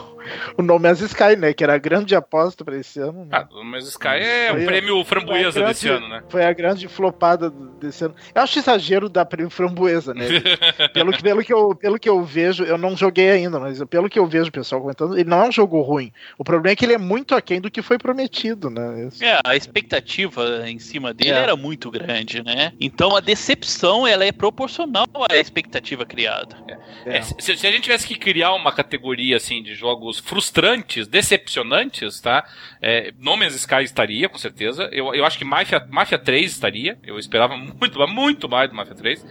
o 0.58 0.62
nome 0.62 0.88
as 0.90 1.00
Sky, 1.02 1.36
né? 1.38 1.54
Que 1.54 1.64
era 1.64 1.76
a 1.76 1.78
grande 1.78 2.16
aposta 2.16 2.64
pra 2.64 2.78
esse 2.78 3.00
ano. 3.00 3.26
Né? 3.26 3.30
Ah, 3.32 3.48
mas 3.64 3.88
Sky 3.88 4.08
é 4.08 4.52
o 4.54 4.62
a- 4.62 4.66
prêmio 4.66 5.04
framboesa 5.04 5.64
a 5.64 5.68
desse 5.68 5.88
grande- 5.88 6.04
ano, 6.06 6.14
né? 6.14 6.24
Foi 6.30 6.44
a 6.46 6.54
grande 6.54 6.88
flopada 6.88 7.50
desse 7.50 8.06
ano. 8.06 8.16
Eu 8.34 8.42
acho 8.42 8.60
exagero 8.60 9.08
dar 9.10 9.26
prêmio 9.26 9.50
framboesa, 9.50 10.14
né? 10.14 10.26
pelo, 10.94 11.12
que, 11.12 11.22
pelo, 11.24 11.44
que 11.44 11.54
eu, 11.54 11.76
pelo 11.76 12.00
que 12.00 12.10
eu 12.10 12.24
vejo, 12.24 12.64
eu 12.64 12.78
não 12.78 12.96
joguei 12.96 13.30
ainda, 13.32 13.60
mas 13.60 13.84
pelo 13.86 14.10
que 14.10 14.18
eu 14.20 14.28
vejo 14.28 14.50
o 14.50 14.52
pessoal 14.52 14.82
comentando, 14.82 15.18
ele 15.18 15.30
não 15.30 15.44
é 15.44 15.48
um 15.48 15.52
jogo 15.52 15.82
ruim. 15.82 16.12
O 16.38 16.44
problema 16.44 16.74
é 16.74 16.76
que 16.76 16.86
ele 16.86 16.94
é 16.94 16.98
muito 16.98 17.36
aquém 17.36 17.60
do 17.62 17.70
que 17.72 17.82
foi 17.82 17.98
prometido, 17.98 18.70
né? 18.70 19.08
Esse- 19.08 19.24
É, 19.26 19.40
a 19.46 19.56
expectativa 19.56 20.68
em 20.70 20.80
cima 20.80 21.14
dele 21.14 21.32
É. 21.32 21.44
era 21.44 21.56
muito 21.56 21.90
grande, 21.92 22.44
né? 22.44 22.74
Então 22.80 23.16
a 23.16 23.20
decepção 23.20 24.06
ela 24.08 24.26
é 24.26 24.32
proporcional 24.32 25.06
à 25.30 25.36
expectativa 25.38 26.06
criada. 26.06 26.56
É, 27.06 27.22
se, 27.22 27.36
se 27.40 27.68
a 27.68 27.72
gente 27.72 27.82
tivesse 27.84 28.08
que 28.08 28.16
criar 28.16 28.54
uma 28.54 28.72
categoria 28.72 29.38
assim 29.38 29.62
de 29.62 29.74
jogos 29.76 30.15
frustrantes, 30.20 31.08
decepcionantes, 31.08 32.20
tá? 32.20 32.46
É, 32.82 33.14
No 33.20 33.38
Man's 33.38 33.56
Sky 33.56 33.84
estaria, 33.84 34.30
com 34.30 34.38
certeza. 34.38 34.90
Eu, 34.92 35.14
eu 35.14 35.26
acho 35.26 35.38
que 35.38 35.46
Mafia, 35.46 35.86
Mafia 35.90 36.18
3 36.18 36.52
estaria. 36.52 36.98
Eu 37.04 37.18
esperava 37.18 37.56
muito, 37.58 38.08
muito 38.08 38.50
mais 38.50 38.70
do 38.70 38.76
Mafia 38.76 38.96
3. 38.96 39.26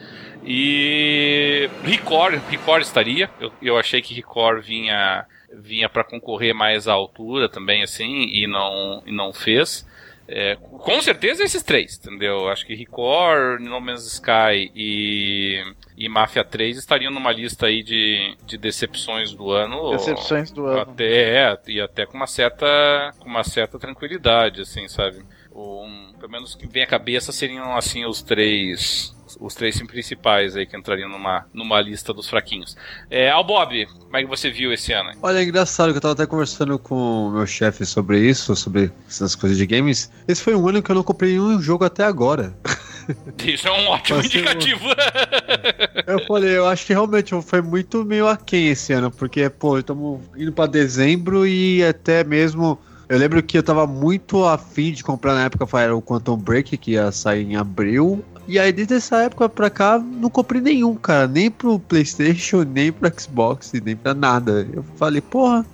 E 0.45 1.69
Record, 1.83 2.41
Record 2.51 2.83
estaria. 2.83 3.31
Eu, 3.41 3.53
eu 3.63 3.79
achei 3.79 4.03
que 4.03 4.15
Record 4.15 4.65
vinha 4.65 5.27
vinha 5.57 5.89
para 5.89 6.03
concorrer 6.03 6.53
mais 6.53 6.89
à 6.89 6.93
altura 6.93 7.49
também 7.49 7.83
assim 7.83 8.25
e 8.25 8.47
não 8.47 9.03
e 9.07 9.13
não 9.13 9.33
fez. 9.33 9.87
É, 10.27 10.57
com 10.57 11.01
certeza 11.03 11.45
esses 11.45 11.63
três, 11.63 11.99
entendeu? 11.99 12.49
Acho 12.49 12.67
que 12.67 12.75
Record, 12.75 13.61
No 13.61 13.81
Man's 13.81 14.07
Sky 14.07 14.71
e, 14.75 15.63
e 15.97 16.09
Mafia 16.09 16.43
3 16.43 16.79
estariam 16.79 17.13
numa 17.13 17.31
lista 17.31 17.67
aí 17.67 17.83
de, 17.83 18.35
de 18.47 18.57
decepções 18.57 19.33
do 19.33 19.51
ano. 19.51 19.91
Decepções 19.91 20.51
do 20.51 20.67
ano. 20.67 20.81
Até, 20.81 21.37
é, 21.37 21.59
e 21.69 21.81
até 21.81 22.07
com 22.07 22.17
uma 22.17 22.27
certa, 22.27 23.13
com 23.19 23.29
uma 23.29 23.45
certa 23.45 23.79
tranquilidade, 23.79 24.63
assim, 24.63 24.89
sabe? 24.89 25.23
Um, 25.55 26.15
pelo 26.19 26.33
menos 26.33 26.55
que 26.55 26.67
vem 26.67 26.83
à 26.83 26.87
cabeça 26.87 27.31
seriam, 27.31 27.77
assim, 27.77 28.07
os 28.07 28.23
três 28.23 29.14
os 29.41 29.55
três 29.55 29.81
principais 29.83 30.57
aí 30.57 30.67
que 30.67 30.77
entrariam 30.77 31.09
numa, 31.09 31.47
numa 31.53 31.81
lista 31.81 32.13
dos 32.13 32.29
fraquinhos. 32.29 32.77
É, 33.11 33.31
Al 33.31 33.45
Bob, 33.45 33.87
como 33.87 34.17
é 34.17 34.23
que 34.23 34.29
você 34.29 34.51
viu 34.51 34.73
esse 34.73 34.93
ano? 34.93 35.11
Olha, 35.23 35.39
é 35.39 35.43
engraçado 35.45 35.91
que 35.91 35.97
eu 35.97 36.01
tava 36.01 36.15
até 36.15 36.27
conversando 36.27 36.79
com 36.79 37.29
o 37.29 37.31
meu 37.31 37.47
chefe 37.47 37.85
sobre 37.85 38.19
isso, 38.21 38.55
sobre 38.57 38.91
essas 39.09 39.35
coisas 39.35 39.59
de 39.59 39.67
games. 39.67 40.11
Esse 40.29 40.43
foi 40.43 40.55
um 40.55 40.69
ano 40.69 40.83
que 40.83 40.91
eu 40.91 40.95
não 40.95 41.03
comprei 41.03 41.33
nenhum 41.33 41.61
jogo 41.61 41.85
até 41.85 42.05
agora. 42.05 42.55
Isso 43.45 43.69
é 43.69 43.73
um 43.73 43.87
ótimo 43.89 44.19
um- 44.19 44.23
indicativo. 44.23 44.87
Eu 46.07 46.25
falei, 46.27 46.57
eu 46.57 46.67
acho 46.67 46.87
que 46.87 46.93
realmente 46.93 47.35
foi 47.43 47.63
muito 47.63 48.05
meio 48.05 48.27
aquém 48.29 48.69
esse 48.69 48.93
ano, 48.93 49.11
porque, 49.11 49.49
pô, 49.49 49.79
estamos 49.79 50.21
indo 50.37 50.53
pra 50.53 50.67
dezembro 50.67 51.47
e 51.47 51.83
até 51.85 52.23
mesmo. 52.25 52.79
Eu 53.09 53.19
lembro 53.19 53.43
que 53.43 53.57
eu 53.59 53.63
tava 53.63 53.87
muito 53.87 54.45
afim 54.45 54.93
de 54.93 55.03
comprar 55.05 55.35
na 55.35 55.45
época, 55.45 55.67
foi 55.67 55.83
era 55.83 55.95
o 55.97 56.01
Quantum 56.03 56.37
Break, 56.37 56.77
que 56.79 56.93
ia 56.93 57.11
sair 57.13 57.43
em 57.45 57.57
abril. 57.57 58.25
E 58.47 58.59
aí, 58.59 58.73
desde 58.73 58.95
essa 58.95 59.23
época 59.23 59.49
pra 59.49 59.71
cá, 59.71 59.99
não 59.99 60.29
comprei 60.29 60.61
nenhum, 60.61 60.95
cara. 60.97 61.27
Nem 61.27 61.51
pro 61.51 61.79
PlayStation, 61.79 62.63
nem 62.63 62.93
pro 62.93 63.11
Xbox, 63.19 63.73
nem 63.83 63.97
pra 63.97 64.13
nada. 64.13 64.69
Eu 64.73 64.85
falei, 64.97 65.23
porra, 65.23 65.65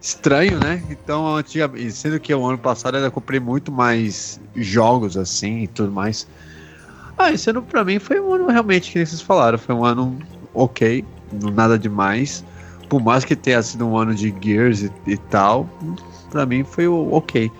estranho, 0.00 0.58
né? 0.58 0.82
Então, 0.90 1.36
antigamente, 1.36 1.92
sendo 1.92 2.18
que 2.18 2.34
o 2.34 2.44
ano 2.44 2.58
passado 2.58 2.96
eu 2.96 3.12
comprei 3.12 3.38
muito 3.38 3.70
mais 3.70 4.40
jogos 4.56 5.16
assim 5.16 5.62
e 5.62 5.68
tudo 5.68 5.92
mais. 5.92 6.26
Ah, 7.16 7.30
esse 7.30 7.50
ano 7.50 7.62
pra 7.62 7.84
mim 7.84 7.98
foi 7.98 8.18
um 8.18 8.32
ano 8.32 8.48
realmente, 8.48 8.90
que 8.90 8.98
nem 8.98 9.06
vocês 9.06 9.20
falaram, 9.20 9.58
foi 9.58 9.74
um 9.74 9.84
ano 9.84 10.18
ok, 10.54 11.04
nada 11.54 11.78
demais. 11.78 12.42
Por 12.88 13.00
mais 13.00 13.24
que 13.24 13.36
tenha 13.36 13.62
sido 13.62 13.86
um 13.86 13.96
ano 13.96 14.14
de 14.14 14.34
Gears 14.42 14.82
e, 14.82 14.92
e 15.06 15.16
tal, 15.16 15.68
pra 16.30 16.44
mim 16.44 16.64
foi 16.64 16.88
ok. 16.88 17.52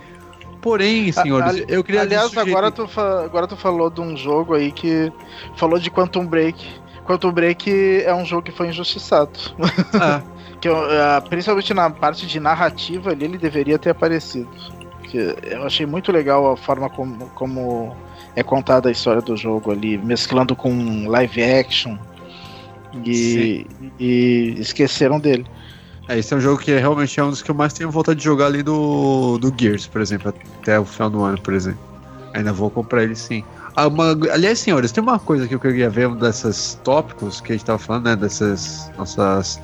Porém, 0.61 1.11
senhores, 1.11 1.49
Ali- 1.49 1.65
eu 1.69 1.83
queria 1.83 2.03
Aliás, 2.03 2.27
sugerir- 2.29 2.51
agora 2.51 2.71
tu, 2.71 2.89
agora 3.25 3.47
tu 3.47 3.57
falou 3.57 3.89
de 3.91 4.01
um 4.01 4.17
jogo 4.17 4.55
aí 4.55 4.71
que 4.71 5.11
falou 5.57 5.79
de 5.79 5.91
Quantum 5.91 6.27
Break. 6.27 6.67
Quantum 7.07 7.33
Break 7.33 8.03
é 8.05 8.15
um 8.15 8.25
jogo 8.27 8.43
que 8.43 8.53
foi 8.53 8.69
injustiçado. 8.69 9.31
Ah, 10.01 10.21
Que 10.61 10.69
eu, 10.69 10.77
ah, 10.77 11.23
principalmente 11.27 11.73
na 11.73 11.89
parte 11.89 12.27
de 12.27 12.39
narrativa 12.39 13.11
ali, 13.13 13.25
ele 13.25 13.39
deveria 13.39 13.79
ter 13.79 13.91
aparecido. 13.91 14.51
Que 15.05 15.35
eu 15.43 15.65
achei 15.65 15.87
muito 15.87 16.13
legal 16.13 16.53
a 16.53 16.57
forma 16.57 16.91
como, 16.91 17.27
como 17.35 17.97
é 18.37 18.43
contada 18.43 18.91
a 18.91 18.93
história 18.93 19.23
do 19.23 19.35
jogo 19.39 19.73
ali, 19.73 19.97
mesclando 19.97 20.55
com 20.55 21.09
live 21.09 21.43
action. 21.43 21.97
E, 23.05 23.67
e 23.99 24.55
esqueceram 24.59 25.19
dele. 25.19 25.47
É, 26.09 26.19
esse 26.19 26.33
é 26.35 26.37
um 26.37 26.41
jogo 26.41 26.61
que 26.61 26.73
realmente 26.77 27.19
é 27.21 27.25
um 27.25 27.31
dos 27.31 27.43
que 27.43 27.51
eu 27.51 27.55
mais 27.55 27.73
tenho 27.73 27.91
vontade 27.91 28.19
de 28.19 28.25
jogar 28.25 28.47
ali 28.47 28.63
do, 28.63 29.39
do 29.39 29.55
Gears, 29.57 29.87
por 29.87 30.01
exemplo, 30.01 30.33
até 30.61 30.79
o 30.79 30.85
final 30.85 31.11
do 31.11 31.23
ano, 31.23 31.41
por 31.41 31.55
exemplo. 31.55 31.81
Ainda 32.35 32.53
vou 32.53 32.71
comprar 32.71 33.03
ele 33.03 33.15
sim. 33.15 33.45
Ah, 33.77 33.87
uma- 33.87 34.11
aliás, 34.33 34.59
senhores, 34.59 34.91
tem 34.93 35.03
uma 35.03 35.19
coisa 35.19 35.47
que 35.47 35.55
eu 35.55 35.61
queria 35.61 35.89
ver, 35.89 36.09
um 36.09 36.17
desses 36.17 36.79
tópicos 36.83 37.41
que 37.41 37.53
a 37.53 37.55
gente 37.57 37.65
tava 37.65 37.79
falando, 37.79 38.05
né? 38.07 38.17
Dessas 38.17 38.91
nossas 38.99 39.61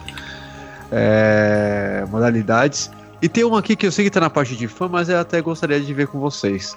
é, 0.92 2.05
modalidades. 2.10 2.90
E 3.20 3.28
tem 3.28 3.44
uma 3.44 3.58
aqui 3.58 3.74
que 3.74 3.86
eu 3.86 3.92
sei 3.92 4.05
que 4.05 4.10
tá 4.10 4.20
na 4.20 4.31
parte 4.31 4.55
de 4.56 4.68
fã, 4.68 4.89
mas 4.89 5.08
eu 5.08 5.18
até 5.18 5.40
gostaria 5.40 5.81
de 5.81 5.92
ver 5.92 6.06
com 6.06 6.18
vocês. 6.20 6.74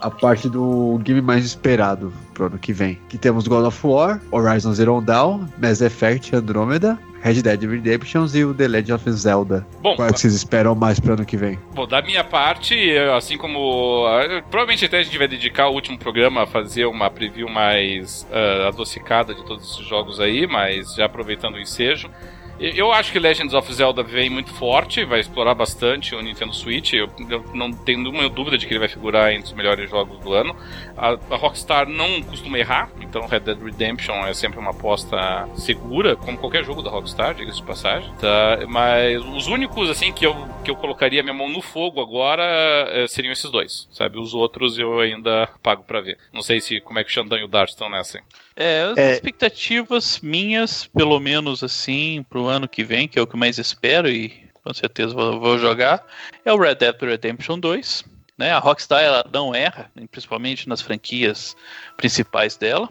A 0.00 0.10
parte 0.10 0.48
do 0.48 0.98
game 1.02 1.20
mais 1.20 1.44
esperado 1.44 2.12
pro 2.34 2.46
ano 2.46 2.58
que 2.58 2.72
vem. 2.72 2.98
Que 3.08 3.16
temos 3.18 3.46
God 3.46 3.66
of 3.66 3.86
War, 3.86 4.20
Horizon 4.30 4.72
Zero 4.72 5.00
Dawn, 5.00 5.46
Mass 5.60 5.80
Effect 5.80 6.34
Andromeda, 6.34 6.98
Red 7.22 7.42
Dead 7.42 7.62
Redemption 7.62 8.26
e 8.34 8.44
o 8.44 8.52
The 8.52 8.66
Legend 8.68 8.92
of 8.94 9.10
Zelda. 9.12 9.66
Bom, 9.80 9.94
Qual 9.96 10.08
é 10.08 10.12
que 10.12 10.18
vocês 10.20 10.34
esperam 10.34 10.74
mais 10.74 10.98
pro 10.98 11.14
ano 11.14 11.24
que 11.24 11.36
vem? 11.36 11.58
Bom, 11.74 11.86
da 11.86 12.02
minha 12.02 12.24
parte, 12.24 12.74
assim 13.16 13.38
como. 13.38 14.04
ah, 14.06 14.42
Provavelmente 14.50 14.84
até 14.84 14.98
a 14.98 15.02
gente 15.02 15.16
vai 15.16 15.28
dedicar 15.28 15.68
o 15.68 15.72
último 15.74 15.96
programa 15.96 16.42
a 16.42 16.46
fazer 16.46 16.84
uma 16.86 17.08
preview 17.10 17.48
mais 17.48 18.26
ah, 18.32 18.68
adocicada 18.68 19.34
de 19.34 19.44
todos 19.44 19.72
esses 19.72 19.86
jogos 19.86 20.18
aí, 20.20 20.46
mas 20.46 20.94
já 20.94 21.06
aproveitando 21.06 21.54
o 21.54 21.60
ensejo. 21.60 22.10
Eu 22.60 22.92
acho 22.92 23.10
que 23.10 23.18
Legends 23.18 23.54
of 23.54 23.72
Zelda 23.74 24.04
vem 24.04 24.30
muito 24.30 24.52
forte, 24.52 25.04
vai 25.04 25.18
explorar 25.18 25.52
bastante 25.52 26.14
o 26.14 26.20
Nintendo 26.22 26.52
Switch. 26.54 26.92
Eu, 26.92 27.08
eu 27.28 27.44
não 27.54 27.72
tenho 27.72 27.98
nenhuma 28.00 28.28
dúvida 28.28 28.56
de 28.56 28.66
que 28.68 28.72
ele 28.72 28.78
vai 28.78 28.88
figurar 28.88 29.32
entre 29.32 29.46
os 29.46 29.52
melhores 29.52 29.90
jogos 29.90 30.16
do 30.20 30.32
ano. 30.32 30.54
A, 31.02 31.18
a 31.34 31.36
Rockstar 31.36 31.88
não 31.88 32.22
costuma 32.22 32.58
errar, 32.60 32.88
então 33.00 33.26
Red 33.26 33.40
Dead 33.40 33.60
Redemption 33.60 34.14
é 34.24 34.32
sempre 34.32 34.60
uma 34.60 34.70
aposta 34.70 35.48
segura, 35.56 36.14
como 36.14 36.38
qualquer 36.38 36.64
jogo 36.64 36.80
da 36.80 36.90
Rockstar, 36.90 37.34
diga-se 37.34 37.58
de 37.60 37.66
passagem. 37.66 38.08
Tá? 38.20 38.60
Mas 38.68 39.20
os 39.24 39.48
únicos 39.48 39.90
assim 39.90 40.12
que 40.12 40.24
eu, 40.24 40.34
que 40.64 40.70
eu 40.70 40.76
colocaria 40.76 41.20
minha 41.22 41.34
mão 41.34 41.48
no 41.48 41.60
fogo 41.60 42.00
agora 42.00 42.44
eh, 42.88 43.06
seriam 43.08 43.32
esses 43.32 43.50
dois, 43.50 43.88
sabe? 43.90 44.16
Os 44.20 44.32
outros 44.32 44.78
eu 44.78 45.00
ainda 45.00 45.48
pago 45.60 45.82
pra 45.82 46.00
ver. 46.00 46.18
Não 46.32 46.40
sei 46.40 46.60
se 46.60 46.80
como 46.80 47.00
é 47.00 47.04
que 47.04 47.10
o 47.10 47.12
Xandan 47.12 47.38
e 47.40 47.44
o 47.44 47.48
Dart 47.48 47.70
estão 47.70 47.90
nessa. 47.90 48.18
hein? 48.18 48.24
É, 48.54 48.82
as 48.92 48.98
É. 48.98 49.12
expectativas 49.14 50.20
minhas, 50.20 50.86
pelo 50.86 51.18
menos 51.18 51.64
assim, 51.64 52.24
pro 52.30 52.46
ano 52.46 52.68
que 52.68 52.84
vem, 52.84 53.08
que 53.08 53.18
é 53.18 53.22
o 53.22 53.26
que 53.26 53.34
eu 53.34 53.40
mais 53.40 53.58
espero 53.58 54.08
e 54.08 54.40
com 54.62 54.72
certeza 54.72 55.12
vou, 55.12 55.40
vou 55.40 55.58
jogar, 55.58 56.06
é 56.44 56.52
o 56.52 56.56
Red 56.56 56.76
Dead 56.76 56.94
Redemption 57.02 57.58
2. 57.58 58.04
Né? 58.36 58.50
A 58.52 58.58
Rockstar 58.58 59.02
ela 59.02 59.24
não 59.32 59.54
erra, 59.54 59.90
principalmente 60.10 60.68
nas 60.68 60.80
franquias 60.80 61.56
principais 61.96 62.56
dela. 62.56 62.88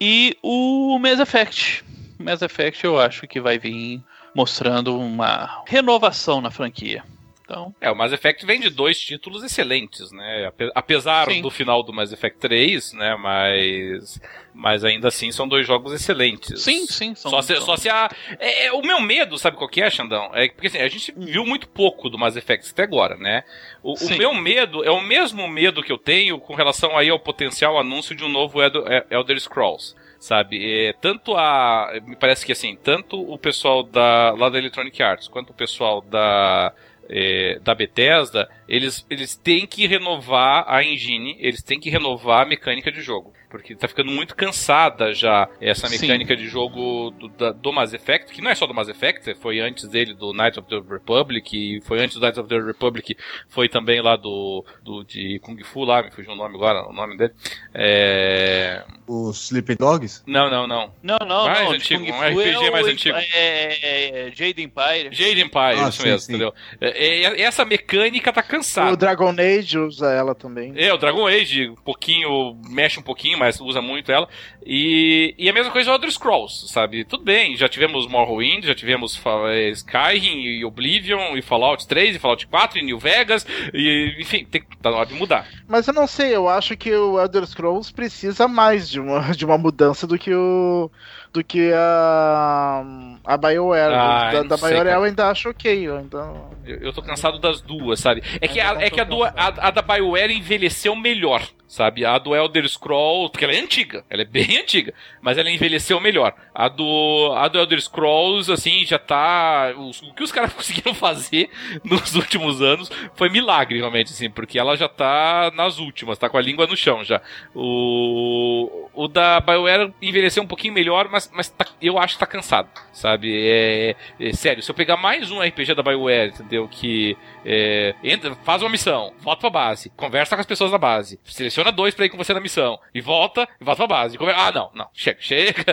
E 0.00 0.36
o 0.42 0.98
Mass 0.98 1.18
Effect. 1.18 1.84
Mass 2.18 2.42
Effect 2.42 2.84
eu 2.84 2.98
acho 2.98 3.26
que 3.26 3.40
vai 3.40 3.58
vir 3.58 4.02
mostrando 4.34 4.98
uma 4.98 5.62
renovação 5.66 6.40
na 6.40 6.50
franquia. 6.50 7.02
Então, 7.50 7.74
É, 7.80 7.90
o 7.90 7.96
Mass 7.96 8.12
Effect 8.12 8.44
vem 8.44 8.60
de 8.60 8.68
dois 8.68 9.00
títulos 9.00 9.42
excelentes, 9.42 10.12
né? 10.12 10.46
Ape- 10.48 10.70
Apesar 10.74 11.24
Sim. 11.30 11.40
do 11.40 11.50
final 11.50 11.82
do 11.82 11.94
Mass 11.94 12.12
Effect 12.12 12.38
3, 12.38 12.92
né? 12.92 13.16
Mas, 13.16 14.20
mas 14.54 14.84
ainda 14.84 15.08
assim 15.08 15.32
são 15.32 15.48
dois 15.48 15.66
jogos 15.66 15.94
excelentes. 15.94 16.62
sim, 16.62 16.84
sim. 16.86 17.14
São, 17.14 17.30
Só 17.30 17.40
se, 17.40 17.54
são- 17.56 17.64
só 17.64 17.76
se 17.78 17.88
a. 17.88 18.10
é, 18.38 18.66
é, 18.66 18.72
o 18.72 18.82
meu 18.82 19.00
medo, 19.00 19.38
sabe 19.38 19.56
qual 19.56 19.68
que 19.70 19.80
é, 19.80 19.88
Xandão? 19.88 20.30
É 20.34 20.48
porque 20.48 20.66
assim, 20.66 20.76
a 20.78 20.88
gente 20.88 21.10
viu 21.16 21.46
muito 21.46 21.66
pouco 21.68 22.10
do 22.10 22.18
Mass 22.18 22.36
Effect 22.36 22.70
até 22.70 22.82
agora, 22.82 23.16
né? 23.16 23.42
O, 23.82 23.94
o 23.94 24.18
meu 24.18 24.34
medo 24.34 24.84
é 24.84 24.90
o 24.90 25.00
mesmo 25.00 25.48
medo 25.48 25.82
que 25.82 25.90
eu 25.90 25.96
tenho 25.98 26.38
com 26.38 26.54
relação 26.54 26.98
aí 26.98 27.08
ao 27.08 27.18
potencial 27.18 27.78
anúncio 27.78 28.14
de 28.14 28.24
um 28.24 28.28
novo 28.28 28.62
Elder, 28.62 29.06
Elder 29.10 29.40
Scrolls. 29.40 29.94
Sabe, 30.20 30.86
é, 30.88 30.92
tanto 30.94 31.34
a. 31.36 31.92
Me 32.04 32.16
parece 32.16 32.44
que 32.44 32.50
assim, 32.50 32.76
tanto 32.76 33.18
o 33.18 33.38
pessoal 33.38 33.84
da, 33.84 34.32
lá 34.36 34.48
da 34.50 34.58
Electronic 34.58 35.00
Arts 35.02 35.28
quanto 35.28 35.50
o 35.50 35.54
pessoal 35.54 36.00
da. 36.02 36.74
É, 37.08 37.58
da 37.60 37.74
Bethesda, 37.74 38.48
eles, 38.68 39.06
eles 39.08 39.34
têm 39.34 39.66
que 39.66 39.86
renovar 39.86 40.64
a 40.68 40.84
engine, 40.84 41.36
eles 41.40 41.62
têm 41.62 41.80
que 41.80 41.88
renovar 41.90 42.42
a 42.42 42.48
mecânica 42.48 42.92
de 42.92 43.00
jogo. 43.00 43.32
Porque 43.50 43.74
tá 43.74 43.88
ficando 43.88 44.10
muito 44.12 44.36
cansada 44.36 45.14
já 45.14 45.48
essa 45.58 45.86
Sim. 45.88 45.98
mecânica 46.02 46.36
de 46.36 46.46
jogo 46.46 47.10
do, 47.12 47.28
da- 47.28 47.50
do 47.52 47.72
Mass 47.72 47.94
Effect, 47.94 48.30
que 48.30 48.42
não 48.42 48.50
é 48.50 48.54
só 48.54 48.66
do 48.66 48.74
Mass 48.74 48.88
Effect, 48.90 49.34
foi 49.36 49.58
antes 49.58 49.88
dele 49.88 50.12
do 50.12 50.34
Knights 50.34 50.58
of 50.58 50.68
the 50.68 50.82
Republic, 50.86 51.56
e 51.56 51.80
foi 51.80 51.98
antes 51.98 52.16
do 52.16 52.20
Knights 52.20 52.36
of 52.38 52.46
the 52.46 52.58
Republic, 52.58 53.16
foi 53.48 53.66
também 53.66 54.02
lá 54.02 54.16
do, 54.16 54.62
do 54.82 55.02
de 55.02 55.38
Kung 55.38 55.58
Fu 55.64 55.82
lá, 55.84 56.02
me 56.02 56.10
fugiu 56.10 56.32
o 56.32 56.36
nome 56.36 56.56
agora, 56.56 56.86
o 56.86 56.92
nome 56.92 57.16
dele. 57.16 57.32
É... 57.72 58.84
Os 59.06 59.44
Sleeping 59.46 59.76
Dogs? 59.76 60.22
Não, 60.26 60.50
não, 60.50 60.66
não. 60.66 60.92
Não, 61.02 61.16
não, 61.26 61.44
Mais 61.46 61.64
não. 61.64 61.72
antigo, 61.72 62.04
Kung 62.04 62.10
um 62.12 62.14
Fu 62.14 62.24
RPG 62.40 62.50
é 62.52 62.68
o- 62.68 62.72
mais 62.72 62.86
antigo. 62.86 63.16
É, 63.16 63.24
é, 63.32 64.28
é 64.28 64.30
Jade 64.34 64.62
Empire. 64.62 65.08
Jade 65.10 65.40
Empire, 65.40 65.80
Ah, 65.80 65.88
isso 65.88 66.02
sim, 66.02 66.08
mesmo, 66.08 66.20
sim. 66.20 66.32
entendeu? 66.32 66.54
É, 66.82 67.22
é, 67.24 67.40
essa 67.40 67.64
mecânica 67.64 68.30
tá 68.30 68.42
cansada. 68.42 68.57
O 68.92 68.96
Dragon 68.96 69.34
Age 69.38 69.78
usa 69.78 70.10
ela 70.10 70.34
também. 70.34 70.72
É, 70.76 70.92
o 70.92 70.98
Dragon 70.98 71.26
Age, 71.26 71.70
um 71.70 71.74
pouquinho, 71.74 72.56
mexe 72.68 72.98
um 72.98 73.02
pouquinho, 73.02 73.38
mas 73.38 73.60
usa 73.60 73.80
muito 73.80 74.10
ela. 74.10 74.28
E, 74.64 75.34
e 75.38 75.48
a 75.48 75.52
mesma 75.52 75.72
coisa 75.72 75.90
o 75.90 75.94
Elder 75.94 76.10
Scrolls, 76.10 76.68
sabe? 76.68 77.04
Tudo 77.04 77.24
bem, 77.24 77.56
já 77.56 77.68
tivemos 77.68 78.06
Morrowind, 78.06 78.64
já 78.64 78.74
tivemos 78.74 79.20
eh, 79.50 79.70
Skyrim 79.70 80.42
e 80.42 80.64
Oblivion 80.64 81.36
e 81.36 81.42
Fallout 81.42 81.86
3 81.86 82.16
e 82.16 82.18
Fallout 82.18 82.46
4 82.46 82.78
e 82.78 82.82
New 82.82 82.98
Vegas, 82.98 83.46
e 83.72 84.16
enfim, 84.18 84.44
tem, 84.44 84.62
tá 84.82 84.90
na 84.90 84.98
hora 84.98 85.06
de 85.06 85.14
mudar. 85.14 85.46
Mas 85.66 85.86
eu 85.86 85.94
não 85.94 86.06
sei, 86.06 86.34
eu 86.34 86.48
acho 86.48 86.76
que 86.76 86.94
o 86.94 87.20
Elder 87.20 87.46
Scrolls 87.46 87.92
precisa 87.92 88.46
mais 88.46 88.88
de 88.88 89.00
uma, 89.00 89.20
de 89.34 89.44
uma 89.44 89.58
mudança 89.58 90.06
do 90.06 90.18
que 90.18 90.34
o. 90.34 90.90
do 91.38 91.44
que 91.44 91.72
a. 91.72 92.84
a 93.24 93.36
BioWare. 93.36 93.92
Ah, 93.94 94.30
da 94.32 94.42
da 94.42 94.56
sei, 94.58 94.70
BioWare 94.70 94.88
eu 94.94 95.02
ainda 95.04 95.28
acho 95.30 95.50
ok. 95.50 95.86
Eu 95.88 95.96
ainda... 95.98 96.18
Eu, 96.66 96.76
eu 96.78 96.92
tô 96.92 97.02
cansado 97.02 97.38
das 97.38 97.60
duas, 97.60 98.00
sabe? 98.00 98.22
É 98.40 98.48
que, 98.48 98.60
a, 98.60 98.72
é 98.80 98.90
que 98.90 99.00
a, 99.00 99.04
do, 99.04 99.22
a, 99.24 99.32
a 99.36 99.70
da 99.70 99.82
BioWare 99.82 100.30
envelheceu 100.32 100.94
melhor, 100.96 101.42
sabe? 101.66 102.04
A 102.04 102.18
do 102.18 102.34
Elder 102.34 102.68
Scrolls, 102.68 103.30
porque 103.30 103.44
ela 103.44 103.54
é 103.54 103.58
antiga, 103.60 104.04
ela 104.10 104.22
é 104.22 104.24
bem 104.24 104.58
antiga, 104.60 104.92
mas 105.20 105.38
ela 105.38 105.50
envelheceu 105.50 106.00
melhor. 106.00 106.34
A 106.54 106.68
do, 106.68 107.32
a 107.36 107.48
do 107.48 107.58
Elder 107.58 107.80
Scrolls, 107.80 108.50
assim, 108.52 108.84
já 108.84 108.98
tá. 108.98 109.72
os- 109.76 110.02
o 110.02 110.12
que 110.14 110.22
os 110.22 110.32
caras 110.32 110.52
conseguiram 110.54 110.94
fazer 110.94 111.48
nos 111.84 112.14
últimos 112.14 112.60
anos 112.60 112.90
foi 113.14 113.28
milagre, 113.30 113.78
realmente, 113.78 114.12
assim, 114.12 114.28
porque 114.30 114.58
ela 114.58 114.76
já 114.76 114.88
tá 114.88 115.50
nas 115.54 115.78
últimas, 115.78 116.18
tá 116.18 116.28
com 116.28 116.36
a 116.36 116.42
língua 116.42 116.66
no 116.66 116.76
chão 116.76 117.02
já. 117.04 117.20
O, 117.54 118.87
o 119.00 119.06
da 119.06 119.38
BioWare 119.40 119.92
envelheceu 120.02 120.42
um 120.42 120.46
pouquinho 120.46 120.74
melhor, 120.74 121.08
mas, 121.08 121.30
mas 121.32 121.48
tá- 121.48 121.66
eu 121.80 121.98
acho 121.98 122.14
que 122.14 122.20
tá 122.20 122.26
cansado, 122.26 122.68
sabe? 122.92 123.32
É, 123.48 123.94
é 124.18 124.32
sério, 124.32 124.62
se 124.62 124.70
eu 124.70 124.74
pegar 124.74 124.96
mais 124.96 125.30
um 125.30 125.40
RPG 125.40 125.74
da 125.74 125.82
BioWare, 125.82 126.30
entendeu? 126.30 126.66
Que 126.68 127.16
é, 127.44 127.94
entra, 128.02 128.34
faz 128.44 128.60
uma 128.62 128.68
missão, 128.70 129.12
volta 129.20 129.42
pra 129.42 129.50
base, 129.50 129.90
conversa 129.90 130.34
com 130.34 130.40
as 130.40 130.46
pessoas 130.46 130.70
da 130.72 130.78
base, 130.78 131.20
seleciona 131.24 131.70
dois 131.70 131.94
pra 131.94 132.06
ir 132.06 132.08
com 132.08 132.16
você 132.16 132.34
na 132.34 132.40
missão, 132.40 132.78
e 132.92 133.00
volta, 133.00 133.48
e 133.60 133.64
volta 133.64 133.86
pra 133.86 133.96
base. 133.96 134.16
e 134.16 134.18
conver- 134.18 134.34
Ah, 134.36 134.50
não, 134.50 134.70
não, 134.74 134.88
chega, 134.92 135.18
chega, 135.22 135.64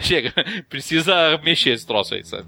chega. 0.00 0.32
Precisa 0.68 1.38
mexer 1.42 1.70
esse 1.70 1.86
troço 1.86 2.14
aí, 2.14 2.24
sabe? 2.24 2.46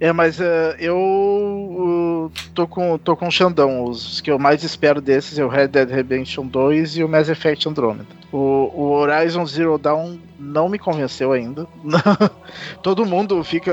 É, 0.00 0.12
mas 0.12 0.40
é, 0.40 0.76
eu 0.78 0.96
uh, 0.96 2.32
tô 2.54 2.68
com, 2.68 2.96
tô 2.98 3.16
com 3.16 3.26
o 3.26 3.32
Xandão. 3.32 3.84
Os 3.84 4.20
que 4.20 4.30
eu 4.30 4.38
mais 4.38 4.62
espero 4.62 5.00
desses 5.00 5.38
é 5.38 5.44
o 5.44 5.48
Red 5.48 5.68
Dead 5.68 5.90
Redemption 5.90 6.46
2 6.46 6.98
e 6.98 7.04
o 7.04 7.08
Mass 7.08 7.28
Effect 7.28 7.68
Andromeda. 7.68 8.06
O, 8.30 8.70
o 8.72 8.90
Horizon 8.92 9.44
Zero 9.44 9.76
Dawn 9.76 10.18
não 10.38 10.68
me 10.68 10.78
convenceu 10.78 11.32
ainda. 11.32 11.66
Todo 12.80 13.04
mundo 13.04 13.42
fica 13.42 13.72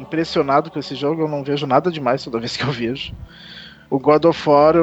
impressionado 0.00 0.70
com 0.70 0.80
esse 0.80 0.96
jogo, 0.96 1.22
eu 1.22 1.28
não 1.28 1.44
vejo 1.44 1.66
nada 1.66 1.90
demais 1.92 2.24
toda 2.24 2.40
vez 2.40 2.56
que 2.56 2.64
eu 2.64 2.72
vejo. 2.72 3.14
O 3.88 4.00
God 4.00 4.24
of 4.24 4.48
War 4.48 4.74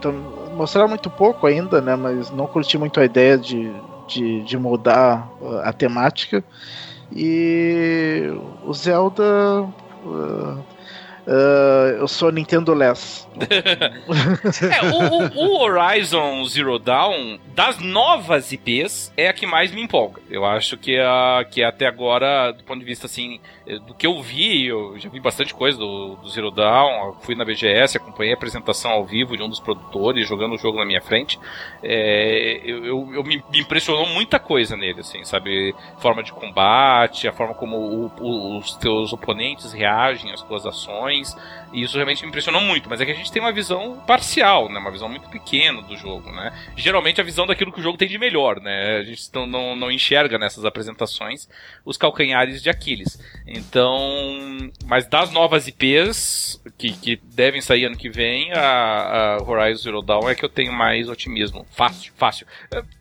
tam- 0.00 0.34
mostraram 0.56 0.88
muito 0.88 1.08
pouco 1.08 1.46
ainda, 1.46 1.80
né? 1.80 1.94
Mas 1.94 2.32
não 2.32 2.48
curti 2.48 2.76
muito 2.76 2.98
a 2.98 3.04
ideia 3.04 3.38
de, 3.38 3.70
de, 4.08 4.42
de 4.42 4.58
mudar 4.58 5.30
uh, 5.40 5.58
a 5.62 5.72
temática. 5.72 6.42
E 7.14 8.28
o 8.64 8.72
Zelda. 8.72 9.68
Uh, 10.04 10.60
uh, 11.26 11.88
eu 11.98 12.08
sou 12.08 12.30
Nintendo 12.30 12.74
Less. 12.74 13.26
É, 14.70 14.82
o, 14.92 15.42
o- 15.42 15.58
o 15.58 15.62
Horizon 15.62 16.44
Zero 16.46 16.78
Dawn, 16.78 17.38
das 17.54 17.78
novas 17.78 18.52
IPs, 18.52 19.12
é 19.16 19.28
a 19.28 19.32
que 19.32 19.46
mais 19.46 19.70
me 19.72 19.82
empolga. 19.82 20.20
Eu 20.30 20.44
acho 20.44 20.76
que, 20.76 20.98
a, 20.98 21.44
que 21.50 21.62
até 21.62 21.86
agora, 21.86 22.52
do 22.52 22.62
ponto 22.64 22.78
de 22.80 22.84
vista 22.84 23.06
assim, 23.06 23.40
eh, 23.66 23.78
do 23.78 23.94
que 23.94 24.06
eu 24.06 24.20
vi, 24.22 24.66
eu 24.66 24.98
já 24.98 25.08
vi 25.08 25.20
bastante 25.20 25.52
coisa 25.54 25.78
do, 25.78 26.16
do 26.16 26.28
Zero 26.28 26.50
Dawn, 26.50 27.14
fui 27.22 27.34
na 27.34 27.44
BGS, 27.44 27.96
acompanhei 27.96 28.32
a 28.32 28.36
apresentação 28.36 28.90
ao 28.90 29.04
vivo 29.04 29.36
de 29.36 29.42
um 29.42 29.48
dos 29.48 29.60
produtores 29.60 30.28
jogando 30.28 30.54
o 30.54 30.58
jogo 30.58 30.78
na 30.78 30.84
minha 30.84 31.00
frente. 31.00 31.38
É, 31.82 32.60
eu, 32.64 32.84
eu- 32.84 33.10
eu 33.14 33.24
me, 33.24 33.42
me 33.50 33.60
impressionou 33.60 34.06
muita 34.06 34.38
coisa 34.38 34.76
nele, 34.76 35.00
assim, 35.00 35.24
sabe? 35.24 35.74
Forma 35.98 36.22
de 36.22 36.32
combate, 36.32 37.28
a 37.28 37.32
forma 37.32 37.54
como 37.54 37.76
o- 37.76 38.12
o- 38.20 38.58
os 38.58 38.74
teus 38.76 39.12
oponentes 39.12 39.72
reagem 39.72 40.32
às 40.32 40.42
tuas 40.42 40.64
ações. 40.66 41.36
E 41.72 41.82
isso 41.82 41.96
realmente 41.96 42.22
me 42.22 42.28
impressionou 42.28 42.60
muito, 42.62 42.88
mas 42.88 43.00
é 43.00 43.04
que 43.04 43.10
a 43.10 43.14
gente 43.14 43.23
tem 43.30 43.40
uma 43.40 43.52
visão 43.52 44.02
parcial, 44.06 44.68
né? 44.70 44.78
Uma 44.78 44.90
visão 44.90 45.08
muito 45.08 45.28
pequena 45.28 45.82
do 45.82 45.96
jogo, 45.96 46.30
né? 46.30 46.52
Geralmente 46.76 47.20
a 47.20 47.24
visão 47.24 47.46
daquilo 47.46 47.72
que 47.72 47.80
o 47.80 47.82
jogo 47.82 47.98
tem 47.98 48.08
de 48.08 48.18
melhor, 48.18 48.60
né? 48.60 48.98
A 48.98 49.02
gente 49.02 49.22
não, 49.32 49.46
não, 49.46 49.76
não 49.76 49.90
enxerga 49.90 50.38
nessas 50.38 50.64
apresentações 50.64 51.48
os 51.84 51.96
calcanhares 51.96 52.62
de 52.62 52.70
Aquiles. 52.70 53.18
Então, 53.46 53.98
mas 54.86 55.06
das 55.06 55.30
novas 55.30 55.68
IPs 55.68 56.62
que, 56.78 56.92
que 56.92 57.16
devem 57.16 57.60
sair 57.60 57.84
ano 57.84 57.96
que 57.96 58.08
vem, 58.08 58.52
a, 58.52 59.36
a 59.38 59.42
Horizon 59.42 59.82
Zero 59.82 60.02
Dawn 60.02 60.28
é 60.28 60.34
que 60.34 60.44
eu 60.44 60.48
tenho 60.48 60.72
mais 60.72 61.08
otimismo. 61.08 61.66
Fácil, 61.70 62.12
fácil. 62.16 62.46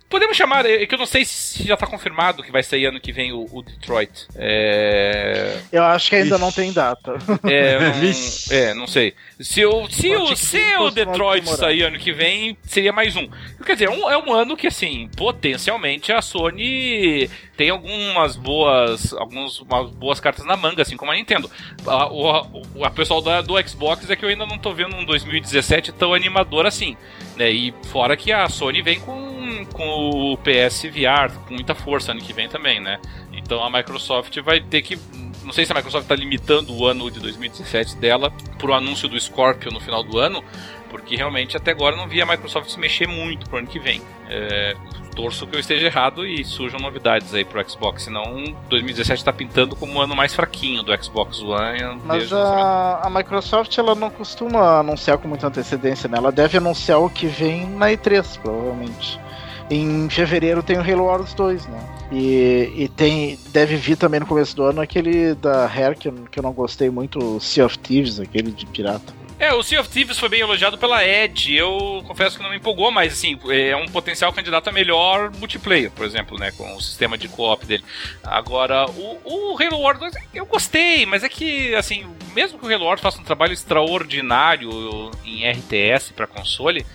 Podemos 0.10 0.38
chamar, 0.38 0.66
é 0.66 0.86
que 0.86 0.94
eu 0.94 1.00
não 1.00 1.06
sei 1.06 1.26
se 1.26 1.66
já 1.66 1.76
tá 1.76 1.88
confirmado 1.88 2.44
que 2.44 2.52
vai 2.52 2.62
sair 2.62 2.86
ano 2.86 3.00
que 3.00 3.12
vem 3.12 3.32
o, 3.34 3.48
o 3.52 3.64
Detroit. 3.64 4.28
É. 4.36 5.58
Eu 5.72 5.84
acho 5.84 6.10
que 6.10 6.16
ainda 6.16 6.36
Ixi. 6.36 6.42
não 6.44 6.52
tem 6.52 6.72
data. 6.72 7.14
É, 7.44 7.80
não, 7.80 8.58
é, 8.58 8.74
não 8.74 8.88
sei. 8.88 9.14
Se 9.40 9.66
o, 9.66 9.90
se 9.90 10.16
o, 10.16 10.36
se 10.36 10.78
o 10.78 10.90
Detroit 10.90 11.44
demorar. 11.44 11.58
sair 11.58 11.84
ano 11.84 12.00
que 12.00 12.12
vem, 12.12 12.58
seria 12.64 12.94
mais 12.94 13.16
um. 13.16 13.28
Quer 13.66 13.74
dizer, 13.74 13.86
é 13.86 13.90
um, 13.90 14.10
é 14.10 14.18
um 14.18 14.34
ano 14.34 14.56
que, 14.56 14.68
assim, 14.68 15.10
potencialmente 15.18 16.12
a 16.12 16.22
Sony 16.22 17.30
tem 17.56 17.70
algumas 17.70 18.36
boas 18.36 19.14
algumas 19.14 19.60
umas 19.60 19.90
boas 19.92 20.20
cartas 20.20 20.46
na 20.46 20.58
manga, 20.58 20.82
assim 20.82 20.98
como 20.98 21.12
a 21.12 21.16
Nintendo. 21.16 21.50
A, 21.86 22.08
o, 22.08 22.64
o 22.76 22.86
a 22.86 22.90
pessoal 22.90 23.22
da, 23.22 23.42
do 23.42 23.62
Xbox 23.68 24.10
é 24.10 24.16
que 24.16 24.26
eu 24.26 24.30
ainda 24.30 24.46
não 24.46 24.58
tô 24.58 24.74
vendo 24.74 24.96
um 24.96 25.06
2017 25.06 25.92
tão 25.94 26.14
animador 26.14 26.66
assim. 26.66 26.98
Né? 27.36 27.52
E 27.52 27.74
fora 27.92 28.16
que 28.18 28.32
a 28.32 28.48
Sony 28.50 28.82
vem 28.82 29.00
com, 29.00 29.33
com 29.66 30.34
o 30.34 30.38
PS 30.38 30.84
VR 30.84 31.34
com 31.48 31.54
muita 31.54 31.76
força 31.76 32.12
ano 32.12 32.22
que 32.22 32.34
vem 32.34 32.48
também, 32.48 32.80
né? 32.80 33.00
Então 33.32 33.64
a 33.64 33.70
Microsoft 33.70 34.38
vai 34.42 34.62
ter 34.62 34.82
que. 34.82 34.98
Não 35.44 35.52
sei 35.52 35.66
se 35.66 35.72
a 35.72 35.76
Microsoft 35.76 36.04
está 36.04 36.16
limitando 36.16 36.74
o 36.74 36.86
ano 36.86 37.12
de 37.12 37.20
2017 37.20 37.98
dela 37.98 38.32
por 38.58 38.70
o 38.70 38.74
anúncio 38.74 39.10
do 39.10 39.20
Scorpio 39.20 39.72
no 39.72 39.80
final 39.80 40.04
do 40.04 40.18
ano, 40.18 40.44
porque 40.90 41.16
realmente 41.16 41.58
até 41.58 41.72
agora 41.72 41.96
não 41.96 42.08
vi 42.08 42.22
a 42.22 42.26
Microsoft 42.26 42.70
se 42.70 42.80
mexer 42.80 43.08
muito 43.08 43.50
pro 43.50 43.60
ano 43.60 43.68
que 43.68 43.80
vem. 43.80 44.02
É, 44.30 44.76
torço 45.14 45.46
que 45.48 45.56
eu 45.56 45.60
esteja 45.60 45.86
errado 45.86 46.26
e 46.26 46.44
surjam 46.44 46.80
novidades 46.80 47.34
aí 47.34 47.46
pro 47.46 47.68
Xbox, 47.68 48.04
senão 48.04 48.56
2017 48.70 49.20
está 49.20 49.32
pintando 49.32 49.76
como 49.76 50.00
o 50.00 50.02
ano 50.02 50.16
mais 50.16 50.34
fraquinho 50.34 50.84
do 50.84 51.04
Xbox 51.04 51.42
One. 51.42 52.02
Mas 52.04 52.32
o 52.32 52.36
a, 52.36 53.02
a 53.04 53.10
Microsoft 53.10 53.78
ela 53.78 53.96
não 53.96 54.10
costuma 54.10 54.80
anunciar 54.80 55.18
com 55.18 55.28
muita 55.28 55.48
antecedência, 55.48 56.10
né? 56.10 56.18
Ela 56.18 56.32
deve 56.32 56.58
anunciar 56.58 57.00
o 57.00 57.10
que 57.10 57.28
vem 57.28 57.68
na 57.70 57.88
E3, 57.88 58.40
provavelmente. 58.40 59.20
Em 59.70 60.10
fevereiro 60.10 60.62
tem 60.62 60.78
o 60.78 60.82
Halo 60.82 61.06
Wars 61.06 61.34
2, 61.34 61.66
né? 61.68 61.80
E, 62.12 62.72
e 62.76 62.88
tem, 62.90 63.40
deve 63.50 63.76
vir 63.76 63.98
também 63.98 64.20
no 64.20 64.26
começo 64.26 64.56
do 64.56 64.64
ano 64.64 64.82
aquele 64.82 65.34
da 65.36 65.66
Rare 65.66 65.96
que 65.96 66.08
eu, 66.08 66.14
que 66.30 66.40
eu 66.40 66.44
não 66.44 66.54
gostei 66.54 66.90
muito, 66.90 67.38
o 67.38 67.40
Sea 67.40 67.66
of 67.66 67.78
Thieves, 67.80 68.20
aquele 68.20 68.52
de 68.52 68.66
pirata. 68.66 69.24
É, 69.40 69.54
o 69.54 69.62
Sea 69.62 69.82
of 69.82 69.90
Thieves 69.90 70.18
foi 70.18 70.30
bem 70.30 70.40
elogiado 70.40 70.78
pela 70.78 71.04
Ed. 71.06 71.54
Eu 71.54 72.02
confesso 72.08 72.38
que 72.38 72.44
não 72.44 72.50
me 72.50 72.56
empolgou, 72.56 72.92
mas 72.92 73.12
assim, 73.12 73.38
é 73.50 73.76
um 73.76 73.88
potencial 73.88 74.32
candidato 74.32 74.70
a 74.70 74.72
melhor 74.72 75.32
multiplayer, 75.38 75.92
por 75.92 76.06
exemplo, 76.06 76.38
né? 76.40 76.52
Com 76.52 76.76
o 76.76 76.82
sistema 76.82 77.18
de 77.18 77.28
co-op 77.28 77.66
dele. 77.66 77.84
Agora, 78.24 78.86
o, 78.90 79.20
o 79.26 79.58
Halo 79.62 79.82
Wars 79.82 80.00
2 80.00 80.14
eu 80.34 80.46
gostei, 80.46 81.06
mas 81.06 81.24
é 81.24 81.30
que, 81.30 81.76
assim, 81.76 82.06
mesmo 82.34 82.58
que 82.58 82.66
o 82.66 82.74
Halo 82.74 82.86
Wars 82.86 83.02
faça 83.02 83.20
um 83.20 83.24
trabalho 83.24 83.52
extraordinário 83.52 85.12
em 85.26 85.46
RTS 85.50 86.14
para 86.14 86.26
console, 86.26 86.86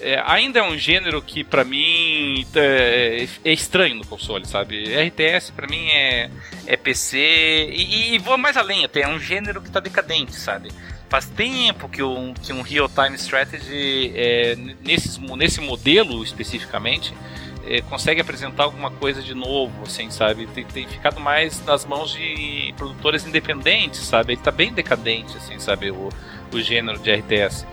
é, 0.00 0.22
ainda 0.26 0.60
é 0.60 0.62
um 0.62 0.76
gênero 0.76 1.20
que 1.22 1.42
para 1.42 1.64
mim 1.64 2.46
é, 2.54 3.26
é, 3.44 3.52
estranho 3.52 3.96
no 3.96 4.06
console, 4.06 4.46
sabe? 4.46 4.94
RTS 4.94 5.52
para 5.52 5.66
mim 5.66 5.88
é, 5.88 6.30
é 6.66 6.76
PC 6.76 7.18
e, 7.18 8.14
e 8.14 8.18
vou 8.18 8.38
mais 8.38 8.56
além 8.56 8.84
até, 8.84 9.02
é 9.02 9.08
um 9.08 9.18
gênero 9.18 9.60
que 9.60 9.70
tá 9.70 9.80
decadente, 9.80 10.34
sabe? 10.34 10.70
Faz 11.08 11.26
tempo 11.26 11.88
que 11.88 12.02
um, 12.02 12.34
que 12.34 12.52
um 12.52 12.60
real-time 12.60 13.16
strategy, 13.16 14.12
é, 14.14 14.56
nesse, 14.84 15.18
nesse 15.20 15.60
modelo 15.60 16.22
especificamente, 16.22 17.14
é, 17.66 17.80
consegue 17.82 18.20
apresentar 18.20 18.64
alguma 18.64 18.90
coisa 18.90 19.22
de 19.22 19.34
novo, 19.34 19.84
assim, 19.84 20.10
sabe? 20.10 20.46
Tem, 20.48 20.64
tem, 20.64 20.86
ficado 20.86 21.18
mais 21.18 21.64
nas 21.64 21.86
mãos 21.86 22.12
de 22.12 22.74
produtores 22.76 23.26
independentes, 23.26 24.00
sabe? 24.00 24.34
Ele 24.34 24.40
tá 24.42 24.50
bem 24.50 24.72
decadente, 24.72 25.36
assim, 25.36 25.58
sabe? 25.58 25.90
O, 25.90 26.10
o 26.52 26.60
gênero 26.60 26.98
de 26.98 27.10
RTS 27.10 27.66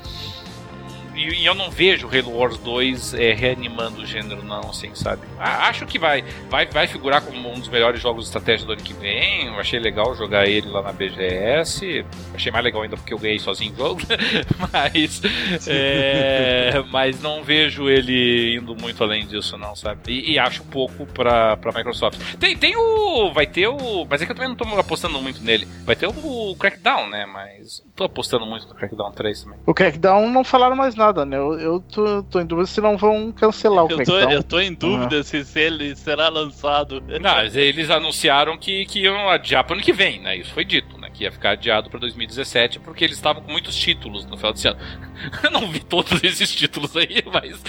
e, 1.16 1.42
e, 1.42 1.46
eu 1.46 1.56
não 1.56 1.70
vejo 1.70 2.08
Halo 2.08 2.38
Wars 2.38 2.58
2 2.58 3.14
é, 3.14 3.34
reanimando 3.34 4.02
o 4.02 4.06
gênero, 4.06 4.44
não, 4.44 4.70
assim, 4.70 4.94
sabe? 4.94 5.22
acho 5.40 5.86
que 5.86 5.98
vai, 5.98 6.24
vai, 6.50 6.66
vai 6.66 6.88
figurar 6.88 7.22
como 7.22 7.50
um 7.50 7.60
dos 7.60 7.70
melhores 7.70 8.02
jogos 8.02 8.24
de 8.24 8.30
estratégia 8.30 8.66
do 8.66 8.74
ano 8.74 8.82
que 8.82 8.94
vem. 8.94 9.48
Eu 9.48 9.60
achei 9.60 9.80
legal 9.80 10.16
jogar 10.16 10.48
ele 10.48 10.68
lá 10.68 10.82
na 10.82 10.92
BGS. 10.92 12.06
Achei 12.34 12.52
mais 12.52 12.64
legal 12.64 12.82
ainda 12.82 12.98
porque 12.98 13.14
eu 13.14 13.20
ganhei 13.20 13.40
sozinho 13.40 13.74
o 13.74 13.78
jogo. 13.78 14.02
mas, 14.72 15.22
é, 15.68 16.84
mas 16.92 17.22
não 17.22 17.44
vejo 17.44 17.90
ele 17.90 18.58
indo 18.58 18.76
muito 18.76 19.04
além 19.04 19.26
disso, 19.26 19.58
não, 19.58 19.76
sabe? 19.76 20.02
E, 20.08 20.34
e, 20.34 20.40
acho 20.40 20.64
pouco 20.64 21.06
pra, 21.06 21.58
pra 21.58 21.72
Microsoft. 21.72 22.20
Tem, 22.40 22.58
tem 22.58 22.76
o. 22.76 23.32
Vai 23.34 23.48
ter 23.48 23.68
o. 23.68 24.06
Mas 24.10 24.22
é 24.22 24.26
que 24.26 24.32
eu 24.32 24.36
também 24.36 24.50
não 24.50 24.56
tô 24.56 24.66
apostando 24.80 25.22
muito 25.22 25.42
nele. 25.42 25.68
Vai 25.86 25.96
ter 25.96 26.08
o 26.08 26.56
Crackdown, 26.58 27.08
né? 27.10 27.26
Mas 27.26 27.84
tô 27.96 28.04
apostando 28.04 28.46
muito 28.46 28.68
no 28.68 28.76
Crackdown 28.76 29.12
3 29.12 29.44
também. 29.44 29.60
O 29.66 29.74
Crackdown 29.74 30.30
não 30.30 30.44
falaram 30.44 30.76
mais 30.76 30.96
nada 30.96 31.05
nada, 31.06 31.26
né? 31.26 31.38
Eu, 31.38 31.60
eu 31.60 31.80
tô, 31.80 32.24
tô, 32.24 32.40
em 32.40 32.46
dúvida 32.46 32.68
se 32.68 32.82
não 32.82 32.98
vão 32.98 33.32
cancelar 33.32 33.86
o 33.86 33.92
eu 33.92 34.04
tô, 34.04 34.18
eu 34.18 34.44
tô 34.44 34.60
em 34.60 34.74
dúvida 34.74 35.18
uhum. 35.18 35.24
se, 35.24 35.60
ele 35.60 35.96
será 35.96 36.30
lançado. 36.30 37.02
Não, 37.22 37.42
eles 37.44 37.90
anunciaram 37.90 38.58
que, 38.58 38.86
que 38.86 39.02
iam 39.02 39.30
adiar 39.30 39.64
pro 39.64 39.76
ano 39.76 39.84
que 39.84 39.94
vem, 39.94 40.20
né? 40.20 40.38
Isso 40.38 40.54
foi 40.54 40.66
dito? 40.66 40.95
Que 41.16 41.24
ia 41.24 41.32
ficar 41.32 41.52
adiado 41.52 41.90
pra 41.90 42.00
2017 42.00 42.80
porque 42.80 43.04
eles 43.04 43.16
estavam 43.16 43.42
com 43.42 43.52
muitos 43.52 43.76
títulos 43.76 44.26
no 44.26 44.38
final 44.38 44.54
desse 44.54 44.68
ano. 44.68 44.80
Eu 45.44 45.52
não 45.52 45.68
vi 45.70 45.80
todos 45.80 46.24
esses 46.24 46.54
títulos 46.54 46.96
aí, 46.98 47.24
mas, 47.32 47.62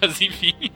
mas 0.00 0.20
enfim. 0.20 0.54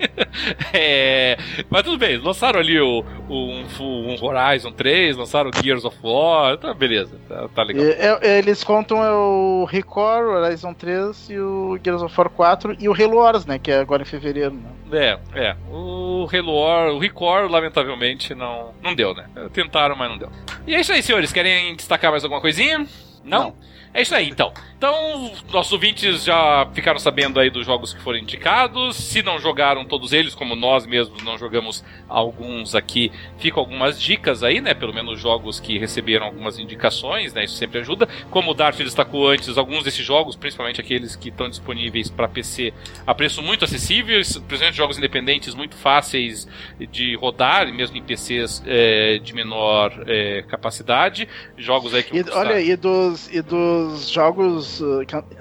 É, 0.73 1.37
mas 1.71 1.83
tudo 1.85 1.97
bem, 1.97 2.19
lançaram 2.19 2.59
ali 2.59 2.81
o, 2.81 3.05
o 3.29 3.35
um, 3.35 3.65
um, 3.81 4.25
Horizon 4.25 4.73
3, 4.73 5.17
lançaram 5.17 5.49
o 5.51 5.63
Gears 5.63 5.85
of 5.85 5.97
War, 6.03 6.57
tá 6.59 6.75
beleza, 6.75 7.17
tá, 7.29 7.49
tá 7.49 7.63
legal. 7.63 7.85
É, 7.85 8.19
é, 8.21 8.39
eles 8.39 8.65
contam 8.65 9.03
é 9.03 9.13
o 9.13 9.65
Record, 9.65 10.27
o 10.27 10.31
Horizon 10.33 10.75
3 10.75 11.31
e 11.31 11.39
o 11.39 11.79
Gears 11.83 12.03
of 12.03 12.15
War 12.17 12.29
4 12.29 12.77
e 12.81 12.89
o 12.89 12.93
Halo 12.93 13.17
Wars, 13.17 13.47
né? 13.47 13.59
Que 13.59 13.71
é 13.71 13.79
agora 13.79 14.03
em 14.03 14.07
fevereiro, 14.07 14.55
né? 14.55 14.71
É, 14.93 15.19
é. 15.35 15.57
O 15.71 16.29
Halo 16.33 16.61
War, 16.61 16.93
o 16.93 16.99
Record, 16.99 17.51
lamentavelmente, 17.51 18.35
não, 18.35 18.75
não 18.83 18.95
deu, 18.95 19.15
né? 19.15 19.27
Tentaram, 19.53 19.97
mas 19.97 20.11
não 20.11 20.19
deu. 20.19 20.31
E 20.67 20.75
é 20.75 20.81
isso 20.81 20.93
aí, 20.93 21.03
senhores. 21.03 21.33
Querem 21.33 21.75
destacar 21.75 22.13
mais 22.15 22.23
alguma 22.23 22.41
coisinha? 22.41 22.87
Não? 23.25 23.43
não. 23.45 23.55
É 23.95 24.03
isso 24.03 24.13
aí, 24.13 24.29
então. 24.29 24.53
Então, 24.77 25.31
nossos 25.53 25.73
ouvintes 25.73 26.25
já 26.25 26.69
ficaram 26.75 26.99
sabendo 26.99 27.39
aí 27.39 27.49
dos 27.49 27.65
jogos 27.65 27.95
que 27.95 28.01
foram 28.03 28.19
indicados. 28.19 28.97
Se 28.97 29.23
não 29.23 29.39
jogaram 29.39 29.85
todos 29.85 30.13
eles, 30.13 30.35
como 30.35 30.57
nós 30.57 30.85
mesmos 30.85 31.23
não 31.23 31.39
jogamos 31.39 31.85
alguns 32.09 32.75
aqui, 32.75 33.13
ficam 33.39 33.61
algumas 33.61 34.03
dicas 34.03 34.43
aí, 34.43 34.61
né? 34.61 34.75
Pelo 34.75 34.93
menos 34.93 35.21
jogos 35.21 35.61
que 35.61 35.79
receberam 35.79 36.27
algumas 36.27 36.59
indicações, 36.59 37.33
né? 37.33 37.45
Isso 37.45 37.55
sempre 37.55 37.79
ajuda. 37.79 38.09
Como 38.31 38.51
o 38.51 38.55
Dart 38.55 38.77
destacou 38.79 39.29
antes, 39.29 39.57
alguns 39.57 39.85
desses 39.85 40.05
jogos, 40.05 40.35
principalmente 40.35 40.81
aqueles 40.81 41.15
que 41.15 41.29
estão 41.29 41.49
disponíveis 41.49 42.11
para 42.11 42.27
PC, 42.27 42.75
a 43.07 43.15
preço 43.15 43.41
muito 43.43 43.65
acessível, 43.65 44.17
principalmente 44.17 44.77
jogos 44.77 44.99
independentes 44.99 45.55
muito 45.55 45.77
fáceis 45.77 46.49
de 46.91 47.15
rodar, 47.15 47.73
mesmo 47.73 47.97
em 47.97 48.03
PCs 48.03 48.61
é, 48.67 49.19
de 49.19 49.33
menor 49.33 50.05
é, 50.09 50.43
capacidade. 50.43 51.29
Jogos 51.57 51.95
aí 51.95 52.03
que. 52.03 52.19
E, 52.19 52.25
olha, 52.33 52.61
e 52.61 52.75
dos, 52.75 53.33
e 53.33 53.41
dos 53.41 53.84
os 53.85 54.09
jogos 54.09 54.83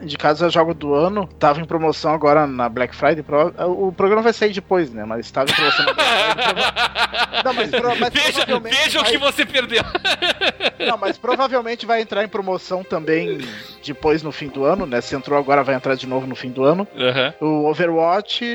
indicados 0.01 0.41
a 0.43 0.49
jogo 0.49 0.73
do 0.73 0.93
ano 0.93 1.27
tava 1.39 1.61
em 1.61 1.65
promoção 1.65 2.13
agora 2.13 2.45
na 2.47 2.69
Black 2.69 2.95
Friday. 2.95 3.23
O 3.67 3.91
programa 3.91 4.22
vai 4.22 4.33
sair 4.33 4.53
depois, 4.53 4.91
né? 4.93 5.05
Mas 5.05 5.25
estava 5.25 5.49
em 5.49 5.53
promoção 5.53 5.85
na 5.85 5.93
Black 5.93 6.09
Friday. 6.09 7.23
Não, 7.43 7.53
mas, 7.53 7.72
mas 7.99 8.13
veja, 8.13 8.45
veja 8.61 9.01
o 9.01 9.03
que 9.03 9.17
você 9.17 9.45
perdeu. 9.45 9.83
Não, 10.80 10.97
mas 10.97 11.17
provavelmente 11.17 11.85
vai 11.85 12.01
entrar 12.01 12.23
em 12.23 12.27
promoção 12.27 12.83
também 12.83 13.39
depois 13.83 14.23
no 14.23 14.31
fim 14.31 14.47
do 14.47 14.63
ano, 14.63 14.85
né? 14.85 15.01
Se 15.01 15.15
entrou 15.15 15.38
agora, 15.38 15.63
vai 15.63 15.75
entrar 15.75 15.95
de 15.95 16.07
novo 16.07 16.25
no 16.25 16.35
fim 16.35 16.49
do 16.49 16.63
ano. 16.63 16.88
Uhum. 16.95 17.63
O 17.63 17.69
Overwatch, 17.69 18.45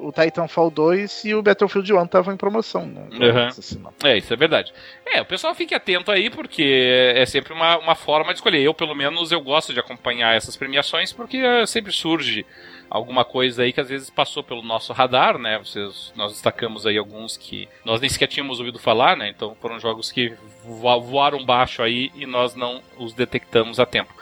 o 0.00 0.12
Titanfall 0.12 0.70
2 0.70 1.24
e 1.24 1.34
o 1.34 1.42
Battlefield 1.42 1.92
1 1.92 2.04
estavam 2.04 2.34
em 2.34 2.36
promoção, 2.36 2.86
né? 2.86 3.02
Uhum. 3.12 3.46
Assim, 3.46 3.82
é, 4.02 4.18
isso 4.18 4.32
é 4.32 4.36
verdade. 4.36 4.72
É, 5.06 5.20
o 5.20 5.24
pessoal 5.24 5.54
fique 5.54 5.74
atento 5.74 6.10
aí, 6.10 6.30
porque 6.30 7.12
é 7.14 7.24
sempre 7.26 7.52
uma, 7.52 7.78
uma 7.78 7.94
forma 7.94 8.32
de 8.32 8.38
escolher. 8.38 8.60
Eu, 8.60 8.74
pelo 8.74 8.94
menos, 8.94 9.32
eu 9.34 9.40
gosto 9.40 9.72
de 9.72 9.80
acompanhar 9.80 10.34
essas 10.34 10.56
premiações, 10.56 11.12
porque 11.12 11.66
sempre 11.66 11.92
surge 11.92 12.44
alguma 12.88 13.24
coisa 13.24 13.62
aí 13.62 13.72
que 13.72 13.80
às 13.80 13.88
vezes 13.88 14.08
passou 14.10 14.42
pelo 14.42 14.62
nosso 14.62 14.92
radar, 14.92 15.38
né? 15.38 15.58
Vocês, 15.58 16.12
nós 16.14 16.32
destacamos 16.32 16.86
aí 16.86 16.96
alguns 16.96 17.36
que 17.36 17.68
nós 17.84 18.00
nem 18.00 18.08
sequer 18.08 18.28
tínhamos 18.28 18.60
ouvido 18.60 18.78
falar, 18.78 19.16
né? 19.16 19.28
Então 19.28 19.56
foram 19.60 19.80
jogos 19.80 20.12
que 20.12 20.32
voaram 20.62 21.44
baixo 21.44 21.82
aí 21.82 22.12
e 22.14 22.24
nós 22.24 22.54
não 22.54 22.82
os 22.96 23.12
detectamos 23.12 23.80
a 23.80 23.86
tempo. 23.86 24.14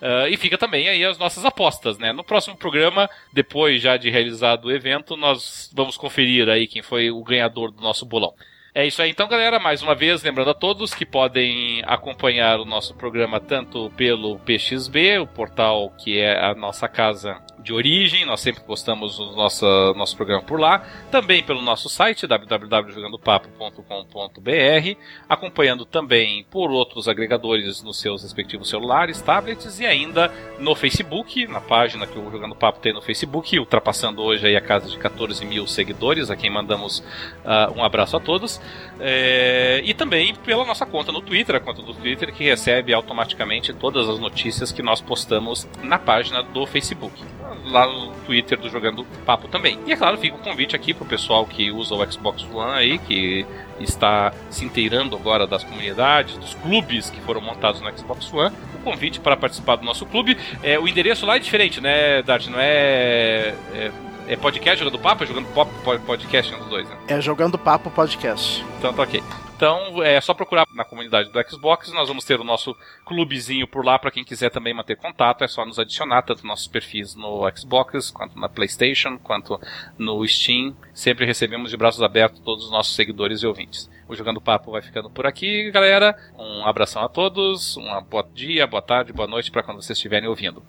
Uh, 0.00 0.28
e 0.28 0.36
fica 0.36 0.56
também 0.56 0.88
aí 0.88 1.04
as 1.04 1.18
nossas 1.18 1.44
apostas, 1.44 1.98
né? 1.98 2.12
No 2.12 2.22
próximo 2.22 2.56
programa, 2.56 3.08
depois 3.32 3.82
já 3.82 3.96
de 3.96 4.10
realizado 4.10 4.66
o 4.66 4.72
evento, 4.72 5.16
nós 5.16 5.70
vamos 5.74 5.96
conferir 5.96 6.48
aí 6.48 6.66
quem 6.66 6.82
foi 6.82 7.10
o 7.10 7.22
ganhador 7.24 7.70
do 7.70 7.82
nosso 7.82 8.06
bolão. 8.06 8.34
É 8.72 8.86
isso 8.86 9.02
aí 9.02 9.10
então, 9.10 9.26
galera. 9.26 9.58
Mais 9.58 9.82
uma 9.82 9.96
vez, 9.96 10.22
lembrando 10.22 10.50
a 10.50 10.54
todos 10.54 10.94
que 10.94 11.04
podem 11.04 11.82
acompanhar 11.86 12.60
o 12.60 12.64
nosso 12.64 12.94
programa 12.94 13.40
tanto 13.40 13.90
pelo 13.96 14.38
PXB, 14.38 15.18
o 15.18 15.26
portal 15.26 15.90
que 15.98 16.18
é 16.18 16.38
a 16.38 16.54
nossa 16.54 16.88
casa 16.88 17.40
de 17.62 17.72
origem, 17.72 18.24
nós 18.24 18.40
sempre 18.40 18.62
postamos 18.62 19.18
o 19.18 19.32
nosso, 19.32 19.66
nosso 19.94 20.16
programa 20.16 20.42
por 20.42 20.58
lá, 20.58 20.78
também 21.10 21.42
pelo 21.42 21.62
nosso 21.62 21.88
site 21.88 22.26
www.jogandopapo.com.br, 22.26 24.98
acompanhando 25.28 25.84
também 25.84 26.44
por 26.50 26.70
outros 26.70 27.08
agregadores 27.08 27.82
nos 27.82 28.00
seus 28.00 28.22
respectivos 28.22 28.68
celulares, 28.68 29.20
tablets 29.20 29.80
e 29.80 29.86
ainda 29.86 30.32
no 30.58 30.74
Facebook, 30.74 31.46
na 31.46 31.60
página 31.60 32.06
que 32.06 32.18
o 32.18 32.30
Jogando 32.30 32.54
Papo 32.54 32.80
tem 32.80 32.92
no 32.92 33.02
Facebook, 33.02 33.58
ultrapassando 33.58 34.22
hoje 34.22 34.56
a 34.56 34.60
casa 34.60 34.88
de 34.88 34.98
14 34.98 35.44
mil 35.44 35.66
seguidores, 35.66 36.30
a 36.30 36.36
quem 36.36 36.50
mandamos 36.50 36.98
uh, 36.98 37.76
um 37.76 37.84
abraço 37.84 38.16
a 38.16 38.20
todos, 38.20 38.60
é, 38.98 39.80
e 39.84 39.94
também 39.94 40.34
pela 40.34 40.64
nossa 40.64 40.86
conta 40.86 41.12
no 41.12 41.20
Twitter, 41.20 41.56
a 41.56 41.60
conta 41.60 41.82
do 41.82 41.94
Twitter 41.94 42.32
que 42.32 42.44
recebe 42.44 42.92
automaticamente 42.92 43.72
todas 43.72 44.08
as 44.08 44.18
notícias 44.18 44.72
que 44.72 44.82
nós 44.82 45.00
postamos 45.00 45.68
na 45.82 45.98
página 45.98 46.42
do 46.42 46.66
Facebook 46.66 47.20
lá 47.66 47.86
no 47.86 48.12
Twitter 48.26 48.58
do 48.58 48.68
Jogando 48.68 49.04
Papo 49.24 49.48
também. 49.48 49.78
E 49.86 49.92
é 49.92 49.96
claro, 49.96 50.18
fica 50.18 50.36
o 50.36 50.38
convite 50.38 50.76
aqui 50.76 50.94
pro 50.94 51.04
pessoal 51.04 51.46
que 51.46 51.70
usa 51.70 51.94
o 51.94 52.12
Xbox 52.12 52.44
One 52.52 52.72
aí, 52.72 52.98
que 52.98 53.46
está 53.78 54.32
se 54.48 54.64
inteirando 54.64 55.16
agora 55.16 55.46
das 55.46 55.64
comunidades, 55.64 56.36
dos 56.36 56.54
clubes 56.54 57.10
que 57.10 57.20
foram 57.20 57.40
montados 57.40 57.80
no 57.80 57.98
Xbox 57.98 58.32
One. 58.32 58.54
O 58.74 58.82
convite 58.82 59.20
para 59.20 59.36
participar 59.36 59.76
do 59.76 59.84
nosso 59.84 60.06
clube. 60.06 60.36
É, 60.62 60.78
o 60.78 60.88
endereço 60.88 61.26
lá 61.26 61.36
é 61.36 61.38
diferente, 61.38 61.80
né, 61.80 62.22
Dart? 62.22 62.46
Não 62.46 62.58
é, 62.58 63.54
é 63.74 63.90
é 64.30 64.36
podcast 64.36 64.78
jogando 64.78 65.00
papo? 65.00 65.24
É 65.24 65.26
jogando 65.26 65.46
pop, 65.52 65.68
podcast 66.06 66.54
um 66.54 66.58
dos 66.58 66.68
dois, 66.68 66.88
né? 66.88 66.96
É 67.08 67.20
jogando 67.20 67.58
papo 67.58 67.90
podcast. 67.90 68.64
Então 68.78 68.92
tá 68.92 69.02
ok. 69.02 69.20
Então 69.60 70.02
é 70.02 70.18
só 70.22 70.32
procurar 70.32 70.64
na 70.74 70.86
comunidade 70.86 71.30
do 71.30 71.50
Xbox. 71.50 71.92
Nós 71.92 72.08
vamos 72.08 72.24
ter 72.24 72.40
o 72.40 72.44
nosso 72.44 72.74
clubezinho 73.04 73.68
por 73.68 73.84
lá 73.84 73.98
para 73.98 74.10
quem 74.10 74.24
quiser 74.24 74.48
também 74.48 74.72
manter 74.72 74.96
contato. 74.96 75.44
É 75.44 75.48
só 75.48 75.66
nos 75.66 75.78
adicionar 75.78 76.22
tanto 76.22 76.46
nossos 76.46 76.66
perfis 76.66 77.14
no 77.14 77.42
Xbox 77.54 78.10
quanto 78.10 78.40
na 78.40 78.48
PlayStation 78.48 79.18
quanto 79.18 79.60
no 79.98 80.26
Steam. 80.26 80.74
Sempre 80.94 81.26
recebemos 81.26 81.70
de 81.70 81.76
braços 81.76 82.02
abertos 82.02 82.40
todos 82.40 82.64
os 82.64 82.70
nossos 82.70 82.96
seguidores 82.96 83.42
e 83.42 83.46
ouvintes. 83.46 83.90
O 84.08 84.16
Jogando 84.16 84.40
Papo 84.40 84.70
vai 84.70 84.80
ficando 84.80 85.10
por 85.10 85.26
aqui, 85.26 85.70
galera. 85.70 86.16
Um 86.38 86.64
abração 86.64 87.02
a 87.02 87.08
todos, 87.10 87.76
um 87.76 88.02
bom 88.08 88.24
dia, 88.32 88.66
boa 88.66 88.80
tarde, 88.80 89.12
boa 89.12 89.28
noite 89.28 89.50
para 89.50 89.62
quando 89.62 89.82
vocês 89.82 89.98
estiverem 89.98 90.26
ouvindo. 90.26 90.64